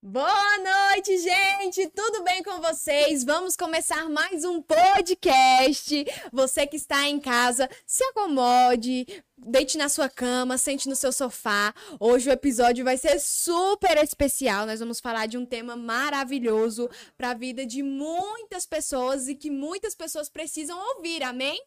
Boa 0.00 0.58
noite, 0.58 1.18
gente! 1.18 1.88
Tudo 1.88 2.22
bem 2.22 2.40
com 2.44 2.60
vocês? 2.60 3.24
Vamos 3.24 3.56
começar 3.56 4.08
mais 4.08 4.44
um 4.44 4.62
podcast. 4.62 6.06
Você 6.32 6.68
que 6.68 6.76
está 6.76 7.08
em 7.08 7.18
casa, 7.18 7.68
se 7.84 8.04
acomode, 8.04 9.24
deite 9.36 9.76
na 9.76 9.88
sua 9.88 10.08
cama, 10.08 10.56
sente 10.56 10.88
no 10.88 10.94
seu 10.94 11.10
sofá. 11.10 11.74
Hoje 11.98 12.30
o 12.30 12.32
episódio 12.32 12.84
vai 12.84 12.96
ser 12.96 13.18
super 13.18 13.96
especial. 13.96 14.66
Nós 14.66 14.78
vamos 14.78 15.00
falar 15.00 15.26
de 15.26 15.36
um 15.36 15.44
tema 15.44 15.74
maravilhoso 15.74 16.88
para 17.16 17.30
a 17.30 17.34
vida 17.34 17.66
de 17.66 17.82
muitas 17.82 18.64
pessoas 18.64 19.26
e 19.26 19.34
que 19.34 19.50
muitas 19.50 19.96
pessoas 19.96 20.28
precisam 20.28 20.78
ouvir. 20.94 21.24
Amém? 21.24 21.60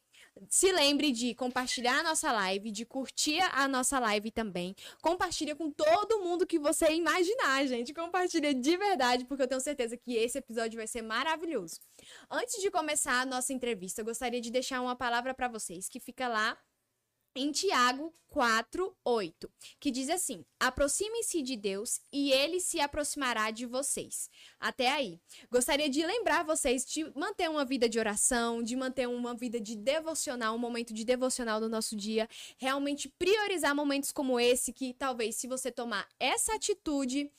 Se 0.49 0.71
lembre 0.71 1.11
de 1.11 1.35
compartilhar 1.35 1.99
a 1.99 2.03
nossa 2.03 2.31
live, 2.31 2.71
de 2.71 2.85
curtir 2.85 3.39
a 3.51 3.67
nossa 3.67 3.99
live 3.99 4.31
também. 4.31 4.75
Compartilha 5.01 5.55
com 5.55 5.69
todo 5.71 6.19
mundo 6.19 6.47
que 6.47 6.59
você 6.59 6.91
imaginar, 6.93 7.65
gente. 7.67 7.93
Compartilha 7.93 8.53
de 8.53 8.77
verdade, 8.77 9.25
porque 9.25 9.43
eu 9.43 9.47
tenho 9.47 9.61
certeza 9.61 9.97
que 9.97 10.15
esse 10.15 10.37
episódio 10.37 10.77
vai 10.77 10.87
ser 10.87 11.01
maravilhoso. 11.01 11.79
Antes 12.29 12.61
de 12.61 12.71
começar 12.71 13.21
a 13.21 13.25
nossa 13.25 13.53
entrevista, 13.53 14.01
eu 14.01 14.05
gostaria 14.05 14.41
de 14.41 14.51
deixar 14.51 14.81
uma 14.81 14.95
palavra 14.95 15.33
para 15.33 15.47
vocês 15.47 15.87
que 15.87 15.99
fica 15.99 16.27
lá 16.27 16.57
em 17.35 17.51
Tiago 17.51 18.13
4, 18.29 18.95
8, 19.03 19.51
que 19.79 19.91
diz 19.91 20.09
assim: 20.09 20.45
aproximem-se 20.59 21.41
de 21.41 21.55
Deus 21.57 21.99
e 22.11 22.31
ele 22.31 22.59
se 22.59 22.79
aproximará 22.79 23.51
de 23.51 23.65
vocês. 23.65 24.29
Até 24.59 24.89
aí. 24.89 25.19
Gostaria 25.51 25.89
de 25.89 26.05
lembrar 26.05 26.43
vocês 26.43 26.85
de 26.85 27.03
manter 27.17 27.49
uma 27.49 27.65
vida 27.65 27.89
de 27.89 27.99
oração, 27.99 28.63
de 28.63 28.75
manter 28.75 29.07
uma 29.07 29.35
vida 29.35 29.59
de 29.59 29.75
devocional, 29.75 30.55
um 30.55 30.59
momento 30.59 30.93
de 30.93 31.03
devocional 31.03 31.59
do 31.59 31.69
nosso 31.69 31.95
dia, 31.95 32.27
realmente 32.57 33.09
priorizar 33.19 33.75
momentos 33.75 34.11
como 34.11 34.39
esse, 34.39 34.71
que 34.71 34.93
talvez 34.93 35.35
se 35.35 35.47
você 35.47 35.71
tomar 35.71 36.07
essa 36.19 36.55
atitude, 36.55 37.29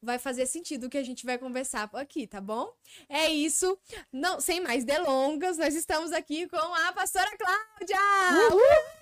vai 0.00 0.18
fazer 0.18 0.46
sentido 0.46 0.84
o 0.84 0.90
que 0.90 0.98
a 0.98 1.02
gente 1.02 1.26
vai 1.26 1.36
conversar 1.38 1.90
aqui, 1.92 2.26
tá 2.26 2.40
bom? 2.40 2.72
É 3.08 3.28
isso. 3.28 3.78
Não, 4.12 4.40
sem 4.40 4.60
mais 4.60 4.84
delongas, 4.84 5.58
nós 5.58 5.74
estamos 5.74 6.12
aqui 6.12 6.48
com 6.48 6.56
a 6.56 6.92
pastora 6.92 7.36
Cláudia. 7.36 7.98
Uhul! 8.50 8.97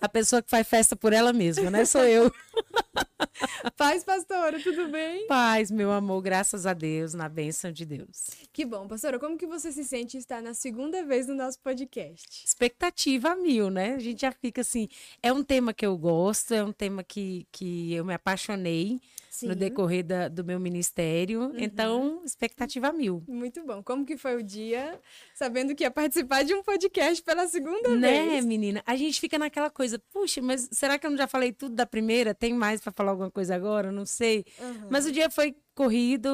A 0.00 0.08
pessoa 0.08 0.42
que 0.42 0.50
faz 0.50 0.68
festa 0.68 0.94
por 0.94 1.12
ela 1.12 1.32
mesma, 1.32 1.70
né? 1.70 1.84
Sou 1.84 2.04
eu. 2.04 2.32
Paz, 3.76 4.04
pastora, 4.04 4.60
tudo 4.60 4.88
bem? 4.88 5.26
Paz, 5.26 5.70
meu 5.70 5.90
amor, 5.90 6.22
graças 6.22 6.66
a 6.66 6.72
Deus, 6.72 7.14
na 7.14 7.28
bênção 7.28 7.72
de 7.72 7.84
Deus. 7.84 8.30
Que 8.52 8.64
bom, 8.64 8.86
pastora. 8.86 9.18
Como 9.18 9.36
que 9.36 9.46
você 9.46 9.72
se 9.72 9.84
sente 9.84 10.16
estar 10.16 10.42
na 10.42 10.54
segunda 10.54 11.04
vez 11.04 11.26
no 11.26 11.34
nosso 11.34 11.58
podcast? 11.60 12.44
Expectativa 12.44 13.34
mil, 13.34 13.70
né? 13.70 13.94
A 13.94 13.98
gente 13.98 14.20
já 14.20 14.32
fica 14.32 14.60
assim. 14.60 14.88
É 15.22 15.32
um 15.32 15.42
tema 15.42 15.72
que 15.72 15.84
eu 15.84 15.96
gosto, 15.96 16.52
é 16.54 16.62
um 16.62 16.72
tema 16.72 17.02
que, 17.02 17.46
que 17.50 17.92
eu 17.94 18.04
me 18.04 18.14
apaixonei. 18.14 19.00
Sim. 19.34 19.48
no 19.48 19.56
decorrer 19.56 20.04
da, 20.04 20.28
do 20.28 20.44
meu 20.44 20.60
ministério. 20.60 21.40
Uhum. 21.40 21.58
Então, 21.58 22.22
expectativa 22.24 22.92
mil. 22.92 23.20
Muito 23.26 23.64
bom. 23.64 23.82
Como 23.82 24.06
que 24.06 24.16
foi 24.16 24.36
o 24.36 24.44
dia, 24.44 25.00
sabendo 25.34 25.74
que 25.74 25.82
ia 25.82 25.90
participar 25.90 26.44
de 26.44 26.54
um 26.54 26.62
podcast 26.62 27.20
pela 27.20 27.48
segunda 27.48 27.96
né, 27.96 28.26
vez? 28.26 28.44
Né, 28.44 28.48
menina? 28.48 28.80
A 28.86 28.94
gente 28.94 29.18
fica 29.18 29.36
naquela 29.36 29.68
coisa, 29.68 30.00
puxa, 30.12 30.40
mas 30.40 30.68
será 30.70 30.96
que 31.00 31.04
eu 31.04 31.10
não 31.10 31.18
já 31.18 31.26
falei 31.26 31.52
tudo 31.52 31.74
da 31.74 31.84
primeira? 31.84 32.32
Tem 32.32 32.54
mais 32.54 32.80
para 32.80 32.92
falar 32.92 33.10
alguma 33.10 33.30
coisa 33.30 33.56
agora? 33.56 33.90
Não 33.90 34.06
sei. 34.06 34.44
Uhum. 34.60 34.88
Mas 34.88 35.04
o 35.04 35.10
dia 35.10 35.28
foi 35.28 35.56
corrido, 35.74 36.30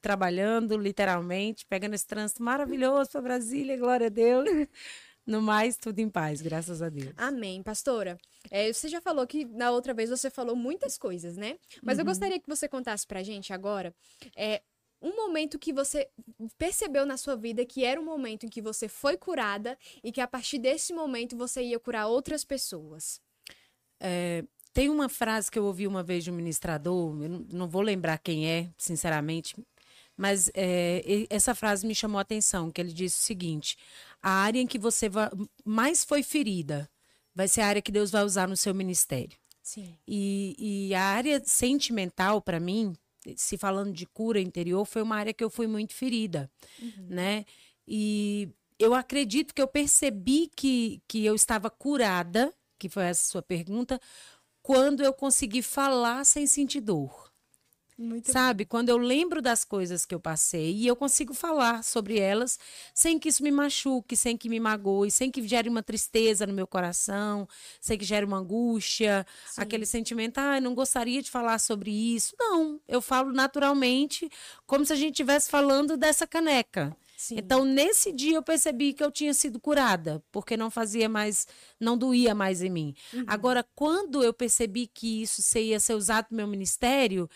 trabalhando, 0.00 0.78
literalmente, 0.78 1.66
pegando 1.66 1.94
esse 1.94 2.06
trânsito 2.06 2.40
maravilhoso 2.40 3.10
para 3.10 3.20
Brasília, 3.20 3.76
glória 3.76 4.06
a 4.06 4.10
Deus. 4.10 4.48
No 5.26 5.40
mais, 5.40 5.76
tudo 5.76 6.00
em 6.00 6.08
paz, 6.08 6.42
graças 6.42 6.82
a 6.82 6.88
Deus. 6.88 7.12
Amém. 7.16 7.62
Pastora, 7.62 8.18
é, 8.50 8.70
você 8.72 8.88
já 8.88 9.00
falou 9.00 9.26
que 9.26 9.44
na 9.44 9.70
outra 9.70 9.94
vez 9.94 10.10
você 10.10 10.28
falou 10.28 10.54
muitas 10.54 10.98
coisas, 10.98 11.36
né? 11.36 11.58
Mas 11.82 11.96
uhum. 11.96 12.02
eu 12.02 12.06
gostaria 12.06 12.38
que 12.38 12.48
você 12.48 12.68
contasse 12.68 13.06
pra 13.06 13.22
gente 13.22 13.52
agora 13.52 13.94
é, 14.36 14.60
um 15.00 15.16
momento 15.16 15.58
que 15.58 15.72
você 15.72 16.08
percebeu 16.58 17.04
na 17.04 17.16
sua 17.16 17.36
vida 17.36 17.64
que 17.64 17.84
era 17.84 18.00
um 18.00 18.04
momento 18.04 18.46
em 18.46 18.48
que 18.48 18.62
você 18.62 18.88
foi 18.88 19.16
curada 19.16 19.78
e 20.02 20.10
que 20.10 20.20
a 20.20 20.26
partir 20.26 20.58
desse 20.58 20.92
momento 20.92 21.36
você 21.36 21.62
ia 21.62 21.78
curar 21.78 22.06
outras 22.06 22.44
pessoas. 22.44 23.20
É, 24.00 24.44
tem 24.72 24.88
uma 24.88 25.08
frase 25.08 25.50
que 25.50 25.58
eu 25.58 25.64
ouvi 25.64 25.86
uma 25.86 26.02
vez 26.02 26.24
de 26.24 26.30
um 26.30 26.34
ministrador, 26.34 27.22
eu 27.22 27.46
não 27.52 27.68
vou 27.68 27.80
lembrar 27.80 28.18
quem 28.18 28.50
é, 28.50 28.70
sinceramente, 28.76 29.54
mas 30.16 30.50
é, 30.54 31.26
essa 31.28 31.54
frase 31.54 31.86
me 31.86 31.94
chamou 31.94 32.18
a 32.18 32.22
atenção, 32.22 32.70
que 32.70 32.80
ele 32.80 32.92
disse 32.92 33.20
o 33.20 33.24
seguinte: 33.24 33.76
a 34.22 34.30
área 34.30 34.60
em 34.60 34.66
que 34.66 34.78
você 34.78 35.10
mais 35.64 36.04
foi 36.04 36.22
ferida 36.22 36.88
vai 37.34 37.48
ser 37.48 37.62
a 37.62 37.66
área 37.66 37.82
que 37.82 37.92
Deus 37.92 38.10
vai 38.10 38.22
usar 38.24 38.48
no 38.48 38.56
seu 38.56 38.74
ministério. 38.74 39.36
Sim. 39.62 39.96
E, 40.06 40.54
e 40.90 40.94
a 40.94 41.02
área 41.02 41.42
sentimental, 41.44 42.40
para 42.40 42.60
mim, 42.60 42.94
se 43.36 43.56
falando 43.56 43.92
de 43.92 44.06
cura 44.06 44.40
interior, 44.40 44.84
foi 44.84 45.02
uma 45.02 45.16
área 45.16 45.32
que 45.32 45.42
eu 45.42 45.50
fui 45.50 45.66
muito 45.66 45.94
ferida, 45.94 46.50
uhum. 46.80 47.06
né? 47.08 47.44
E 47.88 48.48
eu 48.78 48.94
acredito 48.94 49.54
que 49.54 49.62
eu 49.62 49.68
percebi 49.68 50.50
que, 50.54 51.02
que 51.08 51.24
eu 51.24 51.34
estava 51.34 51.70
curada, 51.70 52.52
que 52.78 52.88
foi 52.88 53.04
essa 53.04 53.26
sua 53.26 53.42
pergunta, 53.42 54.00
quando 54.62 55.02
eu 55.02 55.12
consegui 55.12 55.62
falar 55.62 56.24
sem 56.24 56.46
sentir 56.46 56.80
dor. 56.80 57.23
Muito 57.96 58.32
Sabe? 58.32 58.64
Bom. 58.64 58.68
Quando 58.70 58.88
eu 58.88 58.98
lembro 58.98 59.40
das 59.40 59.64
coisas 59.64 60.04
que 60.04 60.14
eu 60.14 60.18
passei 60.18 60.72
e 60.72 60.86
eu 60.86 60.96
consigo 60.96 61.32
falar 61.32 61.84
sobre 61.84 62.18
elas 62.18 62.58
sem 62.92 63.18
que 63.18 63.28
isso 63.28 63.42
me 63.42 63.52
machuque, 63.52 64.16
sem 64.16 64.36
que 64.36 64.48
me 64.48 64.58
magoe, 64.58 65.10
sem 65.10 65.30
que 65.30 65.46
gere 65.46 65.68
uma 65.68 65.82
tristeza 65.82 66.46
no 66.46 66.52
meu 66.52 66.66
coração, 66.66 67.48
sem 67.80 67.96
que 67.96 68.04
gere 68.04 68.26
uma 68.26 68.38
angústia, 68.38 69.24
Sim. 69.46 69.60
aquele 69.60 69.86
sentimento, 69.86 70.38
ah, 70.38 70.56
eu 70.56 70.62
não 70.62 70.74
gostaria 70.74 71.22
de 71.22 71.30
falar 71.30 71.58
sobre 71.60 71.90
isso. 71.90 72.34
Não, 72.38 72.80
eu 72.88 73.00
falo 73.00 73.32
naturalmente, 73.32 74.28
como 74.66 74.84
se 74.84 74.92
a 74.92 74.96
gente 74.96 75.12
estivesse 75.12 75.48
falando 75.48 75.96
dessa 75.96 76.26
caneca. 76.26 76.96
Sim. 77.16 77.36
Então, 77.38 77.64
nesse 77.64 78.12
dia 78.12 78.36
eu 78.36 78.42
percebi 78.42 78.92
que 78.92 79.02
eu 79.02 79.10
tinha 79.10 79.32
sido 79.32 79.58
curada, 79.60 80.22
porque 80.32 80.56
não 80.56 80.70
fazia 80.70 81.08
mais, 81.08 81.46
não 81.80 81.96
doía 81.96 82.34
mais 82.34 82.60
em 82.60 82.68
mim. 82.68 82.94
Uhum. 83.12 83.24
Agora, 83.26 83.64
quando 83.74 84.22
eu 84.22 84.34
percebi 84.34 84.86
que 84.86 85.22
isso 85.22 85.58
ia 85.58 85.80
ser 85.80 85.94
usado 85.94 86.26
no 86.30 86.36
meu 86.36 86.46
ministério, 86.46 87.28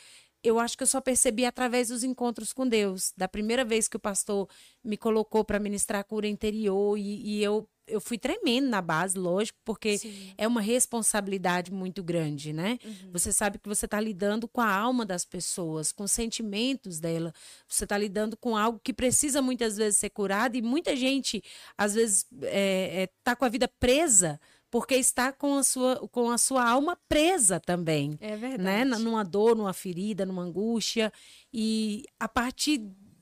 eu 0.43 0.59
acho 0.59 0.77
que 0.77 0.83
eu 0.83 0.87
só 0.87 1.01
percebi 1.01 1.45
através 1.45 1.89
dos 1.89 2.05
encontros 2.05 2.53
com 2.53 2.67
Deus. 2.67 3.13
Da 3.17 3.27
primeira 3.27 3.65
vez 3.65 3.89
que 3.89 3.97
o 3.97 4.01
pastor 4.01 4.49
me 4.85 4.97
colocou 4.97 5.45
para 5.45 5.59
ministrar 5.59 6.05
cura 6.05 6.29
interior 6.29 6.97
e, 6.97 7.39
e, 7.39 7.43
eu, 7.43 7.69
eu 7.87 8.01
fui 8.01 8.19
tremendo 8.19 8.69
na 8.69 8.81
base, 8.81 9.19
lógico, 9.19 9.59
porque 9.65 9.99
Sim. 9.99 10.35
é 10.39 10.47
uma 10.47 10.61
responsabilidade 10.61 11.73
muito 11.73 12.03
grande, 12.03 12.53
né? 12.53 12.79
Uhum. 12.85 13.11
Você 13.13 13.33
sabe 13.33 13.59
que 13.59 13.69
você 13.69 13.87
está 13.87 14.01
lidando 14.01 14.47
com 14.47 14.61
a 14.61 14.73
alma 14.73 15.05
das 15.05 15.25
pessoas, 15.25 15.91
com 15.91 16.05
os 16.05 16.13
sentimentos 16.13 17.01
dela. 17.01 17.33
Você 17.67 17.85
está 17.85 17.99
lidando 17.99 18.37
com 18.37 18.57
algo 18.57 18.81
que 18.83 18.93
precisa 18.93 19.43
muitas 19.43 19.77
vezes 19.77 19.99
ser 19.99 20.11
curado 20.11 20.57
e 20.57 20.63
muita 20.63 20.95
gente, 20.95 21.43
às 21.77 21.95
vezes, 21.95 22.27
está 22.33 22.47
é, 22.47 23.03
é, 23.03 23.09
tá 23.25 23.35
com 23.35 23.45
a 23.45 23.49
vida 23.49 23.67
presa 23.67 24.41
porque 24.71 24.95
está 24.95 25.33
com 25.33 25.57
a 25.57 25.63
sua, 25.63 25.97
com 26.09 26.31
a 26.31 26.39
sua 26.39 26.69
alma 26.69 26.99
presa 27.09 27.59
também. 27.59 28.19
É 28.21 28.37
verdade. 28.37 28.63
Né? 28.63 28.85
Numa 28.85 29.25
dor, 29.25 29.57
numa 29.57 29.73
ferida, 29.73 30.27
numa 30.27 30.43
angústia. 30.43 31.13
E 31.53 32.05
a 32.19 32.29
partir 32.29 32.79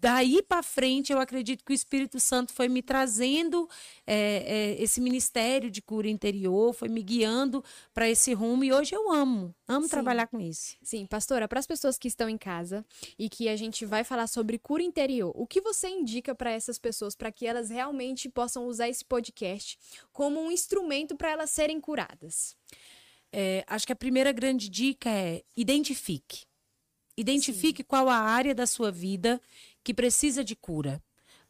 daí 0.07 0.41
para 0.41 0.63
frente, 0.63 1.13
eu 1.13 1.19
acredito 1.19 1.65
que 1.65 1.73
o 1.73 1.75
Espírito 1.75 2.21
Santo 2.21 2.53
foi 2.53 2.69
me 2.69 2.81
trazendo 2.81 3.69
é, 4.07 4.77
é, 4.77 4.81
esse 4.81 5.01
ministério 5.01 5.69
de 5.69 5.83
cura 5.83 6.09
interior, 6.09 6.73
foi 6.73 6.89
me 6.89 7.03
guiando 7.03 7.65
para 7.93 8.09
esse 8.09 8.33
rumo 8.33 8.63
e 8.63 8.73
hoje 8.73 8.95
eu 8.95 9.11
amo, 9.11 9.53
amo 9.67 9.83
Sim. 9.83 9.91
trabalhar 9.91 10.29
com 10.29 10.39
isso. 10.39 10.77
Sim, 10.81 11.07
pastora, 11.07 11.49
para 11.49 11.59
as 11.59 11.67
pessoas 11.67 11.99
que 11.99 12.07
estão 12.07 12.29
em 12.29 12.39
casa 12.39 12.87
e 13.19 13.29
que 13.29 13.49
a 13.49 13.57
gente 13.57 13.85
vai 13.85 14.05
falar 14.05 14.29
sobre 14.29 14.61
cura 14.61 14.81
interior, 14.81 15.33
o 15.35 15.45
que 15.45 15.61
você 15.61 15.89
indica 15.89 16.37
para 16.37 16.53
essas 16.53 16.79
pessoas 16.79 17.17
para 17.17 17.33
que 17.33 17.45
elas 17.45 17.69
realmente 17.69 18.29
possam 18.29 18.69
usar 18.69 18.89
esse 18.89 19.05
podcast 19.05 19.77
como 20.13 20.39
um 20.39 20.53
instrumento 20.53 21.17
para 21.17 21.33
elas 21.33 21.51
serem 21.51 21.81
curadas? 21.81 22.57
É, 23.33 23.65
acho 23.67 23.85
que 23.85 23.93
a 23.93 23.97
primeira 23.97 24.31
grande 24.31 24.69
dica 24.69 25.11
é 25.11 25.43
identifique. 25.57 26.45
Identifique 27.19 27.83
Sim. 27.83 27.87
qual 27.89 28.09
a 28.09 28.19
área 28.19 28.55
da 28.55 28.67
sua 28.67 28.93
vida 28.93 29.41
que 29.87 29.95
precisa 29.95 30.43
de 30.43 30.57
cura. 30.57 31.01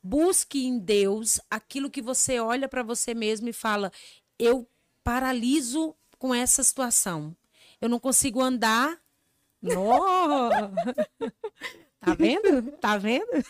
Busque 0.02 0.66
em 0.66 0.78
Deus 0.78 1.40
aquilo 1.50 1.90
que 1.90 2.02
você 2.02 2.38
olha 2.38 2.68
para 2.68 2.82
você 2.82 3.14
mesmo 3.14 3.48
e 3.48 3.52
fala: 3.52 3.90
eu 4.38 4.68
paraliso 5.02 5.96
com 6.18 6.34
essa 6.34 6.62
situação. 6.62 7.34
Eu 7.80 7.88
não 7.88 7.98
consigo 7.98 8.42
andar. 8.42 9.00
No! 9.62 9.72
tá 11.98 12.14
vendo? 12.14 12.72
Tá 12.72 12.98
vendo? 12.98 13.42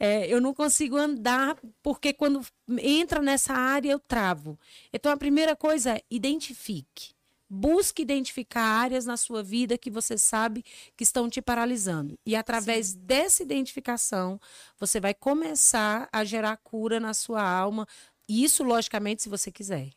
É, 0.00 0.26
eu 0.26 0.40
não 0.40 0.52
consigo 0.52 0.96
andar 0.96 1.56
porque 1.80 2.12
quando 2.12 2.44
entra 2.68 3.22
nessa 3.22 3.54
área 3.54 3.92
eu 3.92 4.00
travo. 4.00 4.58
Então 4.92 5.12
a 5.12 5.16
primeira 5.16 5.54
coisa 5.54 5.92
é 5.92 6.02
identifique. 6.10 7.14
Busque 7.48 8.02
identificar 8.02 8.62
áreas 8.62 9.06
na 9.06 9.16
sua 9.16 9.42
vida 9.42 9.78
que 9.78 9.90
você 9.90 10.18
sabe 10.18 10.64
que 10.96 11.04
estão 11.04 11.28
te 11.30 11.40
paralisando. 11.40 12.18
E 12.26 12.34
através 12.34 12.88
Sim. 12.88 12.98
dessa 13.00 13.42
identificação, 13.42 14.40
você 14.78 14.98
vai 14.98 15.14
começar 15.14 16.08
a 16.12 16.24
gerar 16.24 16.56
cura 16.56 16.98
na 16.98 17.14
sua 17.14 17.42
alma. 17.42 17.86
Isso, 18.28 18.64
logicamente, 18.64 19.22
se 19.22 19.28
você 19.28 19.52
quiser. 19.52 19.90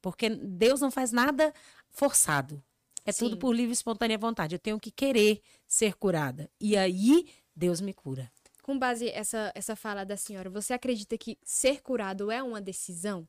Porque 0.00 0.30
Deus 0.30 0.80
não 0.80 0.90
faz 0.90 1.10
nada 1.10 1.52
forçado. 1.90 2.62
É 3.04 3.10
Sim. 3.12 3.24
tudo 3.24 3.38
por 3.38 3.52
livre 3.52 3.70
e 3.70 3.72
espontânea 3.72 4.16
vontade. 4.16 4.54
Eu 4.54 4.58
tenho 4.58 4.78
que 4.78 4.90
querer 4.90 5.40
ser 5.66 5.94
curada. 5.94 6.48
E 6.60 6.76
aí, 6.76 7.26
Deus 7.54 7.80
me 7.80 7.92
cura. 7.92 8.30
Com 8.62 8.78
base 8.78 9.08
essa 9.10 9.52
essa 9.54 9.76
fala 9.76 10.04
da 10.04 10.16
senhora, 10.16 10.48
você 10.48 10.72
acredita 10.72 11.18
que 11.18 11.36
ser 11.44 11.82
curado 11.82 12.30
é 12.30 12.42
uma 12.42 12.60
decisão? 12.62 13.28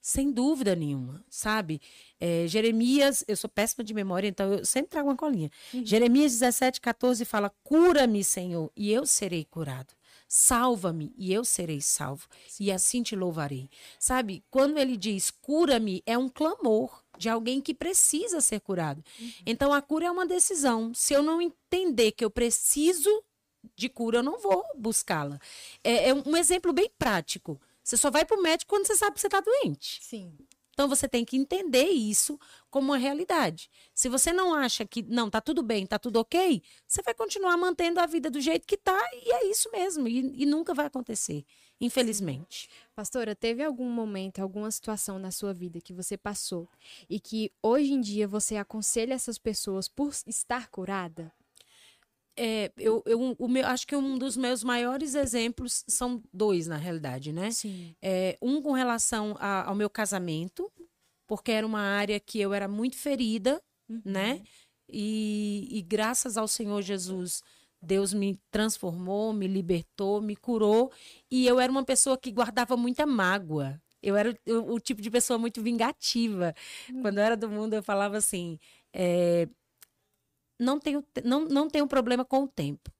Sem 0.00 0.30
dúvida 0.30 0.74
nenhuma, 0.74 1.24
sabe? 1.28 1.80
É, 2.20 2.46
Jeremias, 2.46 3.24
eu 3.26 3.36
sou 3.36 3.50
péssima 3.50 3.84
de 3.84 3.92
memória, 3.92 4.28
então 4.28 4.54
eu 4.54 4.64
sempre 4.64 4.90
trago 4.90 5.08
uma 5.08 5.16
colinha. 5.16 5.50
Jeremias 5.84 6.32
17, 6.32 6.80
14 6.80 7.24
fala: 7.24 7.52
Cura-me, 7.62 8.22
Senhor, 8.22 8.70
e 8.76 8.92
eu 8.92 9.04
serei 9.04 9.44
curado. 9.44 9.92
Salva-me 10.30 11.14
e 11.16 11.32
eu 11.32 11.42
serei 11.42 11.80
salvo, 11.80 12.28
e 12.60 12.70
assim 12.70 13.02
te 13.02 13.16
louvarei. 13.16 13.70
Sabe, 13.98 14.44
quando 14.50 14.76
ele 14.76 14.94
diz 14.94 15.30
cura-me, 15.30 16.02
é 16.04 16.18
um 16.18 16.28
clamor 16.28 17.02
de 17.16 17.30
alguém 17.30 17.62
que 17.62 17.72
precisa 17.72 18.40
ser 18.42 18.60
curado. 18.60 19.02
Então 19.46 19.72
a 19.72 19.80
cura 19.80 20.06
é 20.06 20.10
uma 20.10 20.26
decisão. 20.26 20.92
Se 20.92 21.14
eu 21.14 21.22
não 21.22 21.40
entender 21.40 22.12
que 22.12 22.22
eu 22.22 22.30
preciso 22.30 23.24
de 23.74 23.88
cura, 23.88 24.18
eu 24.18 24.22
não 24.22 24.38
vou 24.38 24.62
buscá-la. 24.76 25.40
É, 25.82 26.10
é 26.10 26.14
um 26.14 26.36
exemplo 26.36 26.72
bem 26.74 26.90
prático. 26.98 27.58
Você 27.88 27.96
só 27.96 28.10
vai 28.10 28.22
para 28.22 28.38
o 28.38 28.42
médico 28.42 28.68
quando 28.68 28.86
você 28.86 28.94
sabe 28.94 29.14
que 29.14 29.20
você 29.22 29.28
está 29.28 29.40
doente. 29.40 29.98
Sim. 30.02 30.36
Então 30.74 30.86
você 30.86 31.08
tem 31.08 31.24
que 31.24 31.38
entender 31.38 31.86
isso 31.86 32.38
como 32.70 32.88
uma 32.88 32.98
realidade. 32.98 33.70
Se 33.94 34.10
você 34.10 34.30
não 34.30 34.52
acha 34.52 34.84
que 34.84 35.02
não 35.02 35.30
tá 35.30 35.40
tudo 35.40 35.62
bem, 35.62 35.86
tá 35.86 35.98
tudo 35.98 36.20
ok, 36.20 36.62
você 36.86 37.00
vai 37.00 37.14
continuar 37.14 37.56
mantendo 37.56 37.98
a 37.98 38.04
vida 38.04 38.30
do 38.30 38.42
jeito 38.42 38.66
que 38.66 38.76
tá 38.76 39.00
e 39.14 39.32
é 39.32 39.46
isso 39.50 39.70
mesmo 39.72 40.06
e, 40.06 40.42
e 40.42 40.44
nunca 40.44 40.74
vai 40.74 40.84
acontecer, 40.84 41.46
infelizmente. 41.80 42.68
Pastora, 42.94 43.34
teve 43.34 43.64
algum 43.64 43.88
momento, 43.88 44.40
alguma 44.40 44.70
situação 44.70 45.18
na 45.18 45.30
sua 45.30 45.54
vida 45.54 45.80
que 45.80 45.94
você 45.94 46.14
passou 46.14 46.68
e 47.08 47.18
que 47.18 47.50
hoje 47.62 47.94
em 47.94 48.02
dia 48.02 48.28
você 48.28 48.56
aconselha 48.56 49.14
essas 49.14 49.38
pessoas 49.38 49.88
por 49.88 50.12
estar 50.26 50.68
curada? 50.68 51.32
É, 52.40 52.70
eu, 52.78 53.02
eu 53.06 53.34
o 53.38 53.48
meu, 53.48 53.66
acho 53.66 53.86
que 53.86 53.96
um 53.96 54.16
dos 54.16 54.36
meus 54.36 54.62
maiores 54.62 55.14
exemplos 55.14 55.84
são 55.88 56.22
dois 56.32 56.66
na 56.68 56.76
realidade, 56.76 57.32
né? 57.32 57.50
Sim. 57.50 57.94
É, 58.00 58.38
um 58.40 58.62
com 58.62 58.72
relação 58.72 59.34
a- 59.40 59.64
ao 59.68 59.74
meu 59.74 59.90
casamento, 59.90 60.70
porque 61.26 61.50
era 61.52 61.66
uma 61.66 61.80
área 61.80 62.18
que 62.20 62.38
eu 62.40 62.54
era 62.54 62.68
muito 62.68 62.96
ferida, 62.96 63.60
né? 64.04 64.40
E, 64.88 65.68
e 65.70 65.82
graças 65.82 66.36
ao 66.36 66.48
Senhor 66.48 66.80
Jesus, 66.82 67.42
Deus 67.82 68.12
me 68.14 68.38
transformou, 68.50 69.32
me 69.32 69.46
libertou, 69.46 70.20
me 70.20 70.34
curou. 70.36 70.90
E 71.30 71.46
eu 71.46 71.60
era 71.60 71.70
uma 71.70 71.84
pessoa 71.84 72.16
que 72.18 72.30
guardava 72.32 72.76
muita 72.76 73.04
mágoa. 73.06 73.80
Eu 74.02 74.16
era 74.16 74.36
o, 74.48 74.74
o- 74.74 74.80
tipo 74.80 75.02
de 75.02 75.10
pessoa 75.10 75.38
muito 75.38 75.60
vingativa. 75.62 76.54
Quando 77.02 77.18
eu 77.18 77.24
era 77.24 77.36
do 77.36 77.48
mundo, 77.50 77.74
eu 77.74 77.82
falava 77.82 78.16
assim: 78.16 78.58
é, 78.92 79.48
não, 80.58 80.78
tenho, 80.78 81.02
te- 81.02 81.22
não, 81.24 81.44
não 81.44 81.68
tenho 81.68 81.86
problema 81.86 82.24
com 82.24 82.44
o 82.44 82.48
tempo. 82.48 82.90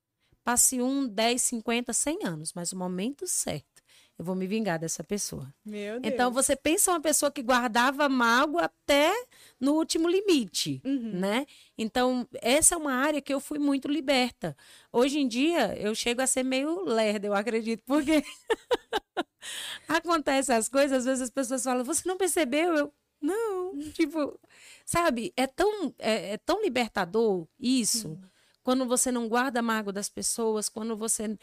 Passe 0.44 0.80
um, 0.80 1.06
10, 1.06 1.42
50, 1.42 1.92
100 1.92 2.24
anos, 2.24 2.52
mas 2.54 2.72
o 2.72 2.76
momento 2.78 3.26
certo, 3.26 3.82
eu 4.18 4.24
vou 4.24 4.34
me 4.34 4.46
vingar 4.46 4.78
dessa 4.78 5.04
pessoa. 5.04 5.52
Meu 5.64 6.00
Então 6.02 6.32
você 6.32 6.56
pensa 6.56 6.90
uma 6.90 7.00
pessoa 7.00 7.30
que 7.30 7.42
guardava 7.42 8.08
mágoa 8.08 8.64
até 8.64 9.12
no 9.60 9.74
último 9.74 10.08
limite, 10.08 10.80
Uhum. 10.84 11.10
né? 11.20 11.44
Então 11.76 12.26
essa 12.40 12.74
é 12.74 12.78
uma 12.78 12.94
área 12.94 13.20
que 13.20 13.32
eu 13.34 13.40
fui 13.40 13.58
muito 13.58 13.88
liberta. 13.88 14.56
Hoje 14.90 15.18
em 15.18 15.28
dia 15.28 15.76
eu 15.78 15.94
chego 15.94 16.22
a 16.22 16.26
ser 16.26 16.42
meio 16.44 16.82
lerda, 16.84 17.26
eu 17.26 17.34
acredito, 17.34 17.82
porque 17.84 18.22
acontece 19.88 20.52
as 20.52 20.68
coisas, 20.68 20.98
às 20.98 21.04
vezes 21.04 21.22
as 21.22 21.30
pessoas 21.30 21.62
falam: 21.64 21.84
"Você 21.84 22.08
não 22.08 22.16
percebeu?" 22.16 22.74
Eu 22.74 22.92
não, 23.20 23.78
tipo, 23.92 24.38
sabe? 24.84 25.32
É 25.36 25.46
tão 25.46 25.94
é, 25.98 26.32
é 26.34 26.38
tão 26.38 26.62
libertador 26.62 27.46
isso. 27.58 28.18
Quando 28.62 28.86
você 28.86 29.10
não 29.10 29.28
guarda 29.28 29.62
mágoa 29.62 29.92
das 29.92 30.08
pessoas, 30.10 30.68
quando 30.68 30.96
você 30.96 31.38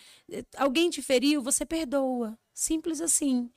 alguém 0.58 0.90
te 0.90 1.02
feriu, 1.02 1.42
você 1.42 1.66
perdoa. 1.66 2.38
Simples 2.54 3.02
assim. 3.02 3.50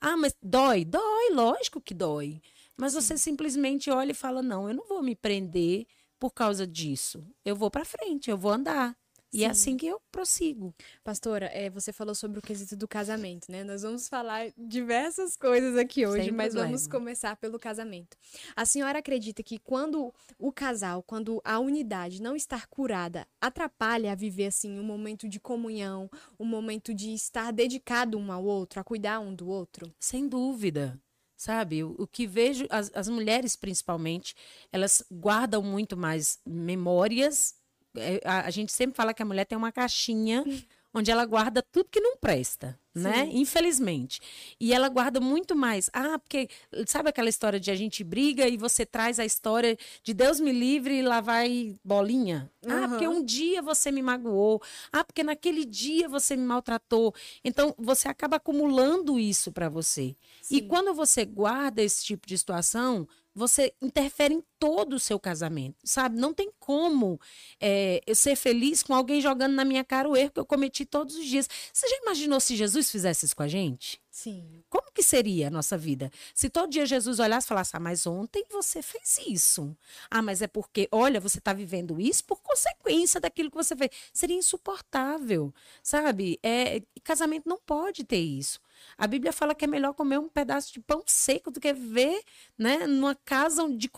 Ah, 0.00 0.16
mas 0.16 0.34
dói? 0.42 0.84
Dói, 0.84 1.30
lógico 1.32 1.80
que 1.80 1.94
dói. 1.94 2.40
Mas 2.76 2.94
você 2.94 3.16
simplesmente 3.18 3.90
olha 3.90 4.12
e 4.12 4.14
fala: 4.14 4.42
não, 4.42 4.68
eu 4.68 4.74
não 4.74 4.86
vou 4.86 5.02
me 5.02 5.16
prender 5.16 5.86
por 6.18 6.32
causa 6.32 6.66
disso. 6.66 7.26
Eu 7.44 7.56
vou 7.56 7.70
para 7.70 7.84
frente, 7.84 8.30
eu 8.30 8.38
vou 8.38 8.52
andar. 8.52 8.96
E 9.32 9.44
é 9.44 9.46
Sim. 9.46 9.50
assim 9.50 9.76
que 9.76 9.86
eu 9.86 10.00
prossigo. 10.10 10.74
Pastora, 11.02 11.46
é, 11.46 11.68
você 11.68 11.92
falou 11.92 12.14
sobre 12.14 12.38
o 12.38 12.42
quesito 12.42 12.76
do 12.76 12.88
casamento, 12.88 13.50
né? 13.50 13.64
Nós 13.64 13.82
vamos 13.82 14.08
falar 14.08 14.52
diversas 14.56 15.36
coisas 15.36 15.76
aqui 15.76 16.06
hoje, 16.06 16.24
Sem 16.24 16.32
mas 16.32 16.54
vamos 16.54 16.86
começar 16.86 17.36
pelo 17.36 17.58
casamento. 17.58 18.16
A 18.54 18.64
senhora 18.64 19.00
acredita 19.00 19.42
que 19.42 19.58
quando 19.58 20.12
o 20.38 20.52
casal, 20.52 21.02
quando 21.02 21.40
a 21.44 21.58
unidade 21.58 22.22
não 22.22 22.36
estar 22.36 22.66
curada, 22.68 23.26
atrapalha 23.40 24.12
a 24.12 24.14
viver 24.14 24.46
assim 24.46 24.78
um 24.78 24.84
momento 24.84 25.28
de 25.28 25.40
comunhão, 25.40 26.08
um 26.38 26.46
momento 26.46 26.94
de 26.94 27.12
estar 27.12 27.52
dedicado 27.52 28.18
um 28.18 28.32
ao 28.32 28.44
outro, 28.44 28.80
a 28.80 28.84
cuidar 28.84 29.20
um 29.20 29.34
do 29.34 29.48
outro? 29.48 29.92
Sem 29.98 30.28
dúvida. 30.28 30.98
Sabe, 31.36 31.84
o, 31.84 31.94
o 31.98 32.06
que 32.06 32.26
vejo, 32.26 32.66
as, 32.70 32.90
as 32.94 33.08
mulheres 33.08 33.56
principalmente, 33.56 34.34
elas 34.72 35.04
guardam 35.12 35.62
muito 35.62 35.94
mais 35.94 36.38
memórias. 36.46 37.54
É, 37.96 38.20
A, 38.24 38.46
a 38.46 38.50
gente 38.50 38.72
sempre 38.72 38.96
fala 38.96 39.14
que 39.14 39.22
a 39.22 39.26
mulher 39.26 39.44
tem 39.44 39.56
uma 39.56 39.72
caixinha 39.72 40.44
onde 40.96 41.10
ela 41.10 41.26
guarda 41.26 41.62
tudo 41.62 41.90
que 41.90 42.00
não 42.00 42.16
presta, 42.16 42.78
né? 42.94 43.26
Sim. 43.26 43.40
Infelizmente. 43.40 44.18
E 44.58 44.72
ela 44.72 44.88
guarda 44.88 45.20
muito 45.20 45.54
mais. 45.54 45.90
Ah, 45.92 46.18
porque 46.18 46.48
sabe 46.86 47.10
aquela 47.10 47.28
história 47.28 47.60
de 47.60 47.70
a 47.70 47.74
gente 47.74 48.02
briga 48.02 48.48
e 48.48 48.56
você 48.56 48.86
traz 48.86 49.20
a 49.20 49.24
história 49.24 49.76
de 50.02 50.14
Deus 50.14 50.40
me 50.40 50.52
livre 50.52 50.98
e 50.98 51.02
lá 51.02 51.20
vai 51.20 51.74
bolinha? 51.84 52.50
Ah, 52.66 52.88
porque 52.88 53.06
um 53.06 53.22
dia 53.22 53.60
você 53.60 53.92
me 53.92 54.00
magoou. 54.00 54.62
Ah, 54.90 55.04
porque 55.04 55.22
naquele 55.22 55.66
dia 55.66 56.08
você 56.08 56.34
me 56.34 56.44
maltratou. 56.44 57.14
Então, 57.44 57.74
você 57.76 58.08
acaba 58.08 58.36
acumulando 58.36 59.18
isso 59.18 59.52
para 59.52 59.68
você. 59.68 60.16
E 60.50 60.60
Sim. 60.60 60.66
quando 60.68 60.94
você 60.94 61.26
guarda 61.26 61.82
esse 61.82 62.02
tipo 62.02 62.26
de 62.26 62.38
situação, 62.38 63.06
você 63.34 63.74
interfere 63.82 64.32
em 64.32 64.42
todo 64.58 64.94
o 64.94 65.00
seu 65.00 65.18
casamento, 65.18 65.76
sabe? 65.84 66.18
Não 66.18 66.32
tem 66.32 66.50
como 66.58 67.20
é, 67.60 68.00
eu 68.06 68.14
ser 68.14 68.36
feliz 68.36 68.82
com 68.82 68.94
alguém 68.94 69.20
jogando 69.20 69.54
na 69.54 69.64
minha 69.64 69.84
cara 69.84 70.08
o 70.08 70.16
erro 70.16 70.30
que 70.30 70.40
eu 70.40 70.46
cometi 70.46 70.84
todos 70.84 71.16
os 71.16 71.26
dias. 71.26 71.48
Você 71.72 71.88
já 71.88 71.96
imaginou 71.98 72.40
se 72.40 72.56
Jesus 72.56 72.90
fizesse 72.90 73.26
isso 73.26 73.36
com 73.36 73.42
a 73.42 73.48
gente? 73.48 74.00
Sim. 74.16 74.64
Como 74.70 74.90
que 74.92 75.02
seria 75.02 75.48
a 75.48 75.50
nossa 75.50 75.76
vida? 75.76 76.10
Se 76.34 76.48
todo 76.48 76.70
dia 76.70 76.86
Jesus 76.86 77.18
olhasse 77.18 77.46
e 77.46 77.48
falasse, 77.48 77.76
ah, 77.76 77.80
mas 77.80 78.06
ontem 78.06 78.46
você 78.50 78.80
fez 78.80 79.18
isso. 79.26 79.76
Ah, 80.10 80.22
mas 80.22 80.40
é 80.40 80.46
porque, 80.46 80.88
olha, 80.90 81.20
você 81.20 81.36
está 81.36 81.52
vivendo 81.52 82.00
isso 82.00 82.24
por 82.24 82.40
consequência 82.40 83.20
daquilo 83.20 83.50
que 83.50 83.56
você 83.56 83.76
fez. 83.76 83.90
Seria 84.14 84.36
insuportável, 84.36 85.52
sabe? 85.82 86.40
É, 86.42 86.80
casamento 87.04 87.46
não 87.46 87.58
pode 87.58 88.04
ter 88.04 88.16
isso. 88.16 88.58
A 88.96 89.06
Bíblia 89.06 89.32
fala 89.32 89.54
que 89.54 89.64
é 89.64 89.68
melhor 89.68 89.92
comer 89.92 90.18
um 90.18 90.28
pedaço 90.28 90.72
de 90.72 90.80
pão 90.80 91.02
seco 91.06 91.50
do 91.50 91.60
que 91.60 91.72
viver 91.72 92.22
né, 92.58 92.86
numa 92.86 93.14
casa 93.14 93.68
de 93.68 93.88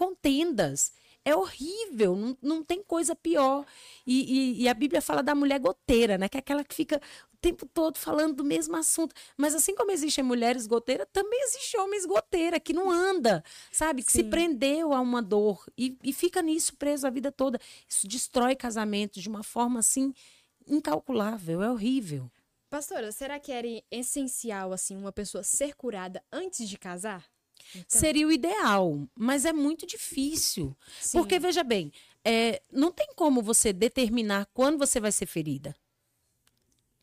É 1.25 1.35
horrível, 1.37 2.17
não, 2.17 2.39
não 2.41 2.65
tem 2.65 2.83
coisa 2.83 3.15
pior. 3.15 3.67
E, 4.07 4.59
e- 4.61 4.63
e 4.63 4.69
a 4.69 4.73
Bíblia 4.75 5.03
fala 5.03 5.23
da 5.23 5.35
mulher 5.35 5.59
goteira, 5.61 6.17
né? 6.17 6.29
Que 6.29 6.39
é 6.39 6.41
aquela 6.41 6.65
que 6.65 6.75
fica 6.75 7.01
o 7.35 7.37
tempo 7.39 7.67
todo 7.67 7.99
falando 7.99 8.37
do 8.37 8.45
mesmo 8.45 8.75
assunto. 8.77 9.15
Mas 9.37 9.55
assim 9.55 9.75
como 9.75 9.91
existem 9.91 10.25
mulheres 10.25 10.67
goteiras, 10.67 11.07
também 11.13 11.39
existe 11.45 11.77
homens 11.77 12.07
goteira 12.07 12.59
que 12.59 12.73
não 12.73 12.91
anda, 12.91 13.45
sabe? 13.71 14.03
Que 14.03 14.11
se 14.13 14.23
Sim. 14.23 14.31
prendeu 14.31 14.95
a 14.95 15.01
uma 15.01 15.21
dor 15.21 15.67
e, 15.77 15.99
e 16.03 16.13
fica 16.15 16.41
nisso 16.41 16.75
preso 16.77 17.07
a 17.07 17.11
vida 17.11 17.31
toda. 17.31 17.61
Isso 17.87 18.09
destrói 18.09 18.57
casamentos 18.57 19.23
de 19.23 19.29
uma 19.29 19.43
forma 19.43 19.81
assim 19.81 20.15
incalculável, 20.67 21.63
é 21.63 21.71
horrível. 21.71 22.31
Pastora, 22.71 23.11
será 23.13 23.41
que 23.41 23.51
era 23.51 23.67
essencial 23.91 24.73
assim 24.73 24.97
uma 24.97 25.13
pessoa 25.13 25.43
ser 25.43 25.75
curada 25.75 26.23
antes 26.33 26.69
de 26.69 26.79
casar? 26.79 27.25
Então, 27.75 28.01
Seria 28.01 28.27
o 28.27 28.33
ideal, 28.33 29.07
mas 29.15 29.45
é 29.45 29.53
muito 29.53 29.87
difícil. 29.87 30.77
sim. 31.01 31.19
Porque, 31.19 31.39
veja 31.39 31.63
bem, 31.63 31.93
é, 32.25 32.61
não 32.73 32.91
tem 32.93 33.09
como 33.15 33.43
você 33.43 33.73
determinar 33.73 34.47
quando 34.53 34.79
você 34.79 35.01
vai 35.01 35.13
ser 35.13 35.27
ferida. 35.27 35.75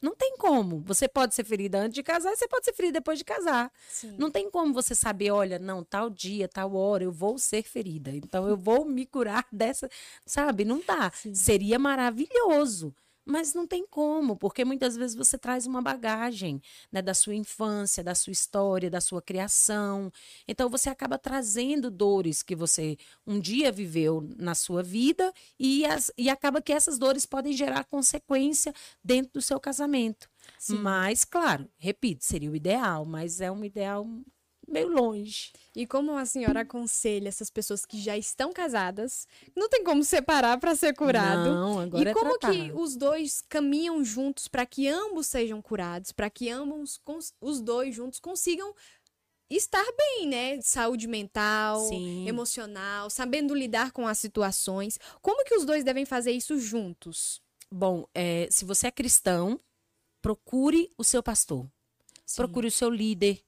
Não 0.02 0.14
tem 0.14 0.36
como. 0.38 0.82
Você 0.82 1.08
pode 1.08 1.34
ser 1.34 1.46
ferida 1.46 1.80
antes 1.80 1.96
de 1.96 2.04
casar 2.04 2.32
e 2.32 2.36
você 2.36 2.48
pode 2.48 2.66
ser 2.66 2.74
ferida 2.74 3.00
depois 3.00 3.18
de 3.18 3.26
casar. 3.26 3.72
Sim. 3.90 4.16
Não 4.20 4.30
tem 4.30 4.52
como 4.52 4.74
você 4.74 4.94
saber, 4.94 5.32
olha, 5.32 5.58
não, 5.58 5.84
tal 5.84 6.10
dia, 6.10 6.48
tal 6.48 6.76
hora, 6.76 7.04
eu 7.04 7.12
vou 7.12 7.40
ser 7.40 7.64
ferida. 7.64 8.12
Então 8.12 8.48
eu 8.48 8.58
vou 8.58 8.86
me 8.86 9.06
curar 9.06 9.48
dessa. 9.52 9.90
Sabe? 10.26 10.66
Não 10.66 10.82
dá. 10.86 11.12
Sim. 11.12 11.34
Seria 11.34 11.80
maravilhoso. 11.80 12.94
Mas 13.26 13.54
não 13.54 13.66
tem 13.66 13.86
como, 13.88 14.36
porque 14.36 14.64
muitas 14.64 14.96
vezes 14.96 15.16
você 15.16 15.38
traz 15.38 15.66
uma 15.66 15.82
bagagem 15.82 16.62
né, 16.92 17.02
da 17.02 17.14
sua 17.14 17.34
infância, 17.34 18.04
da 18.04 18.14
sua 18.14 18.32
história, 18.32 18.90
da 18.90 19.02
sua 19.02 19.22
criação. 19.22 20.12
Então 20.48 20.70
você 20.70 20.90
acaba 20.90 21.18
trazendo 21.18 21.90
dores 21.90 22.44
que 22.44 22.56
você 22.56 22.98
um 23.26 23.40
dia 23.40 23.72
viveu 23.72 24.28
na 24.38 24.54
sua 24.54 24.84
vida 24.84 25.34
e, 25.60 25.86
as- 25.86 26.12
e 26.18 26.30
acaba 26.30 26.62
que 26.62 26.72
essas 26.72 27.00
dores 27.00 27.26
podem 27.26 27.54
gerar 27.54 27.84
consequência 27.86 28.74
dentro 29.04 29.34
do 29.34 29.42
seu 29.42 29.60
casamento. 29.60 30.30
Sim. 30.60 30.78
Mas, 30.78 31.26
claro, 31.26 31.68
repito, 31.78 32.24
seria 32.24 32.52
o 32.52 32.56
ideal, 32.56 33.06
mas 33.06 33.42
é 33.42 33.52
um 33.52 33.64
ideal 33.66 34.08
meio 34.68 34.88
longe. 34.88 35.52
E 35.76 35.86
como 35.86 36.16
a 36.18 36.26
senhora 36.26 36.62
aconselha 36.62 37.28
essas 37.28 37.50
pessoas 37.50 37.86
que 37.86 38.02
já 38.02 38.18
estão 38.18 38.54
casadas, 38.54 39.28
não 39.56 39.70
tem 39.70 39.84
como 39.84 40.04
separar 40.04 40.60
para 40.60 40.76
ser 40.76 40.94
curado? 40.94 41.54
Não, 41.54 41.80
agora 41.80 42.10
e 42.10 42.12
é 42.12 42.14
como 42.14 42.38
tratar. 42.38 42.54
que 42.54 42.72
os 42.74 42.96
dois 42.96 43.42
caminham 43.42 44.04
juntos 44.04 44.48
para 44.48 44.66
que 44.66 44.88
ambos 44.88 45.28
sejam 45.28 45.62
curados, 45.62 46.12
para 46.12 46.30
que 46.30 46.50
ambos 46.50 47.00
os 47.42 47.62
dois 47.62 47.94
juntos 47.94 48.20
consigam 48.20 48.74
estar 49.50 49.86
bem, 49.98 50.28
né? 50.28 50.62
Saúde 50.62 51.08
mental, 51.08 51.80
Sim. 51.88 52.28
emocional, 52.28 53.10
sabendo 53.10 53.54
lidar 53.54 53.92
com 53.92 54.08
as 54.08 54.18
situações. 54.18 54.98
Como 55.22 55.44
que 55.46 55.56
os 55.56 55.66
dois 55.66 55.84
devem 55.84 56.06
fazer 56.06 56.32
isso 56.32 56.58
juntos? 56.60 57.42
Bom, 57.72 58.08
é, 58.14 58.48
se 58.50 58.66
você 58.66 58.88
é 58.88 58.92
cristão, 58.92 59.60
procure 60.22 60.90
o 60.98 61.04
seu 61.04 61.22
pastor. 61.22 61.68
Sim. 62.26 62.38
Procure 62.38 62.68
o 62.68 62.72
seu 62.72 62.90
líder. 62.90 63.44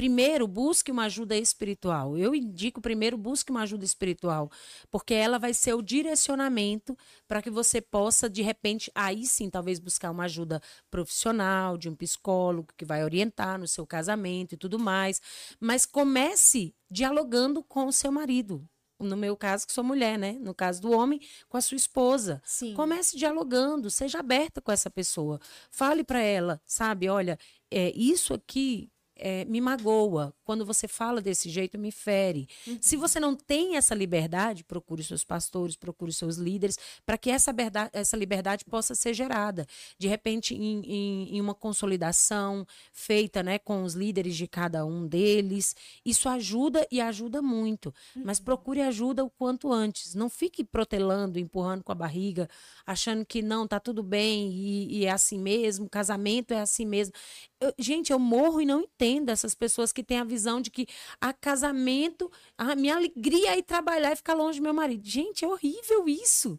Primeiro, 0.00 0.48
busque 0.48 0.90
uma 0.90 1.04
ajuda 1.04 1.36
espiritual. 1.36 2.16
Eu 2.16 2.34
indico 2.34 2.80
primeiro, 2.80 3.18
busque 3.18 3.50
uma 3.50 3.64
ajuda 3.64 3.84
espiritual, 3.84 4.50
porque 4.90 5.12
ela 5.12 5.38
vai 5.38 5.52
ser 5.52 5.74
o 5.74 5.82
direcionamento 5.82 6.96
para 7.28 7.42
que 7.42 7.50
você 7.50 7.82
possa, 7.82 8.26
de 8.26 8.40
repente, 8.40 8.90
aí 8.94 9.26
sim, 9.26 9.50
talvez 9.50 9.78
buscar 9.78 10.10
uma 10.10 10.24
ajuda 10.24 10.62
profissional, 10.90 11.76
de 11.76 11.86
um 11.86 11.94
psicólogo 11.94 12.68
que 12.78 12.84
vai 12.86 13.04
orientar 13.04 13.58
no 13.58 13.68
seu 13.68 13.86
casamento 13.86 14.54
e 14.54 14.56
tudo 14.56 14.78
mais. 14.78 15.20
Mas 15.60 15.84
comece 15.84 16.74
dialogando 16.90 17.62
com 17.62 17.84
o 17.84 17.92
seu 17.92 18.10
marido. 18.10 18.66
No 18.98 19.18
meu 19.18 19.36
caso, 19.36 19.66
que 19.66 19.72
sou 19.74 19.84
mulher, 19.84 20.18
né? 20.18 20.38
No 20.40 20.54
caso 20.54 20.80
do 20.80 20.92
homem, 20.92 21.20
com 21.46 21.58
a 21.58 21.60
sua 21.60 21.76
esposa. 21.76 22.40
Sim. 22.42 22.72
Comece 22.72 23.18
dialogando, 23.18 23.90
seja 23.90 24.20
aberta 24.20 24.62
com 24.62 24.72
essa 24.72 24.88
pessoa. 24.88 25.38
Fale 25.70 26.02
para 26.02 26.22
ela, 26.22 26.58
sabe? 26.64 27.06
Olha, 27.06 27.38
é, 27.70 27.92
isso 27.94 28.32
aqui 28.32 28.90
é, 29.20 29.44
me 29.44 29.60
magoa. 29.60 30.34
Quando 30.50 30.66
você 30.66 30.88
fala 30.88 31.20
desse 31.20 31.48
jeito, 31.48 31.78
me 31.78 31.92
fere. 31.92 32.48
Se 32.80 32.96
você 32.96 33.20
não 33.20 33.36
tem 33.36 33.76
essa 33.76 33.94
liberdade, 33.94 34.64
procure 34.64 35.04
seus 35.04 35.22
pastores, 35.22 35.76
procure 35.76 36.12
seus 36.12 36.38
líderes, 36.38 36.76
para 37.06 37.16
que 37.16 37.30
essa, 37.30 37.52
berda- 37.52 37.88
essa 37.92 38.16
liberdade 38.16 38.64
possa 38.64 38.96
ser 38.96 39.14
gerada. 39.14 39.64
De 39.96 40.08
repente, 40.08 40.52
em, 40.56 40.80
em- 40.84 41.36
em 41.36 41.40
uma 41.40 41.54
consolidação 41.54 42.66
feita 42.92 43.44
né, 43.44 43.60
com 43.60 43.84
os 43.84 43.94
líderes 43.94 44.34
de 44.36 44.48
cada 44.48 44.84
um 44.84 45.06
deles. 45.06 45.76
Isso 46.04 46.28
ajuda 46.28 46.84
e 46.90 47.00
ajuda 47.00 47.40
muito. 47.40 47.94
Mas 48.16 48.40
procure 48.40 48.80
ajuda 48.80 49.24
o 49.24 49.30
quanto 49.30 49.72
antes. 49.72 50.16
Não 50.16 50.28
fique 50.28 50.64
protelando, 50.64 51.38
empurrando 51.38 51.84
com 51.84 51.92
a 51.92 51.94
barriga, 51.94 52.48
achando 52.84 53.24
que 53.24 53.40
não, 53.40 53.68
tá 53.68 53.78
tudo 53.78 54.02
bem 54.02 54.50
e, 54.50 54.98
e 54.98 55.04
é 55.04 55.10
assim 55.12 55.38
mesmo, 55.38 55.88
casamento 55.88 56.52
é 56.52 56.60
assim 56.60 56.84
mesmo. 56.84 57.14
Eu- 57.60 57.72
gente, 57.78 58.10
eu 58.12 58.18
morro 58.18 58.60
e 58.60 58.66
não 58.66 58.80
entendo 58.80 59.28
essas 59.28 59.54
pessoas 59.54 59.92
que 59.92 60.02
têm 60.02 60.18
a 60.18 60.24
visão 60.24 60.39
de 60.60 60.70
que 60.70 60.86
a 61.20 61.32
casamento, 61.32 62.30
a 62.56 62.74
minha 62.74 62.96
alegria 62.96 63.54
é 63.54 63.58
ir 63.58 63.62
trabalhar 63.62 64.12
e 64.12 64.16
ficar 64.16 64.34
longe 64.34 64.60
do 64.60 64.62
meu 64.62 64.74
marido. 64.74 65.06
Gente, 65.06 65.44
é 65.44 65.48
horrível 65.48 66.08
isso. 66.08 66.58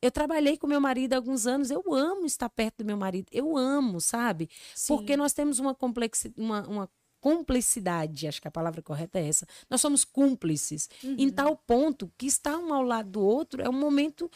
Eu 0.00 0.10
trabalhei 0.10 0.56
com 0.56 0.66
meu 0.66 0.80
marido 0.80 1.14
há 1.14 1.16
alguns 1.16 1.46
anos, 1.46 1.70
eu 1.70 1.82
amo 1.92 2.26
estar 2.26 2.48
perto 2.48 2.78
do 2.78 2.84
meu 2.84 2.96
marido, 2.96 3.28
eu 3.32 3.56
amo, 3.56 4.00
sabe? 4.00 4.48
Porque 4.96 5.16
nós 5.16 5.32
temos 5.32 5.58
uma, 5.58 5.74
complexi 5.74 6.32
uma, 6.36 6.66
uma 6.68 6.90
cumplicidade, 7.20 8.28
acho 8.28 8.40
que 8.40 8.46
a 8.46 8.50
palavra 8.52 8.82
correta 8.82 9.18
é 9.18 9.26
essa. 9.26 9.46
Nós 9.68 9.80
somos 9.80 10.04
cúmplices, 10.04 10.88
em 11.02 11.28
tal 11.30 11.56
ponto 11.56 12.12
que 12.16 12.26
estar 12.26 12.56
um 12.58 12.72
ao 12.72 12.82
lado 12.82 13.10
do 13.10 13.20
outro 13.20 13.62
é 13.62 13.68
um 13.68 13.72
momento 13.72 14.30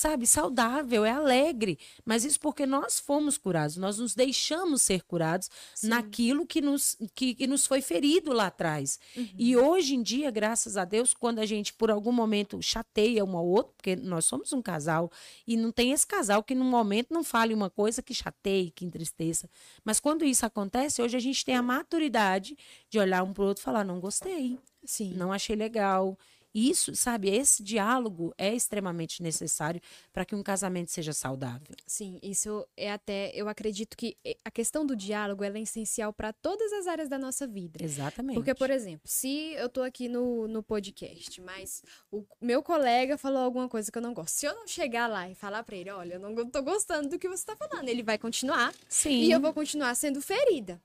sabe, 0.00 0.26
saudável, 0.26 1.04
é 1.04 1.10
alegre. 1.10 1.78
Mas 2.04 2.24
isso 2.24 2.40
porque 2.40 2.64
nós 2.64 2.98
fomos 2.98 3.36
curados, 3.36 3.76
nós 3.76 3.98
nos 3.98 4.14
deixamos 4.14 4.82
ser 4.82 5.02
curados 5.02 5.50
naquilo 5.82 6.46
que 6.46 6.60
nos, 6.60 6.96
que, 7.14 7.34
que 7.34 7.46
nos 7.46 7.66
foi 7.66 7.82
ferido 7.82 8.32
lá 8.32 8.46
atrás. 8.46 8.98
E 9.38 9.56
hoje 9.56 9.94
em 9.94 10.02
dia, 10.02 10.30
graças 10.30 10.76
a 10.76 10.84
Deus, 10.84 11.12
quando 11.12 11.38
a 11.38 11.46
gente 11.46 11.74
por 11.74 11.90
algum 11.90 12.12
momento 12.12 12.62
chateia 12.62 13.24
um 13.24 13.36
ao 13.36 13.46
outro, 13.46 13.74
porque 13.76 13.94
nós 13.94 14.24
somos 14.24 14.52
um 14.52 14.62
casal, 14.62 15.10
e 15.46 15.56
não 15.56 15.70
tem 15.70 15.92
esse 15.92 16.06
casal 16.06 16.42
que 16.42 16.54
num 16.54 16.64
momento 16.64 17.12
não 17.12 17.22
fale 17.22 17.52
uma 17.52 17.68
coisa 17.68 18.02
que 18.02 18.14
chateie, 18.14 18.70
que 18.70 18.84
entristeça. 18.86 19.50
Mas 19.84 20.00
quando 20.00 20.24
isso 20.24 20.46
acontece, 20.46 21.02
hoje 21.02 21.16
a 21.16 21.20
gente 21.20 21.44
tem 21.44 21.56
a 21.56 21.62
maturidade 21.62 22.56
de 22.88 22.98
olhar 22.98 23.22
um 23.22 23.32
para 23.32 23.44
o 23.44 23.46
outro 23.46 23.62
e 23.62 23.64
falar: 23.64 23.84
não 23.84 24.00
gostei 24.00 24.58
Sim. 24.84 25.14
não 25.14 25.32
achei 25.32 25.54
legal. 25.54 26.18
Isso, 26.54 26.94
sabe, 26.96 27.28
esse 27.28 27.62
diálogo 27.62 28.34
é 28.36 28.52
extremamente 28.54 29.22
necessário 29.22 29.80
para 30.12 30.24
que 30.24 30.34
um 30.34 30.42
casamento 30.42 30.90
seja 30.90 31.12
saudável. 31.12 31.76
Sim, 31.86 32.18
isso 32.22 32.66
é 32.76 32.90
até. 32.90 33.30
Eu 33.34 33.48
acredito 33.48 33.96
que 33.96 34.16
a 34.44 34.50
questão 34.50 34.84
do 34.84 34.96
diálogo 34.96 35.44
é 35.44 35.60
essencial 35.60 36.12
para 36.12 36.32
todas 36.32 36.72
as 36.72 36.86
áreas 36.86 37.08
da 37.08 37.18
nossa 37.18 37.46
vida. 37.46 37.84
Exatamente. 37.84 38.34
Porque, 38.34 38.54
por 38.54 38.70
exemplo, 38.70 39.02
se 39.04 39.52
eu 39.54 39.68
tô 39.68 39.82
aqui 39.82 40.08
no, 40.08 40.48
no 40.48 40.62
podcast, 40.62 41.40
mas 41.40 41.82
o 42.10 42.24
meu 42.40 42.62
colega 42.62 43.16
falou 43.16 43.42
alguma 43.42 43.68
coisa 43.68 43.90
que 43.90 43.98
eu 43.98 44.02
não 44.02 44.14
gosto. 44.14 44.34
Se 44.34 44.46
eu 44.46 44.54
não 44.54 44.66
chegar 44.66 45.06
lá 45.06 45.28
e 45.28 45.34
falar 45.34 45.62
pra 45.62 45.76
ele, 45.76 45.90
olha, 45.90 46.14
eu 46.14 46.20
não 46.20 46.34
tô 46.48 46.62
gostando 46.62 47.08
do 47.08 47.18
que 47.18 47.28
você 47.28 47.44
tá 47.44 47.56
falando, 47.56 47.88
ele 47.88 48.02
vai 48.02 48.18
continuar 48.18 48.72
Sim. 48.88 49.22
e 49.22 49.30
eu 49.30 49.40
vou 49.40 49.52
continuar 49.52 49.94
sendo 49.94 50.20
ferida. 50.20 50.80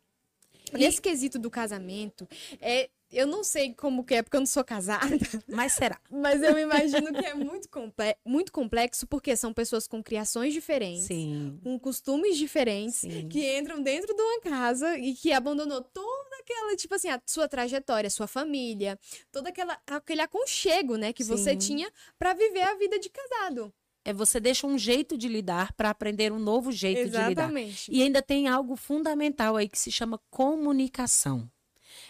Nesse 0.74 1.02
quesito 1.02 1.38
do 1.40 1.50
casamento, 1.50 2.28
é, 2.60 2.90
eu 3.12 3.28
não 3.28 3.44
sei 3.44 3.74
como 3.74 4.04
que 4.04 4.16
é, 4.16 4.24
porque 4.24 4.36
eu 4.36 4.42
não 4.42 4.48
sou 4.48 4.64
casada, 4.64 5.06
Mas 5.48 5.74
será? 5.74 6.00
mas 6.10 6.42
eu 6.42 6.58
imagino 6.58 7.14
que 7.14 7.26
é 7.26 7.34
muito, 7.34 7.70
comple 7.70 8.16
muito 8.26 8.52
complexo, 8.52 9.08
porque 9.08 9.36
são 9.36 9.54
pessoas 9.54 9.88
com 9.88 10.04
criações 10.04 10.54
diferentes 10.54 11.06
Sim. 11.06 11.60
com 11.64 11.80
costumes 11.80 12.38
diferentes 12.38 12.96
Sim. 12.96 13.28
que 13.30 13.58
entram 13.58 13.82
dentro 13.82 14.14
de 14.16 14.22
uma 14.22 14.42
casa 14.42 14.98
e 14.98 15.14
que 15.14 15.32
abandonou 15.32 15.82
toda 15.82 16.36
aquela, 16.40 16.76
tipo 16.76 16.96
assim, 16.96 17.10
a 17.10 17.22
sua 17.26 17.48
trajetória, 17.48 18.10
sua 18.10 18.28
família, 18.28 19.00
todo 19.32 19.48
aquela, 19.48 19.80
aquele 19.88 20.22
aconchego, 20.22 20.96
né, 20.98 21.14
que 21.14 21.24
você 21.24 21.52
Sim. 21.52 21.58
tinha 21.58 21.92
pra 22.18 22.34
viver 22.34 22.62
a 22.62 22.76
vida 22.76 23.00
de 23.00 23.10
casado. 23.10 23.74
É 24.08 24.14
você 24.14 24.40
deixa 24.40 24.68
um 24.68 24.78
jeito 24.78 25.18
de 25.18 25.28
lidar 25.28 25.74
para 25.74 25.90
aprender 25.90 26.32
um 26.32 26.38
novo 26.38 26.72
jeito 26.72 27.06
de 27.06 27.06
lidar. 27.06 27.32
Exatamente. 27.32 27.92
E 27.92 28.04
ainda 28.04 28.22
tem 28.22 28.48
algo 28.48 28.76
fundamental 28.76 29.56
aí 29.56 29.68
que 29.68 29.80
se 29.80 29.92
chama 29.92 30.22
comunicação. 30.30 31.50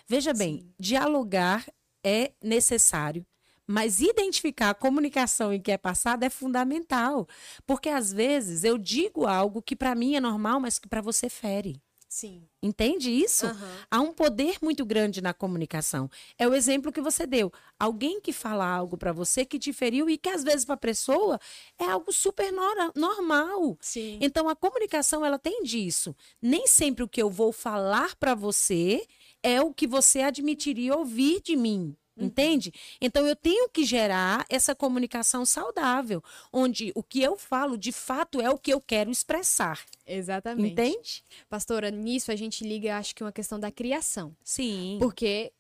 Veja 0.08 0.34
bem, 0.34 0.72
dialogar 0.80 1.66
é 2.04 2.32
necessário, 2.44 3.26
mas 3.66 4.00
identificar 4.02 4.70
a 4.70 4.76
comunicação 4.76 5.52
em 5.52 5.60
que 5.60 5.72
é 5.72 5.78
passada 5.78 6.26
é 6.26 6.30
fundamental, 6.30 7.28
porque 7.66 7.90
às 7.90 8.14
vezes 8.14 8.64
eu 8.64 8.78
digo 8.78 9.26
algo 9.26 9.64
que 9.64 9.76
para 9.76 9.96
mim 9.96 10.16
é 10.16 10.20
normal, 10.20 10.60
mas 10.60 10.78
que 10.78 10.88
para 10.88 11.02
você 11.02 11.28
fere. 11.28 11.82
Sim. 12.08 12.48
Entende 12.64 13.12
isso? 13.12 13.48
Aham. 13.48 13.86
Há 13.92 14.00
um 14.00 14.14
poder 14.14 14.58
muito 14.62 14.86
grande 14.86 15.22
na 15.22 15.34
comunicação. 15.34 16.10
É 16.38 16.48
o 16.48 16.54
exemplo 16.54 16.92
que 16.92 17.02
você 17.02 17.28
deu. 17.28 17.52
Alguém 17.78 18.22
que 18.22 18.32
fala 18.32 18.66
algo 18.66 18.96
para 18.98 19.12
você 19.12 19.44
que 19.44 19.60
te 19.60 19.74
feriu 19.74 20.10
e 20.10 20.18
que 20.18 20.30
às 20.30 20.42
vezes 20.42 20.64
para 20.64 20.76
a 20.76 20.78
pessoa 20.78 21.38
é 21.78 21.84
algo 21.84 22.14
super 22.14 22.54
normal. 22.96 23.78
Sim. 23.82 24.18
Então 24.22 24.48
a 24.48 24.56
comunicação 24.56 25.26
ela 25.26 25.38
tem 25.38 25.62
disso. 25.64 26.16
Nem 26.42 26.68
sempre 26.68 27.04
o 27.04 27.10
que 27.10 27.22
eu 27.22 27.30
vou 27.30 27.52
falar 27.52 28.16
para 28.16 28.34
você 28.34 29.06
é 29.46 29.62
o 29.62 29.72
que 29.72 29.86
você 29.86 30.22
admitiria 30.22 30.96
ouvir 30.96 31.40
de 31.42 31.56
mim. 31.56 31.96
Entende? 32.18 32.72
Então 33.02 33.28
eu 33.28 33.36
tenho 33.36 33.68
que 33.68 33.84
gerar 33.84 34.46
essa 34.50 34.74
comunicação 34.74 35.46
saudável, 35.46 36.24
onde 36.52 36.94
o 36.96 37.04
que 37.04 37.22
eu 37.22 37.36
falo 37.36 37.78
de 37.78 37.92
fato 37.92 38.40
é 38.40 38.50
o 38.50 38.58
que 38.58 38.72
eu 38.72 38.80
quero 38.80 39.12
expressar. 39.12 39.82
Exatamente. 40.08 40.72
Entende? 40.72 41.24
Pastora, 41.50 41.92
nisso 41.92 42.32
a 42.32 42.36
gente 42.36 42.64
liga, 42.64 42.98
acho 42.98 43.14
que 43.14 43.22
uma 43.22 43.34
questão 43.34 43.60
da 43.60 43.70
criação. 43.70 44.34
Sim. 44.42 44.96
Porque 44.98 45.52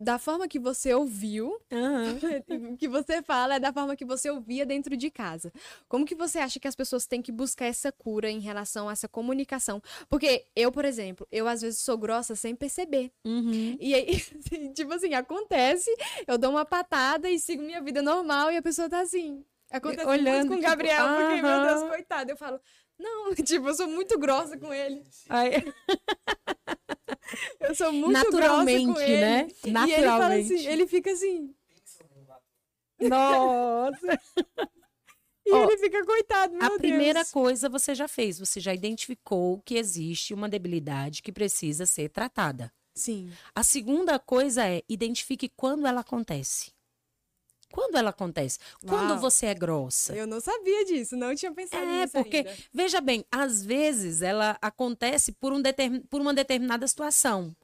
da 0.00 0.18
forma 0.18 0.48
que 0.48 0.58
você 0.58 0.94
ouviu, 0.94 1.60
o 1.70 2.76
que 2.78 2.88
você 2.88 3.22
fala 3.22 3.56
é 3.56 3.60
da 3.60 3.70
forma 3.70 3.94
que 3.94 4.04
você 4.04 4.30
ouvia 4.30 4.64
dentro 4.64 4.96
de 4.96 5.10
casa. 5.10 5.52
Como 5.86 6.06
que 6.06 6.14
você 6.14 6.38
acha 6.38 6.58
que 6.58 6.66
as 6.66 6.74
pessoas 6.74 7.06
têm 7.06 7.20
que 7.20 7.30
buscar 7.30 7.66
essa 7.66 7.92
cura 7.92 8.30
em 8.30 8.40
relação 8.40 8.88
a 8.88 8.92
essa 8.92 9.06
comunicação? 9.06 9.82
Porque 10.08 10.46
eu, 10.56 10.72
por 10.72 10.86
exemplo, 10.86 11.28
eu 11.30 11.46
às 11.46 11.60
vezes 11.60 11.80
sou 11.80 11.98
grossa 11.98 12.34
sem 12.34 12.54
perceber. 12.54 13.12
Uhum. 13.26 13.76
E 13.78 13.94
aí, 13.94 14.24
assim, 14.38 14.72
tipo 14.72 14.94
assim, 14.94 15.12
acontece, 15.12 15.94
eu 16.26 16.38
dou 16.38 16.50
uma 16.50 16.64
patada 16.64 17.28
e 17.28 17.38
sigo 17.38 17.62
minha 17.62 17.82
vida 17.82 18.00
normal 18.00 18.50
e 18.50 18.56
a 18.56 18.62
pessoa 18.62 18.88
tá 18.88 19.00
assim. 19.00 19.44
Acontece 19.70 20.08
Olhando, 20.08 20.24
muito 20.24 20.48
com 20.48 20.54
o 20.54 20.56
tipo, 20.56 20.68
Gabriel, 20.68 21.06
porque, 21.08 21.42
meu 21.42 21.60
Deus, 21.66 21.82
coitado. 21.90 22.30
Eu 22.30 22.36
falo, 22.36 22.58
não, 22.98 23.34
tipo, 23.36 23.68
eu 23.68 23.74
sou 23.74 23.86
muito 23.86 24.18
grossa 24.18 24.56
com 24.56 24.72
ele. 24.72 25.04
Aí- 25.28 25.62
Eu 27.60 27.74
sou 27.74 27.92
muito 27.92 28.12
Naturalmente, 28.12 28.84
grossa 28.86 29.00
com 29.00 29.00
ele. 29.00 29.20
né? 29.20 29.48
E 29.64 29.68
ele 29.68 29.72
fala 29.74 29.86
Naturalmente. 29.86 30.54
assim, 30.54 30.66
ele 30.66 30.86
fica 30.86 31.10
assim. 31.12 31.54
Nossa. 33.00 34.20
E 35.46 35.52
Ó, 35.52 35.64
ele 35.64 35.78
fica 35.78 36.04
coitado, 36.04 36.52
meu 36.54 36.62
A 36.62 36.78
primeira 36.78 37.20
Deus. 37.20 37.32
coisa 37.32 37.68
você 37.68 37.92
já 37.94 38.06
fez, 38.06 38.38
você 38.38 38.60
já 38.60 38.72
identificou 38.74 39.60
que 39.62 39.74
existe 39.74 40.32
uma 40.34 40.48
debilidade 40.48 41.22
que 41.22 41.32
precisa 41.32 41.86
ser 41.86 42.10
tratada. 42.10 42.70
Sim. 42.94 43.32
A 43.54 43.62
segunda 43.64 44.18
coisa 44.18 44.64
é 44.68 44.82
identifique 44.88 45.48
quando 45.56 45.86
ela 45.86 46.02
acontece. 46.02 46.70
Quando 47.72 47.96
ela 47.96 48.10
acontece? 48.10 48.58
Quando 48.86 49.10
Uau. 49.10 49.18
você 49.20 49.46
é 49.46 49.54
grossa. 49.54 50.14
Eu 50.14 50.26
não 50.26 50.40
sabia 50.40 50.84
disso, 50.84 51.16
não 51.16 51.34
tinha 51.34 51.52
pensado 51.52 51.82
É, 51.84 52.00
nisso 52.02 52.12
porque, 52.12 52.38
ainda. 52.38 52.56
veja 52.72 53.00
bem, 53.00 53.24
às 53.30 53.64
vezes 53.64 54.22
ela 54.22 54.56
acontece 54.60 55.32
por, 55.32 55.52
um 55.52 55.60
determin- 55.62 56.00
por 56.02 56.20
uma 56.20 56.34
determinada 56.34 56.86
situação. 56.86 57.54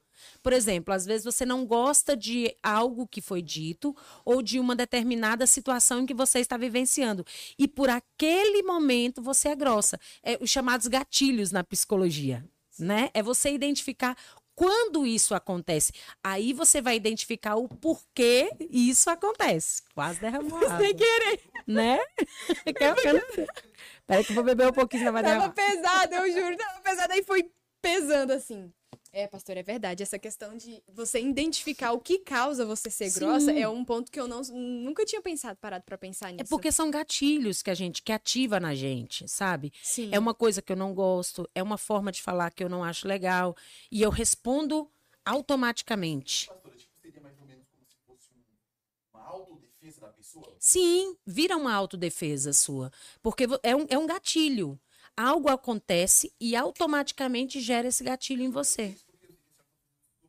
Por 0.42 0.52
exemplo, 0.52 0.92
às 0.94 1.04
vezes 1.04 1.24
você 1.24 1.44
não 1.44 1.66
gosta 1.66 2.16
de 2.16 2.54
algo 2.62 3.06
que 3.06 3.20
foi 3.20 3.42
dito 3.42 3.94
ou 4.24 4.42
de 4.42 4.58
uma 4.58 4.74
determinada 4.74 5.46
situação 5.46 6.00
em 6.00 6.06
que 6.06 6.14
você 6.14 6.38
está 6.40 6.56
vivenciando. 6.56 7.24
E 7.58 7.68
por 7.68 7.88
aquele 7.90 8.62
momento 8.62 9.20
você 9.22 9.48
é 9.50 9.56
grossa. 9.56 9.98
É 10.22 10.38
os 10.40 10.50
chamados 10.50 10.86
gatilhos 10.86 11.52
na 11.52 11.62
psicologia. 11.62 12.44
Né? 12.78 13.08
É 13.14 13.22
você 13.22 13.50
identificar 13.52 14.16
quando 14.56 15.06
isso 15.06 15.34
acontece. 15.34 15.92
Aí 16.24 16.52
você 16.54 16.80
vai 16.80 16.96
identificar 16.96 17.56
o 17.56 17.68
porquê 17.68 18.50
isso 18.70 19.10
acontece. 19.10 19.82
Quase 19.94 20.18
derramou 20.18 20.56
água. 20.66 20.78
Sem 20.78 20.96
querer. 20.96 21.40
Né? 21.66 21.98
Peraí 24.06 24.24
que 24.24 24.32
eu 24.32 24.34
vou 24.34 24.44
beber 24.44 24.68
um 24.68 24.72
pouquinho, 24.72 25.12
vai 25.12 25.22
Tava 25.22 25.50
pesado, 25.50 26.14
eu 26.14 26.32
juro. 26.32 26.56
Tava 26.56 26.80
pesado, 26.80 27.12
aí 27.12 27.22
foi 27.22 27.50
pesando 27.82 28.32
assim. 28.32 28.72
É, 29.16 29.26
pastor, 29.26 29.56
é 29.56 29.62
verdade. 29.62 30.02
Essa 30.02 30.18
questão 30.18 30.54
de 30.54 30.82
você 30.92 31.18
identificar 31.18 31.92
o 31.92 31.98
que 31.98 32.18
causa 32.18 32.66
você 32.66 32.90
ser 32.90 33.08
Sim. 33.08 33.20
grossa 33.20 33.50
é 33.50 33.66
um 33.66 33.82
ponto 33.82 34.12
que 34.12 34.20
eu 34.20 34.28
não, 34.28 34.42
nunca 34.42 35.06
tinha 35.06 35.22
pensado, 35.22 35.58
parado 35.58 35.84
pra 35.86 35.96
pensar 35.96 36.30
nisso. 36.32 36.42
É 36.42 36.44
porque 36.44 36.70
são 36.70 36.90
gatilhos 36.90 37.62
que 37.62 37.70
a 37.70 37.74
gente 37.74 38.02
que 38.02 38.12
ativa 38.12 38.60
na 38.60 38.74
gente, 38.74 39.26
sabe? 39.26 39.72
Sim. 39.82 40.10
É 40.12 40.18
uma 40.18 40.34
coisa 40.34 40.60
que 40.60 40.70
eu 40.70 40.76
não 40.76 40.92
gosto, 40.92 41.48
é 41.54 41.62
uma 41.62 41.78
forma 41.78 42.12
de 42.12 42.20
falar 42.20 42.50
que 42.50 42.62
eu 42.62 42.68
não 42.68 42.84
acho 42.84 43.08
legal 43.08 43.56
e 43.90 44.02
eu 44.02 44.10
respondo 44.10 44.86
automaticamente. 45.24 46.48
Pastora, 46.48 46.76
tipo, 46.76 46.92
seria 47.00 47.20
mais 47.22 47.40
ou 47.40 47.46
menos 47.46 47.64
como 47.70 47.86
se 47.86 47.96
fosse 48.06 48.28
um- 48.34 49.16
uma 49.18 49.26
autodefesa 49.28 50.00
da 50.02 50.08
pessoa? 50.08 50.54
Sim, 50.60 51.16
vira 51.26 51.56
uma 51.56 51.72
autodefesa 51.72 52.52
sua, 52.52 52.92
porque 53.22 53.46
é 53.62 53.74
um, 53.74 53.86
é 53.88 53.96
um 53.96 54.06
gatilho. 54.06 54.78
Algo 55.16 55.48
acontece 55.48 56.30
e 56.38 56.54
automaticamente 56.54 57.58
gera 57.62 57.88
esse 57.88 58.04
gatilho 58.04 58.42
em 58.42 58.50
você. 58.50 58.94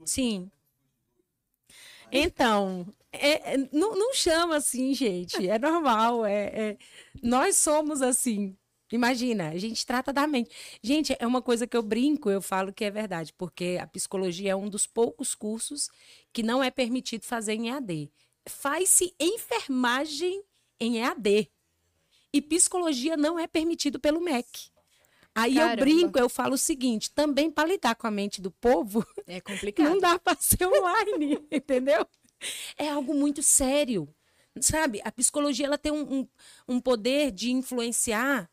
Sim. 0.05 0.51
Então, 2.11 2.85
é- 3.11 3.53
é- 3.55 3.57
não, 3.71 3.95
não 3.95 4.13
chama 4.13 4.55
assim, 4.57 4.93
gente. 4.93 5.47
É 5.47 5.59
normal. 5.59 6.25
É, 6.25 6.71
é- 6.71 6.77
nós 7.21 7.57
somos 7.57 8.01
assim. 8.01 8.55
Imagina, 8.91 9.49
a 9.49 9.57
gente 9.57 9.85
trata 9.85 10.13
da 10.13 10.25
mente. 10.25 10.49
Gente, 10.81 11.13
é 11.19 11.27
uma 11.27 11.41
coisa 11.41 11.67
que 11.67 11.75
eu 11.75 11.83
brinco, 11.83 12.29
eu 12.29 12.41
falo 12.41 12.71
que 12.71 12.85
é 12.85 12.91
verdade, 12.91 13.33
porque 13.37 13.77
a 13.81 13.85
psicologia 13.87 14.51
é 14.51 14.55
um 14.55 14.69
dos 14.69 14.87
poucos 14.87 15.35
cursos 15.35 15.89
que 16.31 16.41
não 16.41 16.63
é 16.63 16.71
permitido 16.71 17.25
fazer 17.25 17.53
em 17.55 17.67
EAD. 17.69 18.09
Faz-se 18.47 19.13
enfermagem 19.19 20.41
em 20.79 20.99
EAD. 20.99 21.49
E 22.31 22.41
psicologia 22.41 23.17
não 23.17 23.37
é 23.37 23.45
permitido 23.47 23.99
pelo 23.99 24.21
MEC. 24.21 24.69
Aí 25.39 25.53
Caramba. 25.53 25.73
eu 25.73 25.85
brinco, 25.85 26.17
eu 26.19 26.27
falo 26.29 26.55
o 26.55 26.57
seguinte: 26.57 27.11
também 27.11 27.51
para 27.51 27.67
lidar 27.69 27.93
com 27.95 28.07
a 28.07 28.11
mente 28.11 28.41
do 28.41 28.49
povo, 28.49 29.05
É 29.27 29.39
complicado. 29.41 29.87
não 29.87 29.99
dá 29.99 30.17
para 30.17 30.35
ser 30.39 30.65
online, 30.65 31.39
entendeu? 31.51 32.07
É 32.75 32.89
algo 32.89 33.13
muito 33.13 33.43
sério, 33.43 34.07
sabe? 34.59 34.99
A 35.03 35.11
psicologia 35.11 35.65
ela 35.67 35.77
tem 35.77 35.91
um, 35.91 36.21
um, 36.21 36.27
um 36.67 36.81
poder 36.81 37.31
de 37.31 37.51
influenciar. 37.51 38.49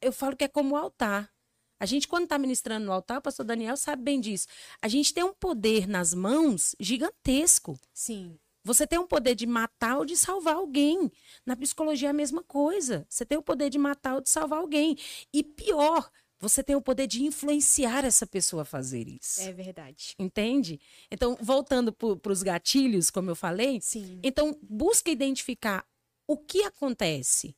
Eu 0.00 0.12
falo 0.12 0.36
que 0.36 0.44
é 0.44 0.48
como 0.48 0.74
o 0.74 0.76
altar. 0.78 1.30
A 1.78 1.86
gente, 1.86 2.08
quando 2.08 2.24
está 2.24 2.38
ministrando 2.38 2.86
no 2.86 2.92
altar, 2.92 3.18
o 3.18 3.22
pastor 3.22 3.44
Daniel 3.44 3.76
sabe 3.76 4.02
bem 4.02 4.18
disso. 4.20 4.46
A 4.82 4.88
gente 4.88 5.12
tem 5.12 5.22
um 5.22 5.34
poder 5.34 5.86
nas 5.86 6.12
mãos 6.14 6.74
gigantesco. 6.80 7.78
Sim. 7.92 8.38
Você 8.66 8.84
tem 8.84 8.98
o 8.98 9.06
poder 9.06 9.36
de 9.36 9.46
matar 9.46 9.98
ou 9.98 10.04
de 10.04 10.16
salvar 10.16 10.56
alguém. 10.56 11.08
Na 11.46 11.54
psicologia 11.54 12.08
é 12.08 12.10
a 12.10 12.12
mesma 12.12 12.42
coisa. 12.42 13.06
Você 13.08 13.24
tem 13.24 13.38
o 13.38 13.42
poder 13.42 13.70
de 13.70 13.78
matar 13.78 14.16
ou 14.16 14.20
de 14.20 14.28
salvar 14.28 14.58
alguém. 14.58 14.96
E 15.32 15.44
pior, 15.44 16.10
você 16.40 16.64
tem 16.64 16.74
o 16.74 16.82
poder 16.82 17.06
de 17.06 17.22
influenciar 17.22 18.04
essa 18.04 18.26
pessoa 18.26 18.62
a 18.62 18.64
fazer 18.64 19.06
isso. 19.06 19.40
É 19.40 19.52
verdade. 19.52 20.16
Entende? 20.18 20.80
Então, 21.08 21.38
voltando 21.40 21.92
para 21.92 22.32
os 22.32 22.42
gatilhos, 22.42 23.08
como 23.08 23.30
eu 23.30 23.36
falei, 23.36 23.80
Sim. 23.80 24.18
então 24.20 24.58
busca 24.60 25.12
identificar 25.12 25.86
o 26.26 26.36
que 26.36 26.64
acontece. 26.64 27.54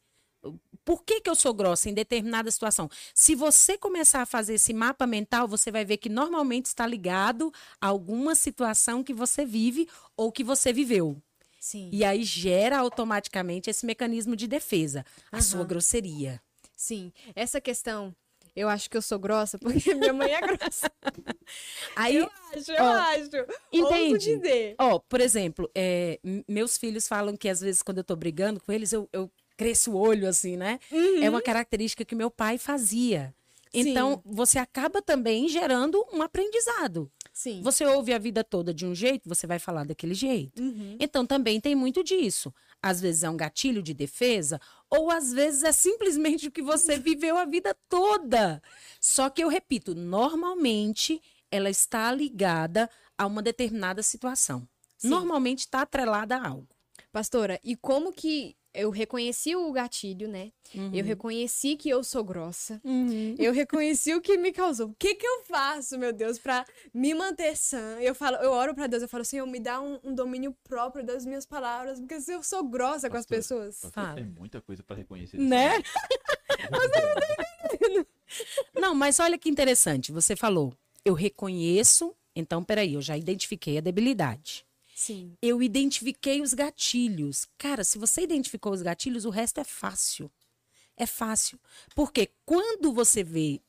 Por 0.88 1.04
que, 1.04 1.20
que 1.20 1.28
eu 1.28 1.34
sou 1.34 1.52
grossa 1.52 1.90
em 1.90 1.92
determinada 1.92 2.50
situação? 2.50 2.88
Se 3.12 3.34
você 3.34 3.76
começar 3.76 4.22
a 4.22 4.26
fazer 4.26 4.54
esse 4.54 4.72
mapa 4.72 5.06
mental, 5.06 5.46
você 5.46 5.70
vai 5.70 5.84
ver 5.84 5.98
que 5.98 6.08
normalmente 6.08 6.64
está 6.64 6.86
ligado 6.86 7.52
a 7.78 7.88
alguma 7.88 8.34
situação 8.34 9.04
que 9.04 9.12
você 9.12 9.44
vive 9.44 9.86
ou 10.16 10.32
que 10.32 10.42
você 10.42 10.72
viveu. 10.72 11.22
Sim. 11.60 11.90
E 11.92 12.02
aí 12.06 12.24
gera 12.24 12.78
automaticamente 12.78 13.68
esse 13.68 13.84
mecanismo 13.84 14.34
de 14.34 14.46
defesa, 14.46 15.04
a 15.30 15.42
sua 15.42 15.62
grosseria. 15.62 16.40
Sim. 16.74 17.12
Essa 17.36 17.60
questão, 17.60 18.16
eu 18.56 18.66
acho 18.66 18.88
que 18.88 18.96
eu 18.96 19.02
sou 19.02 19.18
grossa 19.18 19.58
porque 19.58 19.92
minha 19.94 20.14
mãe 20.14 20.32
é 20.32 20.40
grossa. 20.40 20.90
Aí, 21.96 22.16
eu 22.16 22.30
acho, 22.56 22.72
eu 22.72 22.82
ó, 22.82 22.92
acho. 22.92 23.28
Entende? 23.70 24.36
dizer. 24.36 24.74
Ó, 24.78 24.98
por 25.00 25.20
exemplo, 25.20 25.70
é, 25.74 26.18
meus 26.48 26.78
filhos 26.78 27.06
falam 27.06 27.36
que 27.36 27.50
às 27.50 27.60
vezes 27.60 27.82
quando 27.82 27.98
eu 27.98 28.04
tô 28.04 28.16
brigando 28.16 28.58
com 28.58 28.72
eles, 28.72 28.90
eu, 28.90 29.06
eu 29.12 29.30
cresço 29.58 29.90
o 29.90 29.96
olho, 29.96 30.28
assim, 30.28 30.56
né? 30.56 30.78
É 31.20 31.28
uma 31.28 31.42
característica 31.42 32.04
que 32.04 32.14
meu 32.14 32.30
pai 32.30 32.56
fazia. 32.56 33.34
Então, 33.74 34.22
você 34.24 34.58
acaba 34.58 35.02
também 35.02 35.48
gerando 35.48 36.02
um 36.12 36.22
aprendizado. 36.22 37.10
Sim. 37.34 37.60
Você 37.62 37.84
ouve 37.84 38.14
a 38.14 38.18
vida 38.18 38.42
toda 38.42 38.72
de 38.72 38.86
um 38.86 38.94
jeito, 38.94 39.28
você 39.28 39.46
vai 39.46 39.58
falar 39.58 39.84
daquele 39.84 40.14
jeito. 40.14 40.62
Uhum. 40.62 40.96
Então, 40.98 41.26
também 41.26 41.60
tem 41.60 41.74
muito 41.74 42.02
disso. 42.02 42.54
Às 42.80 43.00
vezes 43.00 43.24
é 43.24 43.30
um 43.30 43.36
gatilho 43.36 43.82
de 43.82 43.92
defesa, 43.92 44.60
ou 44.88 45.10
às 45.10 45.32
vezes 45.32 45.64
é 45.64 45.72
simplesmente 45.72 46.46
o 46.46 46.50
que 46.50 46.62
você 46.62 46.96
viveu 46.98 47.36
a 47.36 47.44
vida 47.44 47.76
toda. 47.88 48.62
Só 49.00 49.28
que 49.28 49.42
eu 49.42 49.48
repito, 49.48 49.94
normalmente 49.94 51.20
ela 51.50 51.68
está 51.68 52.10
ligada 52.12 52.88
a 53.16 53.26
uma 53.26 53.42
determinada 53.42 54.02
situação. 54.02 54.66
Sim. 54.96 55.08
Normalmente 55.08 55.60
está 55.60 55.82
atrelada 55.82 56.36
a 56.36 56.48
algo. 56.48 56.68
Pastora, 57.12 57.58
e 57.64 57.74
como 57.74 58.12
que 58.12 58.56
eu 58.74 58.90
reconheci 58.90 59.56
o 59.56 59.72
gatilho, 59.72 60.28
né? 60.28 60.50
Uhum. 60.74 60.90
Eu 60.94 61.04
reconheci 61.04 61.76
que 61.76 61.88
eu 61.88 62.04
sou 62.04 62.22
grossa. 62.22 62.80
Eu 63.38 63.52
reconheci 63.52 64.14
o 64.14 64.20
que 64.20 64.36
me 64.36 64.52
causou. 64.52 64.88
O 64.88 64.94
que 64.98 65.14
que 65.14 65.26
eu 65.26 65.42
faço, 65.44 65.98
meu 65.98 66.12
Deus, 66.12 66.38
pra 66.38 66.64
me 66.92 67.14
manter 67.14 67.56
sã? 67.56 67.98
Eu 68.00 68.14
falo, 68.14 68.36
eu 68.36 68.50
oro 68.52 68.74
pra 68.74 68.86
Deus, 68.86 69.02
eu 69.02 69.08
falo, 69.08 69.24
Senhor, 69.24 69.46
me 69.46 69.58
dá 69.58 69.80
um, 69.80 69.98
um 70.04 70.14
domínio 70.14 70.54
próprio 70.62 71.04
das 71.04 71.24
minhas 71.24 71.46
palavras, 71.46 71.98
porque 71.98 72.20
se 72.20 72.32
eu 72.32 72.42
sou 72.42 72.62
grossa 72.64 73.08
com 73.08 73.16
as 73.16 73.26
pessoas. 73.26 73.80
Pastor, 73.80 73.92
Fala. 73.92 74.14
Tem 74.14 74.24
muita 74.24 74.60
coisa 74.60 74.82
pra 74.82 74.96
reconhecer. 74.96 75.38
Né? 75.38 75.82
Né? 76.70 78.04
Não, 78.74 78.94
mas 78.94 79.18
olha 79.20 79.38
que 79.38 79.48
interessante. 79.48 80.12
Você 80.12 80.34
falou, 80.34 80.74
eu 81.04 81.14
reconheço, 81.14 82.14
então 82.34 82.62
peraí, 82.64 82.94
eu 82.94 83.02
já 83.02 83.16
identifiquei 83.16 83.78
a 83.78 83.80
debilidade. 83.80 84.66
Sim. 85.00 85.36
eu 85.40 85.62
identifiquei 85.62 86.42
os 86.42 86.52
gatilhos. 86.52 87.46
Cara, 87.56 87.84
se 87.84 87.98
você 87.98 88.22
identificou 88.22 88.72
os 88.72 88.82
gatilhos, 88.82 89.24
o 89.24 89.30
resto 89.30 89.60
é 89.60 89.64
fácil. 89.64 90.28
É 90.96 91.06
fácil. 91.06 91.56
Porque 91.94 92.32
quando 92.44 92.92
você 92.92 93.22
vê, 93.22 93.60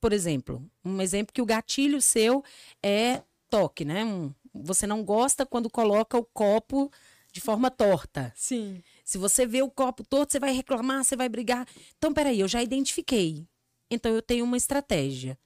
por 0.00 0.10
exemplo, 0.10 0.66
um 0.82 1.02
exemplo 1.02 1.34
que 1.34 1.42
o 1.42 1.44
gatilho 1.46 2.00
seu 2.00 2.42
é 2.82 3.22
toque, 3.50 3.84
né? 3.84 4.02
Um- 4.06 4.32
você 4.54 4.86
não 4.86 5.04
gosta 5.04 5.44
quando 5.44 5.68
coloca 5.68 6.16
o 6.16 6.24
copo 6.24 6.90
de 7.30 7.42
forma 7.42 7.70
torta. 7.70 8.32
Sim. 8.34 8.82
Se 9.04 9.18
você 9.18 9.44
vê 9.46 9.60
o 9.60 9.70
copo 9.70 10.02
torto, 10.02 10.32
você 10.32 10.40
vai 10.40 10.52
reclamar, 10.52 11.04
você 11.04 11.14
vai 11.14 11.28
brigar. 11.28 11.68
Então, 11.98 12.10
peraí, 12.14 12.40
eu 12.40 12.48
já 12.48 12.62
identifiquei. 12.62 13.46
Então, 13.90 14.14
eu 14.14 14.22
tenho 14.22 14.46
uma 14.46 14.56
estratégia. 14.56 15.38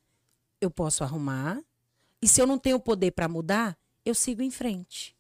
Eu 0.61 0.71
posso 0.71 1.03
arrumar. 1.03 1.61
E 2.23 2.29
se 2.29 2.41
eu 2.41 2.47
não 2.47 2.57
tenho 2.57 2.79
poder 2.79 3.11
para 3.11 3.29
mudar, 3.29 3.77
eu 4.05 4.15
sigo 4.15 4.41
em 4.41 4.51
frente. 4.51 5.14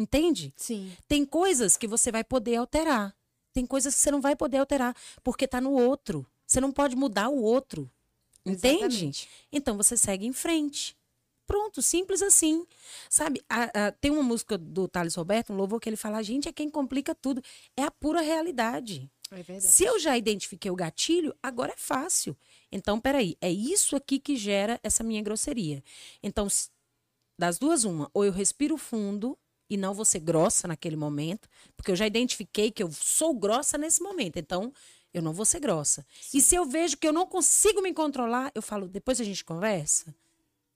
Entende? 0.00 0.52
Sim. 0.56 0.92
Tem 1.06 1.24
coisas 1.24 1.76
que 1.76 1.86
você 1.86 2.10
vai 2.10 2.24
poder 2.24 2.56
alterar. 2.56 3.14
Tem 3.52 3.66
coisas 3.66 3.94
que 3.94 4.00
você 4.00 4.10
não 4.10 4.20
vai 4.20 4.34
poder 4.34 4.58
alterar, 4.58 4.96
porque 5.22 5.44
está 5.44 5.60
no 5.60 5.72
outro. 5.72 6.26
Você 6.46 6.60
não 6.60 6.72
pode 6.72 6.96
mudar 6.96 7.28
o 7.28 7.42
outro. 7.42 7.90
Entende? 8.46 8.84
Exatamente. 8.84 9.28
Então 9.52 9.76
você 9.76 9.96
segue 9.96 10.26
em 10.26 10.32
frente. 10.32 10.96
Pronto, 11.46 11.82
simples 11.82 12.22
assim. 12.22 12.64
Sabe, 13.08 13.42
a- 13.48 13.88
a- 13.88 13.92
tem 13.92 14.10
uma 14.10 14.22
música 14.22 14.56
do 14.56 14.86
Thales 14.88 15.16
Roberto, 15.16 15.52
um 15.52 15.56
louvor, 15.56 15.80
que 15.80 15.88
ele 15.88 15.96
fala: 15.96 16.18
a 16.18 16.22
gente 16.22 16.48
é 16.48 16.52
quem 16.52 16.70
complica 16.70 17.14
tudo. 17.14 17.42
É 17.76 17.82
a 17.82 17.90
pura 17.90 18.20
realidade. 18.20 19.10
É 19.32 19.42
verdade. 19.42 19.66
Se 19.66 19.84
eu 19.84 19.98
já 19.98 20.16
identifiquei 20.16 20.70
o 20.70 20.76
gatilho, 20.76 21.34
agora 21.42 21.72
é 21.72 21.76
fácil. 21.76 22.36
Então, 22.72 22.98
peraí, 23.00 23.36
é 23.40 23.50
isso 23.50 23.94
aqui 23.96 24.18
que 24.18 24.36
gera 24.36 24.78
essa 24.82 25.02
minha 25.04 25.20
grosseria. 25.22 25.82
Então, 26.22 26.46
das 27.38 27.58
duas, 27.58 27.84
uma, 27.84 28.08
ou 28.14 28.24
eu 28.24 28.32
respiro 28.32 28.76
fundo 28.76 29.36
e 29.70 29.76
não 29.76 29.94
vou 29.94 30.04
ser 30.04 30.18
grossa 30.18 30.66
naquele 30.66 30.96
momento, 30.96 31.48
porque 31.76 31.92
eu 31.92 31.96
já 31.96 32.06
identifiquei 32.06 32.70
que 32.70 32.82
eu 32.82 32.90
sou 32.90 33.32
grossa 33.32 33.78
nesse 33.78 34.02
momento, 34.02 34.36
então 34.36 34.72
eu 35.14 35.22
não 35.22 35.32
vou 35.32 35.44
ser 35.44 35.60
grossa. 35.60 36.04
E 36.34 36.40
se 36.40 36.56
eu 36.56 36.66
vejo 36.66 36.96
que 36.96 37.06
eu 37.06 37.12
não 37.12 37.26
consigo 37.26 37.80
me 37.80 37.94
controlar, 37.94 38.50
eu 38.54 38.60
falo, 38.60 38.88
depois 38.88 39.20
a 39.20 39.24
gente 39.24 39.44
conversa. 39.44 40.14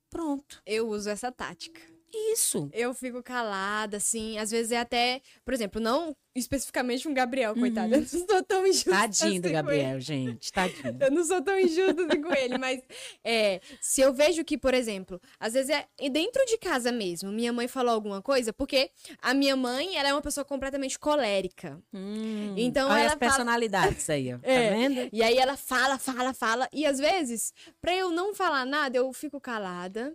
Pronto. 0.08 0.62
Eu 0.64 0.88
uso 0.88 1.10
essa 1.10 1.32
tática. 1.32 1.93
Isso. 2.32 2.68
Eu 2.72 2.94
fico 2.94 3.22
calada, 3.22 3.96
assim. 3.96 4.38
Às 4.38 4.50
vezes 4.50 4.72
é 4.72 4.78
até, 4.78 5.20
por 5.44 5.52
exemplo, 5.54 5.80
não 5.80 6.16
especificamente 6.36 7.06
um 7.06 7.14
Gabriel, 7.14 7.54
coitado. 7.54 7.94
Eu 7.94 8.00
não 8.00 8.08
sou 8.08 8.42
tão 8.42 8.66
injusta. 8.66 8.90
Uhum. 8.90 8.96
Tadinho 8.96 9.28
assim 9.30 9.40
do 9.40 9.50
Gabriel, 9.52 10.00
gente. 10.00 10.52
Tadinho. 10.52 10.96
Eu 11.00 11.10
não 11.12 11.24
sou 11.24 11.40
tão 11.40 11.56
injusta 11.60 12.06
assim 12.06 12.20
com 12.20 12.32
ele, 12.34 12.58
mas 12.58 12.82
é, 13.22 13.60
se 13.80 14.00
eu 14.00 14.12
vejo 14.12 14.44
que, 14.44 14.58
por 14.58 14.74
exemplo, 14.74 15.20
às 15.38 15.52
vezes 15.52 15.70
é 15.70 15.86
dentro 16.10 16.44
de 16.46 16.58
casa 16.58 16.90
mesmo, 16.90 17.30
minha 17.30 17.52
mãe 17.52 17.68
falou 17.68 17.94
alguma 17.94 18.20
coisa, 18.20 18.52
porque 18.52 18.90
a 19.22 19.32
minha 19.32 19.54
mãe, 19.54 19.96
ela 19.96 20.08
é 20.08 20.12
uma 20.12 20.20
pessoa 20.22 20.44
completamente 20.44 20.98
colérica. 20.98 21.80
Hum, 21.92 22.54
Então 22.56 22.90
olha 22.90 22.98
ela 23.02 23.06
as 23.12 23.18
fala- 23.18 23.20
personalidades 23.30 24.10
aí, 24.10 24.34
ó. 24.34 24.38
Tá 24.38 24.50
É. 24.50 24.70
vendo? 24.70 25.08
E 25.12 25.22
aí 25.22 25.38
ela 25.38 25.56
fala, 25.56 25.98
fala, 25.98 26.34
fala, 26.34 26.68
e 26.72 26.84
às 26.84 26.98
vezes, 26.98 27.52
pra 27.80 27.94
eu 27.94 28.10
não 28.10 28.34
falar 28.34 28.64
nada, 28.66 28.96
eu 28.98 29.12
fico 29.12 29.40
calada 29.40 30.12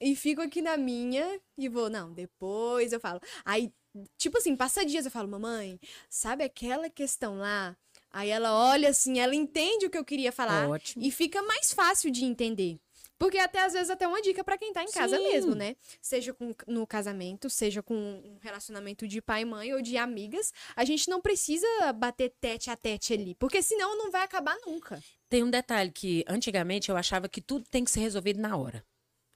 e 0.00 0.16
fico 0.16 0.40
aqui 0.40 0.62
na 0.62 0.76
minha 0.76 1.40
e 1.58 1.68
vou, 1.68 1.90
não, 1.90 2.12
depois 2.12 2.92
eu 2.92 3.00
falo. 3.00 3.20
Aí, 3.44 3.72
tipo 4.16 4.38
assim, 4.38 4.56
passa 4.56 4.84
dias 4.84 5.04
eu 5.04 5.10
falo, 5.10 5.28
mamãe, 5.28 5.78
sabe 6.08 6.44
aquela 6.44 6.88
questão 6.88 7.38
lá? 7.38 7.76
Aí 8.12 8.30
ela 8.30 8.52
olha 8.70 8.88
assim, 8.88 9.20
ela 9.20 9.34
entende 9.34 9.86
o 9.86 9.90
que 9.90 9.98
eu 9.98 10.04
queria 10.04 10.32
falar 10.32 10.68
Ótimo. 10.68 11.04
e 11.04 11.10
fica 11.10 11.42
mais 11.42 11.72
fácil 11.72 12.10
de 12.10 12.24
entender. 12.24 12.78
Porque 13.20 13.36
até 13.36 13.60
às 13.60 13.74
vezes 13.74 13.90
até 13.90 14.08
uma 14.08 14.22
dica 14.22 14.42
pra 14.42 14.56
quem 14.56 14.72
tá 14.72 14.82
em 14.82 14.90
casa 14.90 15.18
Sim. 15.18 15.24
mesmo, 15.24 15.54
né? 15.54 15.76
Seja 16.00 16.32
com, 16.32 16.54
no 16.66 16.86
casamento, 16.86 17.50
seja 17.50 17.82
com 17.82 17.94
um 17.94 18.38
relacionamento 18.40 19.06
de 19.06 19.20
pai 19.20 19.42
e 19.42 19.44
mãe 19.44 19.74
ou 19.74 19.82
de 19.82 19.98
amigas, 19.98 20.54
a 20.74 20.86
gente 20.86 21.06
não 21.06 21.20
precisa 21.20 21.66
bater 21.92 22.32
tete 22.40 22.70
a 22.70 22.76
tete 22.76 23.12
ali, 23.12 23.34
porque 23.34 23.60
senão 23.60 23.96
não 23.98 24.10
vai 24.10 24.22
acabar 24.22 24.56
nunca. 24.66 25.02
Tem 25.28 25.44
um 25.44 25.50
detalhe 25.50 25.92
que 25.92 26.24
antigamente 26.26 26.88
eu 26.88 26.96
achava 26.96 27.28
que 27.28 27.42
tudo 27.42 27.66
tem 27.70 27.84
que 27.84 27.90
ser 27.90 28.00
resolvido 28.00 28.40
na 28.40 28.56
hora. 28.56 28.82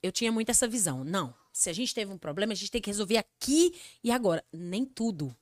Eu 0.05 0.11
tinha 0.11 0.31
muito 0.31 0.49
essa 0.49 0.67
visão. 0.67 1.03
Não, 1.03 1.33
se 1.51 1.67
a 1.67 1.73
gente 1.73 1.93
teve 1.93 2.11
um 2.11 2.17
problema, 2.17 2.53
a 2.53 2.55
gente 2.55 2.69
tem 2.69 2.79
que 2.81 2.89
resolver 2.91 3.17
aqui 3.17 3.73
e 4.03 4.11
agora. 4.11 4.45
Nem 4.53 4.85
tudo 4.85 5.35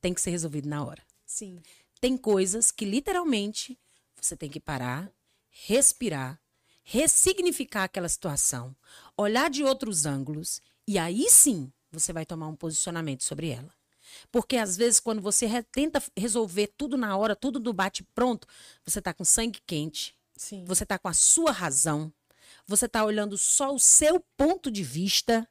tem 0.00 0.14
que 0.14 0.20
ser 0.20 0.30
resolvido 0.30 0.68
na 0.68 0.84
hora. 0.84 1.02
Sim. 1.26 1.60
Tem 2.00 2.16
coisas 2.16 2.70
que 2.70 2.84
literalmente 2.84 3.76
você 4.14 4.36
tem 4.36 4.48
que 4.48 4.60
parar, 4.60 5.10
respirar, 5.50 6.40
ressignificar 6.84 7.84
aquela 7.84 8.08
situação, 8.08 8.76
olhar 9.16 9.50
de 9.50 9.64
outros 9.64 10.06
ângulos 10.06 10.60
e 10.86 10.96
aí 10.96 11.28
sim 11.28 11.72
você 11.90 12.12
vai 12.12 12.24
tomar 12.24 12.46
um 12.46 12.54
posicionamento 12.54 13.24
sobre 13.24 13.48
ela. 13.48 13.74
Porque 14.30 14.56
às 14.56 14.76
vezes 14.76 15.00
quando 15.00 15.20
você 15.20 15.46
re- 15.46 15.62
tenta 15.64 16.00
resolver 16.16 16.68
tudo 16.76 16.96
na 16.96 17.16
hora, 17.16 17.34
tudo 17.34 17.58
do 17.58 17.72
bate 17.72 18.04
pronto, 18.14 18.46
você 18.84 19.02
tá 19.02 19.12
com 19.12 19.24
sangue 19.24 19.60
quente, 19.66 20.14
Sim. 20.36 20.64
você 20.66 20.86
tá 20.86 20.98
com 20.98 21.08
a 21.08 21.14
sua 21.14 21.50
razão, 21.50 22.12
você 22.66 22.88
tá 22.88 23.04
olhando 23.04 23.36
só 23.36 23.74
o 23.74 23.78
seu 23.78 24.20
ponto 24.36 24.70
de 24.70 24.82
vista 24.82 25.48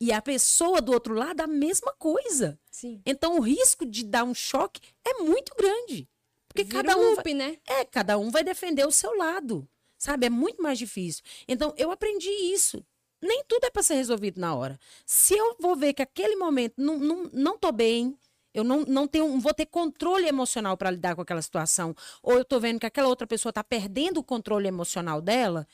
e 0.00 0.12
a 0.12 0.20
pessoa 0.20 0.80
do 0.80 0.92
outro 0.92 1.14
lado 1.14 1.40
a 1.40 1.46
mesma 1.46 1.92
coisa. 1.92 2.58
Sim. 2.70 3.00
Então 3.04 3.38
o 3.38 3.40
risco 3.40 3.86
de 3.86 4.04
dar 4.04 4.24
um 4.24 4.34
choque 4.34 4.80
é 5.04 5.14
muito 5.22 5.54
grande. 5.56 6.08
Porque 6.48 6.64
Vira 6.64 6.82
cada 6.82 6.98
um 6.98 7.12
um, 7.12 7.14
vai, 7.14 7.34
né? 7.34 7.58
é, 7.66 7.84
cada 7.84 8.18
um 8.18 8.30
vai 8.30 8.42
defender 8.42 8.86
o 8.86 8.92
seu 8.92 9.16
lado. 9.16 9.68
Sabe? 9.98 10.26
É 10.26 10.30
muito 10.30 10.62
mais 10.62 10.78
difícil. 10.78 11.22
Então 11.48 11.74
eu 11.76 11.90
aprendi 11.90 12.30
isso. 12.30 12.84
Nem 13.20 13.42
tudo 13.48 13.64
é 13.64 13.70
para 13.70 13.82
ser 13.82 13.94
resolvido 13.94 14.40
na 14.40 14.54
hora. 14.54 14.78
Se 15.06 15.34
eu 15.34 15.56
vou 15.58 15.74
ver 15.74 15.94
que 15.94 16.02
aquele 16.02 16.36
momento 16.36 16.74
não, 16.76 16.98
não, 16.98 17.30
não 17.32 17.58
tô 17.58 17.72
bem, 17.72 18.16
eu 18.56 18.62
não, 18.64 18.82
não 18.82 19.06
tenho, 19.06 19.28
não 19.28 19.40
vou 19.40 19.52
ter 19.52 19.66
controle 19.66 20.26
emocional 20.26 20.76
para 20.76 20.90
lidar 20.90 21.14
com 21.14 21.20
aquela 21.20 21.42
situação, 21.42 21.94
ou 22.22 22.38
eu 22.38 22.44
tô 22.44 22.58
vendo 22.58 22.80
que 22.80 22.86
aquela 22.86 23.08
outra 23.08 23.26
pessoa 23.26 23.52
tá 23.52 23.62
perdendo 23.62 24.18
o 24.18 24.24
controle 24.24 24.66
emocional 24.66 25.20
dela, 25.20 25.66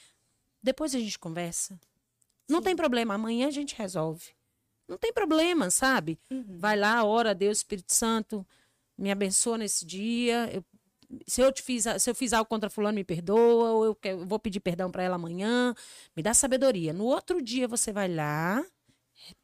depois 0.62 0.94
a 0.94 0.98
gente 0.98 1.18
conversa. 1.18 1.78
Não 2.48 2.62
tem 2.62 2.76
problema, 2.76 3.14
amanhã 3.14 3.48
a 3.48 3.50
gente 3.50 3.74
resolve. 3.76 4.30
Não 4.88 4.98
tem 4.98 5.12
problema, 5.12 5.70
sabe? 5.70 6.18
Uhum. 6.30 6.58
Vai 6.58 6.76
lá, 6.76 7.04
ora 7.04 7.30
a 7.30 7.34
Deus, 7.34 7.58
Espírito 7.58 7.94
Santo, 7.94 8.46
me 8.98 9.10
abençoa 9.10 9.58
nesse 9.58 9.84
dia. 9.86 10.50
Eu- 10.52 10.64
se, 11.26 11.40
eu 11.42 11.52
te 11.52 11.62
fiz, 11.62 11.84
se 11.98 12.10
eu 12.10 12.14
fiz 12.14 12.32
algo 12.32 12.48
contra 12.48 12.70
fulano, 12.70 12.96
me 12.96 13.04
perdoa, 13.04 13.70
ou 13.72 13.84
eu, 13.84 13.98
eu 14.04 14.26
vou 14.26 14.38
pedir 14.38 14.60
perdão 14.60 14.90
para 14.90 15.02
ela 15.02 15.16
amanhã. 15.16 15.74
Me 16.16 16.22
dá 16.22 16.32
sabedoria. 16.34 16.92
No 16.92 17.04
outro 17.04 17.42
dia 17.42 17.68
você 17.68 17.92
vai 17.92 18.08
lá, 18.12 18.64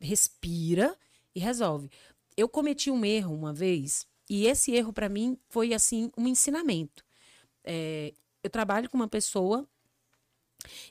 respira 0.00 0.96
e 1.34 1.40
resolve. 1.40 1.90
Eu 2.36 2.48
cometi 2.48 2.90
um 2.90 3.04
erro 3.04 3.34
uma 3.34 3.52
vez, 3.52 4.06
e 4.30 4.46
esse 4.46 4.72
erro 4.72 4.92
para 4.92 5.08
mim 5.08 5.38
foi 5.48 5.74
assim 5.74 6.10
um 6.16 6.26
ensinamento. 6.26 7.04
É, 7.64 8.14
eu 8.42 8.50
trabalho 8.50 8.88
com 8.88 8.96
uma 8.96 9.08
pessoa 9.08 9.68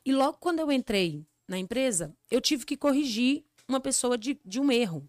e 0.05 0.11
logo 0.13 0.37
quando 0.39 0.59
eu 0.59 0.71
entrei 0.71 1.25
na 1.47 1.57
empresa, 1.57 2.15
eu 2.29 2.41
tive 2.41 2.65
que 2.65 2.75
corrigir 2.77 3.43
uma 3.67 3.79
pessoa 3.79 4.17
de, 4.17 4.39
de 4.45 4.59
um 4.59 4.71
erro. 4.71 5.07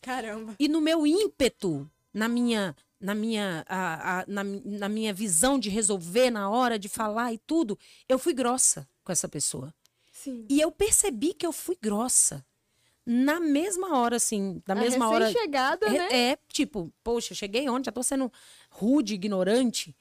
Caramba. 0.00 0.54
E 0.58 0.68
no 0.68 0.80
meu 0.80 1.06
ímpeto, 1.06 1.90
na 2.12 2.28
minha, 2.28 2.76
na 3.00 3.14
minha, 3.14 3.64
a- 3.68 4.20
a- 4.20 4.24
na, 4.28 4.44
na 4.44 4.88
minha 4.88 5.12
visão 5.12 5.58
de 5.58 5.68
resolver 5.68 6.30
na 6.30 6.48
hora 6.48 6.78
de 6.78 6.88
falar 6.88 7.32
e 7.32 7.38
tudo, 7.38 7.78
eu 8.08 8.18
fui 8.18 8.32
grossa 8.32 8.88
com 9.04 9.12
essa 9.12 9.28
pessoa. 9.28 9.74
Sim. 10.12 10.46
E 10.48 10.60
eu 10.60 10.70
percebi 10.70 11.34
que 11.34 11.46
eu 11.46 11.52
fui 11.52 11.76
grossa. 11.80 12.44
Na 13.04 13.38
mesma 13.38 13.96
hora, 13.98 14.16
assim, 14.16 14.60
na 14.66 14.74
mesma 14.74 15.08
hora. 15.08 15.30
chegada, 15.30 15.88
né? 15.88 16.08
É, 16.10 16.30
é, 16.32 16.38
tipo, 16.48 16.92
poxa, 17.04 17.34
cheguei 17.34 17.68
ontem, 17.68 17.84
já 17.86 17.92
tô 17.92 18.02
sendo 18.02 18.32
rude, 18.70 19.14
ignorante. 19.14 19.94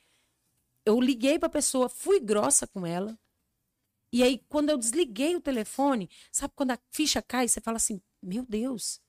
Eu 0.83 0.99
liguei 0.99 1.37
pra 1.37 1.47
pessoa, 1.49 1.87
fui 1.87 2.19
grossa 2.19 2.65
com 2.65 2.85
ela. 2.85 3.17
E 4.15 4.23
aí, 4.23 4.41
quando 4.47 4.69
eu 4.69 4.77
desliguei 4.77 5.35
o 5.35 5.41
telefone, 5.41 6.09
sabe 6.31 6.53
quando 6.55 6.71
a 6.71 6.79
ficha 6.89 7.21
cai, 7.21 7.49
você 7.49 7.59
fala 7.59 7.75
assim: 7.75 8.01
Meu 8.23 8.45
Deus, 8.47 9.01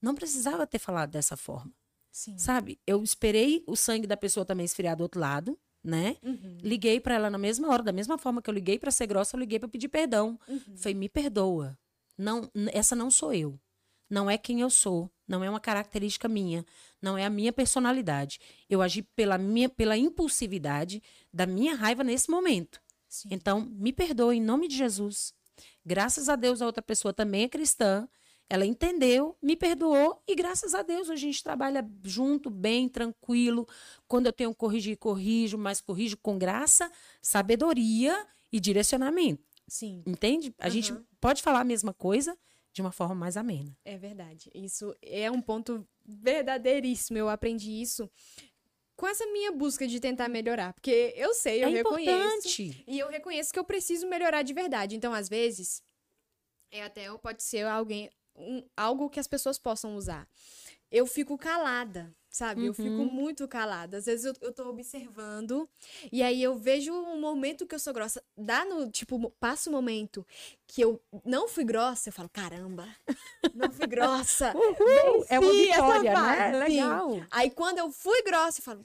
não 0.00 0.14
precisava 0.14 0.66
ter 0.66 0.78
falado 0.78 1.10
dessa 1.10 1.36
forma. 1.36 1.70
Sim. 2.10 2.38
Sabe? 2.38 2.80
Eu 2.86 3.02
esperei 3.02 3.62
o 3.66 3.76
sangue 3.76 4.06
da 4.06 4.16
pessoa 4.16 4.46
também 4.46 4.64
esfriar 4.64 4.96
do 4.96 5.02
outro 5.02 5.20
lado, 5.20 5.58
né? 5.84 6.16
Uhum. 6.22 6.56
Liguei 6.62 6.98
pra 6.98 7.16
ela 7.16 7.28
na 7.28 7.36
mesma 7.36 7.68
hora, 7.68 7.82
da 7.82 7.92
mesma 7.92 8.16
forma 8.16 8.40
que 8.40 8.48
eu 8.48 8.54
liguei 8.54 8.78
pra 8.78 8.90
ser 8.90 9.06
grossa, 9.06 9.36
eu 9.36 9.40
liguei 9.40 9.58
pra 9.58 9.68
pedir 9.68 9.88
perdão. 9.88 10.40
Uhum. 10.48 10.76
Falei, 10.78 10.94
me 10.94 11.10
perdoa. 11.10 11.78
Não, 12.16 12.50
essa 12.72 12.96
não 12.96 13.10
sou 13.10 13.34
eu. 13.34 13.60
Não 14.08 14.30
é 14.30 14.38
quem 14.38 14.62
eu 14.62 14.70
sou. 14.70 15.10
Não 15.28 15.44
é 15.44 15.50
uma 15.50 15.60
característica 15.60 16.26
minha. 16.26 16.64
Não 17.02 17.18
é 17.18 17.26
a 17.26 17.30
minha 17.30 17.52
personalidade. 17.52 18.40
Eu 18.70 18.80
agi 18.80 19.02
pela 19.02 19.36
minha, 19.36 19.68
pela 19.68 19.94
impulsividade 19.94 21.02
da 21.30 21.44
minha 21.44 21.74
raiva 21.74 22.02
nesse 22.02 22.30
momento. 22.30 22.80
Sim. 23.14 23.28
Então, 23.30 23.60
me 23.60 23.92
perdoe 23.92 24.38
em 24.38 24.42
nome 24.42 24.66
de 24.66 24.76
Jesus. 24.76 25.32
Graças 25.86 26.28
a 26.28 26.34
Deus, 26.34 26.60
a 26.60 26.66
outra 26.66 26.82
pessoa 26.82 27.14
também 27.14 27.44
é 27.44 27.48
cristã. 27.48 28.08
Ela 28.50 28.66
entendeu, 28.66 29.36
me 29.40 29.54
perdoou 29.56 30.20
e 30.26 30.34
graças 30.34 30.74
a 30.74 30.82
Deus 30.82 31.08
a 31.08 31.14
gente 31.14 31.42
trabalha 31.42 31.88
junto, 32.02 32.50
bem, 32.50 32.88
tranquilo. 32.88 33.68
Quando 34.08 34.26
eu 34.26 34.32
tenho 34.32 34.50
que 34.50 34.56
corrigir, 34.56 34.96
corrijo, 34.98 35.56
mas 35.56 35.80
corrijo 35.80 36.16
com 36.16 36.36
graça, 36.36 36.90
sabedoria 37.22 38.26
e 38.52 38.58
direcionamento. 38.58 39.44
Sim. 39.68 40.02
Entende? 40.04 40.52
A 40.58 40.68
gente 40.68 40.92
Aham. 40.92 41.04
pode 41.20 41.40
falar 41.40 41.60
a 41.60 41.64
mesma 41.64 41.94
coisa 41.94 42.36
de 42.72 42.82
uma 42.82 42.90
forma 42.90 43.14
mais 43.14 43.36
amena. 43.36 43.74
É 43.84 43.96
verdade. 43.96 44.50
Isso 44.52 44.92
é 45.00 45.30
um 45.30 45.40
ponto 45.40 45.86
verdadeiríssimo. 46.04 47.16
Eu 47.16 47.28
aprendi 47.28 47.70
isso 47.70 48.10
com 48.96 49.06
essa 49.06 49.26
minha 49.26 49.50
busca 49.52 49.86
de 49.86 49.98
tentar 50.00 50.28
melhorar. 50.28 50.72
Porque 50.72 51.12
eu 51.16 51.34
sei, 51.34 51.62
eu 51.64 51.68
é 51.68 51.72
reconheço. 51.72 52.10
importante. 52.10 52.84
E 52.86 52.98
eu 52.98 53.08
reconheço 53.08 53.52
que 53.52 53.58
eu 53.58 53.64
preciso 53.64 54.06
melhorar 54.06 54.42
de 54.42 54.52
verdade. 54.52 54.94
Então, 54.96 55.12
às 55.12 55.28
vezes, 55.28 55.82
é 56.70 56.82
até 56.84 57.10
pode 57.18 57.42
ser 57.42 57.64
alguém, 57.66 58.10
um- 58.36 58.64
algo 58.76 59.10
que 59.10 59.20
as 59.20 59.26
pessoas 59.26 59.58
possam 59.58 59.96
usar. 59.96 60.28
Eu 60.90 61.06
fico 61.06 61.36
calada, 61.36 62.14
sabe? 62.34 62.66
Eu 62.66 62.74
fico 62.74 62.88
Uhum. 62.88 63.04
muito 63.06 63.46
calada. 63.46 63.98
Às 63.98 64.06
vezes 64.06 64.24
eu, 64.26 64.34
eu 64.40 64.52
tô 64.52 64.68
observando 64.68 65.68
e 66.10 66.20
aí 66.20 66.42
eu 66.42 66.56
vejo 66.56 66.92
um 66.92 67.20
momento 67.20 67.64
que 67.64 67.74
eu 67.76 67.78
sou 67.78 67.92
grossa. 67.94 68.20
Dá 68.36 68.64
no, 68.64 68.90
tipo, 68.90 69.30
passa 69.38 69.70
um 69.70 69.72
momento 69.72 70.26
que 70.66 70.80
eu 70.82 71.00
não 71.24 71.46
fui 71.46 71.62
grossa, 71.62 72.08
eu 72.08 72.12
falo, 72.12 72.28
caramba, 72.28 72.88
não 73.54 73.70
fui 73.70 73.86
grossa. 73.86 74.52
É 75.30 75.38
uma 75.38 75.52
vitória, 75.52 76.12
né? 76.12 76.52
Sim. 76.66 76.74
Legal. 76.74 77.10
Aí 77.30 77.50
quando 77.50 77.78
eu 77.78 77.90
fui 77.92 78.20
grossa, 78.22 78.60
eu 78.60 78.64
falo, 78.64 78.84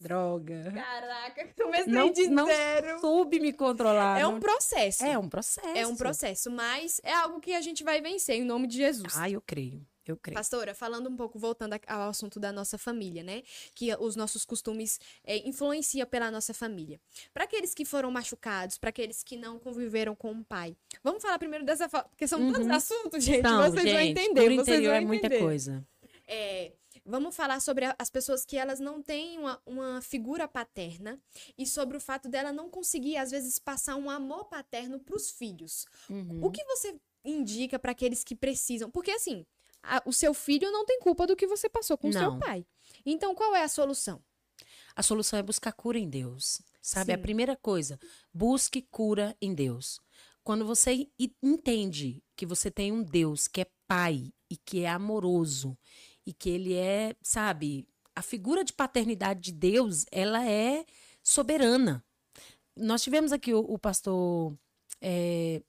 Droga. 0.00 0.72
caraca, 0.72 1.48
comecei 1.60 1.92
Não, 1.92 2.10
de 2.10 2.28
não 2.28 2.46
zero. 2.46 3.00
soube 3.00 3.38
me 3.40 3.52
controlar. 3.52 4.18
É 4.20 4.26
um 4.26 4.32
não- 4.32 4.40
processo. 4.40 5.04
é 5.04 5.18
um 5.18 5.28
processo. 5.28 5.68
É 5.76 5.86
um 5.86 5.96
processo, 5.96 6.50
mas 6.50 7.00
é 7.04 7.12
algo 7.12 7.40
que 7.40 7.52
a 7.52 7.60
gente 7.60 7.82
vai 7.84 8.00
vencer 8.00 8.36
em 8.36 8.44
nome 8.44 8.66
de 8.68 8.76
Jesus. 8.76 9.14
Ah, 9.16 9.28
eu 9.28 9.42
creio. 9.42 9.84
Eu 10.08 10.16
creio. 10.16 10.36
Pastora, 10.36 10.74
falando 10.74 11.08
um 11.08 11.16
pouco, 11.16 11.38
voltando 11.38 11.74
ao 11.86 12.08
assunto 12.08 12.40
da 12.40 12.50
nossa 12.50 12.78
família, 12.78 13.22
né? 13.22 13.42
Que 13.74 13.94
os 13.96 14.16
nossos 14.16 14.44
costumes 14.44 14.98
é, 15.24 15.36
influenciam 15.48 16.06
pela 16.06 16.30
nossa 16.30 16.54
família. 16.54 17.00
Para 17.32 17.44
aqueles 17.44 17.74
que 17.74 17.84
foram 17.84 18.10
machucados, 18.10 18.78
para 18.78 18.90
aqueles 18.90 19.22
que 19.22 19.36
não 19.36 19.58
conviveram 19.58 20.14
com 20.16 20.32
o 20.32 20.44
pai. 20.44 20.76
Vamos 21.02 21.22
falar 21.22 21.38
primeiro 21.38 21.64
dessa 21.64 21.88
porque 21.88 22.26
são 22.26 22.40
tantos 22.52 22.66
Uhum. 22.66 22.74
assuntos, 22.74 23.24
gente. 23.24 23.38
Então, 23.40 23.58
vocês 23.70 23.74
vão 23.74 23.84
gente, 23.84 24.10
entender. 24.10 24.40
por 24.40 24.54
vocês 24.54 24.68
interior 24.68 24.90
vão 24.92 24.96
é 24.96 25.00
muita 25.04 25.26
entender. 25.26 25.42
coisa. 25.42 25.86
É, 26.26 26.72
vamos 27.06 27.34
falar 27.34 27.60
sobre 27.60 27.86
as 27.98 28.10
pessoas 28.10 28.44
que 28.44 28.56
elas 28.56 28.80
não 28.80 29.00
têm 29.02 29.38
uma, 29.38 29.60
uma 29.64 30.02
figura 30.02 30.46
paterna 30.46 31.18
e 31.56 31.66
sobre 31.66 31.96
o 31.96 32.00
fato 32.00 32.28
dela 32.28 32.52
não 32.52 32.68
conseguir, 32.68 33.16
às 33.16 33.30
vezes, 33.30 33.58
passar 33.58 33.96
um 33.96 34.10
amor 34.10 34.44
paterno 34.46 34.98
para 35.00 35.16
os 35.16 35.30
filhos. 35.30 35.86
Uhum. 36.10 36.40
O 36.42 36.50
que 36.50 36.62
você 36.64 36.96
indica 37.24 37.78
para 37.78 37.92
aqueles 37.92 38.22
que 38.22 38.34
precisam? 38.36 38.90
Porque 38.90 39.10
assim, 39.10 39.46
a- 39.82 40.02
o 40.04 40.12
seu 40.12 40.32
filho 40.34 40.70
não 40.70 40.84
tem 40.84 41.00
culpa 41.00 41.26
do 41.26 41.36
que 41.36 41.46
você 41.46 41.68
passou 41.68 41.96
com 41.98 42.08
o 42.08 42.12
seu 42.12 42.38
pai. 42.38 42.66
Então, 43.04 43.34
qual 43.34 43.54
é 43.54 43.62
a 43.62 43.68
solução? 43.68 44.22
A 44.94 45.02
solução 45.02 45.38
é 45.38 45.42
buscar 45.42 45.72
cura 45.72 45.98
em 45.98 46.08
Deus. 46.08 46.60
Sabe? 46.80 47.12
A 47.12 47.16
Sim. 47.16 47.22
primeira 47.22 47.54
coisa, 47.56 47.98
busque 48.32 48.80
cura 48.82 49.36
em 49.42 49.54
Deus. 49.54 50.00
Quando 50.42 50.64
você 50.64 51.06
entende 51.42 52.22
que 52.34 52.46
você 52.46 52.70
tem 52.70 52.90
um 52.90 53.02
Deus 53.02 53.46
que 53.46 53.60
é 53.60 53.66
pai 53.86 54.32
e 54.50 54.56
que 54.56 54.80
é 54.80 54.88
amoroso 54.88 55.76
e 56.24 56.32
que 56.32 56.48
ele 56.48 56.74
é, 56.74 57.14
sabe, 57.20 57.86
a 58.14 58.22
figura 58.22 58.64
de 58.64 58.72
paternidade 58.72 59.40
de 59.40 59.52
Deus, 59.52 60.06
ela 60.10 60.48
é 60.48 60.84
soberana. 61.22 62.02
Nós 62.74 63.02
tivemos 63.02 63.32
aqui 63.32 63.52
o, 63.52 63.60
o 63.60 63.78
pastor 63.78 64.56
é, 65.00 65.62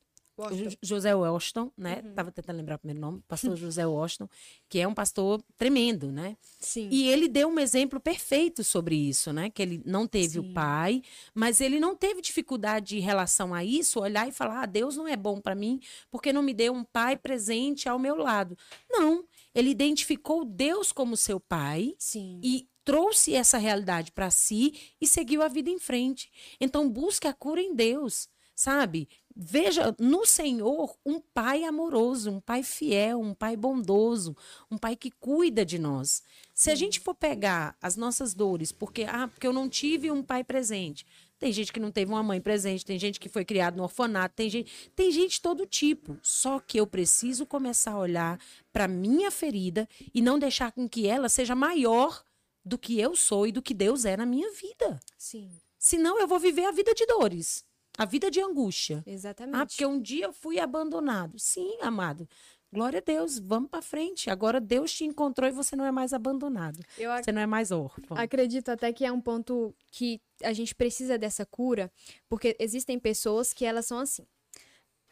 José 0.82 1.14
Washington, 1.14 1.72
né? 1.78 2.02
Uhum. 2.04 2.14
Tava 2.14 2.32
tentando 2.32 2.58
lembrar 2.58 2.76
o 2.76 2.80
primeiro 2.80 3.00
nome, 3.00 3.24
pastor 3.28 3.56
José 3.58 3.86
Washington, 3.86 4.30
que 4.68 4.80
é 4.80 4.88
um 4.88 4.94
pastor 4.94 5.42
tremendo, 5.58 6.12
né? 6.12 6.38
Sim. 6.60 6.88
E 6.92 7.08
ele 7.10 7.28
deu 7.28 7.48
um 7.50 7.60
exemplo 7.60 8.00
perfeito 8.00 8.64
sobre 8.64 8.96
isso, 8.96 9.34
né? 9.34 9.50
Que 9.50 9.62
ele 9.62 9.82
não 9.86 10.08
teve 10.08 10.34
Sim. 10.34 10.40
o 10.40 10.54
pai, 10.54 11.02
mas 11.34 11.62
ele 11.62 11.80
não 11.80 11.96
teve 11.96 12.22
dificuldade 12.22 12.98
em 12.98 13.02
relação 13.02 13.54
a 13.54 13.64
isso, 13.64 14.00
olhar 14.00 14.28
e 14.28 14.32
falar: 14.32 14.64
ah, 14.64 14.66
Deus 14.66 14.96
não 14.96 15.08
é 15.08 15.16
bom 15.16 15.42
para 15.42 15.56
mim 15.56 15.80
porque 16.12 16.34
não 16.34 16.42
me 16.42 16.54
deu 16.54 16.74
um 16.74 16.84
pai 16.84 17.18
presente 17.18 17.88
ao 17.90 18.00
meu 18.00 18.16
lado. 18.16 18.58
Não, 18.90 19.24
ele 19.54 19.70
identificou 19.70 20.46
Deus 20.46 20.92
como 20.92 21.18
seu 21.18 21.40
pai 21.40 21.96
Sim. 21.98 22.40
e 22.44 22.68
trouxe 22.84 23.36
essa 23.36 23.58
realidade 23.58 24.12
para 24.12 24.32
si 24.32 24.74
e 25.00 25.08
seguiu 25.08 25.42
a 25.42 25.48
vida 25.48 25.70
em 25.70 25.78
frente. 25.78 26.32
Então 26.60 26.90
busque 26.90 27.28
a 27.28 27.34
cura 27.34 27.62
em 27.62 27.76
Deus, 27.76 28.28
sabe? 28.56 29.08
Veja 29.36 29.96
no 30.00 30.26
Senhor 30.26 30.98
um 31.06 31.20
pai 31.20 31.64
amoroso, 31.64 32.32
um 32.32 32.40
pai 32.40 32.64
fiel, 32.64 33.20
um 33.20 33.34
pai 33.34 33.56
bondoso, 33.56 34.36
um 34.70 34.78
pai 34.78 34.96
que 34.96 35.12
cuida 35.12 35.66
de 35.66 35.80
nós. 35.80 36.22
Se 36.54 36.70
a 36.70 36.76
gente 36.76 37.00
for 37.00 37.16
pegar 37.16 37.76
as 37.82 37.96
nossas 37.96 38.34
dores, 38.34 38.72
porque 38.72 39.04
ah, 39.04 39.28
porque 39.28 39.48
eu 39.48 39.54
não 39.54 39.70
tive 39.70 40.12
um 40.12 40.22
pai 40.22 40.44
presente. 40.44 41.06
Tem 41.40 41.54
gente 41.54 41.72
que 41.72 41.80
não 41.80 41.90
teve 41.90 42.12
uma 42.12 42.22
mãe 42.22 42.42
presente, 42.42 42.86
tem 42.86 43.00
gente 43.00 43.18
que 43.18 43.30
foi 43.30 43.46
criado 43.46 43.78
no 43.78 43.84
orfanato, 43.84 44.36
tem 44.36 44.50
gente, 44.50 44.92
tem 44.94 45.10
gente 45.10 45.32
de 45.36 45.42
todo 45.42 45.66
tipo. 45.66 46.20
Só 46.22 46.60
que 46.60 46.78
eu 46.78 46.86
preciso 46.86 47.46
começar 47.46 47.94
a 47.94 48.00
olhar 48.00 48.38
para 48.74 48.90
minha 48.90 49.32
ferida 49.32 49.88
e 50.14 50.22
não 50.22 50.38
deixar 50.38 50.74
com 50.74 50.88
que 50.88 51.08
ela 51.08 51.30
seja 51.30 51.56
maior 51.56 52.22
do 52.66 52.78
que 52.78 53.00
eu 53.00 53.16
sou 53.16 53.48
e 53.48 53.54
do 53.54 53.62
que 53.62 53.74
Deus 53.74 54.04
é 54.04 54.18
na 54.18 54.26
minha 54.26 54.52
vida. 54.52 55.00
Sim. 55.18 55.50
Senão 55.78 56.20
eu 56.20 56.28
vou 56.28 56.40
viver 56.40 56.66
a 56.66 56.72
vida 56.72 56.94
de 56.94 57.06
dores, 57.06 57.64
a 58.00 58.06
vida 58.06 58.32
de 58.32 58.42
angústia. 58.42 59.04
Exatamente. 59.06 59.56
Ah, 59.56 59.66
porque 59.66 59.86
um 59.86 60.00
dia 60.02 60.26
eu 60.26 60.34
fui 60.34 60.60
abandonado. 60.60 61.38
Sim, 61.38 61.78
amado. 61.82 62.28
Glória 62.72 63.00
a 63.00 63.02
Deus, 63.02 63.40
vamos 63.40 63.70
para 63.70 63.82
frente. 63.82 64.30
Agora 64.30 64.62
Deus 64.62 64.94
te 64.94 65.04
encontrou 65.04 65.50
e 65.50 65.52
você 65.52 65.76
não 65.76 65.86
é 65.86 65.92
mais 65.92 66.14
abandonado. 66.14 66.80
Eu 66.98 67.12
ac- 67.12 67.26
Você 67.26 67.32
não 67.32 67.42
é 67.42 67.46
mais 67.48 67.72
órfão. 67.72 68.16
acredito 68.16 68.70
até 68.70 68.94
que 68.94 69.04
é 69.04 69.12
um 69.12 69.20
ponto 69.20 69.76
que 69.92 70.22
a 70.44 70.54
gente 70.54 70.74
precisa 70.76 71.18
dessa 71.18 71.46
cura, 71.46 71.92
porque 72.30 72.56
existem 72.60 72.98
pessoas 73.00 73.54
que 73.54 73.66
elas 73.66 73.86
são 73.88 74.00
assim. 74.00 74.26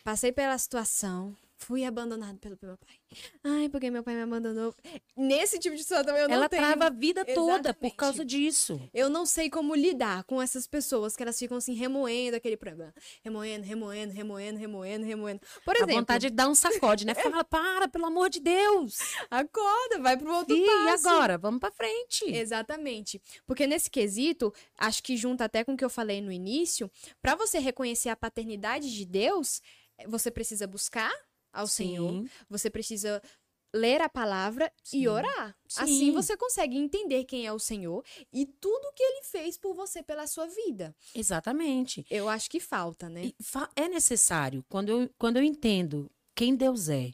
Passei 0.04 0.32
pela 0.32 0.58
situação, 0.58 1.36
fui 1.58 1.84
abandonado 1.84 2.38
pelo 2.38 2.58
meu 2.62 2.78
pai. 2.78 2.96
Ai, 3.44 3.70
porque 3.70 3.90
meu 3.90 4.04
pai 4.04 4.16
me 4.16 4.22
abandonou. 4.22 4.74
Nesse 5.16 5.58
tipo 5.60 5.76
de 5.76 5.84
situação 5.84 6.16
eu 6.16 6.28
não 6.28 6.36
Ela 6.36 6.50
tenho. 6.50 6.62
trava 6.62 6.86
a 6.86 6.90
vida 6.90 7.26
toda 7.26 7.74
por 7.74 7.96
causa 7.96 8.24
disso. 8.24 8.80
Eu 8.94 9.10
não 9.10 9.26
sei 9.26 9.50
como 9.50 9.74
lidar 9.76 10.24
com 10.26 10.42
essas 10.42 10.68
pessoas 10.68 11.16
que 11.16 11.24
elas 11.24 11.38
ficam 11.38 11.58
assim 11.58 11.74
remoendo 11.74 12.38
aquele 12.38 12.58
problema. 12.58 12.94
Remoendo, 13.24 13.66
remoendo, 13.66 14.14
remoendo, 14.14 14.60
remoendo, 14.60 15.06
remoendo. 15.06 15.42
Por 15.66 15.74
A 15.76 15.80
exemplo, 15.80 15.96
vontade 15.96 16.28
é 16.28 16.30
de 16.30 16.36
dar 16.36 16.48
um 16.48 16.56
sacode, 16.56 17.06
né? 17.06 17.14
Fala, 17.16 17.44
para, 17.44 17.88
pelo 17.88 18.06
amor 18.06 18.30
de 18.30 18.40
Deus. 18.40 18.98
acorda, 19.32 20.00
vai 20.00 20.16
pro 20.18 20.34
outro 20.34 20.56
Ih, 20.56 20.62
e 20.64 20.86
passo. 20.86 21.08
agora? 21.10 21.38
Vamos 21.38 21.60
para 21.60 21.72
frente. 21.72 22.26
Exatamente. 22.26 23.22
Porque 23.46 23.66
nesse 23.66 23.90
quesito, 23.90 24.54
acho 24.78 25.02
que 25.02 25.18
junta 25.18 25.46
até 25.46 25.64
com 25.64 25.74
o 25.74 25.78
que 25.78 25.84
eu 25.86 25.90
falei 25.90 26.22
no 26.22 26.32
início, 26.32 26.90
para 27.22 27.36
você 27.36 27.60
reconhecer 27.60 28.10
a 28.10 28.16
paternidade 28.16 28.94
de 28.94 29.06
Deus, 29.06 29.62
eh, 29.98 30.08
você 30.08 30.30
precisa 30.30 30.68
buscar 30.68 31.12
ao 31.58 31.68
Senhor, 31.68 32.12
Sim, 32.12 32.30
você 32.50 32.70
precisa 32.70 33.22
ler 33.76 34.02
a 34.02 34.08
palavra 34.10 34.72
e 34.86 34.88
Sim. 34.90 35.08
orar. 35.08 35.56
Sim. 35.68 35.82
Assim 35.84 36.12
você 36.12 36.38
consegue 36.38 36.78
entender 36.78 37.26
quem 37.26 37.46
é 37.46 37.52
o 37.54 37.60
Senhor 37.60 38.04
e 38.32 38.46
tudo 38.46 38.94
que 38.96 39.04
ele 39.04 39.24
fez 39.24 39.58
por 39.58 39.74
você 39.74 40.02
pela 40.02 40.26
sua 40.28 40.48
vida. 40.48 40.96
exatamente. 41.14 42.06
Eu 42.10 42.30
acho 42.30 42.50
que 42.50 42.60
falta, 42.60 43.10
né? 43.10 43.26
E 43.26 43.36
é 43.76 43.88
necessário, 43.90 44.64
quando 44.70 44.90
eu, 44.90 45.10
quando 45.18 45.38
eu 45.38 45.44
entendo 45.44 46.10
quem 46.36 46.56
Deus 46.56 46.88
é 46.90 47.12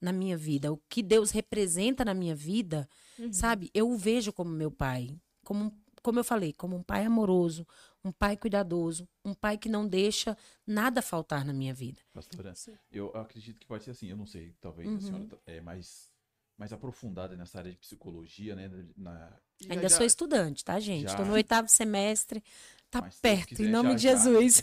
na 0.00 0.12
minha 0.12 0.36
vida, 0.36 0.72
o 0.72 0.76
que 0.88 1.02
Deus 1.02 1.30
representa 1.30 2.04
na 2.04 2.12
minha 2.14 2.34
vida, 2.34 2.88
Uhum. 3.18 3.32
sabe? 3.32 3.70
Eu 3.72 3.88
o 3.88 3.96
vejo 3.96 4.32
como 4.32 4.50
meu 4.50 4.70
pai. 4.70 5.16
Como, 5.44 5.72
como 6.02 6.18
eu 6.18 6.24
falei, 6.24 6.52
como 6.52 6.76
um 6.76 6.82
pai 6.82 7.04
amoroso, 7.04 7.64
um 8.04 8.12
pai 8.12 8.36
cuidadoso, 8.36 9.08
um 9.24 9.32
pai 9.34 9.56
que 9.56 9.68
não 9.68 9.86
deixa 9.88 10.36
nada 10.66 11.00
faltar 11.00 11.44
na 11.44 11.52
minha 11.52 11.72
vida. 11.72 12.00
Pastora, 12.12 12.54
Sim. 12.54 12.76
eu 12.92 13.08
acredito 13.16 13.58
que 13.58 13.66
pode 13.66 13.82
ser 13.84 13.92
assim. 13.92 14.08
Eu 14.08 14.16
não 14.16 14.26
sei, 14.26 14.54
talvez 14.60 14.88
Uhum. 14.88 14.96
a 14.96 15.00
senhora 15.00 15.24
tá- 15.26 15.38
é 15.46 15.60
mais, 15.60 16.12
mais 16.58 16.72
aprofundada 16.72 17.36
nessa 17.36 17.58
área 17.58 17.70
de 17.70 17.78
psicologia, 17.78 18.54
né? 18.54 18.70
Na, 18.96 19.32
Ainda 19.68 19.88
já- 19.88 19.96
sou 19.96 20.04
estudante, 20.06 20.62
tá, 20.64 20.78
gente? 20.78 21.04
já- 21.10 21.16
Tô 21.16 21.24
no 21.24 21.32
oitavo 21.32 21.68
semestre. 21.68 22.42
Tá 22.90 23.00
Mas 23.00 23.18
perto, 23.18 23.48
quiser, 23.48 23.64
em 23.64 23.70
nome 23.70 23.90
já- 23.90 23.94
de. 23.96 24.02
Jesus. 24.02 24.62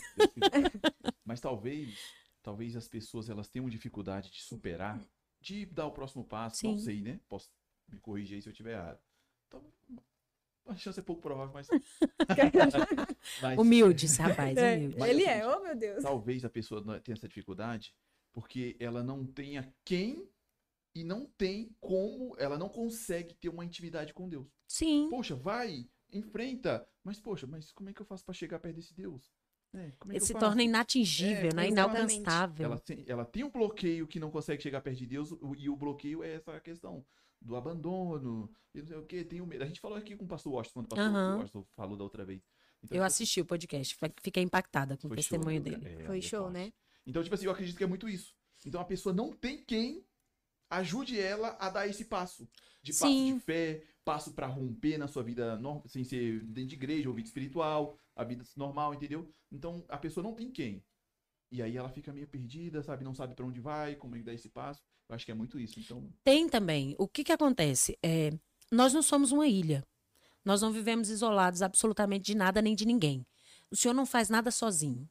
Mas 1.24 1.40
talvez, 1.40 1.98
talvez 2.42 2.76
as 2.76 2.88
pessoas 2.88 3.28
elas 3.28 3.48
tenham 3.48 3.68
dificuldade 3.68 4.30
de 4.30 4.40
superar, 4.42 5.00
de 5.40 5.66
dar 5.66 5.86
o 5.86 5.90
próximo 5.92 6.24
passo. 6.24 6.64
Não 6.66 6.78
Sim. 6.78 6.84
sei, 6.84 7.00
né? 7.02 7.20
Posso 7.28 7.50
me 7.88 7.98
corrigir 7.98 8.36
aí 8.36 8.42
se 8.42 8.48
eu 8.48 8.52
estiver 8.52 8.74
errado. 8.74 8.98
Então, 9.48 9.62
a 10.66 10.74
chance 10.76 10.98
é 10.98 11.02
pouco 11.02 11.20
provável, 11.22 11.52
mas. 11.52 11.68
mas 13.40 13.58
Humilde, 13.58 14.06
esse 14.06 14.20
rapaz, 14.20 14.56
É, 14.56 14.76
humilde. 14.76 14.96
Mas 14.98 15.10
ele 15.10 15.24
é 15.24 15.38
é, 15.38 15.46
oh 15.48 15.60
meu 15.62 15.76
Deus. 15.76 16.02
talvez 16.02 16.44
a 16.44 16.50
pessoa 16.50 16.80
não- 16.82 16.98
tenha 17.00 17.14
essa 17.14 17.28
dificuldade 17.28 17.94
porque 18.32 18.76
ela 18.80 19.02
não 19.02 19.26
tenha 19.26 19.72
quem 19.84 20.28
e 20.94 21.04
não 21.04 21.26
tem 21.38 21.74
como, 21.80 22.34
ela 22.38 22.58
não 22.58 22.68
consegue 22.68 23.34
ter 23.34 23.48
uma 23.48 23.64
intimidade 23.64 24.12
com 24.14 24.28
Deus. 24.28 24.46
Sim. 24.68 25.08
Poxa, 25.10 25.34
vai, 25.34 25.86
enfrenta. 26.12 26.86
Mas, 27.04 27.18
poxa, 27.18 27.46
mas 27.46 27.72
como 27.72 27.90
é 27.90 27.92
que 27.92 28.00
eu 28.00 28.06
faço 28.06 28.24
para 28.24 28.34
chegar 28.34 28.58
perto 28.58 28.76
desse 28.76 28.94
Deus? 28.94 29.32
É, 29.74 29.90
como 29.98 30.12
é 30.12 30.16
Ele 30.16 30.18
que 30.18 30.22
eu 30.22 30.26
se 30.26 30.32
faço? 30.34 30.44
torna 30.46 30.62
inatingível, 30.62 31.50
É, 31.50 31.54
né? 31.54 31.68
Inalcançável. 31.68 32.66
Ela 32.66 32.78
tem, 32.78 33.04
ela 33.08 33.24
tem 33.24 33.42
um 33.44 33.50
bloqueio 33.50 34.06
que 34.06 34.20
não 34.20 34.30
consegue 34.30 34.62
chegar 34.62 34.82
perto 34.82 34.98
de 34.98 35.06
Deus, 35.06 35.30
e 35.58 35.68
o 35.70 35.76
bloqueio 35.76 36.22
é 36.22 36.34
essa 36.34 36.60
questão 36.60 37.04
do 37.44 37.56
abandono, 37.56 38.50
e 38.74 38.80
não 38.80 38.86
sei 38.86 38.96
o 38.96 39.04
que, 39.06 39.24
tem 39.24 39.40
o 39.40 39.46
medo. 39.46 39.62
A 39.64 39.66
gente 39.66 39.80
falou 39.80 39.96
aqui 39.98 40.16
com 40.16 40.24
o 40.24 40.28
pastor 40.28 40.52
Washington, 40.52 40.74
quando 40.80 40.86
o 40.86 40.88
pastor 40.96 41.06
Aham. 41.10 41.36
Washington 41.38 41.64
falou 41.76 41.96
da 41.96 42.04
outra 42.04 42.24
vez. 42.24 42.40
Então, 42.82 42.96
Eu 42.96 43.00
tipo, 43.02 43.06
assisti 43.06 43.40
o 43.40 43.44
podcast, 43.44 43.94
fi- 43.94 44.14
fiquei 44.22 44.42
impactada 44.42 44.96
com 44.96 45.08
o 45.08 45.14
testemunho 45.14 45.62
show, 45.62 45.78
dele. 45.78 45.86
é, 46.02 46.04
Foi 46.04 46.18
é 46.18 46.20
show, 46.20 46.42
forte. 46.44 46.52
né? 46.54 46.72
Então, 47.06 47.22
tipo 47.22 47.34
assim, 47.34 47.44
eu 47.46 47.52
acredito 47.52 47.76
que 47.76 47.84
é 47.84 47.86
muito 47.86 48.08
isso. 48.08 48.34
Então 48.64 48.80
a 48.80 48.84
pessoa 48.84 49.12
não 49.12 49.32
tem 49.32 49.62
quem 49.64 50.04
ajude 50.70 51.18
ela 51.20 51.56
a 51.60 51.68
dar 51.68 51.86
esse 51.86 52.04
passo. 52.04 52.48
De 52.82 52.92
passo 52.92 53.06
Sim. 53.06 53.34
de 53.34 53.40
fé, 53.40 53.82
passo 54.04 54.32
pra 54.32 54.46
romper 54.46 54.98
na 54.98 55.06
sua 55.06 55.22
vida, 55.22 55.60
sem 55.86 56.02
ser 56.04 56.40
dentro 56.44 56.70
de 56.70 56.74
igreja 56.74 57.08
ou 57.08 57.14
vida 57.14 57.28
espiritual, 57.28 57.96
a 58.16 58.24
vida 58.24 58.44
normal, 58.56 58.94
entendeu? 58.94 59.28
Então 59.50 59.84
a 59.88 59.96
pessoa 59.98 60.22
não 60.24 60.34
tem 60.34 60.50
quem. 60.50 60.82
E 61.50 61.60
aí 61.62 61.76
ela 61.76 61.88
fica 61.90 62.12
meio 62.12 62.26
perdida, 62.26 62.82
sabe? 62.82 63.04
Não 63.04 63.14
sabe 63.14 63.34
pra 63.34 63.44
onde 63.44 63.60
vai, 63.60 63.94
como 63.96 64.14
é 64.16 64.18
que 64.18 64.24
dá 64.24 64.32
esse 64.32 64.48
passo. 64.48 64.82
Eu 65.12 65.16
acho 65.16 65.26
que 65.26 65.32
é 65.32 65.34
muito 65.34 65.60
isso. 65.60 65.78
Então, 65.78 66.10
Tem 66.24 66.48
também. 66.48 66.96
O 66.98 67.06
que 67.06 67.22
que 67.22 67.32
acontece? 67.32 67.98
É, 68.02 68.32
nós 68.70 68.94
não 68.94 69.02
somos 69.02 69.30
uma 69.30 69.46
ilha. 69.46 69.84
Nós 70.42 70.62
não 70.62 70.72
vivemos 70.72 71.10
isolados 71.10 71.60
absolutamente 71.60 72.24
de 72.24 72.34
nada 72.34 72.62
nem 72.62 72.74
de 72.74 72.86
ninguém. 72.86 73.26
O 73.70 73.76
senhor 73.76 73.92
não 73.92 74.06
faz 74.06 74.30
nada 74.30 74.50
sozinho. 74.50 75.06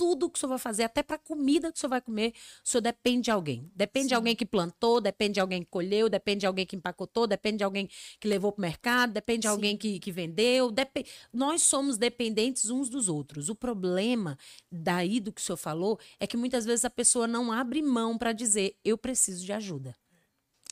Tudo 0.00 0.30
que 0.30 0.38
o 0.38 0.40
senhor 0.40 0.48
vai 0.50 0.58
fazer, 0.58 0.84
até 0.84 1.02
para 1.02 1.16
a 1.16 1.18
comida 1.18 1.70
que 1.70 1.76
o 1.76 1.80
senhor 1.80 1.90
vai 1.90 2.00
comer, 2.00 2.32
o 2.64 2.68
senhor 2.68 2.80
depende 2.80 3.24
de 3.24 3.30
alguém. 3.30 3.70
Depende 3.76 4.08
de 4.08 4.14
Sim. 4.14 4.14
alguém 4.14 4.34
que 4.34 4.46
plantou, 4.46 4.98
depende 4.98 5.34
de 5.34 5.40
alguém 5.40 5.60
que 5.62 5.68
colheu, 5.68 6.08
depende 6.08 6.40
de 6.40 6.46
alguém 6.46 6.64
que 6.64 6.74
empacotou, 6.74 7.26
depende 7.26 7.58
de 7.58 7.64
alguém 7.64 7.86
que 8.18 8.26
levou 8.26 8.50
para 8.50 8.60
o 8.60 8.62
mercado, 8.62 9.12
depende 9.12 9.40
de 9.40 9.46
Sim. 9.48 9.52
alguém 9.52 9.76
que, 9.76 9.98
que 10.00 10.10
vendeu. 10.10 10.70
depe- 10.70 11.04
Nós 11.30 11.60
somos 11.60 11.98
dependentes 11.98 12.70
uns 12.70 12.88
dos 12.88 13.08
outros. 13.10 13.50
O 13.50 13.54
problema 13.54 14.38
daí 14.72 15.20
do 15.20 15.30
que 15.32 15.40
o 15.42 15.44
senhor 15.44 15.58
falou 15.58 15.98
é 16.18 16.26
que 16.26 16.36
muitas 16.36 16.64
vezes 16.64 16.84
a 16.86 16.90
pessoa 16.90 17.26
não 17.26 17.52
abre 17.52 17.82
mão 17.82 18.16
para 18.16 18.32
dizer: 18.32 18.76
eu 18.82 18.96
preciso 18.96 19.44
de 19.44 19.52
ajuda. 19.52 19.94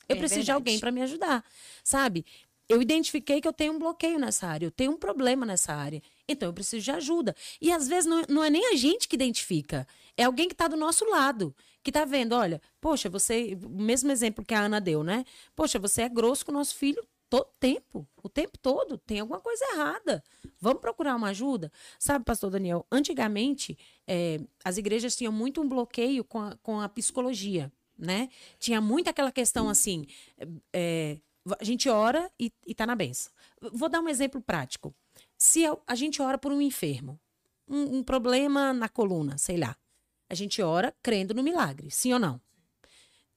Eu 0.09 0.17
É 0.17 0.19
preciso 0.19 0.41
de 0.41 0.47
verdade. 0.47 0.55
alguém 0.55 0.81
para 0.81 0.91
me 0.91 1.03
ajudar, 1.03 1.45
sabe? 1.85 2.25
Eu 2.69 2.83
identifiquei 2.83 3.41
que 3.41 3.49
eu 3.49 3.53
tenho 3.53 3.73
um 3.73 3.79
bloqueio 3.79 4.19
nessa 4.19 4.47
área, 4.47 4.67
eu 4.67 4.71
tenho 4.71 4.93
um 4.93 4.97
problema 4.97 5.47
nessa 5.47 5.73
área. 5.73 6.03
Então 6.29 6.49
eu 6.49 6.53
preciso 6.53 6.85
de 6.85 6.91
ajuda. 6.91 7.35
E 7.61 7.73
às 7.73 7.89
vezes 7.89 8.07
não, 8.07 8.23
não 8.29 8.45
é 8.45 8.51
nem 8.51 8.73
a 8.73 8.77
gente 8.77 9.09
que 9.09 9.17
identifica, 9.17 9.87
é 10.17 10.25
alguém 10.25 10.49
que 10.49 10.55
está 10.55 10.69
do 10.69 10.77
nosso 10.77 11.05
lado, 11.09 11.55
que 11.83 11.91
está 11.91 12.05
vendo, 12.05 12.35
olha, 12.35 12.61
poxa, 12.81 13.09
você, 13.09 13.57
o 13.65 13.81
mesmo 13.81 14.13
exemplo 14.13 14.45
que 14.45 14.55
a 14.55 14.61
Ana 14.61 14.81
deu, 14.81 15.03
né? 15.03 15.25
Poxa, 15.57 15.79
você 15.79 16.03
é 16.03 16.09
grosso 16.09 16.45
com 16.45 16.53
o 16.53 16.55
nosso 16.55 16.75
filho 16.75 17.03
todo 17.31 17.49
tempo, 17.61 18.09
o 18.23 18.29
tempo 18.29 18.59
todo, 18.59 18.99
tem 18.99 19.21
alguma 19.21 19.41
coisa 19.41 19.65
errada. 19.73 20.25
Vamos 20.61 20.81
procurar 20.81 21.15
uma 21.15 21.29
ajuda? 21.29 21.71
Sabe, 21.99 22.25
pastor 22.25 22.51
Daniel, 22.51 22.87
antigamente 22.91 23.79
é, 24.07 24.41
as 24.65 24.77
igrejas 24.79 25.15
tinham 25.17 25.33
muito 25.33 25.61
um 25.61 25.69
bloqueio 25.69 26.25
com 26.25 26.41
a, 26.41 26.57
com 26.63 26.81
a 26.81 26.89
psicologia, 26.89 27.73
né? 27.99 28.29
Tinha 28.59 28.81
muito 28.81 29.09
aquela 29.09 29.31
questão 29.31 29.69
assim, 29.69 30.07
é, 30.73 31.19
a 31.59 31.65
gente 31.65 31.89
ora 31.89 32.31
e, 32.39 32.53
e 32.67 32.75
tá 32.75 32.87
na 32.87 32.95
benção. 32.95 33.33
Vou 33.73 33.89
dar 33.89 34.01
um 34.01 34.09
exemplo 34.09 34.41
prático. 34.41 34.95
Se 35.37 35.65
a, 35.67 35.77
a 35.87 35.95
gente 35.95 36.21
ora 36.21 36.39
por 36.39 36.53
um 36.53 36.61
enfermo, 36.61 37.21
um, 37.69 37.99
um 37.99 38.03
problema 38.03 38.73
na 38.73 38.89
coluna, 38.89 39.39
sei 39.39 39.57
lá, 39.57 39.77
a 40.29 40.35
gente 40.35 40.61
ora 40.61 40.95
crendo 41.03 41.35
no 41.35 41.43
milagre, 41.43 41.91
sim 41.91 42.13
ou 42.13 42.19
não? 42.19 42.41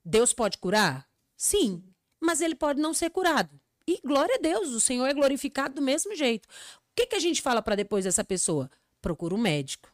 Deus 0.04 0.34
pode 0.34 0.58
curar? 0.58 1.08
Sim, 1.38 1.84
mas 2.19 2.41
ele 2.41 2.56
pode 2.56 2.82
não 2.82 2.93
ser 2.93 3.10
curado. 3.10 3.60
E 3.88 4.00
glória 4.06 4.36
a 4.36 4.39
Deus, 4.39 4.69
o 4.69 4.80
Senhor 4.80 5.06
é 5.08 5.13
glorificado 5.13 5.76
do 5.76 5.82
mesmo 5.82 6.15
jeito. 6.15 6.47
O 6.47 6.95
que, 6.95 7.08
que 7.08 7.15
a 7.15 7.19
gente 7.19 7.41
fala 7.41 7.62
para 7.62 7.76
depois 7.76 8.06
dessa 8.06 8.24
pessoa? 8.24 8.69
Procura 9.02 9.34
um 9.34 9.38
médico, 9.38 9.93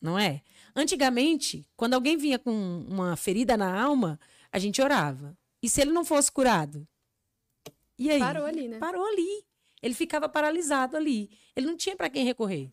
não 0.00 0.18
é? 0.18 0.42
Antigamente, 0.74 1.66
quando 1.76 1.94
alguém 1.94 2.16
vinha 2.16 2.38
com 2.38 2.86
uma 2.88 3.16
ferida 3.16 3.56
na 3.56 3.80
alma, 3.80 4.18
a 4.50 4.58
gente 4.58 4.80
orava. 4.80 5.36
E 5.62 5.68
se 5.68 5.80
ele 5.80 5.92
não 5.92 6.04
fosse 6.04 6.30
curado? 6.30 6.86
E 7.98 8.10
aí? 8.10 8.18
Parou 8.18 8.44
ali, 8.44 8.68
né? 8.68 8.78
Parou 8.78 9.04
ali. 9.04 9.44
Ele 9.82 9.94
ficava 9.94 10.28
paralisado 10.28 10.96
ali. 10.96 11.30
Ele 11.54 11.66
não 11.66 11.76
tinha 11.76 11.96
para 11.96 12.08
quem 12.10 12.24
recorrer. 12.24 12.70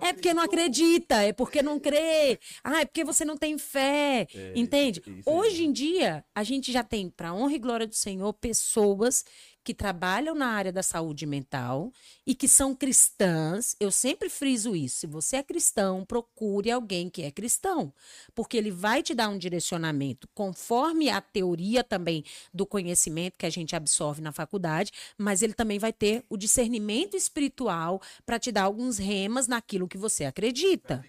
É 0.00 0.12
porque 0.12 0.34
não 0.34 0.42
acredita, 0.42 1.22
é 1.22 1.32
porque 1.32 1.62
não 1.62 1.78
crê. 1.78 2.38
Ah, 2.62 2.80
é 2.80 2.84
porque 2.84 3.04
você 3.04 3.24
não 3.24 3.36
tem 3.36 3.56
fé. 3.58 4.26
É, 4.34 4.52
entende? 4.54 5.00
Isso, 5.00 5.10
isso 5.10 5.30
Hoje 5.30 5.64
em 5.64 5.72
dia, 5.72 6.24
a 6.34 6.42
gente 6.42 6.72
já 6.72 6.82
tem, 6.82 7.08
para 7.08 7.32
honra 7.32 7.54
e 7.54 7.58
glória 7.58 7.86
do 7.86 7.94
Senhor, 7.94 8.32
pessoas 8.34 9.24
que 9.64 9.72
trabalham 9.72 10.34
na 10.34 10.48
área 10.48 10.70
da 10.70 10.82
saúde 10.82 11.24
mental 11.24 11.90
e 12.26 12.34
que 12.34 12.46
são 12.46 12.74
cristãs. 12.74 13.74
Eu 13.80 13.90
sempre 13.90 14.28
friso 14.28 14.76
isso. 14.76 14.98
Se 14.98 15.06
você 15.06 15.36
é 15.36 15.42
cristão, 15.42 16.04
procure 16.04 16.70
alguém 16.70 17.08
que 17.08 17.22
é 17.22 17.30
cristão, 17.30 17.92
porque 18.34 18.56
ele 18.56 18.70
vai 18.70 19.02
te 19.02 19.14
dar 19.14 19.30
um 19.30 19.38
direcionamento 19.38 20.28
conforme 20.34 21.08
a 21.08 21.20
teoria 21.20 21.82
também 21.82 22.22
do 22.52 22.66
conhecimento 22.66 23.38
que 23.38 23.46
a 23.46 23.50
gente 23.50 23.74
absorve 23.74 24.20
na 24.20 24.32
faculdade, 24.32 24.92
mas 25.16 25.42
ele 25.42 25.54
também 25.54 25.78
vai 25.78 25.92
ter 25.92 26.22
o 26.28 26.36
discernimento 26.36 27.16
espiritual 27.16 28.00
para 28.26 28.38
te 28.38 28.52
dar 28.52 28.64
alguns 28.64 28.98
remas 28.98 29.48
naquilo 29.48 29.88
que 29.88 29.96
você 29.96 30.24
acredita. 30.24 31.04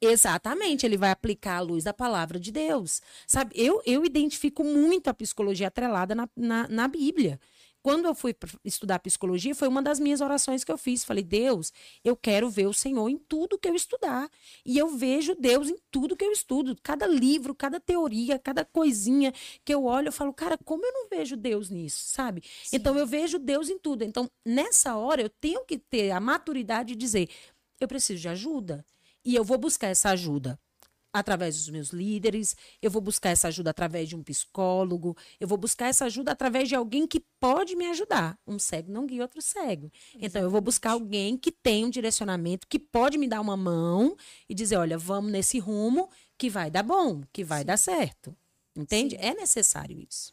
Exatamente, 0.00 0.84
ele 0.84 0.96
vai 0.96 1.10
aplicar 1.10 1.56
a 1.56 1.60
luz 1.60 1.84
da 1.84 1.92
palavra 1.92 2.38
de 2.38 2.50
Deus. 2.50 3.00
Sabe, 3.26 3.52
eu, 3.54 3.82
eu 3.86 4.04
identifico 4.04 4.64
muito 4.64 5.08
a 5.08 5.14
psicologia 5.14 5.68
atrelada 5.68 6.14
na, 6.14 6.28
na, 6.36 6.68
na 6.68 6.88
Bíblia. 6.88 7.38
Quando 7.82 8.06
eu 8.06 8.14
fui 8.14 8.34
estudar 8.64 9.00
psicologia, 9.00 9.56
foi 9.56 9.66
uma 9.66 9.82
das 9.82 9.98
minhas 9.98 10.20
orações 10.20 10.62
que 10.62 10.70
eu 10.70 10.78
fiz. 10.78 11.02
Falei, 11.02 11.24
Deus, 11.24 11.72
eu 12.04 12.14
quero 12.14 12.48
ver 12.48 12.66
o 12.66 12.72
Senhor 12.72 13.08
em 13.08 13.18
tudo 13.18 13.58
que 13.58 13.68
eu 13.68 13.74
estudar. 13.74 14.30
E 14.64 14.78
eu 14.78 14.96
vejo 14.96 15.34
Deus 15.34 15.68
em 15.68 15.76
tudo 15.90 16.16
que 16.16 16.24
eu 16.24 16.30
estudo. 16.30 16.76
Cada 16.80 17.08
livro, 17.08 17.54
cada 17.54 17.80
teoria, 17.80 18.38
cada 18.38 18.64
coisinha 18.64 19.34
que 19.64 19.74
eu 19.74 19.84
olho, 19.84 20.08
eu 20.08 20.12
falo, 20.12 20.32
cara, 20.32 20.56
como 20.64 20.86
eu 20.86 20.92
não 20.92 21.08
vejo 21.08 21.36
Deus 21.36 21.70
nisso, 21.70 22.04
sabe? 22.04 22.44
Sim. 22.62 22.76
Então 22.76 22.96
eu 22.96 23.06
vejo 23.06 23.36
Deus 23.36 23.68
em 23.68 23.78
tudo. 23.78 24.04
Então, 24.04 24.30
nessa 24.46 24.94
hora, 24.94 25.20
eu 25.20 25.28
tenho 25.28 25.64
que 25.64 25.76
ter 25.76 26.12
a 26.12 26.20
maturidade 26.20 26.90
de 26.90 26.96
dizer, 26.96 27.28
eu 27.80 27.88
preciso 27.88 28.20
de 28.20 28.28
ajuda. 28.28 28.86
E 29.24 29.34
eu 29.34 29.44
vou 29.44 29.58
buscar 29.58 29.88
essa 29.88 30.10
ajuda 30.10 30.58
através 31.12 31.56
dos 31.56 31.68
meus 31.68 31.90
líderes, 31.90 32.56
eu 32.80 32.90
vou 32.90 33.02
buscar 33.02 33.30
essa 33.30 33.48
ajuda 33.48 33.70
através 33.70 34.08
de 34.08 34.16
um 34.16 34.22
psicólogo, 34.22 35.14
eu 35.38 35.46
vou 35.46 35.58
buscar 35.58 35.88
essa 35.88 36.06
ajuda 36.06 36.32
através 36.32 36.68
de 36.68 36.74
alguém 36.74 37.06
que 37.06 37.20
pode 37.38 37.76
me 37.76 37.86
ajudar. 37.88 38.38
Um 38.46 38.58
cego 38.58 38.90
não 38.90 39.04
guia 39.04 39.22
outro 39.22 39.42
cego. 39.42 39.92
Exatamente. 39.92 40.26
Então 40.26 40.42
eu 40.42 40.50
vou 40.50 40.62
buscar 40.62 40.92
alguém 40.92 41.36
que 41.36 41.52
tem 41.52 41.84
um 41.84 41.90
direcionamento, 41.90 42.66
que 42.66 42.78
pode 42.78 43.18
me 43.18 43.28
dar 43.28 43.42
uma 43.42 43.56
mão 43.56 44.16
e 44.48 44.54
dizer, 44.54 44.76
olha, 44.76 44.96
vamos 44.96 45.30
nesse 45.30 45.58
rumo 45.58 46.08
que 46.38 46.48
vai 46.48 46.70
dar 46.70 46.82
bom, 46.82 47.20
que 47.30 47.44
vai 47.44 47.60
Sim. 47.60 47.66
dar 47.66 47.76
certo. 47.76 48.36
Entende? 48.74 49.16
Sim. 49.16 49.22
É 49.22 49.34
necessário 49.34 50.00
isso. 50.00 50.32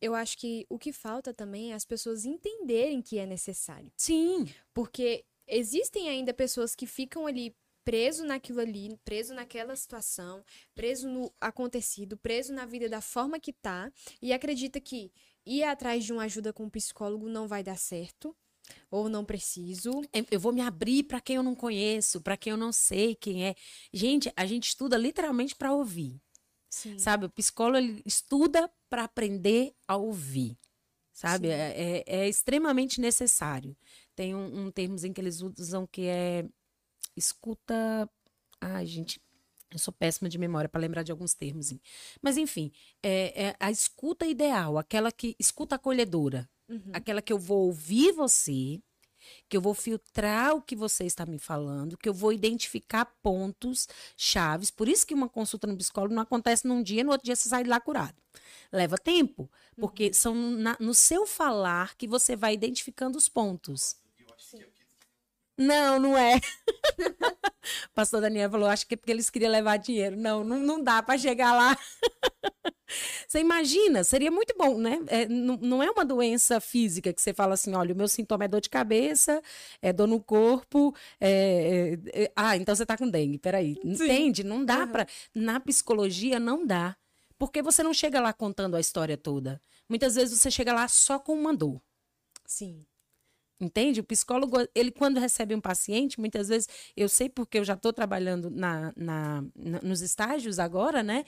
Eu 0.00 0.14
acho 0.14 0.38
que 0.38 0.66
o 0.70 0.78
que 0.78 0.92
falta 0.92 1.32
também 1.32 1.72
é 1.72 1.74
as 1.74 1.84
pessoas 1.84 2.24
entenderem 2.24 3.02
que 3.02 3.18
é 3.18 3.26
necessário. 3.26 3.90
Sim. 3.96 4.46
Porque 4.72 5.24
existem 5.46 6.08
ainda 6.08 6.32
pessoas 6.32 6.74
que 6.74 6.86
ficam 6.86 7.26
ali 7.26 7.54
preso 7.86 8.24
naquilo 8.24 8.60
ali, 8.60 8.98
preso 9.04 9.32
naquela 9.32 9.76
situação, 9.76 10.44
preso 10.74 11.08
no 11.08 11.32
acontecido, 11.40 12.16
preso 12.16 12.52
na 12.52 12.66
vida 12.66 12.88
da 12.88 13.00
forma 13.00 13.38
que 13.38 13.52
tá, 13.52 13.92
e 14.20 14.32
acredita 14.32 14.80
que 14.80 15.12
ir 15.46 15.62
atrás 15.62 16.04
de 16.04 16.12
uma 16.12 16.24
ajuda 16.24 16.52
com 16.52 16.64
um 16.64 16.68
psicólogo 16.68 17.28
não 17.28 17.46
vai 17.46 17.62
dar 17.62 17.78
certo. 17.78 18.36
Ou 18.90 19.08
não 19.08 19.24
preciso. 19.24 20.02
É, 20.12 20.24
eu 20.28 20.40
vou 20.40 20.52
me 20.52 20.60
abrir 20.60 21.04
para 21.04 21.20
quem 21.20 21.36
eu 21.36 21.42
não 21.44 21.54
conheço, 21.54 22.20
para 22.20 22.36
quem 22.36 22.50
eu 22.50 22.56
não 22.56 22.72
sei 22.72 23.14
quem 23.14 23.46
é. 23.46 23.54
Gente, 23.92 24.32
a 24.36 24.44
gente 24.44 24.66
estuda 24.66 24.96
literalmente 24.98 25.54
para 25.54 25.72
ouvir. 25.72 26.20
Sim. 26.68 26.98
Sabe? 26.98 27.26
O 27.26 27.30
psicólogo 27.30 28.02
estuda 28.04 28.68
para 28.90 29.04
aprender 29.04 29.72
a 29.86 29.96
ouvir. 29.96 30.58
Sabe? 31.12 31.46
É, 31.46 32.02
é, 32.02 32.04
é, 32.06 32.28
extremamente 32.28 33.00
necessário. 33.00 33.76
Tem 34.16 34.34
um, 34.34 34.66
um 34.66 34.70
termo 34.72 34.96
em 35.06 35.12
que 35.12 35.20
eles 35.20 35.40
usam 35.40 35.86
que 35.86 36.02
é 36.02 36.44
escuta. 37.16 38.08
Ai, 38.60 38.86
gente, 38.86 39.20
eu 39.70 39.78
sou 39.78 39.92
péssima 39.92 40.28
de 40.28 40.38
memória 40.38 40.68
para 40.68 40.80
lembrar 40.80 41.02
de 41.02 41.12
alguns 41.12 41.34
termos. 41.34 41.72
Mas, 42.22 42.36
enfim, 42.36 42.70
é, 43.02 43.48
é, 43.48 43.56
a 43.58 43.70
escuta 43.70 44.26
ideal, 44.26 44.78
aquela 44.78 45.10
que. 45.10 45.34
Escuta 45.38 45.76
acolhedora. 45.76 46.48
Uhum. 46.68 46.90
Aquela 46.92 47.22
que 47.22 47.32
eu 47.32 47.38
vou 47.38 47.66
ouvir 47.66 48.12
você, 48.12 48.80
que 49.48 49.56
eu 49.56 49.60
vou 49.60 49.74
filtrar 49.74 50.54
o 50.54 50.62
que 50.62 50.74
você 50.74 51.04
está 51.04 51.24
me 51.24 51.38
falando, 51.38 51.96
que 51.96 52.08
eu 52.08 52.14
vou 52.14 52.32
identificar 52.32 53.06
pontos 53.22 53.88
chaves. 54.16 54.70
Por 54.70 54.88
isso 54.88 55.06
que 55.06 55.14
uma 55.14 55.28
consulta 55.28 55.66
no 55.66 55.76
psicólogo 55.76 56.14
não 56.14 56.22
acontece 56.22 56.66
num 56.66 56.82
dia, 56.82 57.04
no 57.04 57.12
outro 57.12 57.24
dia 57.24 57.36
você 57.36 57.48
sai 57.48 57.64
de 57.64 57.70
lá 57.70 57.80
curado. 57.80 58.16
Leva 58.72 58.96
tempo, 58.98 59.50
porque 59.78 60.08
uhum. 60.08 60.12
são 60.12 60.34
na, 60.34 60.76
no 60.80 60.94
seu 60.94 61.26
falar 61.26 61.96
que 61.96 62.06
você 62.06 62.34
vai 62.34 62.54
identificando 62.54 63.16
os 63.16 63.28
pontos. 63.28 63.96
Não, 65.58 65.98
não 65.98 66.18
é. 66.18 66.38
pastor 67.94 68.20
Daniel 68.20 68.50
falou, 68.50 68.68
acho 68.68 68.86
que 68.86 68.94
é 68.94 68.96
porque 68.96 69.10
eles 69.10 69.30
queriam 69.30 69.50
levar 69.50 69.78
dinheiro. 69.78 70.16
Não, 70.16 70.44
não, 70.44 70.58
não 70.58 70.82
dá 70.82 71.02
para 71.02 71.18
chegar 71.18 71.54
lá. 71.54 71.76
você 73.26 73.40
imagina, 73.40 74.04
seria 74.04 74.30
muito 74.30 74.54
bom, 74.56 74.78
né? 74.78 75.00
É, 75.08 75.26
não, 75.26 75.56
não 75.56 75.82
é 75.82 75.90
uma 75.90 76.04
doença 76.04 76.60
física 76.60 77.12
que 77.12 77.20
você 77.20 77.32
fala 77.32 77.54
assim, 77.54 77.74
olha, 77.74 77.94
o 77.94 77.96
meu 77.96 78.08
sintoma 78.08 78.44
é 78.44 78.48
dor 78.48 78.60
de 78.60 78.68
cabeça, 78.68 79.42
é 79.80 79.92
dor 79.92 80.06
no 80.06 80.20
corpo, 80.20 80.94
é, 81.20 81.98
é, 82.12 82.24
é 82.24 82.32
ah, 82.36 82.56
então 82.56 82.74
você 82.74 82.84
tá 82.84 82.96
com 82.96 83.08
dengue, 83.08 83.38
peraí. 83.38 83.74
Sim. 83.82 83.92
Entende? 83.92 84.44
Não 84.44 84.64
dá 84.64 84.80
uhum. 84.80 84.92
para 84.92 85.06
Na 85.34 85.58
psicologia, 85.60 86.38
não 86.38 86.66
dá. 86.66 86.96
Porque 87.38 87.62
você 87.62 87.82
não 87.82 87.92
chega 87.92 88.20
lá 88.20 88.32
contando 88.32 88.76
a 88.76 88.80
história 88.80 89.16
toda. 89.16 89.60
Muitas 89.88 90.14
vezes 90.14 90.38
você 90.40 90.50
chega 90.50 90.72
lá 90.72 90.88
só 90.88 91.18
com 91.18 91.34
uma 91.34 91.54
dor. 91.54 91.80
Sim. 92.46 92.84
Entende? 93.58 94.00
O 94.00 94.04
psicólogo, 94.04 94.56
ele 94.74 94.90
quando 94.90 95.18
recebe 95.18 95.54
um 95.54 95.60
paciente, 95.60 96.20
muitas 96.20 96.48
vezes, 96.48 96.68
eu 96.94 97.08
sei 97.08 97.28
porque 97.28 97.58
eu 97.58 97.64
já 97.64 97.72
estou 97.72 97.90
trabalhando 97.90 98.50
na, 98.50 98.92
na, 98.94 99.44
na, 99.54 99.80
nos 99.82 100.02
estágios 100.02 100.58
agora, 100.58 101.02
né? 101.02 101.24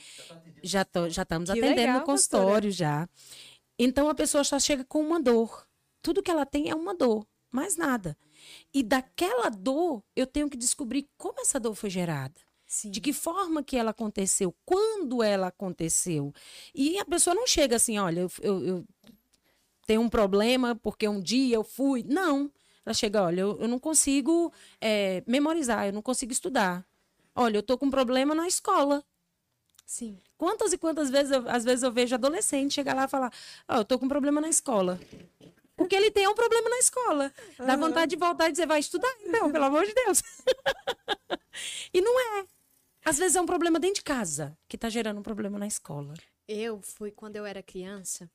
Já, 0.62 0.84
tô, 0.84 1.08
já 1.08 1.22
estamos 1.22 1.48
atendendo 1.48 1.76
legal, 1.76 2.00
no 2.00 2.04
consultório 2.04 2.70
já. 2.70 3.08
Então 3.78 4.10
a 4.10 4.14
pessoa 4.14 4.44
só 4.44 4.58
chega 4.58 4.84
com 4.84 5.00
uma 5.00 5.20
dor. 5.20 5.66
Tudo 6.02 6.22
que 6.22 6.30
ela 6.30 6.44
tem 6.44 6.68
é 6.68 6.74
uma 6.74 6.94
dor, 6.94 7.26
mais 7.50 7.76
nada. 7.76 8.16
E 8.74 8.82
daquela 8.82 9.48
dor, 9.48 10.02
eu 10.14 10.26
tenho 10.26 10.50
que 10.50 10.56
descobrir 10.56 11.08
como 11.16 11.40
essa 11.40 11.58
dor 11.58 11.74
foi 11.74 11.88
gerada. 11.88 12.40
Sim. 12.66 12.90
De 12.90 13.00
que 13.00 13.14
forma 13.14 13.64
que 13.64 13.78
ela 13.78 13.92
aconteceu, 13.92 14.54
quando 14.66 15.22
ela 15.22 15.46
aconteceu. 15.46 16.30
E 16.74 16.98
a 16.98 17.04
pessoa 17.06 17.34
não 17.34 17.46
chega 17.46 17.76
assim, 17.76 17.98
olha, 17.98 18.20
eu, 18.20 18.30
eu, 18.42 18.66
eu 18.66 18.84
tem 19.88 19.96
um 19.96 20.08
problema 20.10 20.74
porque 20.76 21.08
um 21.08 21.18
dia 21.18 21.56
eu 21.56 21.64
fui. 21.64 22.04
Não. 22.06 22.52
Ela 22.84 22.92
chega, 22.92 23.22
olha, 23.22 23.40
eu, 23.40 23.58
eu 23.58 23.66
não 23.66 23.78
consigo 23.78 24.52
é, 24.78 25.22
memorizar, 25.26 25.86
eu 25.86 25.94
não 25.94 26.02
consigo 26.02 26.30
estudar. 26.30 26.86
Olha, 27.34 27.56
eu 27.56 27.62
tô 27.62 27.78
com 27.78 27.86
um 27.86 27.90
problema 27.90 28.34
na 28.34 28.46
escola. 28.46 29.02
Sim. 29.86 30.18
Quantas 30.36 30.74
e 30.74 30.78
quantas 30.78 31.08
vezes, 31.08 31.32
eu, 31.32 31.48
às 31.48 31.64
vezes 31.64 31.82
eu 31.82 31.90
vejo 31.90 32.14
adolescente 32.14 32.74
chegar 32.74 32.94
lá 32.94 33.04
e 33.04 33.08
falar, 33.08 33.32
ó, 33.66 33.76
oh, 33.76 33.78
eu 33.78 33.84
tô 33.84 33.98
com 33.98 34.04
um 34.04 34.10
problema 34.10 34.42
na 34.42 34.50
escola. 34.50 35.00
Porque 35.74 35.96
ele 35.96 36.10
tem 36.10 36.28
um 36.28 36.34
problema 36.34 36.68
na 36.68 36.78
escola. 36.80 37.32
Dá 37.56 37.72
uhum. 37.72 37.80
vontade 37.80 38.10
de 38.10 38.16
voltar 38.16 38.50
e 38.50 38.52
dizer, 38.52 38.66
vai 38.66 38.80
estudar, 38.80 39.16
então, 39.22 39.50
pelo 39.50 39.64
amor 39.64 39.86
de 39.86 39.94
Deus. 39.94 40.22
e 41.94 42.02
não 42.02 42.20
é. 42.20 42.46
Às 43.06 43.16
vezes 43.16 43.36
é 43.36 43.40
um 43.40 43.46
problema 43.46 43.80
dentro 43.80 43.96
de 43.96 44.02
casa 44.02 44.54
que 44.68 44.76
tá 44.76 44.90
gerando 44.90 45.18
um 45.18 45.22
problema 45.22 45.58
na 45.58 45.66
escola. 45.66 46.12
Eu 46.46 46.82
fui, 46.82 47.10
quando 47.10 47.36
eu 47.36 47.46
era 47.46 47.62
criança, 47.62 48.30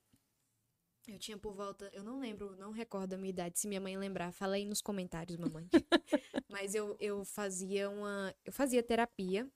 eu 1.08 1.20
tinha 1.20 1.38
por 1.38 1.54
volta, 1.54 1.90
eu 1.94 2.04
não 2.04 2.20
lembro, 2.20 2.56
não 2.58 2.72
recordo 2.72 3.14
a 3.14 3.18
minha 3.18 3.30
idade, 3.30 3.60
se 3.60 3.68
minha 3.68 3.82
mãe 3.82 3.98
lembrar, 3.98 4.32
fala 4.32 4.56
aí 4.56 4.66
nos 4.66 4.82
comentários, 4.82 5.38
mamãe. 5.38 5.68
Mas 6.50 6.74
eu, 6.74 6.96
eu 7.00 7.26
fazia 7.26 7.90
uma, 7.90 8.34
eu 8.46 8.54
fazia 8.54 8.82
terapia, 8.82 9.48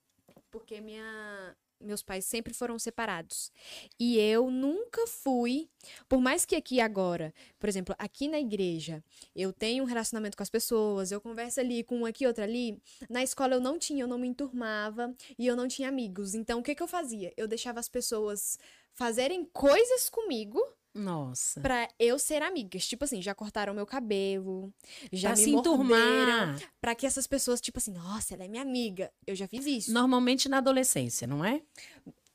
porque 0.51 0.81
minha 0.81 1.55
meus 1.79 2.01
pais 2.01 2.25
sempre 2.25 2.53
foram 2.53 2.77
separados. 2.79 3.51
E 3.99 4.17
eu 4.17 4.49
nunca 4.49 5.05
fui, 5.05 5.69
por 6.09 6.19
mais 6.19 6.45
que 6.45 6.55
aqui 6.55 6.79
agora, 6.79 7.33
por 7.59 7.69
exemplo, 7.69 7.95
aqui 7.97 8.27
na 8.27 8.39
igreja, 8.39 9.03
eu 9.35 9.53
tenho 9.53 9.83
um 9.83 9.87
relacionamento 9.87 10.35
com 10.35 10.43
as 10.43 10.49
pessoas, 10.49 11.11
eu 11.11 11.21
converso 11.21 11.59
ali 11.59 11.83
com 11.83 11.99
um 11.99 12.05
aqui, 12.05 12.25
outro 12.25 12.43
ali. 12.43 12.81
Na 13.09 13.23
escola 13.23 13.53
eu 13.53 13.61
não 13.61 13.77
tinha, 13.77 14.03
eu 14.03 14.07
não 14.07 14.17
me 14.17 14.27
enturmava 14.27 15.13
e 15.37 15.45
eu 15.45 15.55
não 15.55 15.67
tinha 15.67 15.87
amigos. 15.87 16.33
Então 16.33 16.59
o 16.59 16.63
que, 16.63 16.75
que 16.75 16.83
eu 16.83 16.87
fazia? 16.87 17.31
Eu 17.37 17.47
deixava 17.47 17.79
as 17.79 17.89
pessoas 17.89 18.57
fazerem 18.93 19.45
coisas 19.45 20.09
comigo 20.09 20.59
Nossa. 20.97 21.61
pra 21.61 21.87
eu 21.99 22.17
ser 22.19 22.41
amigas. 22.41 22.87
Tipo 22.87 23.05
assim, 23.05 23.21
já 23.21 23.33
cortaram 23.35 23.73
meu 23.73 23.85
cabelo, 23.85 24.73
já 25.11 25.29
Pra 25.29 25.37
me 25.37 25.43
se 25.43 25.51
morderam, 25.51 25.75
enturmar. 25.75 26.61
pra 26.81 26.95
que 26.95 27.05
essas 27.05 27.27
pessoas, 27.27 27.61
tipo 27.61 27.77
assim, 27.79 27.91
nossa, 27.93 28.33
ela 28.33 28.43
é 28.43 28.47
minha 28.47 28.61
amiga. 28.61 29.11
Eu 29.25 29.35
já 29.35 29.47
fiz 29.47 29.65
isso. 29.65 29.91
Normalmente 29.93 30.49
na 30.49 30.57
adolescência, 30.57 31.27
não 31.27 31.43
é? 31.45 31.61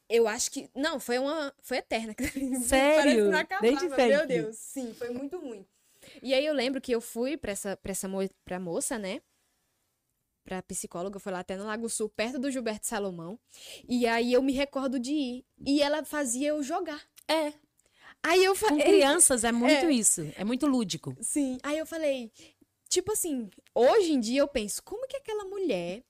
Eu 0.09 0.29
acho 0.29 0.51
que. 0.51 0.69
Não, 0.75 1.01
foi 1.01 1.19
uma. 1.19 1.55
Foi 1.63 1.79
eterna. 1.79 2.15
Parece 2.19 2.65
Sério? 2.69 3.25
que 3.27 3.31
não 3.31 3.39
acabava, 3.39 3.63
Desde 3.67 3.89
Meu? 3.89 4.27
Deus. 4.27 4.57
Sim, 4.59 4.93
foi 4.95 5.11
muito 5.11 5.39
ruim. 5.39 5.65
E 6.23 6.35
aí 6.35 6.45
eu 6.45 6.53
lembro 6.53 6.81
que 6.81 6.93
eu 6.95 7.01
fui 7.01 7.37
pra 7.37 7.53
essa, 7.53 7.77
pra 7.77 7.93
essa 7.93 8.09
mo 8.09 8.19
pra 8.45 8.59
moça, 8.61 8.99
né? 8.99 9.21
Pra 10.45 10.61
psicóloga, 10.61 11.21
foi 11.21 11.33
lá 11.33 11.39
até 11.39 11.57
no 11.57 11.65
Lago 11.65 11.89
Sul, 11.89 12.09
perto 12.09 12.37
do 12.39 12.51
Gilberto 12.51 12.85
Salomão. 12.87 13.39
E 13.89 14.07
aí 14.09 14.33
eu 14.33 14.43
me 14.43 14.53
recordo 14.53 14.99
de 14.99 15.13
ir. 15.13 15.45
E 15.65 15.81
ela 15.81 16.05
fazia 16.05 16.49
eu 16.49 16.63
jogar. 16.63 17.01
É. 17.29 17.53
Aí 18.23 18.45
eu 18.45 18.53
Com 18.55 18.61
falei. 18.69 18.85
crianças 18.85 19.45
é 19.45 19.51
muito 19.53 19.87
É. 19.87 19.93
isso. 19.93 20.21
É 20.37 20.45
muito 20.45 20.67
lúdico. 20.67 21.17
Sim. 21.21 21.59
Aí 21.63 21.77
eu 21.79 21.87
falei. 21.87 22.31
Tipo 22.89 23.13
assim, 23.13 23.49
hoje 23.75 24.13
em 24.13 24.21
dia 24.21 24.41
eu 24.43 24.49
penso, 24.49 24.83
como 24.83 25.07
que 25.09 25.17
aquela 25.17 25.45
mulher 25.45 26.03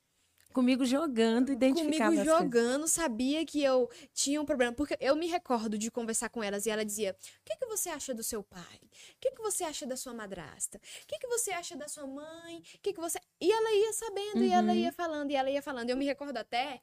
Comigo 0.52 0.84
jogando, 0.84 1.50
identificava 1.50 2.10
comigo 2.10 2.24
coisas. 2.24 2.42
jogando, 2.44 2.86
sabia 2.86 3.42
que 3.46 3.62
eu 3.64 3.88
tinha 4.12 4.38
um 4.38 4.44
problema. 4.44 4.70
Porque 4.74 4.94
eu 5.00 5.16
me 5.16 5.26
recordo 5.26 5.78
de 5.78 5.90
conversar 5.90 6.28
com 6.28 6.42
elas 6.42 6.66
e 6.66 6.70
ela 6.70 6.84
dizia: 6.84 7.16
O 7.40 7.44
que, 7.44 7.56
que 7.56 7.64
você 7.64 7.88
acha 7.88 8.12
do 8.12 8.22
seu 8.22 8.42
pai? 8.42 8.78
O 8.82 8.88
que, 9.18 9.30
que 9.30 9.40
você 9.40 9.64
acha 9.64 9.86
da 9.86 9.96
sua 9.96 10.12
madrasta? 10.12 10.76
O 10.76 11.06
que, 11.06 11.18
que 11.18 11.26
você 11.26 11.52
acha 11.52 11.74
da 11.74 11.88
sua 11.88 12.06
mãe? 12.06 12.58
O 12.58 12.78
que, 12.82 12.92
que 12.92 13.00
você. 13.00 13.18
E 13.40 13.50
ela 13.50 13.72
ia 13.74 13.92
sabendo, 13.94 14.44
e 14.44 14.50
ela 14.52 14.72
Uhum. 14.72 14.78
ia 14.78 14.92
falando, 14.92 15.30
e 15.30 15.36
ela 15.36 15.50
ia 15.50 15.62
falando. 15.62 15.88
Eu 15.88 15.96
me 15.96 16.04
recordo 16.04 16.36
até 16.36 16.82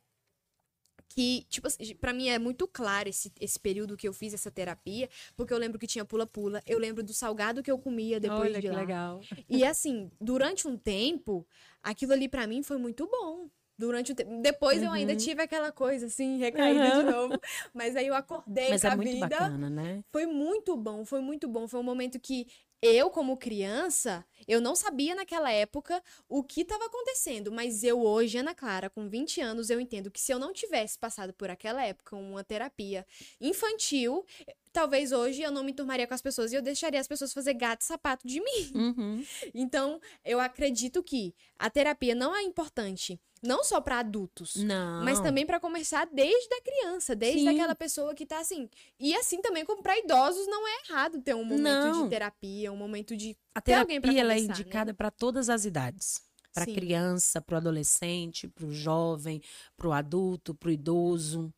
que, 1.10 1.46
tipo 1.50 1.68
assim, 1.68 1.96
pra 1.96 2.14
mim 2.14 2.30
é 2.30 2.40
muito 2.40 2.68
claro 2.68 3.10
esse, 3.10 3.32
esse 3.42 3.60
período 3.60 3.98
que 3.98 4.08
eu 4.08 4.14
fiz 4.14 4.34
essa 4.34 4.52
terapia, 4.52 5.10
porque 5.36 5.54
eu 5.54 5.58
lembro 5.58 5.80
que 5.80 5.88
tinha 5.88 6.06
pula-pula, 6.06 6.62
eu 6.68 6.78
lembro 6.80 7.04
do 7.04 7.14
salgado 7.14 7.64
que 7.64 7.72
eu 7.72 7.80
comia 7.80 8.20
depois 8.20 8.52
Olha 8.52 8.62
de 8.62 8.68
que 8.68 8.70
lá. 8.70 8.76
legal. 8.76 9.28
E 9.50 9.66
assim, 9.66 10.12
durante 10.22 10.68
um 10.68 10.78
tempo, 10.78 11.48
aquilo 11.84 12.14
ali 12.14 12.30
pra 12.30 12.48
mim 12.48 12.64
foi 12.64 12.78
muito 12.78 13.08
bom. 13.08 13.50
Durante 13.78 14.12
um 14.12 14.16
tempo. 14.16 14.42
Depois 14.42 14.84
eu 14.84 14.92
ainda 14.92 15.14
Uhum. 15.14 15.18
tive 15.18 15.42
aquela 15.42 15.72
coisa, 15.72 16.06
assim, 16.08 16.38
recaída 16.38 16.92
de 16.92 17.04
Aham. 17.04 17.06
novo. 17.06 17.40
Mas 17.74 17.96
aí 17.96 18.08
eu 18.08 18.14
acordei 18.16 18.72
Mas 18.72 18.82
com 18.82 18.88
é 18.88 18.90
a 18.90 18.96
muito 18.96 19.10
vida. 19.10 19.38
bacana, 19.40 19.70
né? 19.70 20.04
Foi 20.12 20.26
muito 20.26 20.76
bom, 20.76 21.06
foi 21.06 21.22
muito 21.22 21.48
bom. 21.48 21.68
Foi 21.68 21.80
um 21.80 21.84
momento 21.84 22.20
que 22.20 22.48
eu, 22.82 23.10
como 23.10 23.38
criança, 23.38 24.26
eu 24.48 24.62
não 24.62 24.76
sabia 24.76 25.14
naquela 25.14 25.52
época 25.52 26.02
o 26.28 26.44
que 26.44 26.62
estava 26.62 26.86
acontecendo. 26.86 27.52
Mas 27.52 27.84
eu 27.84 28.02
hoje, 28.02 28.38
Ana 28.38 28.56
Clara, 28.56 28.90
com 28.90 29.10
20 29.10 29.42
anos, 29.42 29.70
eu 29.70 29.80
entendo 29.80 30.10
que 30.12 30.20
se 30.20 30.32
eu 30.32 30.40
não 30.40 30.54
tivesse 30.54 30.98
passado 30.98 31.34
por 31.34 31.50
aquela 31.50 31.84
época 31.84 32.16
uma 32.16 32.44
terapia 32.44 33.06
infantil, 33.42 34.26
talvez 34.72 35.12
hoje 35.12 35.42
eu 35.42 35.52
não 35.52 35.64
me 35.64 35.74
turmaria 35.74 36.08
com 36.08 36.14
as 36.14 36.22
pessoas 36.22 36.52
e 36.52 36.56
eu 36.56 36.62
deixaria 36.62 37.00
as 37.00 37.08
pessoas 37.08 37.34
fazer 37.34 37.54
gato 37.54 37.82
e 37.82 37.86
sapato 37.86 38.28
de 38.28 38.40
mim. 38.40 38.72
Uhum. 38.74 39.26
Então, 39.54 40.00
eu 40.24 40.40
acredito 40.40 41.02
que 41.04 41.34
a 41.58 41.70
terapia 41.70 42.16
não 42.16 42.36
é 42.36 42.44
importante 42.44 43.20
não 43.42 43.64
só 43.64 43.80
para 43.80 44.00
adultos, 44.00 44.56
Não. 44.56 45.04
mas 45.04 45.20
também 45.22 45.46
para 45.46 45.60
começar 45.60 46.06
desde 46.12 46.54
a 46.54 46.62
criança, 46.62 47.16
desde 47.16 47.42
Sim. 47.42 47.50
aquela 47.50 47.74
pessoa 47.74 48.14
que 48.14 48.26
tá 48.26 48.40
assim. 48.40 48.70
E 49.00 49.16
assim 49.16 49.42
também 49.42 49.66
como 49.66 49.82
para 49.82 49.98
idosos 49.98 50.46
não 50.48 50.68
é 50.68 50.82
errado 50.90 51.22
ter 51.22 51.34
um 51.36 51.44
momento 51.46 51.64
Não. 51.64 52.04
de 52.04 52.10
terapia, 52.10 52.72
um 52.72 52.76
momento 52.76 53.16
de 53.16 53.38
A 53.56 53.62
Tem 53.62 53.76
alguém 53.76 54.02
terapia 54.02 54.22
ela 54.22 54.34
é 54.34 54.42
né? 54.42 54.42
indicada 54.42 54.94
para 54.94 55.10
todas 55.10 55.50
as 55.50 55.66
idades. 55.66 56.22
Para 56.54 56.66
criança, 56.66 57.40
para 57.42 57.56
o 57.56 57.58
adolescente, 57.58 58.48
para 58.48 58.66
o 58.66 58.74
jovem, 58.74 59.42
para 59.78 59.88
o 59.88 59.94
adulto, 59.94 60.54
para 60.54 60.70
o 60.70 60.72
idoso. 60.72 61.54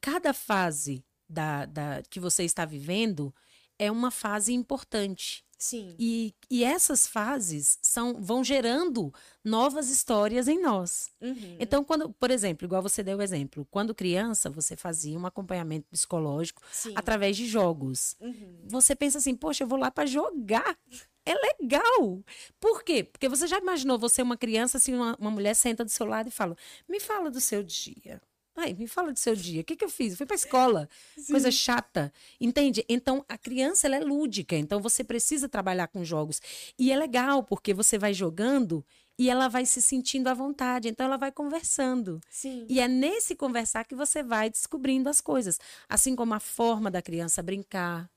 Cada 0.00 0.32
fase 0.32 1.04
da, 1.30 1.66
da, 1.66 2.02
que 2.10 2.20
você 2.20 2.44
está 2.44 2.64
vivendo 2.64 3.34
é 3.78 3.90
uma 3.90 4.10
fase 4.10 4.52
importante. 4.52 5.44
sim. 5.58 5.94
E, 5.98 6.34
e 6.50 6.64
essas 6.64 7.06
fases 7.06 7.78
são, 7.82 8.20
vão 8.22 8.42
gerando 8.42 9.12
novas 9.44 9.90
histórias 9.90 10.48
em 10.48 10.60
nós. 10.60 11.10
Uhum. 11.20 11.56
Então, 11.58 11.84
quando, 11.84 12.10
por 12.14 12.30
exemplo, 12.30 12.66
igual 12.66 12.82
você 12.82 13.02
deu 13.02 13.18
o 13.18 13.22
exemplo, 13.22 13.66
quando 13.70 13.94
criança, 13.94 14.48
você 14.50 14.76
fazia 14.76 15.18
um 15.18 15.26
acompanhamento 15.26 15.86
psicológico 15.90 16.62
Sim. 16.72 16.92
através 16.96 17.36
de 17.36 17.46
jogos 17.46 18.16
Uhum. 18.20 18.60
você 18.64 18.94
pensa 18.96 19.18
assim, 19.18 19.34
poxa, 19.34 19.64
eu 19.64 19.68
vou 19.68 19.78
lá 19.78 19.90
para 19.90 20.06
jogar. 20.06 20.78
É 21.24 21.34
legal. 21.34 22.22
Por 22.58 22.82
quê? 22.82 23.04
Porque 23.04 23.28
você 23.28 23.46
já 23.46 23.58
imaginou 23.58 23.98
você 23.98 24.22
uma 24.22 24.36
criança 24.36 24.78
assim, 24.78 24.94
uma, 24.94 25.16
uma 25.18 25.30
mulher 25.30 25.54
senta 25.54 25.84
do 25.84 25.90
seu 25.90 26.06
lado 26.06 26.28
e 26.28 26.30
fala: 26.30 26.56
"Me 26.88 26.98
fala 27.00 27.30
do 27.30 27.40
seu 27.40 27.62
dia". 27.62 28.20
Ai, 28.60 28.74
me 28.74 28.86
fala 28.86 29.10
do 29.12 29.18
seu 29.18 29.34
dia. 29.34 29.62
O 29.62 29.64
que, 29.64 29.74
que 29.74 29.84
eu 29.84 29.88
fiz? 29.88 30.12
Eu 30.12 30.18
fui 30.18 30.26
para 30.26 30.36
escola. 30.36 30.88
Coisa 31.30 31.50
chata. 31.50 32.12
Entende? 32.38 32.84
Então, 32.88 33.24
a 33.26 33.38
criança 33.38 33.86
ela 33.86 33.96
é 33.96 34.00
lúdica. 34.00 34.54
Então, 34.54 34.80
você 34.80 35.02
precisa 35.02 35.48
trabalhar 35.48 35.88
com 35.88 36.04
jogos. 36.04 36.42
E 36.78 36.92
é 36.92 36.96
legal, 36.96 37.42
porque 37.42 37.72
você 37.72 37.96
vai 37.96 38.12
jogando 38.12 38.84
e 39.18 39.30
ela 39.30 39.48
vai 39.48 39.64
se 39.64 39.80
sentindo 39.80 40.28
à 40.28 40.34
vontade. 40.34 40.88
Então, 40.88 41.06
ela 41.06 41.16
vai 41.16 41.32
conversando. 41.32 42.20
Sim. 42.28 42.66
E 42.68 42.80
é 42.80 42.86
nesse 42.86 43.34
conversar 43.34 43.84
que 43.84 43.94
você 43.94 44.22
vai 44.22 44.50
descobrindo 44.50 45.08
as 45.08 45.20
coisas. 45.20 45.58
Assim 45.88 46.14
como 46.14 46.34
a 46.34 46.40
forma 46.40 46.90
da 46.90 47.00
criança 47.00 47.42
brincar, 47.42 48.10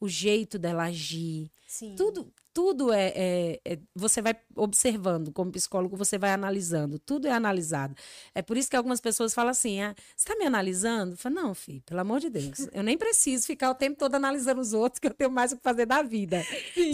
o 0.00 0.08
jeito 0.08 0.58
dela 0.58 0.84
agir. 0.84 1.50
Sim. 1.66 1.94
Tudo, 1.96 2.32
tudo 2.54 2.92
é, 2.92 3.12
é- 3.14 3.60
é- 3.64 3.78
Você 3.94 4.22
vai 4.22 4.34
observando, 4.56 5.30
como 5.32 5.52
psicólogo, 5.52 5.96
você 5.96 6.16
vai 6.16 6.30
analisando. 6.30 6.98
Tudo 6.98 7.28
é 7.28 7.30
analisado. 7.32 7.94
É 8.34 8.40
por 8.40 8.56
isso 8.56 8.70
que 8.70 8.76
algumas 8.76 9.00
pessoas 9.00 9.34
falam 9.34 9.50
assim: 9.50 9.80
ah, 9.82 9.94
você 10.16 10.28
está 10.30 10.36
me 10.36 10.46
analisando? 10.46 11.12
Eu 11.12 11.16
falo, 11.18 11.34
não, 11.34 11.54
filho, 11.54 11.82
pelo 11.84 12.00
amor 12.00 12.20
de 12.20 12.30
Deus. 12.30 12.68
Eu 12.72 12.82
nem 12.82 12.96
preciso 12.96 13.46
ficar 13.46 13.70
o 13.70 13.74
tempo 13.74 13.98
todo 13.98 14.14
analisando 14.14 14.60
os 14.60 14.72
outros, 14.72 14.98
que 14.98 15.06
eu 15.06 15.14
tenho 15.14 15.30
mais 15.30 15.52
o 15.52 15.56
que 15.56 15.62
fazer 15.62 15.84
da 15.86 16.02
vida. 16.02 16.42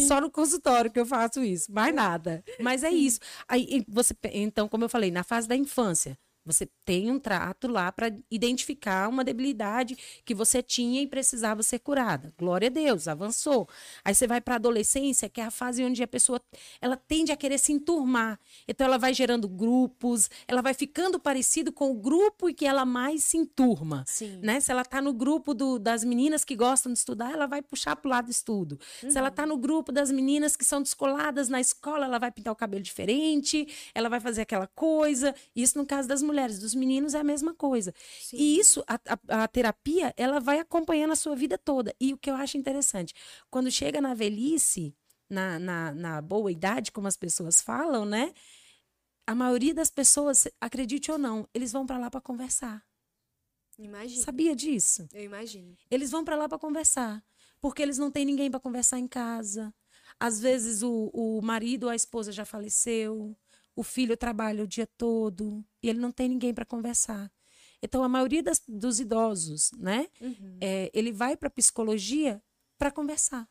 Só 0.08 0.20
no 0.20 0.30
consultório 0.30 0.90
que 0.90 0.98
eu 0.98 1.06
faço 1.06 1.42
isso, 1.42 1.72
mais 1.72 1.94
nada. 1.94 2.42
Mas 2.60 2.82
é 2.82 2.90
isso. 2.90 3.20
Aí, 3.46 3.84
você, 3.88 4.14
então, 4.32 4.68
como 4.68 4.84
eu 4.84 4.88
falei, 4.88 5.10
na 5.10 5.22
fase 5.22 5.46
da 5.46 5.54
infância. 5.56 6.18
Você 6.44 6.68
tem 6.84 7.10
um 7.10 7.18
trato 7.18 7.66
lá 7.66 7.90
para 7.90 8.14
identificar 8.30 9.08
uma 9.08 9.24
debilidade 9.24 9.96
que 10.24 10.34
você 10.34 10.62
tinha 10.62 11.00
e 11.00 11.06
precisava 11.06 11.62
ser 11.62 11.78
curada. 11.78 12.32
Glória 12.38 12.68
a 12.68 12.70
Deus, 12.70 13.08
avançou. 13.08 13.68
Aí 14.04 14.14
você 14.14 14.26
vai 14.26 14.40
para 14.40 14.54
a 14.54 14.56
adolescência, 14.56 15.28
que 15.28 15.40
é 15.40 15.44
a 15.44 15.50
fase 15.50 15.82
onde 15.84 16.02
a 16.02 16.08
pessoa 16.08 16.40
ela 16.80 16.96
tende 16.96 17.32
a 17.32 17.36
querer 17.36 17.58
se 17.58 17.72
enturmar. 17.72 18.38
Então 18.68 18.86
ela 18.86 18.98
vai 18.98 19.14
gerando 19.14 19.48
grupos, 19.48 20.28
ela 20.46 20.60
vai 20.60 20.74
ficando 20.74 21.18
parecido 21.18 21.72
com 21.72 21.90
o 21.90 21.94
grupo 21.94 22.48
em 22.48 22.54
que 22.54 22.66
ela 22.66 22.84
mais 22.84 23.24
se 23.24 23.36
enturma. 23.38 24.04
Sim. 24.06 24.38
Né? 24.42 24.60
Se 24.60 24.70
ela 24.70 24.82
está 24.82 25.00
no 25.00 25.12
grupo 25.12 25.54
do- 25.54 25.78
das 25.78 26.04
meninas 26.04 26.44
que 26.44 26.54
gostam 26.54 26.92
de 26.92 26.98
estudar, 26.98 27.32
ela 27.32 27.46
vai 27.46 27.62
puxar 27.62 27.96
para 27.96 28.08
o 28.08 28.10
lado 28.10 28.26
do 28.26 28.30
estudo. 28.30 28.78
Se 29.00 29.16
ela 29.16 29.28
está 29.28 29.46
no 29.46 29.56
grupo 29.56 29.90
das 29.90 30.10
meninas 30.10 30.56
que 30.56 30.64
são 30.64 30.82
descoladas 30.82 31.48
na 31.48 31.60
escola, 31.60 32.04
ela 32.04 32.18
vai 32.18 32.30
pintar 32.30 32.52
o 32.52 32.56
cabelo 32.56 32.82
diferente, 32.82 33.66
ela 33.94 34.08
vai 34.08 34.20
fazer 34.20 34.42
aquela 34.42 34.66
coisa. 34.66 35.34
Isso 35.56 35.78
no 35.78 35.86
caso 35.86 36.06
das 36.08 36.20
mulheres, 36.20 36.33
dos 36.60 36.74
meninos 36.74 37.14
é 37.14 37.18
a 37.20 37.24
mesma 37.24 37.54
coisa. 37.54 37.92
Sim. 38.20 38.36
E 38.36 38.58
isso, 38.58 38.84
a, 38.86 38.94
a- 38.94 39.44
a 39.44 39.48
terapia, 39.48 40.12
ela 40.16 40.40
vai 40.40 40.58
acompanhando 40.60 41.12
a 41.12 41.16
sua 41.16 41.34
vida 41.36 41.56
toda. 41.58 41.94
E 42.00 42.12
o 42.12 42.18
que 42.18 42.30
eu 42.30 42.34
acho 42.34 42.56
interessante, 42.56 43.14
quando 43.50 43.70
chega 43.70 44.00
na 44.00 44.14
velhice, 44.14 44.94
na, 45.28 45.58
na, 45.58 45.92
na 45.92 46.22
boa 46.22 46.50
idade, 46.52 46.92
como 46.92 47.06
as 47.08 47.16
pessoas 47.16 47.60
falam, 47.62 48.04
né? 48.04 48.32
A 49.26 49.34
maioria 49.34 49.72
das 49.72 49.90
pessoas, 49.90 50.46
acredite 50.60 51.10
ou 51.10 51.16
não, 51.18 51.48
eles 51.54 51.72
vão 51.72 51.86
para 51.86 51.98
lá 51.98 52.10
para 52.10 52.20
conversar. 52.20 52.84
Imagino. 53.78 54.22
Sabia 54.22 54.54
disso? 54.54 55.08
Eu 55.12 55.24
imagino. 55.24 55.76
Eles 55.90 56.10
vão 56.10 56.24
para 56.24 56.36
lá 56.36 56.48
para 56.48 56.58
conversar, 56.58 57.24
porque 57.60 57.82
eles 57.82 57.98
não 57.98 58.10
têm 58.10 58.24
ninguém 58.24 58.50
para 58.50 58.60
conversar 58.60 58.98
em 58.98 59.08
casa. 59.08 59.74
Às 60.20 60.38
vezes 60.40 60.82
o, 60.82 61.10
o 61.12 61.42
marido 61.42 61.84
ou 61.84 61.90
a 61.90 61.96
esposa 61.96 62.30
já 62.30 62.44
faleceu, 62.44 63.36
o 63.76 63.82
filho 63.82 64.16
trabalha 64.16 64.62
o 64.64 64.66
dia 64.66 64.86
todo 64.96 65.64
e 65.82 65.88
ele 65.88 65.98
não 65.98 66.10
tem 66.12 66.28
ninguém 66.28 66.52
para 66.54 66.64
conversar. 66.64 67.30
Então 67.82 68.02
a 68.02 68.08
maioria 68.08 68.42
das- 68.42 68.62
dos 68.66 69.00
idosos, 69.00 69.70
né, 69.78 70.08
Uhum. 70.20 70.58
é, 70.60 70.90
ele 70.94 71.12
vai 71.12 71.36
para 71.36 71.50
psicologia 71.50 72.42
para 72.78 72.90
conversar. 72.90 73.48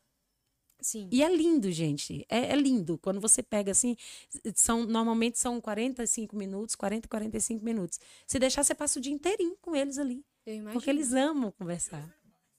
Sim. 0.80 1.08
E 1.10 1.22
é 1.22 1.34
lindo, 1.34 1.70
gente. 1.70 2.26
É, 2.28 2.52
é 2.52 2.56
lindo. 2.56 2.98
Quando 2.98 3.20
você 3.20 3.42
pega 3.42 3.70
assim, 3.70 3.96
são 4.54 4.84
normalmente 4.84 5.38
são 5.38 5.60
45 5.60 6.36
minutos, 6.36 6.74
40, 6.74 7.08
45 7.08 7.64
minutos. 7.64 7.98
Se 8.26 8.38
deixar, 8.38 8.64
você 8.64 8.74
passa 8.74 8.98
o 8.98 9.02
dia 9.02 9.12
inteirinho 9.12 9.56
com 9.62 9.74
eles 9.74 9.96
ali. 9.98 10.22
Eu 10.44 10.54
imagino. 10.54 10.72
Porque 10.74 10.90
eles 10.90 11.12
amam 11.14 11.50
conversar. 11.52 12.12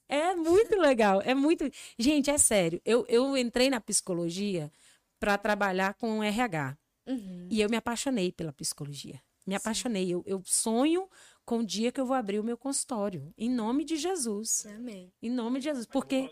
É 0.07 0.33
muito 0.33 0.75
legal, 0.77 1.21
é 1.21 1.35
muito. 1.35 1.69
Gente, 1.99 2.29
é 2.31 2.37
sério. 2.37 2.81
Eu, 2.85 3.05
eu 3.09 3.35
entrei 3.37 3.69
na 3.69 3.79
psicologia 3.81 4.71
para 5.19 5.37
trabalhar 5.37 5.93
com 5.95 6.23
RH 6.23 6.75
Uhum. 7.07 7.47
e 7.51 7.61
eu 7.61 7.69
me 7.69 7.77
apaixonei 7.77 8.31
pela 8.31 8.51
psicologia. 8.53 9.21
Me 9.45 9.53
apaixonei. 9.55 10.09
Eu, 10.09 10.23
eu 10.25 10.41
sonho 10.43 11.07
com 11.45 11.59
o 11.59 11.65
dia 11.65 11.91
que 11.91 12.01
eu 12.01 12.05
vou 12.05 12.15
abrir 12.15 12.39
o 12.39 12.43
meu 12.43 12.57
consultório. 12.57 13.31
Em 13.37 13.49
nome 13.49 13.85
de 13.85 13.95
Jesus. 13.95 14.65
Amém. 14.65 15.13
Em 15.21 15.29
nome 15.29 15.59
de 15.59 15.65
Jesus. 15.65 15.85
Porque. 15.85 16.29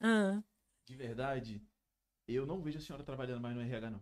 Ah, 0.00 0.42
De 0.86 0.94
verdade, 0.94 1.62
eu 2.28 2.46
não 2.46 2.60
vejo 2.62 2.78
a 2.78 2.80
senhora 2.80 3.02
trabalhando 3.02 3.40
mais 3.40 3.56
no 3.56 3.62
RH, 3.62 3.90
não. 3.90 4.00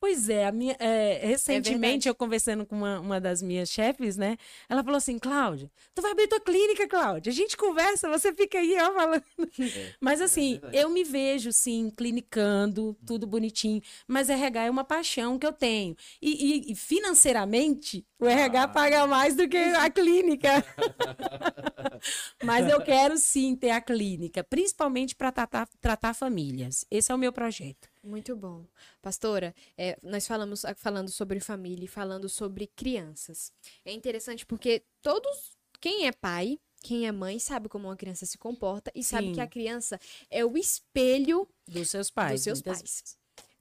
Pois 0.00 0.28
é, 0.28 0.46
a 0.46 0.52
minha, 0.52 0.76
é, 0.78 1.26
recentemente 1.26 2.08
eu 2.08 2.14
conversando 2.14 2.64
com 2.64 2.76
uma, 2.76 3.00
uma 3.00 3.20
das 3.20 3.42
minhas 3.42 3.68
chefes, 3.68 4.16
né? 4.16 4.36
Ela 4.68 4.82
falou 4.84 4.96
assim, 4.96 5.18
Cláudia, 5.18 5.68
tu 5.92 6.00
vai 6.00 6.12
abrir 6.12 6.28
tua 6.28 6.40
clínica, 6.40 6.86
Cláudia. 6.86 7.30
A 7.32 7.34
gente 7.34 7.56
conversa, 7.56 8.08
você 8.08 8.32
fica 8.32 8.58
aí, 8.58 8.76
ó, 8.80 8.92
falando. 8.94 9.24
É, 9.60 9.94
Mas 10.00 10.20
é 10.20 10.24
assim, 10.24 10.60
eu 10.72 10.88
me 10.88 11.02
vejo, 11.02 11.52
sim, 11.52 11.90
clinicando, 11.96 12.96
tudo 13.04 13.26
bonitinho. 13.26 13.82
Mas 14.06 14.30
RH 14.30 14.66
é 14.66 14.70
uma 14.70 14.84
paixão 14.84 15.36
que 15.36 15.46
eu 15.46 15.52
tenho. 15.52 15.96
E- 16.22 16.70
e 16.72 16.74
financeiramente, 16.76 18.06
o 18.18 18.26
RH 18.26 18.62
Ah. 18.62 18.68
paga 18.68 19.06
mais 19.06 19.36
do 19.36 19.48
que 19.48 19.56
a 19.56 19.88
clínica. 19.90 20.48
Mas 22.42 22.68
eu 22.68 22.80
quero 22.82 23.16
sim 23.18 23.54
ter 23.56 23.70
a 23.70 23.80
clínica, 23.80 24.42
principalmente 24.44 25.14
para 25.14 25.32
tratar, 25.32 25.68
tratar 25.80 26.14
famílias. 26.14 26.84
Esse 26.90 27.10
é 27.12 27.14
o 27.14 27.18
meu 27.18 27.32
projeto. 27.32 27.88
Muito 28.02 28.34
bom. 28.36 28.64
Pastora, 29.02 29.54
é, 29.76 29.98
nós 30.02 30.26
falamos 30.26 30.64
ah, 30.64 30.74
falando 30.74 31.10
sobre 31.10 31.40
família 31.40 31.84
e 31.84 31.88
falando 31.88 32.28
sobre 32.28 32.66
crianças. 32.68 33.52
É 33.84 33.92
interessante 33.92 34.46
porque 34.46 34.82
todos, 35.02 35.56
quem 35.80 36.06
é 36.06 36.12
pai, 36.12 36.58
quem 36.80 37.06
é 37.06 37.12
mãe, 37.12 37.38
sabe 37.38 37.68
como 37.68 37.88
uma 37.88 37.96
criança 37.96 38.24
se 38.24 38.38
comporta 38.38 38.90
e 38.94 39.02
sabe 39.02 39.28
Sim. 39.28 39.32
que 39.34 39.40
a 39.40 39.46
criança 39.48 39.98
é 40.30 40.44
o 40.44 40.56
espelho 40.56 41.48
Dos 41.66 41.90
seus 41.90 42.10
pais. 42.10 42.34
dos 42.34 42.44
seus 42.44 42.62
muitas 42.62 42.80
pais. 42.82 43.17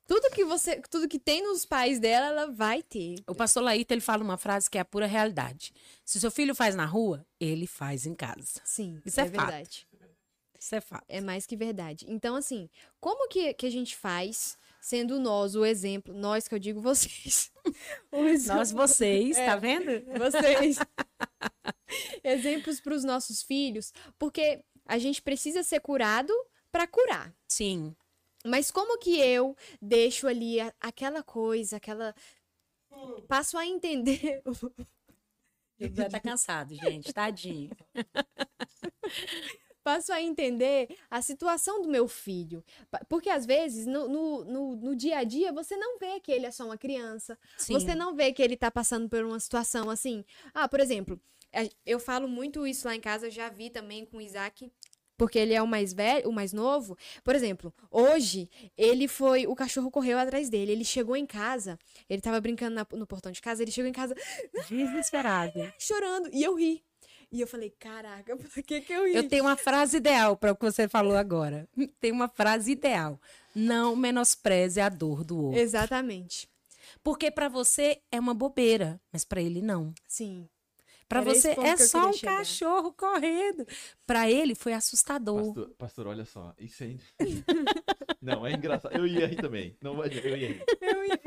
Tudo 0.08 0.32
que 0.32 0.46
você, 0.46 0.82
tudo 0.90 1.08
que 1.08 1.20
tem 1.20 1.44
nos 1.44 1.66
pais 1.66 2.00
dela, 2.00 2.28
ela 2.28 2.46
vai 2.52 2.82
ter. 2.82 3.16
O 3.28 3.36
pastor 3.36 3.62
Laíto, 3.62 3.94
ele 3.94 4.02
fala 4.02 4.24
uma 4.24 4.38
frase 4.38 4.70
que 4.70 4.78
é 4.78 4.82
a 4.82 4.86
pura 4.86 5.06
realidade. 5.06 5.74
Se 6.06 6.20
seu 6.20 6.32
filho 6.32 6.56
faz 6.56 6.76
na 6.76 6.86
rua, 6.86 7.26
ele 7.40 7.68
faz 7.68 8.06
em 8.06 8.16
casa. 8.16 8.62
Sim, 8.64 9.02
Isso 9.06 9.20
é, 9.20 9.24
é 9.24 9.30
fato. 9.30 9.38
verdade. 9.38 9.88
Isso 10.60 10.74
é 10.76 10.82
fato. 10.82 11.06
É 11.10 11.22
mais 11.22 11.46
que 11.46 11.56
verdade. 11.56 12.06
Então, 12.08 12.36
assim, 12.36 12.70
como 13.00 13.28
que, 13.28 13.54
que 13.54 13.66
a 13.66 13.70
gente 13.70 13.96
faz, 13.96 14.58
sendo 14.82 15.20
nós 15.20 15.56
o 15.56 15.64
exemplo, 15.66 16.14
nós 16.14 16.48
que 16.48 16.56
eu 16.56 16.60
digo 16.60 16.82
vocês, 16.82 17.52
Nós, 18.48 18.72
vocês, 18.72 19.38
É. 19.38 19.46
tá 19.46 19.56
vendo? 19.58 19.86
vocês, 20.18 20.80
exemplos 22.24 22.80
para 22.80 22.94
os 22.96 23.04
nossos 23.04 23.44
filhos, 23.44 23.94
porque 24.18 24.64
a 24.86 24.98
gente 24.98 25.22
precisa 25.22 25.64
ser 25.64 25.80
curado 25.82 26.34
para 26.72 26.88
curar. 26.88 27.34
Sim. 27.48 27.96
Mas 28.48 28.72
como 28.72 28.98
que 29.00 29.20
eu 29.20 29.56
deixo 29.82 30.28
ali 30.28 30.60
a- 30.60 30.74
aquela 30.80 31.22
coisa, 31.24 31.78
aquela. 31.78 32.14
Passo 33.28 33.58
a 33.58 33.66
entender. 33.66 34.42
José 35.80 36.10
tá 36.10 36.20
cansado, 36.20 36.74
gente, 36.74 37.14
tadinho. 37.14 37.70
Passo 39.84 40.12
a 40.12 40.22
entender 40.22 40.90
a 41.10 41.22
situação 41.22 41.82
do 41.82 41.88
meu 41.88 42.08
filho. 42.10 42.62
Porque 43.08 43.30
às 43.30 43.46
vezes, 43.46 43.86
no, 43.86 44.08
no, 44.10 44.44
no, 44.44 44.76
no 44.76 44.96
dia 44.96 45.20
a 45.20 45.24
dia, 45.24 45.54
você 45.54 45.78
não 45.78 45.98
vê 45.98 46.20
que 46.20 46.30
ele 46.32 46.46
é 46.46 46.52
só 46.52 46.66
uma 46.66 46.78
criança. 46.78 47.40
Sim. 47.58 47.74
Você 47.74 47.96
não 47.96 48.14
vê 48.14 48.34
que 48.34 48.42
ele 48.44 48.58
tá 48.58 48.70
passando 48.70 49.08
por 49.08 49.24
uma 49.24 49.40
situação 49.40 49.90
assim. 49.90 50.26
Ah, 50.54 50.68
por 50.68 50.82
exemplo, 50.82 51.18
a- 51.54 51.70
eu 51.86 52.00
falo 52.02 52.28
muito 52.28 52.68
isso 52.68 52.86
lá 52.86 52.96
em 52.96 53.00
casa, 53.00 53.30
já 53.32 53.48
vi 53.48 53.70
também 53.70 54.06
com 54.06 54.18
o 54.18 54.22
Isaac. 54.22 54.70
Porque 55.18 55.40
ele 55.40 55.54
é 55.54 55.62
o 55.62 55.68
mais 55.68 55.94
velho, 55.94 56.30
o 56.30 56.32
mais 56.32 56.54
novo. 56.54 56.96
Por 57.24 57.34
exemplo, 57.36 57.74
hoje 57.90 58.48
ele 58.78 59.08
foi. 59.08 59.48
O 59.48 59.56
cachorro 59.56 59.90
correu 59.90 60.18
atrás 60.20 60.48
dele. 60.50 60.72
Ele 60.72 60.86
chegou 60.86 61.16
em 61.16 61.26
casa. 61.26 61.80
Ele 62.10 62.22
tava 62.22 62.40
brincando 62.40 62.76
na- 62.76 62.88
no 62.92 63.08
portão 63.08 63.32
de 63.32 63.42
casa. 63.42 63.64
Ele 63.64 63.72
chegou 63.72 63.90
em 63.90 63.94
casa 63.94 64.14
Desesperado. 64.70 65.72
chorando. 65.80 66.30
E 66.32 66.44
eu 66.44 66.56
ri. 66.56 66.84
E 67.32 67.42
eu 67.42 67.48
falei, 67.48 67.70
caraca, 67.78 68.38
por 68.38 68.64
que 68.64 68.80
que 68.82 68.94
eu 68.94 69.06
ri? 69.06 69.16
Eu 69.16 69.28
tenho 69.28 69.44
uma 69.44 69.58
frase 69.58 69.98
ideal 69.98 70.38
para 70.38 70.52
o 70.52 70.56
que 70.56 70.64
você 70.64 70.88
falou 70.88 71.16
agora. 71.18 71.68
Tem 72.00 72.12
uma 72.12 72.30
frase 72.30 72.72
ideal. 72.72 73.20
Não 73.56 73.96
menospreze 73.96 74.80
a 74.80 74.88
dor 74.88 75.24
do 75.26 75.38
outro. 75.48 75.60
Exatamente. 75.60 76.48
Porque 77.04 77.30
para 77.30 77.50
você 77.50 78.00
é 78.12 78.20
uma 78.20 78.34
bobeira, 78.34 79.02
mas 79.12 79.26
para 79.26 79.42
ele 79.42 79.62
não. 79.62 79.94
Sim. 80.08 80.48
Para 81.08 81.22
você 81.22 81.50
é 81.52 81.78
só 81.78 82.10
um 82.10 82.14
chegar. 82.14 82.38
cachorro 82.38 82.92
correndo. 82.94 83.66
Para 84.06 84.30
ele 84.30 84.54
foi 84.54 84.74
assustador. 84.74 85.46
Pastor, 85.46 85.70
pastor, 85.78 86.08
olha 86.08 86.26
só, 86.26 86.54
isso 86.60 86.84
aí. 86.84 87.00
não, 88.22 88.46
é 88.46 88.54
engraçado. 88.54 88.96
Eu 88.96 89.08
ia 89.08 89.26
rir 89.26 89.38
também. 89.38 89.78
Não 89.82 89.96
vai, 89.96 90.10
eu 90.10 90.38
ia 90.38 90.48
rir. 90.50 90.64
Eu 90.82 91.06
ia. 91.06 91.20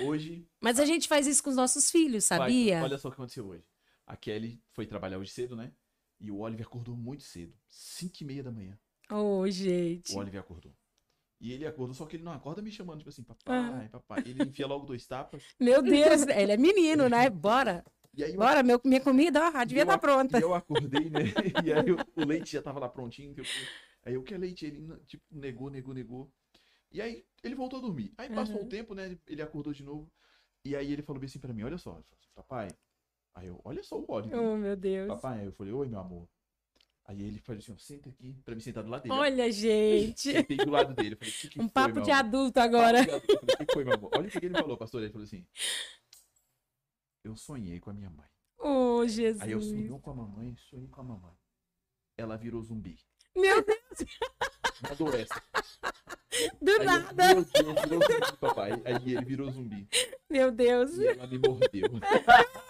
Hoje, 0.00 0.46
Mas 0.60 0.78
a 0.80 0.84
gente 0.84 1.06
faz 1.08 1.26
isso 1.26 1.42
com 1.42 1.50
os 1.50 1.56
nossos 1.56 1.90
filhos, 1.90 2.28
vai, 2.28 2.38
sabia? 2.38 2.82
olha 2.82 2.98
só 2.98 3.08
o 3.08 3.10
que 3.10 3.16
aconteceu 3.16 3.46
hoje. 3.46 3.64
A 4.06 4.16
Kelly 4.16 4.60
foi 4.72 4.86
trabalhar 4.86 5.18
hoje 5.18 5.30
cedo, 5.30 5.54
né? 5.56 5.72
E 6.20 6.30
o 6.30 6.38
Oliver 6.38 6.66
acordou 6.66 6.96
muito 6.96 7.22
cedo. 7.22 7.52
5 7.68 8.18
e 8.20 8.24
meia 8.24 8.42
da 8.42 8.50
manhã. 8.50 8.78
Ô, 9.10 9.48
gente. 9.48 10.14
O 10.14 10.18
Oliver 10.18 10.40
acordou. 10.40 10.72
E 11.40 11.52
ele 11.52 11.66
acordou, 11.66 11.94
só 11.94 12.06
que 12.06 12.16
ele 12.16 12.22
não 12.22 12.32
acorda 12.32 12.62
me 12.62 12.70
chamando, 12.70 12.98
tipo 12.98 13.10
assim, 13.10 13.24
Ah. 13.28 13.34
papai, 13.44 13.88
papai. 13.88 14.22
Ele 14.26 14.44
enfia 14.44 14.66
logo 14.66 14.86
dois 14.86 15.04
tapas. 15.06 15.42
Meu 15.58 15.82
Deus, 15.82 16.22
ele 16.28 16.52
é 16.52 16.56
menino, 16.56 17.08
né? 17.08 17.28
Bora. 17.30 17.84
E 18.14 18.22
aí 18.24 18.32
eu 18.32 18.38
Bora, 18.38 18.62
meu, 18.62 18.80
minha 18.84 19.00
comida, 19.00 19.40
ó, 19.54 19.64
devia 19.64 19.82
estar 19.82 19.94
ac- 19.94 20.00
pronta. 20.02 20.38
E 20.38 20.42
eu 20.42 20.54
acordei, 20.54 21.08
né? 21.08 21.20
E 21.66 21.72
aí 21.72 21.90
o, 21.90 21.96
o 22.16 22.24
leite 22.26 22.52
já 22.52 22.62
tava 22.62 22.78
lá 22.78 22.88
prontinho. 22.88 23.34
que 23.34 23.40
eu- 23.40 23.44
aí 24.04 24.14
eu 24.14 24.22
que 24.22 24.34
é 24.34 24.38
leite? 24.38 24.66
Ele, 24.66 24.86
tipo, 25.06 25.22
negou, 25.30 25.70
negou, 25.70 25.94
negou. 25.94 26.30
E 26.90 27.00
aí 27.00 27.24
ele 27.42 27.54
voltou 27.54 27.78
a 27.78 27.82
dormir. 27.82 28.12
Aí 28.18 28.28
passou 28.28 28.56
Uhum. 28.56 28.64
um 28.64 28.68
tempo, 28.68 28.94
né? 28.94 29.16
Ele 29.26 29.40
acordou 29.42 29.72
de 29.72 29.82
novo. 29.82 30.10
E 30.64 30.76
aí 30.76 30.92
ele 30.92 31.02
falou 31.02 31.18
bem 31.18 31.26
assim 31.26 31.38
pra 31.38 31.52
mim, 31.54 31.62
olha 31.62 31.78
só, 31.78 32.00
papai. 32.34 32.68
Aí 33.34 33.46
eu, 33.48 33.58
olha 33.64 33.82
só 33.82 33.98
o 33.98 34.04
Oliver. 34.06 34.38
Oh, 34.38 34.56
meu 34.58 34.76
Deus. 34.76 35.08
Papai, 35.08 35.40
aí 35.40 35.46
eu 35.46 35.52
falei, 35.52 35.72
oi, 35.72 35.88
meu 35.88 35.98
amor. 36.00 36.28
Aí 37.06 37.20
ele 37.20 37.38
falou 37.40 37.58
assim, 37.58 37.76
senta 37.78 38.10
aqui 38.10 38.36
pra 38.44 38.54
me 38.54 38.60
sentar 38.60 38.84
do 38.84 38.90
lado 38.90 39.02
dele. 39.02 39.14
Olha, 39.14 39.50
gente. 39.50 40.30
Sentei 40.32 40.58
do 40.58 40.70
lado 40.70 40.94
dele. 40.94 41.16
Falei, 41.16 41.32
"Que 41.32 41.48
que 41.48 41.58
Um 41.58 41.62
foi, 41.64 41.70
papo 41.72 42.00
de 42.02 42.10
amor?" 42.10 42.26
adulto 42.26 42.60
agora. 42.60 42.98
Papo 43.06 43.10
de 43.26 43.32
adulto. 43.32 43.46
Falei, 43.52 43.66
que 43.66 43.72
foi, 43.72 43.84
meu 43.84 43.94
amor? 43.94 44.10
Olha 44.14 44.28
o 44.28 44.30
que 44.30 44.38
ele 44.46 44.54
falou, 44.54 44.76
pastor. 44.76 45.02
Ele 45.02 45.10
falou 45.10 45.24
assim, 45.24 45.44
eu 47.24 47.36
sonhei 47.36 47.78
com 47.80 47.90
a 47.90 47.92
minha 47.92 48.10
mãe. 48.10 48.28
Oh, 48.58 49.06
Jesus. 49.06 49.42
Aí 49.42 49.52
eu 49.52 49.60
sonhei 49.60 49.88
com 49.88 50.10
a 50.10 50.14
mamãe, 50.14 50.56
sonhei 50.70 50.88
com 50.88 51.00
a 51.00 51.04
mamãe. 51.04 51.34
Ela 52.16 52.36
virou 52.36 52.62
zumbi. 52.62 52.98
Meu 53.34 53.62
Deus, 53.64 55.14
essa. 55.14 55.42
do 56.60 56.70
Aí 56.70 56.78
eu, 56.78 56.84
nada. 56.84 57.34
Meu 57.34 57.44
Deus, 57.44 57.50
virou 57.52 57.74
zumbi, 57.88 58.36
papai. 58.40 58.82
Aí 58.84 59.12
ele 59.12 59.24
virou 59.24 59.50
zumbi. 59.50 59.88
Meu 60.28 60.50
Deus. 60.50 60.96
E 60.98 61.08
ela 61.08 61.26
me 61.26 61.38
mordeu. 61.38 61.88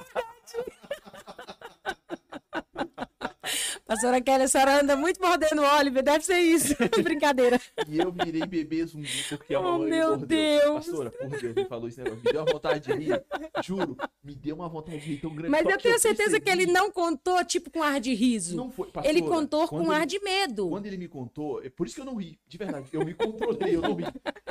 Pastora 3.92 4.22
Kelly, 4.22 4.44
a 4.44 4.48
senhora 4.48 4.80
anda 4.80 4.96
muito 4.96 5.20
mordendo 5.20 5.60
o 5.60 5.76
Oliver, 5.78 6.02
deve 6.02 6.24
ser 6.24 6.38
isso. 6.38 6.74
Brincadeira. 7.04 7.60
E 7.86 7.98
eu 7.98 8.10
virei 8.10 8.46
bebê 8.46 8.86
zumbi 8.86 9.06
porque 9.28 9.54
a 9.54 9.60
Oh, 9.60 9.64
mamãe 9.64 9.84
me 9.84 9.90
meu 9.90 10.08
mordeu. 10.16 10.26
Deus. 10.26 10.86
Pastora, 10.86 11.10
por 11.10 11.28
Deus, 11.28 11.54
me 11.54 11.64
falou 11.66 11.88
esse 11.88 11.98
negócio. 12.02 12.22
Me 12.24 12.32
deu 12.32 12.42
uma 12.42 12.52
vontade 12.52 12.80
de 12.80 12.92
rir. 12.94 13.22
Juro, 13.62 13.96
me 14.24 14.34
deu 14.34 14.54
uma 14.54 14.66
vontade 14.68 14.98
de 15.00 15.04
rir 15.12 15.20
tão 15.20 15.30
grande. 15.34 15.50
Mas 15.50 15.66
eu 15.66 15.76
que 15.76 15.82
tenho 15.82 15.98
certeza 15.98 16.38
que 16.40 16.44
percebi- 16.46 16.62
ele 16.62 16.72
não 16.72 16.90
contou, 16.90 17.44
tipo, 17.44 17.70
com 17.70 17.82
ar 17.82 18.00
de 18.00 18.14
riso. 18.14 18.56
Não 18.56 18.70
foi, 18.70 18.86
ele 19.04 19.20
pastora, 19.20 19.36
contou 19.40 19.68
quando 19.68 19.84
com 19.84 19.92
ele- 19.92 20.00
ar 20.00 20.06
de 20.06 20.20
medo. 20.20 20.68
Quando 20.70 20.86
ele 20.86 20.96
me 20.96 21.08
contou, 21.08 21.62
é 21.62 21.68
por 21.68 21.86
isso 21.86 21.94
que 21.96 22.00
eu 22.00 22.06
não 22.06 22.14
ri, 22.16 22.38
de 22.48 22.56
verdade. 22.56 22.86
Eu 22.92 23.04
me 23.04 23.12
controlei, 23.12 23.76
eu 23.76 23.82
não 23.82 23.94
ri. 23.94 24.04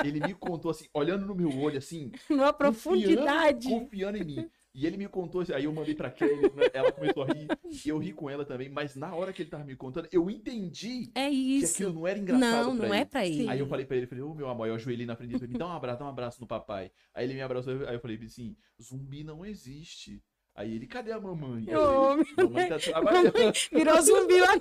Ele 0.06 0.20
me 0.20 0.36
contou 0.36 0.70
assim, 0.70 0.86
olhando 0.94 1.26
no 1.26 1.34
meu 1.34 1.50
olho, 1.60 1.80
assim, 1.80 2.12
Numa 2.30 2.54
confiando- 2.54 2.58
profundidade. 2.58 3.68
Confiando 3.70 4.18
em 4.20 4.24
mim. 4.24 4.50
E 4.74 4.88
ele 4.88 4.96
me 4.96 5.06
contou, 5.08 5.44
aí 5.54 5.66
eu 5.66 5.74
mandei 5.74 5.94
pra 5.94 6.10
Kelly, 6.10 6.44
né, 6.56 6.70
ela 6.74 6.94
começou 6.94 7.24
a 7.24 7.28
rir, 7.28 7.46
e 7.86 7.90
eu 7.90 7.98
ri 7.98 8.14
com 8.14 8.30
ela 8.30 8.46
também, 8.46 8.70
mas 8.70 8.96
na 8.96 9.14
hora 9.14 9.34
que 9.34 9.42
ele 9.42 9.50
tava 9.50 9.66
me 9.66 9.76
contando, 9.76 10.08
eu 10.14 10.30
entendi 10.30 11.12
É 11.14 11.30
que 11.30 11.66
aquilo 11.66 11.94
não 11.94 12.08
era 12.08 12.18
engraçado 12.18 12.68
Não, 12.68 12.74
não 12.76 12.86
ele. 12.86 12.96
é 12.96 13.06
pra 13.06 13.26
ele. 13.28 13.50
Aí 13.50 13.60
eu 13.60 13.68
falei 13.68 13.86
pra 13.86 13.98
ele, 13.98 14.08
falei, 14.08 14.24
ô 14.24 14.34
meu 14.34 14.48
amor, 14.48 14.68
eu 14.70 14.76
ajoelhei 14.76 15.06
na 15.06 15.16
frente 15.18 15.38
dele, 15.38 15.52
me 15.52 15.60
dá 15.60 15.68
um 15.68 15.74
abraço, 15.74 16.00
dá 16.00 16.06
um 16.06 16.10
abraço 16.10 16.40
no 16.40 16.48
papai. 16.48 16.90
Aí 17.14 17.26
ele 17.26 17.34
me 17.34 17.42
abraçou, 17.42 17.86
aí 17.86 17.96
eu 17.96 18.00
falei 18.00 18.18
assim, 18.24 18.56
zumbi 18.82 19.26
não 19.26 19.46
existe. 19.46 20.24
Aí 20.56 20.74
ele, 20.76 20.88
cadê 20.88 21.12
a 21.12 21.20
mamãe? 21.20 21.66
Ô, 21.76 22.24
falei, 22.24 22.48
mamãe 22.50 22.70
tá 22.70 22.80
trabalhando. 22.80 23.34
Virou 23.74 24.02
zumbi 24.02 24.40
lá. 24.40 24.54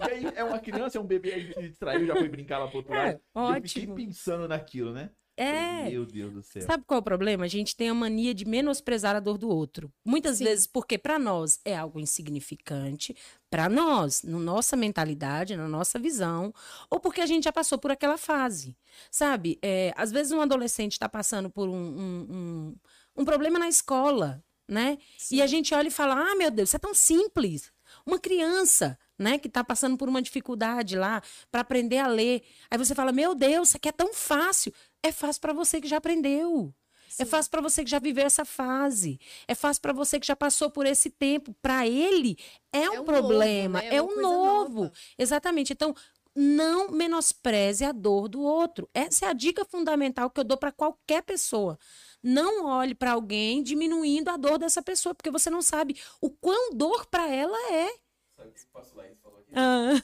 E 0.00 0.10
aí 0.10 0.32
é 0.36 0.44
uma 0.44 0.58
criança, 0.58 0.98
é 0.98 1.00
um 1.00 1.06
bebê, 1.06 1.32
aí 1.32 1.52
se 1.52 1.68
distraiu, 1.68 2.06
já 2.06 2.14
foi 2.16 2.28
brincar 2.28 2.58
lá 2.58 2.68
pro 2.68 2.78
outro 2.78 2.92
lado. 2.92 3.08
É, 3.08 3.12
E 3.54 3.56
eu 3.58 3.62
fiquei 3.62 3.82
ótimo. 3.84 3.94
pensando 3.96 4.46
naquilo, 4.48 4.92
né? 4.92 5.10
É. 5.36 5.90
Meu 5.90 6.06
Deus 6.06 6.32
do 6.32 6.42
céu. 6.42 6.62
Sabe 6.62 6.84
qual 6.86 6.98
é 6.98 7.00
o 7.00 7.04
problema? 7.04 7.44
A 7.44 7.48
gente 7.48 7.76
tem 7.76 7.90
a 7.90 7.94
mania 7.94 8.32
de 8.32 8.46
menosprezar 8.46 9.14
a 9.14 9.20
dor 9.20 9.36
do 9.36 9.48
outro. 9.48 9.92
Muitas 10.04 10.38
Sim. 10.38 10.44
vezes 10.44 10.66
porque 10.66 10.96
para 10.96 11.18
nós 11.18 11.60
é 11.64 11.76
algo 11.76 12.00
insignificante, 12.00 13.14
para 13.50 13.68
nós, 13.68 14.22
na 14.22 14.38
nossa 14.38 14.76
mentalidade, 14.76 15.56
na 15.56 15.68
nossa 15.68 15.98
visão, 15.98 16.52
ou 16.90 16.98
porque 16.98 17.20
a 17.20 17.26
gente 17.26 17.44
já 17.44 17.52
passou 17.52 17.78
por 17.78 17.90
aquela 17.90 18.16
fase. 18.16 18.76
Sabe? 19.10 19.58
É, 19.62 19.92
às 19.96 20.10
vezes 20.10 20.32
um 20.32 20.40
adolescente 20.40 20.92
está 20.92 21.08
passando 21.08 21.50
por 21.50 21.68
um, 21.68 21.74
um, 21.74 22.26
um, 22.30 22.76
um 23.18 23.24
problema 23.24 23.58
na 23.58 23.68
escola, 23.68 24.42
né? 24.68 24.98
E 25.30 25.42
a 25.42 25.46
gente 25.46 25.74
olha 25.74 25.88
e 25.88 25.90
fala: 25.90 26.14
ah, 26.14 26.34
meu 26.34 26.50
Deus, 26.50 26.70
isso 26.70 26.76
é 26.76 26.80
tão 26.80 26.94
simples. 26.94 27.70
Uma 28.04 28.18
criança, 28.18 28.98
né, 29.18 29.38
que 29.38 29.48
está 29.48 29.62
passando 29.64 29.96
por 29.96 30.08
uma 30.08 30.20
dificuldade 30.20 30.96
lá 30.96 31.22
para 31.50 31.60
aprender 31.60 31.98
a 31.98 32.06
ler. 32.06 32.42
Aí 32.70 32.78
você 32.78 32.94
fala: 32.94 33.12
meu 33.12 33.34
Deus, 33.34 33.68
isso 33.68 33.76
aqui 33.76 33.88
é 33.88 33.92
tão 33.92 34.12
fácil. 34.12 34.72
É 35.06 35.12
fácil 35.12 35.40
para 35.40 35.52
você 35.52 35.80
que 35.80 35.88
já 35.88 35.96
aprendeu. 35.98 36.74
É 37.18 37.24
fácil 37.24 37.50
para 37.50 37.62
você 37.62 37.82
que 37.84 37.90
já 37.90 37.98
viveu 37.98 38.26
essa 38.26 38.44
fase. 38.44 39.18
É 39.48 39.54
fácil 39.54 39.80
para 39.80 39.92
você 39.92 40.20
que 40.20 40.26
já 40.26 40.36
passou 40.36 40.70
por 40.70 40.84
esse 40.84 41.08
tempo. 41.08 41.54
Para 41.62 41.86
ele 41.86 42.36
é 42.72 42.90
um, 42.90 42.94
É 42.94 43.00
um 43.00 43.04
problema, 43.04 43.78
novo, 43.80 43.88
né? 43.88 43.94
é, 43.94 43.96
É 43.96 44.02
um 44.02 44.20
novo. 44.20 44.80
nova. 44.82 44.92
Exatamente. 45.16 45.72
Então, 45.72 45.94
não 46.34 46.90
menospreze 46.90 47.84
a 47.84 47.92
dor 47.92 48.28
do 48.28 48.42
outro. 48.42 48.86
Essa 48.92 49.26
é 49.26 49.28
a 49.30 49.32
dica 49.32 49.64
fundamental 49.64 50.28
que 50.28 50.38
eu 50.40 50.44
dou 50.44 50.58
para 50.58 50.70
qualquer 50.72 51.22
pessoa. 51.22 51.78
Não 52.22 52.66
olhe 52.66 52.94
para 52.94 53.12
alguém 53.12 53.62
diminuindo 53.62 54.28
a 54.28 54.36
dor 54.36 54.58
dessa 54.58 54.82
pessoa, 54.82 55.14
porque 55.14 55.30
você 55.30 55.48
não 55.48 55.62
sabe 55.62 55.98
o 56.20 56.28
quão 56.28 56.70
dor 56.74 57.06
para 57.06 57.26
ela 57.32 57.56
é. 57.72 57.88
Sabe 58.36 58.50
o 58.50 58.52
que 58.52 58.60
o 58.62 58.66
pastor 58.66 58.98
Laís 58.98 59.18
falou 59.22 59.38
aqui? 59.38 59.52
Ah, 59.54 60.02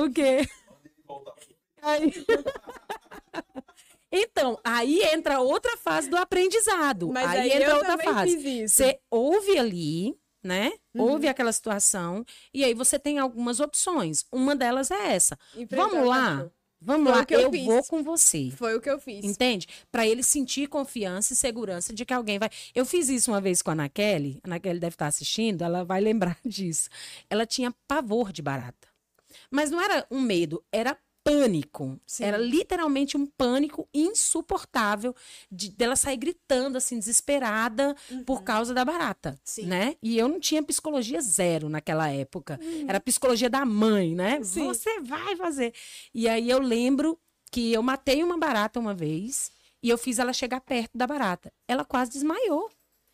O 0.00 0.10
quê? 0.12 0.48
Aí- 1.82 2.12
Então, 4.12 4.58
aí 4.62 5.02
entra 5.02 5.40
outra 5.40 5.76
fase 5.78 6.10
do 6.10 6.16
aprendizado. 6.16 7.08
Mas 7.10 7.30
aí, 7.30 7.38
aí, 7.38 7.52
entra 7.52 7.70
eu 7.70 7.76
outra 7.76 7.98
fase. 7.98 8.36
fiz 8.36 8.44
isso. 8.44 8.76
Você 8.76 9.00
ouve 9.10 9.58
ali, 9.58 10.14
né? 10.44 10.72
Uhum. 10.94 11.12
Ouve 11.12 11.28
aquela 11.28 11.52
situação 11.52 12.24
e 12.52 12.62
aí 12.62 12.74
você 12.74 12.98
tem 12.98 13.18
algumas 13.18 13.58
opções. 13.58 14.26
Uma 14.30 14.54
delas 14.54 14.90
é 14.90 15.14
essa. 15.14 15.38
Vamos 15.70 16.06
lá. 16.06 16.50
Vamos 16.84 17.08
Foi 17.08 17.18
lá, 17.20 17.26
eu 17.30 17.40
eu, 17.40 17.64
vou 17.64 17.84
com 17.84 18.02
você. 18.02 18.50
Foi 18.56 18.74
o 18.74 18.80
que 18.80 18.90
eu 18.90 18.98
fiz. 18.98 19.24
Entende? 19.24 19.68
Para 19.90 20.04
ele 20.04 20.20
sentir 20.20 20.66
confiança 20.66 21.32
e 21.32 21.36
segurança 21.36 21.94
de 21.94 22.04
que 22.04 22.12
alguém 22.12 22.40
vai. 22.40 22.50
Eu 22.74 22.84
fiz 22.84 23.08
isso 23.08 23.30
uma 23.30 23.40
vez 23.40 23.62
com 23.62 23.70
a 23.70 23.72
Ana 23.72 23.88
Kelly. 23.88 24.40
A 24.42 24.48
Ana 24.48 24.58
Kelly 24.58 24.80
deve 24.80 24.94
estar 24.94 25.06
assistindo, 25.06 25.62
ela 25.62 25.84
vai 25.84 26.00
lembrar 26.00 26.36
disso. 26.44 26.90
Ela 27.30 27.46
tinha 27.46 27.72
pavor 27.86 28.32
de 28.32 28.42
barata. 28.42 28.88
Mas 29.48 29.70
não 29.70 29.80
era 29.80 30.04
um 30.10 30.20
medo, 30.20 30.62
era 30.72 30.98
pânico. 31.24 31.98
Sim. 32.06 32.24
Era 32.24 32.36
literalmente 32.36 33.16
um 33.16 33.26
pânico 33.26 33.88
insuportável 33.92 35.14
de 35.50 35.70
dela 35.70 35.96
sair 35.96 36.16
gritando 36.16 36.76
assim 36.76 36.98
desesperada 36.98 37.94
por 38.26 38.42
causa 38.42 38.72
da 38.74 38.84
barata, 38.84 39.30
Uhum. 39.30 39.36
Sim. 39.44 39.66
né? 39.66 39.96
E 40.02 40.18
eu 40.18 40.28
não 40.28 40.40
tinha 40.40 40.62
psicologia 40.62 41.20
zero 41.20 41.68
naquela 41.68 42.08
época. 42.08 42.58
Era 42.86 43.00
psicologia 43.00 43.48
da 43.50 43.64
mãe, 43.64 44.14
né? 44.14 44.38
Uhum. 44.38 44.44
Sim. 44.44 44.64
Você 44.66 45.00
vai 45.00 45.36
fazer. 45.36 45.72
E 46.14 46.28
aí 46.28 46.48
eu 46.50 46.58
lembro 46.60 47.18
que 47.50 47.72
eu 47.72 47.82
matei 47.82 48.22
uma 48.22 48.38
barata 48.38 48.80
uma 48.80 48.94
vez 48.94 49.50
e 49.82 49.88
eu 49.88 49.98
fiz 49.98 50.18
ela 50.18 50.32
chegar 50.32 50.60
perto 50.60 50.96
da 50.96 51.06
barata. 51.06 51.52
Ela 51.68 51.84
quase 51.84 52.10
desmaiou 52.12 52.70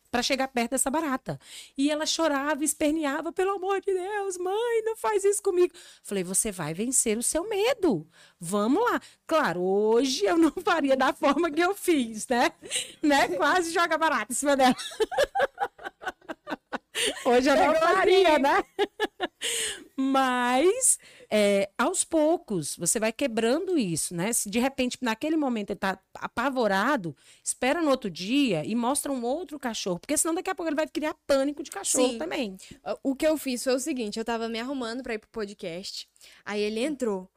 para 0.09 0.23
chegar 0.23 0.47
perto 0.47 0.71
dessa 0.71 0.89
barata. 0.89 1.39
E 1.77 1.89
ela 1.89 2.05
chorava, 2.05 2.63
esperneava, 2.63 3.31
pelo 3.31 3.51
amor 3.51 3.81
de 3.81 3.93
Deus, 3.93 4.37
mãe, 4.37 4.83
não 4.83 4.95
faz 4.95 5.23
isso 5.23 5.41
comigo. 5.41 5.73
Falei, 6.03 6.23
você 6.23 6.51
vai 6.51 6.73
vencer 6.73 7.17
o 7.17 7.23
seu 7.23 7.47
medo. 7.47 8.07
Vamos 8.39 8.83
lá. 8.83 9.01
Claro, 9.25 9.61
hoje 9.61 10.25
eu 10.25 10.37
não 10.37 10.51
faria 10.63 10.95
da 10.95 11.13
forma 11.13 11.51
que 11.51 11.61
eu 11.61 11.75
fiz, 11.75 12.27
né? 12.27 12.51
né? 13.01 13.27
Quase 13.29 13.71
joga 13.71 13.97
barata 13.97 14.31
em 14.31 14.35
cima 14.35 14.55
dela. 14.55 14.75
Hoje 17.25 17.49
eu 17.49 17.55
não 17.55 17.75
faria, 17.75 18.33
assim. 18.33 18.41
né? 18.41 18.63
Mas 19.95 20.97
é, 21.29 21.69
aos 21.77 22.03
poucos 22.03 22.75
você 22.75 22.99
vai 22.99 23.11
quebrando 23.11 23.77
isso, 23.77 24.15
né? 24.15 24.31
Se 24.33 24.49
de 24.49 24.59
repente 24.59 24.97
naquele 25.01 25.35
momento 25.35 25.71
ele 25.71 25.79
tá 25.79 25.99
apavorado, 26.15 27.15
espera 27.43 27.81
no 27.81 27.89
outro 27.91 28.09
dia 28.09 28.63
e 28.65 28.75
mostra 28.75 29.11
um 29.11 29.23
outro 29.23 29.59
cachorro, 29.59 29.99
porque 29.99 30.17
senão 30.17 30.33
daqui 30.33 30.49
a 30.49 30.55
pouco 30.55 30.69
ele 30.69 30.75
vai 30.75 30.87
criar 30.87 31.13
pânico 31.27 31.61
de 31.63 31.69
cachorro 31.71 32.11
Sim. 32.13 32.17
também. 32.17 32.57
O 33.03 33.15
que 33.15 33.27
eu 33.27 33.37
fiz 33.37 33.63
foi 33.63 33.75
o 33.75 33.79
seguinte, 33.79 34.17
eu 34.17 34.25
tava 34.25 34.47
me 34.47 34.59
arrumando 34.59 35.03
pra 35.03 35.13
ir 35.13 35.19
pro 35.19 35.29
podcast, 35.29 36.07
aí 36.45 36.61
ele 36.61 36.79
entrou. 36.79 37.29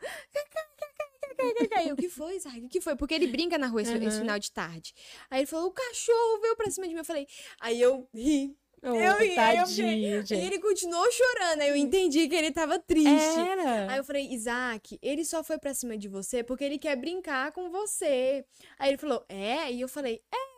O 1.93 1.97
que 1.97 2.09
foi, 2.09 2.37
Isaac? 2.37 2.61
O 2.65 2.69
que 2.69 2.81
foi? 2.81 2.95
Porque 2.95 3.15
ele 3.15 3.27
brinca 3.27 3.59
na 3.59 3.67
rua 3.67 3.83
esse, 3.83 3.93
esse 3.97 4.05
Uhum. 4.07 4.19
final 4.21 4.39
de 4.39 4.53
tarde. 4.53 4.95
Aí 5.29 5.41
ele 5.41 5.47
falou, 5.47 5.67
o 5.69 5.73
cachorro 5.73 6.41
veio 6.41 6.55
pra 6.57 6.71
cima 6.71 6.87
de 6.87 6.95
mim. 6.95 7.01
Eu 7.01 7.05
falei, 7.05 7.27
aí 7.61 7.81
eu 7.81 8.09
ri. 8.15 8.57
Eu 8.83 8.95
eu 8.97 9.35
tadinho, 9.35 9.67
fiquei- 9.69 10.05
E 10.17 10.27
gente. 10.27 10.35
ele 10.45 10.59
continuou 10.59 11.07
chorando, 11.13 11.61
aí 11.61 11.69
eu 11.69 11.77
entendi 11.77 12.29
que 12.29 12.35
ele 12.35 12.51
tava 12.51 12.79
triste. 12.81 13.09
Era. 13.39 13.91
Aí 13.93 13.99
eu 13.99 14.05
falei, 14.05 14.27
Isaac, 14.33 14.99
ele 15.01 15.25
só 15.25 15.45
foi 15.45 15.57
pra 15.59 15.73
cima 15.73 15.97
de 15.97 16.09
você 16.09 16.43
porque 16.43 16.65
ele 16.65 16.79
quer 16.79 16.97
brincar 16.97 17.53
com 17.53 17.71
você. 17.71 18.45
Aí 18.79 18.91
ele 18.91 18.99
falou, 18.99 19.25
é? 19.29 19.71
E 19.73 19.81
eu 19.81 19.89
falei, 19.89 20.21
é. 20.35 20.52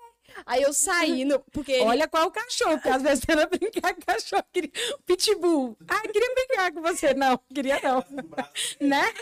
Aí 0.47 0.63
eu 0.63 0.73
saí, 0.73 1.25
no, 1.25 1.41
porque 1.53 1.73
ele... 1.73 1.85
Olha 1.85 2.09
qual 2.09 2.31
cachorro, 2.31 2.73
porque 2.75 2.89
às 2.89 3.03
vezes 3.03 3.25
você 3.25 3.35
não 3.35 3.47
brincar 3.49 3.95
com 3.95 4.01
cachorro. 4.03 4.45
Queria... 4.53 4.71
Pitbull. 5.07 5.77
Ah, 5.89 6.01
queria 6.03 6.35
brincar 6.35 6.73
com 6.73 6.83
você. 6.83 7.15
Não, 7.15 7.39
queria 7.53 7.81
não. 7.83 8.05
né? 8.81 9.13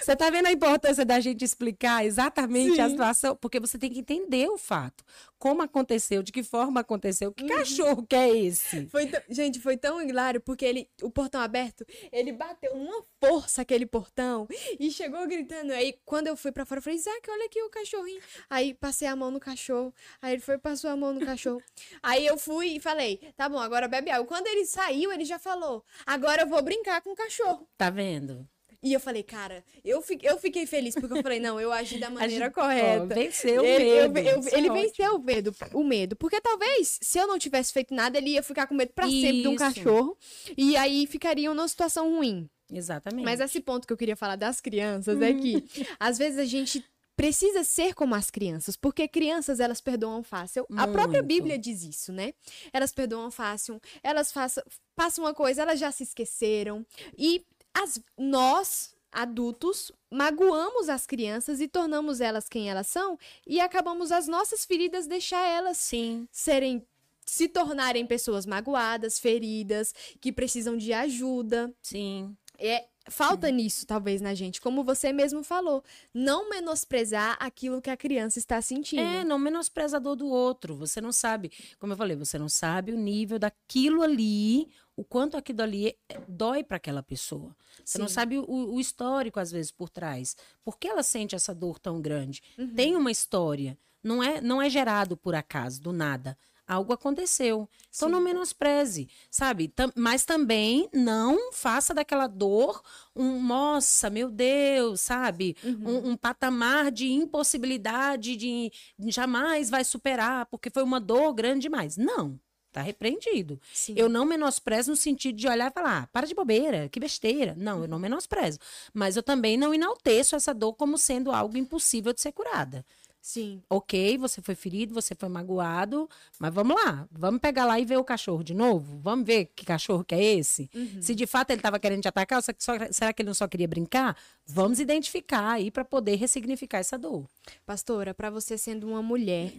Você 0.00 0.14
tá 0.14 0.30
vendo 0.30 0.46
a 0.46 0.52
importância 0.52 1.04
da 1.04 1.18
gente 1.20 1.44
explicar 1.44 2.04
exatamente 2.04 2.80
a 2.80 2.84
Sim. 2.84 2.90
situação? 2.92 3.36
Porque 3.36 3.58
você 3.58 3.76
tem 3.78 3.90
que 3.90 3.98
entender 3.98 4.48
o 4.48 4.56
fato. 4.56 5.04
Como 5.38 5.62
aconteceu, 5.62 6.22
de 6.22 6.32
que 6.32 6.42
forma 6.42 6.80
aconteceu, 6.80 7.28
Uhum. 7.28 7.34
que 7.34 7.46
cachorro 7.46 8.06
que 8.06 8.16
é 8.16 8.36
esse? 8.36 8.86
Foi 8.86 9.10
gente, 9.28 9.60
foi 9.60 9.76
tão 9.76 10.00
hilário 10.00 10.40
porque 10.40 10.64
ele, 10.64 10.88
o 11.02 11.10
portão 11.10 11.40
aberto, 11.40 11.84
ele 12.12 12.32
bateu 12.32 12.74
numa 12.76 13.04
força 13.20 13.62
aquele 13.62 13.84
portão 13.86 14.46
e 14.78 14.90
chegou 14.90 15.26
gritando. 15.26 15.72
Aí 15.72 15.98
quando 16.04 16.28
eu 16.28 16.36
fui 16.36 16.52
pra 16.52 16.64
fora, 16.64 16.78
eu 16.78 16.82
falei, 16.82 16.98
Isaac, 16.98 17.30
olha 17.30 17.46
aqui 17.46 17.60
o 17.62 17.68
cachorrinho. 17.70 18.20
Aí 18.48 18.74
passei 18.74 19.08
a 19.08 19.16
mão 19.16 19.30
no 19.30 19.40
cachorro. 19.40 19.92
Aí 20.22 20.34
ele 20.34 20.42
foi 20.42 20.54
e 20.56 20.58
passou 20.58 20.90
a 20.90 20.96
mão 20.96 21.12
no 21.12 21.24
cachorro. 21.24 21.62
Aí 22.02 22.26
eu 22.26 22.36
fui 22.38 22.76
e 22.76 22.80
falei, 22.80 23.20
tá 23.36 23.48
bom, 23.48 23.58
agora 23.58 23.88
bebe 23.88 24.10
água. 24.10 24.26
Quando 24.26 24.46
ele 24.46 24.64
saiu, 24.66 25.12
ele 25.12 25.24
já 25.24 25.38
falou, 25.38 25.84
agora 26.06 26.42
eu 26.42 26.46
vou 26.48 26.62
brincar 26.62 27.00
com 27.02 27.10
o 27.10 27.16
cachorro. 27.16 27.68
Tá 27.76 27.90
vendo? 27.90 28.46
E 28.82 28.92
eu 28.92 29.00
falei, 29.00 29.22
cara, 29.22 29.64
eu, 29.82 30.02
fi- 30.02 30.18
eu 30.22 30.38
fiquei 30.38 30.66
feliz 30.66 30.94
porque 30.94 31.14
eu 31.16 31.22
falei, 31.22 31.40
não, 31.40 31.58
eu 31.58 31.72
agi 31.72 31.98
da 31.98 32.10
maneira 32.10 32.44
gente- 32.46 32.58
Ó, 32.58 32.62
correta. 32.62 33.14
venceu 33.14 33.62
o 33.62 33.64
Ele, 33.64 33.84
eu- 33.88 34.10
medo. 34.10 34.28
eu- 34.28 34.40
Isso 34.40 34.48
é 34.54 34.58
ele 34.58 34.68
ótimo. 34.68 34.82
venceu 34.86 35.14
o 35.16 35.22
medo, 35.22 35.56
o 35.72 35.82
medo. 35.84 36.16
Porque 36.16 36.38
talvez, 36.38 36.98
se 37.02 37.18
eu 37.18 37.26
não 37.26 37.38
tivesse 37.38 37.72
feito 37.72 37.94
nada, 37.94 38.18
ele 38.18 38.30
ia 38.32 38.42
ficar 38.42 38.66
com 38.66 38.74
medo 38.74 38.92
pra 38.94 39.06
sempre 39.06 39.40
de 39.40 39.48
um 39.48 39.52
Isso. 39.54 39.58
cachorro. 39.64 40.18
E 40.54 40.76
aí 40.76 41.06
ficariam 41.06 41.54
numa 41.54 41.66
situação 41.66 42.14
ruim. 42.14 42.46
Exatamente. 42.70 43.24
Mas 43.24 43.40
esse 43.40 43.58
ponto 43.60 43.86
que 43.86 43.92
eu 43.92 43.96
queria 43.96 44.16
falar 44.16 44.36
das 44.36 44.60
crianças 44.60 45.20
é 45.22 45.32
que, 45.32 45.64
às 45.98 46.18
vezes, 46.18 46.38
a 46.38 46.44
gente 46.44 46.84
precisa 47.16 47.64
ser 47.64 47.94
como 47.94 48.14
as 48.14 48.30
crianças, 48.30 48.76
porque 48.76 49.06
crianças 49.06 49.60
elas 49.60 49.80
perdoam 49.80 50.22
fácil. 50.22 50.66
A 50.76 50.86
própria 50.86 51.22
Muito. 51.22 51.26
Bíblia 51.26 51.58
diz 51.58 51.82
isso, 51.82 52.12
né? 52.12 52.34
Elas 52.72 52.92
perdoam 52.92 53.30
fácil, 53.30 53.80
elas 54.02 54.32
façam, 54.32 54.62
passam 54.96 55.24
uma 55.24 55.34
coisa, 55.34 55.62
elas 55.62 55.78
já 55.78 55.90
se 55.92 56.02
esqueceram. 56.02 56.84
E 57.16 57.44
as, 57.72 58.00
nós, 58.18 58.94
adultos, 59.10 59.92
magoamos 60.10 60.88
as 60.88 61.06
crianças 61.06 61.60
e 61.60 61.68
tornamos 61.68 62.20
elas 62.20 62.48
quem 62.48 62.68
elas 62.68 62.86
são 62.86 63.18
e 63.46 63.60
acabamos 63.60 64.10
as 64.12 64.26
nossas 64.26 64.64
feridas 64.64 65.06
deixar 65.06 65.46
elas 65.46 65.78
Sim. 65.78 66.28
serem 66.30 66.84
se 67.26 67.48
tornarem 67.48 68.06
pessoas 68.06 68.44
magoadas, 68.44 69.18
feridas, 69.18 69.94
que 70.20 70.30
precisam 70.30 70.76
de 70.76 70.92
ajuda. 70.92 71.72
Sim. 71.82 72.36
É, 72.58 72.86
falta 73.08 73.50
nisso, 73.50 73.86
talvez, 73.86 74.20
na 74.20 74.34
gente. 74.34 74.60
Como 74.60 74.84
você 74.84 75.12
mesmo 75.12 75.42
falou. 75.42 75.82
Não 76.12 76.48
menosprezar 76.48 77.36
aquilo 77.40 77.82
que 77.82 77.90
a 77.90 77.96
criança 77.96 78.38
está 78.38 78.60
sentindo. 78.60 79.02
É, 79.02 79.24
não 79.24 79.38
menospreza 79.38 79.96
a 79.96 80.00
dor 80.00 80.16
do 80.16 80.26
outro. 80.26 80.76
Você 80.76 81.00
não 81.00 81.12
sabe, 81.12 81.50
como 81.78 81.92
eu 81.92 81.96
falei, 81.96 82.16
você 82.16 82.38
não 82.38 82.48
sabe 82.48 82.92
o 82.92 82.96
nível 82.96 83.38
daquilo 83.38 84.02
ali, 84.02 84.68
o 84.96 85.04
quanto 85.04 85.36
aquilo 85.36 85.62
ali 85.62 85.96
dói 86.28 86.62
para 86.62 86.76
aquela 86.76 87.02
pessoa. 87.02 87.54
Você 87.84 87.98
não 87.98 88.08
Sim. 88.08 88.14
sabe 88.14 88.38
o, 88.38 88.44
o 88.46 88.80
histórico, 88.80 89.40
às 89.40 89.50
vezes, 89.50 89.70
por 89.70 89.88
trás. 89.88 90.36
Por 90.64 90.78
que 90.78 90.88
ela 90.88 91.02
sente 91.02 91.34
essa 91.34 91.54
dor 91.54 91.78
tão 91.78 92.00
grande? 92.00 92.42
Uhum. 92.58 92.74
Tem 92.74 92.96
uma 92.96 93.10
história. 93.10 93.76
Não 94.02 94.22
é, 94.22 94.40
não 94.40 94.60
é 94.60 94.68
gerado 94.68 95.16
por 95.16 95.34
acaso, 95.34 95.80
do 95.80 95.92
nada. 95.92 96.36
Algo 96.66 96.92
aconteceu. 96.94 97.68
Então 97.94 98.08
não 98.08 98.18
Sim. 98.18 98.24
menospreze, 98.24 99.08
sabe? 99.30 99.68
Tam- 99.68 99.92
mas 99.94 100.24
também 100.24 100.88
não 100.94 101.52
faça 101.52 101.92
daquela 101.92 102.26
dor 102.26 102.80
um, 103.14 103.42
nossa, 103.42 104.08
meu 104.08 104.30
Deus, 104.30 105.00
sabe? 105.02 105.56
Uhum. 105.62 105.82
Um, 105.86 106.10
um 106.10 106.16
patamar 106.16 106.90
de 106.90 107.10
impossibilidade 107.12 108.34
de 108.36 108.72
jamais 109.08 109.68
vai 109.68 109.84
superar, 109.84 110.46
porque 110.46 110.70
foi 110.70 110.82
uma 110.82 110.98
dor 111.00 111.34
grande 111.34 111.62
demais. 111.62 111.96
Não, 111.96 112.40
tá 112.72 112.80
repreendido. 112.82 113.60
Sim. 113.72 113.94
Eu 113.96 114.08
não 114.08 114.24
menosprezo 114.24 114.90
no 114.90 114.96
sentido 114.96 115.36
de 115.36 115.46
olhar 115.46 115.70
e 115.70 115.74
falar, 115.74 116.02
ah, 116.02 116.06
para 116.12 116.26
de 116.26 116.34
bobeira, 116.34 116.88
que 116.88 116.98
besteira. 116.98 117.54
Não, 117.56 117.82
eu 117.82 117.88
não 117.88 117.98
menosprezo. 117.98 118.58
Mas 118.92 119.16
eu 119.16 119.22
também 119.22 119.56
não 119.56 119.72
enalteço 119.72 120.34
essa 120.34 120.52
dor 120.52 120.72
como 120.74 120.98
sendo 120.98 121.30
algo 121.30 121.56
impossível 121.56 122.12
de 122.12 122.20
ser 122.20 122.32
curada. 122.32 122.84
Sim. 123.24 123.62
Ok, 123.70 124.18
você 124.18 124.42
foi 124.42 124.54
ferido, 124.54 124.92
você 124.92 125.14
foi 125.14 125.30
magoado, 125.30 126.06
mas 126.38 126.52
vamos 126.52 126.76
lá, 126.76 127.08
vamos 127.10 127.40
pegar 127.40 127.64
lá 127.64 127.80
e 127.80 127.84
ver 127.86 127.96
o 127.96 128.04
cachorro 128.04 128.44
de 128.44 128.52
novo? 128.52 128.98
Vamos 128.98 129.24
ver 129.24 129.46
que 129.56 129.64
cachorro 129.64 130.04
que 130.04 130.14
é 130.14 130.22
esse? 130.22 130.68
Uhum. 130.74 131.00
Se 131.00 131.14
de 131.14 131.26
fato 131.26 131.48
ele 131.48 131.58
estava 131.58 131.78
querendo 131.78 132.02
te 132.02 132.08
atacar, 132.08 132.42
será 132.42 133.14
que 133.14 133.22
ele 133.22 133.28
não 133.28 133.34
só 133.34 133.48
queria 133.48 133.66
brincar? 133.66 134.14
Vamos 134.44 134.78
identificar 134.78 135.52
aí 135.52 135.70
para 135.70 135.86
poder 135.86 136.16
ressignificar 136.16 136.80
essa 136.80 136.98
dor. 136.98 137.26
Pastora, 137.64 138.12
para 138.12 138.28
você 138.28 138.58
sendo 138.58 138.86
uma 138.86 139.02
mulher 139.02 139.54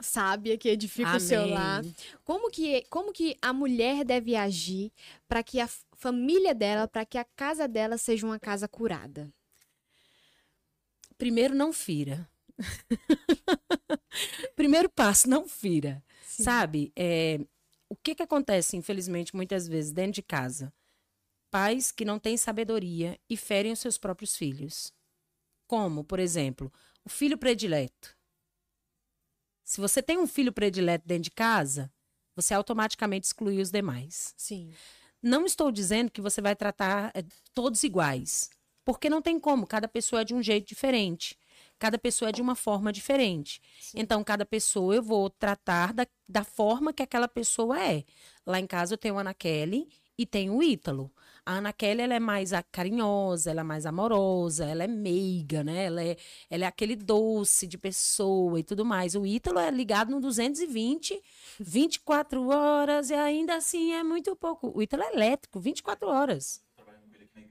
sábia 0.00 0.56
que 0.56 0.70
edifica 0.70 1.14
o 1.14 1.20
seu 1.20 1.42
Amém. 1.42 1.52
lar, 1.52 1.84
como 2.24 2.50
que, 2.50 2.86
como 2.88 3.12
que 3.12 3.36
a 3.42 3.52
mulher 3.52 4.02
deve 4.02 4.34
agir 4.34 4.90
para 5.28 5.42
que 5.42 5.60
a 5.60 5.68
família 5.92 6.54
dela, 6.54 6.88
para 6.88 7.04
que 7.04 7.18
a 7.18 7.24
casa 7.36 7.68
dela 7.68 7.98
seja 7.98 8.26
uma 8.26 8.38
casa 8.38 8.66
curada? 8.66 9.30
Primeiro, 11.18 11.54
não 11.54 11.70
fira. 11.70 12.26
Primeiro 14.56 14.88
passo, 14.88 15.28
não 15.28 15.48
fira. 15.48 16.02
Sim. 16.22 16.44
Sabe? 16.44 16.92
É, 16.96 17.38
o 17.88 17.96
que 17.96 18.14
que 18.14 18.22
acontece, 18.22 18.76
infelizmente, 18.76 19.34
muitas 19.34 19.68
vezes 19.68 19.92
dentro 19.92 20.12
de 20.12 20.22
casa? 20.22 20.72
Pais 21.50 21.92
que 21.92 22.04
não 22.04 22.18
têm 22.18 22.36
sabedoria 22.36 23.18
e 23.28 23.36
ferem 23.36 23.72
os 23.72 23.78
seus 23.78 23.96
próprios 23.96 24.36
filhos. 24.36 24.92
Como, 25.66 26.04
por 26.04 26.18
exemplo, 26.18 26.72
o 27.04 27.08
filho 27.08 27.38
predileto. 27.38 28.16
Se 29.64 29.80
você 29.80 30.02
tem 30.02 30.18
um 30.18 30.26
filho 30.26 30.52
predileto 30.52 31.06
dentro 31.06 31.24
de 31.24 31.30
casa, 31.30 31.92
você 32.36 32.54
automaticamente 32.54 33.26
exclui 33.26 33.60
os 33.60 33.70
demais. 33.70 34.34
Sim. 34.36 34.72
Não 35.22 35.44
estou 35.44 35.72
dizendo 35.72 36.10
que 36.10 36.20
você 36.20 36.40
vai 36.40 36.54
tratar 36.54 37.10
eh, 37.14 37.24
todos 37.52 37.82
iguais, 37.82 38.50
porque 38.84 39.10
não 39.10 39.22
tem 39.22 39.40
como, 39.40 39.66
cada 39.66 39.88
pessoa 39.88 40.22
é 40.22 40.24
de 40.24 40.34
um 40.34 40.42
jeito 40.42 40.68
diferente. 40.68 41.36
Cada 41.78 41.98
pessoa 41.98 42.30
é 42.30 42.32
de 42.32 42.42
uma 42.42 42.54
forma 42.54 42.92
diferente. 42.92 43.60
Sim. 43.80 43.98
Então, 44.00 44.24
cada 44.24 44.46
pessoa 44.46 44.94
eu 44.94 45.02
vou 45.02 45.28
tratar 45.28 45.92
da, 45.92 46.06
da 46.28 46.44
forma 46.44 46.92
que 46.92 47.02
aquela 47.02 47.28
pessoa 47.28 47.78
é. 47.82 48.04
Lá 48.46 48.58
em 48.58 48.66
casa 48.66 48.94
eu 48.94 48.98
tenho 48.98 49.18
a 49.18 49.20
Ana 49.20 49.34
Kelly 49.34 49.88
e 50.18 50.24
tenho 50.24 50.56
o 50.56 50.62
Ítalo. 50.62 51.12
A 51.44 51.58
Ana 51.58 51.72
Kelly, 51.72 52.02
ela 52.02 52.14
é 52.14 52.18
mais 52.18 52.50
carinhosa, 52.72 53.50
ela 53.52 53.60
é 53.60 53.64
mais 53.64 53.86
amorosa, 53.86 54.64
ela 54.64 54.82
é 54.82 54.88
meiga, 54.88 55.62
né? 55.62 55.84
Ela 55.84 56.02
é, 56.02 56.16
ela 56.50 56.64
é 56.64 56.66
aquele 56.66 56.96
doce 56.96 57.68
de 57.68 57.78
pessoa 57.78 58.58
e 58.58 58.64
tudo 58.64 58.84
mais. 58.84 59.14
O 59.14 59.24
Ítalo 59.24 59.60
é 59.60 59.70
ligado 59.70 60.10
no 60.10 60.20
220, 60.20 61.22
24 61.60 62.48
horas 62.48 63.10
e 63.10 63.14
ainda 63.14 63.54
assim 63.54 63.92
é 63.92 64.02
muito 64.02 64.34
pouco. 64.34 64.72
O 64.74 64.82
Ítalo 64.82 65.04
é 65.04 65.12
elétrico, 65.12 65.60
24 65.60 66.08
horas. 66.08 66.65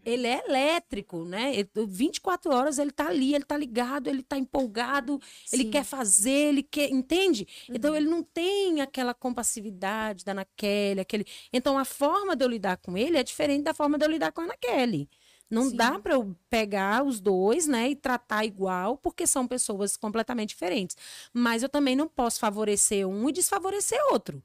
Ele 0.06 0.28
é 0.28 0.44
elétrico, 0.48 1.26
né? 1.26 1.56
Ele- 1.56 1.70
24 1.88 2.52
horas 2.54 2.78
ele 2.78 2.92
tá 2.92 3.08
ali, 3.08 3.34
ele 3.34 3.44
tá 3.44 3.58
ligado, 3.58 4.08
ele 4.08 4.22
tá 4.22 4.38
empolgado, 4.38 5.20
ele 5.52 5.64
Sim. 5.64 5.72
quer 5.72 5.84
fazer, 5.84 6.50
ele 6.50 6.62
quer, 6.62 6.92
entende? 6.92 7.48
Então 7.70 7.96
ele 7.96 8.08
não 8.08 8.22
tem 8.22 8.82
aquela 8.82 9.14
compassividade 9.16 10.24
da 10.24 10.46
Kelly, 10.56 11.00
aquele. 11.00 11.26
Então 11.52 11.78
a 11.78 11.86
forma 11.86 12.36
de 12.36 12.46
eu 12.46 12.50
lidar 12.50 12.78
com 12.78 12.96
ele 12.98 13.18
é 13.18 13.24
diferente 13.24 13.64
da 13.64 13.74
forma 13.74 13.98
de 13.98 14.06
eu 14.06 14.10
lidar 14.12 14.32
com 14.32 14.42
a 14.42 14.56
Kelly. 14.58 15.10
Não 15.50 15.70
Sim. 15.70 15.76
dá 15.76 16.00
para 16.00 16.14
eu 16.14 16.36
pegar 16.50 17.04
os 17.04 17.20
dois, 17.20 17.68
né, 17.68 17.90
e 17.90 17.96
tratar 17.96 18.46
igual, 18.46 18.98
porque 18.98 19.28
são 19.28 19.48
pessoas 19.48 19.96
completamente 19.96 20.50
diferentes. 20.50 20.96
Mas 21.34 21.62
eu 21.64 21.70
também 21.70 21.96
não 21.96 22.08
posso 22.08 22.40
favorecer 22.40 23.08
um 23.08 23.30
e 23.30 23.32
desfavorecer 23.32 24.00
outro. 24.12 24.42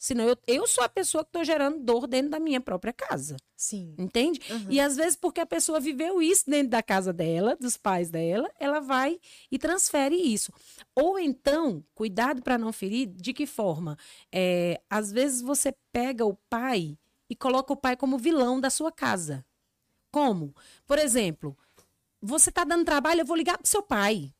Senão 0.00 0.26
eu, 0.26 0.36
eu 0.46 0.66
sou 0.66 0.82
a 0.82 0.88
pessoa 0.88 1.22
que 1.22 1.28
estou 1.28 1.44
gerando 1.44 1.78
dor 1.78 2.06
dentro 2.06 2.30
da 2.30 2.40
minha 2.40 2.58
própria 2.58 2.90
casa. 2.90 3.36
Sim. 3.54 3.94
Entende? 3.98 4.40
Aham. 4.50 4.66
E 4.70 4.80
às 4.80 4.96
vezes, 4.96 5.14
porque 5.14 5.40
a 5.40 5.46
pessoa 5.46 5.78
viveu 5.78 6.22
isso 6.22 6.48
dentro 6.48 6.70
da 6.70 6.82
casa 6.82 7.12
dela, 7.12 7.54
dos 7.54 7.76
pais 7.76 8.08
dela, 8.08 8.50
ela 8.58 8.80
vai 8.80 9.20
e 9.52 9.58
transfere 9.58 10.16
isso. 10.16 10.50
Ou 10.94 11.18
então, 11.18 11.84
cuidado 11.94 12.40
para 12.40 12.56
não 12.56 12.72
ferir, 12.72 13.08
de 13.08 13.34
que 13.34 13.46
forma? 13.46 13.98
É, 14.32 14.80
às 14.88 15.12
vezes 15.12 15.42
você 15.42 15.74
pega 15.92 16.24
o 16.24 16.34
pai 16.48 16.96
e 17.28 17.36
coloca 17.36 17.70
o 17.70 17.76
pai 17.76 17.94
como 17.94 18.16
vilão 18.16 18.58
da 18.58 18.70
sua 18.70 18.90
casa. 18.90 19.44
Como? 20.10 20.54
Por 20.86 20.98
exemplo, 20.98 21.54
você 22.22 22.48
está 22.48 22.64
dando 22.64 22.86
trabalho, 22.86 23.20
eu 23.20 23.26
vou 23.26 23.36
ligar 23.36 23.58
pro 23.58 23.68
seu 23.68 23.82
pai. 23.82 24.32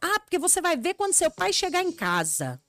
Ah, 0.00 0.20
porque 0.20 0.38
você 0.38 0.60
vai 0.60 0.76
ver 0.76 0.94
quando 0.94 1.12
seu 1.12 1.30
pai 1.30 1.52
chegar 1.52 1.82
em 1.82 1.90
casa. 1.90 2.62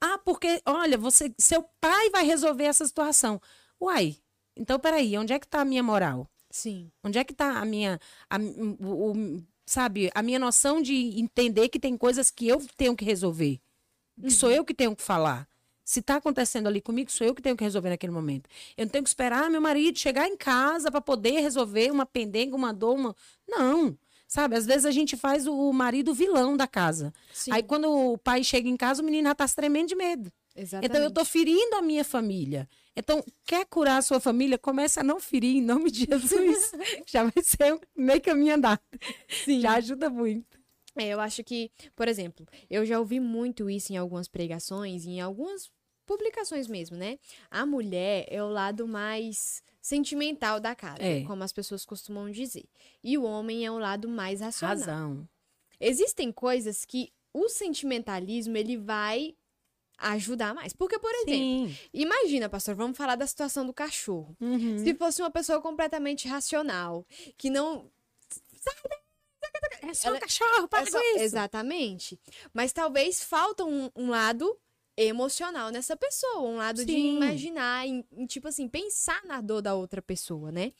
Ah, 0.00 0.18
porque, 0.24 0.60
olha, 0.66 0.96
você, 0.96 1.32
seu 1.38 1.62
pai 1.80 2.10
vai 2.10 2.24
resolver 2.24 2.64
essa 2.64 2.86
situação. 2.86 3.40
Uai, 3.80 4.16
então 4.56 4.78
peraí, 4.78 5.16
onde 5.18 5.32
é 5.32 5.38
que 5.38 5.46
está 5.46 5.60
a 5.60 5.64
minha 5.64 5.82
moral? 5.82 6.28
Sim. 6.50 6.90
Onde 7.04 7.18
é 7.18 7.24
que 7.24 7.32
está 7.32 7.58
a 7.60 7.64
minha, 7.64 8.00
a, 8.28 8.36
o- 8.38 9.12
o- 9.12 9.42
sabe, 9.66 10.10
a 10.14 10.22
minha 10.22 10.38
noção 10.38 10.80
de 10.82 10.94
entender 11.20 11.68
que 11.68 11.78
tem 11.78 11.96
coisas 11.96 12.30
que 12.30 12.48
eu 12.48 12.60
tenho 12.76 12.96
que 12.96 13.04
resolver, 13.04 13.60
que 14.20 14.30
sou 14.30 14.50
eu 14.50 14.64
que 14.64 14.74
tenho 14.74 14.94
que 14.96 15.02
falar. 15.02 15.48
Se 15.84 16.00
está 16.00 16.16
acontecendo 16.16 16.68
ali 16.68 16.80
comigo, 16.80 17.10
sou 17.10 17.26
eu 17.26 17.34
que 17.34 17.42
tenho 17.42 17.56
que 17.56 17.64
resolver 17.64 17.90
naquele 17.90 18.12
momento. 18.12 18.48
Eu 18.76 18.84
não 18.86 18.90
tenho 18.92 19.02
que 19.04 19.10
esperar 19.10 19.50
meu 19.50 19.60
marido 19.60 19.98
chegar 19.98 20.26
em 20.28 20.36
casa 20.36 20.90
para 20.90 21.00
poder 21.00 21.40
resolver 21.40 21.90
uma 21.90 22.06
pendenga, 22.06 22.54
uma 22.54 22.72
dor, 22.72 22.94
uma... 22.96 23.16
Não, 23.48 23.98
sabe? 24.30 24.54
Às 24.54 24.64
vezes 24.64 24.86
a 24.86 24.92
gente 24.92 25.16
faz 25.16 25.48
o 25.48 25.72
marido 25.72 26.14
vilão 26.14 26.56
da 26.56 26.66
casa. 26.66 27.12
Sim. 27.34 27.50
Aí 27.52 27.64
quando 27.64 27.90
o 27.90 28.16
pai 28.16 28.44
chega 28.44 28.68
em 28.68 28.76
casa, 28.76 29.02
o 29.02 29.04
menino 29.04 29.28
já 29.28 29.34
tá 29.34 29.46
se 29.46 29.56
tremendo 29.56 29.88
de 29.88 29.96
medo. 29.96 30.32
Exatamente. 30.54 30.88
Então 30.88 31.02
eu 31.02 31.10
tô 31.10 31.24
ferindo 31.24 31.74
a 31.74 31.82
minha 31.82 32.04
família. 32.04 32.68
Então, 32.96 33.24
quer 33.44 33.66
curar 33.66 33.98
a 33.98 34.02
sua 34.02 34.20
família? 34.20 34.56
Começa 34.56 35.00
a 35.00 35.04
não 35.04 35.18
ferir 35.18 35.56
em 35.56 35.62
nome 35.62 35.90
de 35.90 36.04
Jesus. 36.04 36.72
Já 37.06 37.24
vai 37.24 37.42
ser 37.42 37.78
meio 37.96 38.20
caminho 38.20 38.54
andado. 38.54 38.80
Sim. 39.28 39.60
Já 39.60 39.74
ajuda 39.74 40.08
muito. 40.10 40.60
É, 40.96 41.08
eu 41.08 41.20
acho 41.20 41.42
que, 41.42 41.70
por 41.96 42.08
exemplo, 42.08 42.46
eu 42.68 42.84
já 42.84 42.98
ouvi 42.98 43.20
muito 43.20 43.70
isso 43.70 43.92
em 43.92 43.96
algumas 43.96 44.26
pregações, 44.26 45.06
em 45.06 45.20
algumas 45.20 45.70
publicações 46.10 46.66
mesmo, 46.66 46.96
né? 46.96 47.18
A 47.50 47.64
mulher 47.64 48.26
é 48.28 48.42
o 48.42 48.48
lado 48.48 48.86
mais 48.88 49.62
sentimental 49.80 50.58
da 50.58 50.74
casa, 50.74 51.00
É. 51.02 51.22
como 51.24 51.44
as 51.44 51.52
pessoas 51.52 51.84
costumam 51.84 52.28
dizer. 52.30 52.64
E 53.02 53.16
o 53.16 53.22
homem 53.22 53.64
é 53.64 53.70
o 53.70 53.78
lado 53.78 54.08
mais 54.08 54.40
racional. 54.40 54.76
Razão. 54.76 55.28
Existem 55.78 56.32
coisas 56.32 56.84
que 56.84 57.12
o 57.32 57.48
sentimentalismo 57.48 58.56
ele 58.56 58.76
vai 58.76 59.36
ajudar 59.98 60.52
mais. 60.52 60.72
Porque, 60.72 60.98
por 60.98 61.12
exemplo, 61.14 61.32
Sim. 61.68 61.76
imagina, 61.94 62.48
pastor, 62.48 62.74
vamos 62.74 62.96
falar 62.98 63.14
da 63.14 63.26
situação 63.26 63.64
do 63.64 63.72
cachorro. 63.72 64.36
Uhum. 64.40 64.78
Se 64.78 64.94
fosse 64.94 65.22
uma 65.22 65.30
pessoa 65.30 65.60
completamente 65.62 66.26
racional, 66.26 67.06
que 67.38 67.48
não 67.48 67.88
É 69.82 69.94
só 69.94 70.08
Ela- 70.08 70.16
um 70.18 70.20
cachorro, 70.20 70.68
para 70.68 70.82
É 70.82 70.90
só-. 70.90 71.00
Exatamente. 71.16 72.18
Mas 72.52 72.72
talvez 72.72 73.22
falta 73.24 73.64
um, 73.64 73.90
um 73.96 74.08
lado 74.10 74.56
emocional 75.04 75.70
nessa 75.70 75.96
pessoa, 75.96 76.40
um 76.40 76.56
lado 76.56 76.84
de 76.84 76.92
Sim. 76.92 77.16
imaginar, 77.16 77.86
em, 77.86 78.04
em, 78.12 78.26
tipo 78.26 78.48
assim, 78.48 78.68
pensar 78.68 79.24
na 79.24 79.40
dor 79.40 79.62
da 79.62 79.74
outra 79.74 80.02
pessoa, 80.02 80.50
né? 80.52 80.72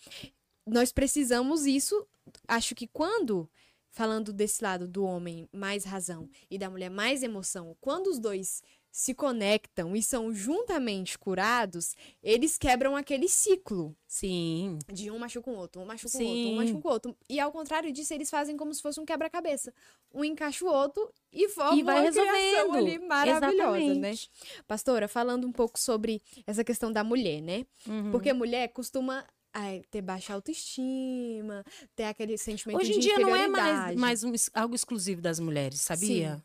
Nós 0.66 0.92
precisamos 0.92 1.66
isso. 1.66 2.06
Acho 2.46 2.74
que 2.74 2.86
quando, 2.86 3.50
falando 3.90 4.32
desse 4.32 4.62
lado 4.62 4.86
do 4.86 5.04
homem 5.04 5.48
mais 5.52 5.84
razão 5.84 6.28
e 6.50 6.58
da 6.58 6.70
mulher 6.70 6.90
mais 6.90 7.22
emoção, 7.22 7.76
quando 7.80 8.08
os 8.08 8.18
dois 8.18 8.62
se 8.92 9.14
conectam 9.14 9.94
e 9.94 10.02
são 10.02 10.32
juntamente 10.34 11.18
curados, 11.18 11.94
eles 12.22 12.58
quebram 12.58 12.96
aquele 12.96 13.28
ciclo 13.28 13.96
Sim. 14.06 14.78
de 14.92 15.10
um 15.10 15.18
machuca 15.18 15.50
o 15.50 15.54
outro, 15.54 15.80
um 15.80 15.86
machuca 15.86 16.18
o 16.18 16.20
outro, 16.20 16.36
um 16.36 16.44
Sim. 16.44 16.56
machuca 16.56 16.88
o 16.88 16.90
outro. 16.90 17.16
E 17.28 17.38
ao 17.38 17.52
contrário 17.52 17.92
disso, 17.92 18.12
eles 18.12 18.28
fazem 18.28 18.56
como 18.56 18.74
se 18.74 18.82
fosse 18.82 18.98
um 19.00 19.04
quebra-cabeça. 19.04 19.72
Um 20.12 20.24
encaixa 20.24 20.64
o 20.64 20.68
outro 20.68 21.08
e 21.32 21.48
forma 21.48 21.78
E 21.78 21.82
vai 21.82 21.96
uma 21.96 22.02
resolvendo. 22.02 22.74
ali 22.76 22.98
maravilhosa, 22.98 23.70
né? 23.78 24.10
Exatamente. 24.10 24.30
Pastora, 24.66 25.06
falando 25.06 25.46
um 25.46 25.52
pouco 25.52 25.78
sobre 25.78 26.20
essa 26.46 26.64
questão 26.64 26.90
da 26.90 27.04
mulher, 27.04 27.40
né? 27.40 27.64
Uhum. 27.86 28.10
Porque 28.10 28.32
mulher 28.32 28.68
costuma 28.68 29.24
ai, 29.52 29.82
ter 29.90 30.02
baixa 30.02 30.34
autoestima, 30.34 31.64
ter 31.94 32.04
aquele 32.04 32.38
sentimento 32.38 32.78
Hoje 32.78 32.92
de 32.92 32.98
em 32.98 33.00
dia 33.00 33.18
não 33.18 33.34
é 33.34 33.48
mais, 33.48 33.96
mais 33.96 34.24
um 34.24 34.32
algo 34.54 34.74
exclusivo 34.74 35.20
das 35.20 35.40
mulheres, 35.40 35.80
sabia? 35.80 36.42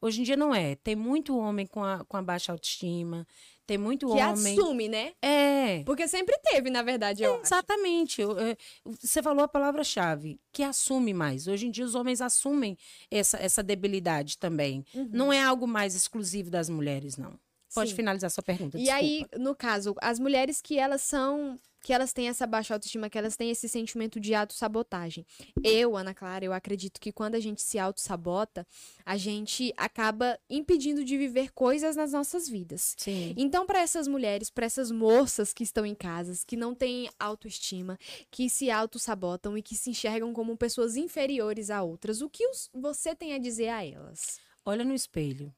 Hoje 0.00 0.20
em 0.20 0.24
dia 0.24 0.36
não 0.36 0.54
é. 0.54 0.76
Tem 0.76 0.96
muito 0.96 1.36
homem 1.36 1.66
com 1.66 1.84
a, 1.84 2.04
com 2.04 2.16
a 2.16 2.22
baixa 2.22 2.52
autoestima. 2.52 3.26
Tem 3.66 3.78
muito 3.78 4.06
que 4.08 4.20
homem. 4.20 4.58
assume, 4.58 4.88
né? 4.88 5.12
É. 5.22 5.84
Porque 5.84 6.08
sempre 6.08 6.36
teve, 6.42 6.70
na 6.70 6.82
verdade, 6.82 7.22
eu 7.22 7.34
acho. 7.34 7.42
Exatamente. 7.44 8.20
Eu- 8.20 8.36
é, 8.38 8.56
Você 8.84 9.22
falou 9.22 9.44
a 9.44 9.48
palavra-chave, 9.48 10.40
que 10.52 10.62
assume 10.64 11.14
mais. 11.14 11.46
Hoje 11.46 11.66
em 11.66 11.70
dia 11.70 11.84
os 11.84 11.94
homens 11.94 12.20
assumem 12.20 12.76
essa, 13.10 13.36
essa 13.38 13.62
debilidade 13.62 14.38
também. 14.38 14.84
Uhum. 14.94 15.08
Não 15.12 15.32
é 15.32 15.40
algo 15.42 15.68
mais 15.68 15.94
exclusivo 15.94 16.50
das 16.50 16.68
mulheres, 16.68 17.16
não. 17.16 17.38
Pode 17.72 17.90
Sim. 17.90 17.96
finalizar 17.96 18.28
sua 18.32 18.42
pergunta. 18.42 18.76
E 18.76 18.80
desculpa. 18.82 19.04
aí, 19.04 19.24
no 19.38 19.54
caso, 19.54 19.94
as 20.00 20.18
mulheres 20.18 20.60
que 20.60 20.76
elas 20.76 21.02
são. 21.02 21.56
Que 21.82 21.92
elas 21.94 22.12
têm 22.12 22.28
essa 22.28 22.46
baixa 22.46 22.74
autoestima, 22.74 23.08
que 23.08 23.16
elas 23.16 23.36
têm 23.36 23.50
esse 23.50 23.68
sentimento 23.68 24.20
de 24.20 24.34
autossabotagem. 24.34 25.24
Eu, 25.64 25.96
Ana 25.96 26.12
Clara, 26.12 26.44
eu 26.44 26.52
acredito 26.52 27.00
que 27.00 27.10
quando 27.10 27.36
a 27.36 27.40
gente 27.40 27.62
se 27.62 27.78
autossabota, 27.78 28.66
a 29.04 29.16
gente 29.16 29.72
acaba 29.76 30.38
impedindo 30.48 31.02
de 31.02 31.16
viver 31.16 31.52
coisas 31.52 31.96
nas 31.96 32.12
nossas 32.12 32.48
vidas. 32.48 32.94
Sim. 32.98 33.34
Então, 33.36 33.66
para 33.66 33.80
essas 33.80 34.06
mulheres, 34.06 34.50
para 34.50 34.66
essas 34.66 34.90
moças 34.90 35.54
que 35.54 35.62
estão 35.64 35.86
em 35.86 35.94
casas, 35.94 36.44
que 36.44 36.54
não 36.56 36.74
têm 36.74 37.08
autoestima, 37.18 37.98
que 38.30 38.50
se 38.50 38.70
autossabotam 38.70 39.56
e 39.56 39.62
que 39.62 39.74
se 39.74 39.88
enxergam 39.90 40.32
como 40.34 40.56
pessoas 40.56 40.96
inferiores 40.96 41.70
a 41.70 41.82
outras, 41.82 42.20
o 42.20 42.28
que 42.28 42.46
os- 42.46 42.68
você 42.74 43.14
tem 43.14 43.32
a 43.32 43.38
dizer 43.38 43.68
a 43.68 43.82
elas? 43.84 44.38
Olha 44.66 44.84
no 44.84 44.94
espelho. 44.94 45.54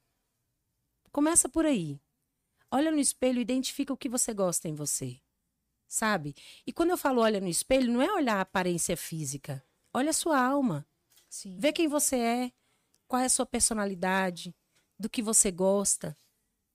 Começa 1.11 1.49
por 1.49 1.67
aí. 1.67 2.01
Olha 2.71 2.91
no 2.91 2.99
espelho 2.99 3.39
e 3.39 3.43
identifica 3.43 3.93
o 3.93 3.97
que 3.97 4.09
você 4.09 4.33
gosta 4.33 4.69
em 4.69 4.75
você. 4.75 5.19
Sabe? 5.93 6.35
E 6.67 6.73
quando 6.73 6.89
eu 6.89 6.97
falo 6.97 7.21
olha 7.21 7.39
no 7.39 7.49
espelho, 7.49 7.93
não 7.93 8.01
é 8.01 8.11
olhar 8.11 8.39
a 8.39 8.41
aparência 8.41 8.97
física. 8.97 9.63
Olha 9.93 10.09
a 10.09 10.15
sua 10.15 10.43
alma. 10.43 10.87
Sim. 11.29 11.55
Vê 11.59 11.71
quem 11.71 11.87
você 11.87 12.17
é, 12.17 12.53
qual 13.07 13.21
é 13.21 13.27
a 13.27 13.29
sua 13.29 13.45
personalidade, 13.45 14.55
do 14.99 15.11
que 15.11 15.21
você 15.21 15.51
gosta. 15.51 16.17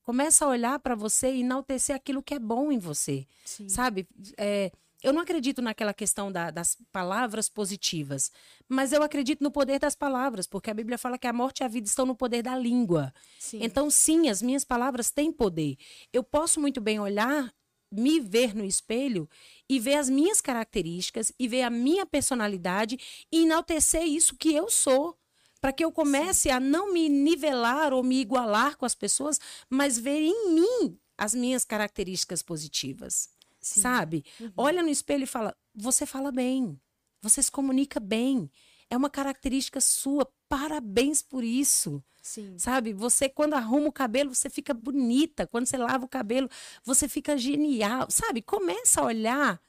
Começa 0.03 0.45
a 0.45 0.47
olhar 0.47 0.77
para 0.77 0.93
você 0.93 1.33
e 1.33 1.39
enaltecer 1.39 1.95
aquilo 1.95 2.21
que 2.21 2.35
é 2.35 2.39
bom 2.39 2.71
em 2.71 2.77
você. 2.77 3.25
Sim. 3.43 3.67
Sabe? 3.67 4.07
É, 4.37 4.71
Eu 5.01 5.11
não 5.13 5.21
acredito 5.21 5.61
naquela 5.61 5.93
questão 5.95 6.31
da, 6.31 6.51
das 6.51 6.77
palavras 6.91 7.49
positivas, 7.49 8.31
mas 8.67 8.91
eu 8.91 9.01
acredito 9.01 9.43
no 9.43 9.51
poder 9.51 9.79
das 9.79 9.95
palavras, 9.95 10.47
porque 10.47 10.69
a 10.69 10.73
Bíblia 10.73 10.97
fala 10.97 11.17
que 11.17 11.27
a 11.27 11.33
morte 11.33 11.61
e 11.61 11.63
a 11.63 11.67
vida 11.67 11.87
estão 11.87 12.05
no 12.05 12.15
poder 12.15 12.43
da 12.43 12.55
língua. 12.57 13.11
Sim. 13.39 13.59
Então, 13.61 13.89
sim, 13.89 14.29
as 14.29 14.41
minhas 14.41 14.63
palavras 14.63 15.09
têm 15.11 15.31
poder. 15.31 15.75
Eu 16.13 16.23
posso 16.23 16.59
muito 16.59 16.79
bem 16.81 16.99
olhar, 16.99 17.53
me 17.91 18.19
ver 18.19 18.55
no 18.55 18.65
espelho 18.65 19.29
e 19.69 19.79
ver 19.79 19.95
as 19.95 20.09
minhas 20.09 20.41
características 20.41 21.31
e 21.39 21.47
ver 21.47 21.63
a 21.63 21.69
minha 21.69 22.05
personalidade 22.05 22.97
e 23.31 23.43
enaltecer 23.43 24.03
isso 24.03 24.35
que 24.35 24.53
eu 24.53 24.69
sou. 24.69 25.17
Para 25.59 25.73
que 25.73 25.83
eu 25.83 25.91
comece 25.91 26.51
a 26.51 26.59
não 26.59 26.93
me 26.93 27.09
nivelar 27.09 27.91
ou 27.91 28.03
me 28.03 28.21
igualar 28.21 28.77
com 28.77 28.85
as 28.85 28.93
pessoas, 28.93 29.39
mas 29.67 29.97
ver 29.97 30.21
em 30.21 30.53
mim 30.53 30.99
as 31.17 31.33
minhas 31.33 31.65
características 31.65 32.43
positivas. 32.43 33.29
Sim. 33.59 33.81
Sabe? 33.81 34.23
Uhum. 34.39 34.51
Olha 34.55 34.83
no 34.83 34.89
espelho 34.89 35.23
e 35.23 35.27
fala: 35.27 35.57
você 35.73 36.05
fala 36.05 36.31
bem, 36.31 36.79
você 37.21 37.41
se 37.41 37.51
comunica 37.51 37.99
bem. 37.99 38.49
É 38.89 38.95
uma 38.95 39.09
característica 39.09 39.81
sua. 39.81 40.31
Parabéns 40.47 41.21
por 41.21 41.43
isso. 41.43 42.03
Sim. 42.27 42.57
Sabe? 42.57 42.91
Você, 42.91 43.29
quando 43.29 43.53
arruma 43.53 43.87
o 43.87 43.91
cabelo, 43.91 44.35
você 44.35 44.49
fica 44.49 44.73
bonita. 44.73 45.47
Quando 45.47 45.65
você 45.65 45.77
lava 45.77 46.03
o 46.03 46.09
cabelo, 46.09 46.49
você 46.83 47.07
fica 47.07 47.37
genial. 47.37 48.07
Sabe? 48.09 48.41
Começa 48.41 48.99
a 48.99 49.05
olhar 49.05 49.61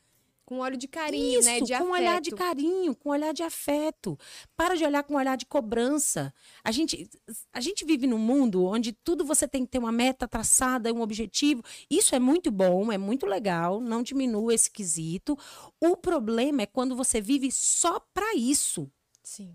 Com 0.44 0.59
olho 0.59 0.76
de 0.76 0.88
carinho, 0.88 1.38
isso, 1.38 1.48
né? 1.48 1.61
De 1.61 1.76
com 1.78 1.84
um 1.84 1.90
olhar 1.92 2.20
de 2.20 2.30
afeto. 2.30 2.36
carinho, 2.36 2.96
com 2.96 3.11
olhar 3.11 3.32
de 3.32 3.42
afeto. 3.44 4.18
Para 4.56 4.74
de 4.74 4.84
olhar 4.84 5.04
com 5.04 5.14
olhar 5.14 5.36
de 5.36 5.46
cobrança. 5.46 6.34
A 6.64 6.72
gente, 6.72 7.09
a 7.52 7.61
gente 7.61 7.84
vive 7.84 8.06
num 8.09 8.18
mundo 8.18 8.64
onde 8.64 8.92
tudo 8.92 9.24
você 9.24 9.46
tem 9.46 9.64
que 9.64 9.70
ter 9.70 9.78
uma 9.78 9.92
meta 9.92 10.26
traçada, 10.26 10.92
um 10.92 11.00
objetivo. 11.02 11.62
Isso 11.88 12.12
é 12.14 12.18
muito 12.18 12.50
bom, 12.50 12.90
é 12.90 12.98
muito 12.98 13.24
legal, 13.24 13.80
não 13.80 14.02
diminua 14.02 14.52
esse 14.52 14.68
quesito. 14.68 15.38
O 15.80 15.96
problema 15.96 16.62
é 16.62 16.66
quando 16.66 16.96
você 16.96 17.20
vive 17.20 17.52
só 17.52 18.00
para 18.12 18.34
isso. 18.34 18.90
Sim. 19.22 19.54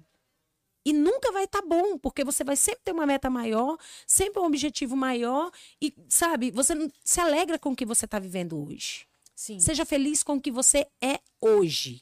E 0.86 0.92
nunca 0.92 1.32
vai 1.32 1.46
estar 1.46 1.62
bom, 1.62 1.98
porque 1.98 2.24
você 2.24 2.44
vai 2.44 2.56
sempre 2.56 2.82
ter 2.84 2.92
uma 2.92 3.06
meta 3.06 3.30
maior, 3.30 3.78
sempre 4.06 4.42
um 4.42 4.46
objetivo 4.46 4.96
maior. 4.96 5.52
E, 5.82 5.94
sabe, 6.10 6.52
você 6.52 6.74
se 7.04 7.20
alegra 7.20 7.58
com 7.58 7.72
o 7.72 7.76
que 7.76 7.86
você 7.86 8.06
está 8.06 8.20
vivendo 8.20 8.62
hoje. 8.62 9.08
Sim. 9.36 9.60
Seja 9.60 9.86
feliz 9.86 10.24
com 10.24 10.36
o 10.36 10.42
que 10.42 10.52
você 10.52 10.88
é 11.02 11.20
hoje. 11.42 12.02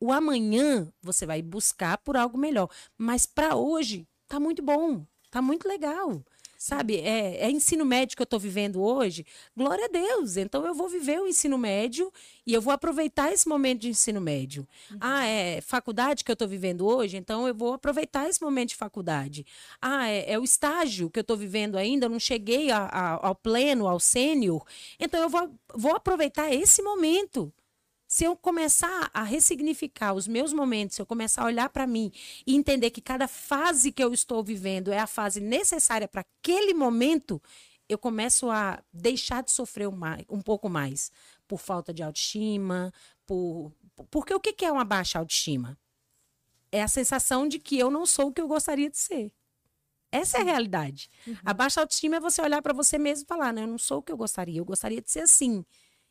O 0.00 0.12
amanhã 0.12 0.92
você 1.00 1.24
vai 1.24 1.40
buscar 1.40 1.98
por 1.98 2.16
algo 2.16 2.36
melhor. 2.36 2.68
Mas 2.98 3.26
para 3.26 3.56
hoje, 3.56 4.06
tá 4.28 4.38
muito 4.38 4.62
bom. 4.62 5.06
Tá 5.30 5.40
muito 5.40 5.66
legal. 5.66 6.22
Sabe? 6.66 6.96
É, 6.96 7.44
é 7.44 7.48
ensino 7.48 7.84
médio 7.84 8.16
que 8.16 8.22
eu 8.22 8.24
estou 8.24 8.40
vivendo 8.40 8.82
hoje. 8.82 9.24
Glória 9.56 9.84
a 9.84 9.88
Deus. 9.88 10.36
Então 10.36 10.66
eu 10.66 10.74
vou 10.74 10.88
viver 10.88 11.20
o 11.20 11.28
ensino 11.28 11.56
médio 11.56 12.12
e 12.44 12.52
eu 12.52 12.60
vou 12.60 12.72
aproveitar 12.72 13.32
esse 13.32 13.48
momento 13.48 13.82
de 13.82 13.90
ensino 13.90 14.20
médio. 14.20 14.66
Ah, 15.00 15.24
é 15.24 15.60
faculdade 15.60 16.24
que 16.24 16.30
eu 16.30 16.32
estou 16.32 16.48
vivendo 16.48 16.84
hoje, 16.84 17.16
então 17.16 17.46
eu 17.46 17.54
vou 17.54 17.72
aproveitar 17.74 18.28
esse 18.28 18.42
momento 18.42 18.70
de 18.70 18.74
faculdade. 18.74 19.46
Ah, 19.80 20.08
é, 20.08 20.32
é 20.32 20.38
o 20.40 20.42
estágio 20.42 21.08
que 21.08 21.20
eu 21.20 21.22
estou 21.22 21.36
vivendo 21.36 21.76
ainda, 21.78 22.06
eu 22.06 22.10
não 22.10 22.18
cheguei 22.18 22.68
a- 22.72 22.86
a- 22.86 23.26
ao 23.28 23.34
pleno, 23.36 23.86
ao 23.86 24.00
sênior. 24.00 24.64
Então 24.98 25.22
eu 25.22 25.28
vou, 25.28 25.48
vou 25.72 25.94
aproveitar 25.94 26.52
esse 26.52 26.82
momento. 26.82 27.52
Se 28.16 28.24
eu 28.24 28.34
começar 28.34 29.10
a 29.12 29.22
ressignificar 29.22 30.14
os 30.14 30.26
meus 30.26 30.50
momentos, 30.50 30.96
se 30.96 31.02
eu 31.02 31.04
começar 31.04 31.42
a 31.42 31.44
olhar 31.44 31.68
para 31.68 31.86
mim 31.86 32.10
e 32.46 32.56
entender 32.56 32.90
que 32.90 33.02
cada 33.02 33.28
fase 33.28 33.92
que 33.92 34.02
eu 34.02 34.10
estou 34.10 34.42
vivendo 34.42 34.90
é 34.90 34.98
a 34.98 35.06
fase 35.06 35.38
necessária 35.38 36.08
para 36.08 36.22
aquele 36.22 36.72
momento, 36.72 37.42
eu 37.86 37.98
começo 37.98 38.48
a 38.48 38.82
deixar 38.90 39.42
de 39.42 39.50
sofrer 39.50 39.86
um, 39.86 40.00
um 40.30 40.40
pouco 40.40 40.66
mais 40.66 41.12
por 41.46 41.60
falta 41.60 41.92
de 41.92 42.02
autoestima, 42.02 42.90
por 43.26 43.70
porque 44.10 44.32
o 44.32 44.40
que 44.40 44.64
é 44.64 44.72
uma 44.72 44.82
baixa 44.82 45.18
autoestima? 45.18 45.78
É 46.72 46.82
a 46.82 46.88
sensação 46.88 47.46
de 47.46 47.58
que 47.58 47.78
eu 47.78 47.90
não 47.90 48.06
sou 48.06 48.28
o 48.28 48.32
que 48.32 48.40
eu 48.40 48.48
gostaria 48.48 48.88
de 48.88 48.96
ser. 48.96 49.30
Essa 50.10 50.38
é 50.38 50.40
a 50.40 50.44
realidade. 50.44 51.10
A 51.44 51.52
baixa 51.52 51.82
autoestima 51.82 52.16
é 52.16 52.20
você 52.20 52.40
olhar 52.40 52.62
para 52.62 52.72
você 52.72 52.96
mesmo 52.96 53.24
e 53.24 53.28
falar, 53.28 53.52
não, 53.52 53.60
eu 53.62 53.68
não 53.68 53.78
sou 53.78 53.98
o 53.98 54.02
que 54.02 54.10
eu 54.10 54.16
gostaria, 54.16 54.58
eu 54.58 54.64
gostaria 54.64 55.02
de 55.02 55.10
ser 55.10 55.20
assim. 55.20 55.62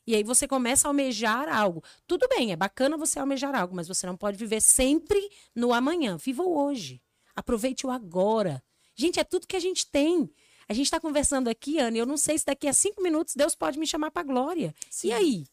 E 0.07 0.15
aí 0.15 0.23
você 0.23 0.47
começa 0.47 0.87
a 0.87 0.89
almejar 0.89 1.49
algo. 1.49 1.83
Tudo 2.05 2.27
bem, 2.27 2.51
é 2.51 2.55
bacana 2.55 2.97
você 2.97 3.19
almejar 3.19 3.55
algo, 3.55 3.75
mas 3.75 3.87
você 3.87 4.05
não 4.05 4.15
pode 4.15 4.37
viver 4.37 4.61
sempre 4.61 5.29
no 5.53 5.73
amanhã. 5.73 6.17
Viva 6.17 6.43
o 6.43 6.57
hoje. 6.57 7.01
Aproveite 7.35 7.85
o 7.87 7.91
agora. 7.91 8.63
Gente, 8.95 9.19
é 9.19 9.23
tudo 9.23 9.47
que 9.47 9.55
a 9.55 9.59
gente 9.59 9.87
tem. 9.87 10.29
A 10.67 10.73
gente 10.73 10.85
está 10.85 10.99
conversando 10.99 11.47
aqui, 11.47 11.79
Ana, 11.79 11.97
e 11.97 11.99
eu 11.99 12.05
não 12.05 12.17
sei 12.17 12.37
se 12.37 12.45
daqui 12.45 12.67
a 12.67 12.73
cinco 12.73 13.01
minutos 13.01 13.35
Deus 13.35 13.55
pode 13.55 13.77
me 13.77 13.85
chamar 13.85 14.11
para 14.11 14.23
glória. 14.23 14.73
Sim. 14.89 15.09
E 15.09 15.13
aí? 15.13 15.47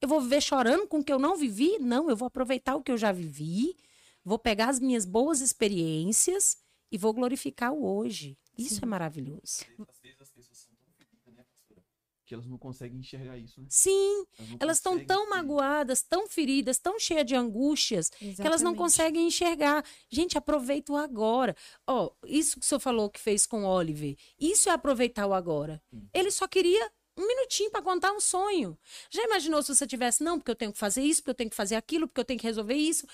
Eu 0.00 0.08
vou 0.08 0.20
viver 0.20 0.40
chorando 0.40 0.86
com 0.86 1.00
o 1.00 1.04
que 1.04 1.12
eu 1.12 1.18
não 1.18 1.36
vivi? 1.36 1.78
Não, 1.80 2.08
eu 2.08 2.16
vou 2.16 2.26
aproveitar 2.26 2.76
o 2.76 2.82
que 2.82 2.92
eu 2.92 2.96
já 2.96 3.10
vivi, 3.10 3.76
vou 4.24 4.38
pegar 4.38 4.68
as 4.68 4.78
minhas 4.78 5.04
boas 5.04 5.40
experiências 5.40 6.56
e 6.90 6.96
vou 6.96 7.12
glorificar 7.12 7.72
o 7.72 7.84
hoje. 7.84 8.38
Isso 8.56 8.76
Sim. 8.76 8.80
é 8.84 8.86
maravilhoso. 8.86 9.64
Às 9.88 10.00
vezes 10.00 10.20
as 10.20 10.30
pessoas 10.30 10.58
são 10.58 10.72
tão 10.76 10.88
feridas, 10.96 11.34
né, 11.34 11.44
pastora? 11.44 11.84
Que 12.28 12.34
elas 12.34 12.46
não 12.46 12.58
conseguem 12.58 13.00
enxergar 13.00 13.38
isso, 13.38 13.58
né? 13.58 13.66
Sim, 13.70 14.26
elas 14.60 14.76
estão 14.76 15.02
tão 15.02 15.30
magoadas, 15.30 16.02
tão 16.02 16.28
feridas, 16.28 16.78
tão 16.78 17.00
cheias 17.00 17.24
de 17.24 17.34
angústias, 17.34 18.10
que 18.10 18.26
elas 18.26 18.60
não 18.60 18.72
Exatamente. 18.72 18.76
conseguem 18.76 19.26
enxergar. 19.26 19.82
Gente, 20.10 20.36
aproveita 20.36 20.92
o 20.92 20.96
agora. 20.98 21.56
Ó, 21.86 22.10
isso 22.26 22.60
que 22.60 22.66
o 22.66 22.68
senhor 22.68 22.80
falou 22.80 23.08
que 23.08 23.18
fez 23.18 23.46
com 23.46 23.64
o 23.64 23.66
Oliver, 23.66 24.14
isso 24.38 24.68
é 24.68 24.72
aproveitar 24.72 25.26
o 25.26 25.32
agora. 25.32 25.82
Hum. 25.90 26.06
Ele 26.12 26.30
só 26.30 26.46
queria 26.46 26.92
um 27.16 27.26
minutinho 27.26 27.70
para 27.70 27.80
contar 27.80 28.12
um 28.12 28.20
sonho. 28.20 28.78
Já 29.10 29.24
imaginou 29.24 29.62
se 29.62 29.74
você 29.74 29.86
tivesse, 29.86 30.22
não, 30.22 30.38
porque 30.38 30.50
eu 30.50 30.56
tenho 30.56 30.72
que 30.72 30.78
fazer 30.78 31.02
isso, 31.02 31.22
porque 31.22 31.30
eu 31.30 31.34
tenho 31.34 31.50
que 31.50 31.56
fazer 31.56 31.76
aquilo, 31.76 32.06
porque 32.06 32.20
eu 32.20 32.26
tenho 32.26 32.38
que 32.38 32.46
resolver 32.46 32.74
isso? 32.74 33.06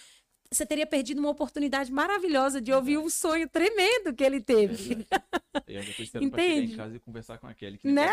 Você 0.51 0.65
teria 0.65 0.87
perdido 0.87 1.19
uma 1.19 1.31
oportunidade 1.31 1.91
maravilhosa 1.93 2.61
de 2.61 2.73
ouvir 2.73 2.99
um 2.99 3.11
sonho 3.11 3.49
tremendo 3.49 4.15
que 4.15 4.23
ele 4.23 4.41
teve. 4.41 5.07
Eu 5.67 5.81
ainda 5.81 5.93
tô 5.93 6.03
esperando 6.03 6.31
pra 6.31 6.43
chegar 6.43 6.55
Entende? 6.55 6.73
em 6.73 6.77
casa 6.77 6.97
e 6.97 7.01
conversar 7.01 7.39
com 7.39 7.47
a 7.47 7.55
Kelly. 7.55 7.79
Que 7.79 7.89
Né? 7.89 8.11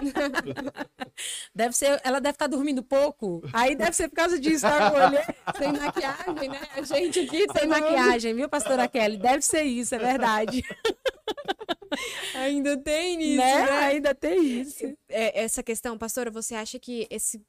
Deve 1.54 1.74
ser, 1.74 2.00
ela 2.04 2.20
deve 2.20 2.34
estar 2.34 2.46
dormindo 2.46 2.82
pouco. 2.82 3.42
Aí 3.52 3.74
ddeve 3.74 3.92
ser 3.94 4.08
por 4.08 4.16
causa 4.16 4.38
disso, 4.38 4.62
tá, 4.62 4.92
olha? 4.92 5.22
Sem 5.58 5.72
maquiagem, 5.72 6.48
né? 6.48 6.60
A 6.72 6.82
gente 6.82 7.20
aqui 7.20 7.46
Sem 7.52 7.66
maquiagem, 7.68 8.34
viu, 8.34 8.48
pastora 8.48 8.88
Kelly? 8.88 9.18
Deve 9.18 9.42
ser 9.42 9.62
isso, 9.62 9.94
é 9.94 9.98
verdade. 9.98 10.64
ainda 12.34 12.76
tem 12.78 13.16
nisso, 13.16 13.36
né? 13.36 13.66
né? 13.66 13.78
Ainda 13.78 14.14
tem 14.14 14.60
isso. 14.60 14.86
É, 15.08 15.42
essa 15.42 15.62
questão, 15.62 15.98
pastora, 15.98 16.30
você 16.30 16.54
acha 16.54 16.78
que 16.78 17.06
esse, 17.10 17.42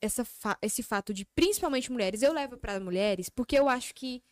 essa 0.00 0.24
fa- 0.24 0.58
esse 0.62 0.82
fato 0.82 1.12
de 1.12 1.24
principalmente 1.24 1.90
mulheres, 1.90 2.22
eu 2.22 2.32
levo 2.32 2.56
para 2.56 2.78
mulheres 2.80 3.28
porque 3.28 3.58
eu 3.58 3.68
acho 3.68 3.94
que 3.94 4.22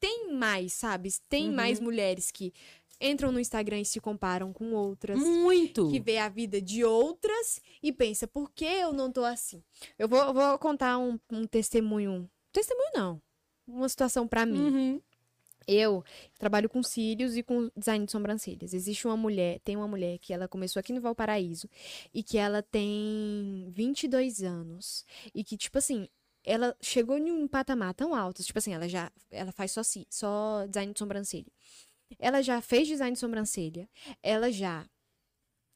tem 0.00 0.32
mais, 0.32 0.72
sabe? 0.72 1.10
Tem 1.28 1.48
Uhum. 1.48 1.54
mais 1.54 1.78
mulheres 1.78 2.30
que 2.30 2.52
entram 3.00 3.30
no 3.32 3.38
Instagram 3.40 3.80
e 3.80 3.84
se 3.84 4.00
comparam 4.00 4.52
com 4.52 4.72
outras. 4.72 5.18
Muito. 5.18 5.88
Que 5.90 6.00
vê 6.00 6.18
a 6.18 6.28
vida 6.28 6.60
de 6.62 6.84
outras 6.84 7.60
e 7.82 7.92
pensa, 7.92 8.26
por 8.26 8.50
que 8.52 8.64
eu 8.64 8.92
não 8.92 9.10
tô 9.12 9.24
assim? 9.24 9.62
Eu 9.98 10.08
vou, 10.08 10.32
vou 10.32 10.58
contar 10.58 10.98
um, 10.98 11.18
um 11.30 11.44
testemunho. 11.46 12.28
Testemunho 12.52 12.90
não. 12.94 13.22
Uma 13.66 13.88
situação 13.88 14.26
pra 14.26 14.44
mim. 14.46 14.58
Uhum. 14.60 15.00
Eu 15.66 16.04
trabalho 16.38 16.68
com 16.68 16.82
cílios 16.82 17.36
e 17.36 17.42
com 17.42 17.70
design 17.76 18.04
de 18.06 18.12
sobrancelhas. 18.12 18.74
Existe 18.74 19.06
uma 19.06 19.16
mulher, 19.16 19.60
tem 19.60 19.76
uma 19.76 19.88
mulher 19.88 20.18
que 20.18 20.32
ela 20.32 20.48
começou 20.48 20.80
aqui 20.80 20.92
no 20.92 21.00
Valparaíso 21.00 21.68
e 22.12 22.22
que 22.22 22.38
ela 22.38 22.62
tem 22.62 23.68
22 23.70 24.42
anos 24.42 25.04
e 25.34 25.44
que 25.44 25.56
tipo 25.56 25.78
assim, 25.78 26.08
ela 26.44 26.76
chegou 26.80 27.16
em 27.18 27.30
um 27.30 27.46
patamar 27.46 27.94
tão 27.94 28.14
alto, 28.14 28.42
tipo 28.42 28.58
assim, 28.58 28.74
ela 28.74 28.88
já 28.88 29.10
ela 29.30 29.52
faz 29.52 29.72
só 29.72 29.82
só 30.10 30.66
design 30.66 30.92
de 30.92 30.98
sobrancelha. 30.98 31.52
Ela 32.18 32.42
já 32.42 32.60
fez 32.60 32.88
design 32.88 33.14
de 33.14 33.18
sobrancelha, 33.18 33.88
ela 34.22 34.50
já 34.50 34.86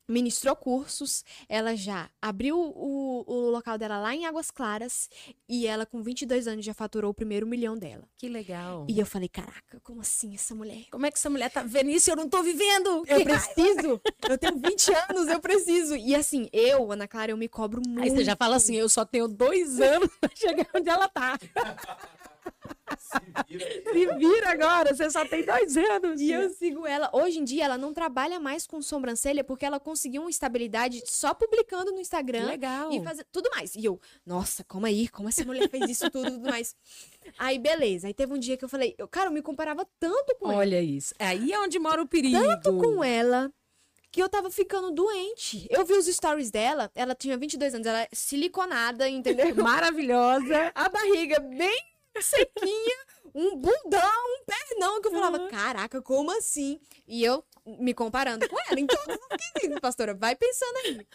ministrou 0.08 0.54
cursos, 0.54 1.24
ela 1.48 1.74
já 1.76 2.08
abriu 2.20 2.58
o, 2.58 3.24
o 3.26 3.50
local 3.50 3.76
dela 3.76 3.98
lá 3.98 4.14
em 4.14 4.26
Águas 4.26 4.50
Claras 4.50 5.08
e 5.48 5.66
ela 5.66 5.84
com 5.84 6.02
22 6.02 6.46
anos 6.46 6.64
já 6.64 6.72
faturou 6.74 7.10
o 7.10 7.14
primeiro 7.14 7.46
milhão 7.46 7.76
dela. 7.76 8.04
Que 8.16 8.28
legal. 8.28 8.86
E 8.88 8.98
eu 8.98 9.06
falei, 9.06 9.28
caraca, 9.28 9.80
como 9.82 10.00
assim 10.00 10.34
essa 10.34 10.54
mulher? 10.54 10.84
Como 10.90 11.06
é 11.06 11.10
que 11.10 11.18
essa 11.18 11.30
mulher 11.30 11.50
tá 11.50 11.62
vendo 11.62 11.90
isso 11.90 12.08
e 12.08 12.12
eu 12.12 12.16
não 12.16 12.28
tô 12.28 12.42
vivendo? 12.42 13.04
Eu 13.06 13.24
preciso! 13.24 14.00
Eu 14.28 14.38
tenho 14.38 14.56
20 14.58 14.92
anos, 15.08 15.28
eu 15.28 15.40
preciso! 15.40 15.96
E 15.96 16.14
assim, 16.14 16.48
eu, 16.52 16.90
Ana 16.90 17.08
Clara, 17.08 17.32
eu 17.32 17.36
me 17.36 17.48
cobro 17.48 17.82
muito. 17.86 18.02
Aí 18.02 18.10
você 18.10 18.24
já 18.24 18.36
fala 18.36 18.56
assim, 18.56 18.76
eu 18.76 18.88
só 18.88 19.04
tenho 19.04 19.28
dois 19.28 19.80
anos 19.80 20.10
pra 20.20 20.30
chegar 20.34 20.68
onde 20.74 20.88
ela 20.88 21.08
tá. 21.08 21.38
Se 22.98 23.92
vira. 23.92 24.12
Se 24.12 24.18
vira 24.18 24.50
agora, 24.50 24.94
você 24.94 25.10
só 25.10 25.24
tem 25.26 25.44
dois 25.44 25.76
anos. 25.76 26.20
E 26.20 26.30
eu 26.30 26.50
sigo 26.50 26.86
ela. 26.86 27.10
Hoje 27.12 27.38
em 27.38 27.44
dia, 27.44 27.64
ela 27.64 27.78
não 27.78 27.92
trabalha 27.92 28.38
mais 28.38 28.66
com 28.66 28.80
sobrancelha 28.80 29.42
porque 29.42 29.64
ela 29.64 29.80
conseguiu 29.80 30.22
uma 30.22 30.30
estabilidade 30.30 31.02
só 31.06 31.34
publicando 31.34 31.92
no 31.92 32.00
Instagram. 32.00 32.46
Legal. 32.46 32.92
E 32.92 33.02
fazer 33.02 33.26
tudo 33.32 33.50
mais. 33.54 33.74
E 33.74 33.84
eu, 33.84 34.00
nossa, 34.24 34.64
como 34.64 34.86
aí? 34.86 35.08
Como 35.08 35.28
essa 35.28 35.44
mulher 35.44 35.68
fez 35.68 35.90
isso 35.90 36.10
tudo 36.10 36.28
e 36.28 36.32
tudo 36.32 36.48
mais? 36.48 36.76
Aí, 37.38 37.58
beleza. 37.58 38.06
Aí 38.06 38.14
teve 38.14 38.32
um 38.32 38.38
dia 38.38 38.56
que 38.56 38.64
eu 38.64 38.68
falei, 38.68 38.94
eu, 38.98 39.08
cara, 39.08 39.28
eu 39.28 39.32
me 39.32 39.42
comparava 39.42 39.86
tanto 39.98 40.36
com 40.36 40.50
ela. 40.50 40.58
Olha 40.58 40.80
isso. 40.80 41.14
Aí 41.18 41.52
é 41.52 41.60
onde 41.60 41.78
mora 41.78 42.02
o 42.02 42.06
perigo. 42.06 42.38
Tanto 42.38 42.76
com 42.78 43.02
ela 43.02 43.52
que 44.10 44.22
eu 44.22 44.28
tava 44.28 44.50
ficando 44.50 44.90
doente. 44.90 45.66
Eu 45.68 45.84
vi 45.84 45.92
os 45.92 46.06
stories 46.06 46.50
dela, 46.50 46.90
ela 46.94 47.14
tinha 47.14 47.36
22 47.36 47.74
anos, 47.74 47.86
ela 47.86 48.02
é 48.02 48.08
siliconada, 48.12 49.06
entendeu? 49.08 49.54
Maravilhosa. 49.56 50.72
A 50.74 50.88
barriga 50.88 51.38
bem 51.38 51.95
sequinha, 52.22 52.96
um 53.34 53.56
bundão, 53.56 54.00
um 54.40 54.44
pernão, 54.46 55.00
que 55.00 55.08
eu 55.08 55.12
falava, 55.12 55.38
Uhum. 55.38 55.48
caraca, 55.48 56.00
como 56.02 56.30
assim? 56.30 56.80
E 57.06 57.22
eu 57.24 57.44
me 57.66 57.92
comparando 57.92 58.48
com 58.48 58.56
ela 58.68 58.80
os 58.80 59.54
quesitos, 59.54 59.80
pastora, 59.80 60.14
vai 60.14 60.36
pensando 60.36 60.76
aí. 60.84 61.06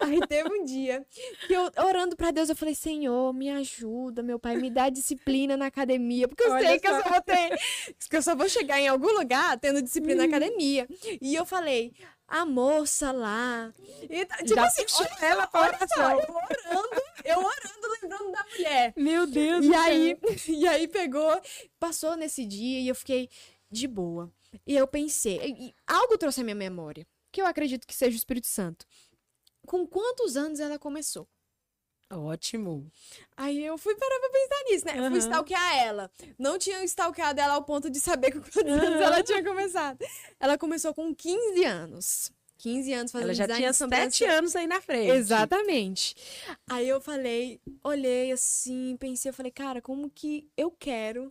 Aí 0.00 0.26
teve 0.26 0.48
um 0.52 0.64
dia 0.64 1.04
que 1.46 1.52
eu, 1.54 1.70
orando 1.84 2.14
pra 2.16 2.30
Deus, 2.30 2.48
eu 2.50 2.56
falei, 2.56 2.74
Senhor, 2.74 3.32
me 3.32 3.48
ajuda, 3.50 4.22
meu 4.22 4.38
pai, 4.38 4.56
me 4.56 4.70
dá 4.70 4.88
disciplina 4.90 5.56
na 5.56 5.66
academia, 5.66 6.28
porque 6.28 6.42
eu 6.42 6.52
Olha 6.52 6.68
sei 6.68 6.78
que 6.78 6.86
eu 6.86 6.94
só. 6.96 7.02
só 7.02 7.08
vou 7.10 7.20
ter, 7.22 7.58
que 8.10 8.16
eu 8.16 8.22
só 8.22 8.36
vou 8.36 8.48
chegar 8.48 8.78
em 8.78 8.88
algum 8.88 9.10
lugar 9.18 9.58
tendo 9.58 9.80
disciplina 9.82 10.22
Uhum. 10.22 10.28
na 10.30 10.36
academia. 10.36 10.86
E 11.20 11.34
eu 11.34 11.46
falei, 11.46 11.92
a 12.28 12.44
moça 12.44 13.12
lá. 13.12 13.72
E, 14.08 14.24
tá- 14.26 14.36
tipo 14.38 14.54
Já 14.54 14.66
assim, 14.66 14.84
olha 14.98 15.16
ela 15.20 15.46
pra 15.46 15.60
oração. 15.68 16.10
eu 16.10 16.34
orando, 16.34 17.02
eu 17.24 17.38
orando, 17.38 17.88
lembrando 18.02 18.32
da 18.32 18.44
mulher. 18.44 18.92
Meu 18.96 19.26
Deus 19.26 19.64
E 19.64 19.74
aí, 19.74 20.16
e 20.48 20.66
aí 20.68 20.88
pegou, 20.88 21.40
passou 21.78 22.16
nesse 22.16 22.44
dia 22.44 22.80
e 22.80 22.88
eu 22.88 22.94
fiquei 22.94 23.28
de 23.70 23.86
boa. 23.86 24.32
E 24.66 24.74
eu 24.76 24.86
pensei, 24.86 25.74
algo 25.86 26.16
trouxe 26.18 26.40
à 26.40 26.44
minha 26.44 26.54
memória, 26.54 27.06
que 27.30 27.40
eu 27.40 27.46
acredito 27.46 27.86
que 27.86 27.94
seja 27.94 28.14
o 28.14 28.18
Espírito 28.18 28.46
Santo. 28.46 28.86
Com 29.66 29.86
quantos 29.86 30.36
anos 30.36 30.60
ela 30.60 30.78
começou? 30.78 31.28
Ótimo. 32.10 32.90
Aí 33.36 33.64
eu 33.64 33.76
fui 33.76 33.94
parar 33.96 34.20
pra 34.20 34.30
pensar 34.30 34.64
nisso, 34.70 34.84
né? 34.86 35.06
Eu 35.06 35.10
Fui 35.10 35.18
stalkear 35.18 35.76
ela. 35.78 36.10
Não 36.38 36.58
tinha 36.58 36.82
stalkeado 36.84 37.40
ela 37.40 37.54
ao 37.54 37.64
ponto 37.64 37.90
de 37.90 37.98
saber 37.98 38.32
com 38.32 38.40
quantos 38.40 38.72
anos 38.72 38.84
Aham. 38.94 39.02
ela 39.02 39.22
tinha 39.22 39.42
começado. 39.42 39.98
Ela 40.38 40.56
começou 40.56 40.94
com 40.94 41.14
15 41.14 41.64
anos. 41.64 42.32
15 42.58 42.92
anos 42.92 43.12
fazendo 43.12 43.26
Ela 43.26 43.34
já 43.34 43.46
tinha 43.48 43.70
de 43.70 43.76
sobrancelha. 43.76 44.10
sete 44.10 44.24
anos 44.24 44.56
aí 44.56 44.66
na 44.66 44.80
frente. 44.80 45.10
Exatamente. 45.10 46.16
Aí 46.68 46.88
eu 46.88 47.00
falei, 47.00 47.60
olhei 47.84 48.32
assim, 48.32 48.96
pensei, 48.98 49.28
eu 49.28 49.34
falei, 49.34 49.52
cara, 49.52 49.82
como 49.82 50.08
que 50.08 50.48
eu 50.56 50.70
quero 50.70 51.30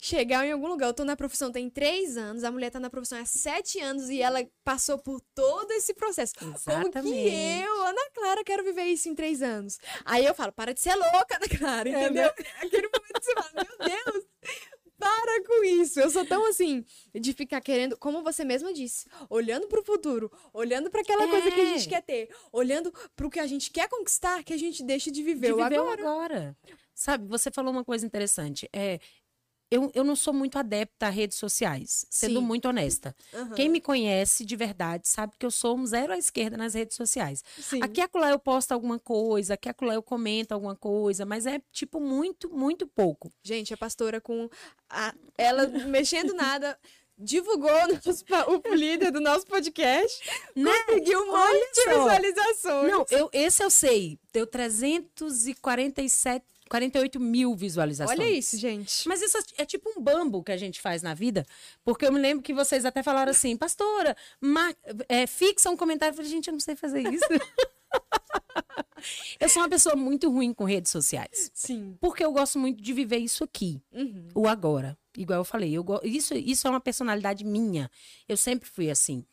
chegar 0.00 0.46
em 0.46 0.52
algum 0.52 0.68
lugar? 0.68 0.86
Eu 0.88 0.94
tô 0.94 1.04
na 1.04 1.16
profissão 1.16 1.50
tem 1.52 1.68
três 1.70 2.16
anos, 2.16 2.44
a 2.44 2.50
mulher 2.50 2.70
tá 2.70 2.80
na 2.80 2.90
profissão 2.90 3.18
há 3.18 3.24
sete 3.24 3.80
anos 3.80 4.08
e 4.10 4.20
ela 4.20 4.46
passou 4.64 4.98
por 4.98 5.20
todo 5.34 5.70
esse 5.72 5.94
processo. 5.94 6.34
Como 6.38 6.52
que 6.54 6.70
Exatamente. 6.70 7.64
eu, 7.64 7.82
Ana 7.82 8.10
Clara, 8.14 8.44
quero 8.44 8.64
viver 8.64 8.84
isso 8.84 9.08
em 9.08 9.14
três 9.14 9.42
anos? 9.42 9.78
Aí 10.04 10.24
eu 10.24 10.34
falo, 10.34 10.52
para 10.52 10.72
de 10.74 10.80
ser 10.80 10.94
louca, 10.94 11.36
Ana 11.36 11.48
Clara, 11.58 11.88
entendeu? 11.88 12.30
Aquele 12.62 12.88
momento 12.88 13.22
você 13.22 13.34
fala, 13.34 13.50
meu 13.54 13.88
Deus, 13.88 14.24
para 14.98 15.44
com 15.44 15.64
isso. 15.64 16.00
Eu 16.00 16.10
sou 16.10 16.24
tão 16.24 16.48
assim, 16.48 16.84
de 17.14 17.32
ficar 17.32 17.60
querendo, 17.60 17.96
como 17.98 18.22
você 18.22 18.44
mesma 18.44 18.72
disse, 18.72 19.06
olhando 19.28 19.66
pro 19.66 19.84
futuro, 19.84 20.30
olhando 20.52 20.88
para 20.90 21.00
aquela 21.02 21.28
coisa 21.28 21.50
que 21.50 21.60
a 21.60 21.64
gente 21.66 21.86
É. 21.86 21.90
quer 21.90 22.02
ter, 22.02 22.34
olhando 22.52 22.92
pro 23.14 23.28
que 23.28 23.40
a 23.40 23.46
gente 23.46 23.70
quer 23.70 23.88
conquistar, 23.88 24.42
que 24.44 24.52
a 24.52 24.56
gente 24.56 24.82
deixa 24.82 25.10
de 25.10 25.22
viver, 25.22 25.48
de 25.48 25.52
o 25.52 25.56
viver 25.56 25.78
o 25.80 25.82
agora. 25.90 26.02
agora. 26.02 26.56
Sabe, 26.94 27.26
você 27.26 27.50
falou 27.50 27.72
uma 27.72 27.84
coisa 27.84 28.06
interessante. 28.06 28.68
É, 28.72 29.00
eu, 29.70 29.90
eu 29.94 30.04
não 30.04 30.14
sou 30.14 30.32
muito 30.32 30.58
adepta 30.58 31.06
a 31.06 31.10
redes 31.10 31.36
sociais, 31.38 32.06
sendo 32.10 32.38
Sim. 32.40 32.46
muito 32.46 32.68
honesta. 32.68 33.14
Aham. 33.32 33.54
Quem 33.54 33.68
me 33.68 33.80
conhece 33.80 34.44
de 34.44 34.54
verdade 34.56 35.08
sabe 35.08 35.32
que 35.38 35.44
eu 35.44 35.50
sou 35.50 35.76
um 35.76 35.84
zero 35.86 36.12
à 36.12 36.18
esquerda 36.18 36.56
nas 36.56 36.74
redes 36.74 36.96
sociais. 36.96 37.42
Sim. 37.58 37.80
Aqui 37.82 38.00
acolá 38.00 38.30
eu 38.30 38.38
posto 38.38 38.72
alguma 38.72 38.98
coisa, 38.98 39.54
aqui 39.54 39.68
acolá 39.68 39.94
eu 39.94 40.02
comento 40.02 40.52
alguma 40.54 40.76
coisa, 40.76 41.24
mas 41.26 41.46
é 41.46 41.60
tipo 41.72 41.98
muito, 41.98 42.48
muito 42.50 42.86
pouco. 42.86 43.32
Gente, 43.42 43.74
a 43.74 43.76
pastora 43.76 44.20
com 44.20 44.48
a- 44.88 45.14
ela 45.36 45.66
mexendo 45.88 46.34
nada. 46.34 46.78
Divulgou 47.16 47.70
pa- 48.28 48.44
o 48.48 48.74
líder 48.74 49.12
do 49.12 49.20
nosso 49.20 49.46
podcast. 49.46 50.18
Conseguiu 50.52 51.20
um 51.22 51.26
monte 51.26 51.72
de 51.72 51.86
Né? 51.86 51.94
visualizações. 51.94 52.90
Não, 52.90 53.06
eu, 53.08 53.30
esse 53.32 53.62
eu 53.62 53.70
sei. 53.70 54.18
Deu 54.32 54.44
347, 54.48 56.44
48 56.68 57.20
mil 57.20 57.54
visualizações. 57.54 58.18
Olha 58.18 58.30
isso, 58.30 58.56
gente. 58.56 59.06
Mas 59.06 59.20
isso 59.22 59.38
é 59.58 59.64
tipo 59.66 59.90
um 59.96 60.00
bambo 60.02 60.42
que 60.42 60.52
a 60.52 60.56
gente 60.56 60.80
faz 60.80 61.02
na 61.02 61.14
vida, 61.14 61.46
porque 61.84 62.06
eu 62.06 62.12
me 62.12 62.20
lembro 62.20 62.42
que 62.42 62.54
vocês 62.54 62.84
até 62.84 63.02
falaram 63.02 63.30
assim, 63.30 63.56
pastora, 63.56 64.16
é, 65.08 65.26
fixa 65.26 65.70
um 65.70 65.76
comentário. 65.76 66.12
Eu 66.12 66.16
falei, 66.16 66.30
gente, 66.30 66.48
eu 66.48 66.52
não 66.52 66.60
sei 66.60 66.74
fazer 66.76 67.02
isso. 67.12 67.24
eu 69.38 69.48
sou 69.48 69.62
uma 69.62 69.68
pessoa 69.68 69.94
muito 69.94 70.30
ruim 70.30 70.52
com 70.54 70.64
redes 70.64 70.90
sociais, 70.90 71.50
Sim. 71.54 71.96
porque 72.00 72.24
eu 72.24 72.32
gosto 72.32 72.58
muito 72.58 72.82
de 72.82 72.92
viver 72.92 73.18
isso 73.18 73.44
aqui, 73.44 73.80
Uhum. 73.92 74.28
o 74.34 74.48
agora. 74.48 74.96
Igual 75.16 75.40
eu 75.40 75.44
falei, 75.44 75.72
eu 75.76 75.84
go- 75.84 76.00
isso, 76.02 76.34
isso 76.34 76.66
é 76.66 76.70
uma 76.70 76.80
personalidade 76.80 77.44
minha. 77.44 77.90
Eu 78.28 78.36
sempre 78.36 78.68
fui 78.68 78.90
assim. 78.90 79.24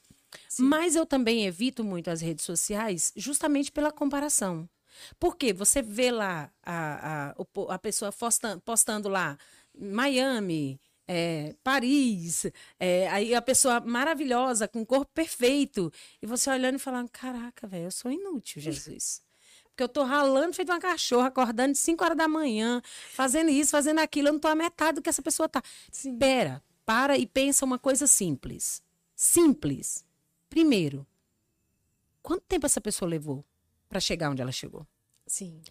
Sim. 0.48 0.64
Mas 0.64 0.96
eu 0.96 1.06
também 1.06 1.46
evito 1.46 1.84
muito 1.84 2.10
as 2.10 2.22
redes 2.22 2.46
sociais 2.46 3.12
justamente 3.16 3.72
pela 3.72 3.92
comparação. 3.92 4.70
Porque 5.20 5.54
você 5.54 5.82
vê 5.82 6.12
lá 6.12 6.52
a, 6.64 7.34
a, 7.38 7.76
a 7.76 7.80
pessoa 7.80 8.12
postando, 8.12 8.62
postando 8.62 9.10
lá 9.10 9.38
Miami, 9.78 10.80
é, 11.08 11.56
Paris, 11.64 12.46
é, 12.80 13.08
aí 13.10 13.36
a 13.36 13.42
pessoa 13.42 13.80
maravilhosa, 13.82 14.68
com 14.68 14.82
o 14.82 14.86
corpo 14.86 15.12
perfeito, 15.14 15.92
e 16.22 16.26
você 16.26 16.50
olhando 16.50 16.76
e 16.76 16.80
falando: 16.80 17.10
caraca, 17.10 17.68
velho, 17.68 17.86
eu 17.86 17.92
sou 17.92 18.12
inútil, 18.12 18.62
Jesus. 18.62 19.22
Porque 19.66 19.84
eu 19.84 19.89
tô 19.89 20.04
ralando 20.04 20.54
feito 20.54 20.72
uma 20.72 20.80
cachorra, 20.80 21.28
acordando 21.28 21.74
de 21.74 21.80
5 21.80 22.04
horas 22.04 22.18
da 22.18 22.28
manhã, 22.28 22.82
fazendo 23.14 23.50
isso, 23.50 23.72
fazendo 23.72 24.00
aquilo, 24.00 24.28
eu 24.28 24.34
não 24.34 24.39
tô 24.39 24.48
a 24.48 24.56
metade 24.56 24.96
do 24.96 25.02
que 25.02 25.10
essa 25.10 25.22
pessoa 25.22 25.48
tá. 25.48 25.64
Sim. 25.92 26.18
Pera, 26.18 26.62
para 26.86 27.18
e 27.18 27.26
pensa 27.26 27.66
uma 27.66 27.80
coisa 27.80 28.06
simples. 28.06 28.84
Simples. 29.16 30.06
Primeiro, 30.50 31.08
quanto 32.22 32.44
tempo 32.44 32.66
essa 32.66 32.82
pessoa 32.82 33.10
levou 33.10 33.46
para 33.92 34.00
chegar 34.00 34.32
onde 34.32 34.42
ela 34.42 34.54
chegou? 34.54 34.88
Sim. 35.28 35.62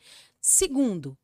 Segundo, 0.43 1.17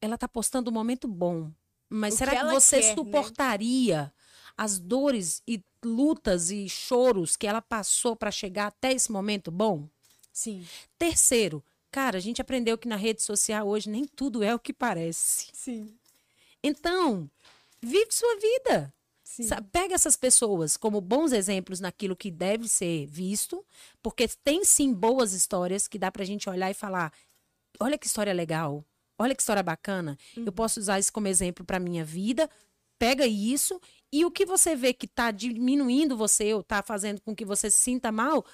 ela 0.00 0.16
tá 0.16 0.28
postando 0.28 0.70
um 0.70 0.72
momento 0.72 1.08
bom, 1.08 1.50
mas 1.88 2.14
O 2.14 2.18
será 2.18 2.30
que 2.30 2.38
que, 2.38 2.44
você 2.54 2.76
quer, 2.80 2.88
né? 2.88 2.94
suportaria 2.94 4.12
as 4.56 4.78
dores 4.78 5.42
e 5.48 5.60
lutas 5.84 6.50
e 6.52 6.68
choros 6.68 7.36
que 7.36 7.46
ela 7.46 7.60
passou 7.60 8.14
para 8.14 8.30
chegar 8.30 8.68
até 8.68 8.92
esse 8.92 9.10
momento 9.10 9.50
bom? 9.50 9.88
Sim. 10.32 10.64
Terceiro, 10.96 11.62
cara, 11.90 12.18
a 12.18 12.20
gente 12.20 12.40
aprendeu 12.40 12.78
que 12.78 12.86
na 12.86 12.96
rede 12.96 13.20
social 13.20 13.66
hoje 13.66 13.90
nem 13.90 14.04
tudo 14.04 14.42
é 14.44 14.54
o 14.54 14.58
que 14.58 14.72
parece. 14.72 15.48
Sim. 15.52 15.98
Então, 16.62 17.28
vive 17.82 18.12
sua 18.12 18.36
vida. 18.38 18.94
Pega 19.72 19.94
essas 19.94 20.16
pessoas 20.16 20.76
como 20.76 21.00
bons 21.00 21.32
exemplos 21.32 21.80
naquilo 21.80 22.14
que 22.14 22.30
deve 22.30 22.68
ser 22.68 23.06
visto, 23.06 23.64
porque 24.02 24.28
tem 24.44 24.64
sim 24.64 24.92
boas 24.92 25.32
histórias 25.32 25.88
que 25.88 25.98
dá 25.98 26.12
pra 26.12 26.24
gente 26.24 26.48
olhar 26.48 26.70
e 26.70 26.74
falar: 26.74 27.12
olha 27.80 27.98
que 27.98 28.06
história 28.06 28.32
legal, 28.32 28.84
olha 29.18 29.34
que 29.34 29.40
história 29.40 29.62
bacana. 29.62 30.18
Eu 30.36 30.52
posso 30.52 30.78
usar 30.78 30.98
isso 30.98 31.12
como 31.12 31.26
exemplo 31.26 31.64
pra 31.64 31.80
minha 31.80 32.04
vida. 32.04 32.48
Pega 32.98 33.26
isso 33.26 33.80
e 34.12 34.24
o 34.24 34.30
que 34.30 34.46
você 34.46 34.76
vê 34.76 34.92
que 34.92 35.08
tá 35.08 35.30
diminuindo 35.30 36.16
você 36.16 36.54
ou 36.54 36.62
tá 36.62 36.82
fazendo 36.82 37.20
com 37.20 37.34
que 37.34 37.44
você 37.44 37.70
se 37.70 37.78
sinta 37.78 38.12
mal, 38.12 38.44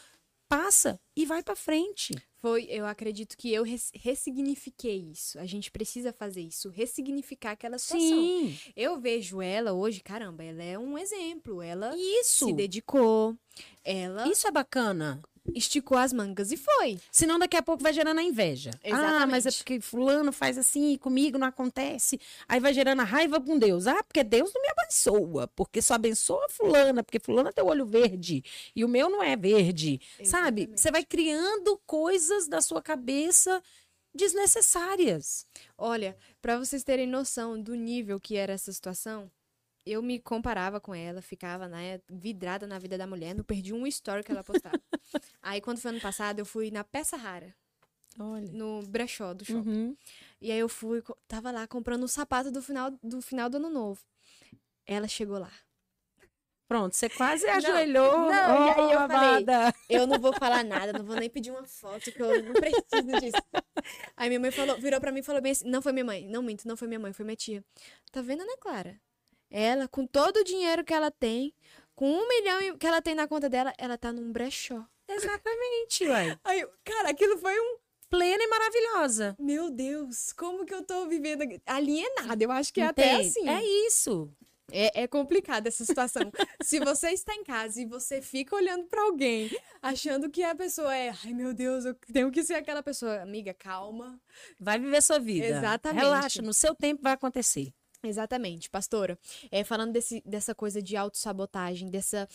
passa 0.48 0.98
e 1.14 1.26
vai 1.26 1.42
pra 1.42 1.54
frente. 1.54 2.14
Foi, 2.40 2.64
eu 2.70 2.86
acredito 2.86 3.36
que 3.36 3.52
eu 3.52 3.62
res- 3.62 3.90
ressignifiquei 3.94 4.96
isso. 5.12 5.38
A 5.38 5.44
gente 5.44 5.70
precisa 5.70 6.12
fazer 6.12 6.40
isso, 6.40 6.70
ressignificar 6.70 7.50
aquela 7.52 7.78
situação. 7.78 8.08
Sim, 8.08 8.56
Eu 8.74 8.98
vejo 8.98 9.42
ela 9.42 9.72
hoje, 9.74 10.00
caramba, 10.00 10.42
ela 10.42 10.62
é 10.62 10.78
um 10.78 10.96
exemplo. 10.96 11.60
Ela 11.60 11.94
isso. 11.96 12.46
se 12.46 12.52
dedicou, 12.54 13.36
ela 13.84 14.28
Isso 14.28 14.46
é 14.46 14.50
bacana. 14.50 15.20
esticou 15.54 15.96
as 15.96 16.12
mangas 16.12 16.52
e 16.52 16.56
foi. 16.56 17.00
Senão 17.10 17.38
daqui 17.38 17.56
a 17.56 17.62
pouco 17.62 17.82
vai 17.82 17.92
gerando 17.92 18.18
a 18.18 18.22
inveja. 18.22 18.70
Ah, 18.84 19.26
mas 19.26 19.46
é 19.46 19.48
Exatamente. 19.48 19.56
porque 19.58 19.80
fulano 19.80 20.32
faz 20.32 20.58
assim 20.58 20.92
e 20.92 20.98
comigo 20.98 21.38
não 21.38 21.46
acontece. 21.46 22.20
Aí 22.46 22.60
vai 22.60 22.72
gerando 22.74 23.00
a 23.00 23.04
raiva 23.04 23.40
com 23.40 23.58
Deus. 23.58 23.86
Ah, 23.86 24.02
porque 24.02 24.22
Deus 24.22 24.52
não 24.54 24.60
me 24.62 24.68
abençoa. 24.68 25.48
Porque 25.48 25.80
só 25.82 25.94
abençoa 25.94 26.46
fulana, 26.50 27.02
porque 27.02 27.18
fulana 27.18 27.52
tem 27.52 27.64
o 27.64 27.68
olho 27.68 27.86
verde 27.86 28.44
e 28.76 28.84
o 28.84 28.88
meu 28.88 29.08
não 29.08 29.22
é 29.22 29.34
verde. 29.36 30.00
Sabe? 30.24 30.62
Exatamente. 30.62 30.80
Você 30.80 30.90
vai 30.90 31.04
criando 31.04 31.80
coisas 31.86 32.46
da 32.46 32.60
sua 32.60 32.82
cabeça 32.82 33.62
desnecessárias. 34.14 35.46
Olha, 35.76 36.16
pra 36.42 36.58
vocês 36.58 36.82
terem 36.82 37.06
noção 37.06 37.60
do 37.60 37.74
nível 37.74 38.18
que 38.20 38.36
era 38.36 38.52
essa 38.52 38.72
situação, 38.72 39.30
eu 39.86 40.02
me 40.02 40.18
comparava 40.18 40.80
com 40.80 40.94
ela, 40.94 41.20
ficava, 41.22 41.68
né, 41.68 42.00
vidrada 42.08 42.66
na 42.66 42.78
vida 42.78 42.96
da 42.98 43.06
mulher, 43.06 43.34
não 43.34 43.44
perdi 43.44 43.72
um 43.72 43.86
story 43.86 44.22
que 44.22 44.30
ela 44.32 44.44
postava. 44.44 44.80
aí, 45.42 45.60
quando 45.60 45.78
foi 45.78 45.90
ano 45.90 46.00
passado, 46.00 46.38
eu 46.38 46.44
fui 46.46 46.70
na 46.70 46.84
Peça 46.84 47.16
Rara, 47.16 47.54
Olha. 48.18 48.50
no 48.52 48.82
brechó 48.86 49.32
do 49.34 49.44
shopping. 49.44 49.68
Uhum. 49.70 49.96
E 50.40 50.50
aí 50.52 50.58
eu 50.58 50.68
fui, 50.68 51.02
tava 51.26 51.50
lá 51.50 51.66
comprando 51.66 52.04
um 52.04 52.08
sapato 52.08 52.50
do 52.50 52.62
final 52.62 52.90
do, 53.02 53.20
final 53.22 53.48
do 53.48 53.56
ano 53.56 53.70
novo. 53.70 54.02
Ela 54.86 55.08
chegou 55.08 55.38
lá. 55.38 55.52
Pronto, 56.68 56.94
você 56.94 57.08
quase 57.08 57.48
ajoelhou. 57.48 58.30
não, 58.30 58.66
e 58.66 58.70
aí 58.70 58.92
eu 58.92 59.00
Oh, 59.04 59.08
falei, 59.08 59.44
amada. 59.44 59.74
Eu 59.88 60.06
não 60.06 60.20
vou 60.20 60.32
falar 60.32 60.62
nada, 60.62 60.92
não 60.92 61.04
vou 61.04 61.16
nem 61.16 61.28
pedir 61.28 61.50
uma 61.50 61.64
foto, 61.64 62.12
que 62.12 62.22
eu 62.22 62.44
não 62.44 62.52
preciso 62.52 63.20
disso. 63.20 63.42
Aí 64.16 64.28
minha 64.28 64.38
mãe 64.38 64.52
falou, 64.52 64.76
virou 64.78 65.00
pra 65.00 65.10
mim 65.10 65.18
e 65.18 65.22
falou 65.24 65.42
bem 65.42 65.50
assim: 65.50 65.68
não 65.68 65.82
foi 65.82 65.90
minha 65.92 66.04
mãe, 66.04 66.28
não 66.28 66.42
minto, 66.42 66.68
não 66.68 66.76
foi 66.76 66.86
minha 66.86 67.00
mãe, 67.00 67.12
foi 67.12 67.24
minha 67.24 67.34
tia. 67.34 67.64
Tá 68.12 68.22
vendo, 68.22 68.42
Ana 68.42 68.56
Clara? 68.58 69.00
Ela, 69.50 69.88
com 69.88 70.06
todo 70.06 70.38
o 70.38 70.44
dinheiro 70.44 70.84
que 70.84 70.94
ela 70.94 71.10
tem, 71.10 71.52
com 71.94 72.10
um 72.10 72.28
milhão 72.28 72.78
que 72.78 72.86
ela 72.86 73.02
tem 73.02 73.14
na 73.14 73.26
conta 73.26 73.48
dela, 73.48 73.72
ela 73.76 73.98
tá 73.98 74.12
num 74.12 74.30
brechó. 74.30 74.86
Exatamente, 75.08 76.06
ué. 76.06 76.38
Aí, 76.44 76.66
cara, 76.84 77.10
aquilo 77.10 77.36
foi 77.38 77.58
um. 77.58 77.76
Plena 78.08 78.42
e 78.42 78.48
maravilhosa. 78.48 79.36
Meu 79.38 79.70
Deus, 79.70 80.32
como 80.32 80.66
que 80.66 80.74
eu 80.74 80.82
tô 80.82 81.06
vivendo 81.06 81.44
alienada? 81.64 82.42
Eu 82.42 82.50
acho 82.50 82.72
que 82.74 82.80
é 82.80 82.86
até 82.86 83.14
assim. 83.14 83.48
É 83.48 83.62
isso. 83.86 84.28
É, 84.72 85.02
é 85.02 85.06
complicado 85.06 85.66
essa 85.66 85.84
situação. 85.84 86.22
Se 86.62 86.80
você 86.80 87.10
está 87.10 87.34
em 87.34 87.44
casa 87.44 87.80
e 87.80 87.86
você 87.86 88.20
fica 88.20 88.56
olhando 88.56 88.86
pra 88.86 89.02
alguém, 89.02 89.50
achando 89.80 90.28
que 90.28 90.42
a 90.42 90.54
pessoa 90.54 90.94
é, 90.94 91.12
ai 91.24 91.32
meu 91.32 91.52
Deus, 91.52 91.84
eu 91.84 91.94
tenho 92.12 92.30
que 92.30 92.42
ser 92.42 92.54
aquela 92.54 92.82
pessoa. 92.82 93.20
Amiga, 93.22 93.54
calma. 93.54 94.20
Vai 94.58 94.78
viver 94.78 95.02
sua 95.02 95.18
vida. 95.18 95.46
Exatamente. 95.46 96.02
Relaxa, 96.02 96.42
no 96.42 96.54
seu 96.54 96.74
tempo 96.74 97.02
vai 97.02 97.12
acontecer. 97.12 97.72
Exatamente, 98.02 98.70
pastora. 98.70 99.18
É, 99.50 99.62
falando 99.62 99.92
desse, 99.92 100.22
dessa 100.24 100.54
coisa 100.54 100.82
de 100.82 100.96
autossabotagem, 100.96 101.90
dessa. 101.90 102.28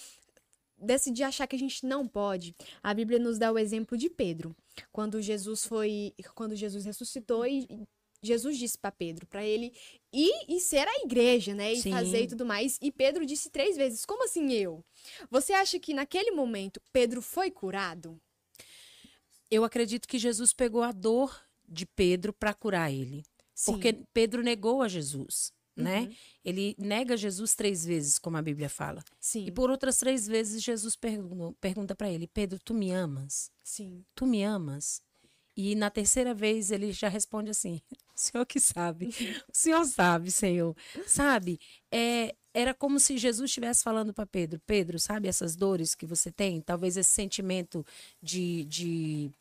Desse 0.78 1.10
de 1.10 1.24
achar 1.24 1.48
que 1.48 1.56
a 1.56 1.60
gente 1.60 1.86
não 1.86 2.06
pode, 2.06 2.54
a 2.84 2.94
Bíblia 2.94 3.18
nos 3.18 3.40
dá 3.40 3.50
o 3.50 3.58
exemplo 3.58 3.98
de 3.98 4.10
Pedro. 4.10 4.54
Quando 4.92 5.22
Jesus 5.22 5.66
foi. 5.66 6.14
Quando 6.34 6.56
Jesus 6.56 6.84
ressuscitou 6.84 7.46
e 7.46 7.66
Jesus 8.22 8.58
disse 8.58 8.78
para 8.78 8.92
Pedro, 8.92 9.26
para 9.28 9.46
ele 9.46 9.72
ir 10.12 10.34
e 10.50 10.60
ser 10.60 10.88
a 10.88 11.04
igreja, 11.04 11.54
né? 11.54 11.74
E 11.74 11.82
Sim. 11.82 11.92
fazer 11.92 12.24
e 12.24 12.28
tudo 12.28 12.46
mais. 12.46 12.78
E 12.82 12.92
Pedro 12.92 13.26
disse 13.26 13.50
três 13.50 13.78
vezes: 13.78 14.06
Como 14.06 14.26
assim 14.26 14.52
eu? 14.52 14.84
Você 15.30 15.54
acha 15.54 15.80
que 15.80 15.94
naquele 15.94 16.32
momento 16.32 16.82
Pedro 16.92 17.22
foi 17.22 17.50
curado? 17.50 18.20
Eu 19.50 19.64
acredito 19.64 20.08
que 20.08 20.18
Jesus 20.18 20.52
pegou 20.52 20.82
a 20.82 20.92
dor 20.92 21.40
de 21.68 21.86
Pedro 21.86 22.34
para 22.34 22.54
curar 22.54 22.92
ele. 22.92 23.24
Sim. 23.54 23.72
Porque 23.72 23.94
Pedro 24.14 24.44
negou 24.44 24.82
a 24.82 24.88
Jesus, 24.88 25.54
né? 25.76 26.02
Uhum. 26.02 26.16
Ele 26.44 26.76
nega 26.78 27.18
Jesus 27.18 27.54
três 27.54 27.86
vezes, 27.86 28.18
como 28.18 28.38
a 28.38 28.42
Bíblia 28.42 28.70
fala. 28.70 29.04
Sim. 29.20 29.46
E 29.46 29.52
por 29.52 29.70
outras 29.70 29.98
três 29.98 30.28
vezes, 30.28 30.64
Jesus 30.64 30.98
pergunta 31.60 31.96
para 31.96 32.10
ele: 32.10 32.28
Pedro, 32.28 32.60
tu 32.60 32.74
me 32.74 32.92
amas? 32.92 33.52
Sim. 33.64 34.04
Tu 34.16 34.26
me 34.26 34.44
amas? 34.44 35.02
E 35.58 35.74
na 35.74 35.90
terceira 35.90 36.34
vez 36.34 36.70
ele 36.70 36.92
já 36.92 37.08
responde 37.08 37.50
assim: 37.50 37.82
O 37.92 38.20
Senhor 38.20 38.46
que 38.46 38.60
sabe. 38.60 39.10
O 39.52 39.58
Senhor 39.58 39.86
sabe, 39.86 40.32
Senhor. 40.32 40.76
Sabe? 41.08 41.60
É, 41.92 42.36
era 42.54 42.74
como 42.74 43.00
se 43.00 43.18
Jesus 43.18 43.50
estivesse 43.50 43.84
falando 43.84 44.14
para 44.14 44.26
Pedro: 44.26 44.62
Pedro, 44.66 45.00
sabe 45.00 45.28
essas 45.28 45.56
dores 45.56 45.96
que 45.96 46.06
você 46.06 46.32
tem? 46.32 46.62
Talvez 46.62 46.98
esse 46.98 47.12
sentimento 47.12 47.86
de, 48.22 48.66
de, 48.66 49.32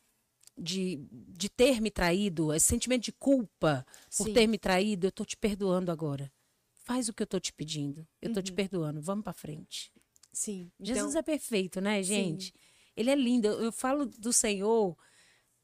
de, 0.57 0.99
de 1.11 1.49
ter 1.49 1.81
me 1.81 1.91
traído, 1.91 2.53
esse 2.53 2.65
sentimento 2.67 3.03
de 3.03 3.11
culpa 3.11 3.85
por 4.17 4.25
Sim. 4.25 4.33
ter 4.33 4.47
me 4.47 4.57
traído, 4.57 5.07
eu 5.07 5.11
tô 5.11 5.25
te 5.25 5.35
perdoando 5.35 5.91
agora. 5.91 6.31
Faz 6.75 7.09
o 7.09 7.13
que 7.13 7.23
eu 7.23 7.27
tô 7.27 7.39
te 7.39 7.51
pedindo. 7.51 8.07
Eu 8.21 8.31
tô 8.33 8.41
te 8.41 8.51
Uhum. 8.51 8.55
perdoando. 8.55 9.01
Vamos 9.01 9.23
para 9.23 9.33
frente. 9.33 9.91
Sim. 10.31 10.71
Jesus 10.79 11.15
Então, 11.15 11.19
é 11.19 11.23
perfeito, 11.23 11.81
né, 11.81 12.01
Sim. 12.03 12.09
gente? 12.13 12.53
Ele 12.95 13.09
é 13.09 13.15
lindo. 13.15 13.47
Eu, 13.47 13.63
eu 13.63 13.71
falo 13.71 14.05
do 14.05 14.31
Senhor, 14.31 14.95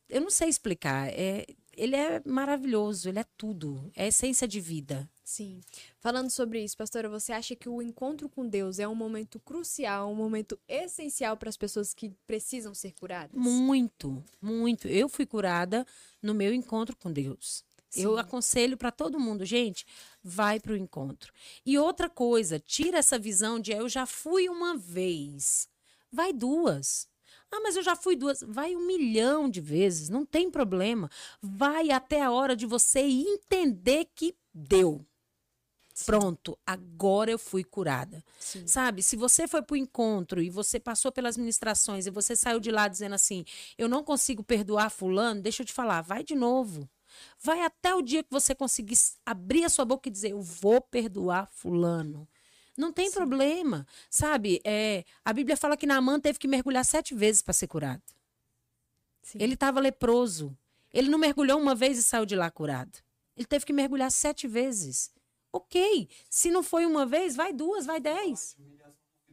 eu 0.10 0.22
não 0.22 0.30
sei 0.30 0.50
explicar. 0.50 1.08
É, 1.10 1.46
ele 1.76 1.96
é 1.96 2.22
maravilhoso, 2.26 3.08
ele 3.08 3.20
é 3.20 3.26
tudo. 3.38 3.92
É 3.96 4.06
a 4.06 4.08
essência 4.08 4.48
de 4.48 4.60
vida. 4.60 5.10
Sim. 5.32 5.62
Falando 5.98 6.30
sobre 6.30 6.62
isso, 6.62 6.76
pastora, 6.76 7.08
você 7.08 7.32
acha 7.32 7.56
que 7.56 7.70
o 7.70 7.82
encontro 7.82 8.28
com 8.28 8.46
Deus 8.46 8.80
é 8.80 8.88
um 8.88 8.94
momento 8.94 9.40
crucial, 9.40 10.12
um 10.12 10.16
momento 10.16 10.60
essencial 10.68 11.38
para 11.38 11.48
as 11.48 11.56
pessoas 11.56 11.94
que 11.94 12.10
precisam 12.28 12.74
ser 12.74 12.92
curadas? 13.00 13.32
Muito, 13.34 14.22
muito. 14.42 14.90
Eu 14.90 15.08
fui 15.08 15.26
curada 15.26 15.88
no 16.22 16.34
meu 16.34 16.54
encontro 16.54 16.98
com 16.98 17.10
Deus. 17.10 17.64
Eu 17.96 18.16
Sim. 18.16 18.20
aconselho 18.20 18.76
para 18.76 18.92
todo 18.92 19.22
mundo, 19.22 19.46
gente, 19.46 19.86
vai 20.22 20.60
para 20.60 20.74
o 20.74 20.78
encontro. 20.78 21.32
E 21.66 21.80
outra 21.80 22.10
coisa, 22.10 22.60
tira 22.60 22.98
essa 22.98 23.18
visão 23.18 23.58
de 23.58 23.72
eu 23.72 23.88
já 23.88 24.06
fui 24.06 24.50
uma 24.50 24.76
vez. 24.76 25.70
Vai 26.12 26.34
duas. 26.34 27.08
Ah, 27.50 27.62
mas 27.64 27.78
eu 27.78 27.84
já 27.84 27.96
fui 27.96 28.18
duas. 28.18 28.44
Vai 28.46 28.76
um 28.76 28.86
milhão 28.86 29.50
de 29.50 29.62
vezes, 29.62 30.10
não 30.10 30.26
tem 30.26 30.52
problema. 30.52 31.10
Vai 31.42 31.90
até 31.90 32.22
a 32.22 32.32
hora 32.32 32.54
de 32.54 32.66
você 32.66 33.00
entender 33.00 34.10
que 34.14 34.36
deu. 34.54 35.06
Pronto, 36.06 36.58
agora 36.66 37.32
eu 37.32 37.40
fui 37.40 37.64
curada. 37.64 38.24
Sim. 38.40 38.66
Sabe, 38.68 39.04
se 39.04 39.16
você 39.16 39.48
foi 39.48 39.62
para 39.62 39.74
o 39.74 39.78
encontro 39.78 40.42
e 40.42 40.50
você 40.50 40.80
passou 40.80 41.12
pelas 41.12 41.38
ministrações 41.38 42.06
e 42.06 42.12
você 42.12 42.36
saiu 42.36 42.60
de 42.60 42.72
lá 42.72 42.88
dizendo 42.88 43.16
assim: 43.16 43.46
eu 43.78 43.88
não 43.88 44.04
consigo 44.04 44.44
perdoar 44.44 44.90
Fulano, 44.90 45.42
deixa 45.42 45.62
eu 45.62 45.66
te 45.66 45.74
falar, 45.74 46.02
vai 46.02 46.24
de 46.24 46.36
novo. 46.36 46.90
Vai 47.40 47.62
até 47.62 47.94
o 47.94 48.02
dia 48.02 48.24
que 48.24 48.32
você 48.32 48.56
conseguir 48.56 48.98
abrir 49.26 49.66
a 49.66 49.70
sua 49.70 49.86
boca 49.86 50.08
e 50.08 50.12
dizer: 50.12 50.32
eu 50.32 50.42
vou 50.42 50.82
perdoar 50.82 51.50
Fulano. 51.52 52.28
Não 52.78 52.92
tem 52.92 53.12
problema, 53.12 53.86
sabe? 54.10 54.62
É, 54.64 55.04
a 55.26 55.34
Bíblia 55.34 55.58
fala 55.58 55.76
que 55.76 55.86
Naamã 55.86 56.20
teve 56.20 56.40
que 56.40 56.48
mergulhar 56.48 56.86
sete 56.86 57.14
vezes 57.14 57.42
para 57.42 57.54
ser 57.54 57.68
curado. 57.68 58.02
Sim. 59.22 59.38
Ele 59.42 59.54
estava 59.54 59.80
leproso. 59.80 60.58
Ele 60.94 61.10
não 61.10 61.20
mergulhou 61.20 61.60
uma 61.60 61.76
vez 61.76 61.98
e 61.98 62.04
saiu 62.04 62.26
de 62.26 62.36
lá 62.36 62.50
curado. 62.50 63.00
Ele 63.36 63.46
teve 63.46 63.66
que 63.66 63.74
mergulhar 63.74 64.12
sete 64.12 64.48
vezes. 64.48 65.12
Ok, 65.54 66.10
se 66.30 66.50
não 66.50 66.64
foi 66.64 66.86
uma 66.86 67.06
vez, 67.06 67.36
vai 67.36 67.52
duas, 67.52 67.86
vai 67.86 68.00
dez. 68.00 68.56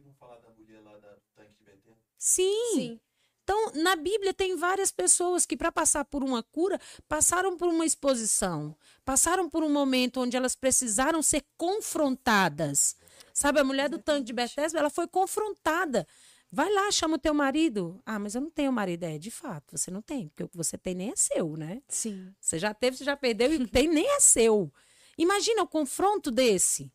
Não 0.05 0.13
falar 0.13 0.37
da 0.37 0.49
mulher 0.51 0.81
lá 0.83 0.97
da 0.97 1.15
tanque 1.35 1.53
de 1.57 1.63
Betesda? 1.63 1.97
Sim. 2.17 2.73
Sim. 2.73 2.99
Então, 3.43 3.71
na 3.73 3.95
Bíblia 3.95 4.31
tem 4.31 4.55
várias 4.55 4.91
pessoas 4.91 5.43
que, 5.43 5.57
para 5.57 5.71
passar 5.71 6.05
por 6.05 6.23
uma 6.23 6.43
cura, 6.43 6.79
passaram 7.07 7.57
por 7.57 7.67
uma 7.67 7.83
exposição, 7.83 8.77
passaram 9.03 9.49
por 9.49 9.63
um 9.63 9.69
momento 9.73 10.21
onde 10.21 10.37
elas 10.37 10.55
precisaram 10.55 11.19
ser 11.23 11.43
confrontadas. 11.57 12.95
Sabe, 13.33 13.59
a 13.59 13.63
mulher 13.63 13.89
do 13.89 13.97
tanque 13.97 14.25
de 14.25 14.33
Bethesda, 14.33 14.77
ela 14.77 14.89
foi 14.91 15.07
confrontada. 15.07 16.05
Vai 16.51 16.71
lá, 16.71 16.91
chama 16.91 17.15
o 17.15 17.19
teu 17.19 17.33
marido. 17.33 17.99
Ah, 18.05 18.19
mas 18.19 18.35
eu 18.35 18.41
não 18.41 18.51
tenho 18.51 18.71
marido. 18.71 19.03
É, 19.03 19.17
de 19.17 19.31
fato, 19.31 19.77
você 19.77 19.89
não 19.89 20.01
tem, 20.01 20.27
porque 20.27 20.43
o 20.43 20.49
que 20.49 20.57
você 20.57 20.77
tem 20.77 20.93
nem 20.93 21.09
é 21.09 21.15
seu, 21.15 21.55
né? 21.57 21.81
Sim. 21.87 22.31
Você 22.39 22.59
já 22.59 22.71
teve, 22.73 22.97
você 22.97 23.03
já 23.03 23.17
perdeu 23.17 23.51
e 23.51 23.55
o 23.57 23.65
que 23.65 23.71
tem 23.71 23.87
nem 23.87 24.07
é 24.07 24.19
seu. 24.19 24.71
Imagina 25.19 25.63
o 25.63 25.67
confronto 25.67 26.31
desse. 26.31 26.91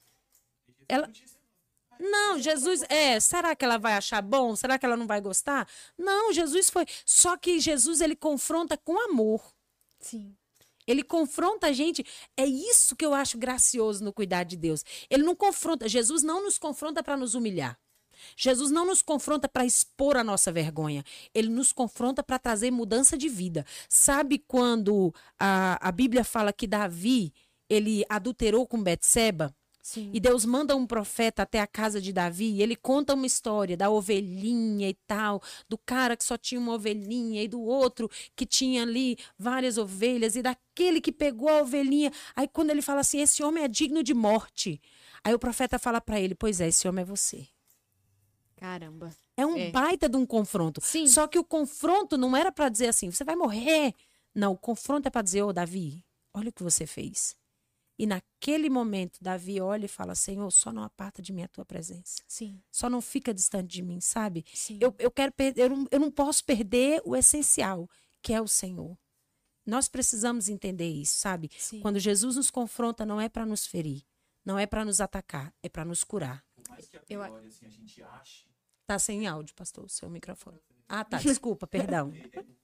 Ela... 0.89 1.11
Não, 2.01 2.39
Jesus, 2.39 2.83
é, 2.89 3.21
será 3.21 3.55
que 3.55 3.65
ela 3.65 3.79
vai 3.79 3.93
achar 3.93 4.21
bom? 4.23 4.57
Será 4.57 4.79
que 4.79 4.87
ela 4.87 4.97
não 4.97 5.07
vai 5.07 5.21
gostar? 5.21 5.69
Não, 5.97 6.33
Jesus 6.33 6.71
foi. 6.71 6.87
Só 7.05 7.37
que 7.37 7.61
Jesus 7.61 8.01
ele 8.01 8.17
confronta 8.17 8.77
com 8.77 8.99
amor. 9.11 9.55
Sim. 10.01 10.35
Ele 10.87 11.03
confronta 11.03 11.69
a 11.69 11.73
gente. 11.73 12.05
É 12.37 12.45
isso 12.47 12.97
que 12.97 13.05
eu 13.05 13.15
acho 13.15 13.39
gracioso 13.39 14.03
no 14.03 14.13
cuidar 14.13 14.45
de 14.45 14.57
Deus. 14.57 14.85
Ele 15.09 15.23
não 15.23 15.37
confronta. 15.37 15.89
Jesus 15.89 16.23
não 16.23 16.43
nos 16.43 16.59
confronta 16.59 17.03
para 17.03 17.17
nos 17.17 17.35
humilhar. 17.35 17.79
Jesus 18.37 18.71
não 18.71 18.87
nos 18.87 19.03
confronta 19.03 19.49
para 19.49 19.67
expor 19.67 20.17
a 20.17 20.25
nossa 20.25 20.51
vergonha. 20.51 21.05
Ele 21.35 21.49
nos 21.49 21.73
confronta 21.73 22.23
para 22.23 22.39
trazer 22.39 22.71
mudança 22.71 23.17
de 23.17 23.29
vida. 23.29 23.65
Sabe 23.89 24.39
quando 24.39 25.15
a, 25.39 25.79
a 25.89 25.93
Bíblia 25.93 26.25
fala 26.25 26.53
que 26.53 26.67
Davi 26.67 27.33
ele 27.69 28.05
adulterou 28.09 28.67
com 28.67 28.83
Betseba? 28.83 29.55
Sim. 29.83 30.11
E 30.15 30.19
Deus 30.19 30.47
manda 30.47 30.75
um 30.75 30.87
profeta 30.87 31.43
até 31.43 31.61
a 31.61 31.67
casa 31.67 32.01
de 32.01 32.11
Davi 32.11 32.53
e 32.53 32.63
ele 32.63 32.75
conta 32.75 33.13
uma 33.13 33.27
história 33.27 33.77
da 33.77 33.91
ovelhinha 33.91 34.89
e 34.89 34.95
tal, 35.07 35.43
do 35.69 35.77
cara 35.77 36.17
que 36.17 36.25
só 36.25 36.39
tinha 36.39 36.59
uma 36.59 36.73
ovelhinha 36.73 37.43
e 37.43 37.49
do 37.49 37.61
outro 37.61 38.11
que 38.35 38.47
tinha 38.47 38.83
ali 38.83 39.19
várias 39.39 39.77
ovelhas 39.77 40.37
e 40.37 40.43
daquele 40.43 41.03
que 41.03 41.13
pegou 41.13 41.51
a 41.51 41.61
ovelhinha. 41.61 42.11
Aí 42.35 42.49
quando 42.49 42.71
ele 42.71 42.81
fala 42.81 43.01
assim, 43.01 43.21
esse 43.21 43.43
homem 43.43 43.63
é 43.63 43.69
digno 43.69 44.03
de 44.03 44.15
morte. 44.15 44.81
Aí 45.23 45.35
o 45.35 45.39
profeta 45.39 45.79
fala 45.79 46.01
para 46.01 46.19
ele, 46.19 46.35
pois 46.35 46.63
é, 46.63 46.69
esse 46.69 46.89
homem 46.89 47.03
é 47.03 47.05
você. 47.05 47.47
Caramba. 48.57 49.15
É 49.37 49.45
um 49.45 49.57
É. 49.57 49.71
baita 49.71 50.09
de 50.09 50.17
um 50.17 50.25
confronto. 50.25 50.81
Sim. 50.83 51.07
Só 51.07 51.27
que 51.27 51.39
o 51.39 51.45
confronto 51.45 52.17
não 52.17 52.35
era 52.35 52.51
para 52.51 52.71
dizer 52.71 52.89
assim, 52.89 53.11
você 53.11 53.23
vai 53.23 53.37
morrer. 53.37 53.93
Não, 54.35 54.53
o 54.53 54.57
confronto 54.57 55.09
é 55.09 55.11
para 55.11 55.21
dizer, 55.23 55.43
ô 55.43 55.53
Davi, 55.53 56.03
olha 56.33 56.49
o 56.49 56.53
que 56.53 56.63
você 56.63 56.87
fez. 56.87 57.37
E 57.99 58.07
naquele 58.07 58.69
momento, 58.69 59.19
Davi 59.23 59.61
olha 59.61 59.85
e 59.85 59.89
fala: 59.89 60.15
Senhor, 60.15 60.51
só 60.51 60.73
não 60.73 60.83
aparta 60.83 61.23
de 61.23 61.33
mim 61.33 61.43
a 61.43 61.49
tua 61.49 61.65
presença. 61.65 62.23
Sim. 62.27 62.61
Só 62.71 62.91
não 62.91 63.01
fica 63.01 63.33
distante 63.33 63.69
de 63.69 63.83
mim, 63.83 64.01
sabe? 64.01 64.45
Sim. 64.53 64.79
Eu, 64.81 64.95
eu 64.99 65.11
quero 65.11 65.33
perder, 65.33 65.63
eu 65.63 65.71
não, 65.71 65.87
eu 65.91 66.01
não 66.01 66.11
posso 66.11 66.45
perder 66.45 67.01
o 67.05 67.15
essencial, 67.15 67.89
que 68.21 68.33
é 68.33 68.41
o 68.41 68.49
Senhor. 68.49 68.99
Nós 69.65 69.89
precisamos 69.89 70.49
entender 70.49 70.89
isso, 70.89 71.17
sabe? 71.19 71.51
Sim. 71.57 71.81
Quando 71.81 71.99
Jesus 71.99 72.37
nos 72.37 72.51
confronta, 72.51 73.07
não 73.07 73.21
é 73.21 73.29
para 73.29 73.47
nos 73.47 73.65
ferir, 73.67 74.03
não 74.45 74.59
é 74.59 74.67
para 74.67 74.85
nos 74.85 75.01
atacar, 75.01 75.55
é 75.63 75.69
para 75.69 75.85
nos 75.85 76.03
curar. 76.05 76.45
Por 76.55 76.69
mais 76.69 76.87
que 76.89 76.97
a 76.97 77.01
Eu- 77.09 77.21
priori, 77.21 77.47
assim, 77.47 77.65
a 77.67 77.71
gente 77.71 78.03
ache. 78.03 78.47
Tá 78.87 78.99
sem 78.99 79.27
áudio, 79.27 79.55
pastor, 79.55 79.85
o 79.87 79.89
seu 79.89 80.11
microfone. 80.11 80.59
Ah, 80.87 81.03
tá, 81.03 81.17
desculpa, 81.17 81.67
perdão. 82.07 82.13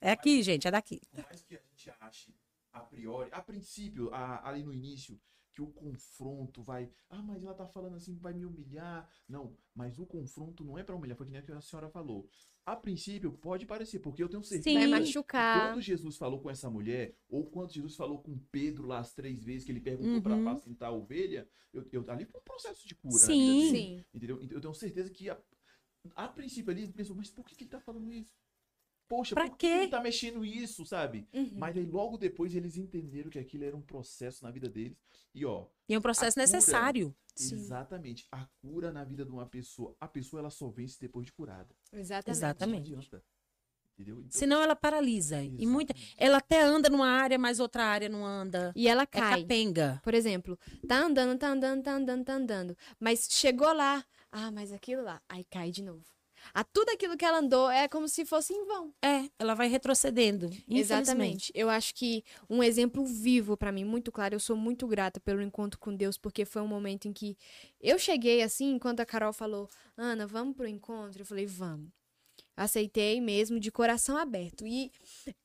É 0.00 0.10
aqui, 0.10 0.42
gente, 0.42 0.68
é 0.68 0.70
daqui. 0.70 1.00
Por 1.10 1.24
mais 1.24 1.42
que 1.42 1.54
a 1.56 1.60
gente 1.70 1.90
ache 2.00 2.34
a 2.72 2.80
priori, 2.80 3.30
a 3.32 3.42
princípio, 3.42 4.12
a- 4.12 4.48
ali 4.48 4.62
no 4.62 4.72
início, 4.72 5.20
que 5.52 5.60
o 5.62 5.66
confronto 5.66 6.62
vai. 6.62 6.88
Ah, 7.08 7.22
mas 7.22 7.42
ela 7.42 7.54
tá 7.54 7.66
falando 7.66 7.96
assim, 7.96 8.16
vai 8.16 8.32
me 8.32 8.44
humilhar. 8.46 9.08
Não, 9.28 9.56
mas 9.74 9.98
o 9.98 10.06
confronto 10.06 10.64
não 10.64 10.78
é 10.78 10.84
pra 10.84 10.94
humilhar, 10.94 11.16
foi 11.16 11.26
que 11.26 11.32
nem 11.32 11.40
o 11.40 11.44
que 11.44 11.52
a 11.52 11.60
senhora 11.60 11.88
falou. 11.90 12.28
A 12.64 12.76
princípio, 12.76 13.32
pode 13.32 13.66
parecer, 13.66 13.98
porque 13.98 14.22
eu 14.22 14.28
tenho 14.28 14.44
certeza. 14.44 14.78
Vai 14.78 14.86
Sim. 14.86 14.90
machucar. 14.90 15.70
Quando 15.72 15.82
Jesus 15.82 16.16
falou 16.16 16.40
com 16.40 16.48
essa 16.50 16.70
mulher, 16.70 17.16
ou 17.28 17.44
quando 17.46 17.72
Jesus 17.72 17.96
falou 17.96 18.22
com 18.22 18.38
Pedro 18.52 18.86
lá 18.86 19.00
as 19.00 19.12
três 19.12 19.42
vezes 19.42 19.64
que 19.64 19.72
ele 19.72 19.80
perguntou 19.80 20.10
Uhum. 20.12 20.22
pra 20.22 20.34
apacentar 20.36 20.90
a 20.90 20.92
ovelha, 20.92 21.48
eu, 21.72 21.84
eu, 21.92 22.04
ali 22.10 22.24
foi 22.24 22.40
um 22.40 22.44
processo 22.44 22.86
de 22.86 22.94
cura. 22.94 23.26
Sim. 23.26 23.60
dele, 23.60 23.70
Sim. 23.70 24.04
Entendeu? 24.14 24.40
Então, 24.42 24.56
eu 24.56 24.60
tenho 24.60 24.74
certeza 24.74 25.10
que 25.10 25.28
a, 25.30 25.36
a 26.14 26.28
princípio 26.28 26.70
ali 26.70 26.82
ele 26.82 26.92
pensou, 26.92 27.16
mas 27.16 27.30
por 27.30 27.44
que, 27.46 27.54
que 27.56 27.64
ele 27.64 27.70
tá 27.70 27.80
falando 27.80 28.12
isso? 28.12 28.34
Poxa, 29.10 29.34
Pra 29.34 29.48
por 29.48 29.56
que 29.58 29.66
quê? 29.66 29.74
ele 29.74 29.88
tá 29.88 30.00
mexendo 30.00 30.44
isso, 30.44 30.86
sabe? 30.86 31.26
Uhum. 31.34 31.50
Mas 31.56 31.76
aí 31.76 31.84
logo 31.84 32.16
depois 32.16 32.54
eles 32.54 32.76
entenderam 32.76 33.28
que 33.28 33.38
aquilo 33.40 33.64
era 33.64 33.76
um 33.76 33.82
processo 33.82 34.44
na 34.44 34.50
vida 34.52 34.68
deles. 34.68 34.96
E 35.34 35.44
ó, 35.44 35.66
E 35.88 35.94
é 35.94 35.98
um 35.98 36.00
processo 36.00 36.34
cura. 36.36 36.46
necessário. 36.46 37.14
Sim. 37.34 37.54
exatamente, 37.56 38.26
a 38.30 38.44
cura 38.60 38.92
na 38.92 39.02
vida 39.02 39.24
de 39.24 39.30
uma 39.30 39.46
pessoa, 39.46 39.96
a 40.00 40.06
pessoa 40.06 40.40
ela 40.40 40.50
só 40.50 40.68
vence 40.68 40.98
depois 41.00 41.26
de 41.26 41.32
curada. 41.32 41.74
Exatamente. 41.92 42.36
Exatamente. 42.36 42.90
Não 42.92 42.98
adianta. 42.98 43.24
Entendeu? 43.98 44.18
Então, 44.20 44.30
Senão 44.30 44.62
ela 44.62 44.74
paralisa. 44.76 45.42
E 45.42 45.66
muita, 45.66 45.92
exatamente. 45.92 46.14
ela 46.18 46.38
até 46.38 46.62
anda 46.62 46.88
numa 46.88 47.08
área, 47.08 47.38
mas 47.38 47.60
outra 47.60 47.84
área 47.84 48.08
não 48.08 48.24
anda. 48.24 48.72
E 48.76 48.88
ela 48.88 49.02
É 49.02 49.06
cai. 49.06 49.42
capenga. 49.42 50.00
Por 50.02 50.14
exemplo, 50.14 50.58
tá 50.88 50.98
andando, 51.04 51.38
tá 51.38 51.48
andando, 51.48 51.82
tá 51.82 51.92
andando, 51.94 52.24
tá 52.24 52.34
andando. 52.34 52.76
Mas 52.98 53.26
chegou 53.30 53.72
lá. 53.74 54.04
Ah, 54.32 54.50
mas 54.50 54.72
aquilo 54.72 55.02
lá. 55.02 55.20
Aí 55.28 55.44
cai 55.44 55.70
de 55.70 55.82
novo. 55.82 56.04
A 56.52 56.64
tudo 56.64 56.90
aquilo 56.90 57.16
que 57.16 57.24
ela 57.24 57.38
andou 57.38 57.70
é 57.70 57.88
como 57.88 58.08
se 58.08 58.24
fosse 58.24 58.52
em 58.52 58.64
vão. 58.64 58.92
É, 59.02 59.28
ela 59.38 59.54
vai 59.54 59.68
retrocedendo. 59.68 60.50
Exatamente. 60.68 61.52
Eu 61.54 61.68
acho 61.68 61.94
que 61.94 62.24
um 62.48 62.62
exemplo 62.62 63.04
vivo 63.04 63.56
pra 63.56 63.72
mim, 63.72 63.84
muito 63.84 64.10
claro, 64.10 64.34
eu 64.34 64.40
sou 64.40 64.56
muito 64.56 64.86
grata 64.86 65.20
pelo 65.20 65.42
encontro 65.42 65.78
com 65.78 65.94
Deus, 65.94 66.18
porque 66.18 66.44
foi 66.44 66.62
um 66.62 66.66
momento 66.66 67.06
em 67.06 67.12
que 67.12 67.36
eu 67.80 67.98
cheguei 67.98 68.42
assim, 68.42 68.72
enquanto 68.72 69.00
a 69.00 69.06
Carol 69.06 69.32
falou, 69.32 69.68
Ana, 69.96 70.26
vamos 70.26 70.56
pro 70.56 70.66
encontro? 70.66 71.22
Eu 71.22 71.26
falei, 71.26 71.46
vamos. 71.46 71.90
Aceitei 72.56 73.20
mesmo 73.20 73.58
de 73.58 73.70
coração 73.70 74.16
aberto. 74.16 74.66
E 74.66 74.92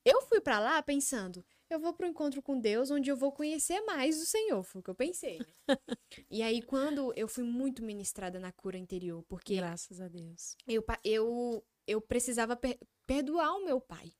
eu 0.04 0.22
fui 0.22 0.40
pra 0.40 0.58
lá 0.58 0.82
pensando, 0.82 1.44
eu 1.70 1.80
vou 1.80 1.92
pro 1.92 2.06
encontro 2.06 2.40
com 2.42 2.58
Deus, 2.58 2.90
onde 2.90 3.10
eu 3.10 3.16
vou 3.16 3.32
conhecer 3.32 3.80
mais 3.82 4.18
do 4.18 4.24
Senhor, 4.24 4.62
foi 4.62 4.80
o 4.80 4.84
que 4.84 4.90
eu 4.90 4.94
pensei. 4.94 5.38
né? 5.38 5.46
e 6.30 6.42
aí, 6.42 6.62
quando 6.62 7.12
eu 7.16 7.26
fui 7.28 7.44
muito 7.44 7.82
ministrada 7.82 8.38
na 8.38 8.52
cura 8.52 8.78
interior, 8.78 9.22
porque 9.28 9.56
Graças 9.56 10.00
a 10.00 10.08
Deus. 10.08 10.56
eu, 10.66 10.84
eu, 11.04 11.64
eu 11.86 12.00
precisava 12.00 12.56
per- 12.56 12.78
perdoar 13.06 13.54
o 13.54 13.64
meu 13.64 13.80
pai. 13.80 14.12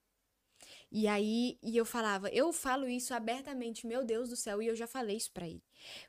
E 0.90 1.08
aí, 1.08 1.58
e 1.62 1.76
eu 1.76 1.84
falava, 1.84 2.28
eu 2.30 2.52
falo 2.52 2.88
isso 2.88 3.12
abertamente, 3.12 3.86
meu 3.86 4.04
Deus 4.04 4.28
do 4.28 4.36
céu, 4.36 4.62
e 4.62 4.66
eu 4.66 4.76
já 4.76 4.86
falei 4.86 5.16
isso 5.16 5.32
pra 5.32 5.46
ele. 5.46 5.62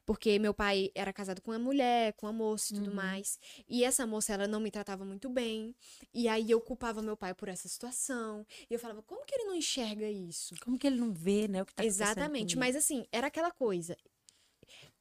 Porque 0.06 0.38
meu 0.40 0.54
pai 0.54 0.92
era 0.96 1.12
casado 1.12 1.42
com 1.42 1.52
uma 1.52 1.60
mulher, 1.60 2.14
com 2.14 2.28
uma 2.28 2.34
moça 2.34 2.74
e 2.74 2.78
tudo 2.78 2.90
Uhum. 2.90 2.96
mais. 2.96 3.40
E 3.68 3.84
essa 3.84 4.06
moça, 4.06 4.34
ela 4.34 4.48
não 4.48 4.60
me 4.60 4.72
tratava 4.72 5.04
muito 5.04 5.30
bem. 5.30 5.76
E 6.14 6.28
aí 6.28 6.50
eu 6.50 6.62
culpava 6.62 7.02
meu 7.02 7.18
pai 7.18 7.34
por 7.34 7.50
essa 7.50 7.68
situação. 7.68 8.46
E 8.70 8.74
eu 8.74 8.80
falava, 8.80 9.02
como 9.04 9.26
que 9.26 9.36
ele 9.36 9.46
não 9.46 9.56
enxerga 9.56 10.10
isso? 10.10 10.56
Como 10.64 10.78
que 10.78 10.88
ele 10.88 10.98
não 10.98 11.12
vê, 11.12 11.48
né? 11.48 11.62
O 11.62 11.66
que 11.66 11.74
tá 11.74 11.82
acontecendo 11.84 12.02
Exatamente, 12.04 12.58
mas 12.58 12.76
assim, 12.76 13.06
era 13.12 13.28
aquela 13.28 13.52
coisa. 13.52 13.98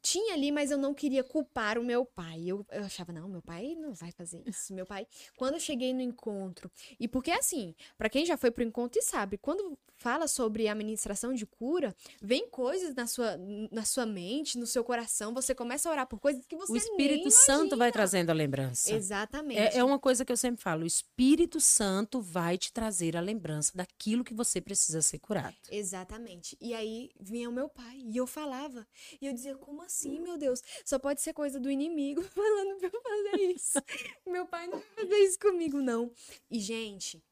Tinha 0.07 0.35
ali, 0.35 0.53
mas 0.53 0.71
eu 0.71 0.79
não 0.79 0.95
queria 0.95 1.25
culpar 1.25 1.77
o 1.79 1.85
meu 1.85 2.07
pai. 2.07 2.45
Eu, 2.47 2.65
eu 2.71 2.85
achava, 2.85 3.13
não, 3.13 3.29
meu 3.29 3.43
pai 3.43 3.75
não 3.75 3.93
vai 3.93 4.13
fazer 4.13 4.41
isso. 4.47 4.73
Meu 4.73 4.87
pai, 4.87 5.05
quando 5.37 5.55
eu 5.55 5.61
cheguei 5.61 5.93
no 5.93 6.01
encontro, 6.01 6.71
e 7.01 7.09
porque 7.09 7.33
assim, 7.33 7.75
pra 7.99 8.09
quem 8.09 8.25
já 8.25 8.37
foi 8.37 8.53
pro 8.53 8.63
encontro 8.63 9.01
e 9.01 9.03
sabe, 9.03 9.37
quando 9.37 9.77
fala 9.97 10.29
sobre 10.29 10.69
a 10.69 10.73
administração 10.73 11.35
de 11.35 11.45
cura, 11.45 11.93
vem 12.23 12.49
coisas 12.49 12.95
na 12.95 13.07
sua, 13.09 13.37
na 13.73 13.85
sua 13.85 14.07
mente, 14.07 14.59
no 14.59 14.67
seu 14.67 14.85
coração, 14.85 15.35
você 15.35 15.55
começa 15.55 15.89
a 15.89 15.93
orar 15.93 16.07
por 16.07 16.21
coisas 16.21 16.47
que 16.47 16.55
você 16.55 16.73
O 16.73 16.77
Espírito 16.77 17.31
Santo 17.31 17.77
vai 17.77 17.91
trazendo 17.91 18.31
a 18.31 18.33
lembrança. 18.33 18.95
Exatamente. 18.95 19.59
É, 19.59 19.79
é 19.79 19.85
uma 19.85 19.99
coisa 19.99 20.25
que 20.25 20.31
eu 20.31 20.37
sempre 20.37 20.63
falo: 20.63 20.85
o 20.85 20.87
Espírito 20.87 21.61
Santo 21.61 22.21
vai 22.21 22.57
te 22.57 22.73
trazer 22.73 23.17
a 23.17 23.21
lembrança 23.21 23.73
daquilo 23.75 24.23
que 24.23 24.35
você 24.35 24.61
precisa 24.61 25.03
ser 25.03 25.19
curado. 25.19 25.57
Exatamente. 25.69 26.57
E 26.61 26.75
aí 26.75 27.11
vinha 27.19 27.49
o 27.49 27.53
meu 27.53 27.69
pai 27.69 28.03
e 28.05 28.17
eu 28.17 28.27
falava. 28.27 28.87
E 29.21 29.27
eu 29.27 29.33
dizia, 29.33 29.57
como 29.57 29.83
assim, 29.83 29.96
meu 30.05 30.37
Deus? 30.37 30.63
Só 30.85 30.99
pode 30.99 31.21
ser 31.21 31.33
coisa 31.33 31.59
do 31.59 31.71
inimigo 31.71 32.23
falando 32.31 32.79
pra 32.79 32.91
eu 32.93 33.03
fazer 33.03 33.43
isso. 33.53 33.79
meu 34.27 34.47
pai 34.47 34.67
não 34.67 34.79
vai 34.79 34.89
fazer 34.95 35.17
isso 35.19 35.39
comigo, 35.39 35.81
não. 35.81 36.13
E, 36.51 36.61
gente, 36.61 37.23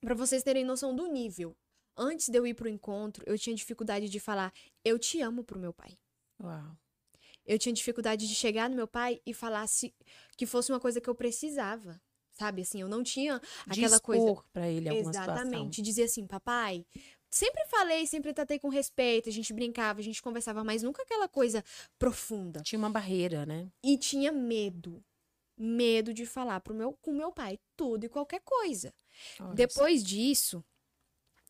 pra 0.00 0.14
vocês 0.14 0.42
terem 0.42 0.64
noção 0.64 0.94
do 0.94 1.06
nível, 1.06 1.56
antes 1.96 2.28
de 2.28 2.38
eu 2.38 2.46
ir 2.46 2.54
pro 2.54 2.68
encontro, 2.68 3.22
eu 3.26 3.38
tinha 3.38 3.54
dificuldade 3.54 4.08
de 4.08 4.20
falar, 4.20 4.52
eu 4.84 4.98
te 4.98 5.20
amo 5.20 5.44
pro 5.44 5.58
meu 5.58 5.72
pai. 5.72 5.98
Uau. 6.42 6.76
Eu 7.44 7.58
tinha 7.58 7.72
dificuldade 7.72 8.28
de 8.28 8.34
chegar 8.34 8.70
no 8.70 8.76
meu 8.76 8.86
pai 8.86 9.20
e 9.26 9.34
falar 9.34 9.66
se, 9.66 9.92
que 10.36 10.46
fosse 10.46 10.70
uma 10.70 10.78
coisa 10.78 11.00
que 11.00 11.10
eu 11.10 11.14
precisava. 11.14 12.00
Sabe, 12.32 12.62
assim, 12.62 12.80
eu 12.80 12.88
não 12.88 13.02
tinha 13.02 13.40
aquela 13.66 14.00
coisa. 14.00 14.24
expor 14.24 14.44
pra 14.52 14.68
ele 14.68 14.88
alguma 14.88 15.10
Exatamente. 15.10 15.44
situação. 15.44 15.70
Dizer 15.84 16.04
assim, 16.04 16.26
papai. 16.26 16.86
Sempre 17.32 17.64
falei, 17.64 18.06
sempre 18.06 18.34
tratei 18.34 18.58
com 18.58 18.68
respeito, 18.68 19.30
a 19.30 19.32
gente 19.32 19.54
brincava, 19.54 20.00
a 20.00 20.02
gente 20.02 20.20
conversava, 20.20 20.62
mas 20.62 20.82
nunca 20.82 21.02
aquela 21.02 21.26
coisa 21.26 21.64
profunda. 21.98 22.60
Tinha 22.60 22.78
uma 22.78 22.90
barreira, 22.90 23.46
né? 23.46 23.72
E 23.82 23.96
tinha 23.96 24.30
medo. 24.30 25.02
Medo 25.56 26.12
de 26.12 26.26
falar 26.26 26.60
pro 26.60 26.74
meu, 26.74 26.92
com 27.00 27.10
meu 27.10 27.32
pai 27.32 27.58
tudo 27.74 28.04
e 28.04 28.08
qualquer 28.10 28.42
coisa. 28.42 28.92
Olha 29.40 29.54
Depois 29.54 30.04
disso, 30.04 30.62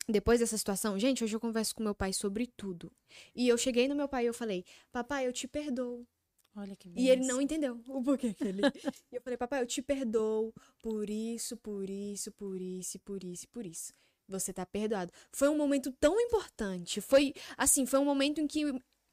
depois 0.07 0.39
dessa 0.39 0.57
situação, 0.57 0.97
gente, 0.97 1.21
hoje 1.21 1.35
eu 1.35 1.39
converso 1.39 1.75
com 1.75 1.83
meu 1.83 1.93
pai 1.93 2.13
sobre 2.13 2.47
tudo. 2.47 2.89
E 3.35 3.49
eu 3.49 3.57
cheguei 3.57 3.85
no 3.89 3.95
meu 3.95 4.07
pai 4.07 4.23
e 4.23 4.27
eu 4.27 4.33
falei, 4.33 4.63
papai, 4.89 5.27
eu 5.27 5.33
te 5.33 5.49
perdoo. 5.49 6.07
Olha 6.55 6.77
que 6.77 6.93
E 6.95 7.09
ele 7.09 7.25
não 7.25 7.41
entendeu 7.41 7.81
o 7.89 8.01
porquê 8.01 8.33
que 8.33 8.45
ele. 8.45 8.61
e 9.11 9.15
eu 9.15 9.21
falei, 9.21 9.37
papai, 9.37 9.61
eu 9.61 9.67
te 9.67 9.81
perdoo 9.81 10.53
por 10.81 11.09
isso, 11.09 11.57
por 11.57 11.89
isso, 11.89 12.31
por 12.31 12.61
isso, 12.61 12.99
por 12.99 13.23
isso, 13.23 13.49
por 13.49 13.65
isso. 13.65 13.93
Você 14.27 14.53
tá 14.53 14.65
perdoado. 14.65 15.11
Foi 15.31 15.49
um 15.49 15.57
momento 15.57 15.91
tão 15.91 16.19
importante. 16.19 17.01
Foi, 17.01 17.33
assim, 17.57 17.85
foi 17.85 17.99
um 17.99 18.05
momento 18.05 18.39
em 18.39 18.47
que 18.47 18.63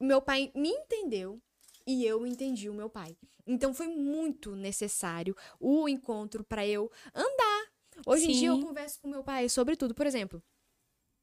meu 0.00 0.22
pai 0.22 0.50
me 0.54 0.68
entendeu 0.70 1.40
e 1.86 2.04
eu 2.04 2.26
entendi 2.26 2.68
o 2.68 2.74
meu 2.74 2.88
pai. 2.88 3.16
Então 3.46 3.74
foi 3.74 3.88
muito 3.88 4.54
necessário 4.54 5.34
o 5.58 5.88
encontro 5.88 6.44
pra 6.44 6.66
eu 6.66 6.90
andar. 7.14 7.66
Hoje 8.06 8.26
em 8.30 8.32
dia 8.32 8.48
eu 8.48 8.56
Sim. 8.56 8.62
converso 8.62 9.00
com 9.00 9.08
meu 9.08 9.24
pai 9.24 9.48
sobre 9.48 9.76
tudo. 9.76 9.94
Por 9.94 10.06
exemplo, 10.06 10.42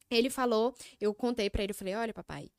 ele 0.09 0.29
falou, 0.29 0.75
eu 0.99 1.13
contei 1.13 1.49
pra 1.49 1.63
ele, 1.63 1.71
eu 1.71 1.75
falei: 1.75 1.95
"Olha, 1.95 2.13
papai, 2.13 2.51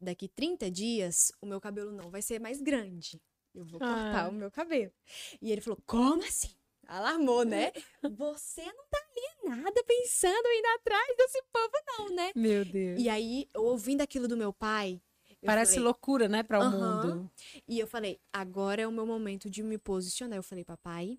daqui 0.00 0.28
30 0.28 0.70
dias 0.70 1.30
o 1.40 1.46
meu 1.46 1.60
cabelo 1.60 1.92
não 1.92 2.10
vai 2.10 2.20
ser 2.22 2.40
mais 2.40 2.60
grande. 2.60 3.22
Eu 3.54 3.64
vou 3.64 3.78
cortar 3.78 4.26
Ah. 4.26 4.28
o 4.28 4.32
meu 4.32 4.50
cabelo". 4.50 4.92
E 5.40 5.52
ele 5.52 5.60
falou: 5.60 5.78
"Como 5.86 6.22
assim?" 6.24 6.50
Alarmou, 6.92 7.42
né? 7.42 7.72
Você 8.02 8.62
não 8.62 8.84
tá 8.90 8.98
ali 8.98 9.56
nada 9.56 9.82
pensando 9.84 10.46
em 10.46 10.60
ir 10.60 10.66
atrás 10.74 11.16
desse 11.16 11.42
povo 11.50 11.72
não, 11.86 12.14
né? 12.14 12.32
Meu 12.34 12.66
Deus. 12.66 13.00
E 13.00 13.08
aí, 13.08 13.48
ouvindo 13.56 14.02
aquilo 14.02 14.28
do 14.28 14.36
meu 14.36 14.52
pai, 14.52 15.00
Parece 15.44 15.72
falei, 15.72 15.84
loucura, 15.84 16.28
né, 16.28 16.42
para 16.42 16.60
o 16.60 16.62
Aham. 16.62 17.02
mundo. 17.02 17.30
e 17.66 17.80
eu 17.80 17.86
falei, 17.86 18.20
agora 18.30 18.82
é 18.82 18.86
o 18.86 18.92
meu 18.92 19.06
momento 19.06 19.48
de 19.48 19.62
me 19.62 19.78
posicionar. 19.78 20.36
Eu 20.36 20.42
falei, 20.42 20.64
papai, 20.64 21.18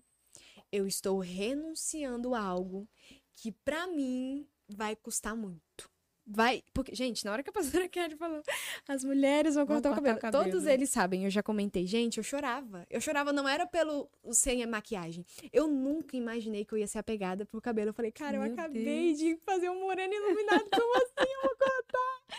eu 0.70 0.86
estou 0.86 1.18
renunciando 1.18 2.36
a 2.36 2.40
algo 2.40 2.88
que 3.34 3.50
pra 3.50 3.88
mim 3.88 4.48
vai 4.68 4.94
custar 4.94 5.34
muito. 5.34 5.90
Vai, 6.26 6.62
porque, 6.72 6.94
gente, 6.94 7.22
na 7.24 7.32
hora 7.32 7.42
que 7.42 7.50
a 7.50 7.52
pastora 7.52 7.86
Kelly 7.88 8.16
falou, 8.16 8.42
as 8.88 9.04
mulheres 9.04 9.54
vão 9.54 9.66
Vão 9.66 9.76
cortar, 9.76 9.90
o, 9.90 9.94
cortar 9.94 10.14
cabelo. 10.14 10.18
o 10.18 10.20
cabelo. 10.20 10.44
Todos 10.52 10.66
eles 10.66 10.88
sabem, 10.88 11.24
eu 11.24 11.30
já 11.30 11.42
comentei. 11.42 11.86
Gente, 11.86 12.16
eu 12.18 12.24
chorava. 12.24 12.86
Eu 12.88 13.00
chorava 13.00 13.32
não 13.32 13.46
era 13.46 13.66
pelo 13.66 14.08
sem 14.32 14.62
a 14.62 14.66
maquiagem. 14.66 15.24
Eu 15.52 15.68
nunca 15.68 16.16
imaginei 16.16 16.64
que 16.64 16.72
eu 16.72 16.78
ia 16.78 16.86
ser 16.86 16.98
apegada 16.98 17.44
pro 17.44 17.60
cabelo. 17.60 17.90
Eu 17.90 17.94
falei, 17.94 18.10
cara, 18.10 18.38
eu 18.38 18.42
Meu 18.42 18.52
acabei 18.52 19.12
de 19.14 19.36
fazer 19.44 19.68
um 19.68 19.80
moreno 19.80 20.14
iluminado, 20.14 20.64
como 20.70 20.96
assim 20.96 21.30
eu 21.30 21.42
vou 21.42 21.56
cortar? 21.58 22.38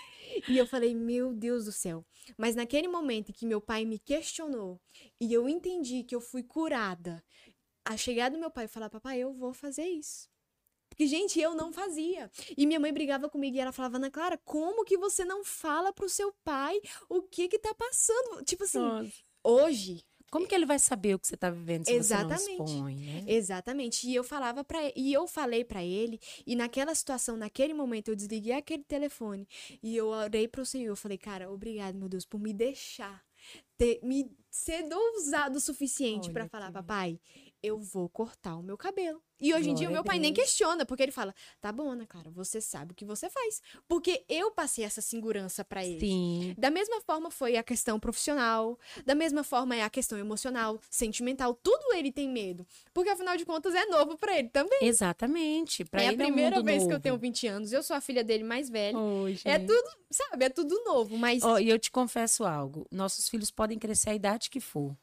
E 0.49 0.57
eu 0.57 0.65
falei, 0.65 0.93
meu 0.95 1.31
Deus 1.31 1.65
do 1.65 1.71
céu. 1.71 2.03
Mas 2.37 2.55
naquele 2.55 2.87
momento 2.87 3.29
em 3.29 3.33
que 3.33 3.45
meu 3.45 3.61
pai 3.61 3.85
me 3.85 3.99
questionou 3.99 4.81
e 5.21 5.31
eu 5.31 5.47
entendi 5.47 6.03
que 6.03 6.15
eu 6.15 6.19
fui 6.21 6.41
curada, 6.43 7.23
a 7.85 7.95
chegar 7.95 8.29
do 8.29 8.39
meu 8.39 8.49
pai 8.49 8.65
e 8.65 8.67
falar, 8.67 8.89
papai, 8.89 9.19
eu 9.19 9.31
vou 9.31 9.53
fazer 9.53 9.85
isso. 9.85 10.27
Porque, 10.95 11.07
gente, 11.07 11.37
eu 11.41 11.53
não 11.53 11.73
fazia. 11.73 12.31
E 12.57 12.65
minha 12.65 12.79
mãe 12.79 12.93
brigava 12.93 13.27
comigo 13.29 13.57
e 13.57 13.59
ela 13.59 13.73
falava, 13.73 13.97
Ana 13.97 14.09
Clara, 14.09 14.37
como 14.45 14.85
que 14.85 14.97
você 14.97 15.25
não 15.25 15.43
fala 15.43 15.91
pro 15.91 16.07
seu 16.07 16.31
pai 16.43 16.79
o 17.09 17.21
que 17.21 17.49
que 17.49 17.59
tá 17.59 17.73
passando? 17.75 18.41
Tipo 18.45 18.63
assim, 18.63 18.79
Nossa. 18.79 19.11
hoje, 19.43 20.05
Como 20.31 20.47
que 20.47 20.55
ele 20.55 20.65
vai 20.65 20.79
saber 20.79 21.15
o 21.15 21.19
que 21.19 21.27
você 21.27 21.37
tá 21.37 21.49
vivendo 21.49 21.85
se 21.85 21.93
Exatamente. 21.93 22.41
você 22.41 22.57
não 22.57 22.65
expõe, 22.65 22.95
né? 22.95 23.23
Exatamente. 23.27 24.07
E 24.09 24.15
eu 24.15 24.23
falava 24.23 24.63
para 24.63 24.79
e 24.95 25.13
eu 25.13 25.27
falei 25.27 25.63
pra 25.63 25.83
ele, 25.83 26.19
e 26.47 26.55
naquela 26.55 26.93
situação, 26.95 27.37
naquele 27.37 27.73
momento 27.73 28.09
eu 28.09 28.15
desliguei 28.15 28.53
aquele 28.53 28.83
telefone 28.83 29.47
e 29.83 29.95
eu 29.95 30.07
orei 30.07 30.47
pro 30.47 30.65
Senhor, 30.65 30.87
eu 30.91 30.95
falei: 30.95 31.17
"Cara, 31.17 31.49
obrigado, 31.51 31.95
meu 31.95 32.09
Deus, 32.09 32.25
por 32.25 32.39
me 32.39 32.53
deixar 32.53 33.23
ter 33.77 33.99
me 34.01 34.29
ser 34.49 34.83
ousado 34.91 35.57
o 35.57 35.61
suficiente 35.61 36.31
pra 36.31 36.43
Olha 36.43 36.49
falar, 36.49 36.67
que- 36.67 36.73
papai, 36.73 37.19
eu 37.65 37.79
vou 37.79 38.07
cortar 38.09 38.55
o 38.55 38.63
meu 38.63 38.77
cabelo". 38.77 39.21
E 39.39 39.53
hoje 39.53 39.69
em 39.69 39.73
dia 39.73 39.89
o 39.89 39.91
meu 39.91 40.03
pai 40.03 40.17
nem 40.17 40.33
questiona, 40.33 40.85
porque 40.85 41.03
ele 41.03 41.11
fala: 41.11 41.35
"Tá 41.59 41.69
bom, 41.71 41.89
Ana 41.91 42.05
Clara, 42.05 42.29
você 42.31 42.61
sabe 42.61 42.93
o 42.93 42.95
que 42.95 43.03
você 43.03 43.29
faz". 43.29 43.61
Porque 43.87 44.23
eu 44.29 44.49
passei 44.51 44.85
essa 44.85 45.01
segurança 45.01 45.63
pra 45.65 45.85
ele. 45.85 45.99
Sim. 45.99 46.55
Da 46.57 46.71
mesma 46.71 47.01
forma 47.01 47.29
foi 47.29 47.57
a 47.57 47.63
questão 47.63 47.99
profissional, 47.99 48.79
da 49.05 49.13
mesma 49.13 49.43
forma 49.43 49.75
é 49.75 49.83
a 49.83 49.89
questão 49.89 50.17
emocional, 50.17 50.79
sentimental, 50.89 51.53
tudo 51.53 51.93
ele 51.93 52.11
tem 52.13 52.29
medo, 52.29 52.65
porque 52.93 53.09
afinal 53.09 53.35
de 53.35 53.45
contas 53.45 53.75
é 53.75 53.85
novo 53.87 54.17
pra 54.17 54.37
ele 54.39 54.49
também. 54.49 54.79
Exatamente. 54.81 55.83
Pra 55.83 56.01
é 56.01 56.07
a 56.07 56.13
ele 56.13 56.21
é 56.21 56.25
um 56.25 56.27
primeira 56.27 56.61
vez 56.63 56.83
que 56.83 56.87
eu 56.87 56.91
novo. 56.91 57.01
tenho 57.01 57.17
20 57.17 57.45
anos, 57.47 57.73
eu 57.73 57.83
sou 57.83 57.95
a 57.95 58.01
filha 58.01 58.23
dele 58.23 58.43
mais 58.43 58.69
velha. 58.69 58.97
Oi, 58.97 59.37
É 59.43 59.59
tudo, 59.59 59.89
sabe, 60.09 60.45
é 60.45 60.49
tudo 60.49 60.81
novo, 60.85 61.17
mas 61.17 61.43
Ó, 61.43 61.59
e 61.59 61.69
eu 61.69 61.77
te 61.77 61.91
confesso 61.91 62.45
algo. 62.45 62.87
Nossos 62.91 63.27
filhos 63.27 63.51
podem 63.51 63.77
crescer 63.77 64.11
a 64.11 64.15
idade 64.15 64.49
que 64.49 64.59
for. 64.61 64.95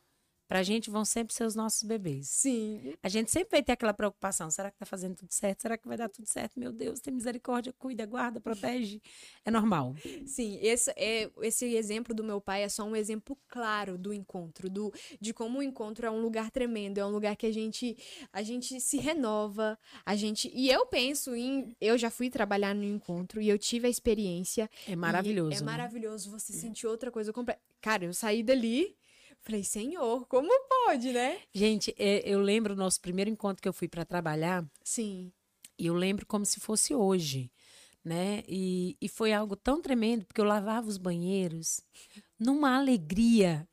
Pra 0.53 0.63
gente 0.63 0.91
vão 0.91 1.03
sempre 1.03 1.33
ser 1.33 1.45
os 1.45 1.55
nossos 1.55 1.83
bebês. 1.83 2.29
Sim. 2.29 2.93
A 3.03 3.09
gente 3.09 3.31
sempre 3.31 3.53
vai 3.53 3.63
ter 3.63 3.73
aquela 3.73 3.95
preocupação: 3.95 4.51
será 4.51 4.71
que 4.71 4.77
tá 4.77 4.85
fazendo 4.85 5.17
tudo 5.17 5.33
certo? 5.33 5.63
Será 5.63 5.79
que 5.79 5.89
vai 5.89 5.97
dar 5.97 6.11
tudo 6.11 6.27
certo? 6.27 6.61
Meu 6.61 6.71
Deus, 6.71 7.01
tem 7.01 7.15
misericórdia, 7.15 7.73
cuida, 7.73 8.05
guarda, 8.05 8.39
protege. 8.39 9.01
É 9.47 9.51
normal. 9.51 9.95
Sim, 10.27 10.59
esse, 10.61 10.91
é, 10.91 11.31
esse 11.41 11.75
exemplo 11.75 12.15
do 12.15 12.23
meu 12.23 12.39
pai 12.39 12.65
é 12.65 12.69
só 12.69 12.85
um 12.85 12.95
exemplo 12.95 13.35
claro 13.49 13.97
do 13.97 14.13
encontro, 14.13 14.69
do, 14.69 14.93
de 15.19 15.33
como 15.33 15.61
o 15.61 15.63
encontro 15.63 16.05
é 16.05 16.11
um 16.11 16.21
lugar 16.21 16.51
tremendo, 16.51 16.99
é 16.99 17.07
um 17.07 17.11
lugar 17.11 17.35
que 17.35 17.47
a 17.47 17.53
gente, 17.53 17.97
a 18.31 18.43
gente 18.43 18.79
se 18.79 18.99
renova, 18.99 19.79
a 20.05 20.15
gente. 20.15 20.51
E 20.53 20.69
eu 20.69 20.85
penso 20.85 21.35
em. 21.35 21.75
Eu 21.81 21.97
já 21.97 22.11
fui 22.11 22.29
trabalhar 22.29 22.75
no 22.75 22.85
encontro 22.85 23.41
e 23.41 23.49
eu 23.49 23.59
tive 23.59 23.87
a 23.87 23.91
experiência. 23.91 24.69
É 24.87 24.95
maravilhoso. 24.95 25.57
É 25.57 25.61
né? 25.61 25.65
maravilhoso 25.65 26.31
você 26.31 26.53
sentir 26.53 26.87
outra 26.87 27.11
coisa 27.11 27.33
completa. 27.33 27.59
Cara, 27.81 28.05
eu 28.05 28.13
saí 28.13 28.43
dali. 28.43 28.95
Falei, 29.43 29.65
Senhor, 29.65 30.25
como 30.27 30.49
pode, 30.69 31.13
né? 31.13 31.41
Gente, 31.53 31.93
é, 31.99 32.23
eu 32.25 32.41
lembro 32.41 32.75
o 32.75 32.77
nosso 32.77 33.01
primeiro 33.01 33.29
encontro 33.29 33.61
que 33.61 33.69
eu 33.69 33.73
fui 33.73 33.89
para 33.89 34.05
trabalhar. 34.05 34.65
Sim. 34.85 35.33
E 35.77 35.87
eu 35.87 35.95
lembro 35.95 36.25
como 36.25 36.47
se 36.47 36.61
fosse 36.61 36.95
hoje, 36.95 37.51
né? 38.05 38.45
E, 38.47 38.97
e 39.01 39.09
foi 39.09 39.33
algo 39.33 39.57
tão 39.57 39.83
tremendo, 39.83 40.25
porque 40.25 40.41
eu 40.41 40.45
lavava 40.45 40.87
os 40.87 40.97
banheiros 40.97 41.81
numa 42.39 42.79
alegria. 42.79 43.69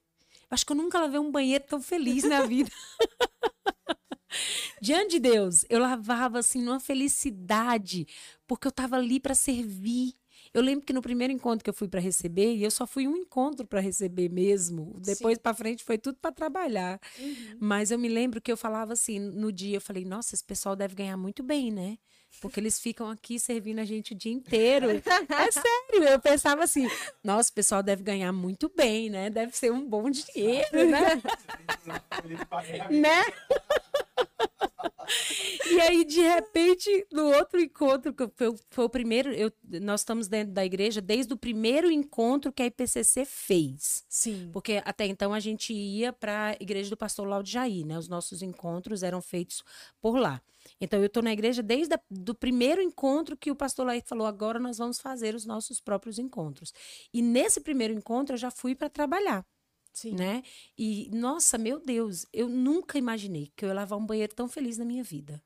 Acho 0.49 0.65
que 0.65 0.71
eu 0.71 0.77
nunca 0.77 0.99
lavei 0.99 1.19
um 1.19 1.31
banheiro 1.31 1.63
tão 1.67 1.79
feliz 1.79 2.23
na 2.23 2.47
vida. 2.47 2.71
Diante 4.81 5.11
de 5.11 5.19
Deus, 5.19 5.65
eu 5.69 5.79
lavava 5.79 6.39
assim 6.39 6.63
numa 6.63 6.79
felicidade, 6.79 8.07
porque 8.47 8.65
eu 8.65 8.71
estava 8.71 8.95
ali 8.95 9.19
para 9.19 9.35
servir. 9.35 10.15
Eu 10.53 10.61
lembro 10.61 10.85
que 10.85 10.93
no 10.93 11.01
primeiro 11.01 11.31
encontro 11.31 11.63
que 11.63 11.69
eu 11.69 11.73
fui 11.73 11.87
para 11.87 11.99
receber, 11.99 12.55
e 12.55 12.63
eu 12.63 12.71
só 12.71 12.87
fui 12.87 13.07
um 13.07 13.15
encontro 13.15 13.65
para 13.67 13.79
receber 13.79 14.29
mesmo. 14.29 14.99
Depois 14.99 15.37
para 15.37 15.53
frente 15.53 15.83
foi 15.83 15.97
tudo 15.97 16.17
para 16.21 16.31
trabalhar. 16.31 16.99
Uhum. 17.19 17.57
Mas 17.59 17.91
eu 17.91 17.99
me 17.99 18.09
lembro 18.09 18.41
que 18.41 18.51
eu 18.51 18.57
falava 18.57 18.93
assim, 18.93 19.19
no 19.19 19.51
dia 19.51 19.77
eu 19.77 19.81
falei: 19.81 20.05
"Nossa, 20.05 20.33
esse 20.33 20.43
pessoal 20.43 20.75
deve 20.75 20.95
ganhar 20.95 21.17
muito 21.17 21.43
bem, 21.43 21.71
né?" 21.71 21.97
Porque 22.41 22.59
eles 22.59 22.79
ficam 22.79 23.09
aqui 23.09 23.39
servindo 23.39 23.79
a 23.79 23.85
gente 23.85 24.13
o 24.13 24.15
dia 24.15 24.31
inteiro. 24.31 24.89
É 24.91 25.51
sério, 25.51 26.03
eu 26.09 26.19
pensava 26.19 26.63
assim: 26.63 26.87
"Nossa, 27.23 27.49
o 27.51 27.53
pessoal 27.53 27.83
deve 27.83 28.03
ganhar 28.03 28.31
muito 28.31 28.71
bem, 28.75 29.09
né? 29.09 29.29
Deve 29.29 29.55
ser 29.55 29.71
um 29.71 29.87
bom 29.87 30.09
dinheiro, 30.09 30.89
né?" 30.89 31.21
né? 32.89 33.23
E 35.71 35.81
aí, 35.81 36.05
de 36.05 36.21
repente, 36.21 37.07
no 37.11 37.33
outro 37.33 37.59
encontro, 37.59 38.13
que 38.13 38.27
foi, 38.35 38.55
foi 38.69 38.85
o 38.85 38.89
primeiro, 38.89 39.31
eu, 39.31 39.51
nós 39.81 40.01
estamos 40.01 40.27
dentro 40.27 40.53
da 40.53 40.65
igreja 40.65 41.01
desde 41.01 41.33
o 41.33 41.37
primeiro 41.37 41.89
encontro 41.91 42.51
que 42.51 42.61
a 42.61 42.65
IPCC 42.65 43.25
fez. 43.25 44.03
Sim. 44.07 44.49
Porque 44.51 44.81
até 44.85 45.05
então 45.05 45.33
a 45.33 45.39
gente 45.39 45.73
ia 45.73 46.13
para 46.13 46.49
a 46.49 46.53
igreja 46.59 46.89
do 46.89 46.97
pastor 46.97 47.27
Laudo 47.27 47.49
Jair, 47.49 47.85
né? 47.85 47.97
Os 47.97 48.07
nossos 48.07 48.41
encontros 48.41 49.03
eram 49.03 49.21
feitos 49.21 49.63
por 50.01 50.17
lá. 50.17 50.41
Então 50.79 50.99
eu 50.99 51.07
estou 51.07 51.23
na 51.23 51.33
igreja 51.33 51.63
desde 51.63 51.95
o 52.27 52.33
primeiro 52.33 52.81
encontro 52.81 53.35
que 53.35 53.51
o 53.51 53.55
pastor 53.55 53.85
Lair 53.85 54.03
falou, 54.05 54.27
agora 54.27 54.59
nós 54.59 54.77
vamos 54.77 54.99
fazer 54.99 55.35
os 55.35 55.45
nossos 55.45 55.79
próprios 55.79 56.19
encontros. 56.19 56.73
E 57.13 57.21
nesse 57.21 57.59
primeiro 57.61 57.93
encontro 57.93 58.35
eu 58.35 58.37
já 58.37 58.51
fui 58.51 58.75
para 58.75 58.89
trabalhar. 58.89 59.45
Sim. 59.93 60.15
Né? 60.15 60.43
E, 60.77 61.09
nossa, 61.13 61.57
meu 61.57 61.79
Deus, 61.79 62.25
eu 62.33 62.47
nunca 62.47 62.97
imaginei 62.97 63.51
que 63.55 63.65
eu 63.65 63.69
ia 63.69 63.75
lavar 63.75 63.99
um 63.99 64.05
banheiro 64.05 64.33
tão 64.33 64.47
feliz 64.47 64.77
na 64.77 64.85
minha 64.85 65.03
vida. 65.03 65.43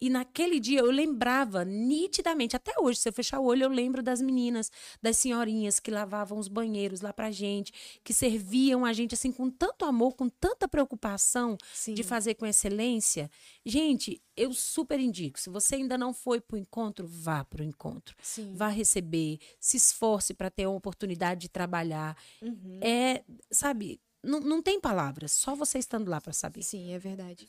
E 0.00 0.08
naquele 0.08 0.58
dia 0.58 0.80
eu 0.80 0.90
lembrava 0.90 1.64
nitidamente, 1.64 2.56
até 2.56 2.72
hoje, 2.80 3.00
se 3.00 3.08
eu 3.08 3.12
fechar 3.12 3.38
o 3.38 3.44
olho, 3.44 3.64
eu 3.64 3.68
lembro 3.68 4.02
das 4.02 4.22
meninas, 4.22 4.70
das 5.02 5.18
senhorinhas 5.18 5.78
que 5.78 5.90
lavavam 5.90 6.38
os 6.38 6.48
banheiros 6.48 7.00
lá 7.02 7.12
pra 7.12 7.30
gente, 7.30 7.72
que 8.02 8.14
serviam 8.14 8.84
a 8.84 8.92
gente 8.92 9.14
assim 9.14 9.30
com 9.30 9.50
tanto 9.50 9.84
amor, 9.84 10.14
com 10.14 10.28
tanta 10.28 10.66
preocupação 10.66 11.58
Sim. 11.74 11.94
de 11.94 12.02
fazer 12.02 12.34
com 12.34 12.46
excelência. 12.46 13.30
Gente, 13.64 14.22
eu 14.34 14.54
super 14.54 14.98
indico. 14.98 15.38
Se 15.38 15.50
você 15.50 15.74
ainda 15.74 15.98
não 15.98 16.14
foi 16.14 16.40
pro 16.40 16.56
encontro, 16.56 17.06
vá 17.06 17.44
pro 17.44 17.62
encontro. 17.62 18.16
Sim. 18.22 18.54
Vá 18.54 18.68
receber, 18.68 19.38
se 19.58 19.76
esforce 19.76 20.32
para 20.32 20.50
ter 20.50 20.66
uma 20.66 20.76
oportunidade 20.76 21.42
de 21.42 21.48
trabalhar. 21.50 22.16
Uhum. 22.40 22.80
É, 22.82 23.22
sabe, 23.50 24.00
não, 24.22 24.40
não 24.40 24.62
tem 24.62 24.80
palavras, 24.80 25.32
só 25.32 25.54
você 25.54 25.78
estando 25.78 26.08
lá 26.08 26.20
para 26.20 26.32
saber. 26.32 26.62
Sim, 26.62 26.92
é 26.92 26.98
verdade. 26.98 27.48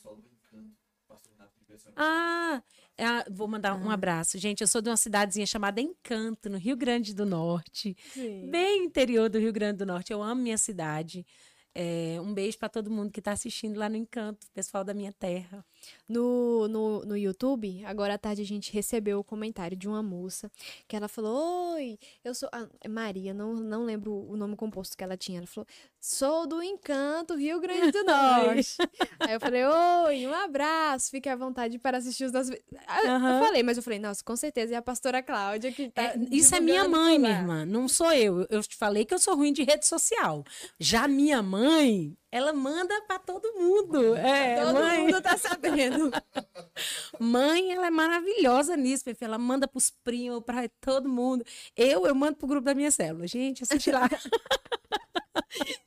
Ah, 1.96 2.62
é 2.98 3.30
vou 3.30 3.48
mandar 3.48 3.76
um 3.76 3.90
abraço. 3.90 4.38
Gente, 4.38 4.62
eu 4.62 4.68
sou 4.68 4.82
de 4.82 4.90
uma 4.90 4.98
cidadezinha 4.98 5.46
chamada 5.46 5.82
Encanto, 5.82 6.50
no 6.50 6.58
Rio 6.58 6.76
Grande 6.76 7.14
do 7.14 7.26
Norte. 7.26 7.96
Sim. 8.14 8.50
Bem 8.50 8.86
interior 8.86 9.30
do 9.30 9.40
Rio 9.40 9.52
Grande 9.54 9.78
do 9.78 9.86
Norte. 9.86 10.14
Eu 10.14 10.22
amo 10.22 10.42
minha 10.42 10.58
cidade. 10.58 11.26
É, 11.74 12.18
um 12.22 12.34
beijo 12.34 12.58
para 12.58 12.70
todo 12.70 12.92
mundo 12.92 13.12
que 13.12 13.20
está 13.20 13.32
assistindo 13.32 13.78
lá 13.78 13.88
no 13.88 13.96
Encanto, 13.96 14.46
pessoal 14.54 14.84
da 14.84 14.94
minha 14.94 15.14
terra. 15.14 15.66
No, 16.08 16.68
no, 16.68 17.02
no 17.06 17.18
YouTube, 17.18 17.84
agora 17.86 18.16
à 18.16 18.18
tarde 18.18 18.42
a 18.42 18.46
gente 18.46 18.72
recebeu 18.74 19.20
o 19.20 19.24
comentário 19.24 19.78
de 19.78 19.88
uma 19.88 20.04
moça 20.04 20.52
que 20.88 20.96
ela 20.96 21.08
falou: 21.08 21.74
Oi, 21.76 21.98
eu 22.24 22.36
sou. 22.36 22.50
Maria, 22.90 23.34
não, 23.34 23.54
não 23.56 23.86
lembro 23.86 24.14
o 24.14 24.36
nome 24.36 24.56
composto 24.56 24.98
que 24.98 25.04
ela 25.04 25.16
tinha. 25.16 25.40
Ela 25.40 25.48
falou: 25.48 25.66
Sou 26.00 26.46
do 26.48 26.62
Encanto, 26.62 27.36
Rio 27.36 27.60
Grande 27.60 27.92
do 27.92 28.04
Norte. 28.06 28.76
Aí 29.20 29.34
eu 29.34 29.40
falei: 29.40 29.64
Oi, 29.66 30.28
um 30.28 30.34
abraço, 30.34 31.10
fique 31.10 31.30
à 31.30 31.36
vontade 31.36 31.80
para 31.80 31.98
assistir 31.98 32.26
os 32.26 32.32
nossos. 32.32 32.50
vídeos." 32.50 32.68
Ah, 32.88 33.02
Eu 33.40 33.46
falei, 33.46 33.64
mas 33.64 33.78
eu 33.78 33.84
falei: 33.84 34.00
Nossa, 34.00 34.24
com 34.24 34.36
certeza 34.36 34.74
é 34.74 34.78
a 34.78 34.82
pastora 34.82 35.24
Cláudia 35.24 35.72
que 35.72 35.90
tá. 35.90 36.02
É, 36.04 36.18
isso 36.32 36.54
é 36.56 36.60
minha 36.60 36.88
mãe, 36.88 37.18
minha 37.18 37.32
lá." 37.34 37.40
irmã. 37.40 37.66
Não 37.66 37.88
sou 37.88 38.12
eu. 38.12 38.46
Eu 38.50 38.62
te 38.62 38.76
falei 38.76 39.06
que 39.06 39.14
eu 39.14 39.20
sou 39.20 39.36
ruim 39.36 39.54
de 39.54 39.64
rede 39.64 39.88
social. 39.88 40.44
Já 40.80 41.08
minha 41.08 41.42
mãe, 41.42 42.16
ela 42.32 42.54
manda 42.54 43.00
para 43.02 43.20
todo 43.20 43.54
mundo. 43.54 44.16
É, 44.16 44.64
Todo 44.64 44.74
mãe. 44.76 45.00
mundo 45.02 45.22
tá 45.22 45.38
sabendo. 45.38 46.10
Mãe, 47.20 47.72
ela 47.74 47.88
é 47.88 47.90
maravilhosa 47.90 48.78
nisso, 48.78 49.04
Fefe. 49.04 49.26
Ela 49.26 49.38
manda 49.38 49.68
pros 49.68 49.90
primos, 49.90 50.42
para 50.44 50.68
todo 50.80 51.10
mundo. 51.10 51.44
Eu, 51.76 52.08
eu 52.08 52.16
mando 52.16 52.38
pro 52.38 52.48
grupo 52.48 52.64
da 52.66 52.74
minha 52.74 52.90
célula. 52.92 53.28
Gente, 53.28 53.64
assiste 53.64 53.92
lá. 53.92 54.10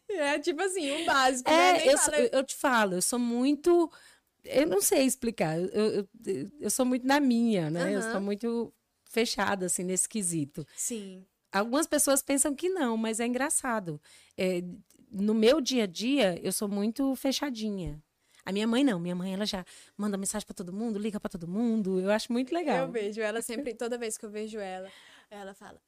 É 0.09 0.39
tipo 0.39 0.63
assim, 0.63 0.93
um 0.93 1.05
básico, 1.05 1.51
né? 1.51 1.79
É, 1.87 1.93
eu, 1.93 1.99
fala- 1.99 2.17
sou- 2.17 2.29
eu 2.33 2.45
te 2.45 2.55
falo, 2.55 2.95
eu 2.95 3.03
sou 3.03 3.19
muito. 3.19 3.91
Eu 4.45 4.67
não 4.67 4.81
sei 4.81 5.03
explicar. 5.05 5.59
Eu, 5.59 5.69
eu, 5.73 6.09
eu 6.61 6.71
sou 6.71 6.85
muito 6.87 7.07
na 7.07 7.19
minha, 7.19 7.69
né? 7.71 7.93
Eu 7.95 7.99
Aham. 8.01 8.13
sou 8.13 8.21
muito 8.21 8.73
fechada, 9.05 9.67
assim, 9.67 9.83
nesse 9.83 10.09
quesito. 10.09 10.67
Sim. 10.77 11.25
Algumas 11.51 11.87
pessoas 11.87 12.23
pensam 12.23 12.55
que 12.55 12.69
não, 12.69 12.97
mas 12.97 13.19
é 13.21 13.27
engraçado. 13.27 14.01
É, 14.37 14.63
no 15.15 15.35
meu 15.35 15.61
dia 15.61 15.85
a 15.85 15.87
dia, 15.87 16.39
eu 16.43 16.53
sou 16.53 16.69
muito 16.69 17.15
fechadinha. 17.15 18.03
A 18.45 18.53
minha 18.53 18.67
mãe 18.67 18.85
não. 18.85 19.01
Minha 19.01 19.15
mãe, 19.15 19.33
ela 19.33 19.47
já 19.47 19.65
manda 19.97 20.19
mensagem 20.19 20.45
pra 20.45 20.55
todo 20.55 20.73
mundo, 20.73 20.99
liga 20.99 21.19
pra 21.19 21.31
todo 21.31 21.49
mundo. 21.49 22.01
Eu 22.01 22.11
acho 22.11 22.33
muito 22.33 22.55
legal. 22.55 22.87
Eu 22.87 22.93
vejo 22.93 23.21
ela 23.21 23.41
sempre, 23.41 23.75
toda 23.75 23.97
vez 23.97 24.19
que 24.19 24.27
eu 24.27 24.31
vejo 24.31 24.59
ela, 24.59 24.91
ela 25.31 25.55
fala: 25.55 25.81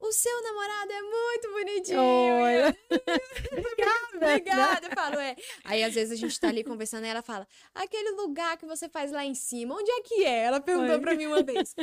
O 0.00 0.12
seu 0.12 0.42
namorado 0.42 0.92
é 0.92 1.02
muito 1.02 1.52
bonitinho. 1.52 2.00
Olha. 2.00 2.76
Obrigada, 4.16 4.86
eu 4.86 4.92
falo, 4.92 5.18
é. 5.18 5.36
Aí 5.64 5.82
às 5.82 5.94
vezes 5.94 6.12
a 6.12 6.16
gente 6.16 6.38
tá 6.38 6.48
ali 6.48 6.64
conversando 6.64 7.04
e 7.04 7.08
ela 7.08 7.22
fala: 7.22 7.46
aquele 7.74 8.10
lugar 8.12 8.56
que 8.56 8.66
você 8.66 8.88
faz 8.88 9.12
lá 9.12 9.24
em 9.24 9.34
cima, 9.34 9.74
onde 9.74 9.90
é 9.90 10.00
que 10.02 10.24
é? 10.24 10.44
Ela 10.44 10.60
perguntou 10.60 10.94
Oi. 10.94 11.00
pra 11.00 11.14
mim 11.14 11.26
uma 11.26 11.42
vez. 11.42 11.74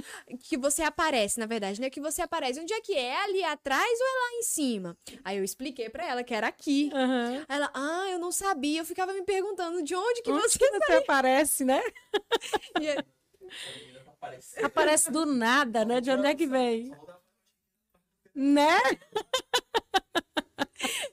Que 0.42 0.58
você 0.58 0.84
aparece, 0.84 1.40
na 1.40 1.46
verdade, 1.46 1.80
né? 1.80 1.90
Que 1.90 2.02
você 2.02 2.22
aparece. 2.22 2.60
Onde 2.60 2.74
é 2.74 2.82
que 2.82 2.94
é? 2.94 3.08
É 3.08 3.24
ali 3.24 3.44
atrás 3.44 4.00
ou 4.00 4.06
é 4.06 4.12
lá 4.12 4.40
em 4.40 4.44
cima? 4.44 4.98
Aí 5.24 5.38
eu 5.38 5.44
expliquei 5.44 5.90
pra 5.90 6.06
ela 6.06 6.24
que 6.24 6.34
era 6.34 6.48
aqui. 6.48 6.90
Aí 7.48 7.56
ela, 7.56 7.72
ah, 7.74 8.10
eu 8.12 8.20
não 8.20 8.32
sabia. 8.32 8.82
Eu 8.82 8.86
ficava 8.86 9.14
me 9.14 9.24
perguntando 9.24 9.82
de 9.82 9.96
onde 9.96 10.22
que 10.22 10.32
Onde 10.32 10.42
você. 10.42 10.60
que 10.60 10.70
você 10.70 10.94
aparece, 10.94 11.64
né? 11.64 11.82
ia. 12.82 13.06
Aparece 14.64 15.12
do 15.12 15.26
nada, 15.26 15.86
né? 15.86 16.02
De 16.02 16.12
onde 16.12 16.28
é 16.28 16.36
que 16.36 16.48
vem? 16.48 16.92
Né? 18.38 18.78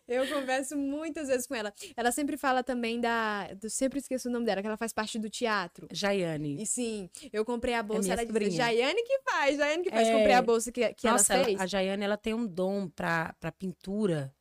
Eu 0.06 0.28
converso 0.28 0.76
muitas 0.76 1.28
vezes 1.28 1.46
com 1.46 1.54
ela. 1.54 1.72
Ela 1.96 2.12
sempre 2.12 2.36
fala 2.36 2.62
também 2.62 3.00
da. 3.00 3.48
Do, 3.54 3.70
sempre 3.70 3.98
esqueço 3.98 4.28
o 4.28 4.32
nome 4.32 4.44
dela, 4.44 4.60
que 4.60 4.66
ela 4.66 4.76
faz 4.76 4.92
parte 4.92 5.18
do 5.18 5.30
teatro. 5.30 5.88
Jaiane. 5.90 6.62
E 6.62 6.66
sim, 6.66 7.08
eu 7.32 7.44
comprei 7.44 7.72
a 7.74 7.82
bolsa. 7.82 8.02
minha 8.02 8.12
ela 8.12 8.22
disse, 8.22 8.32
sobrinha. 8.32 8.50
Jaiane 8.50 9.02
que 9.02 9.18
faz, 9.30 9.56
Jaiane 9.56 9.82
que 9.82 9.90
faz. 9.90 10.06
É. 10.06 10.12
Comprei 10.12 10.34
a 10.34 10.42
bolsa 10.42 10.70
que, 10.70 10.92
que 10.94 11.08
Nossa, 11.08 11.32
ela 11.32 11.40
ela- 11.40 11.48
fez. 11.48 11.60
a 11.60 11.66
Jaiane, 11.66 12.04
ela 12.04 12.16
tem 12.18 12.34
um 12.34 12.46
dom 12.46 12.88
pra, 12.88 13.34
pra 13.40 13.50
pintura 13.50 14.32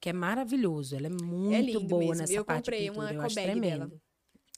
que 0.00 0.10
é 0.10 0.12
maravilhoso. 0.12 0.96
Ela 0.96 1.06
é 1.06 1.10
muito 1.10 1.64
lindo 1.64 1.80
boa 1.86 2.00
mesmo. 2.00 2.14
nessa 2.16 2.32
Eu 2.32 2.44
parte 2.44 2.64
comprei 2.64 2.80
de 2.80 2.86
pintura. 2.90 3.06
uma 3.06 3.14
Eu 3.14 3.22
eco-bag 3.22 3.60
dela. 3.60 3.90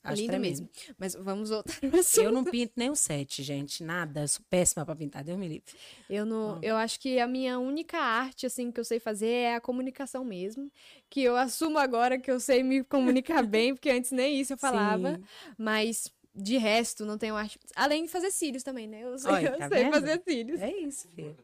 Acho 0.05 0.21
Lindo 0.21 0.31
tremendo. 0.31 0.51
mesmo. 0.51 0.69
Mas 0.99 1.15
vamos 1.15 1.49
voltar 1.49 1.73
assunto. 1.99 2.23
Eu 2.23 2.31
não 2.31 2.43
pinto 2.43 2.73
nem 2.75 2.91
o 2.91 2.95
sete, 2.95 3.41
gente. 3.41 3.83
Nada. 3.83 4.21
Eu 4.21 4.27
sou 4.27 4.45
péssima 4.49 4.85
pra 4.85 4.95
pintar. 4.95 5.23
Deus 5.23 5.37
me 5.37 5.47
livre. 5.47 5.73
Eu 6.07 6.25
não, 6.25 6.59
eu 6.61 6.75
acho 6.75 6.99
que 6.99 7.19
a 7.19 7.27
minha 7.27 7.57
única 7.57 7.97
arte 7.97 8.45
assim 8.45 8.71
que 8.71 8.79
eu 8.79 8.85
sei 8.85 8.99
fazer 8.99 9.27
é 9.27 9.55
a 9.55 9.61
comunicação 9.61 10.23
mesmo, 10.23 10.71
que 11.09 11.21
eu 11.21 11.35
assumo 11.35 11.79
agora 11.79 12.19
que 12.19 12.29
eu 12.29 12.39
sei 12.39 12.61
me 12.61 12.83
comunicar 12.83 13.43
bem, 13.47 13.73
porque 13.73 13.89
antes 13.89 14.11
nem 14.11 14.39
isso 14.39 14.53
eu 14.53 14.57
falava, 14.57 15.15
Sim. 15.15 15.23
mas 15.57 16.11
de 16.35 16.57
resto 16.57 17.05
não 17.05 17.17
tenho 17.17 17.35
arte, 17.35 17.57
além 17.75 18.03
de 18.03 18.11
fazer 18.11 18.29
cílios 18.29 18.61
também, 18.61 18.87
né? 18.87 19.03
Eu 19.03 19.17
sei, 19.17 19.47
eu 19.47 19.57
tá 19.57 19.69
sei 19.69 19.89
fazer 19.89 20.21
cílios. 20.23 20.61
É 20.61 20.71
isso, 20.71 21.09
filho. 21.15 21.35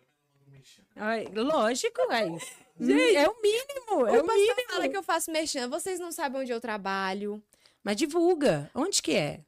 Ai, 0.96 1.26
lógico, 1.34 2.08
velho. 2.10 2.38
É 2.80 3.28
o 3.28 3.42
mínimo, 3.42 4.08
é 4.08 4.20
o 4.20 4.24
o 4.24 4.28
mínimo. 4.28 4.70
fala 4.70 4.90
que 4.90 4.98
eu 4.98 5.04
faço 5.04 5.32
merchan. 5.32 5.70
Vocês 5.70 6.00
não 6.00 6.12
sabem 6.12 6.42
onde 6.42 6.52
eu 6.52 6.60
trabalho. 6.60 7.42
Mas 7.84 7.96
divulga. 7.98 8.70
Onde 8.76 9.02
que 9.02 9.14
é? 9.14 9.42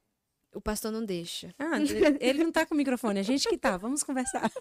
O 0.53 0.61
pastor 0.61 0.91
não 0.91 1.03
deixa. 1.03 1.53
Ah, 1.57 1.77
ele 2.19 2.43
não 2.43 2.51
tá 2.51 2.65
com 2.65 2.73
o 2.73 2.77
microfone, 2.77 3.19
a 3.19 3.23
gente 3.23 3.47
que 3.47 3.57
tá. 3.57 3.75
Vamos 3.77 4.03
conversar. 4.03 4.51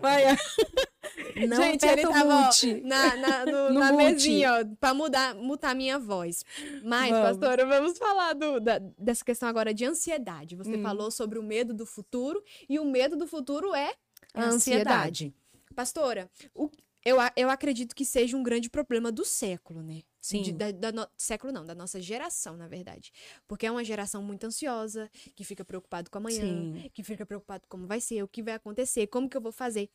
Vai. 0.00 0.24
Não 1.48 1.56
Gente, 1.56 1.84
ele 1.86 2.02
tava 2.02 2.48
ó, 2.50 2.50
na, 2.82 3.16
na, 3.16 3.46
no- 3.46 3.70
No 3.72 3.80
na 3.80 3.92
mute. 3.92 4.04
mesinha, 4.04 4.52
ó, 4.60 4.64
pra 4.78 4.92
mudar, 4.94 5.34
mutar 5.34 5.74
minha 5.74 5.98
voz. 5.98 6.44
Mas, 6.82 7.10
Vamos. 7.10 7.28
pastora, 7.38 7.66
vamos 7.66 7.98
falar 7.98 8.32
do- 8.34 8.60
da- 8.60 8.78
dessa 8.98 9.24
questão 9.24 9.48
agora 9.48 9.72
de 9.72 9.84
ansiedade. 9.84 10.54
Você 10.56 10.76
Hum. 10.76 10.82
falou 10.82 11.10
sobre 11.10 11.38
o 11.38 11.42
medo 11.42 11.72
do 11.72 11.86
futuro, 11.86 12.42
e 12.68 12.78
o 12.78 12.84
medo 12.84 13.16
do 13.16 13.26
futuro 13.26 13.74
é 13.74 13.94
a 14.34 14.44
ansiedade. 14.44 15.26
Ansiedade. 15.26 15.34
Pastora, 15.74 16.30
o- 16.54 16.70
eu, 17.04 17.16
eu 17.36 17.50
acredito 17.50 17.94
que 17.94 18.04
seja 18.04 18.36
um 18.36 18.42
grande 18.42 18.68
problema 18.70 19.10
do 19.10 19.24
século, 19.24 19.82
né? 19.82 20.02
Sim. 20.24 20.40
De- 20.42 20.52
da, 20.52 20.70
da 20.70 20.90
no- 20.90 21.06
século 21.18 21.52
não, 21.52 21.66
da 21.66 21.74
nossa 21.74 22.00
geração, 22.00 22.56
na 22.56 22.66
verdade. 22.66 23.12
Porque 23.46 23.66
é 23.66 23.70
uma 23.70 23.84
geração 23.84 24.22
muito 24.22 24.44
ansiosa, 24.46 25.10
que 25.34 25.44
fica 25.44 25.62
preocupado 25.66 26.10
com 26.10 26.16
amanhã, 26.16 26.40
Sim. 26.40 26.90
que 26.94 27.02
fica 27.02 27.26
preocupado 27.26 27.64
com 27.68 27.76
como 27.76 27.86
vai 27.86 28.00
ser, 28.00 28.22
o 28.22 28.28
que 28.28 28.42
vai 28.42 28.54
acontecer, 28.54 29.06
como 29.08 29.28
que 29.28 29.36
eu 29.36 29.40
vou 29.42 29.52
fazer. 29.52 29.90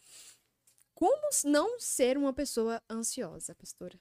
Como 0.93 1.19
não 1.45 1.79
ser 1.79 2.15
uma 2.17 2.31
pessoa 2.31 2.79
ansiosa, 2.89 3.55
pastora? 3.55 3.97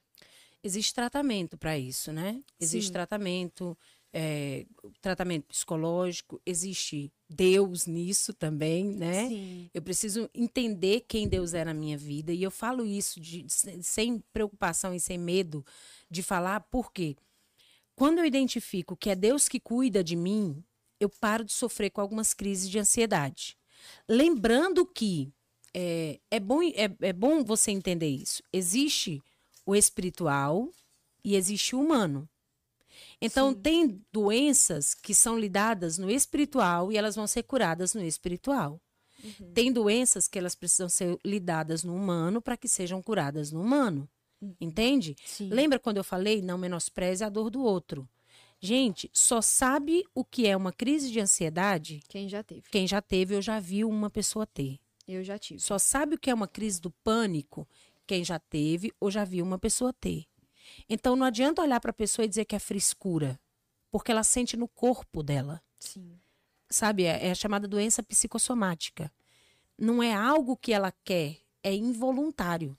Existe 0.63 0.93
tratamento 0.93 1.57
para 1.57 1.79
isso, 1.79 2.11
né? 2.11 2.43
Existe 2.59 2.87
Sim. 2.87 2.93
tratamento, 2.93 3.77
é, 4.11 4.65
tratamento 5.01 5.45
psicológico, 5.47 6.41
existe 6.45 7.11
Deus 7.29 7.85
nisso 7.85 8.33
também, 8.33 8.83
né? 8.85 9.29
Sim. 9.29 9.69
Eu 9.73 9.81
preciso 9.81 10.29
entender 10.33 11.05
quem 11.07 11.27
Deus 11.27 11.53
é 11.53 11.63
na 11.63 11.73
minha 11.73 11.97
vida. 11.97 12.33
E 12.33 12.43
eu 12.43 12.51
falo 12.51 12.85
isso 12.85 13.19
de- 13.21 13.45
sem- 13.47 13.81
sem 13.81 14.19
preocupação 14.33 14.93
e 14.93 14.99
sem 14.99 15.17
medo 15.17 15.65
de 16.09 16.23
falar, 16.23 16.61
porque 16.71 17.15
quando 17.95 18.19
eu 18.19 18.25
identifico 18.25 18.95
que 18.95 19.09
é 19.09 19.15
Deus 19.15 19.47
que 19.47 19.59
cuida 19.59 20.03
de 20.03 20.15
mim, 20.15 20.63
eu 20.99 21.09
paro 21.09 21.43
de 21.43 21.53
sofrer 21.53 21.89
com 21.89 22.01
algumas 22.01 22.33
crises 22.33 22.69
de 22.69 22.79
ansiedade. 22.79 23.57
Lembrando 24.07 24.85
que 24.85 25.31
é, 25.73 26.19
é, 26.29 26.39
bom, 26.39 26.61
é, 26.61 26.89
é 27.01 27.13
bom 27.13 27.43
você 27.43 27.71
entender 27.71 28.09
isso. 28.09 28.41
Existe 28.51 29.21
o 29.65 29.75
espiritual 29.75 30.69
e 31.23 31.35
existe 31.35 31.75
o 31.75 31.81
humano. 31.81 32.27
Então, 33.21 33.51
Sim. 33.51 33.59
tem 33.59 34.05
doenças 34.11 34.93
que 34.93 35.13
são 35.13 35.37
lidadas 35.37 35.97
no 35.97 36.09
espiritual 36.09 36.91
e 36.91 36.97
elas 36.97 37.15
vão 37.15 37.27
ser 37.27 37.43
curadas 37.43 37.93
no 37.93 38.03
espiritual. 38.03 38.81
Uhum. 39.23 39.51
Tem 39.53 39.71
doenças 39.71 40.27
que 40.27 40.39
elas 40.39 40.55
precisam 40.55 40.87
ser 40.87 41.17
lidadas 41.23 41.83
no 41.83 41.93
humano 41.93 42.41
para 42.41 42.55
que 42.55 42.67
sejam 42.67 43.01
curadas 43.01 43.51
no 43.51 43.61
humano. 43.61 44.09
Entende? 44.59 45.15
Sim. 45.25 45.49
Lembra 45.49 45.79
quando 45.79 45.97
eu 45.97 46.03
falei 46.03 46.41
não 46.41 46.57
menospreze 46.57 47.23
a 47.23 47.29
dor 47.29 47.49
do 47.49 47.61
outro? 47.61 48.07
Gente, 48.61 49.09
só 49.13 49.41
sabe 49.41 50.03
o 50.13 50.23
que 50.23 50.45
é 50.47 50.55
uma 50.55 50.73
crise 50.73 51.11
de 51.11 51.19
ansiedade 51.19 52.01
Quem 52.09 52.27
já 52.27 52.43
teve? 52.43 52.63
quem 52.69 52.85
já 52.87 53.01
teve 53.01 53.35
ou 53.35 53.41
já 53.41 53.59
viu 53.59 53.87
uma 53.89 54.09
pessoa 54.09 54.45
ter. 54.45 54.79
Eu 55.07 55.23
já 55.23 55.37
tive. 55.39 55.59
Só 55.59 55.79
sabe 55.79 56.15
o 56.15 56.19
que 56.19 56.29
é 56.29 56.33
uma 56.33 56.47
crise 56.47 56.79
do 56.79 56.91
pânico 56.91 57.67
quem 58.05 58.23
já 58.23 58.39
teve 58.39 58.91
ou 58.99 59.11
já 59.11 59.23
viu 59.23 59.45
uma 59.45 59.59
pessoa 59.59 59.93
ter. 59.93 60.25
Então 60.89 61.15
não 61.15 61.25
adianta 61.25 61.61
olhar 61.61 61.79
para 61.79 61.91
a 61.91 61.93
pessoa 61.93 62.25
e 62.25 62.27
dizer 62.27 62.45
que 62.45 62.55
é 62.55 62.59
frescura, 62.59 63.39
porque 63.91 64.11
ela 64.11 64.23
sente 64.23 64.57
no 64.57 64.67
corpo 64.67 65.21
dela. 65.23 65.61
Sim. 65.79 66.19
Sabe, 66.69 67.03
é 67.03 67.27
é 67.27 67.31
a 67.31 67.35
chamada 67.35 67.67
doença 67.67 68.03
psicossomática. 68.03 69.11
Não 69.77 70.03
é 70.03 70.13
algo 70.13 70.57
que 70.57 70.73
ela 70.73 70.91
quer, 71.03 71.37
é 71.63 71.73
involuntário. 71.73 72.77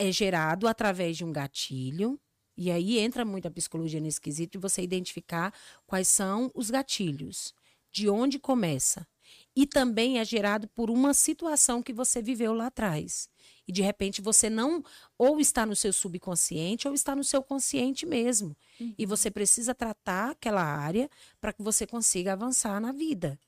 É 0.00 0.10
gerado 0.10 0.66
através 0.66 1.14
de 1.18 1.24
um 1.26 1.32
gatilho, 1.32 2.18
e 2.56 2.70
aí 2.70 2.98
entra 2.98 3.22
muito 3.22 3.46
a 3.46 3.50
psicologia 3.50 4.00
nesse 4.00 4.18
quesito 4.18 4.52
de 4.52 4.58
você 4.58 4.80
identificar 4.82 5.52
quais 5.86 6.08
são 6.08 6.50
os 6.54 6.70
gatilhos, 6.70 7.52
de 7.92 8.08
onde 8.08 8.38
começa. 8.38 9.06
E 9.54 9.66
também 9.66 10.18
é 10.18 10.24
gerado 10.24 10.66
por 10.68 10.88
uma 10.90 11.12
situação 11.12 11.82
que 11.82 11.92
você 11.92 12.22
viveu 12.22 12.54
lá 12.54 12.68
atrás. 12.68 13.28
E 13.68 13.72
de 13.72 13.82
repente 13.82 14.22
você 14.22 14.48
não, 14.48 14.82
ou 15.18 15.38
está 15.38 15.66
no 15.66 15.76
seu 15.76 15.92
subconsciente, 15.92 16.88
ou 16.88 16.94
está 16.94 17.14
no 17.14 17.22
seu 17.22 17.42
consciente 17.42 18.06
mesmo. 18.06 18.56
E 18.96 19.04
você 19.04 19.30
precisa 19.30 19.74
tratar 19.74 20.30
aquela 20.30 20.62
área 20.62 21.10
para 21.40 21.52
que 21.52 21.62
você 21.62 21.86
consiga 21.86 22.32
avançar 22.32 22.80
na 22.80 22.90
vida. 22.90 23.38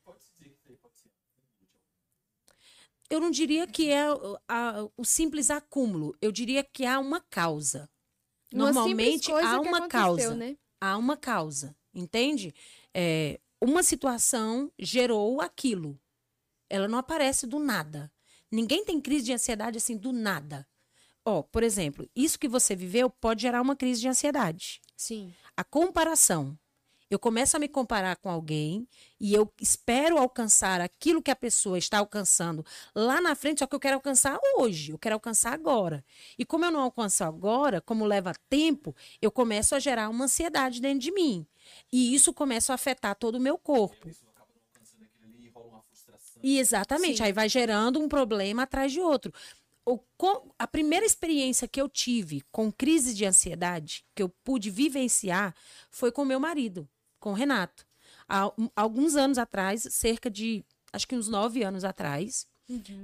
Eu 3.13 3.21
não 3.21 3.31
diria 3.31 3.67
que 3.67 3.91
é 3.91 4.11
o- 4.11 4.39
a- 4.49 4.89
o 4.97 5.05
simples 5.05 5.51
acúmulo, 5.51 6.17
eu 6.19 6.33
diria 6.33 6.65
que 6.65 6.87
há 6.87 6.99
uma 6.99 7.21
causa. 7.21 7.91
Uma 8.51 8.65
Normalmente 8.73 9.31
há 9.31 9.61
uma 9.61 9.87
causa. 9.89 10.35
Né? 10.35 10.57
Há 10.81 10.97
uma 10.97 11.15
causa, 11.15 11.77
entende? 11.95 12.55
É, 12.95 13.39
uma 13.61 13.83
situação 13.83 14.73
gerou 14.79 15.43
aquilo. 15.43 16.01
Ela 16.71 16.89
não 16.89 16.99
aparece 16.99 17.47
do 17.47 17.59
nada. 17.59 18.11
Ninguém 18.51 18.83
tem 18.83 18.99
crise 18.99 19.27
de 19.27 19.33
ansiedade 19.35 19.77
assim 19.77 19.97
do 19.97 20.11
nada. 20.11 20.67
Ó, 21.23 21.43
por 21.43 21.63
exemplo, 21.63 22.09
isso 22.17 22.39
que 22.39 22.49
você 22.49 22.75
viveu 22.75 23.11
pode 23.11 23.43
gerar 23.43 23.61
uma 23.61 23.77
crise 23.77 24.01
de 24.01 24.09
ansiedade. 24.09 24.81
Sim. 24.97 25.35
A 25.55 25.63
comparação. 25.63 26.59
Eu 27.13 27.19
começo 27.19 27.55
a 27.55 27.61
me 27.61 27.69
comparar 27.69 28.17
com 28.17 28.31
alguém 28.31 28.89
e 29.21 29.35
eu 29.35 29.53
espero 29.61 30.17
alcançar 30.17 30.81
aquilo 30.81 31.21
que 31.21 31.31
a 31.31 31.37
pessoa 31.37 31.77
está 31.77 31.99
alcançando 31.99 32.65
lá 32.95 33.21
na 33.21 33.35
frente, 33.35 33.59
só 33.59 33.67
que 33.67 33.75
eu 33.75 33.81
quero 33.81 33.97
alcançar 33.97 34.41
hoje, 34.57 34.93
eu 34.93 34.99
quero 34.99 35.17
alcançar 35.17 35.53
agora. 35.53 36.03
E 36.39 36.45
como 36.47 36.65
eu 36.65 36.71
não 36.71 36.81
alcanço 36.81 37.23
agora, 37.23 37.83
como 37.83 38.07
leva 38.07 38.33
tempo, 38.49 38.97
eu 39.21 39.31
começo 39.31 39.75
a 39.75 39.79
gerar 39.79 40.09
uma 40.09 40.25
ansiedade 40.25 40.81
dentro 40.81 41.01
de 41.01 41.13
mim. 41.13 41.47
E 41.93 42.15
isso 42.15 42.33
começa 42.33 42.73
a 42.73 42.77
afetar 42.77 43.15
todo 43.15 43.35
o 43.35 43.41
meu 43.41 43.59
corpo. 43.59 44.09
E 46.43 46.59
exatamente, 46.59 47.19
Sim. 47.19 47.25
aí 47.25 47.33
vai 47.35 47.47
gerando 47.47 48.01
um 48.01 48.09
problema 48.09 48.63
atrás 48.63 48.91
de 48.91 49.01
outro. 49.01 49.31
O 49.85 50.01
a 50.59 50.67
primeira 50.67 51.05
experiência 51.05 51.69
que 51.69 51.79
eu 51.79 51.91
tive 51.91 52.43
com 52.51 52.73
crise 52.73 53.13
de 53.13 53.27
ansiedade, 53.27 54.03
que 54.15 54.23
eu 54.23 54.31
pude 54.31 54.71
vivenciar, 54.71 55.55
foi 55.91 56.11
com 56.11 56.25
meu 56.25 56.41
marido, 56.41 56.89
com 57.23 57.31
o 57.31 57.35
Renato. 57.35 57.87
Há 58.29 58.53
alguns 58.75 59.15
anos 59.15 59.39
atrás, 59.39 59.87
cerca 59.91 60.29
de, 60.29 60.65
acho 60.93 61.07
que 61.07 61.15
uns 61.15 61.29
nove 61.29 61.63
anos 61.63 61.85
atrás, 61.85 62.47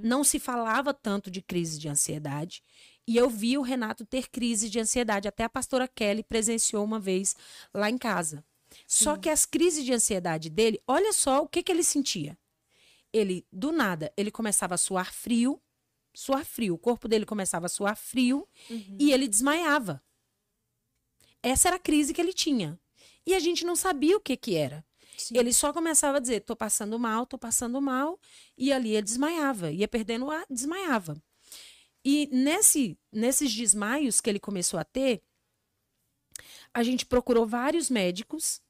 não 0.02 0.24
se 0.24 0.38
falava 0.38 0.92
tanto 0.92 1.30
de 1.30 1.40
crise 1.40 1.78
de 1.78 1.88
ansiedade. 1.88 2.62
E 3.06 3.16
eu 3.16 3.30
vi 3.30 3.56
o 3.56 3.62
Renato 3.62 4.04
ter 4.04 4.28
crise 4.28 4.68
de 4.68 4.80
ansiedade. 4.80 5.28
Até 5.28 5.44
a 5.44 5.48
pastora 5.48 5.86
Kelly 5.88 6.22
presenciou 6.22 6.84
uma 6.84 6.98
vez 6.98 7.36
lá 7.72 7.88
em 7.88 7.96
casa. 7.96 8.44
Só 8.86 9.16
que 9.16 9.30
as 9.30 9.46
crises 9.46 9.84
de 9.84 9.92
ansiedade 9.92 10.50
dele, 10.50 10.80
olha 10.86 11.12
só 11.12 11.42
o 11.42 11.48
que, 11.48 11.62
que 11.62 11.72
ele 11.72 11.84
sentia. 11.84 12.36
Ele, 13.12 13.46
do 13.50 13.72
nada, 13.72 14.12
ele 14.16 14.30
começava 14.30 14.74
a 14.74 14.78
suar 14.78 15.12
frio, 15.12 15.60
suar 16.14 16.44
frio, 16.44 16.74
o 16.74 16.78
corpo 16.78 17.08
dele 17.08 17.24
começava 17.24 17.66
a 17.66 17.70
suar 17.70 17.96
frio 17.96 18.46
e 18.98 19.12
ele 19.12 19.26
desmaiava. 19.28 20.02
Essa 21.42 21.68
era 21.68 21.76
a 21.76 21.80
crise 21.80 22.12
que 22.12 22.20
ele 22.20 22.32
tinha. 22.32 22.78
E 23.28 23.34
a 23.34 23.38
gente 23.38 23.62
não 23.62 23.76
sabia 23.76 24.16
o 24.16 24.20
que 24.20 24.38
que 24.38 24.56
era. 24.56 24.82
Ele 25.32 25.52
só 25.52 25.70
começava 25.70 26.16
a 26.16 26.20
dizer, 26.20 26.40
tô 26.40 26.56
passando 26.56 26.98
mal, 26.98 27.26
tô 27.26 27.36
passando 27.36 27.78
mal, 27.78 28.18
e 28.56 28.72
ali 28.72 28.92
ele 28.92 29.02
desmaiava, 29.02 29.70
ia 29.70 29.86
perdendo 29.86 30.24
o 30.24 30.30
ar, 30.30 30.46
desmaiava. 30.48 31.22
E 32.02 32.26
nesse, 32.32 32.98
nesses 33.12 33.54
desmaios 33.54 34.18
que 34.18 34.30
ele 34.30 34.40
começou 34.40 34.80
a 34.80 34.84
ter, 34.84 35.22
a 36.72 36.82
gente 36.82 37.04
procurou 37.04 37.46
vários 37.46 37.90
médicos, 37.90 38.62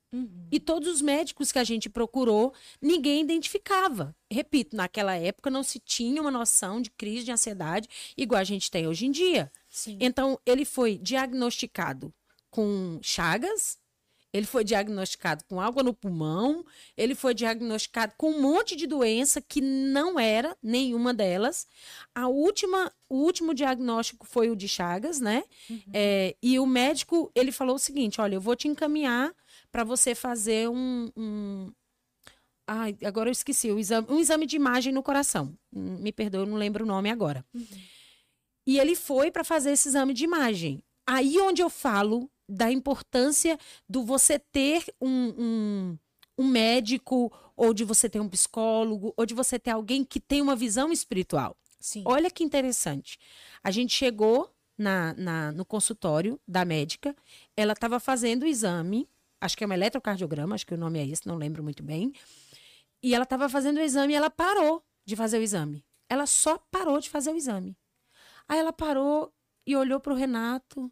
e 0.51 0.59
todos 0.59 0.89
os 0.89 1.03
médicos 1.03 1.53
que 1.53 1.59
a 1.59 1.65
gente 1.65 1.89
procurou, 1.89 2.55
ninguém 2.81 3.21
identificava. 3.21 4.17
Repito, 4.29 4.75
naquela 4.75 5.15
época 5.15 5.51
não 5.51 5.63
se 5.63 5.79
tinha 5.79 6.21
uma 6.21 6.31
noção 6.31 6.81
de 6.81 6.91
crise 6.91 7.27
de 7.27 7.31
ansiedade 7.31 7.89
igual 8.17 8.41
a 8.41 8.45
gente 8.45 8.71
tem 8.71 8.89
hoje 8.89 9.05
em 9.05 9.11
dia. 9.11 9.53
Sim. 9.69 9.99
Então, 10.01 10.41
ele 10.47 10.65
foi 10.65 10.97
diagnosticado 10.97 12.13
com 12.51 12.99
chagas, 13.03 13.79
ele 14.33 14.47
foi 14.47 14.63
diagnosticado 14.63 15.43
com 15.49 15.61
água 15.61 15.83
no 15.83 15.95
pulmão, 15.95 16.65
ele 16.97 17.15
foi 17.15 17.33
diagnosticado 17.35 18.13
com 18.19 18.31
um 18.33 18.41
monte 18.43 18.77
de 18.77 18.87
doença 18.87 19.41
que 19.41 19.61
não 19.61 20.19
era 20.21 20.57
nenhuma 20.63 21.15
delas. 21.15 21.67
A 22.15 22.29
última, 22.29 22.93
o 23.09 23.17
último 23.17 23.55
diagnóstico 23.55 24.27
foi 24.27 24.51
o 24.51 24.57
de 24.57 24.69
chagas, 24.69 25.19
né? 25.21 25.45
É, 25.93 26.37
e 26.43 26.59
o 26.59 26.67
médico, 26.67 27.31
ele 27.35 27.51
falou 27.53 27.77
o 27.77 27.79
seguinte, 27.79 28.21
olha, 28.21 28.35
eu 28.35 28.41
vou 28.41 28.55
te 28.55 28.69
encaminhar 28.69 29.33
para 29.73 29.83
você 29.85 30.15
fazer 30.15 30.69
um, 30.69 31.11
um- 31.17 31.73
Ai, 32.71 32.95
agora 33.03 33.31
eu 33.31 33.33
esqueci, 33.33 33.71
o 33.73 33.79
exame, 33.79 34.07
um 34.11 34.19
exame 34.21 34.45
de 34.45 34.55
imagem 34.57 34.93
no 34.93 35.03
coração. 35.03 35.57
Me 35.73 36.13
perdoe, 36.13 36.43
eu 36.43 36.47
não 36.47 36.59
lembro 36.59 36.85
o 36.85 36.87
nome 36.87 37.11
agora. 37.11 37.43
E 38.67 38.79
ele 38.79 38.95
foi 38.95 39.31
para 39.31 39.43
fazer 39.43 39.71
esse 39.73 39.89
exame 39.89 40.13
de 40.13 40.25
imagem. 40.25 40.83
Aí 41.07 41.39
onde 41.41 41.63
eu 41.63 41.71
falo 41.71 42.31
da 42.49 42.71
importância 42.71 43.59
do 43.89 44.03
você 44.05 44.39
ter 44.39 44.85
um, 45.01 45.09
um, 45.39 45.99
um 46.39 46.49
médico, 46.49 47.31
ou 47.57 47.75
de 47.75 47.85
você 47.85 48.09
ter 48.09 48.21
um 48.21 48.29
psicólogo, 48.29 49.13
ou 49.17 49.27
de 49.27 49.35
você 49.35 49.59
ter 49.59 49.71
alguém 49.71 50.05
que 50.05 50.21
tem 50.21 50.41
uma 50.41 50.57
visão 50.57 50.91
espiritual. 50.93 51.57
Sim. 51.81 52.03
Olha 52.07 52.31
que 52.31 52.43
interessante. 52.43 53.19
A 53.63 53.71
gente 53.71 53.93
chegou 53.95 54.51
na, 54.77 55.13
na- 55.15 55.53
no 55.53 55.65
consultório 55.65 56.41
da 56.47 56.65
médica, 56.65 57.15
ela 57.57 57.73
estava 57.73 58.01
fazendo 58.01 58.45
o 58.45 58.47
exame, 58.47 59.09
acho 59.41 59.57
que 59.57 59.65
é 59.65 59.67
um 59.67 59.73
eletrocardiograma, 59.73 60.55
acho 60.55 60.67
que 60.67 60.75
o 60.75 60.79
nome 60.79 60.99
é 60.99 61.07
esse, 61.07 61.27
não 61.27 61.37
lembro 61.37 61.63
muito 61.63 61.83
bem. 61.83 62.13
E 63.03 63.15
ela 63.15 63.25
estava 63.25 63.49
fazendo 63.49 63.77
o 63.79 63.81
exame 63.83 64.13
e 64.13 64.17
ela 64.17 64.31
parou 64.31 64.83
de 65.07 65.15
fazer 65.15 65.39
o 65.39 65.43
exame. 65.43 65.85
Ela 66.09 66.27
só 66.27 66.59
parou 66.71 66.99
de 67.01 67.09
fazer 67.11 67.31
o 67.31 67.37
exame. 67.37 67.77
Aí 68.49 68.59
ela 68.59 68.73
parou 68.73 69.33
e 69.67 69.77
olhou 69.77 70.01
para 70.01 70.13
o 70.13 70.17
Renato 70.17 70.91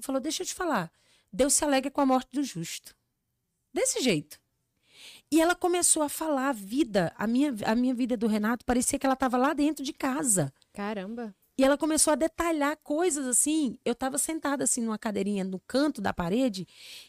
e 0.00 0.04
falou: 0.06 0.20
Deixa 0.20 0.42
eu 0.42 0.46
te 0.46 0.54
falar, 0.54 0.90
Deus 1.32 1.54
se 1.54 1.64
alegra 1.64 1.90
com 1.90 2.00
a 2.00 2.06
morte 2.06 2.28
do 2.32 2.42
justo. 2.42 2.94
Desse 3.72 4.00
jeito. 4.00 4.40
E 5.30 5.40
ela 5.40 5.54
começou 5.54 6.02
a 6.02 6.08
falar 6.08 6.48
a 6.48 6.52
vida, 6.52 7.12
a 7.16 7.26
minha, 7.26 7.54
a 7.64 7.74
minha 7.74 7.94
vida 7.94 8.16
do 8.16 8.26
Renato, 8.26 8.64
parecia 8.64 8.98
que 8.98 9.06
ela 9.06 9.14
estava 9.14 9.36
lá 9.36 9.52
dentro 9.52 9.84
de 9.84 9.92
casa. 9.92 10.52
Caramba. 10.72 11.34
E 11.56 11.64
ela 11.64 11.78
começou 11.78 12.12
a 12.12 12.16
detalhar 12.16 12.76
coisas 12.78 13.26
assim. 13.26 13.78
Eu 13.84 13.92
estava 13.92 14.18
sentada 14.18 14.64
assim 14.64 14.80
numa 14.80 14.98
cadeirinha 14.98 15.44
no 15.44 15.60
canto 15.60 16.00
da 16.00 16.12
parede 16.12 16.66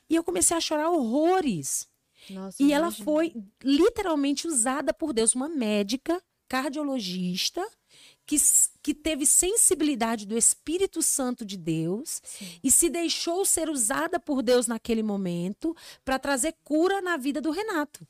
e 0.10 0.16
eu 0.16 0.24
comecei 0.24 0.56
a 0.56 0.62
chorar 0.62 0.90
horrores. 0.90 1.88
Nossa. 2.30 2.62
E 2.62 2.72
ela 2.72 2.88
imagino. 2.88 3.06
foi 3.06 3.34
literalmente 3.64 4.48
usada 4.48 4.94
por 4.94 5.14
Deus, 5.14 5.34
uma 5.34 5.50
médica 5.50 6.22
cardiologista 6.48 7.66
que, 8.26 8.38
que 8.82 8.94
teve 8.94 9.26
sensibilidade 9.26 10.26
do 10.26 10.38
Espírito 10.38 11.02
Santo 11.02 11.46
de 11.46 11.58
Deus 11.58 12.22
Sim. 12.24 12.60
e 12.64 12.72
se 12.72 12.90
deixou 12.90 13.46
ser 13.46 13.70
usada 13.70 14.20
por 14.20 14.42
Deus 14.42 14.68
naquele 14.68 15.04
momento 15.04 15.76
para 16.06 16.20
trazer 16.20 16.56
cura 16.64 17.02
na 17.02 17.18
vida 17.18 17.42
do 17.42 17.52
Renato. 17.52 18.08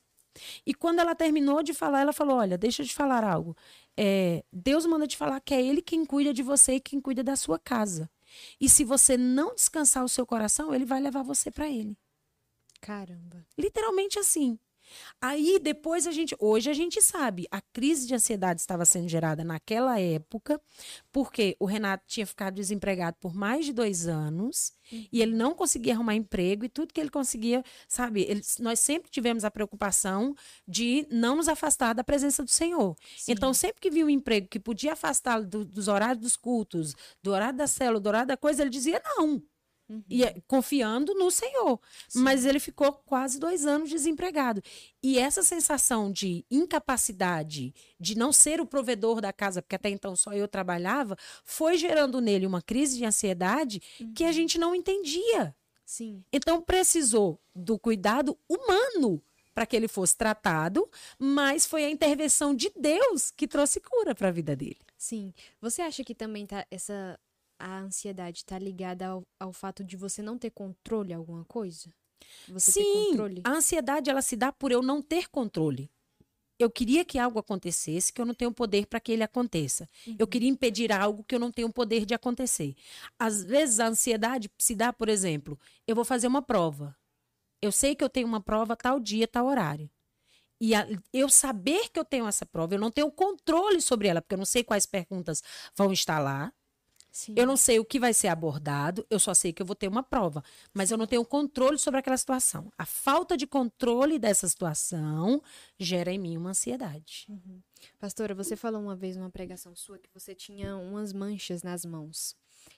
E 0.64 0.72
quando 0.72 1.00
ela 1.00 1.14
terminou 1.14 1.62
de 1.62 1.74
falar, 1.74 2.00
ela 2.00 2.12
falou: 2.12 2.36
Olha, 2.36 2.56
deixa 2.56 2.82
eu 2.82 2.86
te 2.86 2.94
falar 2.94 3.22
algo. 3.24 3.56
É, 3.96 4.42
Deus 4.52 4.86
manda 4.86 5.06
te 5.06 5.16
falar 5.16 5.40
que 5.40 5.54
é 5.54 5.60
Ele 5.62 5.82
quem 5.82 6.04
cuida 6.04 6.32
de 6.32 6.42
você 6.42 6.76
e 6.76 6.80
quem 6.80 7.00
cuida 7.00 7.22
da 7.22 7.36
sua 7.36 7.58
casa. 7.58 8.10
E 8.58 8.68
se 8.68 8.84
você 8.84 9.16
não 9.16 9.54
descansar 9.54 10.02
o 10.04 10.08
seu 10.08 10.24
coração, 10.24 10.74
Ele 10.74 10.86
vai 10.86 11.00
levar 11.00 11.22
você 11.22 11.50
para 11.50 11.68
Ele. 11.68 11.98
Caramba. 12.80 13.46
Literalmente 13.58 14.18
assim. 14.18 14.58
Aí 15.20 15.58
depois 15.60 16.06
a 16.06 16.12
gente, 16.12 16.34
hoje 16.38 16.70
a 16.70 16.72
gente 16.74 17.00
sabe, 17.02 17.46
a 17.50 17.60
crise 17.60 18.06
de 18.06 18.14
ansiedade 18.14 18.60
estava 18.60 18.84
sendo 18.84 19.08
gerada 19.08 19.44
naquela 19.44 19.98
época, 20.00 20.60
porque 21.12 21.56
o 21.58 21.64
Renato 21.66 22.04
tinha 22.06 22.26
ficado 22.26 22.54
desempregado 22.54 23.16
por 23.20 23.34
mais 23.34 23.64
de 23.66 23.72
dois 23.72 24.06
anos 24.06 24.72
e 25.12 25.22
ele 25.22 25.34
não 25.34 25.54
conseguia 25.54 25.94
arrumar 25.94 26.14
emprego 26.14 26.64
e 26.64 26.68
tudo 26.68 26.92
que 26.92 27.00
ele 27.00 27.10
conseguia, 27.10 27.62
sabe? 27.88 28.22
ele- 28.22 28.42
nós 28.60 28.80
sempre 28.80 29.10
tivemos 29.10 29.44
a 29.44 29.50
preocupação 29.50 30.34
de 30.66 31.06
não 31.10 31.36
nos 31.36 31.48
afastar 31.48 31.94
da 31.94 32.04
presença 32.04 32.42
do 32.44 32.50
Senhor. 32.50 32.96
Sim. 33.16 33.32
Então, 33.32 33.54
sempre 33.54 33.80
que 33.80 33.90
via 33.90 34.04
um 34.04 34.10
emprego 34.10 34.48
que 34.48 34.58
podia 34.60 34.92
afastá-lo 34.92 35.46
do- 35.46 35.64
dos 35.64 35.88
horários 35.88 36.18
dos 36.22 36.36
cultos, 36.36 36.94
do 37.22 37.30
horário 37.32 37.56
da 37.56 37.66
célula, 37.66 38.00
do 38.00 38.06
horário 38.08 38.26
da 38.28 38.36
coisa, 38.36 38.62
ele 38.62 38.70
dizia 38.70 39.00
não. 39.16 39.42
Uhum. 39.92 40.02
E 40.08 40.24
é, 40.24 40.40
confiando 40.46 41.14
no 41.14 41.30
Senhor. 41.30 41.78
Mas 42.14 42.46
ele 42.46 42.58
ficou 42.58 42.92
quase 42.92 43.38
dois 43.38 43.66
anos 43.66 43.90
desempregado. 43.90 44.62
E 45.02 45.18
essa 45.18 45.42
sensação 45.42 46.10
de 46.10 46.44
incapacidade, 46.50 47.74
de 48.00 48.16
não 48.16 48.32
ser 48.32 48.60
o 48.60 48.66
provedor 48.66 49.20
da 49.20 49.32
casa, 49.32 49.60
porque 49.60 49.76
até 49.76 49.90
então 49.90 50.16
só 50.16 50.32
eu 50.32 50.48
trabalhava, 50.48 51.16
foi 51.44 51.76
gerando 51.76 52.20
nele 52.20 52.46
uma 52.46 52.62
crise 52.62 52.96
de 52.96 53.04
ansiedade 53.04 53.82
que 54.14 54.24
a 54.24 54.32
gente 54.32 54.58
não 54.58 54.74
entendia. 54.74 55.54
Sim. 55.84 56.24
Então 56.32 56.62
precisou 56.62 57.38
do 57.54 57.78
cuidado 57.78 58.38
humano 58.48 59.22
para 59.54 59.66
que 59.66 59.76
ele 59.76 59.88
fosse 59.88 60.16
tratado, 60.16 60.88
mas 61.18 61.66
foi 61.66 61.84
a 61.84 61.90
intervenção 61.90 62.54
de 62.54 62.72
Deus 62.74 63.30
que 63.30 63.46
trouxe 63.46 63.80
cura 63.80 64.14
para 64.14 64.28
a 64.28 64.32
vida 64.32 64.56
dele. 64.56 64.78
Sim. 64.96 65.34
Você 65.60 65.82
acha 65.82 66.02
que 66.02 66.14
também 66.14 66.46
tá 66.46 66.66
essa 66.70 67.18
a 67.58 67.78
ansiedade 67.80 68.44
tá 68.44 68.58
ligada 68.58 69.06
ao, 69.08 69.22
ao 69.40 69.52
fato 69.52 69.84
de 69.84 69.96
você 69.96 70.22
não 70.22 70.38
ter 70.38 70.50
controle 70.50 71.12
em 71.12 71.16
alguma 71.16 71.44
coisa? 71.44 71.92
Você 72.48 72.72
Sim, 72.72 72.84
controle? 73.10 73.42
a 73.44 73.50
ansiedade 73.52 74.10
ela 74.10 74.22
se 74.22 74.36
dá 74.36 74.52
por 74.52 74.72
eu 74.72 74.82
não 74.82 75.02
ter 75.02 75.28
controle. 75.28 75.90
Eu 76.58 76.70
queria 76.70 77.04
que 77.04 77.18
algo 77.18 77.38
acontecesse 77.38 78.12
que 78.12 78.20
eu 78.20 78.26
não 78.26 78.34
tenho 78.34 78.52
poder 78.52 78.86
para 78.86 79.00
que 79.00 79.10
ele 79.12 79.24
aconteça. 79.24 79.88
Eu 80.18 80.26
queria 80.28 80.48
impedir 80.48 80.92
algo 80.92 81.24
que 81.24 81.34
eu 81.34 81.40
não 81.40 81.50
tenho 81.50 81.72
poder 81.72 82.06
de 82.06 82.14
acontecer. 82.14 82.76
Às 83.18 83.42
vezes 83.42 83.80
a 83.80 83.88
ansiedade 83.88 84.50
se 84.58 84.74
dá, 84.76 84.92
por 84.92 85.08
exemplo, 85.08 85.58
eu 85.88 85.96
vou 85.96 86.04
fazer 86.04 86.28
uma 86.28 86.42
prova. 86.42 86.96
Eu 87.62 87.72
sei 87.72 87.94
que 87.96 88.04
eu 88.04 88.08
tenho 88.10 88.26
uma 88.28 88.40
prova 88.40 88.76
tal 88.76 89.00
dia, 89.00 89.26
tal 89.28 89.46
horário. 89.46 89.90
E 90.60 90.74
a- 90.74 90.86
eu 91.12 91.28
saber 91.28 91.88
que 91.90 91.98
eu 91.98 92.04
tenho 92.04 92.26
essa 92.26 92.46
prova, 92.46 92.74
eu 92.74 92.78
não 92.80 92.90
tenho 92.90 93.10
controle 93.10 93.80
sobre 93.80 94.08
ela, 94.08 94.22
porque 94.22 94.34
eu 94.34 94.38
não 94.38 94.44
sei 94.44 94.62
quais 94.64 94.86
perguntas 94.86 95.42
vão 95.76 95.92
estar 95.92 96.20
lá. 96.20 96.52
Sim. 97.12 97.34
Eu 97.36 97.46
não 97.46 97.58
sei 97.58 97.78
o 97.78 97.84
que 97.84 98.00
vai 98.00 98.14
ser 98.14 98.28
abordado, 98.28 99.06
eu 99.10 99.18
só 99.18 99.34
sei 99.34 99.52
que 99.52 99.60
eu 99.60 99.66
vou 99.66 99.76
ter 99.76 99.86
uma 99.86 100.02
prova, 100.02 100.42
mas 100.72 100.90
eu 100.90 100.96
não 100.96 101.06
tenho 101.06 101.22
controle 101.26 101.78
sobre 101.78 102.00
aquela 102.00 102.16
situação. 102.16 102.72
A 102.78 102.86
falta 102.86 103.36
de 103.36 103.46
controle 103.46 104.18
dessa 104.18 104.48
situação 104.48 105.42
gera 105.78 106.10
em 106.10 106.18
mim 106.18 106.38
uma 106.38 106.50
ansiedade. 106.50 107.28
Pastora, 107.98 108.34
você 108.34 108.56
falou 108.56 108.80
uma 108.80 108.96
vez 108.96 109.14
numa 109.14 109.28
pregação 109.28 109.76
sua 109.76 109.98
que 109.98 110.08
você 110.14 110.34
tinha 110.34 110.74
umas 110.74 111.12
manchas 111.12 111.62
nas 111.62 111.84
mãos. 111.84 112.34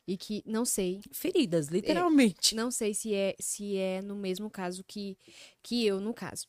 E 0.07 0.17
que 0.17 0.43
não 0.45 0.65
sei, 0.65 1.01
Feridas, 1.13 1.69
literalmente. 1.69 2.55
não 2.57 2.71
sei 2.71 2.93
se 2.93 3.15
é 3.15 3.37
se 3.39 3.77
é 3.77 4.03
no 4.03 4.17
mesmo 4.17 4.51
caso 4.51 4.83
que 4.83 5.17
que 5.63 5.87
eu 5.87 6.01
no 6.01 6.13
caso. 6.13 6.49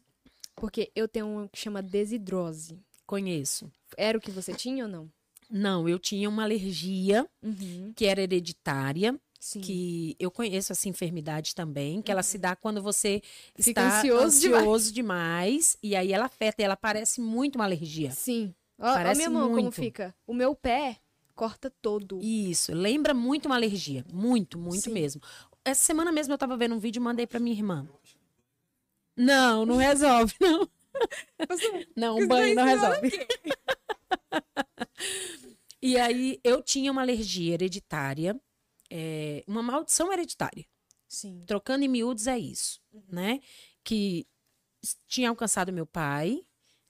Porque 0.56 0.91
eu 0.95 1.07
tenho 1.07 1.28
uma 1.28 1.48
que 1.49 1.60
chama 1.60 1.84
desidrose. 1.84 2.80
Conheço. 3.06 3.72
Era 3.95 4.18
o 4.18 4.22
que 4.22 4.32
você 4.32 4.53
tinha 4.53 4.86
ou 4.86 4.90
não? 4.90 5.12
Não, 5.49 5.88
eu 5.88 5.99
tinha 5.99 6.27
uma 6.30 6.43
alergia 6.43 7.27
Uhum. 7.41 7.93
que 7.95 8.05
era 8.05 8.22
hereditária, 8.22 9.19
Sim. 9.39 9.61
que 9.61 10.15
eu 10.19 10.31
conheço 10.31 10.72
essa 10.72 10.89
enfermidade 10.89 11.53
também, 11.53 12.01
que 12.01 12.11
ela 12.11 12.23
se 12.23 12.38
dá 12.38 12.55
quando 12.55 12.81
você 12.81 13.22
Fica 13.55 13.81
está 13.81 13.97
ansioso 13.99 14.39
demais. 14.41 14.61
ansioso 14.63 14.91
demais, 14.93 15.77
e 15.84 15.95
aí 15.95 16.11
ela 16.11 16.26
afeta, 16.26 16.61
e 16.61 16.65
ela 16.65 16.76
parece 16.76 17.22
muito 17.22 17.55
uma 17.55 17.65
alergia. 17.65 18.11
Sim. 18.11 18.53
Ó, 18.80 18.89
ó 18.89 18.93
Parece 18.93 19.17
minha 19.19 19.30
mão 19.30 19.49
como 19.49 19.61
muito. 19.61 19.76
fica. 19.76 20.13
O 20.27 20.34
meu 20.34 20.55
pé 20.55 20.97
corta 21.35 21.69
todo. 21.81 22.19
Isso, 22.22 22.73
lembra 22.73 23.13
muito 23.13 23.45
uma 23.45 23.55
alergia. 23.55 24.03
Muito, 24.11 24.57
muito 24.57 24.81
Sim. 24.85 24.91
mesmo. 24.93 25.22
Essa 25.63 25.84
semana 25.84 26.11
mesmo 26.11 26.34
eu 26.34 26.38
tava 26.38 26.57
vendo 26.57 26.76
um 26.76 26.80
vídeo 26.80 26.99
e 26.99 27.03
mandei 27.03 27.26
pra 27.27 27.39
minha 27.39 27.55
irmã. 27.55 27.88
Não, 29.17 29.65
não 29.65 29.77
resolve, 29.77 30.34
não. 30.41 30.67
Não, 31.95 32.17
um 32.19 32.27
banho 32.27 32.55
não 32.55 32.63
resolve. 32.65 33.11
E 35.86 35.99
aí 35.99 36.40
eu 36.44 36.62
tinha 36.62 36.91
uma 36.91 37.02
alergia 37.02 37.53
hereditária, 37.53 38.40
é, 38.90 39.44
uma 39.48 39.62
maldição 39.62 40.12
hereditária. 40.12 40.66
Sim. 41.07 41.44
Trocando 41.45 41.86
em 41.86 41.88
miúdos 41.88 42.28
é 42.28 42.38
isso, 42.38 42.82
né? 43.07 43.40
Que 43.84 44.28
tinha 45.07 45.30
alcançado 45.30 45.72
meu 45.72 45.86
pai, 45.86 46.45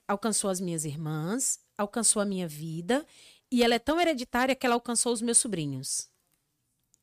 alcançou 0.08 0.50
as 0.50 0.60
minhas 0.60 0.86
irmãs, 0.86 1.60
alcançou 1.78 2.22
a 2.22 2.26
minha 2.26 2.48
vida, 2.48 3.06
e 3.52 3.64
ela 3.64 3.76
é 3.76 3.80
tão 3.80 4.00
hereditária 4.00 4.56
que 4.56 4.66
ela 4.66 4.76
alcançou 4.76 5.12
os 5.14 5.22
meus 5.22 5.38
sobrinhos. 5.38 6.10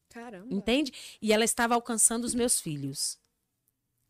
Caramba. 0.08 0.52
Entende? 0.52 0.92
E 1.20 1.32
ela 1.32 1.44
estava 1.44 1.74
alcançando 1.74 2.24
os 2.24 2.34
meus 2.34 2.60
filhos 2.60 3.18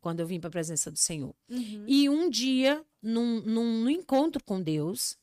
quando 0.00 0.20
eu 0.20 0.26
vim 0.26 0.40
para 0.40 0.48
a 0.48 0.52
presença 0.52 0.90
do 0.90 0.98
Senhor. 0.98 1.34
Uhum. 1.48 1.84
E 1.86 2.08
um 2.08 2.28
dia, 2.28 2.84
num, 3.00 3.40
num- 3.42 3.82
num 3.84 3.90
encontro 3.90 4.42
com 4.42 4.60
Deus, 4.60 5.16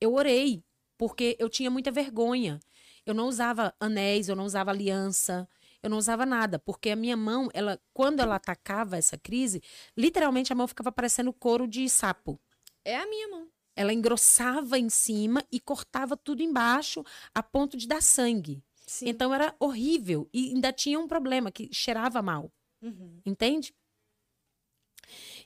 eu 0.00 0.14
orei, 0.14 0.64
porque 0.98 1.36
eu 1.38 1.48
tinha 1.48 1.70
muita 1.70 1.90
vergonha. 1.90 2.60
Eu 3.04 3.14
não 3.14 3.28
usava 3.28 3.74
anéis, 3.78 4.28
eu 4.28 4.36
não 4.36 4.44
usava 4.44 4.70
aliança, 4.70 5.48
eu 5.82 5.88
não 5.88 5.98
usava 5.98 6.26
nada, 6.26 6.58
porque 6.58 6.90
a 6.90 6.96
minha 6.96 7.16
mão, 7.16 7.48
ela, 7.54 7.80
quando 7.92 8.20
ela 8.20 8.34
atacava 8.34 8.96
essa 8.96 9.16
crise, 9.16 9.62
literalmente 9.96 10.52
a 10.52 10.56
mão 10.56 10.66
ficava 10.66 10.90
parecendo 10.90 11.32
couro 11.32 11.68
de 11.68 11.88
sapo. 11.88 12.40
É 12.84 12.96
a 12.96 13.06
minha 13.06 13.28
mão. 13.28 13.48
Ela 13.76 13.92
engrossava 13.92 14.78
em 14.78 14.88
cima 14.88 15.44
e 15.52 15.60
cortava 15.60 16.16
tudo 16.16 16.42
embaixo, 16.42 17.04
a 17.34 17.42
ponto 17.42 17.76
de 17.76 17.86
dar 17.86 18.02
sangue. 18.02 18.62
Sim. 18.86 19.08
Então 19.08 19.34
era 19.34 19.54
horrível. 19.60 20.28
E 20.32 20.54
ainda 20.54 20.72
tinha 20.72 20.98
um 20.98 21.06
problema, 21.06 21.52
que 21.52 21.68
cheirava 21.72 22.22
mal. 22.22 22.50
Uhum. 22.80 23.20
Entende? 23.24 23.74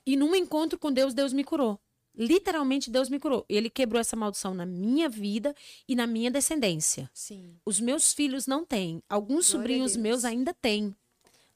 E 0.07 0.17
num 0.17 0.35
encontro 0.35 0.79
com 0.79 0.93
Deus, 0.93 1.13
Deus 1.13 1.33
me 1.33 1.45
curou. 1.45 1.81
Literalmente, 2.15 2.91
Deus 2.91 3.09
me 3.09 3.19
curou. 3.19 3.45
Ele 3.49 3.71
quebrou 3.71 4.01
essa 4.01 4.17
maldição 4.17 4.53
na 4.55 4.67
minha 4.67 5.09
vida 5.09 5.55
e 5.89 5.95
na 5.95 6.07
minha 6.07 6.31
descendência. 6.31 7.11
Sim. 7.15 7.55
Os 7.65 7.81
meus 7.81 8.13
filhos 8.13 8.47
não 8.47 8.65
têm. 8.65 9.03
Alguns 9.09 9.51
Glória 9.51 9.69
sobrinhos 9.69 9.97
meus 9.97 10.25
ainda 10.25 10.53
têm. 10.53 10.95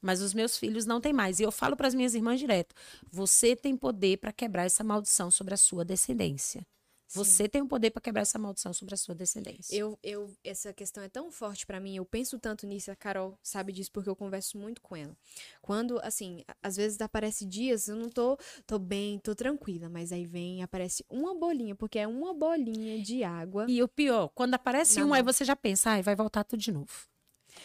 Mas 0.01 0.21
os 0.21 0.33
meus 0.33 0.57
filhos 0.57 0.85
não 0.85 1.01
têm 1.01 1.11
mais. 1.11 1.39
E 1.39 1.43
eu 1.43 1.51
falo 1.51 1.75
para 1.75 1.87
as 1.87 1.95
minhas 1.95 2.13
irmãs 2.13 2.39
direto: 2.39 2.75
você 3.11 3.55
tem 3.55 3.75
poder 3.75 4.17
para 4.17 4.31
quebrar 4.31 4.65
essa 4.65 4.83
maldição 4.83 5.31
sobre 5.31 5.53
a 5.53 5.57
sua 5.57 5.83
descendência. 5.83 6.65
Você 7.13 7.47
tem 7.47 7.61
o 7.61 7.67
poder 7.67 7.91
para 7.91 8.01
quebrar 8.01 8.21
essa 8.23 8.37
maldição 8.39 8.73
sobre 8.73 8.93
a 8.93 8.97
sua 8.97 9.13
descendência. 9.15 9.75
Eu, 9.75 9.97
eu, 10.03 10.29
essa 10.43 10.73
questão 10.73 11.03
é 11.03 11.07
tão 11.07 11.31
forte 11.31 11.65
pra 11.65 11.79
mim. 11.79 11.95
Eu 11.95 12.05
penso 12.05 12.39
tanto 12.39 12.65
nisso. 12.65 12.91
A 12.91 12.95
Carol 12.95 13.37
sabe 13.43 13.71
disso 13.71 13.91
porque 13.91 14.09
eu 14.09 14.15
converso 14.15 14.57
muito 14.57 14.81
com 14.81 14.95
ela. 14.95 15.15
Quando, 15.61 15.99
assim, 16.03 16.43
a- 16.47 16.55
às 16.63 16.75
vezes 16.75 16.99
aparece 16.99 17.45
dias, 17.45 17.87
eu 17.87 17.95
não 17.95 18.09
tô, 18.09 18.37
tô 18.65 18.79
bem, 18.79 19.19
tô 19.19 19.35
tranquila, 19.35 19.87
mas 19.87 20.11
aí 20.11 20.25
vem, 20.25 20.63
aparece 20.63 21.05
uma 21.09 21.35
bolinha, 21.35 21.75
porque 21.75 21.99
é 21.99 22.07
uma 22.07 22.33
bolinha 22.33 23.01
de 23.01 23.23
água. 23.23 23.65
E 23.69 23.81
o 23.83 23.87
pior, 23.87 24.29
quando 24.29 24.55
aparece 24.55 24.99
Na 24.99 25.05
um, 25.05 25.13
aí 25.13 25.21
mão. 25.23 25.31
você 25.31 25.45
já 25.45 25.55
pensa, 25.55 25.91
ai, 25.91 26.01
vai 26.01 26.15
voltar 26.15 26.43
tudo 26.43 26.59
de 26.59 26.71
novo. 26.71 26.91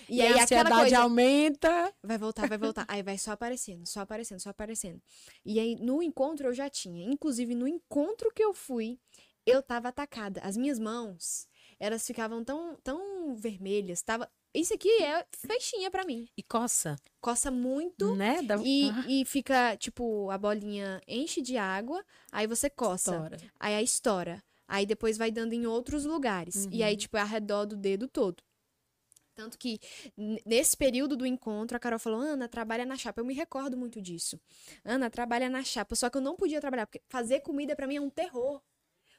E, 0.09 0.21
a 0.21 0.25
aí 0.25 0.31
aquela 0.33 0.43
ansiedade 0.45 0.81
coisa. 0.83 0.99
aumenta. 1.01 1.95
Vai 2.03 2.19
voltar, 2.19 2.49
vai 2.49 2.59
voltar. 2.59 2.85
Aí 2.89 3.03
vai 3.03 3.19
só 3.19 3.33
aparecendo, 3.33 3.87
só 3.87 4.01
aparecendo, 4.01 4.39
só 4.41 4.51
aparecendo. 4.51 5.01
E 5.45 5.59
aí 5.59 5.77
no 5.77 6.03
encontro 6.03 6.49
eu 6.49 6.55
já 6.55 6.69
tinha. 6.71 7.05
Inclusive 7.11 7.55
no 7.55 7.67
encontro 7.67 8.31
que 8.35 8.43
eu 8.43 8.55
fui, 8.55 8.99
eu 9.47 9.63
tava 9.63 9.89
atacada. 9.89 10.41
As 10.43 10.57
minhas 10.57 10.79
mãos, 10.79 11.49
elas 11.79 12.07
ficavam 12.07 12.45
tão, 12.45 12.77
tão 12.83 13.35
vermelhas. 13.37 14.03
Tava... 14.03 14.31
Isso 14.53 14.75
aqui 14.75 14.89
é 15.03 15.25
fechinha 15.37 15.91
pra 15.91 16.05
mim. 16.05 16.29
E 16.37 16.43
coça, 16.43 16.97
Coça 17.21 17.51
muito. 17.51 18.15
né? 18.17 18.43
Dá... 18.43 18.57
E, 18.65 18.91
Ah, 18.91 19.05
e 19.09 19.25
fica, 19.25 19.77
tipo, 19.77 20.29
a 20.31 20.37
bolinha 20.39 21.01
enche 21.07 21.41
de 21.41 21.57
água, 21.57 22.05
aí 22.33 22.47
você 22.47 22.69
coça. 22.69 23.13
estoura. 23.13 23.37
Aí 23.61 23.75
aí 23.75 23.85
estoura. 23.85 24.43
Aí 24.67 24.87
depois 24.87 25.17
vai 25.19 25.31
dando 25.31 25.53
em 25.53 25.67
outros 25.67 26.05
lugares. 26.05 26.67
E 26.71 26.83
aí, 26.83 26.93
Uhum. 26.95 26.99
tipo, 26.99 27.17
é 27.17 27.21
ao 27.21 27.27
redor 27.27 27.65
do 27.67 27.77
dedo 27.77 28.07
todo. 28.09 28.43
Tanto 29.35 29.57
que, 29.57 29.79
nesse 30.45 30.77
período 30.77 31.17
do 31.17 31.25
encontro, 31.25 31.77
a 31.77 31.81
Carol 31.81 31.99
falou: 31.99 32.21
Ana, 32.21 32.47
trabalha 32.49 32.85
na 32.85 32.97
chapa. 32.97 33.21
Eu 33.21 33.25
me 33.25 33.33
recordo 33.35 33.77
muito 33.77 34.01
disso. 34.03 34.39
Ana, 34.85 35.09
trabalha 35.09 35.49
na 35.49 35.63
chapa. 35.65 35.95
Só 35.97 36.11
que 36.11 36.19
eu 36.19 36.21
não 36.21 36.37
podia 36.37 36.61
trabalhar, 36.61 36.87
porque 36.87 37.01
fazer 37.09 37.41
comida 37.41 37.75
pra 37.75 37.87
mim 37.87 37.97
é 37.97 38.01
um 38.01 38.11
terror. 38.11 38.61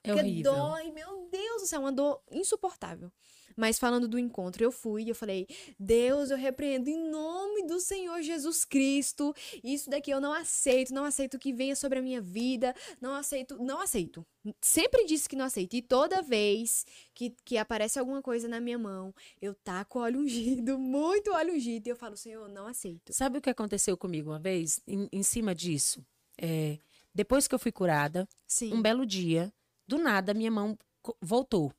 É 0.04 0.14
Porque 0.14 0.22
horrível. 0.22 0.54
dói, 0.54 0.92
meu 0.92 1.28
Deus 1.32 1.62
do 1.62 1.68
céu, 1.68 1.82
uma 1.82 1.92
dor 1.92 2.22
insuportável. 2.32 3.12
Mas 3.56 3.78
falando 3.78 4.08
do 4.08 4.18
encontro, 4.18 4.64
eu 4.64 4.72
fui 4.72 5.04
e 5.04 5.10
eu 5.10 5.16
falei: 5.16 5.48
Deus, 5.80 6.32
eu 6.32 6.38
repreendo 6.38 6.90
em 6.90 7.10
nome 7.10 7.68
do 7.68 7.80
Senhor 7.80 8.22
Jesus 8.22 8.66
Cristo. 8.66 9.34
Isso 9.64 9.90
daqui 9.90 10.12
eu 10.12 10.22
não 10.22 10.34
aceito, 10.34 10.94
não 10.94 11.04
aceito 11.04 11.38
que 11.38 11.54
venha 11.54 11.76
sobre 11.76 12.00
a 12.00 12.02
minha 12.02 12.22
vida, 12.22 12.74
não 13.00 13.14
aceito, 13.14 13.58
não 13.62 13.80
aceito. 13.80 14.26
Sempre 14.60 15.06
disse 15.06 15.30
que 15.30 15.36
não 15.36 15.46
aceito. 15.46 15.76
E 15.76 15.82
toda 15.82 16.22
vez 16.22 16.86
que, 17.14 17.36
que 17.44 17.58
aparece 17.58 18.00
alguma 18.00 18.22
coisa 18.22 18.48
na 18.48 18.60
minha 18.60 18.80
mão, 18.80 19.14
eu 19.42 19.54
taco 19.54 20.00
óleo 20.00 20.22
ungido, 20.22 20.78
muito 20.80 21.32
óleo 21.32 21.54
ungido, 21.54 21.88
e 21.88 21.92
eu 21.92 21.96
falo: 21.96 22.18
Senhor, 22.18 22.48
não 22.50 22.68
aceito. 22.68 23.14
Sabe 23.14 23.38
o 23.38 23.42
que 23.42 23.50
aconteceu 23.50 23.98
comigo 23.98 24.32
uma 24.32 24.40
vez? 24.40 24.82
Em, 24.88 25.08
em 25.12 25.24
cima 25.24 25.54
disso. 25.54 26.04
É, 26.40 26.80
depois 27.14 27.48
que 27.48 27.54
eu 27.54 27.60
fui 27.60 27.72
curada, 27.72 28.28
Sim. 28.48 28.74
um 28.74 28.82
belo 28.82 29.06
dia, 29.06 29.54
do 29.92 29.98
nada, 29.98 30.34
minha 30.34 30.50
mão 30.50 30.78
voltou. 31.22 31.72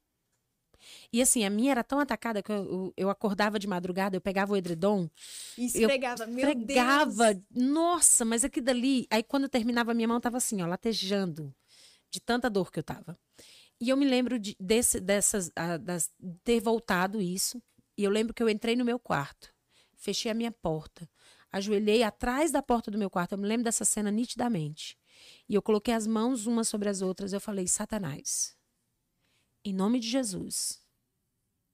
E 1.13 1.23
assim, 1.23 1.45
a 1.45 1.51
minha 1.51 1.71
era 1.71 1.85
tão 1.85 2.01
atacada 2.01 2.43
que 2.43 2.51
eu, 2.51 2.57
eu, 2.57 2.95
eu 2.97 3.11
acordava 3.11 3.59
de 3.59 3.67
madrugada, 3.67 4.17
eu 4.17 4.21
pegava 4.21 4.53
o 4.53 4.57
edredom, 4.57 5.09
E 5.57 5.67
esfregava, 5.67 6.27
meu 6.27 6.41
pregava. 6.41 7.35
Deus. 7.35 7.45
Nossa, 7.51 8.25
mas 8.25 8.45
aqui 8.45 8.61
dali. 8.61 9.07
Aí 9.11 9.23
quando 9.23 9.45
eu 9.45 9.49
terminava, 9.49 9.95
minha 9.95 10.09
mão 10.09 10.21
tava 10.21 10.39
assim, 10.39 10.61
ó, 10.61 10.67
latejando, 10.67 11.55
de 12.11 12.21
tanta 12.21 12.51
dor 12.51 12.71
que 12.71 12.79
eu 12.79 12.83
tava. 12.83 13.19
E 13.81 13.89
eu 13.89 13.97
me 13.97 14.07
lembro 14.07 14.39
de, 14.39 14.57
desse, 14.61 15.01
dessas, 15.01 15.51
ah, 15.57 15.77
das, 15.77 16.11
ter 16.45 16.61
voltado 16.61 17.21
isso. 17.21 17.63
E 17.97 18.05
eu 18.05 18.11
lembro 18.11 18.35
que 18.35 18.43
eu 18.43 18.49
entrei 18.49 18.75
no 18.75 18.85
meu 18.85 18.99
quarto, 18.99 19.53
fechei 19.95 20.31
a 20.31 20.35
minha 20.35 20.51
porta, 20.51 21.09
ajoelhei 21.53 22.03
atrás 22.03 22.51
da 22.51 22.63
porta 22.63 22.91
do 22.91 22.99
meu 22.99 23.11
quarto. 23.11 23.33
Eu 23.33 23.39
me 23.39 23.47
lembro 23.47 23.65
dessa 23.65 23.85
cena 23.85 24.11
nitidamente. 24.11 24.97
E 25.49 25.55
eu 25.55 25.62
coloquei 25.62 25.94
as 25.94 26.07
mãos 26.07 26.47
umas 26.47 26.69
sobre 26.69 26.89
as 26.89 27.03
outras. 27.03 27.32
Eu 27.32 27.40
falei, 27.40 27.66
Satanás, 27.66 28.57
em 29.65 29.73
nome 29.73 30.01
de 30.01 30.09
Jesus, 30.09 30.81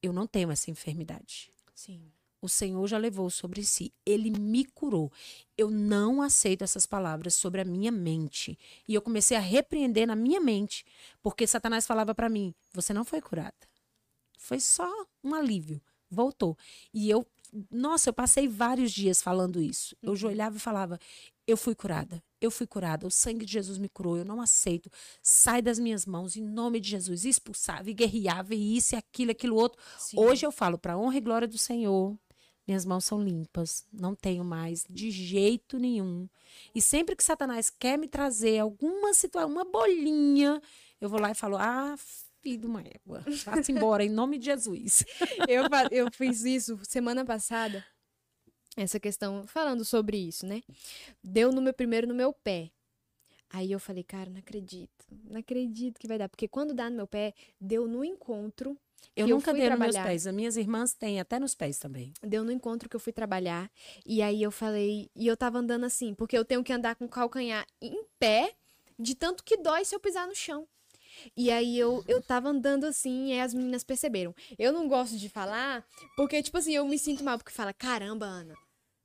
eu 0.02 0.12
não 0.12 0.26
tenho 0.26 0.50
essa 0.50 0.70
enfermidade. 0.70 1.52
Sim. 1.74 2.12
O 2.40 2.48
Senhor 2.48 2.86
já 2.86 2.98
levou 2.98 3.28
sobre 3.30 3.64
si. 3.64 3.92
Ele 4.06 4.30
me 4.30 4.64
curou. 4.64 5.12
Eu 5.56 5.70
não 5.70 6.22
aceito 6.22 6.62
essas 6.62 6.86
palavras 6.86 7.34
sobre 7.34 7.60
a 7.60 7.64
minha 7.64 7.90
mente. 7.90 8.56
E 8.86 8.94
eu 8.94 9.02
comecei 9.02 9.36
a 9.36 9.40
repreender 9.40 10.06
na 10.06 10.14
minha 10.14 10.40
mente, 10.40 10.84
porque 11.20 11.46
Satanás 11.46 11.86
falava 11.86 12.14
para 12.14 12.28
mim: 12.28 12.54
"Você 12.72 12.92
não 12.92 13.04
foi 13.04 13.20
curada. 13.20 13.68
Foi 14.36 14.60
só 14.60 14.88
um 15.22 15.34
alívio. 15.34 15.80
Voltou". 16.08 16.56
E 16.94 17.10
eu, 17.10 17.26
nossa, 17.70 18.10
eu 18.10 18.14
passei 18.14 18.46
vários 18.46 18.92
dias 18.92 19.20
falando 19.20 19.60
isso. 19.60 19.96
Eu 20.00 20.12
ajoelhava 20.12 20.56
e 20.56 20.60
falava: 20.60 20.98
"Eu 21.46 21.56
fui 21.56 21.74
curada. 21.74 22.22
Eu 22.40 22.51
fui 22.51 22.66
curada. 22.66 23.06
O 23.06 23.10
sangue 23.10 23.44
de 23.44 23.52
Jesus 23.52 23.78
me 23.78 23.89
curou. 23.89 24.16
Eu 24.16 24.24
não 24.24 24.40
aceito. 24.40 24.90
Sai 25.23 25.60
das 25.60 25.78
minhas 25.78 26.06
mãos 26.06 26.36
em 26.36 26.43
nome 26.43 26.81
de 26.81 26.90
Jesus". 26.90 27.24
Expulsava 27.24 27.90
e 27.90 27.94
guerreava 27.94 28.55
e 28.55 28.77
isso 28.77 28.94
e 28.94 28.97
aquilo, 28.97 29.32
aquilo 29.32 29.56
outro. 29.56 29.81
Sim. 29.98 30.19
Hoje 30.19 30.47
eu 30.47 30.52
falo 30.52 30.78
para 30.78 30.97
honra 30.97 31.16
e 31.16 31.20
glória 31.20 31.48
do 31.48 31.59
Senhor. 31.59 32.16
Minhas 32.69 32.85
mãos 32.85 33.06
são 33.06 33.23
limpas, 33.23 33.86
não 33.90 34.15
tenho 34.15 34.44
mais 34.44 34.85
de 34.90 35.10
jeito 35.10 35.78
nenhum. 35.78 36.28
E 36.74 36.82
sempre 36.82 37.16
que 37.16 37.24
Satanás 37.24 37.70
quer 37.70 37.97
me 37.97 38.06
trazer 38.06 38.59
alguma 38.59 39.15
situação, 39.15 39.51
uma 39.51 39.65
bolinha, 39.65 40.60
eu 41.01 41.09
vou 41.09 41.19
lá 41.19 41.31
e 41.31 41.35
falo: 41.35 41.56
"Ah, 41.56 41.94
filho 42.43 42.59
de 42.59 42.66
uma 42.66 42.82
égua, 42.82 43.24
vá-se 43.43 43.73
embora 43.73 44.05
em 44.05 44.10
nome 44.10 44.36
de 44.36 44.44
Jesus". 44.44 45.02
eu, 45.48 45.62
eu 45.90 46.09
fiz 46.12 46.44
isso 46.44 46.78
semana 46.82 47.24
passada. 47.24 47.82
Essa 48.78 49.00
questão, 49.00 49.44
falando 49.46 49.84
sobre 49.84 50.16
isso, 50.16 50.46
né? 50.46 50.62
Deu 51.22 51.50
no 51.50 51.60
meu 51.60 51.74
primeiro 51.74 52.06
no 52.06 52.14
meu 52.14 52.32
pé. 52.32 52.70
Aí 53.50 53.72
eu 53.72 53.80
falei, 53.80 54.05
cara, 54.05 54.30
não 54.30 54.38
acredito. 54.38 55.05
Não 55.24 55.40
acredito 55.40 55.98
que 55.98 56.06
vai 56.06 56.16
dar. 56.16 56.28
Porque 56.28 56.46
quando 56.46 56.72
dá 56.72 56.88
no 56.88 56.96
meu 56.96 57.06
pé, 57.06 57.34
deu 57.60 57.88
no 57.88 58.05
encontro. 58.05 58.76
Eu 59.16 59.26
eu 59.26 59.34
nunca 59.36 59.50
fui 59.50 59.60
dei 59.60 59.70
nos 59.70 59.78
meus 59.78 59.92
trabalhar. 59.92 60.10
pés. 60.10 60.26
As 60.26 60.34
minhas 60.34 60.56
irmãs 60.56 60.92
têm 60.92 61.18
até 61.18 61.40
nos 61.40 61.55
pés 61.55 61.78
também. 61.78 62.12
Deu 62.22 62.44
no 62.44 62.52
encontro 62.52 62.88
que 62.88 62.94
eu 62.94 63.00
fui 63.00 63.12
trabalhar. 63.12 63.70
E 64.06 64.22
aí 64.22 64.42
eu 64.42 64.50
falei. 64.50 65.10
E 65.16 65.26
eu 65.26 65.36
tava 65.36 65.59
andando 65.59 65.84
assim, 65.84 66.14
porque 66.14 66.36
eu 66.38 66.44
tenho 66.44 66.62
que 66.62 66.72
andar 66.72 66.94
com 66.94 67.06
o 67.06 67.09
calcanhar 67.09 67.66
em 67.82 68.05
pé, 68.18 68.52
de 68.96 69.16
tanto 69.16 69.42
que 69.42 69.56
dói 69.56 69.84
se 69.84 69.94
eu 69.94 69.98
pisar 69.98 70.28
no 70.28 70.34
chão. 70.36 70.68
E 71.36 71.50
aí 71.50 71.76
eu, 71.76 72.05
eu 72.06 72.22
tava 72.22 72.48
andando 72.48 72.84
assim, 72.84 73.32
e 73.32 73.40
as 73.40 73.52
meninas 73.52 73.82
perceberam. 73.82 74.32
Eu 74.56 74.72
não 74.72 74.86
gosto 74.86 75.16
de 75.16 75.28
falar, 75.28 75.84
porque, 76.16 76.40
tipo 76.42 76.56
assim, 76.59 76.74
eu 76.74 76.86
me 76.86 76.96
sinto 76.96 77.24
mal, 77.24 77.38
porque 77.38 77.50
fala, 77.50 77.72
caramba, 77.72 78.26
Ana, 78.26 78.55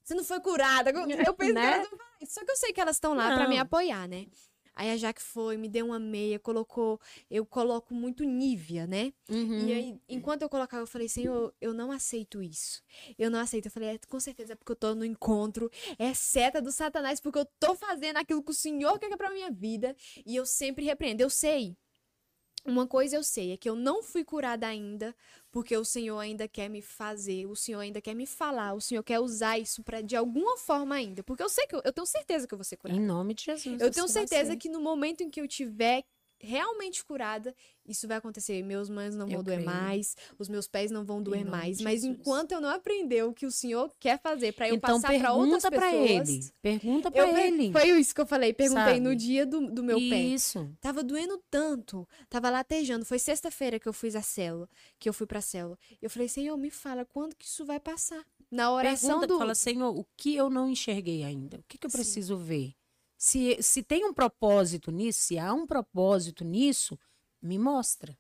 você 0.04 0.14
não 0.14 0.24
foi 0.24 0.40
curada. 0.40 0.92
Eu 0.92 1.34
penso 1.36 1.54
Né? 1.54 1.86
Só 2.26 2.44
que 2.44 2.52
eu 2.52 2.58
sei 2.58 2.74
que 2.74 2.82
elas 2.82 2.96
estão 2.96 3.14
lá 3.14 3.34
pra 3.36 3.48
me 3.48 3.58
apoiar, 3.58 4.08
né? 4.08 4.28
Aí 4.76 4.90
a 4.90 4.98
Jaque 4.98 5.22
foi, 5.22 5.56
me 5.56 5.70
deu 5.70 5.86
uma 5.86 6.00
meia, 6.00 6.40
colocou. 6.40 7.00
Eu 7.30 7.46
coloco 7.46 7.94
muito 7.94 8.24
Nívea, 8.24 8.88
né? 8.88 9.14
Uhum. 9.30 9.68
E 9.68 9.74
aí, 9.74 10.02
enquanto 10.10 10.42
eu 10.42 10.50
colocava, 10.50 10.82
eu 10.82 10.88
falei, 10.88 11.08
Senhor, 11.08 11.54
eu 11.62 11.74
não 11.74 11.92
aceito 11.92 12.42
isso. 12.42 12.82
Eu 13.18 13.30
não 13.30 13.40
aceito. 13.40 13.68
Eu 13.68 13.72
falei, 13.72 13.90
é, 13.90 14.00
com 14.08 14.20
certeza 14.20 14.54
é 14.54 14.56
porque 14.56 14.72
eu 14.72 14.76
tô 14.76 14.96
no 14.96 15.06
encontro. 15.06 15.70
É 16.00 16.14
seta 16.14 16.60
do 16.60 16.72
Satanás, 16.72 17.20
porque 17.20 17.38
eu 17.38 17.46
tô 17.60 17.76
fazendo 17.76 18.18
aquilo 18.18 18.42
que 18.42 18.52
o 18.52 18.56
Senhor 18.56 18.98
quer 18.98 19.16
pra 19.16 19.30
minha 19.30 19.52
vida. 19.52 19.96
E 20.26 20.36
eu 20.36 20.46
sempre 20.46 20.86
repreendo. 20.86 21.22
Eu 21.22 21.30
sei. 21.30 21.78
Uma 22.66 22.88
coisa 22.88 23.18
eu 23.18 23.24
sei, 23.24 23.52
é 23.52 23.58
que 23.58 23.70
eu 23.70 23.76
não 23.76 24.02
fui 24.02 24.24
curada 24.24 24.66
ainda, 24.66 25.14
porque 25.54 25.78
o 25.78 25.86
Senhor 25.86 26.18
ainda 26.18 26.48
quer 26.48 26.68
me 26.68 26.82
fazer, 26.82 27.46
o 27.46 27.56
Senhor 27.56 27.80
ainda 27.80 28.02
quer 28.02 28.16
me 28.16 28.26
falar, 28.26 28.74
o 28.74 28.82
Senhor 28.82 29.04
quer 29.04 29.20
usar 29.20 29.60
isso 29.60 29.84
pra 29.84 30.02
de 30.02 30.16
alguma 30.16 30.58
forma 30.58 30.96
ainda. 30.96 31.22
Porque 31.22 31.44
eu 31.44 31.48
sei 31.48 31.68
que 31.68 31.76
eu, 31.76 31.82
eu 31.86 31.94
tenho 31.94 32.08
certeza 32.08 32.48
que 32.48 32.56
eu 32.56 32.58
vou 32.58 32.66
ser 32.66 32.76
curada. 32.76 33.00
Em 33.00 33.06
nome 33.06 33.36
de 33.36 33.44
Jesus. 33.44 33.80
Eu 33.80 33.92
tenho 33.92 34.08
certeza 34.08 34.58
que 34.58 34.68
no 34.68 34.82
momento 34.82 35.22
em 35.22 35.30
que 35.30 35.40
eu 35.40 35.48
tiver 35.48 36.04
realmente 36.44 37.04
curada, 37.04 37.56
isso 37.88 38.08
vai 38.08 38.18
acontecer. 38.18 38.62
Meus 38.64 38.90
mãos 38.90 39.16
não 39.16 39.26
Eu 39.28 39.36
vão 39.36 39.44
doer 39.44 39.62
creio. 39.64 39.70
mais, 39.70 40.16
os 40.38 40.48
meus 40.50 40.68
pés 40.68 40.92
não 40.92 41.04
vão 41.04 41.22
doer 41.24 41.46
mais. 41.46 41.80
Mas 41.82 42.02
Jesus. 42.02 42.20
enquanto 42.20 42.52
eu 42.52 42.62
não 42.62 42.70
aprender 42.70 43.24
o 43.24 43.34
que 43.34 43.46
o 43.46 43.52
Senhor 43.52 43.92
quer 44.00 44.20
fazer 44.22 44.54
pra 44.54 44.68
eu 44.70 44.76
então 44.76 45.02
passar 45.02 45.18
pra 45.20 45.34
outras 45.34 45.64
pergunta 45.64 45.72
pra 45.72 45.90
pessoas. 45.92 46.30
ele. 46.30 46.52
Pergunta 46.62 47.12
per- 47.12 47.38
ele. 47.40 47.72
Foi 47.72 47.90
isso 48.00 48.14
que 48.14 48.22
eu 48.22 48.26
falei. 48.28 48.54
Perguntei 48.54 49.00
no 49.00 49.10
Sabe? 49.12 49.16
dia 49.16 49.46
do, 49.46 49.72
do 49.72 49.84
meu 49.84 49.98
pé. 49.98 50.22
Isso. 50.22 50.70
Tava 50.82 51.02
doendo 51.04 51.42
tanto, 51.50 52.08
tava 52.30 52.50
latejando. 52.50 53.06
Foi 53.06 53.18
sexta-feira 53.20 53.80
que 53.80 53.88
eu 53.88 53.94
fiz 53.94 54.16
a 54.16 54.22
célula, 54.22 54.70
que 55.00 55.08
eu 55.10 55.14
fui 55.14 55.26
pra 55.26 55.42
célula. 55.42 55.78
Eu 56.02 56.10
falei, 56.10 56.28
Senhor, 56.28 56.56
me 56.58 56.70
fala 56.70 57.06
quando 57.06 57.36
que 57.36 57.46
isso 57.46 57.66
vai 57.66 57.80
passar. 57.80 58.24
Na 58.52 58.72
oração 58.72 59.20
Pergunta, 59.20 59.28
do. 59.28 59.38
fala, 59.40 59.56
Senhor, 59.56 59.98
o 59.98 60.06
que 60.16 60.36
eu 60.36 60.48
não 60.50 60.70
enxerguei 60.70 61.24
ainda? 61.24 61.58
O 61.58 61.64
que, 61.68 61.78
que 61.78 61.88
eu 61.88 61.90
Sim. 61.90 61.98
preciso 61.98 62.38
ver? 62.38 62.74
Se, 63.24 63.58
se 63.62 63.82
tem 63.82 64.04
um 64.04 64.14
propósito 64.14 64.92
nisso, 64.92 65.22
se 65.22 65.40
há 65.40 65.54
um 65.54 65.66
propósito 65.66 66.44
nisso, 66.44 67.00
me 67.42 67.58
mostra. 67.58 68.20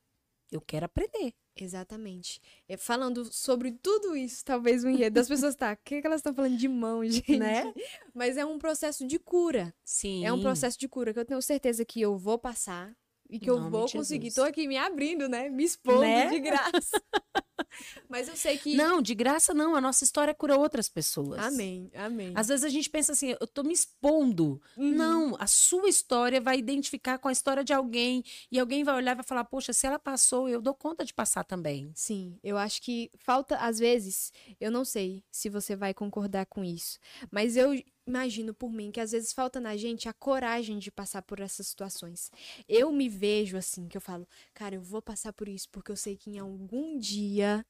Eu 0.49 0.61
quero 0.61 0.85
aprender. 0.85 1.33
Exatamente. 1.57 2.39
É, 2.69 2.77
falando 2.77 3.25
sobre 3.25 3.73
tudo 3.73 4.15
isso, 4.15 4.45
talvez 4.45 4.85
o 4.85 4.87
enredo 4.87 5.15
das 5.15 5.27
pessoas 5.27 5.57
tá. 5.57 5.73
O 5.73 5.77
que, 5.83 5.99
que 5.99 6.07
elas 6.07 6.21
estão 6.21 6.33
falando 6.33 6.55
de 6.55 6.69
mão, 6.69 7.03
gente? 7.05 7.37
Né? 7.37 7.73
Mas 8.13 8.37
é 8.37 8.45
um 8.45 8.57
processo 8.57 9.05
de 9.05 9.19
cura. 9.19 9.75
Sim. 9.83 10.25
É 10.25 10.31
um 10.31 10.39
processo 10.39 10.79
de 10.79 10.87
cura 10.87 11.13
que 11.13 11.19
eu 11.19 11.25
tenho 11.25 11.41
certeza 11.41 11.83
que 11.83 11.99
eu 11.99 12.17
vou 12.17 12.39
passar 12.39 12.95
e 13.33 13.39
que 13.39 13.49
eu 13.49 13.57
nome 13.57 13.71
vou 13.71 13.89
conseguir. 13.89 14.25
Jesus. 14.27 14.35
Tô 14.35 14.43
aqui 14.43 14.67
me 14.67 14.77
abrindo, 14.77 15.27
né? 15.27 15.49
Me 15.49 15.63
expondo 15.63 16.01
Né? 16.01 16.29
de 16.29 16.39
graça. 16.39 17.01
Mas 18.07 18.27
eu 18.27 18.35
sei 18.35 18.57
que. 18.57 18.75
Não, 18.75 19.01
de 19.01 19.15
graça 19.15 19.53
não. 19.53 19.75
A 19.75 19.81
nossa 19.81 20.03
história 20.03 20.33
cura 20.33 20.57
outras 20.57 20.87
pessoas. 20.89 21.39
Amém, 21.39 21.89
amém. 21.95 22.31
Às 22.35 22.47
vezes 22.47 22.63
a 22.63 22.69
gente 22.69 22.89
pensa 22.89 23.11
assim, 23.13 23.35
eu 23.39 23.47
tô 23.47 23.63
me 23.63 23.73
expondo. 23.73 24.61
Uhum. 24.77 24.91
Não, 24.93 25.35
a 25.39 25.47
sua 25.47 25.89
história 25.89 26.39
vai 26.39 26.57
identificar 26.57 27.17
com 27.17 27.27
a 27.27 27.31
história 27.31 27.63
de 27.63 27.73
alguém. 27.73 28.23
E 28.51 28.59
alguém 28.59 28.83
vai 28.83 28.95
olhar 28.95 29.13
e 29.13 29.15
vai 29.15 29.23
falar, 29.23 29.43
poxa, 29.45 29.73
se 29.73 29.87
ela 29.87 29.97
passou, 29.97 30.47
eu 30.47 30.61
dou 30.61 30.73
conta 30.75 31.03
de 31.03 31.13
passar 31.13 31.43
também. 31.43 31.91
Sim, 31.95 32.37
eu 32.43 32.57
acho 32.57 32.81
que 32.81 33.09
falta, 33.17 33.55
às 33.57 33.79
vezes, 33.79 34.31
eu 34.59 34.69
não 34.71 34.85
sei 34.85 35.23
se 35.31 35.49
você 35.49 35.75
vai 35.75 35.93
concordar 35.93 36.45
com 36.45 36.63
isso, 36.63 36.99
mas 37.31 37.57
eu 37.57 37.73
imagino 38.05 38.53
por 38.53 38.71
mim 38.71 38.91
que 38.91 38.99
às 38.99 39.11
vezes 39.11 39.33
falta 39.33 39.59
na 39.59 39.75
gente 39.75 40.07
a 40.09 40.13
coragem 40.13 40.79
de 40.79 40.91
passar 40.91 41.21
por 41.21 41.39
essas 41.39 41.67
situações. 41.67 42.31
Eu 42.67 42.91
me 42.91 43.09
vejo 43.09 43.57
assim, 43.57 43.87
que 43.87 43.97
eu 43.97 44.01
falo, 44.01 44.27
cara, 44.53 44.75
eu 44.75 44.81
vou 44.81 45.01
passar 45.01 45.33
por 45.33 45.47
isso 45.47 45.69
porque 45.69 45.91
eu 45.91 45.95
sei 45.95 46.15
que 46.15 46.29
em 46.29 46.39
algum 46.39 46.97
dia 46.97 47.65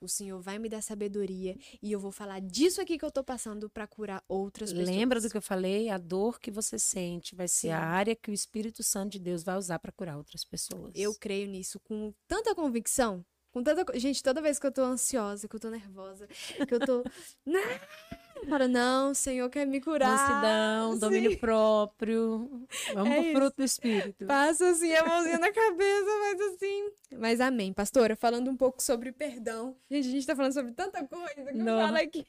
o 0.00 0.08
Senhor 0.08 0.40
vai 0.40 0.58
me 0.58 0.68
dar 0.68 0.82
sabedoria 0.82 1.56
e 1.82 1.90
eu 1.90 1.98
vou 1.98 2.12
falar 2.12 2.40
disso 2.40 2.80
aqui 2.80 2.98
que 2.98 3.04
eu 3.04 3.10
tô 3.10 3.24
passando 3.24 3.70
para 3.70 3.86
curar 3.86 4.22
outras 4.28 4.72
pessoas. 4.72 4.88
Lembra 4.88 5.20
do 5.20 5.30
que 5.30 5.36
eu 5.36 5.42
falei? 5.42 5.88
A 5.88 5.98
dor 5.98 6.38
que 6.38 6.50
você 6.50 6.78
sente 6.78 7.34
vai 7.34 7.48
ser 7.48 7.68
Sim. 7.68 7.72
a 7.72 7.80
área 7.80 8.14
que 8.14 8.30
o 8.30 8.34
Espírito 8.34 8.82
Santo 8.82 9.12
de 9.12 9.18
Deus 9.18 9.42
vai 9.42 9.56
usar 9.56 9.78
para 9.78 9.92
curar 9.92 10.16
outras 10.16 10.44
pessoas. 10.44 10.92
Eu 10.94 11.14
creio 11.14 11.48
nisso 11.48 11.80
com 11.80 12.12
tanta 12.28 12.54
convicção. 12.54 13.24
Com 13.50 13.62
tanta. 13.62 13.98
Gente, 13.98 14.22
toda 14.22 14.42
vez 14.42 14.58
que 14.58 14.66
eu 14.66 14.72
tô 14.72 14.82
ansiosa, 14.82 15.48
que 15.48 15.54
eu 15.54 15.60
tô 15.60 15.70
nervosa, 15.70 16.26
que 16.26 16.74
eu 16.74 16.80
tô. 16.80 17.04
Eu 18.44 18.50
falo, 18.50 18.68
não, 18.68 19.10
o 19.10 19.14
Senhor 19.14 19.48
quer 19.48 19.66
me 19.66 19.80
curar. 19.80 20.10
Mansidão, 20.16 20.92
Sim. 20.94 20.98
domínio 21.00 21.38
próprio. 21.38 22.66
Vamos 22.92 23.10
É 23.12 23.22
pro 23.22 23.32
fruto 23.40 23.56
do 23.56 23.64
Espírito. 23.64 24.26
Passa 24.26 24.68
assim 24.68 24.92
a 24.92 25.04
mãozinha 25.04 25.38
na 25.38 25.50
cabeça, 25.50 26.06
mas 26.20 26.40
assim. 26.54 26.90
Mas 27.18 27.40
amém, 27.40 27.72
pastora, 27.72 28.14
falando 28.14 28.50
um 28.50 28.56
pouco 28.56 28.82
sobre 28.82 29.12
perdão. 29.12 29.76
Gente, 29.90 30.08
a 30.08 30.10
gente 30.10 30.26
tá 30.26 30.36
falando 30.36 30.52
sobre 30.52 30.72
tanta 30.72 31.04
coisa 31.06 31.34
que 31.52 31.58
eu 31.58 31.64
Não. 31.64 31.80
falo 31.80 31.96
aqui. 31.96 32.26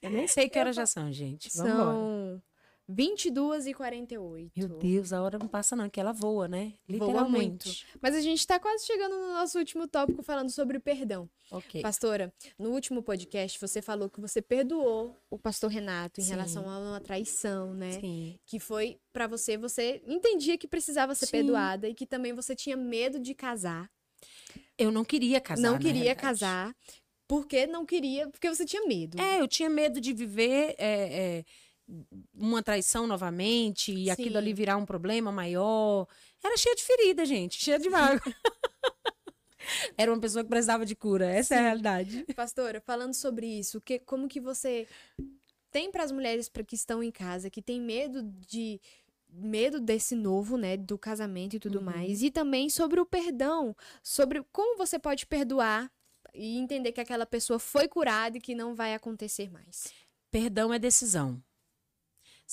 Eu 0.00 0.10
nem 0.10 0.26
sei 0.26 0.48
que 0.48 0.58
horas 0.58 0.74
já 0.74 0.86
são, 0.86 1.12
gente. 1.12 1.48
Vamos. 1.54 1.72
São 1.72 2.42
22 2.92 3.66
e 3.66 3.74
48. 3.74 4.52
Meu 4.56 4.68
Deus, 4.68 5.12
a 5.12 5.22
hora 5.22 5.38
não 5.38 5.48
passa 5.48 5.74
não, 5.74 5.88
que 5.88 5.98
ela 5.98 6.12
voa, 6.12 6.46
né? 6.46 6.74
Voa 6.86 7.06
Literalmente. 7.08 7.86
Mas 8.00 8.14
a 8.14 8.20
gente 8.20 8.46
tá 8.46 8.58
quase 8.58 8.84
chegando 8.86 9.18
no 9.18 9.28
nosso 9.34 9.58
último 9.58 9.88
tópico 9.88 10.22
falando 10.22 10.50
sobre 10.50 10.78
perdão. 10.78 11.28
Ok. 11.50 11.82
Pastora, 11.82 12.32
no 12.58 12.70
último 12.70 13.02
podcast 13.02 13.58
você 13.58 13.80
falou 13.80 14.08
que 14.08 14.20
você 14.20 14.40
perdoou 14.40 15.16
o 15.30 15.38
pastor 15.38 15.70
Renato 15.70 16.20
em 16.20 16.24
Sim. 16.24 16.30
relação 16.30 16.68
a 16.68 16.78
uma 16.78 17.00
traição, 17.00 17.74
né? 17.74 17.92
Sim. 17.92 18.38
Que 18.46 18.58
foi 18.58 18.98
pra 19.12 19.26
você, 19.26 19.56
você 19.56 20.02
entendia 20.06 20.58
que 20.58 20.68
precisava 20.68 21.14
ser 21.14 21.26
Sim. 21.26 21.32
perdoada 21.32 21.88
e 21.88 21.94
que 21.94 22.06
também 22.06 22.32
você 22.32 22.54
tinha 22.54 22.76
medo 22.76 23.18
de 23.18 23.34
casar. 23.34 23.90
Eu 24.78 24.90
não 24.90 25.04
queria 25.04 25.40
casar. 25.40 25.62
não 25.62 25.78
queria 25.78 26.14
casar. 26.14 26.74
Porque 27.28 27.66
não 27.66 27.86
queria, 27.86 28.28
porque 28.28 28.48
você 28.48 28.64
tinha 28.64 28.86
medo. 28.86 29.18
É, 29.18 29.40
eu 29.40 29.48
tinha 29.48 29.70
medo 29.70 30.00
de 30.00 30.12
viver 30.12 30.74
é, 30.76 31.38
é, 31.38 31.44
uma 32.34 32.62
traição 32.62 33.06
novamente 33.06 33.92
e 33.92 34.04
Sim. 34.04 34.10
aquilo 34.10 34.38
ali 34.38 34.52
virar 34.54 34.76
um 34.76 34.86
problema 34.86 35.30
maior. 35.32 36.06
Era 36.42 36.56
cheia 36.56 36.74
de 36.74 36.82
ferida, 36.82 37.24
gente, 37.26 37.62
cheia 37.62 37.78
de 37.78 37.88
vaga. 37.88 38.22
Era 39.96 40.12
uma 40.12 40.20
pessoa 40.20 40.42
que 40.42 40.50
precisava 40.50 40.84
de 40.84 40.96
cura, 40.96 41.26
essa 41.26 41.54
é 41.54 41.58
a 41.58 41.62
realidade. 41.62 42.24
Pastora, 42.34 42.80
falando 42.80 43.14
sobre 43.14 43.46
isso, 43.46 43.80
que, 43.80 43.98
como 44.00 44.28
que 44.28 44.40
você 44.40 44.88
tem 45.70 45.90
para 45.90 46.02
as 46.02 46.10
mulheres 46.10 46.48
pra, 46.48 46.64
que 46.64 46.74
estão 46.74 47.02
em 47.02 47.10
casa, 47.10 47.48
que 47.48 47.62
tem 47.62 47.80
medo 47.80 48.22
de 48.22 48.80
medo 49.34 49.80
desse 49.80 50.14
novo, 50.14 50.58
né, 50.58 50.76
do 50.76 50.98
casamento 50.98 51.56
e 51.56 51.58
tudo 51.60 51.78
Uhum. 51.78 51.84
mais, 51.84 52.22
e 52.22 52.30
também 52.30 52.68
sobre 52.68 53.00
o 53.00 53.06
perdão, 53.06 53.74
sobre 54.02 54.44
como 54.52 54.76
você 54.76 54.98
pode 54.98 55.24
perdoar 55.26 55.90
e 56.34 56.58
entender 56.58 56.92
que 56.92 57.00
aquela 57.00 57.24
pessoa 57.24 57.58
foi 57.58 57.88
curada 57.88 58.36
e 58.36 58.40
que 58.40 58.54
não 58.54 58.74
vai 58.74 58.94
acontecer 58.94 59.50
mais. 59.50 59.92
Perdão 60.30 60.72
é 60.72 60.78
decisão. 60.78 61.42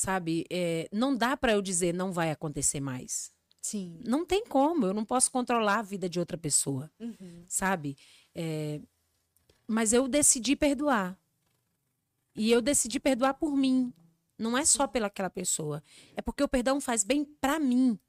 Sabe, 0.03 0.45
é, 0.49 0.87
não 0.93 1.13
dá 1.13 1.35
para 1.35 1.51
eu 1.51 1.61
dizer 1.61 1.93
não 1.93 2.13
vai 2.13 2.31
acontecer 2.31 2.79
mais. 2.79 3.33
Sim. 3.59 3.99
Não 4.05 4.25
tem 4.25 4.45
como, 4.45 4.85
eu 4.85 4.93
não 4.93 5.03
posso 5.03 5.29
controlar 5.29 5.79
a 5.79 5.81
vida 5.81 6.07
de 6.07 6.17
outra 6.21 6.37
pessoa. 6.37 6.89
Uhum. 6.97 7.43
sabe? 7.49 7.97
É, 8.33 8.79
Mas 9.67 9.91
eu 9.91 10.07
decidi 10.07 10.55
perdoar. 10.55 11.19
E 12.33 12.49
eu 12.49 12.61
decidi 12.61 12.97
perdoar 12.97 13.33
por 13.33 13.51
mim. 13.57 13.93
Não 14.37 14.57
é 14.57 14.63
só 14.63 14.87
pelaquela 14.87 15.29
pessoa. 15.29 15.83
É 16.15 16.21
porque 16.21 16.41
o 16.43 16.47
perdão 16.47 16.79
faz 16.79 17.03
bem 17.03 17.25
pra 17.25 17.59
mim. 17.59 17.99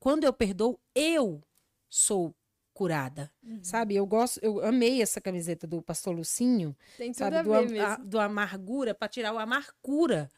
Quando 0.00 0.24
eu 0.24 0.32
perdoo, 0.32 0.80
eu 0.96 1.40
sou 1.88 2.34
curada. 2.72 3.32
Sabe? 3.62 3.94
Eu 3.94 4.04
gosto, 4.04 4.40
eu 4.42 4.64
amei 4.66 5.00
essa 5.00 5.20
camiseta 5.20 5.64
do 5.64 5.80
pastor 5.80 6.12
Lucinho, 6.16 6.76
Tem 6.98 7.12
tudo 7.12 7.18
sabe? 7.20 7.36
a 7.36 7.42
Do, 7.44 7.50
ver 7.50 7.56
am- 7.58 7.68
mesmo. 7.70 7.86
a- 7.86 7.96
do 7.98 8.18
amargura 8.18 8.92
para 8.92 9.06
tirar 9.08 9.32
o 9.32 9.38
amargura. 9.38 10.28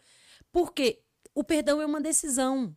Porque 0.57 1.03
o 1.35 1.45
perdão 1.45 1.83
é 1.83 1.85
uma 1.85 2.01
decisão. 2.01 2.75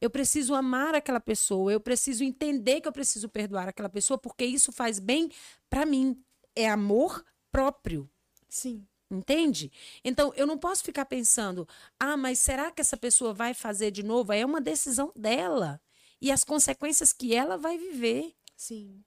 Eu 0.00 0.10
preciso 0.10 0.52
amar 0.52 0.96
aquela 0.96 1.20
pessoa, 1.20 1.72
eu 1.72 1.78
preciso 1.78 2.24
entender 2.24 2.80
que 2.80 2.88
eu 2.88 2.92
preciso 2.92 3.28
perdoar 3.28 3.68
aquela 3.68 3.88
pessoa, 3.88 4.18
porque 4.18 4.44
isso 4.44 4.72
faz 4.72 4.98
bem 4.98 5.30
pra 5.70 5.86
mim. 5.86 6.20
É 6.56 6.68
amor 6.68 7.24
próprio. 7.52 8.10
Sim. 8.48 8.84
Entende? 9.08 9.70
Então, 10.04 10.32
eu 10.34 10.44
não 10.44 10.58
posso 10.58 10.82
ficar 10.82 11.04
pensando, 11.04 11.68
ah, 12.00 12.16
mas 12.16 12.40
será 12.40 12.72
que 12.72 12.80
essa 12.80 12.96
pessoa 12.96 13.32
vai 13.32 13.54
fazer 13.54 13.92
de 13.92 14.02
novo? 14.02 14.32
É 14.32 14.44
uma 14.44 14.60
decisão 14.60 15.12
dela. 15.14 15.80
E 16.20 16.32
as 16.32 16.42
consequências 16.42 17.12
que 17.12 17.32
ela 17.32 17.56
vai 17.56 17.78
viver. 17.78 18.34
Sim. 18.56 19.04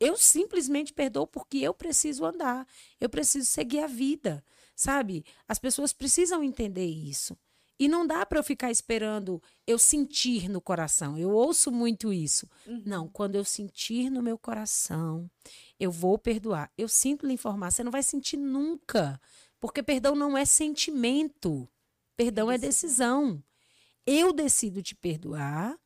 Eu 0.00 0.16
simplesmente 0.16 0.92
perdoo 0.92 1.28
porque 1.28 1.58
eu 1.58 1.72
preciso 1.72 2.24
andar. 2.24 2.66
Eu 3.00 3.08
preciso 3.08 3.46
seguir 3.46 3.84
a 3.84 3.86
vida. 3.86 4.44
Sabe? 4.76 5.24
As 5.48 5.58
pessoas 5.58 5.94
precisam 5.94 6.44
entender 6.44 6.86
isso. 6.86 7.36
E 7.78 7.88
não 7.88 8.06
dá 8.06 8.24
para 8.24 8.38
eu 8.38 8.44
ficar 8.44 8.70
esperando 8.70 9.42
eu 9.66 9.78
sentir 9.78 10.48
no 10.48 10.60
coração. 10.60 11.18
Eu 11.18 11.30
ouço 11.30 11.70
muito 11.70 12.12
isso. 12.12 12.48
Uhum. 12.66 12.82
Não, 12.86 13.08
quando 13.08 13.34
eu 13.34 13.44
sentir 13.44 14.10
no 14.10 14.22
meu 14.22 14.38
coração, 14.38 15.30
eu 15.78 15.90
vou 15.90 16.18
perdoar. 16.18 16.70
Eu 16.76 16.88
sinto 16.88 17.26
lhe 17.26 17.34
informar, 17.34 17.70
você 17.70 17.82
não 17.82 17.90
vai 17.90 18.02
sentir 18.02 18.36
nunca. 18.36 19.20
Porque 19.58 19.82
perdão 19.82 20.14
não 20.14 20.36
é 20.36 20.44
sentimento. 20.44 21.68
Perdão 22.16 22.50
é 22.50 22.56
decisão. 22.56 23.42
Eu 24.06 24.32
decido 24.32 24.82
te 24.82 24.94
perdoar, 24.94 25.78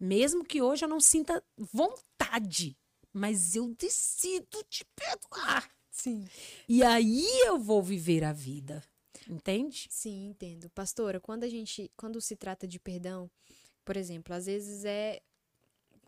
mesmo 0.00 0.44
que 0.44 0.62
hoje 0.62 0.84
eu 0.84 0.88
não 0.88 1.00
sinta 1.00 1.42
vontade. 1.58 2.76
Mas 3.12 3.54
eu 3.54 3.74
decido 3.74 4.62
te 4.68 4.84
perdoar. 4.96 5.70
Sim. 5.94 6.26
E 6.68 6.82
aí 6.82 7.24
eu 7.46 7.58
vou 7.58 7.82
viver 7.82 8.24
a 8.24 8.32
vida. 8.32 8.82
Entende? 9.30 9.86
Sim, 9.88 10.26
entendo. 10.26 10.68
Pastora, 10.70 11.20
quando 11.20 11.44
a 11.44 11.48
gente, 11.48 11.90
quando 11.96 12.20
se 12.20 12.36
trata 12.36 12.66
de 12.66 12.78
perdão, 12.80 13.30
por 13.84 13.96
exemplo, 13.96 14.34
às 14.34 14.46
vezes 14.46 14.84
é 14.84 15.22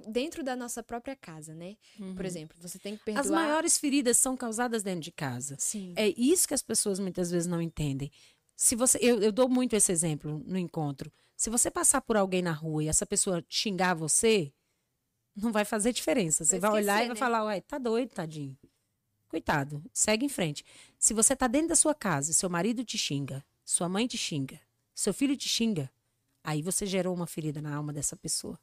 dentro 0.07 0.43
da 0.43 0.55
nossa 0.55 0.83
própria 0.83 1.17
casa, 1.17 1.55
né? 1.55 1.77
Por 2.15 2.27
exemplo, 2.27 2.57
você 2.61 2.79
tem 2.79 2.97
que 2.97 3.05
perdoar. 3.05 3.25
As 3.25 3.31
maiores 3.31 3.79
feridas 3.79 4.19
são 4.19 4.37
causadas 4.37 4.83
dentro 4.83 5.01
de 5.01 5.13
casa. 5.13 5.57
Sim. 5.59 5.95
É 5.97 6.09
isso 6.09 6.49
que 6.49 6.53
as 6.53 6.63
pessoas 6.63 6.99
muitas 6.99 7.31
vezes 7.31 7.47
não 7.47 7.63
entendem. 7.63 8.11
Se 8.55 8.75
você, 8.75 8.99
eu, 9.01 9.23
eu 9.23 9.33
dou 9.33 9.49
muito 9.49 9.75
esse 9.75 9.93
exemplo 9.93 10.43
no 10.45 10.59
encontro. 10.59 11.11
Se 11.37 11.49
você 11.49 11.71
passar 11.71 12.01
por 12.01 12.17
alguém 12.17 12.43
na 12.43 12.53
rua 12.53 12.85
e 12.85 12.89
essa 12.89 13.07
pessoa 13.07 13.43
xingar 13.49 13.95
você, 13.95 14.53
não 15.35 15.53
vai 15.53 15.65
fazer 15.65 15.93
diferença. 15.93 16.45
Você 16.45 16.59
Vai 16.59 16.71
vai 16.71 16.83
olhar 16.83 16.97
e 16.97 17.07
vai 17.07 17.15
né? 17.15 17.15
falar, 17.15 17.45
uai, 17.45 17.61
tá 17.61 17.79
doido, 17.79 18.11
tadinho. 18.11 18.59
Coitado, 19.37 19.85
segue 19.93 20.25
em 20.25 20.31
frente. 20.31 20.65
Se 20.99 21.13
você 21.13 21.37
tá 21.37 21.47
dentro 21.47 21.69
da 21.69 21.77
sua 21.77 21.95
casa, 21.95 22.33
seu 22.33 22.49
marido 22.49 22.83
te 22.83 22.97
xinga, 22.97 23.45
sua 23.67 23.87
mãe 23.87 24.07
te 24.07 24.17
xinga, 24.17 24.59
seu 24.95 25.13
filho 25.13 25.37
te 25.37 25.47
xinga, 25.47 25.93
aí 26.43 26.63
você 26.63 26.87
gerou 26.87 27.15
uma 27.15 27.27
ferida 27.27 27.61
na 27.61 27.75
alma 27.75 27.93
dessa 27.93 28.17
pessoa. 28.17 28.59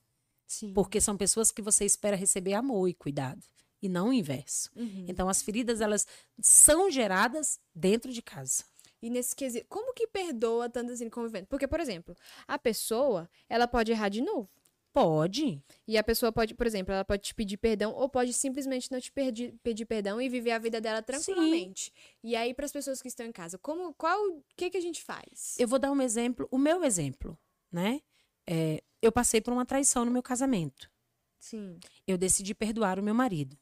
Sim. 0.48 0.74
Porque 0.74 1.00
são 1.00 1.16
pessoas 1.16 1.52
que 1.52 1.62
você 1.62 1.86
espera 1.86 2.18
receber 2.18 2.56
amor 2.56 2.88
e 2.88 2.94
cuidado, 2.96 3.46
e 3.84 3.88
não 3.88 4.10
o 4.10 4.14
inverso. 4.14 4.72
Uhum. 4.76 5.06
Então 5.08 5.30
as 5.30 5.44
feridas 5.44 5.80
elas 5.80 6.08
são 6.42 6.90
geradas 6.90 7.60
dentro 7.76 8.12
de 8.12 8.24
casa. 8.24 8.64
E 9.00 9.12
nesse 9.12 9.36
quesito, 9.36 9.68
como 9.70 9.94
que 9.94 10.08
perdoa 10.08 10.72
tanto 10.72 10.92
assim 10.92 11.08
convivendo? 11.08 11.46
Porque, 11.46 11.68
por 11.68 11.80
exemplo, 11.80 12.18
a 12.48 12.58
pessoa, 12.58 13.30
ela 13.48 13.68
pode 13.68 13.92
errar 13.92 14.10
de 14.10 14.22
novo. 14.22 14.50
Pode. 14.94 15.60
E 15.88 15.98
a 15.98 16.04
pessoa 16.04 16.32
pode, 16.32 16.54
por 16.54 16.68
exemplo, 16.68 16.94
ela 16.94 17.04
pode 17.04 17.24
te 17.24 17.34
pedir 17.34 17.58
perdão 17.58 17.92
ou 17.94 18.08
pode 18.08 18.32
simplesmente 18.32 18.92
não 18.92 19.02
te 19.02 19.12
pedir, 19.12 19.56
pedir 19.64 19.86
perdão 19.86 20.22
e 20.22 20.30
viver 20.30 20.52
a 20.52 20.60
vida 20.60 20.80
dela 20.80 21.02
tranquilamente. 21.02 21.92
E 22.24 22.36
aí, 22.36 22.54
para 22.54 22.66
as 22.66 22.72
pessoas 22.72 23.02
que 23.02 23.08
estão 23.08 23.26
em 23.26 23.32
casa, 23.32 23.58
como, 23.58 23.92
qual, 23.96 24.20
o 24.30 24.44
que 24.56 24.70
que 24.70 24.78
a 24.78 24.82
gente 24.82 25.02
faz? 25.02 25.56
Eu 25.58 25.68
vou 25.68 25.80
dar 25.80 25.92
um 25.92 26.00
exemplo, 26.00 26.48
o 26.52 26.60
meu 26.60 26.84
exemplo, 26.84 27.36
né? 27.72 28.02
É, 28.46 28.84
eu 29.02 29.12
passei 29.12 29.42
por 29.42 29.52
uma 29.52 29.66
traição 29.66 30.06
no 30.06 30.12
meu 30.12 30.22
casamento. 30.22 30.92
Sim, 31.40 31.80
Eu 32.08 32.18
decidi 32.18 32.54
perdoar 32.54 33.00
o 33.00 33.04
meu 33.04 33.16
marido. 33.16 33.58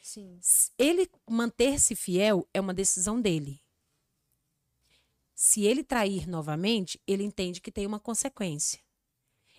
sim, 0.00 0.38
Ele 0.78 1.10
manter-se 1.28 1.96
fiel 1.96 2.48
é 2.54 2.60
uma 2.60 2.72
decisão 2.72 3.20
dele. 3.20 3.60
Se 5.34 5.64
ele 5.64 5.82
trair 5.82 6.28
novamente, 6.28 7.00
ele 7.08 7.24
entende 7.24 7.60
que 7.60 7.72
tem 7.72 7.86
uma 7.86 7.98
consequência. 7.98 8.83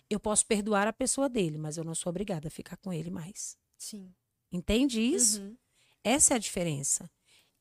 Eu 0.09 0.19
posso 0.19 0.45
perdoar 0.45 0.87
a 0.87 0.93
pessoa 0.93 1.27
dele, 1.27 1.57
mas 1.57 1.77
eu 1.77 1.83
não 1.83 1.95
sou 1.95 2.09
obrigada 2.09 2.47
a 2.47 2.51
ficar 2.51 2.77
com 2.77 2.93
ele 2.93 3.09
mais. 3.09 3.57
sim. 3.77 4.13
Entende 4.51 5.01
isso? 5.01 5.41
Uhum. 5.41 5.57
Essa 6.03 6.33
é 6.33 6.35
a 6.35 6.39
diferença. 6.39 7.09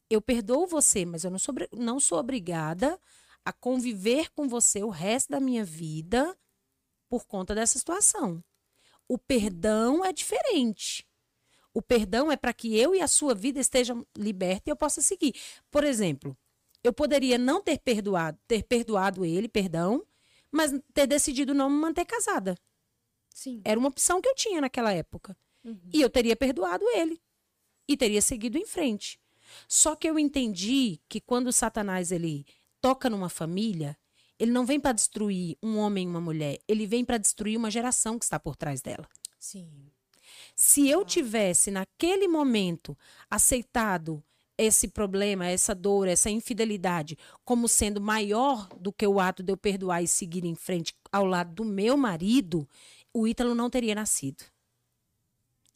Eu 0.09 0.21
perdoo 0.21 0.66
você, 0.66 1.05
mas 1.05 1.25
eu 1.25 1.31
não 1.31 1.39
sou, 1.39 1.55
não 1.73 1.99
sou 1.99 2.19
obrigada 2.19 3.01
a 3.45 3.53
conviver 3.53 4.31
com 4.33 4.47
você 4.47 4.83
o 4.83 4.91
resto 4.91 5.31
da 5.31 5.41
minha 5.41 5.65
vida 5.65 6.37
por 7.09 7.27
conta 7.27 7.55
dessa 7.55 7.79
situação. 7.79 8.45
O 9.09 9.19
perdão 9.19 10.05
é 10.05 10.12
diferente. 10.12 11.07
O 11.73 11.83
perdão 11.83 12.31
é 12.31 12.37
para 12.37 12.53
que 12.53 12.79
eu 12.79 12.95
e 12.95 13.01
a 13.01 13.09
sua 13.09 13.35
vida 13.35 13.59
estejam 13.59 14.07
libertos 14.16 14.69
e 14.69 14.71
eu 14.71 14.77
possa 14.77 15.03
seguir. 15.03 15.35
Por 15.71 15.83
exemplo, 15.83 16.37
eu 16.83 16.93
poderia 16.93 17.37
não 17.37 17.62
ter 17.62 17.79
perdoado, 17.79 18.39
ter 18.47 18.62
perdoado 18.62 19.25
ele, 19.25 19.49
perdão, 19.49 20.07
mas 20.55 20.73
ter 20.95 21.09
decidido 21.09 21.53
não 21.53 21.69
me 21.69 21.77
manter 21.77 22.05
casada. 22.05 22.57
Sim. 23.35 23.61
Era 23.65 23.79
uma 23.79 23.89
opção 23.89 24.21
que 24.21 24.29
eu 24.29 24.35
tinha 24.37 24.61
naquela 24.61 24.93
época. 24.93 25.37
Uhum. 25.65 25.91
E 25.93 26.01
eu 26.01 26.09
teria 26.09 26.37
perdoado 26.37 26.85
ele 26.91 27.21
e 27.89 27.97
teria 27.97 28.23
seguido 28.23 28.57
em 28.57 28.65
frente. 28.65 29.19
Só 29.67 29.97
que 29.97 30.09
eu 30.09 30.17
entendi 30.17 31.01
que 31.09 31.21
quando 31.21 31.53
Satanás 31.53 32.13
ele 32.13 32.47
toca 32.81 33.11
numa 33.11 33.29
família, 33.29 33.99
ele 34.39 34.53
não 34.53 34.65
vem 34.65 34.79
para 34.79 34.93
destruir 34.93 35.59
um 35.61 35.77
homem 35.77 36.07
e 36.07 36.11
uma 36.11 36.21
mulher, 36.21 36.59
ele 36.69 36.87
vem 36.87 37.05
para 37.05 37.19
destruir 37.19 37.57
uma 37.57 37.71
geração 37.71 38.17
que 38.17 38.25
está 38.25 38.39
por 38.39 38.55
trás 38.55 38.81
dela. 38.81 39.09
Sim. 39.41 39.91
Se 40.55 40.89
eu 40.89 41.05
tivesse 41.05 41.73
naquele 41.73 42.29
momento 42.29 42.97
aceitado 43.29 44.23
esse 44.57 44.89
problema, 44.89 45.47
essa 45.47 45.75
dor, 45.75 46.07
essa 46.09 46.31
infidelidade 46.31 47.19
como 47.45 47.69
sendo 47.69 48.01
maior 48.01 48.69
do 48.79 48.93
que 48.93 49.07
o 49.07 49.19
ato 49.19 49.43
de 49.43 49.53
eu 49.53 49.57
perdoar 49.57 50.03
e 50.03 50.09
seguir 50.09 50.45
em 50.45 50.55
frente 50.55 50.95
ao 51.11 51.25
lado 51.25 51.53
do 51.55 51.65
meu 51.65 51.97
marido, 51.97 52.69
o 53.13 53.27
Ítalo 53.27 53.55
não 53.55 53.69
teria 53.69 53.95
nascido. 53.95 54.45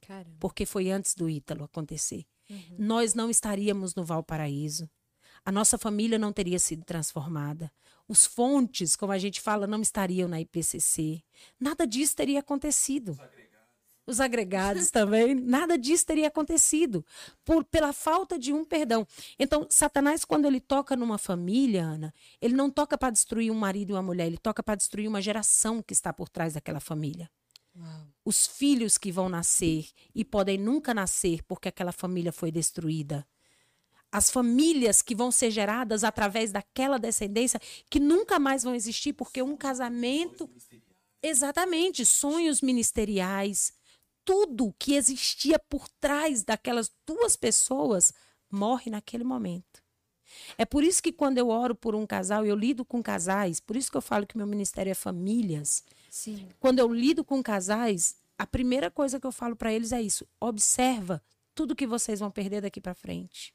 Caramba. 0.07 0.37
Porque 0.41 0.65
foi 0.65 0.91
antes 0.91 1.15
do 1.15 1.29
Ítalo 1.29 1.65
acontecer. 1.65 2.25
Uhum. 2.49 2.77
Nós 2.79 3.15
não 3.15 3.29
estaríamos 3.29 3.95
no 3.95 4.05
Valparaíso. 4.05 4.89
A 5.45 5.53
nossa 5.53 5.77
família 5.77 6.19
não 6.19 6.33
teria 6.33 6.59
sido 6.59 6.85
transformada. 6.85 7.71
Os 8.07 8.25
fontes, 8.27 8.97
como 8.97 9.13
a 9.13 9.19
gente 9.19 9.41
fala, 9.41 9.67
não 9.67 9.83
estariam 9.83 10.29
na 10.29 10.41
IPCC. 10.41 11.23
Nada 11.61 11.87
disso 11.87 12.17
teria 12.17 12.41
acontecido 12.41 13.19
os 14.09 14.21
agregados 14.21 14.91
também, 14.91 15.35
nada 15.35 15.77
disso 15.77 16.07
teria 16.07 16.29
acontecido 16.29 17.05
por 17.45 17.63
pela 17.63 17.93
falta 17.93 18.39
de 18.39 18.53
um 18.53 18.65
perdão. 18.65 19.07
Então, 19.39 19.67
Satanás 19.69 20.25
quando 20.25 20.47
ele 20.47 20.61
toca 20.61 20.97
numa 20.97 21.19
família, 21.19 21.85
Ana, 21.85 22.15
ele 22.41 22.55
não 22.55 22.71
toca 22.71 22.97
para 22.97 23.11
destruir 23.11 23.51
um 23.51 23.55
marido 23.55 23.91
e 23.91 23.93
uma 23.93 24.03
mulher, 24.03 24.27
ele 24.27 24.39
toca 24.39 24.63
para 24.63 24.77
destruir 24.77 25.07
uma 25.07 25.21
geração 25.21 25.83
que 25.83 25.93
está 25.93 26.13
por 26.13 26.29
trás 26.29 26.55
daquela 26.55 26.81
família. 26.81 27.31
Uau. 27.77 28.07
Os 28.25 28.47
filhos 28.47 28.97
que 28.97 29.13
vão 29.13 29.29
nascer 29.29 29.89
e 30.15 30.25
podem 30.25 30.57
nunca 30.57 30.95
nascer 30.95 31.43
porque 31.45 31.69
aquela 31.69 31.93
família 31.93 32.33
foi 32.33 32.51
destruída. 32.51 33.27
As 34.11 34.31
famílias 34.31 35.03
que 35.03 35.15
vão 35.15 35.31
ser 35.31 35.51
geradas 35.51 36.03
através 36.03 36.51
daquela 36.51 36.99
descendência 36.99 37.61
que 37.91 38.01
nunca 38.01 38.39
mais 38.39 38.63
vão 38.63 38.75
existir 38.75 39.13
porque 39.13 39.43
um 39.43 39.55
casamento 39.55 40.49
Exatamente, 41.23 42.05
sonhos 42.05 42.63
ministeriais, 42.63 43.73
tudo 44.29 44.75
que 44.79 44.93
existia 44.93 45.59
por 45.59 45.89
trás 45.89 46.45
daquelas 46.45 46.93
duas 47.07 47.35
pessoas 47.35 48.13
morre 48.51 48.91
naquele 48.91 49.25
momento. 49.25 49.83
É 50.59 50.67
por 50.67 50.85
isso 50.85 51.03
que 51.03 51.11
quando 51.11 51.39
eu 51.39 51.49
oro 51.49 51.75
por 51.75 51.95
um 51.95 52.07
casal, 52.07 52.45
eu 52.45 52.55
lido 52.55 52.85
com 52.85 53.03
casais, 53.03 53.59
por 53.59 53.75
isso 53.75 53.91
que 53.91 53.97
eu 53.97 54.03
falo 54.03 54.27
que 54.27 54.37
meu 54.37 54.47
ministério 54.47 54.91
é 54.91 54.95
famílias. 54.95 55.83
Sim. 56.11 56.47
Quando 56.61 56.79
eu 56.79 56.93
lido 56.93 57.25
com 57.25 57.43
casais, 57.43 58.17
a 58.37 58.47
primeira 58.47 58.91
coisa 58.91 59.19
que 59.19 59.27
eu 59.27 59.33
falo 59.33 59.57
para 59.57 59.73
eles 59.73 59.93
é 59.93 60.03
isso: 60.03 60.29
observa 60.39 61.23
tudo 61.55 61.75
que 61.75 61.87
vocês 61.87 62.21
vão 62.21 62.31
perder 62.31 62.61
daqui 62.61 62.83
para 62.83 62.95
frente. 62.95 63.55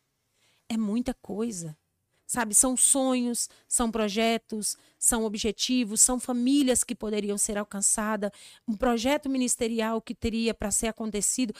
É 0.68 0.76
muita 0.76 1.14
coisa. 1.14 1.78
Sabe, 2.26 2.56
são 2.56 2.76
sonhos, 2.76 3.50
são 3.68 3.91
projetos, 3.91 4.78
são 4.98 5.24
objetivos, 5.24 6.02
são 6.02 6.20
famílias 6.20 6.84
que 6.84 6.95
poderiam 6.95 7.38
ser 7.38 7.58
alcançadas, 7.58 8.32
um 8.68 8.76
projeto 8.76 9.30
ministerial 9.30 10.02
que 10.02 10.16
teria 10.16 10.54
para 10.54 10.72
ser 10.72 10.88
acontecido. 10.88 11.54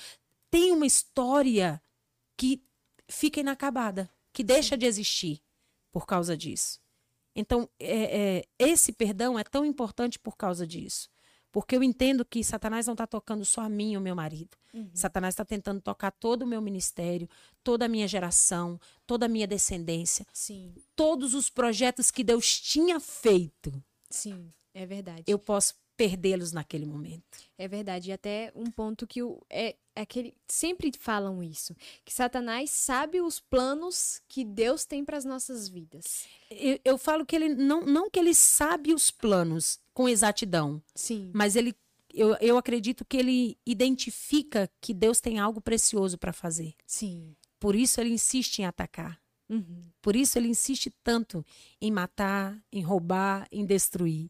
Tem 0.50 0.72
uma 0.72 0.86
história 0.86 1.82
que 2.38 2.64
fica 3.10 3.40
inacabada, 3.40 4.10
que 4.32 4.44
deixa 4.44 4.78
de 4.78 4.86
existir 4.86 5.42
por 5.92 6.06
causa 6.06 6.36
disso. 6.36 6.82
Então, 7.36 7.70
é, 7.80 8.38
é, 8.40 8.46
esse 8.60 8.92
perdão 8.92 9.38
é 9.38 9.44
tão 9.44 9.66
importante 9.66 10.18
por 10.20 10.38
causa 10.38 10.66
disso. 10.66 11.10
Porque 11.54 11.76
eu 11.76 11.84
entendo 11.84 12.26
que 12.26 12.44
Satanás 12.44 12.88
não 12.88 12.96
está 12.96 13.06
tocando 13.06 13.46
só 13.46 13.62
a 13.62 13.70
mim 13.70 13.92
e 13.94 13.98
o 13.98 14.02
meu 14.02 14.16
marido. 14.16 14.58
Uhum. 14.74 14.90
Satanás 14.92 15.34
está 15.34 15.46
tentando 15.46 15.80
tocar 15.80 16.10
todo 16.10 16.42
o 16.42 16.48
meu 16.48 16.60
ministério, 16.60 17.30
toda 17.64 17.86
a 17.86 17.88
minha 17.88 18.08
geração, 18.08 18.80
toda 19.06 19.28
a 19.28 19.30
minha 19.30 19.46
descendência. 19.46 20.26
Sim. 20.34 20.74
Todos 20.96 21.36
os 21.36 21.52
projetos 21.52 22.10
que 22.10 22.24
Deus 22.24 22.60
tinha 22.60 23.00
feito. 23.00 23.72
Sim, 24.10 24.52
é 24.74 24.84
verdade. 24.84 25.26
Eu 25.28 25.38
posso 25.38 25.76
perdê-los 25.96 26.52
naquele 26.52 26.88
momento. 26.88 27.40
É 27.56 27.68
verdade. 27.68 28.10
E 28.10 28.14
até 28.14 28.52
um 28.56 28.72
ponto 28.72 29.06
que 29.06 29.22
o, 29.22 29.40
é, 29.48 29.76
é 29.96 30.02
aquele. 30.02 30.34
Sempre 30.48 30.92
falam 30.98 31.44
isso: 31.44 31.76
que 32.04 32.14
Satanás 32.14 32.72
sabe 32.72 33.22
os 33.22 33.40
planos 33.40 34.22
que 34.28 34.44
Deus 34.44 34.86
tem 34.86 35.06
para 35.06 35.18
as 35.18 35.26
nossas 35.26 35.70
vidas. 35.70 36.26
Eu, 36.50 36.80
eu, 36.84 36.98
falo 36.98 37.26
que 37.26 37.36
ele 37.36 37.50
não, 37.50 37.82
não 37.82 38.10
que 38.10 38.20
ele 38.20 38.34
sabe 38.34 38.94
os 38.94 39.12
planos, 39.12 39.80
com 39.94 40.10
exatidão. 40.10 40.82
Sim. 40.96 41.32
Mas 41.34 41.56
ele 41.56 41.76
eu, 42.14 42.38
eu 42.40 42.58
acredito 42.58 43.04
que 43.04 43.18
ele 43.18 43.58
identifica 43.66 44.70
que 44.80 44.94
Deus 44.94 45.20
tem 45.20 45.40
algo 45.40 45.60
precioso 45.60 46.18
para 46.18 46.32
fazer. 46.32 46.76
Sim. 46.86 47.36
Por 47.60 47.76
isso 47.76 48.00
ele 48.00 48.12
insiste 48.12 48.60
em 48.60 48.66
atacar. 48.66 49.20
Uhum. 49.50 49.86
Por 50.02 50.16
isso 50.16 50.38
ele 50.38 50.48
insiste 50.48 50.94
tanto 51.04 51.44
em 51.82 51.92
matar, 51.92 52.62
em 52.72 52.82
roubar, 52.82 53.48
em 53.52 53.66
destruir. 53.66 54.30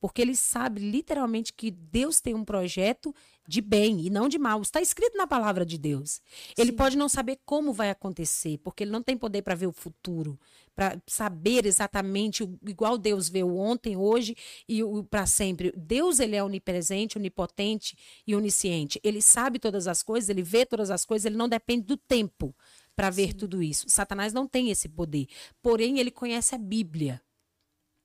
Porque 0.00 0.22
ele 0.22 0.34
sabe 0.34 0.80
literalmente 0.80 1.52
que 1.52 1.70
Deus 1.70 2.20
tem 2.20 2.34
um 2.34 2.44
projeto 2.44 3.14
de 3.50 3.60
bem 3.60 4.06
e 4.06 4.08
não 4.08 4.28
de 4.28 4.38
mal. 4.38 4.62
Está 4.62 4.80
escrito 4.80 5.18
na 5.18 5.26
palavra 5.26 5.66
de 5.66 5.76
Deus. 5.76 6.22
Ele 6.56 6.70
Sim. 6.70 6.76
pode 6.76 6.96
não 6.96 7.08
saber 7.08 7.40
como 7.44 7.72
vai 7.72 7.90
acontecer, 7.90 8.58
porque 8.58 8.84
ele 8.84 8.92
não 8.92 9.02
tem 9.02 9.16
poder 9.16 9.42
para 9.42 9.56
ver 9.56 9.66
o 9.66 9.72
futuro, 9.72 10.38
para 10.72 11.02
saber 11.04 11.66
exatamente 11.66 12.48
igual 12.64 12.96
Deus 12.96 13.28
vê 13.28 13.42
o 13.42 13.56
ontem, 13.56 13.96
hoje 13.96 14.36
e 14.68 14.84
o 14.84 15.02
para 15.02 15.26
sempre. 15.26 15.72
Deus 15.76 16.20
ele 16.20 16.36
é 16.36 16.44
onipresente, 16.44 17.18
onipotente 17.18 17.98
e 18.24 18.36
onisciente. 18.36 19.00
Ele 19.02 19.20
sabe 19.20 19.58
todas 19.58 19.88
as 19.88 20.00
coisas, 20.00 20.30
ele 20.30 20.44
vê 20.44 20.64
todas 20.64 20.88
as 20.88 21.04
coisas, 21.04 21.26
ele 21.26 21.36
não 21.36 21.48
depende 21.48 21.82
do 21.82 21.96
tempo 21.96 22.54
para 22.94 23.10
ver 23.10 23.32
Sim. 23.32 23.34
tudo 23.34 23.60
isso. 23.60 23.88
Satanás 23.88 24.32
não 24.32 24.46
tem 24.46 24.70
esse 24.70 24.88
poder. 24.88 25.26
Porém, 25.60 25.98
ele 25.98 26.12
conhece 26.12 26.54
a 26.54 26.58
Bíblia. 26.58 27.20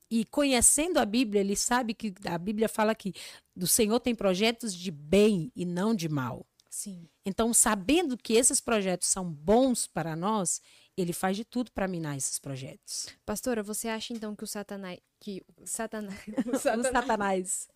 E 0.09 0.25
conhecendo 0.25 0.97
a 0.97 1.05
Bíblia, 1.05 1.41
ele 1.41 1.55
sabe 1.55 1.93
que 1.93 2.13
a 2.25 2.37
Bíblia 2.37 2.69
fala 2.69 2.93
que 2.93 3.13
do 3.55 3.67
Senhor 3.67 3.99
tem 3.99 4.13
projetos 4.13 4.73
de 4.73 4.91
bem 4.91 5.51
e 5.55 5.65
não 5.65 5.95
de 5.95 6.07
mal. 6.07 6.45
Sim. 6.69 7.07
Então, 7.25 7.53
sabendo 7.53 8.17
que 8.17 8.33
esses 8.33 8.59
projetos 8.59 9.07
são 9.07 9.31
bons 9.31 9.87
para 9.87 10.15
nós, 10.15 10.61
ele 10.97 11.13
faz 11.13 11.37
de 11.37 11.45
tudo 11.45 11.71
para 11.71 11.87
minar 11.87 12.17
esses 12.17 12.37
projetos. 12.37 13.07
Pastora, 13.25 13.63
você 13.63 13.87
acha 13.87 14.13
então 14.13 14.35
que 14.35 14.43
o 14.43 14.47
Satanás. 14.47 14.99
Que 15.19 15.41
o 15.57 15.65
Satanás. 15.65 16.19
O 16.45 16.59
Satanás. 16.59 16.85
o 16.89 16.91
satanás 16.91 17.67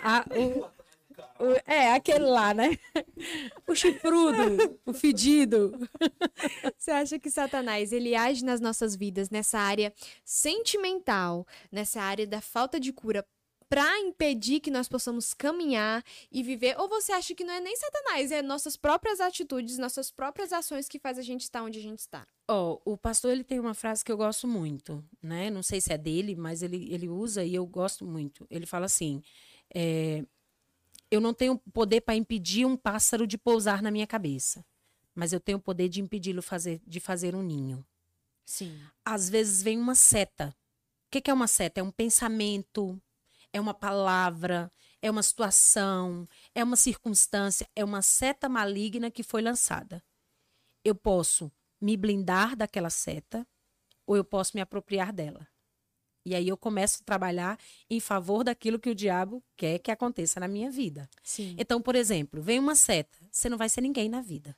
a, 0.00 0.24
o, 0.30 0.64
o, 0.64 0.70
é, 1.66 1.92
aquele 1.92 2.24
lá, 2.24 2.54
né? 2.54 2.78
O 3.66 3.74
chifrudo, 3.74 4.78
o 4.84 4.92
fedido. 4.92 5.72
Você 6.76 6.90
acha 6.90 7.18
que 7.18 7.30
Satanás 7.30 7.92
ele 7.92 8.14
age 8.14 8.44
nas 8.44 8.60
nossas 8.60 8.94
vidas 8.94 9.30
nessa 9.30 9.58
área 9.58 9.94
sentimental, 10.24 11.46
nessa 11.70 12.02
área 12.02 12.26
da 12.26 12.40
falta 12.40 12.78
de 12.78 12.92
cura 12.92 13.26
para 13.72 13.98
impedir 14.00 14.60
que 14.60 14.70
nós 14.70 14.86
possamos 14.86 15.32
caminhar 15.32 16.04
e 16.30 16.42
viver? 16.42 16.78
Ou 16.78 16.90
você 16.90 17.12
acha 17.12 17.34
que 17.34 17.42
não 17.42 17.54
é 17.54 17.60
nem 17.60 17.74
Satanás, 17.74 18.30
é 18.30 18.42
nossas 18.42 18.76
próprias 18.76 19.18
atitudes, 19.18 19.78
nossas 19.78 20.10
próprias 20.10 20.52
ações 20.52 20.88
que 20.88 20.98
faz 20.98 21.18
a 21.18 21.22
gente 21.22 21.40
estar 21.40 21.62
onde 21.62 21.78
a 21.78 21.82
gente 21.82 22.00
está? 22.00 22.26
Oh, 22.50 22.78
o 22.84 22.98
pastor 22.98 23.32
ele 23.32 23.42
tem 23.42 23.58
uma 23.58 23.72
frase 23.72 24.04
que 24.04 24.12
eu 24.12 24.16
gosto 24.18 24.46
muito, 24.46 25.02
né? 25.22 25.48
Não 25.48 25.62
sei 25.62 25.80
se 25.80 25.90
é 25.90 25.96
dele, 25.96 26.36
mas 26.36 26.62
ele, 26.62 26.92
ele 26.92 27.08
usa 27.08 27.42
e 27.44 27.54
eu 27.54 27.64
gosto 27.64 28.04
muito. 28.04 28.46
Ele 28.50 28.66
fala 28.66 28.84
assim: 28.84 29.22
é, 29.74 30.22
eu 31.12 31.20
não 31.20 31.34
tenho 31.34 31.58
poder 31.74 32.00
para 32.00 32.16
impedir 32.16 32.64
um 32.64 32.74
pássaro 32.74 33.26
de 33.26 33.36
pousar 33.36 33.82
na 33.82 33.90
minha 33.90 34.06
cabeça, 34.06 34.64
mas 35.14 35.30
eu 35.34 35.38
tenho 35.38 35.58
o 35.58 35.60
poder 35.60 35.90
de 35.90 36.00
impedi-lo 36.00 36.40
fazer, 36.40 36.80
de 36.86 37.00
fazer 37.00 37.34
um 37.34 37.42
ninho. 37.42 37.86
Sim. 38.46 38.80
Às 39.04 39.28
vezes 39.28 39.62
vem 39.62 39.78
uma 39.78 39.94
seta. 39.94 40.56
O 41.06 41.10
que, 41.10 41.20
que 41.20 41.30
é 41.30 41.34
uma 41.34 41.46
seta? 41.46 41.80
É 41.80 41.82
um 41.82 41.90
pensamento, 41.90 42.98
é 43.52 43.60
uma 43.60 43.74
palavra, 43.74 44.72
é 45.02 45.10
uma 45.10 45.22
situação, 45.22 46.26
é 46.54 46.64
uma 46.64 46.76
circunstância, 46.76 47.68
é 47.76 47.84
uma 47.84 48.00
seta 48.00 48.48
maligna 48.48 49.10
que 49.10 49.22
foi 49.22 49.42
lançada. 49.42 50.02
Eu 50.82 50.94
posso 50.94 51.52
me 51.78 51.94
blindar 51.94 52.56
daquela 52.56 52.88
seta 52.88 53.46
ou 54.06 54.16
eu 54.16 54.24
posso 54.24 54.52
me 54.54 54.62
apropriar 54.62 55.12
dela. 55.12 55.46
E 56.24 56.34
aí 56.34 56.48
eu 56.48 56.56
começo 56.56 56.98
a 57.02 57.04
trabalhar 57.04 57.58
em 57.90 57.98
favor 58.00 58.44
daquilo 58.44 58.78
que 58.78 58.90
o 58.90 58.94
diabo 58.94 59.42
quer 59.56 59.78
que 59.78 59.90
aconteça 59.90 60.38
na 60.38 60.46
minha 60.48 60.70
vida. 60.70 61.08
Sim. 61.22 61.56
Então, 61.58 61.80
por 61.82 61.96
exemplo, 61.96 62.40
vem 62.40 62.58
uma 62.58 62.74
seta, 62.76 63.18
você 63.30 63.48
não 63.48 63.58
vai 63.58 63.68
ser 63.68 63.80
ninguém 63.80 64.08
na 64.08 64.20
vida. 64.20 64.56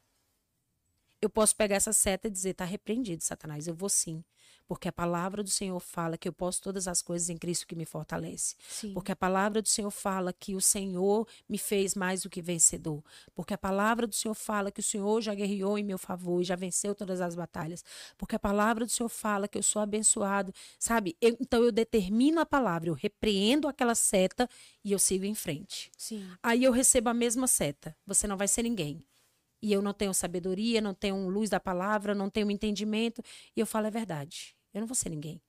eu 1.25 1.31
posso 1.31 1.57
pegar 1.57 1.77
essa 1.77 1.93
seta 1.93 2.29
e 2.29 2.31
dizer: 2.31 2.55
tá 2.55 2.65
repreendido, 2.65 3.23
Satanás, 3.25 3.67
eu 3.67 3.75
vou 3.75 3.89
sim. 3.89 4.23
Porque 4.67 4.89
a 4.89 4.93
palavra 4.93 5.43
do 5.43 5.51
Senhor 5.51 5.79
fala 5.79 6.17
que 6.17 6.27
eu 6.27 6.33
posso 6.33 6.63
todas 6.63 6.89
as 6.89 7.03
coisas 7.03 7.29
em 7.29 7.37
Cristo 7.37 7.67
que 7.67 7.75
me 7.77 7.85
fortalece. 7.85 8.57
Sim. 8.69 8.95
Porque 8.95 9.13
a 9.13 9.17
palavra 9.17 9.61
do 9.61 9.69
Senhor 9.69 9.91
fala 9.91 10.33
que 10.33 10.55
o 10.55 10.61
Senhor 10.61 11.27
me 11.49 11.59
fez 11.59 11.95
mais 11.95 12.23
do 12.23 12.31
que 12.31 12.41
vencedor. 12.41 13.03
Porque 13.35 13.53
a 13.53 13.59
palavra 13.59 14.07
do 14.07 14.15
Senhor 14.15 14.35
fala 14.35 14.71
que 14.71 14.81
o 14.81 14.83
Senhor 14.83 15.21
já 15.21 15.35
guerreou 15.35 15.79
em 15.79 15.85
meu 15.85 15.99
favor 15.99 16.41
e 16.41 16.45
já 16.45 16.57
venceu 16.57 16.95
todas 16.95 17.21
as 17.21 17.35
batalhas. 17.35 17.85
Porque 18.17 18.37
a 18.37 18.39
palavra 18.39 18.87
do 18.87 18.91
Senhor 18.91 19.09
fala 19.09 19.47
que 19.47 19.59
eu 19.59 19.63
sou 19.63 19.83
abençoado. 19.83 20.53
Sabe? 20.79 21.17
Eu- 21.21 21.37
então 21.41 21.63
eu 21.63 21.71
determino 21.71 22.41
a 22.41 22.47
palavra, 22.47 22.89
eu 22.89 22.95
repreendo 22.95 23.69
aquela 23.69 23.95
seta 23.95 24.49
e 24.83 24.93
eu 24.93 24.99
sigo 24.99 25.25
em 25.25 25.35
frente. 25.35 25.91
Sim. 25.97 26.27
Aí 26.43 26.65
eu 26.65 26.73
recebo 26.73 27.11
a 27.11 27.15
mesma 27.15 27.47
seta. 27.47 27.95
Você 28.07 28.27
não 28.27 28.37
vai 28.37 28.49
ser 28.49 28.63
ninguém. 28.63 29.05
E 29.63 29.73
eu 29.73 29.81
não 29.81 29.93
tenho 29.93 30.13
sabedoria, 30.13 30.81
não 30.81 30.95
tenho 30.95 31.29
luz 31.29 31.51
da 31.51 31.59
palavra, 31.59 32.15
não 32.15 32.29
tenho 32.29 32.51
entendimento. 32.51 33.23
E 33.57 33.61
eu 33.61 33.67
falo, 33.67 33.87
é 33.87 33.91
verdade. 33.91 34.55
Eu 34.73 34.81
não 34.81 34.87
vou 34.87 34.95
ser 34.95 35.09
ninguém. 35.09 35.41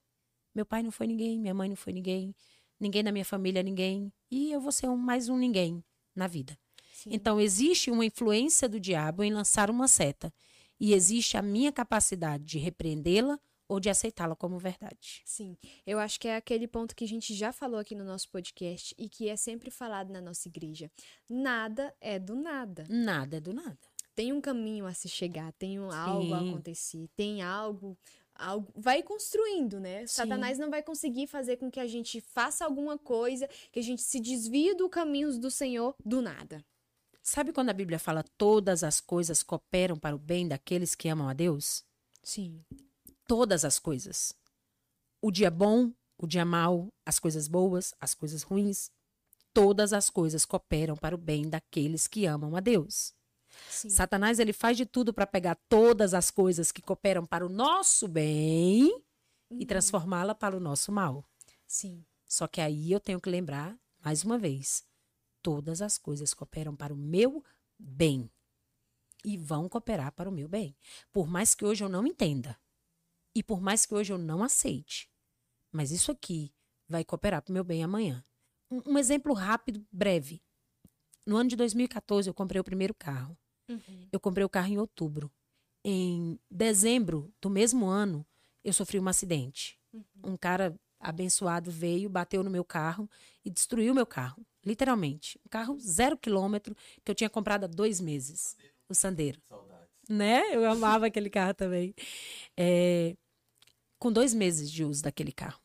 Meu 0.53 0.65
pai 0.65 0.81
não 0.81 0.91
foi 0.91 1.07
ninguém, 1.07 1.37
minha 1.39 1.53
mãe 1.53 1.67
não 1.67 1.75
foi 1.75 1.91
ninguém, 1.91 2.33
ninguém 2.79 3.03
da 3.03 3.11
minha 3.11 3.25
família 3.25 3.59
é 3.59 3.63
ninguém. 3.63 4.11
E 4.31 4.51
eu 4.51 4.61
vou 4.61 4.71
ser 4.71 4.87
um, 4.87 4.95
mais 4.95 5.27
um 5.27 5.37
ninguém 5.37 5.83
na 6.15 6.27
vida. 6.27 6.57
Sim. 6.93 7.09
Então, 7.11 7.41
existe 7.41 7.91
uma 7.91 8.05
influência 8.05 8.69
do 8.69 8.79
diabo 8.79 9.21
em 9.21 9.33
lançar 9.33 9.69
uma 9.69 9.87
seta. 9.87 10.33
E 10.79 10.93
existe 10.93 11.35
a 11.37 11.41
minha 11.41 11.71
capacidade 11.71 12.43
de 12.43 12.57
repreendê-la 12.57 13.39
ou 13.67 13.79
de 13.79 13.89
aceitá-la 13.89 14.35
como 14.35 14.59
verdade. 14.59 15.21
Sim, 15.25 15.57
eu 15.85 15.99
acho 15.99 16.19
que 16.19 16.27
é 16.27 16.35
aquele 16.35 16.67
ponto 16.67 16.95
que 16.95 17.03
a 17.03 17.07
gente 17.07 17.33
já 17.33 17.51
falou 17.51 17.79
aqui 17.79 17.95
no 17.95 18.03
nosso 18.03 18.29
podcast 18.29 18.93
e 18.97 19.09
que 19.09 19.27
é 19.27 19.35
sempre 19.35 19.71
falado 19.71 20.11
na 20.11 20.21
nossa 20.21 20.47
igreja. 20.47 20.91
Nada 21.29 21.93
é 21.99 22.19
do 22.19 22.35
nada. 22.35 22.85
Nada 22.89 23.37
é 23.37 23.39
do 23.39 23.53
nada. 23.53 23.94
Tem 24.15 24.31
um 24.31 24.39
caminho 24.39 24.85
a 24.85 24.93
se 24.93 25.09
chegar, 25.09 25.51
tem 25.53 25.79
um 25.79 25.91
algo 25.91 26.33
a 26.33 26.39
acontecer, 26.39 27.09
tem 27.15 27.41
algo, 27.41 27.97
algo 28.33 28.71
vai 28.75 29.03
construindo, 29.03 29.79
né? 29.79 30.01
Sim. 30.01 30.07
Satanás 30.07 30.57
não 30.57 30.69
vai 30.69 30.81
conseguir 30.81 31.27
fazer 31.27 31.57
com 31.57 31.69
que 31.69 31.79
a 31.79 31.87
gente 31.87 32.21
faça 32.21 32.63
alguma 32.63 32.97
coisa, 32.97 33.47
que 33.71 33.79
a 33.79 33.83
gente 33.83 34.01
se 34.01 34.19
desvie 34.19 34.73
do 34.73 34.87
caminho 34.89 35.37
do 35.37 35.51
Senhor 35.51 35.93
do 36.03 36.21
nada. 36.21 36.63
Sabe 37.21 37.51
quando 37.51 37.71
a 37.71 37.73
Bíblia 37.73 37.99
fala 37.99 38.23
todas 38.37 38.83
as 38.83 39.01
coisas 39.01 39.43
cooperam 39.43 39.97
para 39.97 40.15
o 40.15 40.19
bem 40.19 40.47
daqueles 40.47 40.95
que 40.95 41.09
amam 41.09 41.27
a 41.27 41.33
Deus? 41.33 41.83
Sim. 42.23 42.63
todas 43.27 43.65
as 43.65 43.79
coisas. 43.79 44.33
O 45.21 45.31
dia 45.31 45.49
bom, 45.51 45.91
o 46.17 46.27
dia 46.27 46.45
mau, 46.45 46.93
as 47.05 47.19
coisas 47.19 47.47
boas, 47.47 47.93
as 47.99 48.13
coisas 48.13 48.43
ruins, 48.43 48.89
todas 49.53 49.93
as 49.93 50.09
coisas 50.09 50.45
cooperam 50.45 50.95
para 50.95 51.15
o 51.15 51.17
bem 51.17 51.49
daqueles 51.49 52.07
que 52.07 52.25
amam 52.25 52.55
a 52.55 52.59
Deus. 52.59 53.13
Sim. 53.69 53.89
Satanás 53.89 54.39
ele 54.39 54.53
faz 54.53 54.77
de 54.77 54.85
tudo 54.85 55.13
para 55.13 55.27
pegar 55.27 55.55
todas 55.69 56.13
as 56.13 56.29
coisas 56.31 56.71
que 56.71 56.81
cooperam 56.81 57.25
para 57.25 57.45
o 57.45 57.49
nosso 57.49 58.07
bem 58.07 59.01
Uhum. 59.49 59.61
e 59.61 59.65
transformá-la 59.65 60.33
para 60.33 60.57
o 60.57 60.59
nosso 60.59 60.91
mal. 60.91 61.23
Sim. 61.67 62.03
Só 62.25 62.47
que 62.47 62.59
aí 62.59 62.91
eu 62.91 62.99
tenho 62.99 63.21
que 63.21 63.29
lembrar 63.29 63.77
mais 64.03 64.23
uma 64.23 64.37
vez, 64.37 64.83
todas 65.41 65.81
as 65.81 65.97
coisas 65.97 66.33
cooperam 66.33 66.75
para 66.75 66.93
o 66.93 66.97
meu 66.97 67.43
bem 67.77 68.29
e 69.23 69.37
vão 69.37 69.69
cooperar 69.69 70.11
para 70.11 70.29
o 70.29 70.31
meu 70.31 70.47
bem. 70.47 70.75
Por 71.11 71.27
mais 71.27 71.53
que 71.53 71.63
hoje 71.65 71.83
eu 71.83 71.89
não 71.89 72.05
entenda 72.07 72.59
e 73.35 73.43
por 73.43 73.61
mais 73.61 73.85
que 73.85 73.93
hoje 73.93 74.13
eu 74.13 74.17
não 74.17 74.43
aceite, 74.43 75.09
mas 75.71 75.91
isso 75.91 76.11
aqui 76.11 76.53
vai 76.87 77.03
cooperar 77.03 77.41
para 77.41 77.51
o 77.51 77.53
meu 77.53 77.63
bem 77.63 77.83
amanhã. 77.83 78.23
Um, 78.71 78.93
um 78.93 78.97
exemplo 78.97 79.33
rápido, 79.33 79.85
breve. 79.91 80.41
No 81.25 81.37
ano 81.37 81.49
de 81.49 81.55
2014 81.55 82.29
eu 82.29 82.33
comprei 82.33 82.59
o 82.59 82.63
primeiro 82.63 82.93
carro. 82.93 83.37
Uhum. 83.69 84.07
Eu 84.11 84.19
comprei 84.19 84.43
o 84.43 84.49
carro 84.49 84.67
em 84.67 84.77
outubro. 84.77 85.31
Em 85.83 86.39
dezembro 86.49 87.31
do 87.41 87.49
mesmo 87.49 87.85
ano, 87.85 88.25
eu 88.63 88.73
sofri 88.73 88.99
um 88.99 89.07
acidente. 89.07 89.79
Um 90.23 90.35
cara 90.35 90.75
abençoado 90.99 91.69
veio, 91.71 92.09
bateu 92.09 92.43
no 92.43 92.49
meu 92.49 92.63
carro 92.65 93.09
e 93.43 93.49
destruiu 93.49 93.93
meu 93.93 94.05
carro. 94.05 94.45
Literalmente. 94.65 95.39
Um 95.45 95.49
carro 95.49 95.79
zero 95.79 96.17
quilômetro 96.17 96.75
que 97.03 97.11
eu 97.11 97.15
tinha 97.15 97.29
comprado 97.29 97.65
há 97.65 97.67
dois 97.67 98.01
meses. 98.01 98.57
O 98.89 98.95
Sandeiro. 98.95 99.39
Né? 100.09 100.55
Eu 100.55 100.69
amava 100.69 101.05
aquele 101.07 101.29
carro 101.29 101.53
também. 101.53 101.93
É, 102.57 103.15
com 103.99 104.11
dois 104.11 104.33
meses 104.33 104.71
de 104.71 104.83
uso 104.83 105.03
daquele 105.03 105.31
carro. 105.31 105.61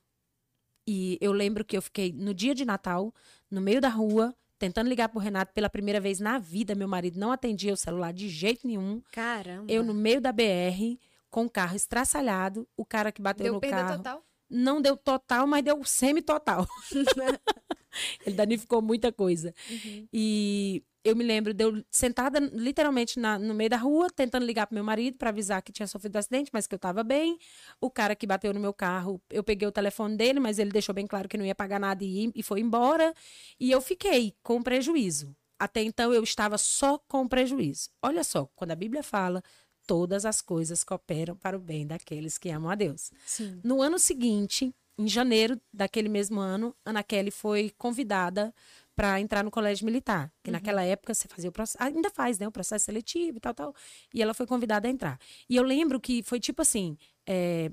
E 0.87 1.19
eu 1.21 1.33
lembro 1.33 1.65
que 1.65 1.77
eu 1.77 1.83
fiquei 1.83 2.13
no 2.13 2.35
dia 2.35 2.55
de 2.55 2.65
Natal, 2.65 3.15
no 3.51 3.61
meio 3.61 3.81
da 3.81 3.89
rua, 3.89 4.35
tentando 4.61 4.89
ligar 4.89 5.09
pro 5.09 5.19
Renato 5.19 5.55
pela 5.55 5.71
primeira 5.71 5.99
vez 5.99 6.21
na 6.21 6.39
vida. 6.39 6.75
Meu 6.75 6.87
marido 6.87 7.19
não 7.19 7.33
atendia 7.33 7.73
o 7.73 7.77
celular 7.77 8.13
de 8.13 8.29
jeito 8.29 8.67
nenhum. 8.67 9.03
Caramba. 9.11 9.65
Eu 9.73 9.83
no 9.83 9.95
meio 9.95 10.21
da 10.21 10.31
BR, 10.31 10.99
com 11.31 11.47
o 11.47 11.51
carro 11.51 11.75
estraçalhado, 11.75 12.69
o 12.77 12.85
cara 12.85 13.11
que 13.11 13.23
bateu 13.23 13.45
Deu 13.45 13.55
no 13.55 13.61
carro. 13.61 13.97
total? 13.97 14.23
Não 14.51 14.83
deu 14.83 14.97
total, 14.97 15.47
mas 15.47 15.65
deu 15.65 15.83
semi-total. 15.83 16.69
Ele 18.25 18.37
danificou 18.37 18.83
muita 18.83 19.11
coisa. 19.11 19.55
Uhum. 19.69 20.09
E 20.13 20.85
eu 21.05 21.17
me 21.17 21.25
lembro 21.25 21.55
de 21.55 21.65
eu 21.65 21.85
sentada 21.91 22.39
literalmente 22.39 23.19
na- 23.19 23.39
no 23.39 23.55
meio 23.55 23.71
da 23.71 23.77
rua, 23.77 24.09
tentando 24.11 24.45
ligar 24.45 24.67
pro 24.67 24.75
meu 24.75 24.85
marido 24.85 25.17
para 25.17 25.31
avisar 25.31 25.63
que 25.63 25.73
tinha 25.73 25.87
sofrido 25.87 26.17
acidente, 26.17 26.51
mas 26.53 26.67
que 26.67 26.75
eu 26.75 26.77
estava 26.77 27.03
bem. 27.03 27.39
O 27.81 27.91
cara 27.91 28.15
que 28.15 28.27
bateu 28.27 28.53
no 28.53 28.61
meu 28.61 28.73
carro, 28.75 29.21
eu 29.31 29.43
peguei 29.43 29.67
o 29.67 29.73
telefone 29.73 30.17
dele, 30.17 30.41
mas 30.41 30.59
ele 30.59 30.71
deixou 30.71 30.95
bem 30.95 31.07
claro 31.07 31.29
que 31.29 31.39
não 31.39 31.45
ia 31.45 31.55
pagar 31.55 31.81
nada 31.81 32.05
e, 32.05 32.31
e 32.35 32.43
foi 32.43 32.61
embora. 32.61 33.15
E 33.59 33.71
eu 33.71 33.81
fiquei 33.81 34.35
com 34.43 34.63
prejuízo. 34.63 35.35
Até 35.59 35.83
então 35.83 36.13
eu 36.13 36.23
estava 36.23 36.57
só 36.59 36.99
com 36.99 37.27
prejuízo. 37.29 37.91
Olha 38.03 38.25
só, 38.25 38.47
quando 38.57 38.71
a 38.71 38.77
Bíblia 38.77 39.03
fala, 39.03 39.43
todas 39.87 40.25
as 40.25 40.41
coisas 40.41 40.85
cooperam 40.85 41.37
para 41.37 41.57
o 41.57 41.61
bem 41.61 41.87
daqueles 41.87 42.39
que 42.39 42.49
amam 42.51 42.71
a 42.71 42.75
Deus. 42.75 43.11
Sim. 43.27 43.61
No 43.63 43.83
ano 43.83 43.99
seguinte, 43.99 44.75
em 44.99 45.09
janeiro 45.09 45.61
daquele 45.73 46.09
mesmo 46.09 46.41
ano, 46.41 46.75
Ana 46.85 47.03
Kelly 47.03 47.31
foi 47.31 47.73
convidada 47.77 48.55
para 49.01 49.19
entrar 49.19 49.43
no 49.43 49.51
colégio 49.51 49.87
militar. 49.87 50.31
Que 50.45 50.51
naquela 50.51 50.83
época 50.83 51.15
você 51.15 51.27
fazia 51.27 51.49
o 51.49 51.53
processo, 51.53 51.83
ainda 51.83 52.11
faz, 52.11 52.39
né? 52.39 52.47
O 52.47 52.53
processo 52.53 52.85
seletivo 52.85 53.39
e 53.39 53.41
tal, 53.41 53.55
tal. 53.55 53.75
E 54.13 54.21
ela 54.21 54.35
foi 54.35 54.47
convidada 54.47 54.87
a 54.87 54.91
entrar. 54.91 55.19
E 55.49 55.57
eu 55.57 55.63
lembro 55.63 55.99
que 55.99 56.23
foi 56.23 56.39
tipo 56.39 56.61
assim: 56.61 56.99
é, 57.27 57.73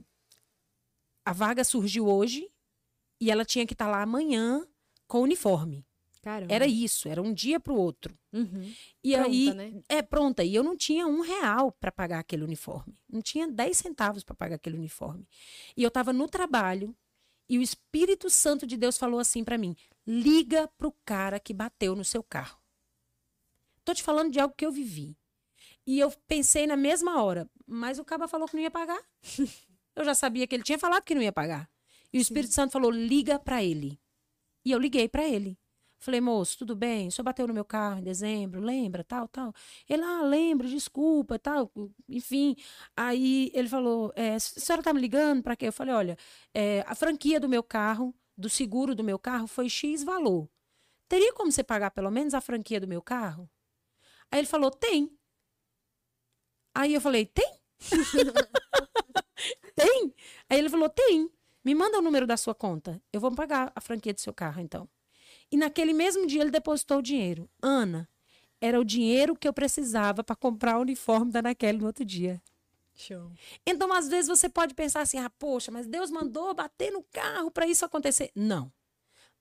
a 1.26 1.34
vaga 1.34 1.66
surgiu 1.66 2.08
hoje 2.08 2.50
e 3.20 3.30
ela 3.30 3.44
tinha 3.44 3.66
que 3.66 3.74
estar 3.74 3.88
lá 3.88 4.02
amanhã 4.02 4.66
com 5.06 5.20
o 5.20 5.24
uniforme. 5.24 5.86
Caramba. 6.22 6.54
Era 6.54 6.66
isso, 6.66 7.10
era 7.10 7.22
um 7.22 7.34
dia 7.34 7.60
para 7.60 7.74
o 7.74 7.78
outro. 7.78 8.18
Uhum. 8.32 8.74
E 9.04 9.12
Pronta, 9.12 9.30
aí, 9.30 9.54
né? 9.54 9.82
é 9.90 10.02
pronta. 10.02 10.44
E 10.46 10.56
eu 10.56 10.64
não 10.64 10.78
tinha 10.78 11.06
um 11.08 11.20
real 11.20 11.74
para 11.74 11.92
pagar 11.92 12.20
aquele 12.20 12.44
uniforme. 12.44 12.98
Não 13.10 13.22
tinha 13.22 13.50
10 13.50 13.78
centavos 13.78 14.24
para 14.24 14.36
pagar 14.36 14.56
aquele 14.56 14.78
uniforme. 14.78 15.28
E 15.76 15.84
eu 15.84 15.90
estava 15.90 16.14
no 16.14 16.28
trabalho 16.28 16.96
e 17.50 17.58
o 17.58 17.62
Espírito 17.62 18.30
Santo 18.30 18.68
de 18.68 18.76
Deus 18.76 18.98
falou 18.98 19.20
assim 19.20 19.44
para 19.44 19.58
mim: 19.58 19.76
liga 20.06 20.68
pro 20.78 20.92
cara 21.06 21.40
que 21.40 21.54
bateu 21.54 21.96
no 21.96 22.04
seu 22.04 22.22
carro. 22.22 22.62
Tô 23.86 23.94
te 23.94 24.04
falando 24.04 24.32
de 24.32 24.40
algo 24.40 24.56
que 24.56 24.66
eu 24.66 24.72
vivi. 24.72 25.18
E 25.86 26.00
eu 26.00 26.12
pensei 26.28 26.68
na 26.68 26.76
mesma 26.76 27.24
hora, 27.24 27.50
mas 27.66 27.98
o 27.98 28.04
cara 28.04 28.28
falou 28.28 28.48
que 28.48 28.56
não 28.56 28.64
ia 28.64 28.72
pagar. 28.72 29.02
eu 29.96 30.04
já 30.04 30.14
sabia 30.14 30.46
que 30.46 30.54
ele 30.54 30.64
tinha 30.64 30.78
falado 30.78 31.04
que 31.04 31.16
não 31.16 31.22
ia 31.22 31.32
pagar. 31.32 31.70
E 32.12 32.18
o 32.18 32.22
Espírito 32.22 32.54
Santo 32.54 32.72
falou: 32.72 32.92
liga 32.92 33.40
para 33.40 33.64
ele. 33.64 34.00
E 34.66 34.72
eu 34.72 34.80
liguei 34.80 35.08
para 35.08 35.26
ele. 35.26 35.58
Falei, 36.00 36.22
moço, 36.22 36.60
tudo 36.60 36.76
bem? 36.76 37.08
O 37.08 37.12
senhor 37.12 37.24
bateu 37.24 37.48
no 37.48 37.54
meu 37.54 37.66
carro 37.66 38.00
em 38.00 38.04
dezembro, 38.04 38.62
lembra? 38.62 39.04
Tal, 39.04 39.28
tal. 39.28 39.54
Ele, 39.90 40.04
ah, 40.04 40.22
lembro, 40.22 40.68
desculpa, 40.68 41.40
tal. 41.40 41.72
Enfim. 42.08 42.56
Aí 42.96 43.52
ele 43.54 43.68
falou, 43.68 44.14
é, 44.16 44.36
a 44.36 44.40
senhora 44.40 44.84
tá 44.84 44.94
me 44.94 45.02
ligando 45.02 45.42
para 45.44 45.56
quê? 45.56 45.68
Eu 45.68 45.74
falei, 45.74 45.94
olha, 45.96 46.18
é, 46.54 46.82
a 46.88 46.94
franquia 46.96 47.40
do 47.40 47.50
meu 47.50 47.64
carro, 47.64 48.14
do 48.38 48.50
seguro 48.50 48.94
do 48.96 49.04
meu 49.04 49.18
carro, 49.18 49.48
foi 49.48 49.70
X 49.70 50.04
valor. 50.04 50.48
Teria 51.10 51.34
como 51.34 51.52
você 51.52 51.64
pagar 51.64 51.92
pelo 51.92 52.12
menos 52.12 52.34
a 52.34 52.42
franquia 52.42 52.80
do 52.80 52.88
meu 52.88 53.02
carro? 53.02 53.50
Aí 54.32 54.40
ele 54.40 54.48
falou, 54.48 54.72
tem. 54.72 55.18
Aí 56.76 56.94
eu 56.94 57.02
falei, 57.02 57.26
tem? 57.26 57.60
tem? 59.76 60.14
Aí 60.50 60.60
ele 60.60 60.70
falou, 60.70 60.90
tem. 60.90 61.30
Me 61.64 61.76
manda 61.76 61.98
o 61.98 62.02
número 62.02 62.28
da 62.28 62.38
sua 62.38 62.56
conta. 62.56 63.02
Eu 63.12 63.20
vou 63.20 63.34
pagar 63.36 63.72
a 63.76 63.82
franquia 63.82 64.14
do 64.14 64.22
seu 64.22 64.34
carro, 64.34 64.62
então. 64.62 64.88
E 65.52 65.58
naquele 65.58 65.94
mesmo 65.94 66.28
dia 66.28 66.42
ele 66.42 66.52
depositou 66.52 67.00
o 67.00 67.02
dinheiro. 67.02 67.50
Ana, 67.62 68.10
era 68.60 68.80
o 68.80 68.86
dinheiro 68.86 69.36
que 69.36 69.48
eu 69.48 69.54
precisava 69.54 70.24
para 70.24 70.36
comprar 70.36 70.78
o 70.78 70.82
uniforme 70.82 71.32
da 71.32 71.42
Naquele 71.42 71.78
no 71.78 71.86
outro 71.86 72.04
dia. 72.04 72.42
Show. 72.96 73.32
Então, 73.66 73.94
às 73.94 74.08
vezes, 74.08 74.28
você 74.28 74.50
pode 74.50 74.74
pensar 74.74 75.02
assim: 75.02 75.20
ah, 75.20 75.30
poxa, 75.30 75.72
mas 75.72 75.86
Deus 75.88 76.10
mandou 76.10 76.54
bater 76.56 76.92
no 76.92 77.04
carro 77.04 77.52
para 77.52 77.68
isso 77.68 77.86
acontecer. 77.86 78.32
Não. 78.36 78.72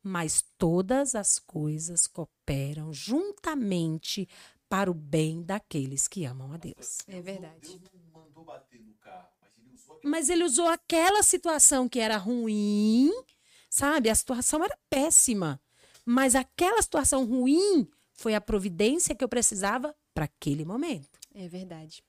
Mas 0.02 0.44
todas 0.58 1.14
as 1.14 1.38
coisas 1.38 2.06
cooperam 2.06 2.92
juntamente 2.92 4.28
para 4.68 4.90
o 4.90 4.94
bem 4.94 5.42
daqueles 5.42 6.06
que 6.06 6.24
amam 6.24 6.52
a 6.52 6.56
Deus. 6.58 6.98
É 7.08 7.20
verdade. 7.20 7.78
Deus 7.78 7.80
não 7.94 8.22
mandou 8.22 8.44
bater 8.44 8.80
no 8.84 8.94
carro, 8.94 9.28
mas 9.40 9.50
ele 9.58 9.74
usou 9.74 10.00
Mas 10.04 10.28
ele 10.28 10.44
usou 10.44 10.68
aquela 10.68 11.22
situação 11.22 11.88
que 11.88 11.98
era 11.98 12.18
ruim, 12.18 13.10
sabe? 13.70 14.10
A 14.10 14.14
situação 14.14 14.62
era 14.62 14.78
péssima. 14.90 15.60
Mas 16.08 16.36
aquela 16.36 16.80
situação 16.80 17.24
ruim 17.24 17.88
foi 18.12 18.34
a 18.34 18.40
providência 18.40 19.14
que 19.14 19.24
eu 19.24 19.28
precisava 19.28 19.94
para 20.14 20.24
aquele 20.24 20.64
momento. 20.64 21.18
É 21.34 21.48
verdade. 21.48 22.02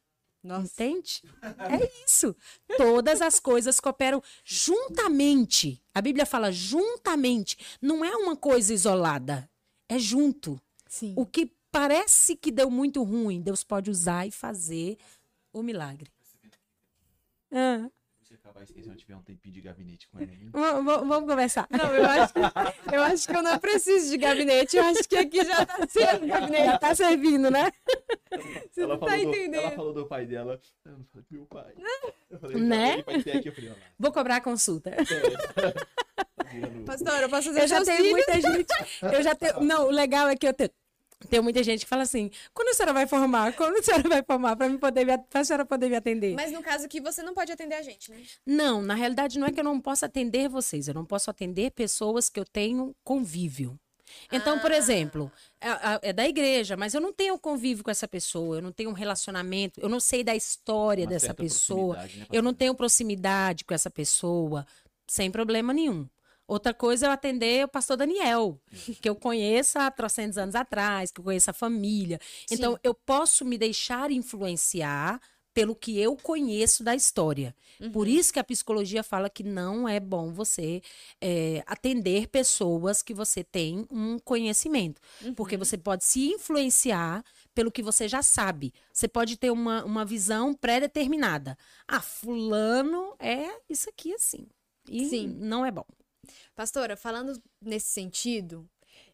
Nossa. 0.43 0.65
Entende? 0.65 1.23
É 1.41 2.05
isso. 2.05 2.35
Todas 2.77 3.21
as 3.21 3.39
coisas 3.39 3.79
cooperam 3.79 4.21
juntamente. 4.45 5.81
A 5.93 6.01
Bíblia 6.01 6.25
fala 6.25 6.51
juntamente. 6.51 7.57
Não 7.81 8.05
é 8.05 8.15
uma 8.15 8.35
coisa 8.35 8.73
isolada. 8.73 9.49
É 9.89 9.97
junto. 9.97 10.61
Sim. 10.87 11.13
O 11.17 11.25
que 11.25 11.51
parece 11.71 12.35
que 12.35 12.51
deu 12.51 12.69
muito 12.69 13.03
ruim, 13.03 13.41
Deus 13.41 13.63
pode 13.63 13.89
usar 13.89 14.25
e 14.27 14.31
fazer 14.31 14.97
o 15.51 15.61
milagre. 15.61 16.09
Ah, 17.51 17.89
acabar 18.49 18.63
isso, 18.63 18.73
se 18.73 18.87
eu 18.89 18.95
tiver 18.95 19.15
um 19.15 19.21
tempinho 19.21 19.53
de 19.53 19.61
gabinete 19.61 20.07
com 20.09 20.19
ele. 20.19 20.49
vamos 20.51 21.19
conversar. 21.29 21.67
Não, 21.69 21.93
eu 21.93 22.05
acho, 22.09 22.33
que, 22.33 22.95
eu 22.95 23.01
acho 23.03 23.27
que 23.27 23.35
eu 23.35 23.43
não 23.43 23.59
preciso 23.59 24.09
de 24.09 24.17
gabinete. 24.17 24.77
Eu 24.77 24.83
acho 24.85 25.03
que 25.07 25.17
aqui 25.17 25.43
já 25.45 25.65
tá 25.65 25.87
sendo 25.87 26.27
gabinete. 26.27 26.65
Já 26.65 26.77
tá 26.77 26.95
servindo, 26.95 27.51
né? 27.51 27.71
Você 28.71 28.81
ela, 28.81 28.93
não 28.95 28.99
tá 28.99 29.07
falou 29.07 29.23
do, 29.25 29.29
entendendo. 29.29 29.61
ela 29.61 29.71
falou 29.71 29.93
do 29.93 30.05
pai 30.07 30.25
dela. 30.25 30.59
Eu 30.85 30.91
não 30.93 31.05
falei, 31.05 31.25
meu 31.31 31.45
pai. 31.45 31.73
Eu 32.29 32.39
falei, 32.39 32.57
Né? 32.57 32.93
Ele 32.93 33.03
vai 33.03 33.23
ter 33.23 33.37
aqui, 33.37 33.49
eu 33.49 33.53
falei. 33.53 33.71
Vou 33.99 34.11
cobrar 34.11 34.35
a 34.37 34.41
consulta. 34.41 34.91
Tá 34.91 35.03
virando- 36.51 36.85
Pastor, 36.85 37.21
eu 37.21 37.29
posso 37.29 37.47
fazer 37.49 37.61
Eu 37.63 37.67
já 37.67 37.83
tenho 37.83 37.97
filhos? 37.97 38.11
muita 38.11 38.41
gente. 38.41 38.73
Eu 39.01 39.23
já 39.23 39.35
tenho. 39.35 39.59
Não, 39.61 39.87
o 39.87 39.91
legal 39.91 40.27
é 40.29 40.35
que 40.35 40.47
eu 40.47 40.53
tenho. 40.53 40.71
Tem 41.29 41.41
muita 41.41 41.63
gente 41.63 41.81
que 41.83 41.89
fala 41.89 42.03
assim: 42.03 42.29
quando 42.53 42.69
a 42.69 42.73
senhora 42.73 42.93
vai 42.93 43.07
formar? 43.07 43.53
Quando 43.53 43.77
a 43.77 43.81
senhora 43.83 44.07
vai 44.07 44.23
formar? 44.23 44.55
Para 44.55 44.69
mim 44.69 44.77
poder 44.77 45.03
me, 45.05 45.17
pra 45.17 45.43
senhora 45.43 45.65
poder 45.65 45.89
me 45.89 45.95
atender. 45.95 46.35
Mas 46.35 46.51
no 46.51 46.61
caso 46.61 46.85
aqui, 46.85 47.01
você 47.01 47.23
não 47.23 47.33
pode 47.33 47.51
atender 47.51 47.75
a 47.75 47.81
gente, 47.81 48.11
né? 48.11 48.21
Não, 48.45 48.81
na 48.81 48.93
realidade 48.93 49.39
não 49.39 49.47
é 49.47 49.51
que 49.51 49.59
eu 49.59 49.63
não 49.63 49.81
posso 49.81 50.05
atender 50.05 50.47
vocês, 50.47 50.87
eu 50.87 50.93
não 50.93 51.05
posso 51.05 51.29
atender 51.31 51.71
pessoas 51.71 52.29
que 52.29 52.39
eu 52.39 52.45
tenho 52.45 52.95
convívio. 53.03 53.79
Então, 54.31 54.57
por 54.59 54.71
Ah. 54.71 54.77
exemplo, 54.77 55.29
é, 55.59 56.09
é- 56.09 56.13
da 56.13 56.25
igreja, 56.25 56.77
mas 56.77 56.93
eu 56.93 57.01
não 57.01 57.11
tenho 57.11 57.37
convívio 57.37 57.83
com 57.83 57.91
essa 57.91 58.07
pessoa, 58.07 58.57
eu 58.57 58.61
não 58.61 58.71
tenho 58.71 58.89
um 58.89 58.93
relacionamento, 58.93 59.81
eu 59.81 59.89
não 59.89 59.99
sei 59.99 60.23
da 60.23 60.33
história 60.33 61.03
Uma 61.03 61.09
dessa 61.09 61.33
pessoa, 61.33 61.97
né, 61.97 62.25
eu 62.31 62.41
não 62.41 62.53
tenho 62.53 62.73
proximidade 62.73 63.65
com 63.65 63.73
essa 63.73 63.89
pessoa, 63.89 64.65
sem 65.07 65.29
problema 65.29 65.73
nenhum. 65.73 66.07
Outra 66.47 66.73
coisa 66.73 67.05
é 67.05 67.09
eu 67.09 67.11
atender 67.11 67.65
o 67.65 67.67
pastor 67.67 67.97
Daniel, 67.97 68.57
que 69.01 69.09
eu 69.09 69.15
conheço 69.15 69.77
há 69.77 69.91
trocentos 69.91 70.37
anos 70.37 70.55
atrás, 70.55 71.11
que 71.11 71.19
eu 71.19 71.25
conheço 71.25 71.49
a 71.49 71.53
família. 71.53 72.19
Então, 72.49 72.79
eu 72.83 72.93
posso 72.93 73.43
me 73.43 73.57
deixar 73.57 74.11
influenciar 74.11 75.19
pelo 75.57 75.75
que 75.75 75.99
eu 75.99 76.15
conheço 76.15 76.83
da 76.83 76.93
história. 76.93 77.55
Por 77.91 78.07
isso 78.07 78.31
que 78.31 78.37
a 78.37 78.43
psicologia 78.43 79.01
fala 79.01 79.27
que 79.27 79.43
não 79.43 79.89
é 79.89 79.99
bom 79.99 80.31
você 80.31 80.83
é, 81.19 81.63
atender 81.65 82.27
pessoas 82.27 83.01
que 83.01 83.11
você 83.11 83.43
tem 83.43 83.87
um 83.89 84.19
conhecimento. 84.19 85.01
Porque 85.35 85.57
você 85.57 85.75
pode 85.75 86.03
se 86.03 86.27
influenciar 86.27 87.23
pelo 87.55 87.71
que 87.71 87.81
você 87.81 88.07
já 88.07 88.21
sabe. 88.21 88.71
Você 88.93 89.07
pode 89.07 89.35
ter 89.35 89.49
uma, 89.49 89.83
uma 89.83 90.05
visão 90.05 90.53
pré-determinada. 90.53 91.57
Ah, 91.87 92.01
fulano 92.01 93.15
é 93.17 93.49
isso 93.67 93.89
aqui 93.89 94.13
assim. 94.13 94.45
E 94.87 95.09
Sim. 95.09 95.27
não 95.39 95.65
é 95.65 95.71
bom. 95.71 95.85
Pastora, 96.55 96.95
falando 96.95 97.41
nesse 97.61 97.87
sentido, 97.87 98.67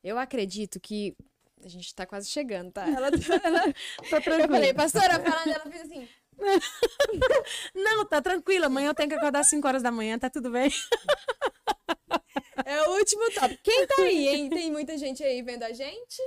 eu 0.04 0.18
acredito 0.18 0.80
que. 0.80 1.16
A 1.64 1.70
gente 1.70 1.96
tá 1.96 2.06
quase 2.06 2.30
chegando, 2.30 2.74
tá? 2.74 2.86
Ela, 2.86 3.08
ela... 3.08 3.64
Eu 4.12 4.48
falei, 4.50 4.74
pastora, 4.74 5.18
falando, 5.18 5.48
ela 5.48 5.72
fez 5.72 5.84
assim. 5.84 6.10
Não, 7.74 8.06
tá 8.06 8.22
tranquila. 8.22 8.66
Amanhã 8.66 8.90
eu 8.90 8.94
tenho 8.94 9.08
que 9.08 9.16
acordar 9.16 9.40
às 9.40 9.50
5 9.50 9.66
horas 9.66 9.84
da 9.84 9.92
manhã, 9.92 10.18
tá 10.18 10.30
tudo 10.30 10.50
bem. 10.52 10.70
É 12.66 12.82
o 12.88 12.92
último 12.98 13.30
top. 13.32 13.60
Quem 13.64 13.88
tá 13.88 14.04
aí, 14.04 14.28
hein? 14.28 14.50
Tem 14.50 14.72
muita 14.72 14.98
gente 14.98 15.24
aí 15.24 15.42
vendo 15.42 15.64
a 15.64 15.74
gente? 15.74 16.22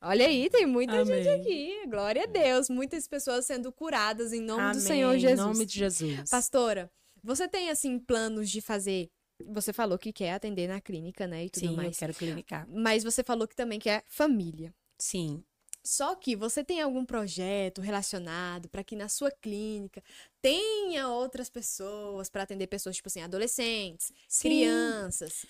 Olha 0.00 0.26
aí, 0.26 0.48
tem 0.48 0.64
muita 0.64 1.04
gente 1.04 1.28
Amém. 1.28 1.40
aqui. 1.40 1.86
Glória 1.88 2.22
a 2.22 2.26
Deus. 2.26 2.70
Muitas 2.70 3.06
pessoas 3.06 3.46
sendo 3.46 3.72
curadas 3.72 4.32
em 4.32 4.40
nome 4.40 4.62
do 4.62 4.70
Amém, 4.70 4.80
Senhor 4.80 5.18
Jesus. 5.18 5.40
Em 5.40 5.42
nome 5.42 5.66
de 5.66 5.78
Jesus. 5.78 6.30
Pastora, 6.30 6.90
você 7.22 7.48
tem, 7.48 7.68
assim, 7.68 7.98
planos 7.98 8.48
de 8.48 8.60
fazer. 8.60 9.10
Você 9.44 9.72
falou 9.72 9.98
que 9.98 10.12
quer 10.12 10.32
atender 10.32 10.68
na 10.68 10.80
clínica, 10.80 11.26
né? 11.26 11.44
E 11.44 11.50
tudo 11.50 11.60
Sim, 11.66 11.70
eu 11.70 11.76
mais. 11.76 11.98
quero 11.98 12.14
clinicar. 12.14 12.66
Mas 12.68 13.04
você 13.04 13.22
falou 13.22 13.46
que 13.46 13.54
também 13.56 13.78
quer 13.78 14.04
família. 14.08 14.74
Sim. 14.98 15.44
Só 15.84 16.16
que 16.16 16.34
você 16.34 16.64
tem 16.64 16.80
algum 16.80 17.04
projeto 17.04 17.80
relacionado 17.80 18.68
para 18.68 18.82
que 18.82 18.96
na 18.96 19.08
sua 19.08 19.30
clínica 19.30 20.02
tenha 20.42 21.08
outras 21.08 21.48
pessoas 21.48 22.28
para 22.28 22.42
atender 22.42 22.66
pessoas, 22.66 22.96
tipo 22.96 23.08
assim, 23.08 23.20
adolescentes, 23.20 24.12
Sim. 24.28 24.48
crianças. 24.48 25.44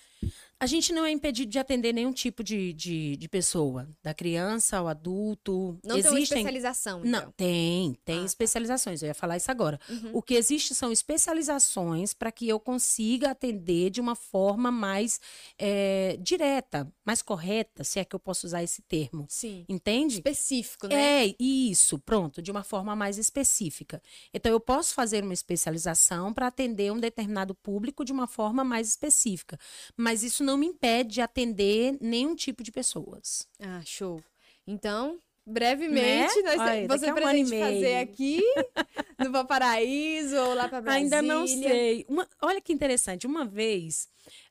A 0.59 0.65
gente 0.65 0.91
não 0.91 1.05
é 1.05 1.11
impedido 1.11 1.51
de 1.51 1.59
atender 1.59 1.93
nenhum 1.93 2.11
tipo 2.11 2.43
de, 2.43 2.73
de, 2.73 3.15
de 3.15 3.29
pessoa, 3.29 3.87
da 4.01 4.11
criança 4.15 4.77
ao 4.77 4.87
adulto. 4.87 5.77
Não 5.83 5.95
tem 5.95 5.99
Existem 5.99 6.23
especialização, 6.23 7.01
Não, 7.03 7.19
então. 7.19 7.33
tem, 7.37 7.93
tem 8.03 8.15
Ah, 8.15 8.19
tá. 8.21 8.25
especializações. 8.25 9.03
Eu 9.03 9.07
ia 9.09 9.13
falar 9.13 9.37
isso 9.37 9.51
agora. 9.51 9.79
Uhum. 9.87 10.09
O 10.13 10.21
que 10.23 10.33
existe 10.33 10.73
são 10.73 10.91
especializações 10.91 12.11
para 12.13 12.31
que 12.31 12.49
eu 12.49 12.59
consiga 12.59 13.29
atender 13.29 13.91
de 13.91 14.01
uma 14.01 14.15
forma 14.15 14.71
mais 14.71 15.21
eh, 15.59 16.17
direta, 16.19 16.91
mais 17.05 17.21
correta, 17.21 17.83
se 17.83 17.99
é 17.99 18.05
que 18.05 18.15
eu 18.15 18.19
posso 18.19 18.47
usar 18.47 18.63
esse 18.63 18.81
termo. 18.81 19.27
Sim. 19.29 19.63
Entende? 19.69 20.15
Específico, 20.15 20.87
né? 20.87 21.27
É, 21.27 21.35
isso, 21.39 21.99
pronto, 21.99 22.41
de 22.41 22.49
uma 22.49 22.63
forma 22.63 22.95
mais 22.95 23.19
específica. 23.19 24.01
Então, 24.33 24.51
eu 24.51 24.59
posso 24.59 24.86
fazer 24.93 25.23
uma 25.23 25.33
especialização 25.33 26.33
para 26.33 26.47
atender 26.47 26.91
um 26.91 26.99
determinado 26.99 27.53
público 27.55 28.03
de 28.05 28.11
uma 28.11 28.27
forma 28.27 28.63
mais 28.63 28.87
específica. 28.89 29.57
Mas 29.95 30.23
isso 30.23 30.43
não 30.43 30.57
me 30.57 30.65
impede 30.67 31.15
de 31.15 31.21
atender 31.21 31.97
nenhum 32.01 32.35
tipo 32.35 32.63
de 32.63 32.71
pessoas. 32.71 33.47
Ah, 33.59 33.81
show. 33.85 34.21
Então, 34.65 35.19
brevemente, 35.45 36.41
nós 36.43 36.59
Olha, 36.59 36.87
você 36.87 37.11
um 37.11 37.15
pretende 37.15 37.49
meio. 37.49 37.65
fazer 37.65 37.95
aqui 37.97 38.41
no 39.17 39.31
Valparaíso 39.31 40.35
ou 40.35 40.53
lá 40.53 40.67
para 40.67 40.81
Brasília? 40.81 41.03
Ainda 41.17 41.21
não 41.21 41.47
sei. 41.47 42.05
Uma- 42.07 42.27
olha 42.41 42.61
que 42.61 42.73
interessante. 42.73 43.25
Uma 43.25 43.45
vez, 43.45 44.07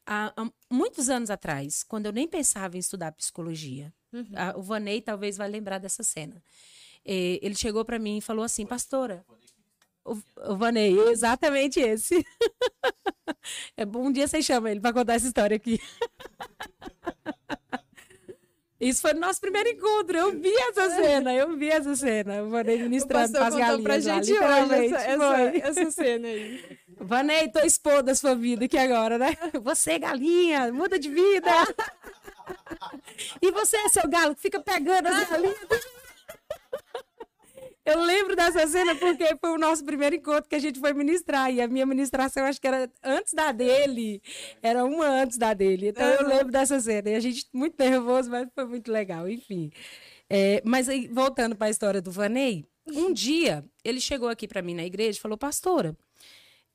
há, 0.07 0.33
há 0.37 0.51
muitos 0.71 1.09
anos 1.09 1.31
atrás, 1.31 1.83
quando 1.83 2.07
eu 2.07 2.13
nem 2.13 2.27
pensava 2.27 2.77
em 2.77 2.81
estudar 2.81 3.13
psicologia, 3.13 3.93
Uhum. 4.13 4.27
a- 4.35 4.55
o 4.57 4.63
Vanei 4.63 5.01
talvez 5.03 5.37
vai 5.37 5.49
lembrar 5.49 5.79
dessa 5.79 6.03
cena. 6.03 6.43
Eh, 7.05 7.39
ele 7.43 7.55
chegou 7.55 7.85
para 7.85 7.99
mim 7.99 8.19
e 8.19 8.21
falou 8.21 8.45
assim, 8.45 8.65
pastora. 8.67 9.25
O, 10.07 10.16
o 10.53 10.57
Vanei, 10.57 10.97
exatamente 11.09 11.81
esse. 11.81 12.24
é 13.77 13.85
bom 13.85 14.07
um 14.07 14.12
dia 14.12 14.28
você 14.28 14.41
chama 14.41 14.70
ele 14.70 14.81
para 14.81 14.93
contar 14.93 15.15
essa 15.15 15.27
história 15.27 15.57
aqui. 15.57 15.81
Isso 18.78 19.01
foi 19.01 19.15
no 19.15 19.20
nosso 19.20 19.41
primeiro 19.41 19.70
encontro. 19.70 20.16
Eu 20.16 20.39
vi 20.39 20.55
essa 20.55 20.91
cena, 20.91 21.35
eu 21.35 21.57
vi 21.57 21.70
essa 21.70 21.97
cena. 21.97 22.43
O 22.43 22.51
Vanei 22.51 22.83
ministrando 22.83 23.39
as 23.39 23.55
contou 23.55 23.83
pra 23.83 23.99
galinhas 23.99 24.07
lá, 24.07 24.15
gente 24.15 24.33
hoje 24.33 24.95
essa, 24.95 24.97
essa, 24.97 25.81
essa 25.81 25.91
cena 25.91 26.28
aí. 26.28 26.78
Vanei, 27.01 27.49
tô 27.49 27.61
expondo 27.61 28.11
a 28.11 28.15
sua 28.15 28.35
vida 28.35 28.66
aqui 28.66 28.77
agora, 28.78 29.19
né? 29.19 29.37
Você, 29.62 29.99
galinha, 29.99 30.73
muda 30.73 30.99
de 30.99 31.09
vida. 31.09 31.51
E 33.41 33.51
você, 33.51 33.89
seu 33.89 34.09
galo, 34.09 34.35
que 34.35 34.43
fica 34.43 34.61
pegando 34.61 35.09
as 35.09 35.28
galinhas. 35.28 35.57
Eu 37.87 38.03
lembro 38.03 38.35
dessa 38.35 38.67
cena 38.67 38.97
porque 38.97 39.37
foi 39.41 39.51
o 39.51 39.59
nosso 39.59 39.85
primeiro 39.85 40.17
encontro 40.17 40.51
que 40.51 40.57
a 40.57 40.59
gente 40.59 40.81
foi 40.81 40.93
ministrar. 40.93 41.53
E 41.53 41.61
a 41.61 41.69
minha 41.69 41.87
ministração, 41.87 42.45
acho 42.45 42.61
que 42.61 42.67
era 42.67 42.91
antes 43.01 43.33
da 43.33 43.53
dele. 43.53 44.21
Era 44.61 44.85
uma 44.85 45.07
antes 45.07 45.39
da 45.39 45.55
dele. 45.55 45.91
Então 45.91 46.05
eu 46.05 46.27
lembro 46.27 46.51
dessa 46.51 46.81
cena. 46.81 47.11
E 47.11 47.15
a 47.15 47.21
gente 47.21 47.47
muito 47.53 47.77
nervoso, 47.79 48.29
mas 48.29 48.49
foi 48.53 48.65
muito 48.67 48.91
legal. 48.91 49.29
Enfim. 49.29 49.71
É, 50.29 50.61
mas 50.65 50.89
aí, 50.89 51.07
voltando 51.07 51.55
para 51.55 51.69
a 51.69 51.71
história 51.71 52.03
do 52.03 52.11
Vanei, 52.11 52.65
um 52.89 53.13
dia 53.13 53.65
ele 53.85 54.01
chegou 54.01 54.29
aqui 54.29 54.49
para 54.49 54.63
mim 54.63 54.75
na 54.75 54.85
igreja 54.85 55.17
e 55.17 55.23
falou: 55.23 55.39
Pastora, 55.39 55.97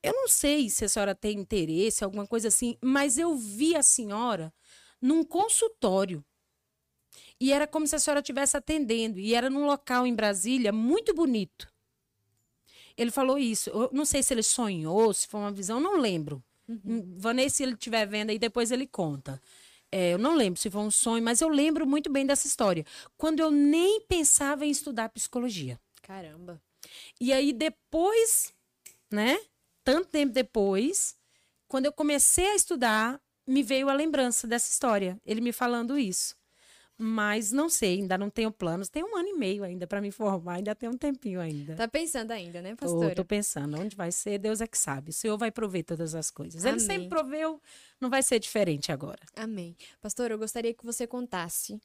eu 0.01 0.13
não 0.13 0.29
sei 0.29 0.69
se 0.69 0.85
a 0.85 0.89
senhora 0.89 1.13
tem 1.13 1.37
interesse, 1.37 2.05
alguma 2.05 2.25
coisa 2.25 2.47
assim, 2.47 2.77
mas 2.81 3.17
eu 3.17 3.35
vi 3.35 3.75
a 3.75 3.83
senhora 3.83 4.53
num 5.01 5.25
consultório. 5.25 6.23
E 7.41 7.51
era 7.51 7.65
como 7.65 7.87
se 7.87 7.95
a 7.95 7.99
senhora 7.99 8.19
estivesse 8.19 8.55
atendendo. 8.55 9.17
E 9.17 9.33
era 9.33 9.49
num 9.49 9.65
local 9.65 10.05
em 10.05 10.13
Brasília 10.13 10.71
muito 10.71 11.11
bonito. 11.11 11.67
Ele 12.95 13.09
falou 13.09 13.35
isso. 13.35 13.71
Eu 13.71 13.89
não 13.91 14.05
sei 14.05 14.21
se 14.21 14.31
ele 14.31 14.43
sonhou, 14.43 15.11
se 15.11 15.27
foi 15.27 15.39
uma 15.39 15.51
visão, 15.51 15.79
não 15.79 15.97
lembro. 15.97 16.43
Hum, 16.69 17.15
Vanessa, 17.17 17.55
se 17.55 17.63
ele 17.63 17.73
estiver 17.73 18.05
vendo 18.05 18.29
aí, 18.29 18.37
depois 18.37 18.71
ele 18.71 18.85
conta. 18.85 19.41
É, 19.91 20.13
eu 20.13 20.19
não 20.19 20.35
lembro 20.35 20.61
se 20.61 20.69
foi 20.69 20.81
um 20.81 20.91
sonho, 20.91 21.23
mas 21.23 21.41
eu 21.41 21.49
lembro 21.49 21.87
muito 21.87 22.11
bem 22.11 22.27
dessa 22.27 22.45
história. 22.45 22.85
Quando 23.17 23.39
eu 23.39 23.49
nem 23.49 24.01
pensava 24.01 24.63
em 24.63 24.69
estudar 24.69 25.09
psicologia. 25.09 25.79
Caramba. 26.03 26.61
E 27.19 27.33
aí 27.33 27.51
depois, 27.51 28.53
né? 29.09 29.39
Tanto 29.83 30.09
tempo 30.09 30.31
depois, 30.31 31.15
quando 31.67 31.87
eu 31.87 31.91
comecei 31.91 32.51
a 32.51 32.55
estudar, 32.55 33.19
me 33.47 33.63
veio 33.63 33.89
a 33.89 33.93
lembrança 33.93 34.45
dessa 34.45 34.69
história. 34.69 35.19
Ele 35.25 35.41
me 35.41 35.51
falando 35.51 35.97
isso. 35.97 36.39
Mas 37.03 37.51
não 37.51 37.67
sei, 37.67 37.95
ainda 37.95 38.15
não 38.15 38.29
tenho 38.29 38.51
planos. 38.51 38.87
Tem 38.87 39.03
um 39.03 39.17
ano 39.17 39.27
e 39.29 39.33
meio 39.33 39.63
ainda 39.63 39.87
para 39.87 39.99
me 39.99 40.11
formar, 40.11 40.57
ainda 40.57 40.75
tem 40.75 40.87
um 40.87 40.95
tempinho 40.95 41.41
ainda. 41.41 41.73
Tá 41.73 41.87
pensando 41.87 42.29
ainda, 42.29 42.61
né, 42.61 42.75
Tô, 42.75 42.85
pastora? 42.85 43.15
tô 43.15 43.25
pensando, 43.25 43.75
onde 43.79 43.95
vai 43.95 44.11
ser, 44.11 44.37
Deus 44.37 44.61
é 44.61 44.67
que 44.67 44.77
sabe. 44.77 45.09
O 45.09 45.13
Senhor 45.13 45.35
vai 45.35 45.49
prover 45.49 45.83
todas 45.83 46.13
as 46.13 46.29
coisas. 46.29 46.63
Ele 46.63 46.75
Amém. 46.75 46.85
sempre 46.85 47.09
proveu, 47.09 47.59
não 47.99 48.07
vai 48.07 48.21
ser 48.21 48.37
diferente 48.37 48.91
agora. 48.91 49.19
Amém. 49.35 49.75
Pastor, 49.99 50.29
eu 50.29 50.37
gostaria 50.37 50.75
que 50.75 50.85
você 50.85 51.07
contasse 51.07 51.81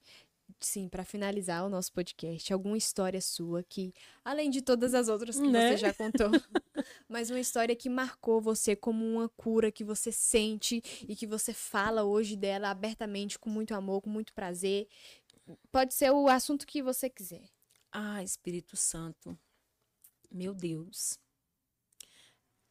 sim, 0.60 0.88
para 0.88 1.04
finalizar 1.04 1.64
o 1.64 1.68
nosso 1.68 1.92
podcast, 1.92 2.52
alguma 2.52 2.76
história 2.76 3.20
sua 3.20 3.62
que, 3.62 3.92
além 4.24 4.50
de 4.50 4.62
todas 4.62 4.94
as 4.94 5.08
outras 5.08 5.36
que 5.38 5.46
Né? 5.46 5.70
você 5.72 5.76
já 5.76 5.94
contou, 5.94 6.30
mas 7.08 7.30
uma 7.30 7.40
história 7.40 7.74
que 7.76 7.88
marcou 7.88 8.40
você 8.40 8.74
como 8.74 9.04
uma 9.04 9.28
cura 9.28 9.70
que 9.70 9.84
você 9.84 10.10
sente 10.10 10.82
e 11.08 11.14
que 11.14 11.26
você 11.26 11.52
fala 11.52 12.04
hoje 12.04 12.36
dela 12.36 12.70
abertamente, 12.70 13.38
com 13.38 13.50
muito 13.50 13.74
amor, 13.74 14.02
com 14.02 14.10
muito 14.10 14.32
prazer. 14.32 14.88
Pode 15.70 15.94
ser 15.94 16.10
o 16.10 16.28
assunto 16.28 16.66
que 16.66 16.82
você 16.82 17.08
quiser. 17.08 17.48
Ah, 17.92 18.22
Espírito 18.22 18.76
Santo. 18.76 19.38
Meu 20.30 20.52
Deus. 20.52 21.18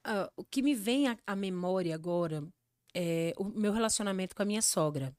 Ah, 0.03 0.31
o 0.35 0.43
que 0.43 0.61
me 0.61 0.75
vem 0.75 1.07
à, 1.07 1.17
à 1.25 1.35
memória 1.35 1.95
agora 1.95 2.47
é 2.93 3.33
o 3.37 3.45
meu 3.45 3.71
relacionamento 3.73 4.35
com 4.35 4.43
a 4.43 4.45
minha 4.45 4.61
sogra. 4.61 5.15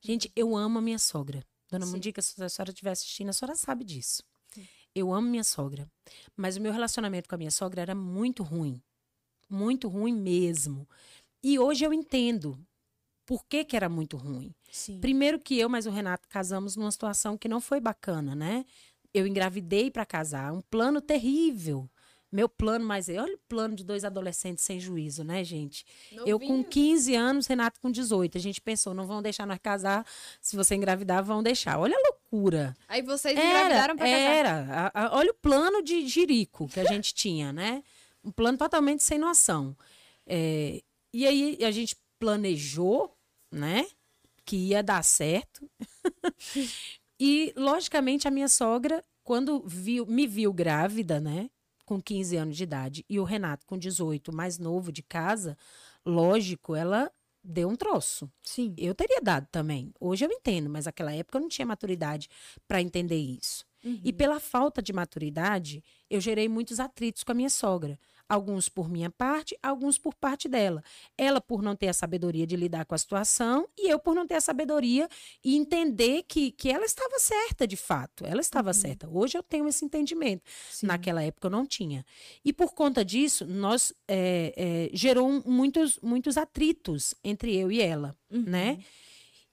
Gente, 0.00 0.32
eu 0.34 0.56
amo 0.56 0.78
a 0.78 0.82
minha 0.82 0.98
sogra. 0.98 1.44
Dona 1.70 1.86
Sim. 1.86 1.92
Mundica, 1.92 2.20
se 2.20 2.42
a 2.42 2.48
senhora 2.48 2.70
estiver 2.70 2.90
assistindo, 2.90 3.28
a 3.30 3.32
senhora 3.32 3.56
sabe 3.56 3.84
disso. 3.84 4.22
Eu 4.94 5.12
amo 5.12 5.28
minha 5.28 5.44
sogra. 5.44 5.88
Mas 6.36 6.56
o 6.56 6.60
meu 6.60 6.72
relacionamento 6.72 7.28
com 7.28 7.34
a 7.34 7.38
minha 7.38 7.50
sogra 7.50 7.80
era 7.80 7.94
muito 7.94 8.42
ruim. 8.42 8.82
Muito 9.48 9.88
ruim 9.88 10.14
mesmo. 10.14 10.88
E 11.42 11.58
hoje 11.58 11.84
eu 11.84 11.92
entendo 11.92 12.58
por 13.24 13.46
que, 13.46 13.64
que 13.64 13.76
era 13.76 13.88
muito 13.88 14.16
ruim. 14.16 14.52
Sim. 14.70 15.00
Primeiro 15.00 15.38
que 15.38 15.58
eu, 15.58 15.68
mas 15.68 15.86
o 15.86 15.90
Renato 15.90 16.28
casamos 16.28 16.76
numa 16.76 16.90
situação 16.90 17.38
que 17.38 17.48
não 17.48 17.60
foi 17.60 17.80
bacana, 17.80 18.34
né? 18.34 18.64
Eu 19.14 19.26
engravidei 19.26 19.90
para 19.90 20.04
casar, 20.04 20.52
um 20.52 20.60
plano 20.60 21.00
terrível. 21.00 21.88
Meu 22.32 22.48
plano, 22.48 22.84
mas 22.84 23.08
olha 23.08 23.34
o 23.34 23.38
plano 23.48 23.74
de 23.74 23.82
dois 23.84 24.04
adolescentes 24.04 24.62
sem 24.64 24.78
juízo, 24.78 25.24
né, 25.24 25.42
gente? 25.42 25.84
Eu 26.24 26.38
com 26.38 26.46
Novinho. 26.48 26.64
15 26.68 27.14
anos, 27.16 27.46
Renato 27.48 27.80
com 27.80 27.90
18. 27.90 28.38
A 28.38 28.40
gente 28.40 28.60
pensou, 28.60 28.94
não 28.94 29.04
vão 29.06 29.20
deixar 29.20 29.44
nós 29.46 29.58
casar. 29.60 30.06
Se 30.40 30.54
você 30.56 30.76
engravidar, 30.76 31.24
vão 31.24 31.42
deixar. 31.42 31.78
Olha 31.78 31.96
a 31.96 32.00
loucura. 32.08 32.76
Aí 32.86 33.02
vocês 33.02 33.36
Era, 33.36 33.48
engravidaram 33.48 33.96
pra 33.96 34.06
casar. 34.06 34.18
era. 34.20 34.90
A- 34.94 35.06
a- 35.06 35.16
olha 35.16 35.30
o 35.32 35.34
plano 35.34 35.82
de 35.82 36.06
jirico 36.06 36.68
que 36.68 36.78
a 36.78 36.84
gente 37.02 37.12
tinha, 37.12 37.52
né? 37.52 37.82
Um 38.22 38.30
plano 38.30 38.56
totalmente 38.56 39.02
sem 39.02 39.18
noção. 39.18 39.76
É, 40.24 40.80
e 41.12 41.26
aí 41.26 41.58
a 41.64 41.70
gente 41.72 41.96
planejou, 42.18 43.12
né? 43.50 43.86
Que 44.44 44.56
ia 44.56 44.82
dar 44.84 45.02
certo. 45.02 45.68
e, 47.18 47.52
logicamente, 47.56 48.28
a 48.28 48.30
minha 48.30 48.48
sogra, 48.48 49.02
quando 49.24 49.62
viu, 49.66 50.06
me 50.06 50.26
viu 50.26 50.52
grávida, 50.52 51.20
né? 51.20 51.50
Com 51.90 52.00
15 52.00 52.36
anos 52.36 52.56
de 52.56 52.62
idade, 52.62 53.04
e 53.10 53.18
o 53.18 53.24
Renato 53.24 53.66
com 53.66 53.76
18, 53.76 54.32
mais 54.32 54.60
novo 54.60 54.92
de 54.92 55.02
casa, 55.02 55.58
lógico, 56.06 56.76
ela 56.76 57.10
deu 57.42 57.68
um 57.68 57.74
troço. 57.74 58.30
Sim. 58.44 58.72
Eu 58.78 58.94
teria 58.94 59.20
dado 59.20 59.48
também. 59.50 59.92
Hoje 59.98 60.24
eu 60.24 60.30
entendo, 60.30 60.70
mas 60.70 60.86
naquela 60.86 61.12
época 61.12 61.38
eu 61.38 61.42
não 61.42 61.48
tinha 61.48 61.66
maturidade 61.66 62.28
para 62.68 62.80
entender 62.80 63.16
isso. 63.18 63.66
E 64.04 64.12
pela 64.12 64.38
falta 64.38 64.80
de 64.80 64.92
maturidade, 64.92 65.82
eu 66.08 66.20
gerei 66.20 66.48
muitos 66.48 66.78
atritos 66.78 67.24
com 67.24 67.32
a 67.32 67.34
minha 67.34 67.50
sogra. 67.50 67.98
Alguns 68.30 68.68
por 68.68 68.88
minha 68.88 69.10
parte, 69.10 69.58
alguns 69.60 69.98
por 69.98 70.14
parte 70.14 70.48
dela. 70.48 70.84
Ela 71.18 71.40
por 71.40 71.62
não 71.62 71.74
ter 71.74 71.88
a 71.88 71.92
sabedoria 71.92 72.46
de 72.46 72.54
lidar 72.54 72.84
com 72.84 72.94
a 72.94 72.98
situação 72.98 73.68
e 73.76 73.90
eu 73.90 73.98
por 73.98 74.14
não 74.14 74.24
ter 74.24 74.36
a 74.36 74.40
sabedoria 74.40 75.08
e 75.44 75.56
entender 75.56 76.22
que, 76.28 76.52
que 76.52 76.70
ela 76.70 76.84
estava 76.84 77.18
certa 77.18 77.66
de 77.66 77.76
fato. 77.76 78.24
Ela 78.24 78.40
estava 78.40 78.72
certa. 78.72 79.08
Hoje 79.10 79.36
eu 79.36 79.42
tenho 79.42 79.66
esse 79.66 79.84
entendimento. 79.84 80.44
Sim. 80.70 80.86
Naquela 80.86 81.24
época 81.24 81.48
eu 81.48 81.50
não 81.50 81.66
tinha. 81.66 82.06
E 82.44 82.52
por 82.52 82.72
conta 82.72 83.04
disso, 83.04 83.44
nós 83.44 83.92
é, 84.06 84.54
é, 84.56 84.96
gerou 84.96 85.42
muitos, 85.44 85.98
muitos 86.00 86.36
atritos 86.36 87.12
entre 87.24 87.56
eu 87.56 87.72
e 87.72 87.82
ela, 87.82 88.16
Uhum. 88.30 88.44
né? 88.46 88.78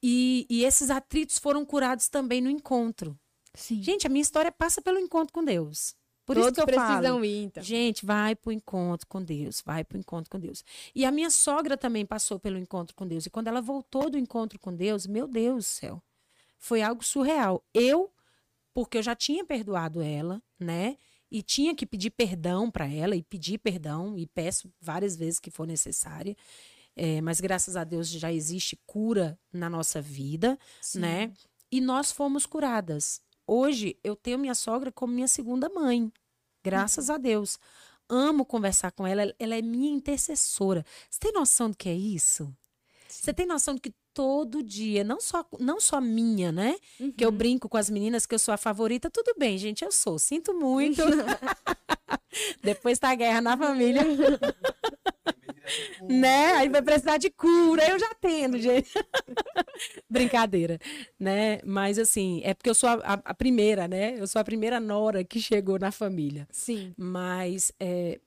E, 0.03 0.45
e 0.47 0.63
esses 0.63 0.91
atritos 0.91 1.39
foram 1.39 1.65
curados 1.65 2.07
também 2.07 2.41
no 2.41 2.49
encontro. 2.51 3.17
Sim. 3.55 3.81
Gente, 3.81 4.05
a 4.05 4.09
minha 4.09 4.21
história 4.21 4.51
passa 4.51 4.83
pelo 4.83 4.99
encontro 4.99 5.33
com 5.33 5.43
Deus. 5.43 5.95
Por 6.27 6.35
Todos 6.35 6.47
isso 6.47 6.55
que 6.55 6.61
eu 6.61 6.65
precisam 6.65 7.13
falo. 7.13 7.25
ir, 7.25 7.43
então. 7.45 7.63
Gente, 7.63 8.05
vai 8.05 8.35
pro 8.35 8.51
encontro 8.51 9.07
com 9.07 9.23
Deus, 9.23 9.63
vai 9.65 9.85
pro 9.85 9.97
encontro 9.97 10.29
com 10.29 10.37
Deus. 10.37 10.61
E 10.93 11.05
a 11.05 11.11
minha 11.11 11.29
sogra 11.29 11.77
também 11.77 12.05
passou 12.05 12.37
pelo 12.37 12.57
encontro 12.57 12.93
com 12.93 13.07
Deus. 13.07 13.25
E 13.25 13.29
quando 13.29 13.47
ela 13.47 13.61
voltou 13.61 14.09
do 14.09 14.17
encontro 14.17 14.59
com 14.59 14.75
Deus, 14.75 15.07
meu 15.07 15.25
Deus 15.25 15.55
do 15.55 15.63
céu, 15.63 16.03
foi 16.59 16.81
algo 16.81 17.01
surreal. 17.01 17.63
Eu, 17.73 18.11
porque 18.73 18.97
eu 18.97 19.03
já 19.03 19.15
tinha 19.15 19.45
perdoado 19.45 20.01
ela, 20.01 20.43
né? 20.59 20.97
E 21.31 21.41
tinha 21.41 21.73
que 21.73 21.85
pedir 21.85 22.09
perdão 22.09 22.69
para 22.69 22.91
ela 22.91 23.15
e 23.15 23.23
pedir 23.23 23.57
perdão 23.57 24.17
e 24.17 24.27
peço 24.27 24.69
várias 24.81 25.15
vezes 25.15 25.39
que 25.39 25.49
for 25.49 25.65
necessária. 25.65 26.35
É, 26.93 27.21
mas 27.21 27.39
graças 27.39 27.77
a 27.77 27.85
Deus 27.85 28.09
já 28.09 28.33
existe 28.33 28.77
cura 28.85 29.39
na 29.53 29.69
nossa 29.69 30.01
vida, 30.01 30.59
Sim. 30.81 30.99
né? 30.99 31.33
E 31.71 31.79
nós 31.79 32.11
fomos 32.11 32.45
curadas. 32.45 33.21
Hoje 33.47 33.97
eu 34.03 34.13
tenho 34.13 34.37
minha 34.37 34.53
sogra 34.53 34.91
como 34.91 35.13
minha 35.13 35.27
segunda 35.27 35.69
mãe. 35.69 36.11
Graças 36.61 37.09
a 37.09 37.17
Deus. 37.17 37.57
Amo 38.09 38.45
conversar 38.45 38.91
com 38.91 39.07
ela, 39.07 39.33
ela 39.39 39.55
é 39.55 39.61
minha 39.61 39.89
intercessora. 39.89 40.85
Você 41.09 41.19
tem 41.19 41.31
noção 41.31 41.71
do 41.71 41.77
que 41.77 41.87
é 41.87 41.95
isso? 41.95 42.53
Você 43.07 43.33
tem 43.33 43.45
noção 43.45 43.75
de 43.75 43.81
que 43.81 43.93
todo 44.13 44.63
dia, 44.63 45.03
não 45.03 45.21
só, 45.21 45.45
não 45.59 45.79
só 45.79 46.01
minha, 46.01 46.51
né? 46.51 46.75
Que 47.15 47.23
eu 47.23 47.31
brinco 47.31 47.69
com 47.69 47.77
as 47.77 47.89
meninas 47.89 48.25
que 48.25 48.35
eu 48.35 48.39
sou 48.39 48.53
a 48.53 48.57
favorita, 48.57 49.09
tudo 49.09 49.33
bem, 49.37 49.57
gente, 49.57 49.85
eu 49.85 49.91
sou. 49.91 50.19
Sinto 50.19 50.53
muito. 50.53 51.01
Depois 52.61 52.99
tá 52.99 53.11
a 53.11 53.15
guerra 53.15 53.41
na 53.41 53.57
família, 53.57 54.01
né? 56.09 56.53
Aí 56.53 56.69
vai 56.69 56.81
precisar 56.81 57.17
de 57.17 57.29
cura, 57.29 57.87
eu 57.89 57.99
já 57.99 58.13
tendo, 58.21 58.57
gente. 58.59 58.89
Brincadeira, 60.09 60.79
né? 61.19 61.59
Mas 61.63 61.97
assim, 61.99 62.41
é 62.43 62.53
porque 62.53 62.69
eu 62.69 62.75
sou 62.75 62.89
a, 62.89 62.93
a- 62.95 63.21
a 63.25 63.33
primeira, 63.33 63.87
né? 63.87 64.15
Eu 64.19 64.27
sou 64.27 64.39
a 64.39 64.43
primeira 64.45 64.79
nora 64.79 65.23
que 65.23 65.39
chegou 65.39 65.77
na 65.79 65.91
família. 65.91 66.47
Sim. 66.51 66.93
Mas 66.97 67.71
é, 67.79 68.19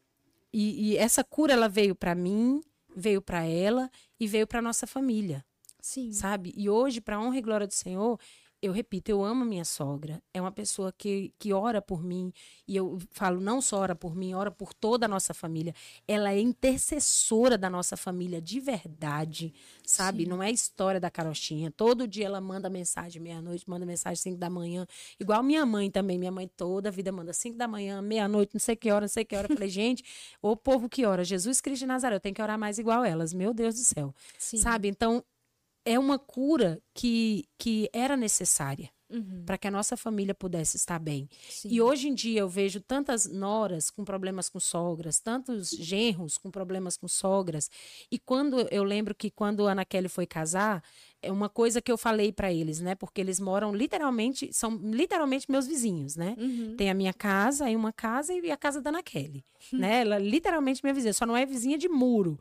e, 0.53 0.91
e 0.93 0.97
essa 0.97 1.25
cura 1.25 1.53
ela 1.53 1.69
veio 1.69 1.95
para 1.95 2.15
mim, 2.15 2.61
veio 2.95 3.21
para 3.23 3.45
ela 3.45 3.91
e 4.19 4.27
veio 4.27 4.47
para 4.47 4.61
nossa 4.62 4.87
família, 4.87 5.45
Sim. 5.81 6.12
sabe? 6.12 6.53
E 6.57 6.69
hoje, 6.69 7.01
para 7.01 7.21
honra 7.21 7.39
e 7.39 7.43
glória 7.43 7.67
do 7.67 7.75
Senhor, 7.75 8.19
eu 8.62 8.73
repito, 8.73 9.11
eu 9.11 9.24
amo 9.24 9.45
minha 9.45 9.65
sogra. 9.65 10.23
É 10.35 10.41
uma 10.41 10.53
pessoa 10.53 10.93
que, 10.93 11.32
que 11.39 11.53
ora 11.53 11.81
por 11.81 12.03
mim. 12.03 12.32
E 12.69 12.77
eu 12.77 12.99
falo, 13.11 13.41
não 13.41 13.61
só 13.61 13.78
ora 13.78 13.95
por 13.95 14.15
mim, 14.15 14.35
ora 14.35 14.51
por 14.51 14.74
toda 14.74 15.07
a 15.07 15.09
nossa 15.09 15.32
família. 15.32 15.74
Ela 16.07 16.32
é 16.32 16.41
intercessora 16.41 17.57
da 17.57 17.70
nossa 17.70 17.97
família 17.97 18.41
de 18.41 18.61
verdade, 18.61 19.55
sabe? 19.85 20.24
Sim. 20.24 20.28
Não 20.28 20.43
é 20.43 20.51
história 20.51 21.01
da 21.01 21.11
carochinha. 21.11 21.70
Todo 21.70 22.07
dia 22.07 22.27
ela 22.27 22.41
manda 22.41 22.69
mensagem 22.69 23.20
meia-noite, 23.23 23.69
manda 23.69 23.87
mensagem 23.87 24.16
cinco 24.16 24.39
da 24.39 24.51
manhã. 24.51 24.87
Igual 25.19 25.43
minha 25.43 25.65
mãe 25.65 25.91
também. 25.91 26.19
Minha 26.19 26.32
mãe 26.32 26.47
toda 26.47 26.91
a 26.91 26.93
vida 26.93 27.11
manda 27.11 27.32
cinco 27.32 27.57
da 27.57 27.66
manhã, 27.66 28.03
meia-noite, 28.03 28.55
não 28.55 28.61
sei 28.61 28.77
que 28.77 28.91
hora, 28.91 29.03
não 29.03 29.09
sei 29.09 29.24
que 29.24 29.35
hora. 29.35 29.47
Eu 29.51 29.57
falei, 29.57 29.70
gente, 29.70 30.05
ô 30.43 30.55
povo 30.55 30.89
que 30.89 31.07
ora, 31.07 31.24
Jesus 31.24 31.61
Cristo 31.62 31.81
de 31.81 31.87
Nazaré, 31.87 32.15
eu 32.15 32.20
tenho 32.20 32.35
que 32.35 32.43
orar 32.43 32.59
mais 32.59 32.78
igual 32.78 33.05
elas. 33.05 33.32
Meu 33.32 33.55
Deus 33.55 33.74
do 33.77 33.81
céu. 33.81 34.15
Sim. 34.39 34.59
Sabe? 34.59 34.89
Então, 34.89 35.24
é 35.85 35.98
uma 35.98 36.19
cura 36.19 36.81
que, 36.94 37.44
que 37.59 37.89
era 37.93 38.16
necessária 38.16 38.90
Uhum. 39.12 39.43
para 39.44 39.59
que 39.59 39.66
a 39.66 39.73
nossa 39.73 39.97
família 39.97 40.32
pudesse 40.32 40.77
estar 40.77 41.01
bem. 41.01 41.28
Sim. 41.48 41.69
E 41.69 41.81
hoje 41.81 42.07
em 42.07 42.15
dia 42.15 42.43
eu 42.43 42.48
vejo 42.48 42.81
tantas 42.81 43.27
noras 43.27 43.90
com 43.90 44.05
problemas 44.05 44.48
com 44.48 44.61
sogras, 44.61 45.19
tantos 45.19 45.70
genros 45.70 46.39
com 46.39 46.48
problemas 46.48 46.97
com 46.97 47.09
sogras. 47.09 47.69
E 48.09 48.20
quando 48.20 48.69
eu 48.70 48.85
lembro 48.85 49.12
que 49.12 49.28
quando 49.28 49.66
a 49.66 49.73
Ana 49.73 49.85
Kelly 49.85 50.09
foi 50.09 50.27
casar, 50.27 50.81
é 51.20 51.32
uma 51.32 51.48
coisa 51.48 51.82
que 51.82 51.90
eu 51.90 51.98
falei 51.98 52.31
para 52.31 52.52
eles, 52.52 52.78
né? 52.81 52.94
Porque 52.94 53.20
eles 53.20 53.40
moram 53.40 53.74
literalmente, 53.74 54.52
são 54.52 54.77
literalmente 54.77 55.51
meus 55.51 55.66
vizinhos, 55.66 56.15
né? 56.15 56.36
Uhum. 56.39 56.77
Tem 56.77 56.89
a 56.89 56.94
minha 56.94 57.12
casa, 57.12 57.65
aí 57.65 57.74
uma 57.74 57.93
casa 57.93 58.32
e 58.32 58.48
a 58.48 58.57
casa 58.57 58.81
da 58.81 58.90
Ana 58.90 59.02
Kelly, 59.02 59.44
né? 59.73 60.02
Ela 60.02 60.16
é 60.16 60.20
literalmente 60.20 60.82
minha 60.85 60.94
vizinha, 60.94 61.12
só 61.12 61.27
não 61.27 61.36
é 61.36 61.44
vizinha 61.44 61.77
de 61.77 61.89
muro. 61.89 62.39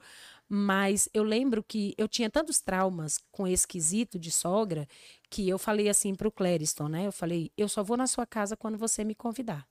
Mas 0.52 1.08
eu 1.14 1.24
lembro 1.24 1.64
que 1.64 1.94
eu 1.96 2.08
tinha 2.08 2.30
tantos 2.30 2.60
traumas 2.60 3.20
com 3.32 3.48
esse 3.48 3.68
quesito 3.68 4.18
de 4.18 4.32
sogra 4.32 4.88
que 5.30 5.48
eu 5.48 5.60
falei 5.60 5.88
assim 5.88 6.16
pro 6.16 6.32
Clériston, 6.32 6.88
né? 6.88 7.06
Eu 7.06 7.12
falei, 7.12 7.52
eu 7.56 7.70
só 7.70 7.84
vou 7.84 7.96
na 7.96 8.08
sua 8.08 8.26
casa 8.26 8.58
quando 8.58 8.78
você 8.78 9.04
me 9.04 9.14
convidar. 9.14 9.68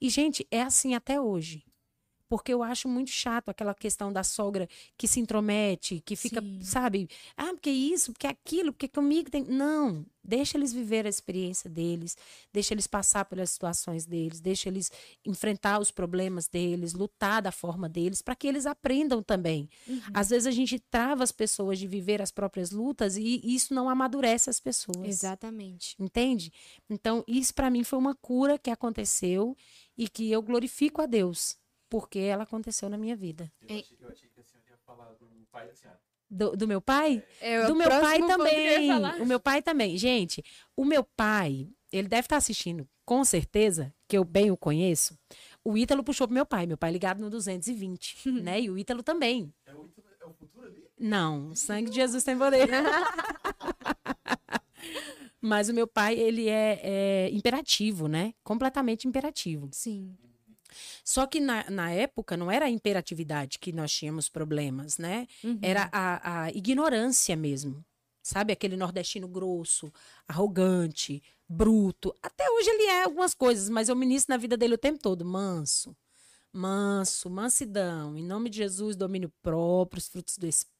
E, 0.00 0.08
gente, 0.08 0.46
é 0.50 0.62
assim 0.62 0.94
até 0.94 1.20
hoje. 1.20 1.64
Porque 2.32 2.50
eu 2.50 2.62
acho 2.62 2.88
muito 2.88 3.10
chato 3.10 3.50
aquela 3.50 3.74
questão 3.74 4.10
da 4.10 4.24
sogra 4.24 4.66
que 4.96 5.06
se 5.06 5.20
intromete, 5.20 6.00
que 6.00 6.16
fica, 6.16 6.40
Sim. 6.40 6.60
sabe? 6.62 7.06
Ah, 7.36 7.52
porque 7.52 7.68
isso, 7.68 8.10
porque 8.10 8.26
aquilo, 8.26 8.72
porque 8.72 8.88
comigo 8.88 9.30
tem. 9.30 9.44
Não. 9.44 10.06
Deixa 10.24 10.56
eles 10.56 10.72
viver 10.72 11.04
a 11.04 11.08
experiência 11.08 11.68
deles, 11.68 12.16
deixa 12.52 12.72
eles 12.72 12.86
passar 12.86 13.24
pelas 13.24 13.50
situações 13.50 14.06
deles, 14.06 14.40
deixa 14.40 14.68
eles 14.68 14.90
enfrentar 15.26 15.80
os 15.80 15.90
problemas 15.90 16.46
deles, 16.46 16.94
lutar 16.94 17.42
da 17.42 17.50
forma 17.50 17.88
deles, 17.88 18.22
para 18.22 18.36
que 18.36 18.46
eles 18.46 18.64
aprendam 18.64 19.20
também. 19.20 19.68
Às 20.14 20.30
vezes 20.30 20.46
a 20.46 20.52
gente 20.52 20.78
trava 20.78 21.24
as 21.24 21.32
pessoas 21.32 21.76
de 21.76 21.88
viver 21.88 22.22
as 22.22 22.30
próprias 22.30 22.70
lutas 22.70 23.16
e 23.16 23.40
isso 23.44 23.74
não 23.74 23.88
amadurece 23.88 24.48
as 24.48 24.60
pessoas. 24.60 25.04
Exatamente. 25.04 25.96
Entende? 25.98 26.52
Então, 26.88 27.24
isso 27.26 27.52
para 27.52 27.68
mim 27.68 27.82
foi 27.82 27.98
uma 27.98 28.14
cura 28.14 28.56
que 28.56 28.70
aconteceu 28.70 29.56
e 29.98 30.08
que 30.08 30.30
eu 30.30 30.40
glorifico 30.40 31.02
a 31.02 31.06
Deus, 31.06 31.56
porque 31.92 32.18
ela 32.20 32.44
aconteceu 32.44 32.88
na 32.88 32.96
minha 32.96 33.14
vida. 33.14 33.52
Eu 33.60 33.76
achei, 33.76 33.98
eu 34.00 34.08
achei 34.08 34.30
que 34.30 34.40
a 34.40 34.42
senhora 34.42 34.70
ia 34.70 34.78
falar 34.78 35.12
do 35.12 35.28
pai 35.50 35.66
da 35.66 35.74
senhora. 35.74 36.00
Do, 36.30 36.56
do 36.56 36.66
meu 36.66 36.80
pai? 36.80 37.22
É, 37.38 37.66
do 37.66 37.74
o 37.74 37.76
meu 37.76 37.90
pai 37.90 38.18
também. 38.18 38.90
O 39.20 39.26
meu 39.26 39.38
pai 39.38 39.60
também. 39.60 39.98
Gente, 39.98 40.42
o 40.74 40.86
meu 40.86 41.04
pai, 41.04 41.68
ele 41.92 42.08
deve 42.08 42.24
estar 42.24 42.38
assistindo, 42.38 42.88
com 43.04 43.22
certeza, 43.26 43.94
que 44.08 44.16
eu 44.16 44.24
bem 44.24 44.50
o 44.50 44.56
conheço. 44.56 45.18
O 45.62 45.76
Ítalo 45.76 46.02
puxou 46.02 46.26
pro 46.26 46.32
meu 46.32 46.46
pai. 46.46 46.64
Meu 46.64 46.78
pai 46.78 46.90
ligado 46.90 47.20
no 47.20 47.28
220, 47.28 48.24
né? 48.40 48.62
E 48.62 48.70
o 48.70 48.78
Ítalo 48.78 49.02
também. 49.02 49.52
É 49.66 49.74
o, 49.74 49.86
é 50.18 50.24
o 50.24 50.32
futuro 50.32 50.68
ali? 50.68 50.88
Não, 50.98 51.50
o 51.50 51.54
sangue 51.54 51.90
de 51.90 51.96
Jesus 51.96 52.24
tem 52.24 52.38
poder. 52.38 52.70
Mas 55.42 55.68
o 55.68 55.74
meu 55.74 55.86
pai, 55.86 56.18
ele 56.18 56.48
é, 56.48 56.80
é 56.82 57.30
imperativo, 57.32 58.08
né? 58.08 58.32
Completamente 58.42 59.06
imperativo. 59.06 59.68
Sim. 59.72 60.16
Só 61.04 61.26
que 61.26 61.40
na, 61.40 61.68
na 61.70 61.90
época 61.90 62.36
não 62.36 62.50
era 62.50 62.66
a 62.66 62.70
imperatividade 62.70 63.58
que 63.58 63.72
nós 63.72 63.92
tínhamos 63.92 64.28
problemas, 64.28 64.98
né? 64.98 65.26
Uhum. 65.42 65.58
Era 65.62 65.88
a, 65.92 66.44
a 66.44 66.50
ignorância 66.50 67.36
mesmo. 67.36 67.84
Sabe? 68.22 68.52
Aquele 68.52 68.76
nordestino 68.76 69.26
grosso, 69.26 69.92
arrogante, 70.28 71.20
bruto. 71.48 72.14
Até 72.22 72.48
hoje 72.50 72.70
ele 72.70 72.84
é 72.84 73.02
algumas 73.02 73.34
coisas, 73.34 73.68
mas 73.68 73.88
eu 73.88 73.96
ministro 73.96 74.32
na 74.32 74.36
vida 74.36 74.56
dele 74.56 74.74
o 74.74 74.78
tempo 74.78 75.00
todo. 75.00 75.24
Manso, 75.24 75.96
manso, 76.52 77.28
mansidão. 77.28 78.16
Em 78.16 78.24
nome 78.24 78.48
de 78.48 78.58
Jesus, 78.58 78.94
domínio 78.94 79.32
próprio, 79.42 79.98
os 79.98 80.08
frutos 80.08 80.38
do 80.38 80.46
Espírito. 80.46 80.71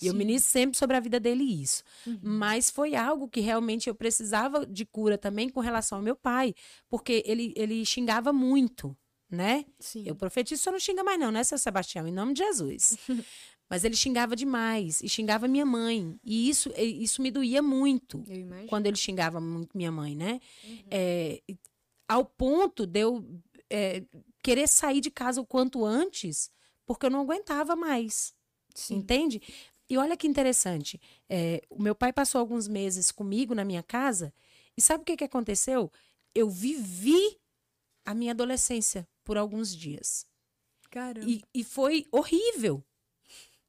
E 0.00 0.06
eu 0.06 0.12
Sim. 0.12 0.18
ministro 0.18 0.50
sempre 0.50 0.78
sobre 0.78 0.96
a 0.96 1.00
vida 1.00 1.18
dele 1.18 1.42
isso. 1.44 1.82
Uhum. 2.06 2.18
Mas 2.22 2.70
foi 2.70 2.94
algo 2.94 3.28
que 3.28 3.40
realmente 3.40 3.88
eu 3.88 3.94
precisava 3.94 4.66
de 4.66 4.84
cura 4.84 5.18
também 5.18 5.48
com 5.48 5.60
relação 5.60 5.98
ao 5.98 6.04
meu 6.04 6.16
pai. 6.16 6.54
Porque 6.88 7.22
ele, 7.26 7.52
ele 7.56 7.84
xingava 7.84 8.32
muito, 8.32 8.96
né? 9.30 9.64
Sim. 9.78 10.04
Eu 10.06 10.14
profetizo, 10.14 10.62
só 10.62 10.70
não 10.70 10.78
xinga 10.78 11.02
mais 11.02 11.18
não, 11.18 11.30
né, 11.30 11.42
seu 11.42 11.58
Sebastião? 11.58 12.06
Em 12.06 12.12
nome 12.12 12.34
de 12.34 12.44
Jesus. 12.44 12.98
Mas 13.68 13.82
ele 13.82 13.96
xingava 13.96 14.36
demais 14.36 15.00
e 15.00 15.08
xingava 15.08 15.48
minha 15.48 15.64
mãe. 15.64 16.18
E 16.22 16.48
isso, 16.48 16.70
isso 16.76 17.22
me 17.22 17.30
doía 17.30 17.62
muito 17.62 18.22
quando 18.68 18.86
ele 18.86 18.96
xingava 18.96 19.40
muito 19.40 19.76
minha 19.76 19.90
mãe, 19.90 20.14
né? 20.14 20.38
É, 20.90 21.42
ao 22.06 22.24
ponto 22.24 22.86
de 22.86 23.00
eu 23.00 23.24
é, 23.70 24.04
querer 24.42 24.68
sair 24.68 25.00
de 25.00 25.10
casa 25.10 25.40
o 25.40 25.46
quanto 25.46 25.84
antes, 25.84 26.50
porque 26.86 27.06
eu 27.06 27.10
não 27.10 27.22
aguentava 27.22 27.74
mais. 27.74 28.34
Sim. 28.74 28.96
Entende? 28.96 29.40
E 29.88 29.96
olha 29.96 30.16
que 30.16 30.26
interessante. 30.26 31.00
é, 31.28 31.62
o 31.68 31.82
meu 31.82 31.94
pai 31.94 32.12
passou 32.12 32.38
alguns 32.40 32.66
meses 32.66 33.12
comigo 33.12 33.54
na 33.54 33.64
minha 33.64 33.82
casa. 33.82 34.32
E 34.76 34.82
sabe 34.82 35.02
o 35.02 35.04
que, 35.04 35.16
que 35.16 35.24
aconteceu? 35.24 35.90
Eu 36.34 36.48
vivi 36.48 37.38
a 38.04 38.14
minha 38.14 38.32
adolescência 38.32 39.06
por 39.22 39.36
alguns 39.36 39.74
dias. 39.74 40.26
Caramba. 40.90 41.28
E, 41.28 41.42
e 41.54 41.62
foi 41.64 42.06
horrível. 42.10 42.82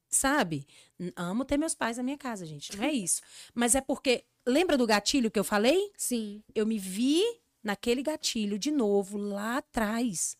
Sabe? 0.08 0.66
Amo 1.14 1.44
ter 1.44 1.56
meus 1.56 1.74
pais 1.74 1.96
na 1.96 2.02
minha 2.02 2.16
casa, 2.16 2.46
gente. 2.46 2.76
Não 2.76 2.84
é 2.84 2.92
isso. 2.92 3.20
Mas 3.54 3.74
é 3.74 3.80
porque. 3.80 4.24
Lembra 4.48 4.78
do 4.78 4.86
gatilho 4.86 5.28
que 5.28 5.38
eu 5.38 5.44
falei? 5.44 5.90
Sim. 5.96 6.40
Eu 6.54 6.64
me 6.64 6.78
vi 6.78 7.20
naquele 7.64 8.00
gatilho 8.00 8.56
de 8.56 8.70
novo 8.70 9.18
lá 9.18 9.56
atrás. 9.56 10.36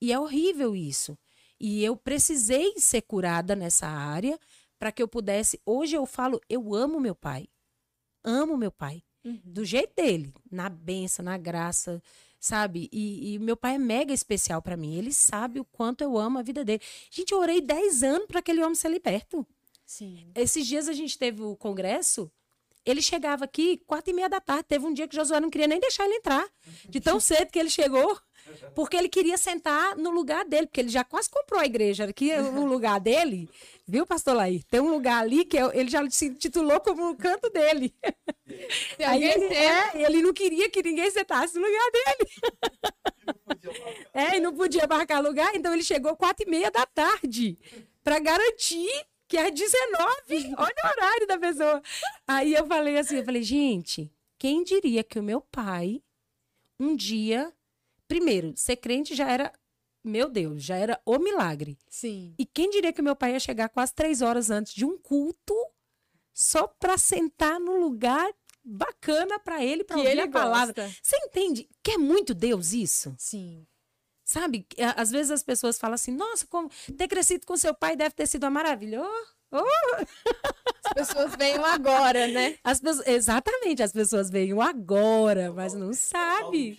E 0.00 0.12
é 0.12 0.18
horrível 0.18 0.76
isso. 0.76 1.18
E 1.60 1.84
eu 1.84 1.94
precisei 1.94 2.72
ser 2.78 3.02
curada 3.02 3.54
nessa 3.54 3.86
área 3.86 4.38
para 4.78 4.90
que 4.90 5.02
eu 5.02 5.06
pudesse. 5.06 5.60
Hoje 5.66 5.94
eu 5.94 6.06
falo, 6.06 6.40
eu 6.48 6.74
amo 6.74 6.98
meu 6.98 7.14
pai. 7.14 7.46
Amo 8.24 8.56
meu 8.56 8.72
pai. 8.72 9.02
Uhum. 9.22 9.40
Do 9.44 9.64
jeito 9.64 9.94
dele. 9.94 10.32
Na 10.50 10.70
benção, 10.70 11.22
na 11.22 11.36
graça, 11.36 12.02
sabe? 12.40 12.88
E, 12.90 13.34
e 13.34 13.38
meu 13.38 13.56
pai 13.56 13.74
é 13.74 13.78
mega 13.78 14.14
especial 14.14 14.62
para 14.62 14.76
mim. 14.76 14.96
Ele 14.96 15.12
sabe 15.12 15.60
o 15.60 15.64
quanto 15.64 16.02
eu 16.02 16.16
amo 16.16 16.38
a 16.38 16.42
vida 16.42 16.64
dele. 16.64 16.80
Gente, 17.10 17.32
eu 17.32 17.38
orei 17.38 17.60
10 17.60 18.02
anos 18.02 18.26
para 18.26 18.40
aquele 18.40 18.62
homem 18.62 18.74
ser 18.74 18.88
liberto. 18.88 19.46
Sim. 19.84 20.30
Esses 20.34 20.66
dias 20.66 20.88
a 20.88 20.94
gente 20.94 21.18
teve 21.18 21.42
o 21.42 21.54
congresso. 21.56 22.30
Ele 22.84 23.02
chegava 23.02 23.44
aqui 23.44 23.80
quatro 23.86 24.10
e 24.10 24.14
meia 24.14 24.28
da 24.28 24.40
tarde. 24.40 24.64
Teve 24.68 24.86
um 24.86 24.92
dia 24.92 25.06
que 25.06 25.14
Josué 25.14 25.38
não 25.40 25.50
queria 25.50 25.66
nem 25.66 25.78
deixar 25.80 26.04
ele 26.06 26.14
entrar. 26.16 26.46
De 26.88 27.00
tão 27.00 27.20
cedo 27.20 27.50
que 27.50 27.58
ele 27.58 27.70
chegou. 27.70 28.18
Porque 28.74 28.96
ele 28.96 29.08
queria 29.08 29.36
sentar 29.36 29.96
no 29.96 30.10
lugar 30.10 30.44
dele. 30.44 30.66
Porque 30.66 30.80
ele 30.80 30.88
já 30.88 31.04
quase 31.04 31.28
comprou 31.28 31.60
a 31.60 31.66
igreja. 31.66 32.04
Aqui 32.04 32.30
é 32.30 32.40
o 32.40 32.64
lugar 32.66 32.98
dele. 32.98 33.48
Viu, 33.86 34.06
pastor 34.06 34.34
Laí? 34.34 34.62
Tem 34.64 34.80
um 34.80 34.90
lugar 34.90 35.22
ali 35.22 35.44
que 35.44 35.58
é- 35.58 35.70
ele 35.78 35.90
já 35.90 36.08
se 36.10 36.34
titulou 36.34 36.80
como 36.80 37.10
o 37.10 37.16
canto 37.16 37.50
dele. 37.50 37.94
Se 38.96 39.04
Aí 39.04 39.22
ele, 39.24 39.44
é, 39.54 40.02
ele 40.06 40.22
não 40.22 40.32
queria 40.32 40.70
que 40.70 40.82
ninguém 40.82 41.10
sentasse 41.10 41.54
no 41.58 41.66
lugar 41.66 41.90
dele. 41.92 42.30
É, 44.12 44.36
e 44.36 44.40
não 44.40 44.54
podia 44.54 44.86
marcar 44.88 45.20
lugar. 45.20 45.54
Então 45.54 45.72
ele 45.72 45.82
chegou 45.84 46.16
quatro 46.16 46.44
e 46.46 46.50
meia 46.50 46.70
da 46.70 46.84
tarde. 46.86 47.58
Para 48.02 48.18
garantir 48.18 48.88
que 49.30 49.38
às 49.38 49.52
19, 49.52 50.54
olha 50.58 50.74
o 50.84 50.88
horário 50.88 51.26
da 51.28 51.38
pessoa. 51.38 51.80
Aí 52.26 52.52
eu 52.52 52.66
falei 52.66 52.98
assim, 52.98 53.18
eu 53.18 53.24
falei, 53.24 53.44
gente, 53.44 54.12
quem 54.36 54.64
diria 54.64 55.04
que 55.04 55.20
o 55.20 55.22
meu 55.22 55.40
pai 55.40 56.02
um 56.80 56.96
dia, 56.96 57.54
primeiro, 58.08 58.52
ser 58.56 58.76
crente 58.76 59.14
já 59.14 59.30
era, 59.30 59.52
meu 60.02 60.28
Deus, 60.28 60.64
já 60.64 60.74
era 60.76 61.00
o 61.06 61.18
milagre. 61.18 61.78
Sim. 61.88 62.34
E 62.36 62.44
quem 62.44 62.70
diria 62.70 62.92
que 62.92 63.00
o 63.00 63.04
meu 63.04 63.14
pai 63.14 63.32
ia 63.34 63.40
chegar 63.40 63.68
quase 63.68 63.94
três 63.94 64.20
horas 64.20 64.50
antes 64.50 64.74
de 64.74 64.84
um 64.84 64.98
culto 64.98 65.54
só 66.34 66.66
para 66.66 66.98
sentar 66.98 67.60
no 67.60 67.78
lugar 67.78 68.28
bacana 68.64 69.38
para 69.38 69.64
ele, 69.64 69.84
para 69.84 69.98
ouvir 69.98 70.10
ele 70.10 70.22
a 70.22 70.28
palavra. 70.28 70.74
gosta. 70.74 70.98
Você 71.00 71.16
entende 71.18 71.68
que 71.84 71.92
é 71.92 71.98
muito 71.98 72.34
Deus 72.34 72.72
isso? 72.72 73.14
Sim. 73.16 73.64
Sabe? 74.30 74.64
À- 74.78 75.02
Às 75.02 75.10
vezes 75.10 75.32
as 75.32 75.42
pessoas 75.42 75.76
falam 75.76 75.96
assim: 75.96 76.12
nossa, 76.14 76.46
como 76.46 76.70
ter 76.96 77.08
crescido 77.08 77.44
com 77.44 77.56
seu 77.56 77.74
pai 77.74 77.96
deve 77.96 78.14
ter 78.14 78.28
sido 78.28 78.44
uma 78.44 78.50
maravilha. 78.50 79.02
Oh, 79.02 79.24
oh. 79.56 80.04
As 80.84 80.92
pessoas 80.94 81.34
veem 81.34 81.56
agora, 81.56 82.28
né? 82.28 82.56
As 82.62 82.80
pessoas, 82.80 83.08
exatamente, 83.08 83.82
as 83.82 83.92
pessoas 83.92 84.30
veem 84.30 84.52
agora, 84.62 85.52
mas 85.52 85.74
não 85.74 85.92
sabe. 85.92 86.78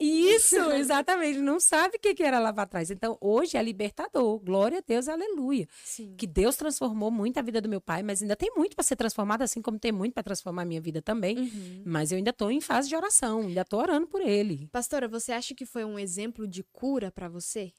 Isso, 0.00 0.56
exatamente, 0.72 1.38
não 1.40 1.60
sabe 1.60 1.96
o 1.96 2.00
que 2.00 2.22
era 2.22 2.38
lá 2.38 2.52
para 2.52 2.66
trás. 2.66 2.90
Então, 2.90 3.16
hoje 3.20 3.56
é 3.56 3.62
libertador. 3.62 4.38
Glória 4.38 4.78
a 4.78 4.82
Deus, 4.86 5.08
aleluia. 5.08 5.68
Sim. 5.84 6.14
Que 6.16 6.26
Deus 6.26 6.56
transformou 6.56 7.10
muito 7.10 7.38
a 7.38 7.42
vida 7.42 7.60
do 7.60 7.68
meu 7.68 7.80
pai, 7.80 8.02
mas 8.02 8.22
ainda 8.22 8.36
tem 8.36 8.52
muito 8.56 8.74
para 8.74 8.84
ser 8.84 8.96
transformado, 8.96 9.42
assim 9.42 9.62
como 9.62 9.78
tem 9.78 9.92
muito 9.92 10.14
para 10.14 10.22
transformar 10.22 10.62
a 10.62 10.66
minha 10.66 10.80
vida 10.80 11.00
também. 11.00 11.38
Uhum. 11.38 11.82
Mas 11.84 12.12
eu 12.12 12.18
ainda 12.18 12.30
estou 12.30 12.50
em 12.50 12.60
fase 12.60 12.88
de 12.88 12.96
oração, 12.96 13.40
ainda 13.40 13.62
estou 13.62 13.80
orando 13.80 14.06
por 14.06 14.20
ele. 14.20 14.68
Pastora, 14.72 15.08
você 15.08 15.32
acha 15.32 15.54
que 15.54 15.66
foi 15.66 15.84
um 15.84 15.98
exemplo 15.98 16.46
de 16.46 16.62
cura 16.62 17.10
pra 17.10 17.28
você? 17.28 17.72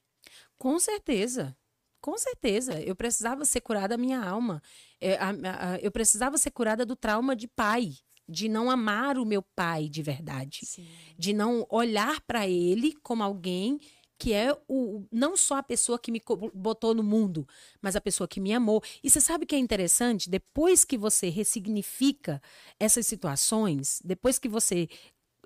Com 0.58 0.80
certeza. 0.80 1.56
Com 2.02 2.18
certeza. 2.18 2.80
Eu 2.82 2.96
precisava 2.96 3.44
ser 3.46 3.62
curada 3.62 3.90
da 3.90 3.98
minha 3.98 4.22
alma. 4.22 4.62
É, 5.02 5.18
eu 5.82 5.92
precisava 5.92 6.38
ser 6.38 6.52
curada 6.52 6.86
do 6.86 6.96
trauma 6.96 7.36
de 7.36 7.48
pai. 7.48 7.94
De 8.28 8.50
não 8.50 8.70
amar 8.70 9.18
o 9.18 9.26
meu 9.26 9.42
pai 9.42 9.88
de 9.90 10.02
verdade. 10.04 10.66
Sim. 10.66 10.88
De 11.18 11.34
não 11.34 11.66
olhar 11.70 12.20
para 12.22 12.48
ele 12.48 12.94
como 13.02 13.24
alguém 13.24 13.80
que 14.20 14.34
é 14.34 14.52
o 14.68 15.06
não 15.12 15.38
só 15.38 15.58
a 15.58 15.64
pessoa 15.64 16.00
que 16.00 16.12
me 16.12 16.22
botou 16.54 16.94
no 16.96 17.04
mundo, 17.04 17.48
mas 17.82 17.96
a 17.96 18.02
pessoa 18.02 18.28
que 18.28 18.40
me 18.40 18.52
amou. 18.52 18.82
E 19.04 19.10
você 19.10 19.22
sabe 19.22 19.44
o 19.44 19.48
que 19.48 19.56
é 19.56 19.60
interessante? 19.60 20.30
Depois 20.30 20.84
que 20.84 20.98
você 20.98 21.30
ressignifica 21.30 22.42
essas 22.80 23.06
situações, 23.06 24.02
depois 24.04 24.40
que 24.40 24.50
você 24.50 24.90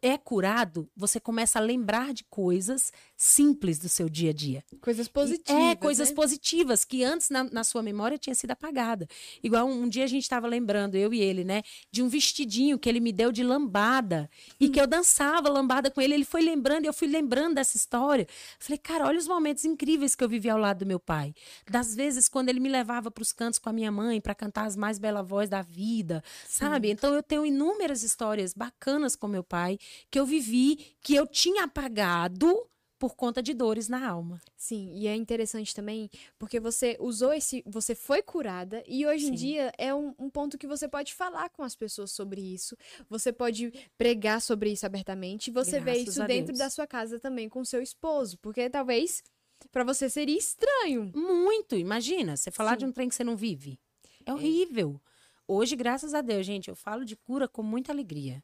é 0.01 0.17
curado, 0.17 0.89
você 0.95 1.19
começa 1.19 1.59
a 1.59 1.61
lembrar 1.61 2.13
de 2.13 2.23
coisas 2.23 2.91
simples 3.15 3.77
do 3.77 3.87
seu 3.87 4.09
dia 4.09 4.31
a 4.31 4.33
dia. 4.33 4.63
Coisas 4.81 5.07
positivas. 5.07 5.61
É, 5.61 5.75
coisas 5.75 6.09
né? 6.09 6.15
positivas 6.15 6.83
que 6.83 7.03
antes 7.03 7.29
na, 7.29 7.43
na 7.43 7.63
sua 7.63 7.83
memória 7.83 8.17
tinha 8.17 8.33
sido 8.33 8.51
apagada. 8.51 9.07
Igual 9.43 9.67
um, 9.67 9.83
um 9.83 9.89
dia 9.89 10.03
a 10.03 10.07
gente 10.07 10.23
estava 10.23 10.47
lembrando, 10.47 10.95
eu 10.95 11.13
e 11.13 11.21
ele, 11.21 11.43
né, 11.43 11.61
de 11.91 12.01
um 12.01 12.07
vestidinho 12.07 12.79
que 12.79 12.89
ele 12.89 12.99
me 12.99 13.11
deu 13.11 13.31
de 13.31 13.43
lambada 13.43 14.29
e 14.59 14.67
Hum. 14.67 14.71
que 14.71 14.79
eu 14.79 14.87
dançava 14.87 15.49
lambada 15.49 15.91
com 15.91 16.01
ele. 16.01 16.13
Ele 16.13 16.25
foi 16.25 16.41
lembrando, 16.41 16.85
e 16.85 16.87
eu 16.87 16.93
fui 16.93 17.07
lembrando 17.07 17.55
dessa 17.55 17.77
história. 17.77 18.27
Falei, 18.57 18.77
cara, 18.77 19.05
olha 19.05 19.19
os 19.19 19.27
momentos 19.27 19.65
incríveis 19.65 20.15
que 20.15 20.23
eu 20.23 20.29
vivi 20.29 20.49
ao 20.49 20.57
lado 20.57 20.79
do 20.79 20.85
meu 20.85 20.99
pai. 20.99 21.33
Das 21.69 21.95
vezes 21.95 22.27
quando 22.27 22.49
ele 22.49 22.59
me 22.59 22.69
levava 22.69 23.11
para 23.11 23.21
os 23.21 23.31
cantos 23.31 23.59
com 23.59 23.69
a 23.69 23.73
minha 23.73 23.91
mãe 23.91 24.19
para 24.19 24.33
cantar 24.33 24.65
as 24.65 24.75
mais 24.75 24.97
belas 24.97 25.27
vozes 25.27 25.49
da 25.49 25.61
vida, 25.61 26.23
sabe? 26.47 26.89
Então 26.89 27.13
eu 27.13 27.21
tenho 27.21 27.45
inúmeras 27.45 28.03
histórias 28.03 28.53
bacanas 28.53 29.15
com 29.15 29.27
meu 29.27 29.43
pai 29.43 29.77
que 30.09 30.19
eu 30.19 30.25
vivi, 30.25 30.95
que 31.01 31.15
eu 31.15 31.25
tinha 31.27 31.63
apagado 31.63 32.67
por 33.01 33.15
conta 33.15 33.41
de 33.41 33.55
dores 33.55 33.87
na 33.87 34.07
alma. 34.07 34.39
Sim, 34.55 34.91
e 34.93 35.07
é 35.07 35.15
interessante 35.15 35.73
também 35.73 36.07
porque 36.37 36.59
você 36.59 36.95
usou 36.99 37.33
esse. 37.33 37.63
Você 37.65 37.95
foi 37.95 38.21
curada 38.21 38.83
e 38.87 39.07
hoje 39.07 39.25
em 39.25 39.29
Sim. 39.29 39.35
dia 39.35 39.71
é 39.75 39.91
um, 39.91 40.13
um 40.19 40.29
ponto 40.29 40.55
que 40.55 40.67
você 40.67 40.87
pode 40.87 41.15
falar 41.15 41.49
com 41.49 41.63
as 41.63 41.75
pessoas 41.75 42.11
sobre 42.11 42.39
isso. 42.39 42.77
Você 43.09 43.33
pode 43.33 43.73
pregar 43.97 44.39
sobre 44.39 44.71
isso 44.71 44.85
abertamente. 44.85 45.47
E 45.47 45.51
você 45.51 45.79
vê 45.79 45.93
Graças 45.93 46.09
isso 46.09 46.21
a 46.21 46.27
dentro 46.27 46.53
Deus. 46.53 46.59
da 46.59 46.69
sua 46.69 46.85
casa 46.85 47.19
também 47.19 47.49
com 47.49 47.65
seu 47.65 47.81
esposo. 47.81 48.37
Porque 48.37 48.69
talvez 48.69 49.23
pra 49.71 49.83
você 49.83 50.07
seria 50.07 50.37
estranho. 50.37 51.11
Muito, 51.15 51.75
imagina, 51.75 52.37
você 52.37 52.51
falar 52.51 52.75
de 52.75 52.85
Sim. 52.85 52.89
um 52.89 52.91
trem 52.91 53.09
que 53.09 53.15
você 53.15 53.23
não 53.23 53.35
vive. 53.35 53.79
É 54.27 54.31
horrível. 54.31 55.01
Hoje, 55.47 55.75
graças 55.75 56.13
a 56.13 56.21
Deus, 56.21 56.45
gente, 56.45 56.69
eu 56.69 56.75
falo 56.75 57.03
de 57.03 57.15
cura 57.15 57.47
com 57.47 57.63
muita 57.63 57.91
alegria. 57.91 58.43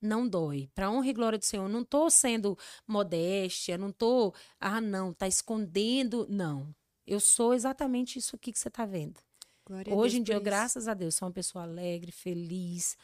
Não 0.00 0.28
dói. 0.28 0.68
Para 0.74 0.90
honra 0.90 1.08
e 1.08 1.12
glória 1.12 1.38
do 1.38 1.44
Senhor, 1.44 1.68
não 1.68 1.84
tô 1.84 2.08
sendo 2.08 2.56
modéstia, 2.86 3.76
não 3.76 3.90
tô, 3.90 4.32
ah, 4.60 4.80
não, 4.80 5.12
tá 5.12 5.26
escondendo, 5.26 6.26
não. 6.28 6.74
Eu 7.06 7.20
sou 7.20 7.54
exatamente 7.54 8.18
isso 8.18 8.36
aqui 8.36 8.52
que 8.52 8.58
você 8.58 8.70
tá 8.70 8.84
vendo. 8.84 9.20
Glória 9.66 9.94
Hoje 9.94 10.18
em 10.18 10.22
dia, 10.22 10.38
graças 10.38 10.88
a 10.88 10.94
Deus, 10.94 11.14
sou 11.14 11.26
uma 11.26 11.34
pessoa 11.34 11.64
alegre, 11.64 12.12
feliz. 12.12 12.96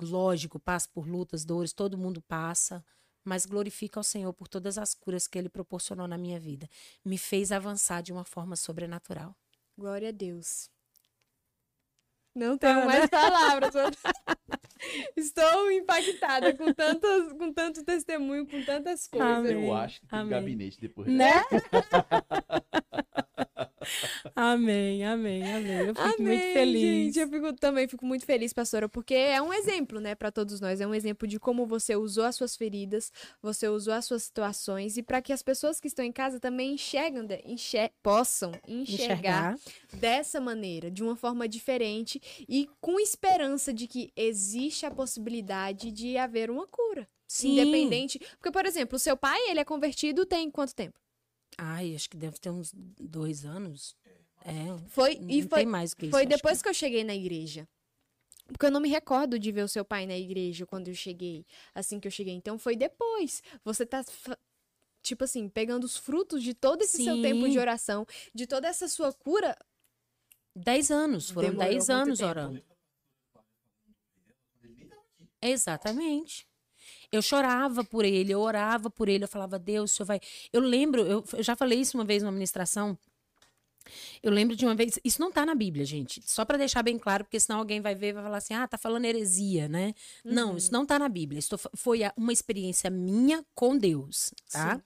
Lógico, 0.00 0.58
passo 0.58 0.88
por 0.90 1.06
lutas, 1.06 1.44
dores, 1.44 1.72
todo 1.72 1.98
mundo 1.98 2.22
passa. 2.22 2.84
Mas 3.24 3.46
glorifico 3.46 3.98
ao 3.98 4.02
Senhor 4.02 4.32
por 4.32 4.48
todas 4.48 4.78
as 4.78 4.94
curas 4.94 5.28
que 5.28 5.38
Ele 5.38 5.48
proporcionou 5.48 6.08
na 6.08 6.18
minha 6.18 6.40
vida. 6.40 6.68
Me 7.04 7.16
fez 7.16 7.52
avançar 7.52 8.02
de 8.02 8.12
uma 8.12 8.24
forma 8.24 8.56
sobrenatural. 8.56 9.36
Glória 9.76 10.08
a 10.08 10.12
Deus. 10.12 10.68
Não 12.34 12.56
tenho 12.56 12.86
mais 12.86 13.08
palavras. 13.10 13.74
Estou 15.16 15.70
impactada 15.70 16.56
com, 16.56 16.72
tantas, 16.72 17.32
com 17.34 17.52
tanto 17.52 17.84
testemunho, 17.84 18.46
com 18.46 18.64
tantas 18.64 19.06
coisas. 19.06 19.28
Amém. 19.28 19.66
Eu 19.66 19.74
acho 19.74 20.00
que 20.00 20.08
tem 20.08 20.18
Amém. 20.18 20.30
gabinete 20.30 20.80
depois. 20.80 21.08
Né? 21.08 21.32
amém, 24.34 25.04
amém, 25.04 25.42
amém. 25.42 25.72
Eu 25.88 25.94
fico 25.94 26.02
muito 26.02 26.20
Amém, 26.22 26.52
feliz. 26.52 26.80
Gente, 27.14 27.18
eu 27.20 27.28
fico- 27.28 27.52
também 27.54 27.88
fico 27.88 28.04
muito 28.06 28.24
feliz, 28.24 28.52
pastora, 28.52 28.88
porque 28.88 29.14
é 29.14 29.40
um 29.40 29.52
exemplo, 29.52 30.00
né, 30.00 30.14
para 30.14 30.30
todos 30.30 30.60
nós. 30.60 30.80
É 30.80 30.86
um 30.86 30.94
exemplo 30.94 31.26
de 31.28 31.38
como 31.38 31.66
você 31.66 31.96
usou 31.96 32.24
as 32.24 32.36
suas 32.36 32.56
feridas, 32.56 33.12
você 33.42 33.68
usou 33.68 33.94
as 33.94 34.04
suas 34.04 34.22
situações 34.24 34.96
e 34.96 35.02
para 35.02 35.20
que 35.22 35.32
as 35.32 35.42
pessoas 35.42 35.80
que 35.80 35.88
estão 35.88 36.04
em 36.04 36.12
casa 36.12 36.38
também 36.40 36.74
enxergam, 36.74 37.26
enxer- 37.44 37.90
possam 38.02 38.52
enxergar 38.66 39.02
Enxergar. 39.12 39.58
dessa 39.94 40.40
maneira, 40.40 40.90
de 40.90 41.02
uma 41.02 41.16
forma 41.16 41.48
diferente 41.48 42.20
e 42.48 42.68
com 42.80 42.98
esperança 43.00 43.72
de 43.72 43.86
que 43.86 44.12
existe 44.16 44.86
a 44.86 44.90
possibilidade 44.90 45.90
de 45.90 46.16
haver 46.16 46.50
uma 46.50 46.66
cura. 46.66 47.08
Sim. 47.26 47.52
Independente. 47.52 48.18
Porque, 48.38 48.50
por 48.50 48.66
exemplo, 48.66 48.96
o 48.96 48.98
seu 48.98 49.16
pai, 49.16 49.38
ele 49.48 49.58
é 49.60 49.64
convertido 49.64 50.26
tem 50.26 50.50
quanto 50.50 50.74
tempo? 50.74 50.98
Ai, 51.58 51.94
acho 51.94 52.08
que 52.10 52.16
deve 52.16 52.38
ter 52.38 52.50
uns 52.50 52.72
dois 52.98 53.44
anos. 53.44 53.94
É, 54.44 54.52
Foi, 54.88 55.14
não 55.16 55.30
e 55.30 55.42
foi, 55.42 55.58
tem 55.60 55.66
mais 55.66 55.94
que 55.94 56.06
isso. 56.06 56.10
foi 56.10 56.22
acho 56.22 56.28
que- 56.30 56.36
depois 56.36 56.62
que 56.62 56.68
eu 56.68 56.74
cheguei 56.74 57.04
na 57.04 57.14
igreja. 57.14 57.68
Porque 58.46 58.66
eu 58.66 58.70
não 58.70 58.80
me 58.80 58.88
recordo 58.88 59.38
de 59.38 59.52
ver 59.52 59.62
o 59.62 59.68
seu 59.68 59.84
pai 59.84 60.04
na 60.04 60.16
igreja 60.18 60.66
quando 60.66 60.88
eu 60.88 60.94
cheguei, 60.94 61.46
assim 61.74 62.00
que 62.00 62.08
eu 62.08 62.10
cheguei. 62.10 62.34
Então 62.34 62.58
foi 62.58 62.74
depois. 62.74 63.42
Você 63.64 63.86
tá, 63.86 64.04
tipo 65.02 65.24
assim, 65.24 65.48
pegando 65.48 65.84
os 65.84 65.96
frutos 65.96 66.42
de 66.42 66.52
todo 66.52 66.82
esse 66.82 67.02
seu 67.02 67.14
Sim. 67.16 67.22
tempo 67.22 67.48
de 67.48 67.58
oração, 67.58 68.04
de 68.34 68.46
toda 68.46 68.66
essa 68.66 68.88
sua 68.88 69.12
cura. 69.12 69.56
Dez 70.54 70.90
anos, 70.90 71.30
foram 71.30 71.50
Demorou 71.50 71.70
dez 71.70 71.88
anos 71.88 72.18
tempo. 72.18 72.28
orando. 72.30 72.62
Exatamente. 75.40 76.46
Eu 77.12 77.20
chorava 77.22 77.84
por 77.84 78.04
ele, 78.04 78.32
eu 78.32 78.40
orava 78.40 78.88
por 78.90 79.08
ele, 79.08 79.24
eu 79.24 79.28
falava, 79.28 79.58
Deus, 79.58 79.92
o 79.92 79.94
senhor 79.94 80.06
vai. 80.06 80.20
Eu 80.52 80.60
lembro, 80.62 81.02
eu, 81.02 81.22
eu 81.34 81.42
já 81.42 81.54
falei 81.54 81.78
isso 81.80 81.96
uma 81.96 82.04
vez 82.04 82.22
numa 82.22 82.32
ministração. 82.32 82.98
Eu 84.22 84.30
lembro 84.30 84.54
de 84.54 84.64
uma 84.64 84.74
vez, 84.76 84.98
isso 85.04 85.20
não 85.20 85.32
tá 85.32 85.44
na 85.44 85.54
Bíblia, 85.56 85.84
gente, 85.84 86.22
só 86.24 86.44
para 86.44 86.56
deixar 86.56 86.82
bem 86.84 86.96
claro, 86.98 87.24
porque 87.24 87.40
senão 87.40 87.58
alguém 87.58 87.80
vai 87.80 87.94
ver 87.96 88.08
e 88.10 88.12
vai 88.12 88.22
falar 88.22 88.36
assim: 88.38 88.54
ah, 88.54 88.66
tá 88.68 88.78
falando 88.78 89.04
heresia, 89.04 89.68
né? 89.68 89.92
Não, 90.24 90.56
isso 90.56 90.72
não 90.72 90.86
tá 90.86 90.98
na 91.00 91.08
Bíblia. 91.08 91.40
Isso 91.40 91.58
fo- 91.58 91.68
foi 91.74 92.00
uma 92.16 92.32
experiência 92.32 92.88
minha 92.88 93.44
com 93.54 93.76
Deus, 93.76 94.32
tá? 94.50 94.80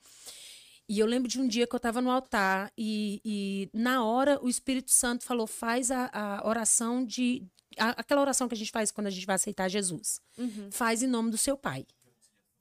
E 0.89 0.97
eu 0.99 1.05
lembro 1.05 1.27
de 1.29 1.39
um 1.39 1.47
dia 1.47 1.67
que 1.67 1.75
eu 1.75 1.77
estava 1.77 2.01
no 2.01 2.09
altar 2.09 2.71
e, 2.77 3.21
e 3.23 3.69
na 3.77 4.03
hora 4.03 4.39
o 4.43 4.49
Espírito 4.49 4.89
Santo 4.91 5.23
falou: 5.25 5.45
faz 5.45 5.91
a, 5.91 6.09
a 6.11 6.47
oração 6.47 7.05
de. 7.05 7.43
a- 7.77 7.89
aquela 8.01 8.21
oração 8.21 8.47
que 8.47 8.55
a 8.55 8.57
gente 8.57 8.71
faz 8.71 8.89
quando 8.89 9.07
a 9.07 9.11
gente 9.11 9.25
vai 9.27 9.35
aceitar 9.35 9.69
Jesus. 9.69 10.19
Uhum. 10.39 10.69
Faz 10.71 11.03
em 11.03 11.07
nome 11.07 11.29
do 11.29 11.37
seu 11.37 11.55
pai. 11.55 11.85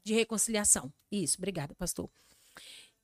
De 0.07 0.15
reconciliação. 0.15 0.93
Isso, 1.11 1.37
obrigada, 1.37 1.75
pastor. 1.75 2.09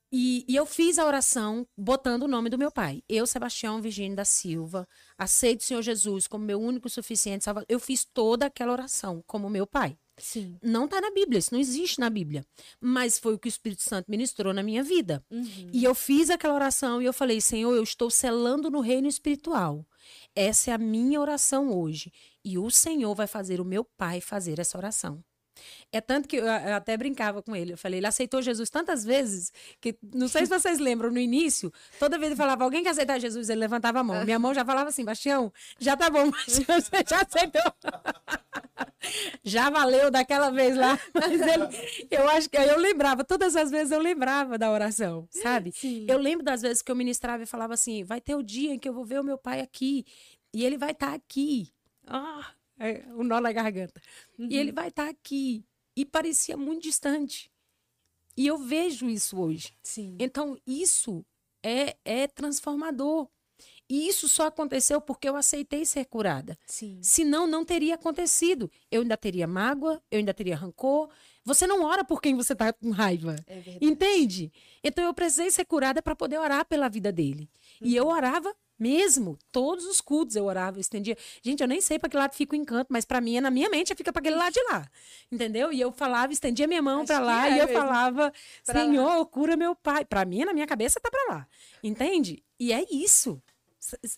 E, 0.09 0.45
e 0.47 0.55
eu 0.55 0.65
fiz 0.65 0.97
a 0.97 1.05
oração 1.05 1.67
botando 1.77 2.23
o 2.23 2.27
nome 2.29 2.49
do 2.49 2.57
meu 2.57 2.71
pai. 2.71 3.03
Eu, 3.09 3.27
Sebastião 3.27 3.81
Virgínio 3.81 4.15
da 4.15 4.23
Silva, 4.23 4.87
aceito 5.17 5.59
o 5.59 5.63
Senhor 5.63 5.81
Jesus 5.81 6.27
como 6.27 6.45
meu 6.45 6.61
único 6.61 6.87
suficiente 6.89 7.43
salvador. 7.43 7.65
Eu 7.67 7.77
fiz 7.77 8.05
toda 8.05 8.45
aquela 8.45 8.71
oração 8.71 9.21
como 9.27 9.49
meu 9.49 9.67
pai. 9.67 9.97
Sim. 10.17 10.57
Não 10.61 10.85
está 10.85 11.01
na 11.01 11.11
Bíblia, 11.11 11.39
isso 11.39 11.53
não 11.53 11.59
existe 11.59 11.99
na 11.99 12.09
Bíblia. 12.09 12.45
Mas 12.79 13.19
foi 13.19 13.33
o 13.33 13.39
que 13.39 13.47
o 13.47 13.49
Espírito 13.49 13.81
Santo 13.81 14.09
ministrou 14.09 14.53
na 14.53 14.63
minha 14.63 14.81
vida. 14.81 15.21
Uhum. 15.29 15.71
E 15.73 15.83
eu 15.83 15.93
fiz 15.93 16.29
aquela 16.29 16.53
oração 16.53 17.01
e 17.01 17.05
eu 17.05 17.11
falei: 17.11 17.41
Senhor, 17.41 17.75
eu 17.75 17.83
estou 17.83 18.09
selando 18.09 18.71
no 18.71 18.79
reino 18.79 19.09
espiritual. 19.09 19.85
Essa 20.33 20.71
é 20.71 20.73
a 20.73 20.77
minha 20.77 21.19
oração 21.19 21.69
hoje. 21.69 22.13
E 22.45 22.57
o 22.57 22.69
Senhor 22.69 23.13
vai 23.13 23.27
fazer 23.27 23.59
o 23.59 23.65
meu 23.65 23.83
pai 23.83 24.21
fazer 24.21 24.59
essa 24.59 24.77
oração. 24.77 25.21
É 25.91 26.01
tanto 26.01 26.27
que 26.27 26.37
eu, 26.37 26.45
eu 26.45 26.75
até 26.75 26.95
brincava 26.97 27.41
com 27.41 27.55
ele. 27.55 27.73
Eu 27.73 27.77
falei, 27.77 27.99
ele 27.99 28.07
aceitou 28.07 28.41
Jesus 28.41 28.69
tantas 28.69 29.03
vezes 29.03 29.51
que 29.79 29.95
não 30.13 30.27
sei 30.27 30.45
se 30.45 30.49
vocês 30.49 30.79
lembram, 30.79 31.11
no 31.11 31.19
início, 31.19 31.71
toda 31.99 32.17
vez 32.17 32.31
ele 32.31 32.37
falava, 32.37 32.63
alguém 32.63 32.83
quer 32.83 32.89
aceitar 32.89 33.19
Jesus, 33.19 33.49
ele 33.49 33.59
levantava 33.59 33.99
a 33.99 34.03
mão. 34.03 34.23
Minha 34.25 34.39
mão 34.39 34.53
já 34.53 34.65
falava 34.65 34.89
assim, 34.89 35.05
Bastião, 35.05 35.51
já 35.79 35.95
tá 35.95 36.09
bom, 36.09 36.29
Bastião, 36.31 36.81
você 36.81 37.03
já 37.07 37.21
aceitou. 37.21 37.73
já 39.43 39.69
valeu 39.69 40.09
daquela 40.09 40.49
vez 40.49 40.75
lá. 40.75 40.97
Mas 41.13 41.41
ele, 41.41 42.07
eu 42.09 42.29
acho 42.29 42.49
que 42.49 42.57
eu 42.57 42.79
lembrava, 42.79 43.23
todas 43.23 43.55
as 43.55 43.69
vezes 43.69 43.91
eu 43.91 43.99
lembrava 43.99 44.57
da 44.57 44.71
oração, 44.71 45.27
sabe? 45.29 45.71
Sim. 45.73 46.05
Eu 46.07 46.17
lembro 46.17 46.43
das 46.43 46.61
vezes 46.61 46.81
que 46.81 46.91
eu 46.91 46.95
ministrava 46.95 47.43
e 47.43 47.47
falava 47.47 47.73
assim: 47.73 48.03
vai 48.03 48.21
ter 48.21 48.35
o 48.35 48.43
dia 48.43 48.73
em 48.73 48.79
que 48.79 48.87
eu 48.87 48.93
vou 48.93 49.05
ver 49.05 49.19
o 49.19 49.23
meu 49.23 49.37
pai 49.37 49.61
aqui. 49.61 50.05
E 50.53 50.63
ele 50.63 50.77
vai 50.77 50.91
estar 50.91 51.13
aqui. 51.13 51.69
Ah, 52.07 52.51
é, 52.79 53.03
o 53.15 53.23
nó 53.23 53.39
na 53.39 53.51
garganta. 53.51 54.01
E 54.37 54.57
ele 54.57 54.71
vai 54.71 54.87
estar 54.87 55.07
aqui. 55.07 55.65
E 55.95 56.05
parecia 56.05 56.57
muito 56.57 56.83
distante. 56.83 57.51
E 58.35 58.47
eu 58.47 58.57
vejo 58.57 59.07
isso 59.09 59.39
hoje. 59.39 59.73
Sim. 59.83 60.17
Então, 60.19 60.57
isso 60.65 61.23
é, 61.61 61.95
é 62.03 62.27
transformador. 62.27 63.29
E 63.89 64.07
isso 64.07 64.27
só 64.27 64.47
aconteceu 64.47 64.99
porque 64.99 65.29
eu 65.29 65.35
aceitei 65.35 65.85
ser 65.85 66.05
curada. 66.05 66.57
Sim. 66.65 66.99
Senão, 67.01 67.45
não 67.45 67.63
teria 67.63 67.95
acontecido. 67.95 68.71
Eu 68.89 69.01
ainda 69.01 69.15
teria 69.15 69.45
mágoa, 69.45 70.01
eu 70.09 70.17
ainda 70.17 70.33
teria 70.33 70.55
rancor. 70.55 71.09
Você 71.45 71.67
não 71.67 71.83
ora 71.83 72.03
por 72.03 72.21
quem 72.21 72.35
você 72.35 72.53
está 72.53 72.73
com 72.73 72.89
raiva. 72.89 73.35
É 73.45 73.59
verdade. 73.59 73.85
Entende? 73.85 74.51
Então 74.83 75.03
eu 75.03 75.13
precisei 75.13 75.51
ser 75.51 75.65
curada 75.65 76.01
para 76.01 76.15
poder 76.15 76.39
orar 76.39 76.65
pela 76.65 76.89
vida 76.89 77.11
dele. 77.11 77.49
E 77.81 77.95
eu 77.95 78.07
orava 78.07 78.55
mesmo, 78.83 79.37
todos 79.51 79.85
os 79.85 80.01
cultos 80.01 80.35
eu 80.35 80.43
orava, 80.45 80.77
eu 80.77 80.81
estendia. 80.81 81.17
Gente, 81.41 81.61
eu 81.61 81.67
nem 81.67 81.79
sei 81.79 81.97
para 81.97 82.09
que 82.09 82.17
lado 82.17 82.33
fica 82.35 82.53
o 82.53 82.59
encanto, 82.59 82.87
mas 82.91 83.05
para 83.05 83.21
mim, 83.21 83.39
na 83.39 83.49
minha 83.49 83.69
mente, 83.69 83.95
fica 83.95 84.11
para 84.11 84.19
aquele 84.19 84.35
lado 84.35 84.51
de 84.53 84.61
lá. 84.63 84.85
Entendeu? 85.31 85.71
E 85.71 85.79
eu 85.79 85.91
falava, 85.91 86.33
estendia 86.33 86.67
minha 86.67 86.81
mão 86.81 87.05
para 87.05 87.19
lá 87.19 87.47
é 87.47 87.51
e 87.51 87.59
eu 87.59 87.67
mesmo. 87.67 87.81
falava, 87.81 88.33
Pra 88.65 88.79
lá. 88.79 88.85
Senhor, 88.85 89.25
cura 89.27 89.55
meu 89.55 89.73
pai. 89.75 90.03
Para 90.03 90.25
mim, 90.25 90.43
na 90.43 90.53
minha 90.53 90.67
cabeça 90.67 90.99
tá 90.99 91.09
para 91.09 91.33
lá. 91.33 91.47
Entende? 91.81 92.43
E 92.59 92.73
é 92.73 92.85
isso. 92.91 93.41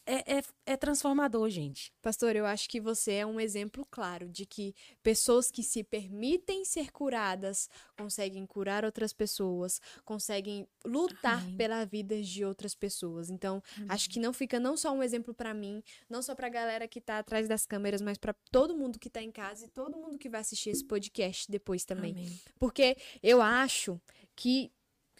É, 0.05 0.37
é, 0.37 0.43
é 0.65 0.77
transformador, 0.77 1.49
gente. 1.49 1.91
Pastor, 2.01 2.35
eu 2.35 2.45
acho 2.45 2.69
que 2.69 2.79
você 2.79 3.13
é 3.13 3.25
um 3.25 3.39
exemplo 3.39 3.85
claro 3.89 4.29
de 4.29 4.45
que 4.45 4.75
pessoas 5.01 5.49
que 5.49 5.63
se 5.63 5.83
permitem 5.83 6.63
ser 6.63 6.91
curadas 6.91 7.67
conseguem 7.97 8.45
curar 8.45 8.85
outras 8.85 9.13
pessoas, 9.13 9.79
conseguem 10.03 10.67
lutar 10.85 11.41
Amém. 11.41 11.57
pela 11.57 11.85
vida 11.85 12.21
de 12.21 12.45
outras 12.45 12.75
pessoas. 12.75 13.29
Então, 13.29 13.61
acho 13.89 14.09
que 14.09 14.19
não 14.19 14.33
fica 14.33 14.59
não 14.59 14.77
só 14.77 14.91
um 14.91 15.01
exemplo 15.01 15.33
pra 15.33 15.53
mim, 15.53 15.83
não 16.09 16.21
só 16.21 16.35
pra 16.35 16.49
galera 16.49 16.87
que 16.87 17.01
tá 17.01 17.19
atrás 17.19 17.47
das 17.47 17.65
câmeras, 17.65 18.01
mas 18.01 18.17
pra 18.17 18.33
todo 18.51 18.77
mundo 18.77 18.99
que 18.99 19.09
tá 19.09 19.21
em 19.21 19.31
casa 19.31 19.65
e 19.65 19.69
todo 19.69 19.97
mundo 19.97 20.17
que 20.17 20.29
vai 20.29 20.41
assistir 20.41 20.69
esse 20.69 20.85
podcast 20.85 21.49
depois 21.49 21.83
também. 21.83 22.11
Amém. 22.11 22.39
Porque 22.59 22.97
eu 23.23 23.41
acho 23.41 23.99
que, 24.35 24.71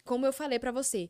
como 0.03 0.25
eu 0.25 0.33
falei 0.33 0.59
pra 0.59 0.71
você, 0.71 1.09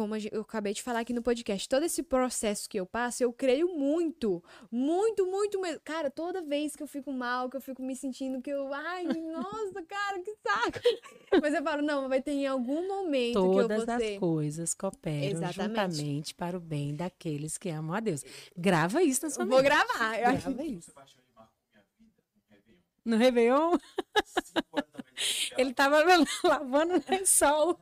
como 0.00 0.16
eu 0.16 0.40
acabei 0.40 0.72
de 0.72 0.82
falar 0.82 1.00
aqui 1.00 1.12
no 1.12 1.20
podcast, 1.20 1.68
todo 1.68 1.84
esse 1.84 2.02
processo 2.02 2.66
que 2.70 2.80
eu 2.80 2.86
passo, 2.86 3.22
eu 3.22 3.30
creio 3.34 3.68
muito, 3.76 4.42
muito, 4.72 5.26
muito 5.26 5.60
mesmo. 5.60 5.78
Cara, 5.84 6.10
toda 6.10 6.40
vez 6.40 6.74
que 6.74 6.82
eu 6.82 6.86
fico 6.86 7.12
mal, 7.12 7.50
que 7.50 7.58
eu 7.58 7.60
fico 7.60 7.82
me 7.82 7.94
sentindo 7.94 8.40
que 8.40 8.48
eu, 8.48 8.72
ai, 8.72 9.04
nossa, 9.04 9.82
cara, 9.82 10.18
que 10.20 10.34
saco. 10.36 10.78
Mas 11.42 11.52
eu 11.52 11.62
falo, 11.62 11.82
não, 11.82 12.08
vai 12.08 12.22
ter 12.22 12.30
em 12.30 12.46
algum 12.46 12.88
momento 12.88 13.34
Todas 13.34 13.66
que 13.66 13.72
eu 13.72 13.84
vou 13.84 13.94
as 13.94 14.02
ser. 14.02 14.18
coisas 14.18 14.72
cooperam 14.72 15.36
Exatamente. 15.42 15.96
juntamente 15.96 16.34
para 16.34 16.56
o 16.56 16.60
bem 16.60 16.94
daqueles 16.96 17.58
que 17.58 17.68
amam 17.68 17.94
a 17.94 18.00
Deus. 18.00 18.24
Grava 18.56 19.02
isso 19.02 19.22
na 19.24 19.28
sua 19.28 19.44
Vou 19.44 19.58
mente. 19.58 19.66
gravar. 19.66 20.18
Eu 20.18 20.28
acho 20.28 20.50
Grava 20.50 20.64
isso. 20.64 20.92
No 23.04 23.18
Réveillon, 23.18 23.76
ele 25.56 25.72
tava 25.72 26.02
lavando 26.44 26.94
o 26.94 27.04
lençol 27.10 27.78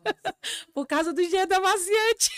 por 0.75 0.87
causa 0.87 1.13
do 1.13 1.23
cheiro 1.23 1.47
da 1.49 1.61
maciante. 1.61 2.31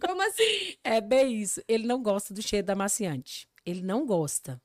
como 0.00 0.22
assim? 0.22 0.76
É 0.84 1.00
bem 1.00 1.40
isso. 1.40 1.62
Ele 1.68 1.86
não 1.86 2.02
gosta 2.02 2.32
do 2.34 2.42
cheiro 2.42 2.66
da 2.66 2.74
maciante. 2.74 3.48
Ele 3.64 3.82
não 3.82 4.04
gosta. 4.06 4.60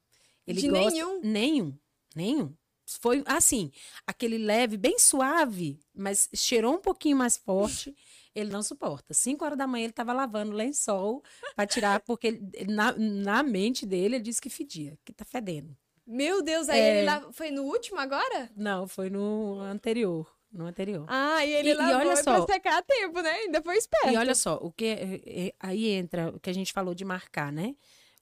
Ele 0.46 0.62
De 0.62 0.70
gosta... 0.70 0.92
nenhum? 0.92 1.22
Nenhum. 1.22 1.78
Nenhum. 2.16 2.56
Foi 3.02 3.22
assim, 3.26 3.70
aquele 4.06 4.38
leve, 4.38 4.78
bem 4.78 4.98
suave, 4.98 5.78
mas 5.94 6.30
cheirou 6.34 6.74
um 6.76 6.80
pouquinho 6.82 7.18
mais 7.18 7.36
forte. 7.36 7.94
Ele 8.34 8.50
não 8.50 8.64
suporta. 8.64 9.14
Cinco 9.14 9.44
horas 9.44 9.58
da 9.58 9.68
manhã 9.68 9.84
ele 9.84 9.92
estava 9.92 10.14
lavando 10.14 10.54
lençol 10.54 11.22
para 11.56 11.68
tirar, 11.68 12.00
porque 12.02 12.28
ele- 12.28 12.72
na, 12.74 12.94
na 12.98 13.44
mente 13.44 13.86
dele 13.86 14.16
ele 14.16 14.24
disse 14.24 14.40
que 14.40 14.50
fedia, 14.50 14.98
que 15.04 15.12
tá 15.12 15.26
fedendo. 15.26 15.76
Meu 16.08 16.42
Deus, 16.42 16.70
aí 16.70 16.80
É. 16.80 16.98
ele 17.00 17.06
lá. 17.06 17.32
Foi 17.34 17.52
no 17.52 17.64
último 17.64 18.00
agora? 18.00 18.50
Não, 18.56 18.88
foi 18.88 19.10
no 19.10 19.60
anterior. 19.60 20.32
No 20.50 20.66
anterior. 20.66 21.06
Ah, 21.10 21.46
e 21.46 21.52
ele 21.54 21.70
E- 21.70 21.72
e 21.74 21.76
lavou 21.76 21.96
olha 21.98 22.20
e 22.20 22.24
pra 22.24 22.24
só. 22.24 22.46
secar 22.46 22.78
a 22.78 22.82
tempo, 22.82 23.20
né? 23.22 23.30
Ainda 23.32 23.62
foi 23.62 23.76
esperto. 23.76 24.10
E 24.10 24.16
olha 24.18 24.34
só, 24.34 24.56
o 24.62 24.72
que 24.72 24.86
é- 24.86 25.22
é- 25.48 25.54
aí 25.60 25.90
entra 25.90 26.30
o 26.30 26.40
que 26.40 26.50
a 26.50 26.54
gente 26.54 26.72
falou 26.72 26.96
de 26.96 27.04
marcar, 27.06 27.52
né? 27.52 27.76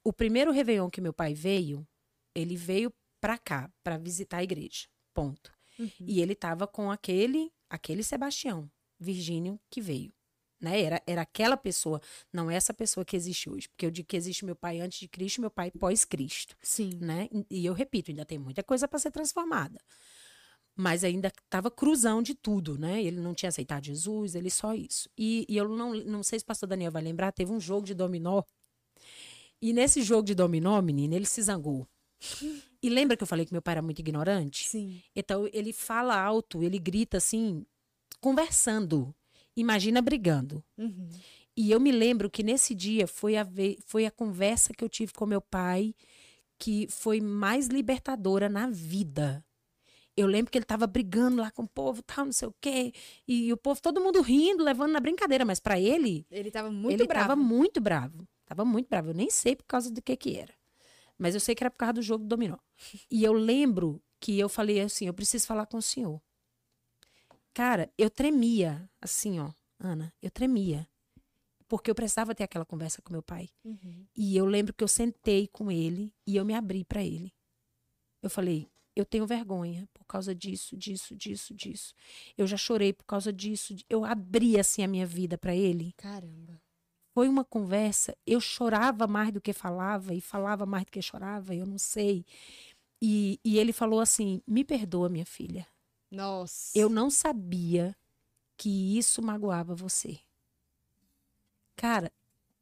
o 0.03 0.13
primeiro 0.13 0.51
Réveillon 0.51 0.87
que 0.89 1.01
meu 1.01 1.11
pai 1.13 1.33
veio, 1.33 1.87
ele 2.35 2.55
veio 2.55 2.93
pra 3.19 3.39
cá, 3.39 3.71
pra 3.83 3.97
visitar 3.97 4.37
a 4.37 4.43
igreja. 4.43 4.87
Ponto. 5.15 5.51
Uhum. 5.79 5.89
E 5.99 6.21
ele 6.21 6.35
tava 6.35 6.67
com 6.67 6.91
aquele, 6.91 7.51
aquele 7.67 8.03
Sebastião, 8.03 8.69
Virgínio, 8.99 9.59
que 9.69 9.81
veio. 9.81 10.13
Né? 10.59 10.81
Era, 10.81 11.01
era 11.05 11.21
aquela 11.21 11.57
pessoa, 11.57 12.01
não 12.31 12.49
essa 12.49 12.73
pessoa 12.73 13.05
que 13.05 13.15
existe 13.15 13.49
hoje. 13.49 13.67
Porque 13.69 13.85
eu 13.85 13.91
digo 13.91 14.07
que 14.07 14.17
existe 14.17 14.45
meu 14.45 14.55
pai 14.55 14.79
antes 14.79 14.99
de 14.99 15.07
Cristo, 15.07 15.41
meu 15.41 15.51
pai 15.51 15.71
pós-Cristo. 15.71 16.55
Sim. 16.61 16.91
Né? 16.99 17.29
E 17.49 17.65
eu 17.65 17.73
repito, 17.73 18.11
ainda 18.11 18.25
tem 18.25 18.37
muita 18.37 18.63
coisa 18.63 18.87
para 18.87 18.99
ser 18.99 19.11
transformada. 19.11 19.79
Mas 20.75 21.03
ainda 21.03 21.29
estava 21.29 21.71
cruzão 21.71 22.21
de 22.21 22.35
tudo, 22.35 22.77
né? 22.77 23.01
Ele 23.01 23.21
não 23.21 23.33
tinha 23.33 23.47
aceitado 23.47 23.85
Jesus, 23.85 24.35
ele 24.35 24.49
só 24.49 24.73
isso. 24.73 25.09
E, 25.17 25.45
e 25.47 25.55
eu 25.55 25.69
não, 25.69 25.93
não 25.93 26.21
sei 26.21 26.37
se 26.37 26.43
o 26.43 26.45
pastor 26.47 26.67
Daniel 26.67 26.91
vai 26.91 27.01
lembrar, 27.01 27.31
teve 27.31 27.51
um 27.51 27.59
jogo 27.59 27.85
de 27.85 27.93
dominó. 27.93 28.43
E 29.61 29.71
nesse 29.71 30.01
jogo 30.01 30.23
de 30.23 30.35
dominó, 30.35 30.81
menina, 30.81 31.15
ele 31.15 31.25
se 31.25 31.41
zangou. 31.41 31.87
E 32.81 32.89
lembra 32.89 33.15
que 33.15 33.23
eu 33.23 33.27
falei 33.27 33.45
que 33.45 33.53
meu 33.53 33.61
pai 33.61 33.73
era 33.73 33.81
muito 33.81 33.99
ignorante? 33.99 34.67
Sim. 34.67 35.01
Então 35.15 35.49
ele 35.53 35.73
fala 35.73 36.19
alto, 36.19 36.61
ele 36.61 36.77
grita 36.77 37.17
assim, 37.17 37.65
conversando. 38.19 39.13
Imagina 39.55 40.01
brigando. 40.01 40.63
Uhum. 40.77 41.09
E 41.55 41.71
eu 41.71 41.79
me 41.79 41.91
lembro 41.91 42.29
que 42.29 42.43
nesse 42.43 42.75
dia 42.75 43.07
foi 43.07 43.37
a, 43.37 43.47
foi 43.85 44.05
a 44.05 44.11
conversa 44.11 44.73
que 44.73 44.83
eu 44.83 44.89
tive 44.89 45.13
com 45.13 45.25
meu 45.25 45.41
pai 45.41 45.95
que 46.57 46.87
foi 46.89 47.21
mais 47.21 47.67
libertadora 47.67 48.49
na 48.49 48.69
vida. 48.69 49.43
Eu 50.17 50.27
lembro 50.27 50.49
que 50.49 50.57
ele 50.57 50.65
tava 50.65 50.87
brigando 50.87 51.41
lá 51.41 51.51
com 51.51 51.63
o 51.63 51.67
povo, 51.67 52.01
tal, 52.01 52.25
não 52.25 52.31
sei 52.31 52.47
o 52.47 52.55
quê. 52.61 52.93
E, 53.27 53.51
o 53.51 53.57
povo, 53.57 53.81
todo 53.81 53.99
mundo 53.99 54.21
rindo, 54.21 54.63
levando 54.63 54.93
na 54.93 54.99
brincadeira. 54.99 55.43
Mas 55.43 55.59
para 55.59 55.79
ele, 55.79 56.25
Ele 56.31 56.49
tava 56.49 56.71
muito 56.71 57.01
ele 57.01 57.07
bravo. 57.07 57.27
tava 57.27 57.35
muito 57.41 57.81
bravo. 57.81 58.27
Tava 58.45 58.63
muito 58.63 58.87
bravo. 58.87 59.09
Eu 59.09 59.13
nem 59.13 59.29
sei 59.29 59.55
por 59.55 59.65
causa 59.65 59.91
do 59.91 60.01
que 60.01 60.15
que 60.15 60.37
era. 60.37 60.53
Mas 61.17 61.33
eu 61.33 61.41
sei 61.41 61.53
que 61.53 61.63
era 61.63 61.71
por 61.71 61.77
causa 61.77 61.93
do 61.93 62.01
jogo 62.01 62.23
do 62.23 62.29
dominó. 62.29 62.57
E 63.11 63.23
eu 63.23 63.33
lembro 63.33 64.01
que 64.19 64.39
eu 64.39 64.47
falei 64.47 64.79
assim, 64.79 65.07
eu 65.07 65.13
preciso 65.13 65.45
falar 65.45 65.65
com 65.65 65.77
o 65.77 65.81
senhor. 65.81 66.21
Cara, 67.55 67.89
eu 67.97 68.09
tremia, 68.09 68.87
assim, 69.01 69.39
ó, 69.39 69.49
Ana, 69.79 70.13
eu 70.21 70.29
tremia. 70.29 70.85
Porque 71.67 71.89
eu 71.89 71.95
precisava 71.95 72.35
ter 72.35 72.43
aquela 72.43 72.65
conversa 72.65 73.01
com 73.01 73.11
meu 73.13 73.23
pai. 73.23 73.49
Uhum. 73.63 74.05
E 74.15 74.35
eu 74.37 74.45
lembro 74.45 74.73
que 74.73 74.83
eu 74.83 74.87
sentei 74.87 75.47
com 75.47 75.71
ele 75.71 76.13
e 76.27 76.35
eu 76.35 76.45
me 76.45 76.53
abri 76.53 76.83
para 76.83 77.01
ele. 77.03 77.33
Eu 78.21 78.29
falei, 78.29 78.67
eu 78.95 79.05
tenho 79.05 79.25
vergonha 79.25 79.87
por 79.93 80.03
causa 80.05 80.35
disso, 80.35 80.75
disso, 80.77 81.15
disso, 81.15 81.53
disso. 81.55 81.95
Eu 82.37 82.45
já 82.45 82.57
chorei 82.57 82.91
por 82.93 83.05
causa 83.05 83.31
disso. 83.33 83.73
di- 83.73 83.85
Eu 83.89 84.03
abri 84.05 84.59
assim 84.59 84.83
a 84.83 84.87
minha 84.87 85.05
vida 85.07 85.37
para 85.37 85.55
ele. 85.55 85.93
Caramba. 85.97 86.61
Foi 87.13 87.29
uma 87.29 87.45
conversa, 87.45 88.15
eu 88.27 88.41
chorava 88.41 89.07
mais 89.07 89.31
do 89.31 89.39
que 89.39 89.53
falava 89.53 90.13
e 90.13 90.19
falava 90.19 90.65
mais 90.65 90.83
do 90.85 90.91
que 90.91 91.01
chorava, 91.01 91.55
eu 91.55 91.65
não 91.65 91.77
sei. 91.77 92.25
E, 93.01 93.39
e 93.45 93.57
ele 93.57 93.71
falou 93.71 94.01
assim: 94.01 94.41
"Me 94.45 94.65
perdoa, 94.65 95.07
minha 95.07 95.25
filha. 95.25 95.65
Nossa. 96.15 96.77
Eu 96.77 96.89
não 96.89 97.09
sabia 97.09 97.95
que 98.57 98.97
isso 98.97 99.21
magoava 99.21 99.75
você. 99.75 100.17
Cara, 101.75 102.11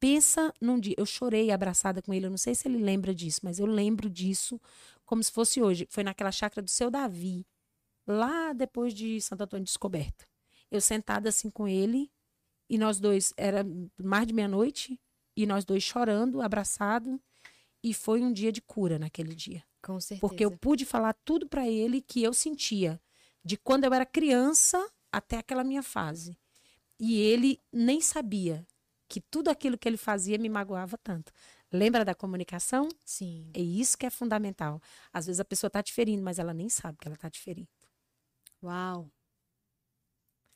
pensa 0.00 0.52
num 0.60 0.78
dia. 0.78 0.94
Eu 0.98 1.06
chorei 1.06 1.52
abraçada 1.52 2.02
com 2.02 2.12
ele. 2.12 2.26
Eu 2.26 2.30
não 2.30 2.36
sei 2.36 2.54
se 2.54 2.66
ele 2.66 2.78
lembra 2.78 3.14
disso, 3.14 3.40
mas 3.44 3.60
eu 3.60 3.66
lembro 3.66 4.10
disso 4.10 4.60
como 5.06 5.22
se 5.22 5.30
fosse 5.30 5.62
hoje. 5.62 5.86
Foi 5.88 6.02
naquela 6.02 6.32
chácara 6.32 6.62
do 6.62 6.70
seu 6.70 6.90
Davi, 6.90 7.46
lá 8.06 8.52
depois 8.52 8.92
de 8.92 9.20
Santo 9.20 9.44
Antônio 9.44 9.64
Descoberto. 9.64 10.26
Eu 10.70 10.80
sentada 10.80 11.28
assim 11.28 11.48
com 11.48 11.68
ele, 11.68 12.10
e 12.68 12.76
nós 12.76 12.98
dois, 12.98 13.32
era 13.36 13.64
mais 14.02 14.26
de 14.26 14.32
meia-noite, 14.32 15.00
e 15.36 15.46
nós 15.46 15.64
dois 15.64 15.82
chorando, 15.82 16.42
abraçado. 16.42 17.20
E 17.82 17.94
foi 17.94 18.20
um 18.20 18.32
dia 18.32 18.50
de 18.50 18.60
cura 18.60 18.98
naquele 18.98 19.34
dia. 19.34 19.62
Com 19.80 20.00
certeza. 20.00 20.20
Porque 20.20 20.44
eu 20.44 20.50
pude 20.58 20.84
falar 20.84 21.14
tudo 21.24 21.46
pra 21.46 21.68
ele 21.68 22.00
que 22.00 22.22
eu 22.22 22.32
sentia, 22.32 23.00
de 23.44 23.56
quando 23.56 23.84
eu 23.84 23.92
era 23.94 24.06
criança 24.06 24.84
até 25.12 25.38
aquela 25.38 25.64
minha 25.64 25.82
fase. 25.82 26.36
E 26.98 27.18
ele 27.20 27.60
nem 27.72 28.00
sabia 28.00 28.66
que 29.08 29.20
tudo 29.20 29.48
aquilo 29.48 29.76
que 29.78 29.88
ele 29.88 29.96
fazia 29.96 30.38
me 30.38 30.48
magoava 30.48 30.96
tanto. 30.98 31.32
Lembra 31.72 32.04
da 32.04 32.14
comunicação? 32.14 32.88
Sim. 33.04 33.50
É 33.52 33.60
isso 33.60 33.98
que 33.98 34.06
é 34.06 34.10
fundamental. 34.10 34.80
Às 35.12 35.26
vezes 35.26 35.40
a 35.40 35.44
pessoa 35.44 35.70
tá 35.70 35.82
te 35.82 35.92
ferindo, 35.92 36.22
mas 36.22 36.38
ela 36.38 36.54
nem 36.54 36.68
sabe 36.68 36.98
que 36.98 37.08
ela 37.08 37.16
tá 37.16 37.28
te 37.28 37.40
ferindo. 37.40 37.68
Uau. 38.62 39.10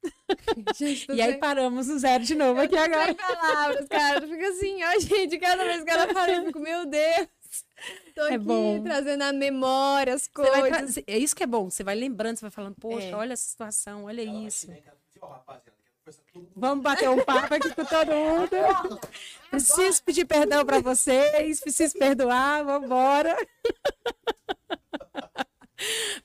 Gente, 0.76 1.10
E 1.12 1.20
aí 1.20 1.38
paramos 1.38 1.88
o 1.88 1.98
zero 1.98 2.24
de 2.24 2.34
novo 2.34 2.60
aqui 2.60 2.76
agora. 2.76 3.06
sem 3.06 3.14
palavras, 3.16 3.88
cara. 3.88 4.26
Fica 4.26 4.48
assim, 4.48 4.82
ó, 4.84 5.00
gente, 5.00 5.38
cada 5.38 5.64
vez 5.64 5.82
que 5.84 5.90
ela 5.90 6.12
fala, 6.12 6.30
eu 6.32 6.46
fico, 6.46 6.60
meu 6.60 6.86
Deus. 6.86 7.28
Tô 8.14 8.22
É 8.22 8.34
aqui 8.34 8.38
bom. 8.38 8.82
trazendo 8.82 9.22
à 9.22 9.32
memória 9.32 10.14
as 10.14 10.28
vai 10.34 10.70
coisas. 10.70 10.94
tra- 10.94 11.04
É 11.06 11.16
isso 11.18 11.34
que 11.36 11.42
é 11.42 11.46
bom. 11.46 11.70
Você 11.70 11.82
vai 11.84 11.94
lembrando, 11.94 12.36
você 12.36 12.42
vai 12.42 12.50
falando, 12.50 12.74
poxa, 12.80 13.06
É. 13.08 13.14
olha 13.14 13.32
essa 13.32 13.48
situação, 13.48 14.04
olha 14.04 14.22
isso. 14.22 14.66
Todo 14.66 14.80
mundo. 16.34 16.50
Vamos 16.56 16.82
bater 16.82 17.08
um 17.10 17.22
papo 17.24 17.52
aqui 17.54 17.74
com 17.74 17.84
todo 17.84 18.10
mundo. 18.12 18.50
Preciso 19.50 20.02
pedir 20.02 20.24
perdão 20.24 20.64
para 20.64 20.80
vocês, 20.80 21.60
preciso 21.60 21.98
perdoar, 21.98 22.64
vamos 22.64 22.86
embora. 22.86 23.36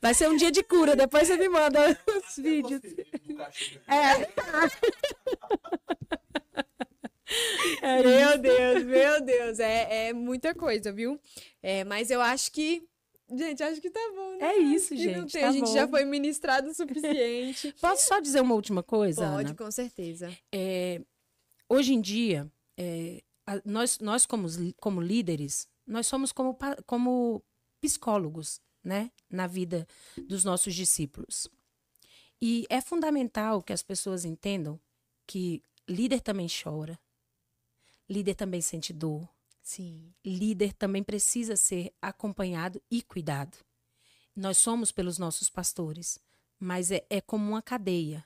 Vai 0.01 0.13
ser 0.15 0.27
um 0.29 0.35
dia 0.35 0.51
de 0.51 0.63
cura, 0.63 0.95
depois 0.95 1.27
você 1.27 1.37
me 1.37 1.47
manda 1.47 1.97
os 2.27 2.35
vídeos. 2.37 2.81
É. 3.87 4.27
É 7.81 8.01
Meu 8.03 8.37
Deus, 8.37 8.83
meu 8.83 9.21
Deus. 9.21 9.59
É, 9.59 10.07
é 10.09 10.13
muita 10.13 10.53
coisa, 10.55 10.91
viu? 10.91 11.19
É, 11.61 11.83
mas 11.83 12.09
eu 12.11 12.21
acho 12.21 12.51
que. 12.51 12.83
Gente, 13.35 13.63
acho 13.63 13.81
que 13.81 13.89
tá 13.89 13.99
bom, 14.15 14.37
né? 14.37 14.45
É 14.53 14.57
isso, 14.57 14.95
gente, 14.95 15.31
tá 15.39 15.47
a 15.47 15.51
gente 15.51 15.65
bom. 15.65 15.73
já 15.73 15.87
foi 15.87 16.05
ministrado 16.05 16.69
o 16.69 16.73
suficiente. 16.73 17.73
Posso 17.81 18.05
só 18.05 18.19
dizer 18.19 18.41
uma 18.41 18.53
última 18.53 18.83
coisa, 18.83 19.21
Pode, 19.31 19.47
Ana? 19.49 19.55
com 19.55 19.71
certeza. 19.71 20.31
É, 20.53 21.01
hoje 21.69 21.93
em 21.93 22.01
dia, 22.01 22.51
é, 22.77 23.21
a- 23.47 23.61
nós, 23.65 23.97
nós 23.99 24.25
como, 24.25 24.47
como 24.79 25.01
líderes, 25.01 25.67
nós 25.87 26.05
somos 26.05 26.31
como, 26.31 26.55
como 26.85 27.41
psicólogos, 27.81 28.61
né? 28.83 29.09
Na 29.29 29.47
vida 29.47 29.87
dos 30.27 30.43
nossos 30.43 30.75
discípulos. 30.75 31.47
E 32.41 32.65
é 32.69 32.81
fundamental 32.81 33.63
que 33.63 33.73
as 33.73 33.81
pessoas 33.81 34.25
entendam 34.25 34.79
que 35.25 35.61
líder 35.87 36.19
também 36.21 36.47
chora, 36.47 36.99
líder 38.09 38.35
também 38.35 38.61
sente 38.61 38.91
dor, 38.93 39.27
Sim. 39.61 40.13
líder 40.25 40.73
também 40.73 41.03
precisa 41.03 41.55
ser 41.55 41.93
acompanhado 42.01 42.81
e 42.91 43.01
cuidado. 43.01 43.57
Nós 44.35 44.57
somos 44.57 44.91
pelos 44.91 45.17
nossos 45.17 45.49
pastores, 45.49 46.19
mas 46.59 46.91
é, 46.91 47.05
é 47.09 47.21
como 47.21 47.47
uma 47.47 47.61
cadeia. 47.61 48.25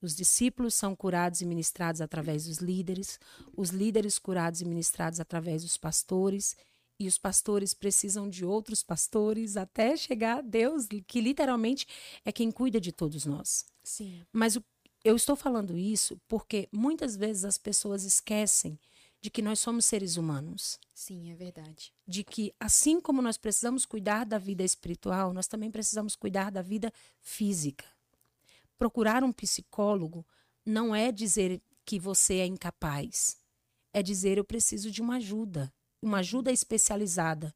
Os 0.00 0.14
discípulos 0.14 0.74
são 0.74 0.94
curados 0.94 1.40
e 1.40 1.46
ministrados 1.46 2.00
através 2.00 2.44
dos 2.46 2.58
líderes, 2.58 3.18
os 3.56 3.70
líderes 3.70 4.18
curados 4.18 4.60
e 4.60 4.64
ministrados 4.64 5.18
através 5.18 5.62
dos 5.62 5.76
pastores, 5.76 6.56
e 7.00 7.06
os 7.06 7.18
pastores 7.18 7.74
precisam 7.74 8.28
de 8.28 8.44
outros 8.44 8.82
pastores 8.82 9.56
até 9.56 9.96
chegar 9.96 10.38
a 10.38 10.40
Deus, 10.40 10.86
que 11.06 11.20
literalmente 11.20 11.86
é 12.24 12.32
quem 12.32 12.50
cuida 12.50 12.80
de 12.80 12.92
todos 12.92 13.24
nós. 13.24 13.66
Sim. 13.84 14.24
Mas 14.32 14.56
o- 14.56 14.64
eu 15.08 15.16
estou 15.16 15.34
falando 15.34 15.76
isso 15.76 16.20
porque 16.28 16.68
muitas 16.70 17.16
vezes 17.16 17.44
as 17.46 17.56
pessoas 17.56 18.04
esquecem 18.04 18.78
de 19.22 19.30
que 19.30 19.40
nós 19.40 19.58
somos 19.58 19.86
seres 19.86 20.18
humanos, 20.18 20.78
Sim, 20.94 21.30
é 21.30 21.34
verdade. 21.34 21.92
de 22.06 22.22
que 22.22 22.54
assim 22.60 23.00
como 23.00 23.22
nós 23.22 23.38
precisamos 23.38 23.86
cuidar 23.86 24.24
da 24.24 24.36
vida 24.36 24.62
espiritual, 24.62 25.32
nós 25.32 25.46
também 25.46 25.70
precisamos 25.70 26.14
cuidar 26.14 26.50
da 26.50 26.60
vida 26.60 26.92
física. 27.20 27.86
Procurar 28.76 29.24
um 29.24 29.32
psicólogo 29.32 30.26
não 30.64 30.94
é 30.94 31.10
dizer 31.10 31.62
que 31.86 31.98
você 31.98 32.40
é 32.40 32.46
incapaz, 32.46 33.38
é 33.94 34.02
dizer 34.02 34.36
eu 34.36 34.44
preciso 34.44 34.90
de 34.90 35.00
uma 35.00 35.16
ajuda, 35.16 35.72
uma 36.02 36.18
ajuda 36.18 36.52
especializada, 36.52 37.54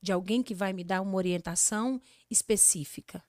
de 0.00 0.10
alguém 0.10 0.42
que 0.42 0.54
vai 0.54 0.72
me 0.72 0.82
dar 0.82 1.02
uma 1.02 1.16
orientação 1.16 2.00
específica. 2.30 3.22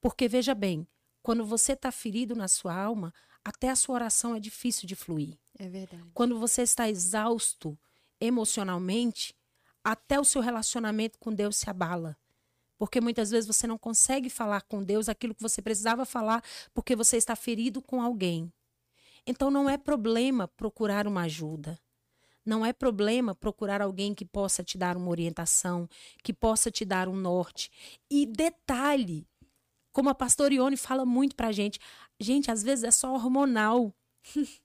Porque 0.00 0.28
veja 0.28 0.52
bem, 0.52 0.86
quando 1.24 1.42
você 1.42 1.72
está 1.72 1.90
ferido 1.90 2.36
na 2.36 2.46
sua 2.46 2.76
alma, 2.76 3.10
até 3.42 3.70
a 3.70 3.76
sua 3.76 3.94
oração 3.94 4.36
é 4.36 4.38
difícil 4.38 4.86
de 4.86 4.94
fluir. 4.94 5.38
É 5.58 5.66
verdade. 5.66 6.10
Quando 6.12 6.38
você 6.38 6.60
está 6.60 6.86
exausto 6.86 7.78
emocionalmente, 8.20 9.34
até 9.82 10.20
o 10.20 10.24
seu 10.24 10.42
relacionamento 10.42 11.18
com 11.18 11.32
Deus 11.32 11.56
se 11.56 11.70
abala. 11.70 12.14
Porque 12.76 13.00
muitas 13.00 13.30
vezes 13.30 13.46
você 13.46 13.66
não 13.66 13.78
consegue 13.78 14.28
falar 14.28 14.60
com 14.62 14.84
Deus 14.84 15.08
aquilo 15.08 15.34
que 15.34 15.40
você 15.40 15.62
precisava 15.62 16.04
falar 16.04 16.44
porque 16.74 16.94
você 16.94 17.16
está 17.16 17.34
ferido 17.34 17.80
com 17.80 18.02
alguém. 18.02 18.52
Então 19.26 19.50
não 19.50 19.70
é 19.70 19.78
problema 19.78 20.46
procurar 20.46 21.06
uma 21.06 21.22
ajuda. 21.22 21.80
Não 22.44 22.66
é 22.66 22.74
problema 22.74 23.34
procurar 23.34 23.80
alguém 23.80 24.14
que 24.14 24.26
possa 24.26 24.62
te 24.62 24.76
dar 24.76 24.94
uma 24.94 25.08
orientação, 25.08 25.88
que 26.22 26.34
possa 26.34 26.70
te 26.70 26.84
dar 26.84 27.08
um 27.08 27.16
norte. 27.16 27.70
E 28.10 28.26
detalhe, 28.26 29.26
como 29.94 30.10
a 30.10 30.14
pastora 30.14 30.52
Ione 30.52 30.76
fala 30.76 31.06
muito 31.06 31.36
pra 31.36 31.52
gente, 31.52 31.78
gente, 32.18 32.50
às 32.50 32.64
vezes 32.64 32.84
é 32.84 32.90
só 32.90 33.14
hormonal. 33.14 33.94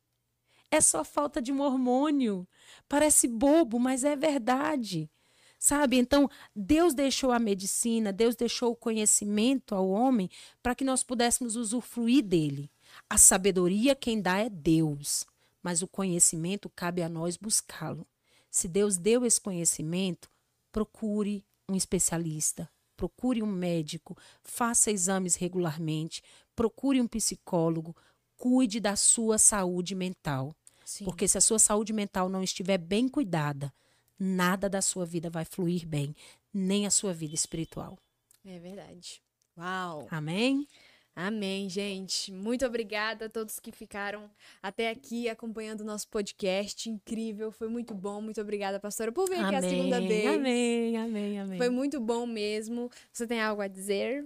É 0.72 0.80
só 0.80 1.04
falta 1.04 1.42
de 1.42 1.52
um 1.52 1.62
hormônio. 1.62 2.48
Parece 2.88 3.28
bobo, 3.28 3.80
mas 3.80 4.04
é 4.04 4.16
verdade. 4.16 5.10
Sabe? 5.58 5.98
Então, 5.98 6.30
Deus 6.56 6.94
deixou 6.94 7.32
a 7.32 7.40
medicina, 7.40 8.14
Deus 8.14 8.36
deixou 8.36 8.74
o 8.74 8.76
conhecimento 8.76 9.74
ao 9.74 9.90
homem 9.90 10.30
para 10.62 10.76
que 10.76 10.84
nós 10.84 11.04
pudéssemos 11.04 11.56
usufruir 11.56 12.24
dele. 12.24 12.70
A 13.10 13.18
sabedoria 13.18 13.96
quem 13.96 14.22
dá 14.22 14.38
é 14.38 14.48
Deus, 14.48 15.26
mas 15.64 15.82
o 15.82 15.88
conhecimento 15.88 16.70
cabe 16.70 17.02
a 17.02 17.10
nós 17.10 17.36
buscá-lo. 17.36 18.06
Se 18.52 18.68
Deus 18.68 18.96
deu 18.96 19.26
esse 19.26 19.42
conhecimento, 19.42 20.30
procure 20.72 21.44
um 21.68 21.76
especialista, 21.76 22.70
procure 23.00 23.42
um 23.42 23.46
médico, 23.46 24.18
faça 24.44 24.92
exames 24.92 25.36
regularmente, 25.36 26.22
procure 26.54 27.00
um 27.00 27.08
psicólogo, 27.08 27.96
cuide 28.36 28.82
da 28.82 28.98
sua 28.98 29.38
saúde 29.38 29.96
mental. 29.96 30.54
Sim. 30.84 31.06
Porque 31.06 31.26
se 31.26 31.38
a 31.38 31.42
sua 31.42 31.60
saúde 31.60 31.94
mental 31.94 32.28
não 32.28 32.44
estiver 32.44 32.78
bem 32.78 33.08
cuidada, 33.08 33.74
nada 34.20 34.68
da 34.70 34.82
sua 34.82 35.06
vida 35.06 35.30
vai 35.30 35.46
fluir 35.46 35.88
bem, 35.88 36.14
nem 36.54 36.86
a 36.86 36.92
sua 36.92 37.14
vida 37.14 37.34
espiritual. 37.34 37.98
É 38.44 38.60
verdade. 38.60 39.22
Uau! 39.58 40.06
Amém? 40.12 40.68
Amém, 41.16 41.68
gente. 41.70 42.32
Muito 42.32 42.66
obrigada 42.66 43.26
a 43.26 43.30
todos 43.30 43.60
que 43.60 43.72
ficaram 43.72 44.30
até 44.62 44.90
aqui 44.90 45.28
acompanhando 45.28 45.82
o 45.82 45.84
nosso 45.84 46.08
podcast. 46.08 46.90
Incrível, 46.90 47.52
foi 47.52 47.68
muito 47.68 47.94
bom. 47.94 48.22
Muito 48.22 48.40
obrigada, 48.40 48.80
pastora, 48.80 49.12
por 49.12 49.28
vir 49.28 49.40
aqui 49.40 49.56
a 49.56 49.62
segunda 49.62 50.00
vez. 50.00 50.28
Amém, 50.28 50.98
amém, 50.98 51.40
amém. 51.40 51.58
Foi 51.58 51.70
muito 51.70 52.00
bom 52.00 52.26
mesmo. 52.26 52.90
Você 53.12 53.28
tem 53.28 53.42
algo 53.42 53.62
a 53.62 53.68
dizer? 53.68 54.26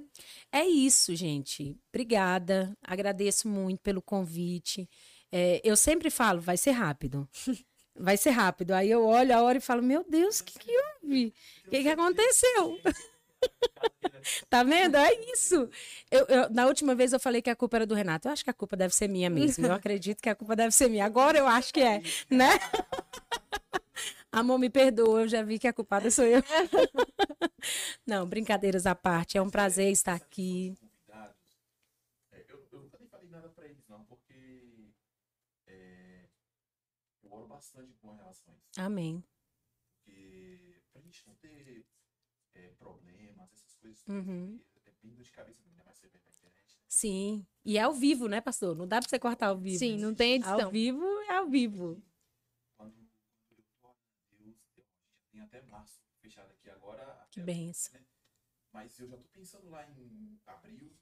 É 0.51 0.63
isso, 0.65 1.15
gente. 1.15 1.75
Obrigada. 1.89 2.77
Agradeço 2.83 3.47
muito 3.47 3.79
pelo 3.81 4.01
convite. 4.01 4.87
É, 5.31 5.59
eu 5.63 5.75
sempre 5.75 6.11
falo, 6.11 6.39
vai 6.39 6.57
ser 6.57 6.71
rápido. 6.71 7.27
Vai 7.95 8.17
ser 8.17 8.31
rápido. 8.31 8.71
Aí 8.71 8.89
eu 8.89 9.05
olho 9.05 9.35
a 9.35 9.41
hora 9.41 9.57
e 9.57 9.61
falo, 9.61 9.81
meu 9.83 10.03
Deus, 10.07 10.39
o 10.39 10.43
que, 10.43 10.57
que 10.57 10.71
houve? 10.71 11.33
O 11.67 11.69
que, 11.69 11.83
que 11.83 11.89
aconteceu? 11.89 12.79
Tá 14.49 14.63
vendo? 14.63 14.95
É 14.97 15.13
isso. 15.33 15.69
Eu, 16.11 16.25
eu- 16.27 16.49
na 16.49 16.65
última 16.67 16.95
vez 16.95 17.13
eu 17.13 17.19
falei 17.19 17.41
que 17.41 17.49
a 17.49 17.55
culpa 17.55 17.77
era 17.77 17.85
do 17.85 17.95
Renato. 17.95 18.27
Eu 18.27 18.31
acho 18.33 18.43
que 18.43 18.49
a 18.49 18.53
culpa 18.53 18.75
deve 18.75 18.93
ser 18.95 19.07
minha 19.07 19.29
mesmo. 19.29 19.65
Eu 19.65 19.73
acredito 19.73 20.21
que 20.21 20.29
a 20.29 20.35
culpa 20.35 20.55
deve 20.55 20.71
ser 20.73 20.89
minha. 20.89 21.05
Agora 21.05 21.37
eu 21.37 21.47
acho 21.47 21.73
que 21.73 21.81
é, 21.81 22.01
né? 22.29 22.49
Amor, 24.31 24.57
me 24.57 24.69
perdoa, 24.69 25.21
eu 25.21 25.27
já 25.27 25.43
vi 25.43 25.59
que 25.59 25.67
a 25.67 25.73
culpada 25.73 26.09
sou 26.09 26.25
eu. 26.25 26.41
Não, 28.05 28.27
brincadeiras 28.27 28.85
à 28.85 28.95
parte. 28.95 29.37
É 29.37 29.41
um 29.41 29.49
prazer 29.49 29.91
estar 29.91 30.13
aqui. 30.15 30.75
eu, 32.49 32.67
eu 32.71 32.79
nunca 32.79 32.97
nem 32.97 33.07
falei 33.07 33.27
nada 33.29 33.49
pra 33.49 33.65
eles, 33.67 33.87
não, 33.87 34.03
porque 34.05 34.89
é, 35.67 36.25
eu 37.23 37.31
oro 37.31 37.47
bastante 37.47 37.93
com 38.01 38.11
relação 38.15 38.53
a 38.53 38.57
isso. 38.57 38.81
Amém. 38.81 39.23
Porque 40.03 40.81
pra 40.91 41.01
gente 41.01 41.23
não 41.27 41.35
ter 41.35 41.85
é, 42.55 42.67
problemas, 42.79 43.51
essas 43.53 43.75
coisas, 43.75 44.03
Uhum. 44.07 44.59
é 44.85 44.91
bem 45.01 45.13
dor 45.13 45.23
de 45.23 45.31
cabeça, 45.31 45.61
ainda 45.67 45.83
mais 45.83 45.97
você 45.97 46.07
vê 46.07 46.17
na 46.17 46.29
internet. 46.29 46.75
né? 46.77 46.83
Sim. 46.87 47.45
E 47.65 47.77
é 47.77 47.81
ao 47.81 47.93
vivo, 47.93 48.27
né, 48.27 48.39
pastor? 48.41 48.75
Não 48.75 48.87
dá 48.87 48.99
pra 48.99 49.09
você 49.09 49.17
cortar 49.19 49.47
ao 49.47 49.57
vivo. 49.57 49.79
Sim, 49.79 49.97
não 49.97 50.13
tem 50.13 50.33
edição. 50.35 50.61
Ao 50.65 50.71
vivo 50.71 51.05
é 51.23 51.37
ao 51.37 51.47
vivo. 51.49 52.01
Quando 52.77 52.95
eu 54.39 54.55
eu 54.77 54.85
tenho 55.31 55.43
até 55.45 55.61
março 55.63 55.99
fechado 56.21 56.51
aqui 56.51 56.69
agora. 56.69 57.27
Que 57.31 57.41
benção. 57.41 57.99
né? 57.99 58.05
Mas 58.71 58.99
eu 58.99 59.07
já 59.07 59.17
tô 59.17 59.27
pensando 59.29 59.69
lá 59.69 59.87
em 59.89 60.39
abril, 60.45 60.95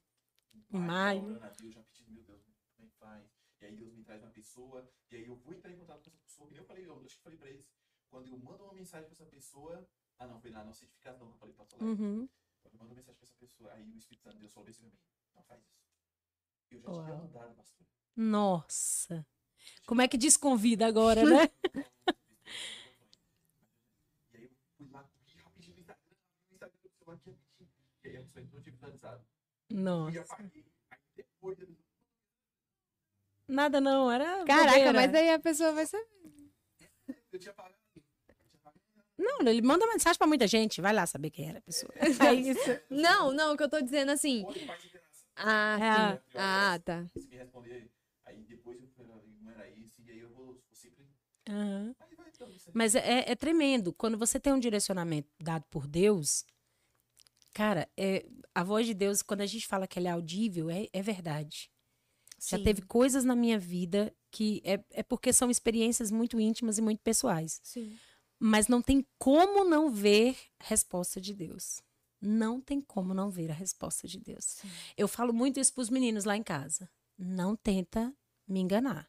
Em 0.70 0.78
maio. 0.78 1.22
orando 1.24 1.44
a 1.44 1.48
Deus, 1.50 1.74
já 1.74 1.82
pedindo, 1.82 2.12
meu 2.12 2.22
Deus, 2.24 2.42
como 2.76 2.86
é 2.86 2.90
que 2.90 2.96
faz? 2.96 3.30
E 3.60 3.64
aí 3.64 3.76
Deus 3.76 3.92
me 3.94 4.02
traz 4.02 4.22
uma 4.22 4.30
pessoa, 4.30 4.90
e 5.10 5.16
aí 5.16 5.24
eu 5.26 5.36
vou 5.36 5.54
entrar 5.54 5.70
em 5.70 5.76
contato 5.78 6.02
com 6.02 6.08
essa 6.10 6.18
pessoa, 6.18 6.48
que 6.48 6.54
nem 6.54 6.62
eu 6.62 6.66
falei, 6.66 6.84
eu 6.86 6.94
acho 7.04 7.14
que 7.14 7.20
eu 7.20 7.22
falei 7.22 7.38
pra 7.38 7.48
eles. 7.50 7.66
Quando 8.10 8.28
eu 8.28 8.38
mando 8.38 8.64
uma 8.64 8.74
mensagem 8.74 9.06
pra 9.08 9.14
essa 9.14 9.26
pessoa, 9.26 9.88
ah 10.22 10.26
não, 10.28 10.40
foi 10.40 10.50
nossa 10.50 10.84
edificação 10.84 11.26
que 11.26 11.34
eu 11.34 11.38
falei 11.38 11.54
pra 11.54 11.64
falar. 11.64 11.82
Uhum. 11.82 12.28
Eu 12.64 12.70
mando 12.78 12.94
mensagem 12.94 13.16
pra 13.16 13.24
essa 13.24 13.34
pessoa, 13.34 13.72
aí 13.72 13.82
o 13.82 13.98
Espírito 13.98 14.22
Santo 14.22 14.34
de 14.34 14.40
Deus 14.40 14.52
falou 14.52 14.68
assim 14.68 14.82
pra 14.82 14.90
mim, 14.90 14.98
não 15.34 15.42
faz 15.42 15.60
isso. 15.62 15.82
Eu 16.70 16.80
já 16.80 16.86
tinha 16.86 17.02
Uau. 17.02 17.18
mandado, 17.18 17.54
pastor. 17.54 17.86
Nossa. 18.16 19.26
Como 19.86 20.00
é 20.00 20.08
que 20.08 20.16
desconvida 20.16 20.86
agora, 20.86 21.24
né? 21.24 21.50
E 24.32 24.36
aí 24.36 24.44
eu 24.44 24.50
fui 24.76 24.88
lá, 24.90 25.00
rapidinho 25.00 25.74
no 25.74 25.80
Instagram, 25.80 26.16
Instagram 26.50 26.78
celular 26.78 27.14
aqui 27.16 27.30
rapidinho. 27.30 27.70
E 28.04 28.08
aí 28.08 28.16
a 28.16 28.22
pessoa 28.22 28.42
entrou 28.42 28.62
tipo 28.62 28.76
finalizado. 28.76 29.26
E 29.70 29.74
Nossa. 29.74 30.20
apaguei. 30.34 30.66
Aí 30.90 30.98
depois 31.16 31.58
eu 31.58 31.76
Nada 33.48 33.80
não, 33.80 34.10
era. 34.10 34.44
Caraca, 34.44 34.70
bobeira. 34.78 34.92
mas 34.92 35.14
aí 35.14 35.30
a 35.30 35.38
pessoa 35.38 35.72
vai 35.72 35.86
saber. 35.86 36.08
eu 37.32 37.38
tinha 37.38 37.52
apagado. 37.52 37.81
Não, 39.22 39.48
ele 39.48 39.62
manda 39.62 39.86
mensagem 39.86 40.18
pra 40.18 40.26
muita 40.26 40.46
gente. 40.46 40.80
Vai 40.80 40.92
lá 40.92 41.06
saber 41.06 41.30
quem 41.30 41.48
era 41.48 41.58
a 41.58 41.62
pessoa. 41.62 41.92
É 42.32 42.34
isso. 42.34 42.70
Não, 42.90 43.32
não, 43.32 43.54
o 43.54 43.56
que 43.56 43.62
eu 43.62 43.70
tô 43.70 43.80
dizendo 43.80 44.10
assim. 44.10 44.44
Ah, 45.36 45.78
É. 45.80 46.16
sim. 46.16 46.22
Ah, 46.34 46.80
tá. 46.84 47.06
Se 47.16 47.28
me 47.28 47.36
responder, 47.36 47.90
aí 48.26 48.42
depois 48.44 48.78
eu 48.98 49.22
não 49.42 49.50
era 49.52 49.68
isso, 49.70 50.02
e 50.06 50.10
aí 50.10 50.18
eu 50.20 50.30
vou, 50.30 50.60
sempre. 50.72 51.06
Mas 52.72 52.94
é, 52.94 53.30
é 53.30 53.34
tremendo. 53.36 53.92
Quando 53.92 54.18
você 54.18 54.38
tem 54.40 54.52
um 54.52 54.58
direcionamento 54.58 55.28
dado 55.40 55.64
por 55.70 55.86
Deus, 55.86 56.44
cara, 57.54 57.88
é, 57.96 58.24
a 58.54 58.62
voz 58.64 58.86
de 58.86 58.94
Deus, 58.94 59.22
quando 59.22 59.42
a 59.42 59.46
gente 59.46 59.66
fala 59.66 59.86
que 59.86 59.98
ela 59.98 60.08
é 60.08 60.12
audível, 60.12 60.70
é, 60.70 60.88
é 60.92 61.02
verdade. 61.02 61.70
Já 62.40 62.58
Sim. 62.58 62.64
teve 62.64 62.82
coisas 62.82 63.24
na 63.24 63.36
minha 63.36 63.58
vida 63.58 64.12
que 64.30 64.60
é, 64.64 64.82
é 64.90 65.02
porque 65.02 65.32
são 65.32 65.50
experiências 65.50 66.10
muito 66.10 66.40
íntimas 66.40 66.76
e 66.78 66.82
muito 66.82 67.00
pessoais. 67.00 67.60
Sim. 67.62 67.96
Mas 68.44 68.66
não 68.66 68.82
tem 68.82 69.06
como 69.20 69.64
não 69.64 69.88
ver 69.88 70.36
resposta 70.58 71.20
de 71.20 71.32
Deus. 71.32 71.80
Não 72.20 72.60
tem 72.60 72.80
como 72.80 73.14
não 73.14 73.30
ver 73.30 73.52
a 73.52 73.54
resposta 73.54 74.08
de 74.08 74.18
Deus. 74.18 74.44
Sim. 74.44 74.68
Eu 74.96 75.06
falo 75.06 75.32
muito 75.32 75.60
isso 75.60 75.72
pros 75.72 75.88
meninos 75.88 76.24
lá 76.24 76.36
em 76.36 76.42
casa. 76.42 76.90
Não 77.16 77.54
tenta 77.54 78.12
me 78.48 78.58
enganar. 78.58 79.08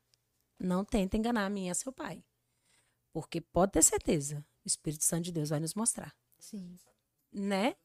Não 0.59 0.85
tenta 0.85 1.17
enganar 1.17 1.47
a 1.47 1.49
mim 1.49 1.65
e 1.65 1.71
a 1.71 1.73
seu 1.73 1.91
pai. 1.91 2.23
Porque 3.11 3.41
pode 3.41 3.71
ter 3.71 3.83
certeza, 3.83 4.45
o 4.63 4.67
Espírito 4.67 5.03
Santo 5.03 5.23
de 5.23 5.31
Deus 5.31 5.49
vai 5.49 5.59
nos 5.59 5.73
mostrar, 5.73 6.15
Sim. 6.37 6.77
né? 7.31 7.75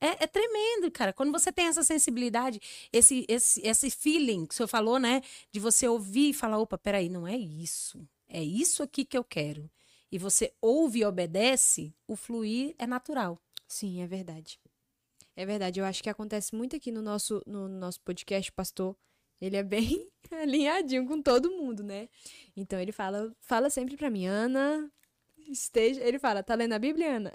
É, 0.00 0.22
é 0.22 0.26
tremendo, 0.28 0.88
cara. 0.92 1.12
Quando 1.12 1.32
você 1.32 1.50
tem 1.50 1.66
essa 1.66 1.82
sensibilidade, 1.82 2.60
esse, 2.92 3.26
esse, 3.28 3.60
esse 3.66 3.90
feeling 3.90 4.46
que 4.46 4.54
o 4.54 4.56
senhor 4.56 4.68
falou, 4.68 5.00
né? 5.00 5.20
De 5.50 5.58
você 5.58 5.88
ouvir 5.88 6.30
e 6.30 6.34
falar: 6.34 6.58
opa, 6.58 6.78
peraí, 6.78 7.08
não 7.08 7.26
é 7.26 7.36
isso. 7.36 8.08
É 8.28 8.42
isso 8.42 8.84
aqui 8.84 9.04
que 9.04 9.18
eu 9.18 9.24
quero. 9.24 9.68
E 10.16 10.18
você 10.18 10.50
ouve 10.62 11.00
e 11.00 11.04
obedece, 11.04 11.94
o 12.08 12.16
fluir 12.16 12.74
é 12.78 12.86
natural. 12.86 13.38
Sim, 13.68 14.00
é 14.00 14.06
verdade. 14.06 14.58
É 15.36 15.44
verdade. 15.44 15.78
Eu 15.78 15.84
acho 15.84 16.02
que 16.02 16.08
acontece 16.08 16.54
muito 16.54 16.74
aqui 16.74 16.90
no 16.90 17.02
nosso, 17.02 17.42
no 17.46 17.68
nosso 17.68 18.00
podcast, 18.00 18.50
pastor. 18.50 18.96
Ele 19.38 19.58
é 19.58 19.62
bem 19.62 20.10
alinhadinho 20.32 21.06
com 21.06 21.20
todo 21.20 21.50
mundo, 21.50 21.82
né? 21.82 22.08
Então 22.56 22.80
ele 22.80 22.92
fala, 22.92 23.30
fala 23.42 23.68
sempre 23.68 23.94
pra 23.94 24.08
mim, 24.08 24.24
Ana, 24.24 24.90
esteja. 25.50 26.02
Ele 26.02 26.18
fala, 26.18 26.42
tá 26.42 26.54
lendo 26.54 26.72
a 26.72 26.78
Bíblia, 26.78 27.16
Ana? 27.16 27.32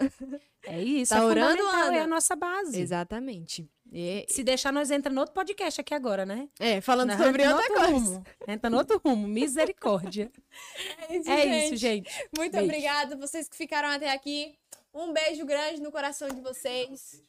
É 0.63 0.81
isso. 0.81 1.13
Tá 1.13 1.19
é 1.19 1.23
orando, 1.23 1.61
Ana? 1.61 1.97
É 1.97 2.01
a 2.01 2.07
nossa 2.07 2.35
base. 2.35 2.81
Exatamente. 2.81 3.69
E- 3.91 4.25
Se 4.29 4.41
deixar, 4.43 4.71
nós 4.71 4.89
entra 4.89 5.11
no 5.11 5.19
outro 5.19 5.33
podcast 5.35 5.81
aqui 5.81 5.93
agora, 5.93 6.25
né? 6.25 6.47
é, 6.59 6.79
falando 6.79 7.09
Nós 7.09 7.17
sobre 7.21 7.45
outra 7.47 7.67
coisa. 7.67 7.91
rumo. 7.91 8.25
Entra 8.47 8.69
no 8.69 8.77
outro 8.77 9.01
rumo. 9.03 9.27
Misericórdia. 9.27 10.31
é 11.27 11.65
isso, 11.65 11.75
gente. 11.75 12.09
Muito 12.37 12.53
Beijo. 12.53 12.65
obrigada, 12.67 13.15
vocês 13.17 13.49
que 13.49 13.55
ficaram 13.57 13.89
até 13.89 14.09
aqui. 14.11 14.55
Um 14.93 15.11
beijo 15.13 15.45
grande 15.45 15.81
no 15.81 15.91
coração 15.91 16.29
de 16.29 16.41
vocês. 16.41 17.21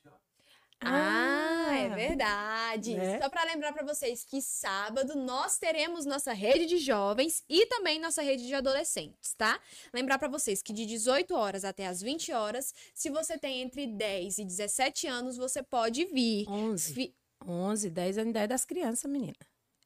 Ah, 0.85 1.75
é 1.77 1.89
verdade. 1.89 2.95
né? 2.95 3.21
Só 3.21 3.29
para 3.29 3.45
lembrar 3.45 3.73
para 3.73 3.85
vocês 3.85 4.25
que 4.25 4.41
sábado 4.43 5.15
nós 5.17 5.59
teremos 5.59 6.05
nossa 6.05 6.33
rede 6.33 6.67
de 6.67 6.79
jovens 6.79 7.43
e 7.49 7.67
também 7.67 7.99
nossa 8.01 8.23
rede 8.23 8.47
de 8.47 8.55
adolescentes, 8.55 9.35
tá? 9.35 9.59
Lembrar 9.93 10.19
para 10.19 10.29
vocês 10.29 10.63
que 10.63 10.73
de 10.73 10.85
18 10.87 11.35
horas 11.35 11.65
até 11.65 11.87
as 11.87 12.01
20 12.03 12.33
horas, 12.33 12.75
se 12.95 13.11
você 13.11 13.39
tem 13.39 13.63
entre 13.63 13.87
10 13.87 14.39
e 14.39 14.45
17 14.45 15.07
anos, 15.07 15.37
você 15.37 15.63
pode 15.63 16.05
vir. 16.07 16.49
11. 16.49 16.95
Fi- 16.95 17.15
11, 17.47 17.91
10 17.91 18.19
é 18.19 18.23
em 18.23 18.33
10 18.33 18.49
das 18.49 18.65
crianças, 18.65 19.11
menina. 19.11 19.35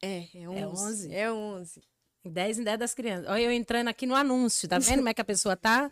É, 0.01 0.25
é 0.35 0.47
11. 0.49 0.57
É 0.57 0.67
11. 0.67 1.15
É 1.15 1.31
11. 1.31 1.81
10 2.25 2.59
em 2.59 2.63
10 2.63 2.77
das 2.79 2.93
crianças. 2.93 3.29
Olha 3.29 3.41
eu 3.41 3.51
entrando 3.51 3.87
aqui 3.87 4.05
no 4.05 4.13
anúncio, 4.13 4.67
tá 4.67 4.77
vendo 4.79 4.97
como 4.97 5.09
é 5.09 5.13
que 5.13 5.21
a 5.21 5.25
pessoa 5.25 5.55
tá? 5.55 5.89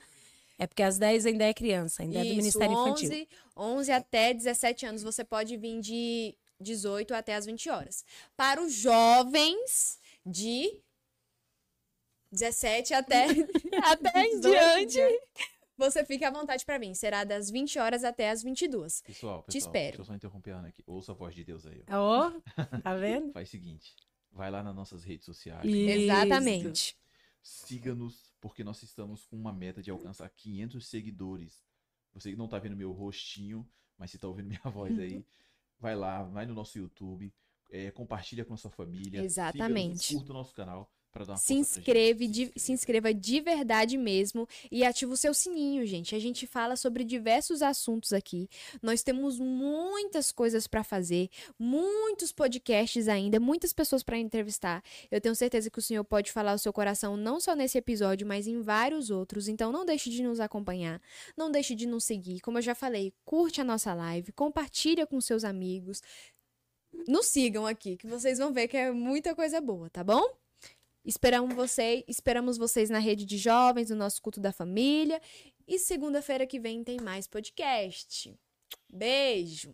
É 0.58 0.66
porque 0.66 0.84
as 0.84 0.98
10 0.98 1.26
ainda 1.26 1.44
é 1.46 1.54
criança, 1.54 2.02
ainda 2.04 2.20
é 2.20 2.22
do 2.22 2.28
Isso, 2.28 2.36
Ministério 2.38 2.74
Infantil. 2.74 3.10
11, 3.10 3.28
11 3.58 3.92
até 3.92 4.34
17 4.34 4.86
anos, 4.86 5.04
você 5.04 5.24
pode 5.24 5.58
vir 5.58 5.80
de 5.82 6.36
18 6.62 7.14
até 7.14 7.36
as 7.36 7.46
20 7.46 7.70
horas. 7.70 8.06
Para 8.38 8.62
os 8.62 8.74
jovens 8.74 10.00
de 10.26 10.82
17 12.32 12.94
até, 12.94 13.26
até 13.84 14.22
em 14.26 14.40
18 14.40 14.90
diante, 14.92 15.22
você 15.78 16.06
fica 16.06 16.28
à 16.28 16.32
vontade 16.32 16.66
para 16.66 16.78
vir. 16.78 16.96
Será 16.96 17.24
das 17.24 17.50
20 17.50 17.78
horas 17.80 18.04
até 18.04 18.30
as 18.30 18.42
22. 18.44 19.02
Pessoal, 19.02 19.44
pessoal, 19.44 19.46
Te 19.50 19.58
espero. 19.58 19.98
deixa 19.98 20.02
eu 20.02 20.06
só 20.06 20.14
interromper 20.16 20.52
a 20.52 20.58
Ana 20.60 20.68
aqui. 20.70 20.84
Ouça 20.88 21.12
a 21.12 21.16
voz 21.16 21.36
de 21.36 21.44
Deus 21.44 21.66
aí. 21.66 21.84
ó. 21.90 22.28
Ó, 22.28 22.32
tá 22.82 22.96
vendo? 22.98 23.32
Faz 23.34 23.50
o 23.50 23.52
seguinte, 23.52 23.94
vai 24.32 24.50
lá 24.50 24.64
nas 24.64 24.76
nossas 24.76 25.04
redes 25.04 25.26
sociais. 25.26 25.66
Isso. 25.66 25.90
Exatamente. 25.90 26.98
siga-nos, 27.44 28.34
porque 28.46 28.64
nós 28.64 28.84
estamos 28.84 29.26
com 29.26 29.36
uma 29.36 29.52
meta 29.52 29.82
de 29.82 29.90
alcançar 29.90 30.30
500 30.30 30.88
seguidores. 30.88 31.66
Você 32.14 32.30
que 32.30 32.38
não 32.38 32.48
tá 32.48 32.60
vendo 32.60 32.78
meu 32.78 32.92
rostinho, 32.92 33.68
mas 33.98 34.12
se 34.12 34.20
tá 34.20 34.28
ouvindo 34.28 34.46
minha 34.46 34.62
voz 34.66 35.00
aí, 35.00 35.26
vai 35.82 35.96
lá, 35.96 36.22
vai 36.22 36.46
no 36.46 36.54
nosso 36.54 36.78
YouTube, 36.78 37.34
é, 37.72 37.90
compartilha 37.90 38.46
com 38.46 38.54
a 38.54 38.58
sua 38.58 38.70
família. 38.70 39.24
Exatamente. 39.24 40.14
Curta 40.14 40.30
o 40.30 40.36
nosso 40.36 40.54
canal 40.54 40.95
se 41.38 41.54
inscreve, 41.54 42.28
de, 42.28 42.52
se 42.56 42.72
inscreva 42.72 43.14
de 43.14 43.40
verdade 43.40 43.98
mesmo 43.98 44.48
e 44.72 44.84
ativa 44.84 45.14
o 45.14 45.18
seu 45.18 45.34
sininho, 45.34 45.86
gente. 45.86 46.16
A 46.16 46.20
gente 46.20 46.46
fala 46.46 46.76
sobre 46.76 47.04
diversos 47.04 47.62
assuntos 47.62 48.14
aqui. 48.14 48.50
Nós 48.82 49.04
temos 49.04 49.40
muitas 49.40 50.32
coisas 50.32 50.68
para 50.68 50.84
fazer, 50.84 51.30
muitos 51.58 52.32
podcasts 52.32 53.08
ainda, 53.08 53.40
muitas 53.40 53.72
pessoas 53.74 54.04
para 54.04 54.18
entrevistar. 54.18 54.84
Eu 55.10 55.22
tenho 55.22 55.36
certeza 55.36 55.70
que 55.70 55.80
o 55.80 55.82
senhor 55.82 56.04
pode 56.04 56.32
falar 56.32 56.54
o 56.54 56.60
seu 56.60 56.74
coração 56.74 57.16
não 57.16 57.40
só 57.40 57.56
nesse 57.56 57.78
episódio, 57.78 58.28
mas 58.28 58.48
em 58.48 58.62
vários 58.62 59.10
outros. 59.10 59.48
Então 59.48 59.72
não 59.72 59.86
deixe 59.86 60.10
de 60.10 60.22
nos 60.24 60.40
acompanhar, 60.40 61.02
não 61.38 61.52
deixe 61.52 61.76
de 61.76 61.86
nos 61.86 62.04
seguir. 62.04 62.42
Como 62.42 62.58
eu 62.58 62.62
já 62.62 62.76
falei, 62.76 63.14
curte 63.24 63.62
a 63.62 63.64
nossa 63.64 63.94
live, 63.94 64.32
compartilha 64.32 65.08
com 65.08 65.20
seus 65.22 65.44
amigos. 65.44 66.02
Nos 67.08 67.28
sigam 67.28 67.68
aqui, 67.68 67.98
que 67.98 68.08
vocês 68.08 68.40
vão 68.40 68.54
ver 68.54 68.68
que 68.68 68.78
é 68.78 68.92
muita 68.92 69.36
coisa 69.36 69.60
boa, 69.62 69.90
tá 69.90 70.04
bom? 70.04 70.45
Esperamos 71.06 71.56
vocês, 71.56 72.04
esperamos 72.08 72.58
vocês 72.58 72.90
na 72.90 73.00
rede 73.00 73.26
de 73.26 73.38
jovens, 73.38 73.90
no 73.90 73.96
nosso 73.96 74.22
culto 74.22 74.40
da 74.40 74.52
família. 74.52 75.22
E 75.68 75.78
segunda-feira 75.78 76.48
que 76.48 76.60
vem 76.60 76.84
tem 76.84 77.00
mais 77.00 77.28
podcast. 77.28 78.34
Beijo! 78.90 79.74